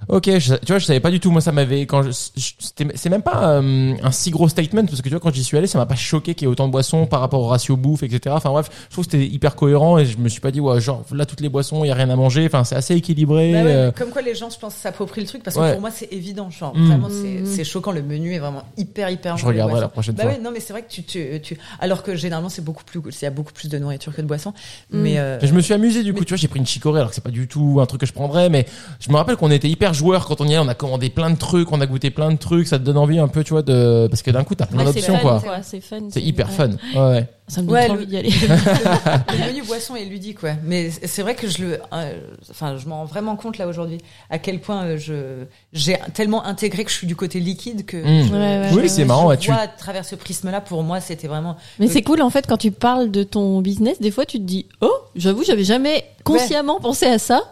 Ok, 0.08 0.30
je, 0.38 0.56
tu 0.56 0.68
vois, 0.68 0.80
je 0.80 0.86
savais 0.86 1.00
pas 1.00 1.12
du 1.12 1.20
tout. 1.20 1.32
Moi, 1.32 1.42
ça 1.42 1.52
m'avait 1.52 1.82
quand 1.82 2.04
je, 2.04 2.10
je- 2.12 2.52
c'était- 2.60 2.88
c'est 2.96 3.10
même 3.10 3.22
pas 3.22 3.50
euh, 3.60 3.94
un 4.04 4.12
si 4.12 4.30
gros 4.32 4.48
statement 4.48 4.86
parce 4.86 4.98
que 5.02 5.10
tu 5.10 5.10
vois, 5.10 5.20
quand 5.20 5.34
j'y 5.34 5.44
suis 5.44 5.58
allé, 5.58 5.68
ça 5.68 5.78
m'a 5.78 5.86
pas 5.86 5.96
choqué 5.96 6.36
qu'il 6.36 6.46
y 6.46 6.50
ait 6.50 6.52
autant 6.52 6.68
de 6.68 6.72
boissons 6.72 7.06
par 7.08 7.20
rapport 7.22 7.42
au 7.42 7.48
ratio 7.48 7.76
bouffe, 7.78 8.04
etc. 8.04 8.36
Enfin 8.38 8.50
bref, 8.52 8.70
je 8.90 8.94
trouve 8.94 9.06
que 9.06 9.12
c'était 9.12 9.26
hyper 9.26 9.56
cohérent 9.56 9.98
et 9.98 10.06
je 10.06 10.18
me 10.18 10.30
suis 10.30 10.42
pas 10.42 10.52
dit 10.52 10.60
ouais, 10.60 10.80
genre 10.82 11.04
là 11.12 11.26
toutes 11.26 11.42
les 11.42 11.50
boissons, 11.50 11.84
il 11.84 11.88
y 11.88 11.92
a 11.92 11.96
rien 11.96 12.10
à 12.10 12.16
manger. 12.16 12.46
Enfin, 12.46 12.64
c'est 12.64 12.76
assez 12.76 12.96
équilibré. 12.96 13.52
Bah 13.54 13.64
ouais, 13.64 13.72
euh, 13.74 13.92
Comme 13.92 14.10
quoi 14.10 14.22
les 14.22 14.36
gens, 14.36 14.50
je 14.50 14.60
pense, 14.60 14.76
s'approprient 14.76 15.22
le 15.22 15.28
truc 15.28 15.44
parce 15.44 15.56
que 15.56 15.62
Ouais. 15.62 15.72
pour 15.74 15.82
moi 15.82 15.92
c'est 15.92 16.12
évident. 16.14 16.50
Genre 16.50 16.76
Mm. 16.76 16.88
vraiment 16.88 17.10
c'est 17.10 17.46
c'est 17.46 17.64
choquant. 17.64 17.92
Le 17.92 18.02
menu 18.04 18.34
est 18.34 18.40
vraiment 18.40 18.64
hyper 18.78 19.10
hyper. 19.10 19.38
Je 19.38 19.46
regarderai 19.46 19.82
la 19.82 19.88
prochaine 19.88 20.16
Bah 20.16 20.24
fois. 20.24 20.34
ouais, 20.34 20.40
non 20.40 20.52
mais 20.52 20.60
c'est 20.60 20.74
vrai 20.74 20.82
que 20.84 20.90
tu, 20.92 21.04
tu, 21.04 21.26
tu 21.42 21.58
alors 21.80 22.04
que 22.04 22.16
généralement 22.16 22.50
c'est 22.50 22.64
beaucoup 22.64 22.84
plus 22.84 23.00
il 23.22 23.24
y 23.24 23.28
a 23.28 23.32
beaucoup 23.32 23.54
plus 23.54 23.70
de 23.70 23.78
nourriture 23.80 24.14
que 24.16 24.22
de 24.22 24.28
boissons. 24.28 24.52
Mm. 24.92 25.00
Mais 25.02 25.20
euh, 25.20 25.40
Mais 25.42 25.48
je 25.48 25.54
me 25.54 25.62
suis 25.62 25.74
amusé 25.74 26.04
du 26.04 26.14
coup, 26.14 26.20
mais- 26.20 26.26
tu 26.26 26.30
vois, 26.34 26.38
j'ai 26.38 26.48
pris 26.48 26.60
une 26.60 26.66
chicorée 26.66 27.00
alors 27.00 27.10
que 27.10 27.16
c'est 27.16 27.24
pas 27.24 27.32
du 27.32 27.48
tout 27.48 27.80
un 27.82 27.86
truc 27.86 28.02
que 28.02 28.08
je 28.08 28.14
prendrais, 28.14 28.50
mais 28.50 28.66
je 29.00 29.10
me 29.12 29.16
rappelle 29.16 29.36
qu'on 29.38 29.52
était 29.52 29.70
hyper 29.70 29.94
joueurs 29.96 30.28
quand 30.28 30.40
on 30.42 30.46
y 30.46 30.50
allait, 30.56 30.60
on 30.64 30.68
a 30.68 30.76
commandé 30.76 31.10
plein 31.10 31.32
de 31.32 31.38
trucs, 31.38 31.72
on 31.72 31.82
a 31.82 31.88
goûté 31.88 32.12
plein 32.12 32.32
de 32.32 32.38
trucs, 32.38 32.68
ça 32.68 32.78
te 32.78 32.84
donne 32.84 32.98
envie 32.98 33.18
un 33.18 33.28
peu, 33.28 33.44
tu 33.44 33.54
vois, 33.54 33.64
de 33.64 34.08
parce 34.10 34.22
que 34.22 34.30
d'un 34.30 34.44
coup 34.44 34.54
t'as 34.54 34.68
plein 34.68 34.80
Ouais, 34.86 34.94
d'options 34.94 35.16
fun, 35.18 35.40
quoi. 35.40 35.42
C'est 35.64 35.82
fun. 35.82 36.02
C'est 36.12 36.22
hyper 36.22 36.52
fun. 36.52 36.70
Ouais, 36.94 37.00
ouais. 37.00 37.28
Ça 37.48 37.62
me 37.62 37.68
donne 37.68 37.76
Ouais, 37.76 37.90
envie 37.92 38.08
d'y 38.08 38.18
aller. 38.18 38.30
le 38.90 39.48
menu 39.48 39.62
boisson 39.64 39.96
est 39.96 40.06
ludique, 40.06 40.42
ouais. 40.44 40.58
Mais 40.64 40.90
c'est 40.90 41.22
vrai 41.22 41.36
que 41.36 41.48
je 41.48 41.64
le, 41.64 41.80
euh, 41.94 42.14
enfin, 42.50 42.76
je 42.78 42.88
m'en 42.88 42.98
rends 42.98 43.06
vraiment 43.06 43.36
compte 43.36 43.58
là 43.60 43.68
aujourd'hui 43.68 44.00
à 44.32 44.40
quel 44.40 44.60
point 44.60 44.84
euh, 44.84 44.98
je 44.98 45.44
j'ai 45.72 45.98
tellement 46.14 46.44
intégré 46.46 46.84
que 46.84 46.90
je 46.92 46.96
suis 46.96 47.08
du 47.08 47.16
côté 47.16 47.40
liquide 47.40 47.86
que. 47.86 47.98
Mm. 47.98 48.28
je- 48.28 48.34
Ouais, 48.34 48.40
ouais, 48.40 48.68
je- 48.72 48.76
Oui, 48.80 48.90
c'est 48.90 49.04
je 49.04 49.08
marrant, 49.08 49.28
ouais, 49.28 49.38
tu- 49.38 49.52
vois 49.52 49.62
à 49.62 49.68
travers 49.68 50.06
ce 50.06 50.16
prisme-là, 50.16 50.60
pour 50.62 50.82
moi, 50.84 51.00
c'était 51.02 51.28
vraiment. 51.28 51.56
Mais 51.80 51.88
c'est 51.88 52.02
cool 52.02 52.22
en 52.22 52.30
fait 52.32 52.48
quand 52.48 52.58
tu 52.58 52.72
parles 52.72 53.12
de 53.12 53.24
ton 53.24 53.62
business, 53.62 54.00
des 54.02 54.12
fois 54.12 54.26
tu 54.26 54.38
te 54.40 54.44
dis 54.44 54.66
oh, 54.82 54.92
j'avoue 55.16 55.44
j'avais 55.44 55.64
jamais 55.64 56.04
consciemment 56.24 56.80
pensé 56.80 57.06
à 57.06 57.20
ça. 57.20 57.44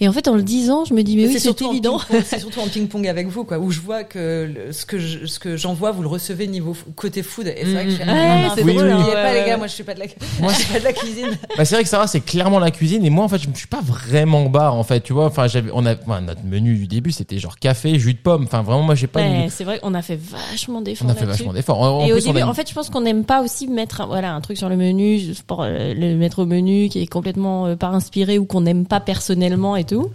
Et 0.00 0.08
en 0.08 0.12
fait 0.12 0.28
en 0.28 0.34
le 0.34 0.42
disant, 0.42 0.84
je 0.84 0.94
me 0.94 1.02
dis 1.02 1.16
mais 1.16 1.26
oui 1.26 1.32
c'est 1.32 1.38
surtout 1.40 1.66
en 1.66 1.70
évident. 1.72 1.98
ping-pong- 1.98 2.22
C'est 2.26 2.38
surtout 2.38 2.60
en 2.60 2.68
ping-pong 2.68 3.06
avec 3.06 3.28
vous, 3.28 3.44
quoi, 3.44 3.58
où 3.58 3.70
je 3.70 3.80
vois 3.80 4.04
que 4.04 4.50
le- 4.66 4.72
ce 4.72 4.84
que 4.86 4.98
je, 4.98 5.26
ce 5.26 5.38
que 5.38 5.56
j'envoie, 5.56 5.90
vous 5.92 6.02
le 6.02 6.08
recevez 6.08 6.46
niveau 6.46 6.76
côté 6.96 7.22
food. 7.22 7.46
Et 7.48 7.64
c'est 7.64 7.72
vrai 7.72 7.84
que 7.84 7.90
je 7.90 7.96
fais, 7.96 8.04
Mm, 8.04 8.08
ah, 8.08 8.14
mm, 8.14 8.38
mm. 8.38 8.42
non, 8.42 8.52
c'est 8.54 8.62
oui, 8.64 8.74
drôle, 8.74 8.84
oui, 8.86 8.90
hein. 8.92 8.96
oubliez 8.98 9.14
Ouais, 9.14 9.22
pas 9.22 9.32
les 9.34 9.40
ouais. 9.40 9.46
gars, 9.46 9.56
moi 9.56 9.66
je 9.66 9.72
suis 9.72 9.84
pas 9.84 9.94
de 9.94 10.00
la, 10.00 10.06
moi 10.40 10.52
je 10.56 10.58
suis 10.58 10.72
pas 10.72 10.78
de 10.80 10.84
la 10.84 10.92
cuisine. 10.92 11.28
Bah, 11.56 11.64
c'est 11.64 11.74
vrai 11.74 11.82
que 11.84 11.88
Sarah, 11.88 12.06
c'est 12.06 12.20
clairement 12.20 12.58
la 12.58 12.70
cuisine 12.70 13.04
et 13.04 13.10
moi 13.10 13.24
en 13.24 13.28
fait 13.28 13.38
je 13.38 13.48
me 13.48 13.54
suis 13.54 13.66
pas 13.66 13.80
vraiment 13.80 14.48
bar 14.48 14.74
en 14.74 14.82
fait 14.84 15.00
tu 15.00 15.12
vois 15.12 15.26
enfin 15.26 15.46
j'avais 15.48 15.70
on 15.72 15.84
a 15.86 15.94
enfin, 15.94 16.20
notre 16.20 16.44
menu 16.44 16.74
du 16.76 16.86
début 16.86 17.12
c'était 17.12 17.38
genre 17.38 17.58
café 17.58 17.98
jus 17.98 18.14
de 18.14 18.18
pomme 18.18 18.44
enfin 18.44 18.62
vraiment 18.62 18.82
moi 18.82 18.94
j'ai 18.94 19.06
pas 19.06 19.20
Ouais, 19.20 19.48
c'est 19.50 19.64
vrai 19.64 19.78
qu'on 19.78 19.94
a 19.94 20.02
fait 20.02 20.18
vachement 20.20 20.80
d'efforts 20.80 21.06
on 21.08 21.10
a 21.10 21.14
fait 21.14 21.24
vachement 21.26 21.52
d'efforts 21.52 22.04
Et 22.06 22.12
au 22.12 22.16
plus, 22.16 22.26
on 22.26 22.32
début, 22.32 22.42
a 22.42 22.48
en 22.48 22.54
fait, 22.54 22.68
je 22.68 22.74
pense 22.74 22.90
qu'on 22.90 23.00
n'aime 23.02 23.24
pas 23.24 23.42
aussi 23.42 23.66
mettre 23.68 24.00
un, 24.02 24.06
voilà 24.06 24.34
un 24.34 24.40
truc 24.40 24.56
sur 24.58 24.68
le 24.68 24.76
menu, 24.76 25.18
juste 25.18 25.42
pour 25.44 25.62
euh, 25.62 25.94
le 25.94 26.16
mettre 26.16 26.40
au 26.40 26.46
menu 26.46 26.88
qui 26.88 27.00
est 27.00 27.06
complètement 27.06 27.66
euh, 27.66 27.76
pas 27.76 27.88
inspiré 27.88 28.38
ou 28.38 28.44
qu'on 28.44 28.60
n'aime 28.62 28.86
pas 28.86 29.00
personnellement 29.00 29.61
et 29.76 29.84
tout. 29.84 30.10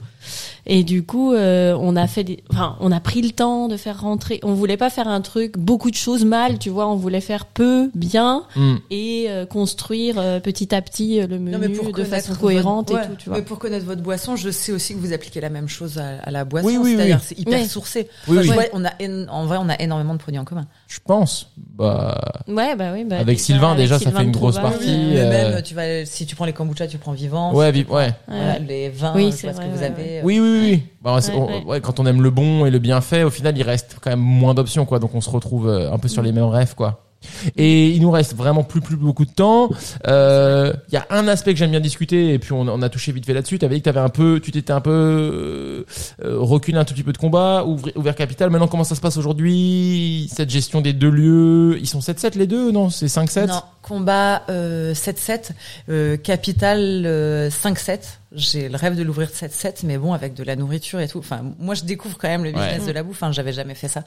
Et 0.70 0.84
du 0.84 1.04
coup, 1.04 1.32
euh, 1.32 1.78
on 1.80 1.96
a 1.96 2.06
fait, 2.08 2.26
des, 2.26 2.44
enfin, 2.52 2.76
on 2.82 2.92
a 2.92 3.00
pris 3.00 3.22
le 3.22 3.30
temps 3.30 3.70
de 3.70 3.78
faire 3.78 4.02
rentrer. 4.02 4.42
On 4.44 4.54
voulait 4.54 4.76
pas 4.76 4.90
faire 4.90 5.08
un 5.08 5.22
truc 5.22 5.58
beaucoup 5.58 5.90
de 5.90 5.96
choses 5.96 6.26
mal, 6.26 6.60
tu 6.60 6.70
vois. 6.70 6.88
On 6.90 6.96
voulait 6.98 7.22
faire 7.22 7.46
peu, 7.46 7.90
bien 7.96 8.44
Hmm. 8.58 8.76
et 8.90 9.28
euh, 9.30 9.46
construire 9.46 10.16
euh, 10.20 10.42
petit 10.42 10.76
à 10.76 10.82
petit 10.82 11.22
euh, 11.22 11.28
le 11.28 11.40
menu 11.40 11.52
Non, 11.52 11.58
mais 11.60 11.70
pour 11.70 11.94
de 11.94 12.04
façon 12.04 12.30
votre- 12.30 12.42
cohérente 12.42 12.90
ouais, 12.92 13.02
et 13.02 13.08
tout, 13.08 13.16
tu 13.18 13.30
vois. 13.30 13.38
Mais 13.38 13.44
pour 13.46 13.58
connaître 13.60 13.86
votre 13.86 14.02
boisson, 14.02 14.36
je 14.36 14.50
sais 14.50 14.74
aussi 14.74 14.94
que 14.96 15.00
vous 15.00 15.14
appliquez 15.14 15.40
la 15.40 15.50
même 15.50 15.70
chose 15.70 15.98
à, 15.98 16.18
à 16.22 16.32
la 16.32 16.44
boisson. 16.44 16.68
Oui, 16.68 16.78
oui, 16.78 16.96
C'est-à-dire, 16.98 17.20
oui. 17.22 17.26
c'est 17.26 17.40
hyper 17.40 17.66
sourcé. 17.66 18.10
Oui, 18.28 18.34
Enfin, 18.40 18.42
je 18.42 18.50
oui. 18.50 18.54
vois, 18.56 18.64
on 18.74 18.84
a, 18.84 18.92
én- 19.00 19.30
en 19.30 19.46
vrai, 19.46 19.58
on 19.62 19.70
a 19.70 19.80
énormément 19.82 20.14
de 20.14 20.20
produits 20.20 20.40
en 20.40 20.44
commun. 20.46 20.68
Je 20.88 21.00
pense 21.06 21.52
bah 21.78 22.18
Ouais, 22.48 22.76
bah 22.76 22.92
oui. 22.94 23.04
Bah, 23.04 23.18
Avec 23.18 23.28
déjà, 23.38 23.44
Sylvain, 23.44 23.68
avec 23.72 23.80
déjà, 23.84 23.96
ça 23.96 24.06
Sylvain 24.06 24.20
fait 24.20 24.26
une 24.26 24.32
grosse 24.32 24.58
partie. 24.58 24.88
euh, 25.18 25.26
euh, 25.26 25.54
même, 25.54 25.62
tu 25.62 25.76
vas, 25.76 26.06
si 26.06 26.26
tu 26.26 26.36
prends 26.36 26.46
les 26.46 26.54
kombucha, 26.54 26.88
tu 26.88 26.98
prends 26.98 27.12
vivant. 27.12 27.54
ouais 27.54 27.72
Si 27.74 27.84
vi- 27.84 27.90
ouais 27.92 28.14
les 28.68 28.90
vins, 28.90 29.14
Oui, 29.16 29.32
c'est 29.32 29.50
ce 29.50 29.54
vrai, 29.56 29.66
que 29.66 29.70
vous 29.72 29.80
ouais, 29.80 29.86
avez. 29.86 30.22
oui 30.24 30.40
oui 30.40 30.50
oui, 30.50 30.60
oui. 30.72 30.84
Bah, 31.02 31.16
Ouais, 31.16 31.22
on- 31.36 31.46
ouais. 31.48 31.64
ouais, 31.66 31.82
quand 31.82 32.00
on 32.00 32.06
aime 32.06 32.22
le 32.22 32.30
bon 32.32 32.66
et 32.66 32.72
le 32.72 32.80
bien 32.80 33.02
fait 33.02 33.24
au 33.24 33.30
final 33.30 33.58
il 33.58 33.64
reste 33.64 33.98
quand 34.02 34.10
même 34.10 34.20
moins 34.20 34.54
d'options 34.54 34.86
quoi 34.86 35.00
donc 35.00 35.14
on 35.14 35.22
se 35.22 35.30
retrouve 35.30 35.68
euh, 35.70 35.92
un 35.92 35.98
peu 36.00 36.08
sur 36.08 36.22
les 36.22 36.32
mêmes 36.32 36.46
rêves 36.46 36.74
quoi 36.76 37.04
et 37.56 37.88
il 37.90 38.02
nous 38.02 38.12
reste 38.12 38.36
vraiment 38.36 38.64
plus 38.64 38.82
plus 38.82 38.96
beaucoup 38.96 39.26
de 39.26 39.32
temps. 39.32 39.70
Euh, 40.08 40.74
Il 40.90 40.94
y 40.94 40.98
a 40.98 41.06
un 41.10 41.28
aspect 41.28 41.54
que 41.54 41.60
j'aime 41.60 41.72
bien 41.72 41.80
discuter 41.80 42.34
et 42.34 42.40
puis 42.40 42.54
on, 42.54 42.62
on 42.62 42.82
a 42.82 42.90
touché 42.90 43.12
vite 43.12 43.26
fait 43.26 43.34
là-dessus. 43.34 43.60
Tu 43.60 43.66
avais 43.66 43.76
dit 43.76 43.82
que 43.82 43.86
t'avais 43.86 44.00
un 44.00 44.10
peu, 44.10 44.40
tu 44.42 44.52
t'étais 44.52 44.74
un 44.74 44.82
peu 44.82 44.92
euh, 44.92 45.84
euh, 46.24 46.38
reculé 46.40 46.78
un 46.78 46.86
tout 46.86 46.94
petit 46.94 47.04
peu 47.04 47.14
de 47.14 47.18
combat, 47.18 47.64
ouvri- 47.66 47.94
ouvert 47.96 48.16
capital. 48.16 48.50
Maintenant 48.50 48.68
comment 48.68 48.84
ça 48.84 48.96
se 48.96 49.02
passe 49.02 49.18
aujourd'hui? 49.18 50.30
Cette 50.34 50.50
gestion 50.50 50.82
des 50.82 50.94
deux 50.94 51.10
lieux, 51.10 51.78
ils 51.80 51.88
sont 51.88 52.00
7-7 52.00 52.38
les 52.38 52.48
deux 52.48 52.72
Non, 52.72 52.90
c'est 52.90 53.08
5-7 53.08 53.48
Non, 53.48 53.62
combat 53.82 54.44
euh, 54.50 54.94
7-7, 54.94 55.50
euh, 55.90 56.18
capital 56.18 57.04
euh, 57.06 57.50
5-7. 57.50 58.00
J'ai 58.38 58.70
le 58.70 58.78
rêve 58.78 58.96
de 58.96 59.04
l'ouvrir 59.04 59.30
7-7, 59.30 59.80
mais 59.84 59.98
bon, 59.98 60.14
avec 60.14 60.34
de 60.36 60.44
la 60.44 60.56
nourriture 60.56 61.00
et 61.00 61.08
tout. 61.08 61.20
Enfin, 61.20 61.42
moi, 61.60 61.74
je 61.76 61.84
découvre 61.84 62.18
quand 62.18 62.28
même 62.28 62.44
le 62.44 62.52
business 62.52 62.82
Ouais. 62.82 62.88
de 62.88 62.92
la 62.92 63.04
bouffe. 63.04 63.18
Enfin, 63.18 63.32
j'avais 63.32 63.52
jamais 63.52 63.74
fait 63.76 63.88
ça. 63.88 64.04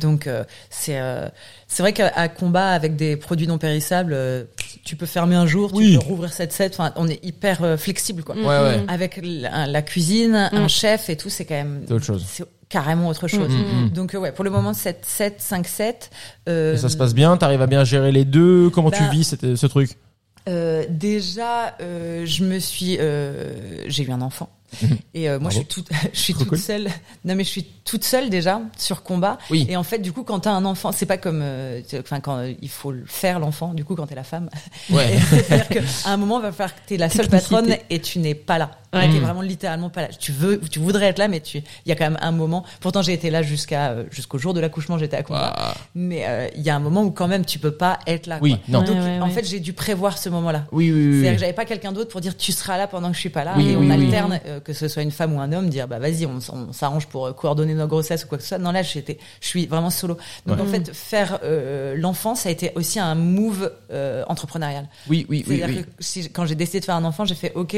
Donc, 0.00 0.26
euh, 0.26 0.44
c'est 0.70 1.00
euh, 1.00 1.28
c'est 1.66 1.82
vrai 1.82 1.92
qu'à 1.92 2.28
combat 2.28 2.68
avec 2.70 2.94
des 2.96 3.16
produits 3.16 3.46
non 3.48 3.58
périssables, 3.58 4.12
euh, 4.14 4.44
tu 4.84 4.96
peux 4.96 5.06
fermer 5.06 5.34
un 5.34 5.46
jour, 5.46 5.72
Oui. 5.74 5.92
tu 5.92 5.98
peux 5.98 6.04
rouvrir 6.06 6.30
7-7. 6.30 6.70
Enfin, 6.72 6.92
on 6.96 7.08
est 7.08 7.22
hyper 7.24 7.62
euh, 7.64 7.76
flexible, 7.76 8.22
quoi. 8.22 8.34
Mm. 8.36 8.38
Ouais, 8.46 8.46
ouais. 8.60 8.84
Avec 8.88 9.20
la, 9.22 9.66
la 9.66 9.82
cuisine, 9.82 10.48
un 10.52 10.68
chef 10.68 11.10
et 11.10 11.16
tout, 11.16 11.28
c'est 11.28 11.44
quand 11.44 11.54
même 11.54 11.82
C'est 11.88 11.94
autre 11.94 12.04
chose. 12.04 12.24
c'est 12.28 12.44
carrément 12.68 13.08
autre 13.08 13.28
chose. 13.28 13.50
Mm, 13.50 13.84
mm. 13.86 13.90
Donc 13.90 14.14
euh, 14.14 14.18
ouais, 14.18 14.32
pour 14.32 14.44
le 14.44 14.50
moment 14.50 14.72
7 14.72 15.04
7 15.06 15.36
5 15.38 15.66
7 15.68 16.10
euh, 16.48 16.76
ça 16.76 16.88
se 16.88 16.96
passe 16.96 17.14
bien? 17.14 17.36
T'arrives 17.36 17.62
à 17.62 17.66
bien 17.66 17.84
gérer 17.84 18.10
les 18.10 18.24
deux? 18.24 18.70
Comment 18.70 18.90
tu 18.90 19.02
Bah, 19.02 19.10
vis 19.10 19.24
cette- 19.24 19.54
ce 19.56 19.66
truc? 19.66 19.90
Euh, 20.48 20.84
déjà 20.88 21.76
euh, 21.80 22.26
je 22.26 22.44
me 22.44 22.58
suis 22.58 22.96
euh, 22.98 23.84
j'ai 23.88 24.04
eu 24.04 24.10
un 24.10 24.20
enfant. 24.20 24.48
Et 25.14 25.30
euh, 25.30 25.38
moi, 25.38 25.50
je 25.50 25.58
suis 25.58 25.66
toute, 25.66 25.88
je 26.12 26.18
suis 26.18 26.34
toute 26.34 26.48
cool. 26.48 26.58
seule. 26.58 26.88
Non, 27.24 27.36
mais 27.36 27.44
je 27.44 27.48
suis 27.48 27.62
toute 27.84 28.02
seule 28.02 28.28
déjà 28.28 28.60
sur 28.76 29.04
combat. 29.04 29.38
Oui. 29.48 29.66
Et 29.68 29.76
en 29.76 29.84
fait, 29.84 29.98
du 30.00 30.10
coup, 30.10 30.24
quand 30.24 30.40
t'as 30.40 30.50
un 30.50 30.64
enfant, 30.64 30.90
c'est 30.90 31.06
pas 31.06 31.16
comme, 31.16 31.42
euh, 31.44 31.80
enfin, 32.00 32.18
quand 32.18 32.42
il 32.60 32.68
faut 32.68 32.90
le 32.90 33.04
faire 33.06 33.38
l'enfant. 33.38 33.72
Du 33.72 33.84
coup, 33.84 33.94
quand 33.94 34.08
t'es 34.08 34.16
la 34.16 34.24
femme, 34.24 34.50
Ouais. 34.90 35.16
c'est-à-dire 35.30 35.68
qu'à 35.68 36.10
un 36.10 36.16
moment, 36.16 36.40
il 36.40 36.42
va 36.42 36.50
falloir 36.50 36.74
que 36.74 36.80
t'es 36.88 36.96
la 36.96 37.08
seule 37.08 37.28
patronne 37.28 37.76
et 37.88 38.00
tu 38.00 38.18
n'es 38.18 38.34
pas 38.34 38.58
là. 38.58 38.72
Ouais. 39.00 39.08
T'es 39.08 39.18
Mm. 39.18 39.22
vraiment 39.22 39.42
littéralement 39.42 39.90
pas 39.90 40.02
là. 40.02 40.08
Tu 40.08 40.32
veux, 40.32 40.60
tu 40.60 40.78
voudrais 40.78 41.06
être 41.06 41.18
là, 41.18 41.28
mais 41.28 41.40
tu, 41.40 41.58
il 41.58 41.88
y 41.88 41.92
a 41.92 41.96
quand 41.96 42.04
même 42.04 42.18
un 42.20 42.32
moment. 42.32 42.64
Pourtant, 42.80 43.02
j'ai 43.02 43.12
été 43.12 43.30
là 43.30 43.42
jusqu'à 43.42 43.90
euh, 43.90 44.04
jusqu'au 44.10 44.38
jour 44.38 44.54
de 44.54 44.60
l'accouchement, 44.60 44.98
j'étais 44.98 45.16
à 45.16 45.22
combat. 45.22 45.74
Mais 45.94 46.24
euh, 46.26 46.48
il 46.56 46.62
y 46.62 46.70
a 46.70 46.76
un 46.76 46.80
moment 46.80 47.02
où 47.02 47.10
quand 47.10 47.28
même, 47.28 47.44
tu 47.44 47.58
peux 47.58 47.70
pas 47.72 47.98
être 48.06 48.26
là. 48.26 48.38
Oui, 48.42 48.50
quoi. 48.50 48.60
non. 48.68 48.82
Donc, 48.82 48.94
Ouais, 48.96 49.18
en 49.20 49.24
ouais. 49.26 49.30
fait, 49.30 49.44
j'ai 49.44 49.60
dû 49.60 49.72
prévoir 49.72 50.18
ce 50.18 50.28
moment-là. 50.28 50.66
Oui, 50.72 50.90
oui, 50.90 51.06
oui. 51.06 51.12
C'est-à-dire 51.12 51.30
oui. 51.30 51.34
que 51.34 51.40
j'avais 51.40 51.52
pas 51.52 51.64
quelqu'un 51.64 51.92
d'autre 51.92 52.10
pour 52.10 52.20
dire 52.20 52.36
tu 52.36 52.52
seras 52.52 52.76
là 52.78 52.86
pendant 52.86 53.08
que 53.10 53.14
je 53.14 53.20
suis 53.20 53.28
pas 53.30 53.44
là 53.44 53.54
Oui, 53.56 53.70
et 53.70 53.76
oui, 53.76 53.86
on 53.90 53.94
oui. 53.96 54.04
alterne 54.06 54.40
euh, 54.46 54.60
que 54.60 54.72
ce 54.72 54.88
soit 54.88 55.02
une 55.02 55.10
femme 55.10 55.34
ou 55.34 55.40
un 55.40 55.52
homme 55.52 55.68
dire 55.68 55.88
bah 55.88 55.98
vas-y 55.98 56.26
on, 56.26 56.40
s'arrange 56.72 57.06
pour 57.06 57.34
coordonner 57.34 57.74
nos 57.74 57.86
grossesses 57.86 58.24
ou 58.24 58.28
quoi 58.28 58.38
que 58.38 58.42
ce 58.42 58.48
soit. 58.50 58.58
Non 58.58 58.70
là 58.72 58.82
j'étais 58.82 59.18
je 59.40 59.46
suis 59.48 59.66
vraiment 59.66 59.90
solo. 59.90 60.16
Donc 60.46 60.56
Ouais. 60.58 60.62
en 60.62 60.66
fait 60.66 60.94
faire 60.94 61.38
euh, 61.44 61.94
l'enfant 61.96 62.34
ça 62.34 62.48
a 62.48 62.52
été 62.52 62.70
aussi 62.74 62.98
un 63.00 63.14
move 63.14 63.72
euh, 63.90 64.24
entrepreneurial. 64.28 64.88
Oui, 65.08 65.26
oui, 65.28 65.44
oui, 65.48 65.56
C'est-à-dire 65.58 65.76
oui. 65.78 65.84
que 65.84 65.90
si, 66.04 66.30
quand 66.30 66.46
j'ai 66.46 66.54
décidé 66.54 66.80
de 66.80 66.84
faire 66.84 66.94
un 66.96 67.04
enfant, 67.04 67.24
j'ai 67.24 67.34
fait 67.34 67.52
OK, 67.54 67.76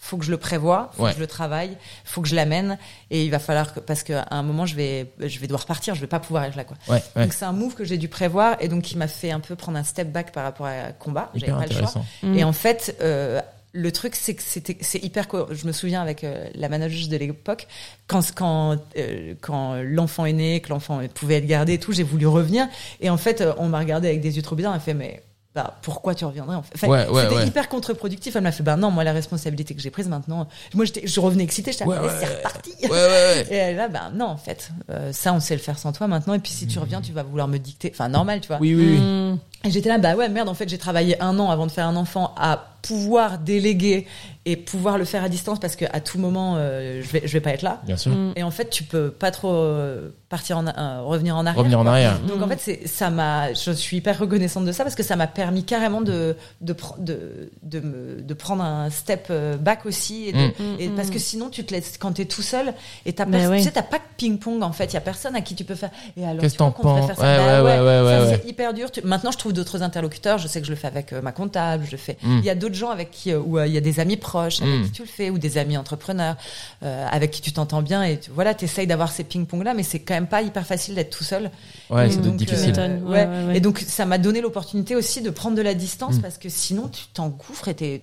faut 0.00 0.16
que 0.16 0.24
je 0.24 0.30
le 0.30 0.36
prévoie, 0.36 0.90
faut 0.96 1.02
Ouais. 1.04 1.10
que 1.10 1.16
je 1.16 1.20
le 1.20 1.26
travaille, 1.26 1.76
faut 2.04 2.22
que 2.22 2.28
je 2.28 2.34
l'amène 2.36 2.78
et 3.10 3.24
il 3.24 3.30
va 3.30 3.38
falloir 3.38 3.74
que 3.74 3.80
parce 3.80 4.02
qu'à 4.04 4.26
un 4.30 4.42
moment 4.42 4.64
je 4.64 4.74
vais 4.76 5.10
je 5.18 5.38
vais 5.38 5.46
devoir 5.48 5.66
partir, 5.66 5.94
je 5.94 6.00
vais 6.00 6.06
pas 6.06 6.20
pouvoir 6.20 6.44
être 6.44 6.56
là 6.56 6.64
quoi. 6.64 6.76
Ouais, 6.88 7.02
ouais. 7.16 7.24
Donc 7.24 7.32
c'est 7.32 7.44
un 7.44 7.52
move 7.52 7.74
que 7.74 7.84
j'ai 7.84 7.98
dû 7.98 8.08
prévoir 8.08 8.56
et 8.60 8.68
donc 8.68 8.82
qui 8.84 8.96
m'a 8.96 9.08
fait 9.08 9.30
un 9.32 9.40
peu 9.40 9.56
prendre 9.56 9.76
un 9.78 9.84
step 9.84 10.10
back 10.12 10.32
par 10.32 10.44
rapport 10.44 10.66
à 10.66 10.92
combat. 10.92 11.30
J'avais 11.34 11.52
Hyper 11.52 11.66
pas 11.68 11.74
le 11.80 11.86
choix. 11.86 12.02
Mm. 12.22 12.38
Et 12.38 12.44
en 12.44 12.52
fait, 12.52 12.96
euh, 13.00 13.40
le 13.72 13.92
truc, 13.92 14.14
c'est 14.16 14.34
que 14.34 14.42
c'était, 14.42 14.78
c'est 14.80 15.02
hyper. 15.04 15.26
Je 15.50 15.66
me 15.66 15.72
souviens 15.72 16.00
avec 16.00 16.24
euh, 16.24 16.48
la 16.54 16.68
manageuse 16.70 17.08
de 17.10 17.16
l'époque, 17.18 17.66
quand 18.06 18.22
quand 18.34 18.76
euh, 18.96 19.34
quand 19.42 19.74
l'enfant 19.82 20.24
est 20.24 20.32
né, 20.32 20.60
que 20.60 20.70
l'enfant 20.70 21.00
pouvait 21.14 21.36
être 21.36 21.46
gardé 21.46 21.74
et 21.74 21.78
tout, 21.78 21.92
j'ai 21.92 22.02
voulu 22.02 22.26
revenir. 22.26 22.66
Et 23.00 23.10
en 23.10 23.18
fait, 23.18 23.40
euh, 23.42 23.52
on 23.58 23.68
m'a 23.68 23.78
regardé 23.80 24.08
avec 24.08 24.20
des 24.22 24.36
yeux 24.36 24.42
trop 24.42 24.56
bizarres. 24.56 24.74
Elle 24.74 24.80
fait 24.80 24.94
mais 24.94 25.22
bah, 25.58 25.74
pourquoi 25.82 26.14
tu 26.14 26.24
reviendrais 26.24 26.54
en 26.54 26.62
fait? 26.62 26.70
Enfin, 26.76 26.86
Ouais, 26.86 27.08
ouais, 27.08 27.22
C'était 27.24 27.34
ouais. 27.34 27.46
hyper 27.48 27.68
contre-productif. 27.68 28.36
Elle 28.36 28.42
m'a 28.42 28.52
fait 28.52 28.62
bah 28.62 28.76
non, 28.76 28.92
moi 28.92 29.02
la 29.02 29.12
responsabilité 29.12 29.74
que 29.74 29.80
j'ai 29.80 29.90
prise 29.90 30.08
maintenant. 30.08 30.46
Moi, 30.72 30.84
j'étais, 30.84 31.04
je 31.04 31.18
revenais 31.18 31.42
excitée. 31.42 31.72
J'étais 31.72 31.84
Ouais, 31.84 31.96
ah, 32.00 32.08
c'est 32.20 32.36
reparti. 32.36 32.70
Et 32.80 33.56
elle 33.56 33.74
est 33.74 33.76
là, 33.76 33.88
bah 33.88 34.12
non, 34.14 34.26
en 34.26 34.36
fait, 34.36 34.70
euh, 34.90 35.12
ça 35.12 35.32
on 35.32 35.40
sait 35.40 35.56
le 35.56 35.60
faire 35.60 35.76
sans 35.76 35.92
toi 35.92 36.06
maintenant. 36.06 36.34
Et 36.34 36.38
puis 36.38 36.52
si 36.52 36.68
tu 36.68 36.78
reviens, 36.78 37.00
tu 37.00 37.12
vas 37.12 37.24
vouloir 37.24 37.48
me 37.48 37.58
dicter. 37.58 37.90
Enfin 37.92 38.08
normal, 38.08 38.40
tu 38.40 38.46
vois. 38.46 38.58
Oui, 38.60 38.72
oui, 38.76 38.86
oui. 38.90 38.98
Mm. 38.98 39.38
Et 39.64 39.70
j'étais 39.72 39.88
là, 39.88 39.98
bah 39.98 40.14
ouais, 40.14 40.28
merde, 40.28 40.48
en 40.48 40.54
fait, 40.54 40.68
j'ai 40.68 40.78
travaillé 40.78 41.20
un 41.20 41.36
an 41.40 41.50
avant 41.50 41.66
de 41.66 41.72
faire 41.72 41.88
un 41.88 41.96
enfant 41.96 42.32
à 42.36 42.76
pouvoir 42.82 43.38
déléguer 43.40 44.06
et 44.44 44.56
pouvoir 44.56 44.96
le 44.96 45.04
faire 45.04 45.24
à 45.24 45.28
distance 45.28 45.58
parce 45.58 45.74
que 45.74 45.84
à 45.92 46.00
tout 46.00 46.18
moment, 46.18 46.54
euh, 46.56 47.02
je 47.02 47.08
vais, 47.10 47.22
je 47.24 47.32
vais 47.32 47.40
pas 47.40 47.50
être 47.50 47.62
là. 47.62 47.80
Bien 47.84 47.96
sûr. 47.96 48.12
Et 48.36 48.44
en 48.44 48.52
fait, 48.52 48.70
tu 48.70 48.84
peux 48.84 49.10
pas 49.10 49.32
trop 49.32 49.52
euh, 49.52 50.10
partir 50.28 50.58
en, 50.58 50.66
euh, 50.66 51.00
revenir 51.02 51.36
en 51.36 51.46
arrière. 51.46 51.56
Revenir 51.58 51.80
en 51.80 51.86
arrière. 51.86 52.18
Donc 52.20 52.42
en 52.42 52.48
fait, 52.48 52.58
c'est, 52.60 52.86
ça 52.86 53.08
m'a, 53.10 53.52
je 53.54 53.70
suis 53.70 53.96
hyper 53.98 54.18
reconnaissante 54.18 54.64
de 54.66 54.72
ça 54.72 54.84
parce 54.84 54.94
que 54.94 55.02
ça 55.02 55.16
m'a 55.16 55.26
permis 55.26 55.64
carrément 55.64 56.00
de, 56.02 56.36
de, 56.60 56.76
de, 56.98 57.50
de, 57.62 57.80
me, 57.80 58.20
de 58.22 58.34
prendre 58.34 58.62
un 58.62 58.90
step 58.90 59.28
euh, 59.30 59.56
back 59.56 59.86
aussi. 59.86 60.28
Et, 60.28 60.32
de- 60.32 60.38
Mm. 60.38 60.52
Mm, 60.58 60.76
et 60.80 60.88
mm. 60.88 60.94
parce 60.94 61.10
que 61.10 61.18
sinon, 61.18 61.48
tu 61.50 61.64
te 61.64 61.74
laisses, 61.74 61.98
quand 61.98 62.12
t'es 62.12 62.24
tout 62.24 62.42
seul 62.42 62.72
et 63.06 63.12
t'as 63.12 63.24
Mais 63.26 63.38
pers- 63.38 63.50
ouais. 63.50 63.58
tu 63.58 63.64
sais, 63.64 63.70
t'as 63.70 63.82
pas 63.82 63.98
de 63.98 64.02
ping-pong 64.16 64.62
en 64.62 64.72
fait. 64.72 64.84
Il 64.86 64.94
y 64.94 64.96
a 64.96 65.00
personne 65.00 65.34
à 65.36 65.40
qui 65.40 65.54
tu 65.54 65.64
peux 65.64 65.74
faire. 65.74 65.90
Et 66.16 66.24
alors, 66.24 66.40
Qu'est-ce 66.40 66.54
tu 66.56 66.58
qu'on 66.62 66.70
penses 66.70 67.06
faire 67.06 67.16
ça? 67.16 67.22
Ouais, 67.22 67.36
Bah 67.38 67.62
ouais, 67.64 67.78
ouais, 67.80 67.80
ouais, 67.80 68.10
ça, 68.10 68.24
ouais. 68.30 68.40
c'est 68.42 68.48
hyper 68.48 68.72
dur. 68.74 68.90
Tu- 68.90 69.02
Maintenant, 69.02 69.30
je 69.30 69.38
trouve 69.38 69.52
d'autres 69.52 69.82
interlocuteurs. 69.82 70.38
Je 70.38 70.46
sais 70.48 70.60
que 70.60 70.66
je 70.66 70.72
le 70.72 70.76
fais 70.76 70.86
avec 70.88 71.12
euh, 71.12 71.20
ma 71.22 71.32
comptable. 71.32 71.84
Je 71.86 71.92
le 71.92 71.96
fais. 71.96 72.16
Mm. 72.22 72.38
Il 72.38 72.44
y 72.44 72.50
a 72.50 72.54
d'autres 72.54 72.74
gens 72.74 72.90
avec 72.90 73.10
qui, 73.10 73.32
euh, 73.32 73.38
où 73.40 73.58
euh, 73.58 73.66
il 73.66 73.72
y 73.72 73.76
a 73.78 73.80
des 73.80 74.00
amis 74.00 74.16
proches 74.16 74.60
avec 74.62 74.74
Mm. 74.80 74.84
qui 74.84 74.90
tu 74.92 75.02
le 75.02 75.08
fais, 75.08 75.30
ou 75.30 75.38
des 75.38 75.58
amis 75.58 75.76
entrepreneurs 75.76 76.36
euh, 76.82 77.06
avec 77.10 77.30
qui 77.30 77.40
tu 77.40 77.52
t'entends 77.52 77.82
bien. 77.82 78.02
Et 78.04 78.18
tu- 78.20 78.30
voilà, 78.30 78.54
t'essayes 78.54 78.86
d'avoir 78.86 79.10
ces 79.10 79.24
ping-pong 79.24 79.62
là, 79.64 79.74
mais 79.74 79.82
c'est 79.82 79.98
quand 80.00 80.14
même 80.20 80.28
pas 80.28 80.42
hyper 80.42 80.66
facile 80.66 80.94
d'être 80.94 81.16
tout 81.16 81.24
seul. 81.24 81.50
Ouais, 81.90 82.10
c'est 82.10 82.20
Donc, 82.20 82.36
difficile. 82.36 82.74
euh, 82.78 82.98
ouais. 83.00 83.10
Ouais, 83.10 83.26
ouais, 83.26 83.44
ouais. 83.46 83.56
Et 83.56 83.60
donc, 83.60 83.78
ça 83.80 84.04
m'a 84.06 84.18
donné 84.18 84.40
l'opportunité 84.40 84.96
aussi 84.96 85.22
de 85.22 85.30
prendre 85.30 85.56
de 85.56 85.62
la 85.62 85.74
distance 85.74 86.16
Mm. 86.16 86.20
parce 86.22 86.38
que 86.38 86.48
sinon, 86.48 86.88
tu 86.88 87.06
t'engouffres 87.14 87.68
et 87.68 87.74
t'es, 87.74 88.02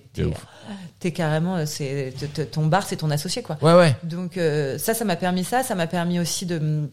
t'es, 1.00 1.12
carrément, 1.12 1.56
euh, 1.56 1.64
c'est, 1.66 2.12
ton 2.50 2.66
bar, 2.66 2.86
c'est 2.86 2.96
ton 2.96 3.10
associé, 3.10 3.42
quoi. 3.42 3.56
Ouais, 3.62 3.74
ouais. 3.74 3.96
Donc 4.02 4.36
euh, 4.36 4.78
ça, 4.78 4.94
ça 4.94 5.04
m'a 5.04 5.16
permis 5.16 5.44
ça. 5.44 5.62
Ça 5.62 5.74
m'a 5.74 5.86
permis 5.86 6.18
aussi 6.20 6.46
de 6.46 6.90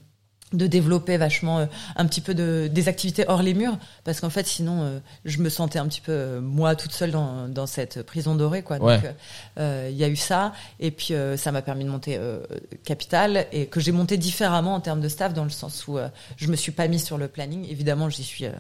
de 0.54 0.68
développer 0.68 1.18
vachement 1.18 1.60
euh, 1.60 1.66
un 1.96 2.06
petit 2.06 2.22
peu 2.22 2.34
de 2.34 2.70
des 2.72 2.88
activités 2.88 3.26
hors 3.28 3.42
les 3.42 3.54
murs 3.54 3.78
parce 4.04 4.22
qu'en 4.22 4.30
fait 4.30 4.46
sinon 4.48 4.84
euh, 4.84 5.00
je 5.26 5.40
me 5.40 5.50
sentais 5.50 5.80
un 5.80 5.88
petit 5.88 6.02
peu 6.02 6.12
euh, 6.12 6.42
moi 6.42 6.76
toute 6.76 6.92
seule 6.92 7.12
dans 7.12 7.48
dans 7.48 7.66
cette 7.66 8.04
prison 8.04 8.36
dorée 8.36 8.62
quoi 8.62 8.78
Ouais. 8.82 8.98
donc 9.02 9.12
euh, 9.60 9.90
il 9.92 9.98
y 9.98 10.04
a 10.04 10.08
eu 10.08 10.16
ça 10.16 10.54
et 10.80 10.92
puis 10.92 11.14
euh, 11.14 11.38
ça 11.38 11.52
m'a 11.52 11.62
permis 11.62 11.84
de 11.86 11.90
monter 11.90 12.18
euh, 12.18 12.40
Capital 12.86 13.46
et 13.52 13.66
que 13.66 13.80
j'ai 13.80 13.92
monté 13.92 14.18
différemment 14.18 14.76
en 14.76 14.80
termes 14.80 15.02
de 15.02 15.10
staff 15.10 15.34
dans 15.34 15.44
le 15.44 15.50
sens 15.50 15.88
où 15.88 15.98
euh, 15.98 16.08
je 16.38 16.48
me 16.48 16.56
suis 16.56 16.72
pas 16.72 16.88
mise 16.88 17.04
sur 17.04 17.18
le 17.18 17.28
planning 17.28 17.68
évidemment 17.70 18.10
j'y 18.10 18.24
suis 18.24 18.46
euh, 18.46 18.52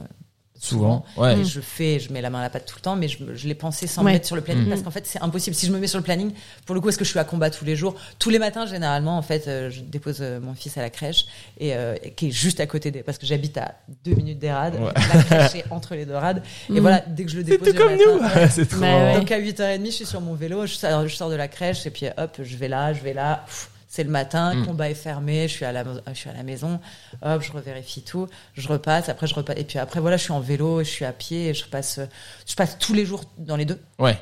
Souvent. 0.63 1.03
Ouais. 1.17 1.37
et 1.39 1.43
je 1.43 1.59
fais, 1.59 1.99
je 1.99 2.11
mets 2.13 2.21
la 2.21 2.29
main 2.29 2.39
à 2.39 2.43
la 2.43 2.49
pâte 2.49 2.65
tout 2.65 2.75
le 2.77 2.81
temps, 2.81 2.95
mais 2.95 3.07
je, 3.07 3.47
l'ai 3.47 3.53
pensé 3.55 3.85
sans 3.85 4.01
Ouais. 4.03 4.11
me 4.11 4.13
mettre 4.15 4.27
sur 4.27 4.35
le 4.35 4.41
planning 4.41 4.65
Mm. 4.65 4.69
parce 4.69 4.81
qu'en 4.81 4.91
fait 4.91 5.05
c'est 5.05 5.21
impossible. 5.21 5.55
Si 5.55 5.65
je 5.67 5.71
me 5.71 5.79
mets 5.79 5.87
sur 5.87 5.99
le 5.99 6.03
planning, 6.03 6.31
pour 6.65 6.73
le 6.73 6.79
coup, 6.81 6.89
est-ce 6.89 6.97
que 6.97 7.03
je 7.03 7.09
suis 7.09 7.19
à 7.19 7.23
combat 7.25 7.49
tous 7.49 7.65
les 7.65 7.75
jours? 7.75 7.95
Tous 8.19 8.29
les 8.29 8.39
matins, 8.39 8.65
généralement, 8.65 9.17
en 9.17 9.21
fait, 9.21 9.47
euh, 9.47 9.69
je 9.69 9.81
dépose 9.81 10.19
euh, 10.21 10.39
mon 10.39 10.53
fils 10.53 10.77
à 10.77 10.81
la 10.81 10.89
crèche 10.89 11.25
et 11.59 11.75
euh, 11.75 11.95
et 12.01 12.11
qui 12.11 12.27
est 12.27 12.31
juste 12.31 12.59
à 12.61 12.65
côté 12.65 12.91
des, 12.91 13.03
parce 13.03 13.17
que 13.17 13.25
j'habite 13.25 13.57
à 13.57 13.75
deux 14.05 14.15
minutes 14.15 14.39
des 14.39 14.51
rades. 14.51 14.75
Ouais. 14.75 14.91
La 15.13 15.23
crèche 15.23 15.55
est 15.55 15.65
entre 15.69 15.95
les 15.95 16.05
deux 16.05 16.15
rades. 16.15 16.41
Et 16.69 16.73
Mm. 16.73 16.79
voilà, 16.79 17.03
dès 17.07 17.25
que 17.25 17.31
je 17.31 17.37
le 17.37 17.43
dépose, 17.43 17.67
C'est 17.67 17.75
comme 17.77 17.91
matin, 17.91 18.03
nous. 18.07 18.21
ouais. 18.41 18.47
c'est 18.49 18.65
trop 18.65 18.79
Bah. 18.79 19.17
Donc 19.19 19.31
à 19.31 19.39
8h30, 19.39 19.85
je 19.85 19.91
suis 19.91 20.05
sur 20.05 20.21
mon 20.21 20.33
vélo, 20.33 20.65
je 20.65 20.75
sors, 20.75 21.07
je 21.07 21.15
sors 21.15 21.29
de 21.29 21.35
la 21.35 21.47
crèche 21.49 21.85
et 21.85 21.89
puis 21.89 22.05
hop, 22.17 22.37
je 22.41 22.55
vais 22.55 22.67
là, 22.69 22.93
je 22.93 23.01
vais 23.01 23.13
là. 23.13 23.43
Pff, 23.45 23.69
C'est 23.95 24.03
le 24.03 24.09
matin, 24.09 24.55
Mm. 24.55 24.65
combat 24.65 24.89
est 24.89 24.95
fermé, 24.95 25.47
je 25.47 25.53
suis 25.53 25.65
à 25.65 25.71
la, 25.71 25.83
je 26.07 26.13
suis 26.15 26.27
à 26.27 26.33
la 26.33 26.41
maison, 26.41 26.79
hop, 27.21 27.43
je 27.43 27.51
revérifie 27.51 28.01
tout, 28.01 28.27
je 28.55 28.67
repasse, 28.67 29.07
après 29.07 29.27
je 29.27 29.35
repasse, 29.35 29.55
et 29.59 29.63
puis 29.65 29.77
après 29.77 29.99
voilà, 29.99 30.17
je 30.17 30.23
suis 30.23 30.31
en 30.31 30.39
vélo, 30.39 30.79
je 30.79 30.89
suis 30.89 31.05
à 31.05 31.13
pied, 31.13 31.49
et 31.49 31.53
je 31.53 31.63
passe, 31.67 31.99
je 32.47 32.55
passe 32.55 32.79
tous 32.79 32.95
les 32.95 33.05
jours 33.05 33.23
dans 33.37 33.55
les 33.55 33.65
deux, 33.65 33.79
Ouais. 33.99 34.17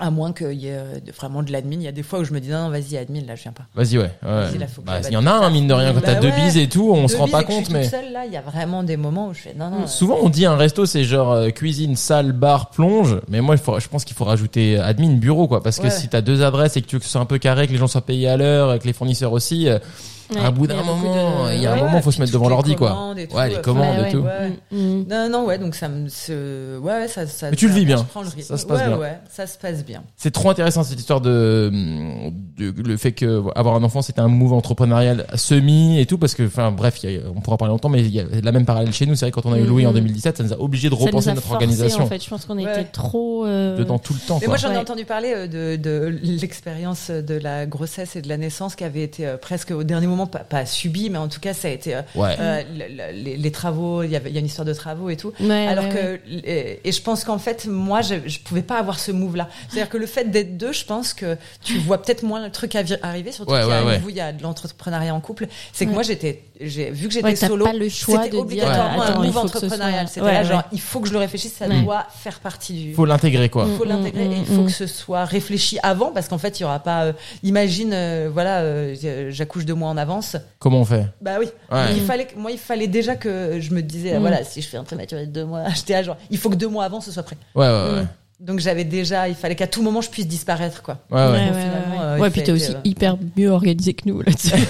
À 0.00 0.10
moins 0.10 0.32
qu'il 0.32 0.52
y 0.54 0.66
ait 0.68 0.72
euh, 0.76 0.98
vraiment 1.16 1.42
de 1.42 1.52
l'admin. 1.52 1.76
Il 1.76 1.82
y 1.82 1.88
a 1.88 1.92
des 1.92 2.02
fois 2.02 2.20
où 2.20 2.24
je 2.24 2.32
me 2.32 2.40
dis 2.40 2.48
non, 2.48 2.64
non 2.64 2.70
vas-y 2.70 2.96
admin, 2.96 3.20
là 3.26 3.36
je 3.36 3.42
viens 3.42 3.52
pas. 3.52 3.64
Vas-y, 3.74 3.98
ouais. 3.98 4.04
ouais. 4.04 4.10
Vas-y, 4.22 4.58
là, 4.58 4.66
faut 4.66 4.80
que 4.82 4.86
Bah, 4.86 5.00
il 5.06 5.12
y 5.12 5.16
en 5.16 5.26
a 5.26 5.30
un, 5.30 5.50
mine 5.50 5.68
de 5.68 5.74
rien, 5.74 5.92
quand 5.92 6.00
Bah 6.00 6.14
t'as 6.14 6.20
deux 6.20 6.30
bises 6.30 6.56
et 6.56 6.68
tout, 6.68 6.90
on 6.92 7.06
se 7.06 7.16
rend 7.16 7.28
pas 7.28 7.44
compte, 7.44 7.70
mais. 7.70 7.88
seule 7.88 8.12
là, 8.12 8.24
il 8.26 8.32
y 8.32 8.36
a 8.36 8.40
vraiment 8.40 8.82
des 8.82 8.96
moments 8.96 9.28
où 9.28 9.34
je 9.34 9.40
fais 9.40 9.54
non 9.54 9.70
non. 9.70 9.82
euh, 9.82 9.86
Souvent, 9.86 10.18
on 10.22 10.28
dit 10.28 10.46
un 10.46 10.56
resto, 10.56 10.86
c'est 10.86 11.04
genre 11.04 11.32
euh, 11.32 11.50
cuisine, 11.50 11.96
salle, 11.96 12.32
bar, 12.32 12.70
plonge. 12.70 13.20
Mais 13.28 13.40
moi, 13.40 13.54
il 13.54 13.60
faut, 13.60 13.78
je 13.78 13.88
pense 13.88 14.04
qu'il 14.04 14.16
faut 14.16 14.24
rajouter 14.24 14.78
admin, 14.78 15.14
bureau, 15.16 15.46
quoi. 15.46 15.62
Parce 15.62 15.78
que 15.78 15.90
si 15.90 16.08
t'as 16.08 16.22
deux 16.22 16.42
adresses 16.42 16.76
et 16.76 16.82
que 16.82 16.86
tu 16.86 16.96
veux 16.96 17.00
que 17.00 17.04
ce 17.04 17.12
soit 17.12 17.20
un 17.20 17.26
peu 17.26 17.38
carré, 17.38 17.66
que 17.66 17.72
les 17.72 17.78
gens 17.78 17.86
soient 17.88 18.00
payés 18.00 18.28
à 18.28 18.36
l'heure, 18.36 18.78
que 18.78 18.86
les 18.86 18.92
fournisseurs 18.92 19.32
aussi, 19.32 19.68
euh, 19.68 19.78
à 20.38 20.50
bout 20.50 20.64
il 20.66 20.70
y 20.70 20.74
d'un 20.76 20.82
moment, 20.82 21.46
de- 21.48 21.54
il 21.54 21.62
y 21.62 21.66
a 21.66 21.72
un 21.72 21.76
Ouais, 21.76 21.82
moment, 21.82 22.00
faut 22.02 22.10
se 22.12 22.20
mettre 22.20 22.32
devant 22.32 22.48
l'ordi, 22.48 22.76
quoi. 22.76 22.90
commandes 22.90 23.18
et 23.18 23.26
tout, 23.26 23.36
Ouais, 23.36 23.48
les 23.48 23.60
commandes 23.60 23.98
Ouais, 23.98 24.08
et 24.08 24.12
tout. 24.12 24.18
Ouais. 24.18 24.50
Mm. 24.70 25.04
Non, 25.08 25.28
non, 25.30 25.44
ouais, 25.46 25.58
donc 25.58 25.74
ça 25.74 25.88
me, 25.88 26.06
ouais, 26.78 26.92
ouais, 26.92 27.08
ça, 27.08 27.26
ça. 27.26 27.50
Mais 27.50 27.56
tu 27.56 27.68
le 27.68 27.74
vis 27.74 27.84
bien. 27.84 27.96
le. 28.36 28.42
Ça 28.42 28.56
se 28.56 28.66
passe 28.66 28.80
ouais, 28.80 28.86
bien. 28.88 28.96
Ouais, 28.98 29.18
ça 29.30 29.46
se 29.46 29.58
passe 29.58 29.84
bien. 29.84 30.02
C'est 30.16 30.30
trop 30.30 30.50
intéressant 30.50 30.82
cette 30.84 30.98
histoire 31.00 31.20
de, 31.20 31.70
de 32.58 32.82
le 32.82 32.96
fait 32.96 33.12
que 33.12 33.42
avoir 33.56 33.74
un 33.74 33.82
enfant 33.82 34.02
c'était 34.02 34.20
un 34.20 34.28
move 34.28 34.52
entrepreneurial 34.52 35.26
semi 35.34 35.98
et 35.98 36.06
tout 36.06 36.18
parce 36.18 36.34
que 36.34 36.42
enfin 36.46 36.70
bref 36.72 37.02
il 37.02 37.10
y 37.12 37.16
a- 37.16 37.20
on 37.34 37.40
pourra 37.40 37.56
parler 37.56 37.72
longtemps 37.72 37.88
mais 37.88 38.00
il 38.00 38.14
y 38.14 38.20
a 38.20 38.24
la 38.42 38.52
même 38.52 38.64
parallèle 38.66 38.92
chez 38.92 39.06
nous 39.06 39.14
c'est 39.14 39.24
vrai 39.26 39.32
quand 39.32 39.46
on 39.46 39.52
a 39.52 39.58
eu 39.58 39.64
Louis 39.64 39.86
en 39.86 39.90
Mhm. 39.90 39.94
2017 39.96 40.36
ça 40.38 40.42
nous 40.44 40.52
a 40.52 40.60
obligé 40.60 40.88
de 40.90 40.94
Ça 40.94 41.00
nous 41.00 41.06
repenser 41.06 41.30
a 41.30 41.34
notre 41.34 41.46
forcé, 41.46 41.54
organisation 41.64 42.04
En 42.04 42.06
fait, 42.06 42.22
je 42.22 42.28
pense 42.28 42.44
qu'on 42.44 42.58
était 42.58 42.84
trop 42.84 43.46
euh, 43.46 43.76
dedans 43.78 43.98
tout 43.98 44.12
le 44.12 44.18
temps 44.20 44.34
Mais 44.40 44.46
quoi. 44.46 44.48
moi, 44.48 44.56
j'en 44.58 44.72
ai 44.72 44.76
entendu 44.78 45.04
parler 45.04 45.32
euh, 45.34 45.46
de, 45.46 45.76
de 45.80 46.18
l'expérience 46.22 47.10
de 47.10 47.34
la 47.34 47.66
grossesse 47.66 48.16
et 48.16 48.22
de 48.22 48.28
la 48.28 48.36
naissance 48.36 48.74
qui 48.76 48.84
avait 48.84 49.02
été 49.02 49.26
euh, 49.26 49.36
presque 49.36 49.70
au 49.70 49.84
dernier 49.84 50.06
moment, 50.06 50.19
pas, 50.26 50.40
pas 50.40 50.66
subie, 50.66 51.10
mais 51.10 51.18
en 51.18 51.28
tout 51.28 51.40
cas, 51.40 51.54
ça 51.54 51.68
a 51.68 51.70
été 51.70 51.94
euh, 51.94 52.02
ouais 52.14 52.36
euh, 52.38 52.62
le- 52.72 52.88
le- 53.12 53.22
les, 53.22 53.36
les 53.36 53.50
travaux. 53.52 54.02
Il 54.02 54.10
y 54.10 54.16
avait, 54.16 54.30
il 54.30 54.34
y 54.34 54.36
a 54.36 54.40
une 54.40 54.46
histoire 54.46 54.64
de 54.66 54.74
travaux 54.74 55.10
et 55.10 55.16
tout. 55.16 55.32
Ouais, 55.40 55.66
Alors 55.66 55.84
ouais, 55.84 55.90
que 55.90 56.12
ouais. 56.12 56.20
et, 56.44 56.88
et 56.88 56.92
je 56.92 57.02
pense 57.02 57.24
qu'en 57.24 57.38
fait 57.38 57.66
moi 57.66 58.00
je, 58.02 58.14
je 58.26 58.38
pouvais 58.40 58.62
pas 58.62 58.78
avoir 58.78 58.98
ce 58.98 59.12
move 59.12 59.36
là 59.36 59.48
c'est 59.68 59.78
à 59.78 59.82
dire 59.84 59.88
que 59.90 59.96
le 59.98 60.06
fait 60.06 60.30
d'être 60.30 60.56
deux 60.56 60.72
je 60.72 60.84
pense 60.84 61.14
que 61.14 61.36
tu 61.62 61.78
vois 61.78 62.00
peut-être 62.02 62.22
moins 62.22 62.44
le 62.44 62.50
truc 62.50 62.74
arriver 63.02 63.32
surtout 63.32 63.52
Ouais, 63.52 63.60
qu'il 63.60 63.68
y 63.68 63.72
a 63.72 63.80
ouais, 63.84 63.86
ouais. 63.92 63.98
vous 63.98 64.10
il 64.10 64.16
y 64.16 64.20
a 64.20 64.32
de 64.32 64.42
l'entrepreneuriat 64.42 65.14
en 65.14 65.20
couple 65.20 65.46
c'est 65.72 65.86
que 65.86 65.90
moi 65.92 66.02
j'étais 66.02 66.42
j'ai 66.60 66.90
vu 66.90 67.08
que 67.08 67.14
j'étais 67.14 67.26
Ouais, 67.28 67.36
solo 67.36 67.64
pas 67.64 67.72
le 67.72 67.88
choix 67.88 68.22
c'était 68.24 68.36
de 68.36 68.40
obligatoirement 68.42 69.02
un 69.02 69.24
move 69.24 69.36
entrepreneurial 69.38 70.06
soit- 70.06 70.14
c'était 70.14 70.26
Ouais, 70.26 70.32
là 70.34 70.40
ouais. 70.40 70.44
genre 70.46 70.62
il 70.72 70.80
faut 70.80 71.00
que 71.00 71.08
je 71.08 71.12
le 71.12 71.18
réfléchisse 71.18 71.54
ça 71.54 71.66
Ouais. 71.68 71.82
doit 71.82 72.06
faire 72.10 72.40
partie 72.40 72.72
du 72.74 72.94
faut 72.94 73.04
l'intégrer 73.04 73.48
quoi 73.48 73.66
il 73.68 73.76
faut 73.76 73.84
Mm, 73.84 73.88
l'intégrer 73.88 74.28
mm, 74.28 74.32
et 74.32 74.36
il 74.36 74.42
mm, 74.42 74.44
faut 74.56 74.62
mm. 74.62 74.66
que 74.66 74.72
ce 74.72 74.86
soit 74.86 75.24
réfléchi 75.24 75.78
avant 75.82 76.10
parce 76.12 76.28
qu'en 76.28 76.38
fait 76.38 76.58
il 76.60 76.62
y 76.62 76.66
aura 76.66 76.78
pas 76.80 77.04
euh, 77.04 77.12
imagine 77.42 77.92
euh, 77.92 78.28
voilà 78.32 78.60
euh, 78.60 78.94
j'accouche 79.30 79.64
deux 79.64 79.74
mois 79.74 79.88
en 79.90 79.96
avance 79.96 80.36
comment 80.58 80.80
on 80.80 80.84
fait? 80.84 81.06
Bah 81.20 81.36
oui. 81.40 81.46
Il 81.94 82.02
fallait, 82.04 82.28
moi, 82.36 82.50
il 82.50 82.58
fallait 82.58 82.86
déjà 82.88 83.16
que 83.16 83.58
je 83.60 83.72
me 83.72 83.80
disais, 83.82 84.18
Mm. 84.18 84.20
voilà, 84.20 84.44
si 84.44 84.60
je 84.60 84.68
fais 84.68 84.76
un 84.76 84.84
prématuré 84.84 85.26
de 85.26 85.32
deux 85.32 85.44
mois, 85.44 85.64
j'étais 85.74 85.94
à 85.94 86.02
genre, 86.02 86.16
il 86.30 86.36
faut 86.38 86.50
que 86.50 86.54
deux 86.56 86.68
mois 86.68 86.84
avant 86.84 87.00
ce 87.00 87.10
soit 87.12 87.22
prêt. 87.22 87.36
ouais 87.54 87.66
ouais 87.66 87.72
ouais, 87.72 88.02
Mm. 88.02 88.08
Donc 88.40 88.58
j'avais 88.58 88.84
déjà, 88.84 89.28
il 89.28 89.34
fallait 89.34 89.54
qu'à 89.54 89.66
tout 89.66 89.82
moment 89.82 90.00
je 90.00 90.08
puisse 90.08 90.26
disparaître, 90.26 90.82
quoi. 90.82 90.98
ouais, 91.10 91.18
ouais. 91.18 91.26
Ouais, 91.30 91.50
ouais, 91.50 91.50
ouais. 91.50 91.98
euh, 92.00 92.18
Ouais, 92.18 92.30
puis 92.30 92.40
a 92.40 92.44
t'es 92.44 92.52
aussi 92.52 92.72
euh, 92.72 92.78
hyper 92.84 93.16
mieux 93.36 93.50
organisé 93.50 93.92
que 93.94 94.08
nous 94.08 94.20
là-dessus. 94.22 94.52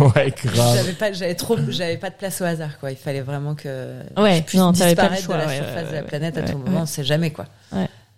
Ouais, 0.00 0.32
grave 0.44 0.76
J'avais 0.76 0.92
pas, 0.94 1.12
j'avais 1.12 1.34
trop, 1.34 1.56
j'avais 1.68 1.98
pas 1.98 2.08
de 2.10 2.14
place 2.14 2.40
au 2.40 2.44
hasard, 2.44 2.78
quoi. 2.78 2.90
Il 2.90 2.96
fallait 2.96 3.20
vraiment 3.20 3.54
que 3.54 4.00
Ouais, 4.16 4.36
je 4.38 4.42
puisse 4.42 4.60
non, 4.60 4.72
t'avais 4.72 4.94
pas 4.94 5.08
le 5.10 5.16
disparaître 5.16 5.24
choix, 5.24 5.34
de 5.36 5.40
la 5.40 5.46
ouais, 5.48 5.56
surface 5.56 5.74
ouais, 5.84 5.88
de 5.90 5.94
la 5.94 6.00
ouais, 6.00 6.06
planète 6.06 6.38
à 6.38 6.40
ouais, 6.40 6.46
tout 6.50 6.58
ouais. 6.58 6.64
moment, 6.64 6.80
on 6.82 6.86
sait 6.86 7.04
jamais, 7.04 7.30
quoi. 7.30 7.46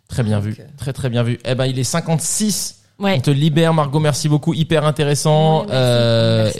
très 0.08 0.22
bien 0.22 0.36
Donc, 0.38 0.46
vu 0.46 0.56
euh, 0.60 0.64
très 0.76 0.92
très 0.92 1.10
bien 1.10 1.22
vu 1.24 1.38
eh 1.44 1.54
ben 1.56 1.66
il 1.66 1.78
est 1.78 1.84
56 1.84 2.76
Ouais. 3.00 3.16
On 3.18 3.20
te 3.20 3.30
libère, 3.30 3.74
Margot. 3.74 3.98
Merci 3.98 4.28
beaucoup. 4.28 4.54
Hyper 4.54 4.84
intéressant. 4.84 5.62
Ouais, 5.62 5.66
merci. 5.68 5.74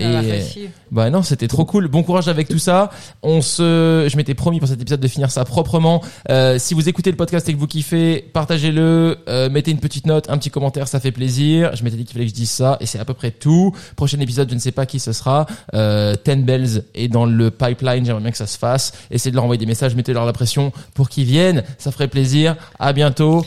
Euh, 0.03 0.23
Merci 0.25 0.61
et 0.61 0.71
bah 0.91 1.11
non, 1.11 1.23
c'était 1.23 1.49
trop 1.49 1.65
cool. 1.65 1.89
Bon 1.89 2.03
courage 2.03 2.29
avec 2.29 2.49
tout 2.49 2.59
ça. 2.59 2.91
On 3.23 3.41
se, 3.41 4.07
je 4.11 4.17
m'étais 4.17 4.35
promis 4.35 4.59
pour 4.59 4.69
cet 4.69 4.81
épisode 4.81 5.01
de 5.01 5.09
finir 5.09 5.31
ça 5.31 5.45
proprement. 5.45 6.03
Euh, 6.31 6.59
si 6.59 6.75
vous 6.75 6.89
écoutez 6.89 7.11
le 7.11 7.17
podcast 7.17 7.49
et 7.49 7.55
que 7.55 7.59
vous 7.59 7.67
kiffez, 7.67 8.29
partagez-le, 8.33 9.19
euh, 9.29 9.49
mettez 9.49 9.71
une 9.71 9.79
petite 9.79 10.07
note, 10.07 10.29
un 10.29 10.39
petit 10.39 10.51
commentaire, 10.51 10.87
ça 10.89 11.01
fait 11.01 11.13
plaisir. 11.13 11.75
Je 11.75 11.83
m'étais 11.85 11.97
dit 11.97 12.05
qu'il 12.05 12.15
fallait 12.15 12.27
que 12.27 12.31
je 12.31 12.35
dise 12.35 12.51
ça 12.51 12.77
et 12.81 12.87
c'est 12.87 12.99
à 12.99 13.05
peu 13.05 13.15
près 13.15 13.31
tout. 13.31 13.73
Prochain 13.97 14.19
épisode, 14.21 14.49
je 14.51 14.55
ne 14.55 14.61
sais 14.61 14.73
pas 14.73 14.87
qui 14.87 14.99
ce 15.01 15.13
sera. 15.13 15.47
Euh, 15.75 16.15
Ten 16.15 16.45
Bells 16.45 16.83
est 16.95 17.09
dans 17.09 17.27
le 17.27 17.51
pipeline. 17.51 18.05
J'aimerais 18.05 18.23
bien 18.23 18.31
que 18.31 18.37
ça 18.37 18.47
se 18.47 18.59
fasse. 18.59 18.93
Essayez 19.11 19.31
de 19.31 19.37
leur 19.37 19.45
envoyer 19.45 19.59
des 19.59 19.67
messages, 19.67 19.95
mettez-leur 19.95 20.27
la 20.27 20.33
pression 20.33 20.73
pour 20.95 21.09
qu'ils 21.09 21.27
viennent. 21.27 21.65
Ça 21.79 21.91
ferait 21.93 22.09
plaisir. 22.09 22.57
À 22.79 22.93
bientôt. 22.93 23.45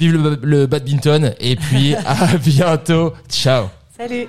Vive 0.00 0.14
le, 0.14 0.38
le 0.42 0.66
badminton 0.66 1.34
et 1.38 1.56
puis 1.56 1.94
à 2.06 2.38
bientôt. 2.38 3.12
Ciao. 3.28 3.66
Salut 3.94 4.28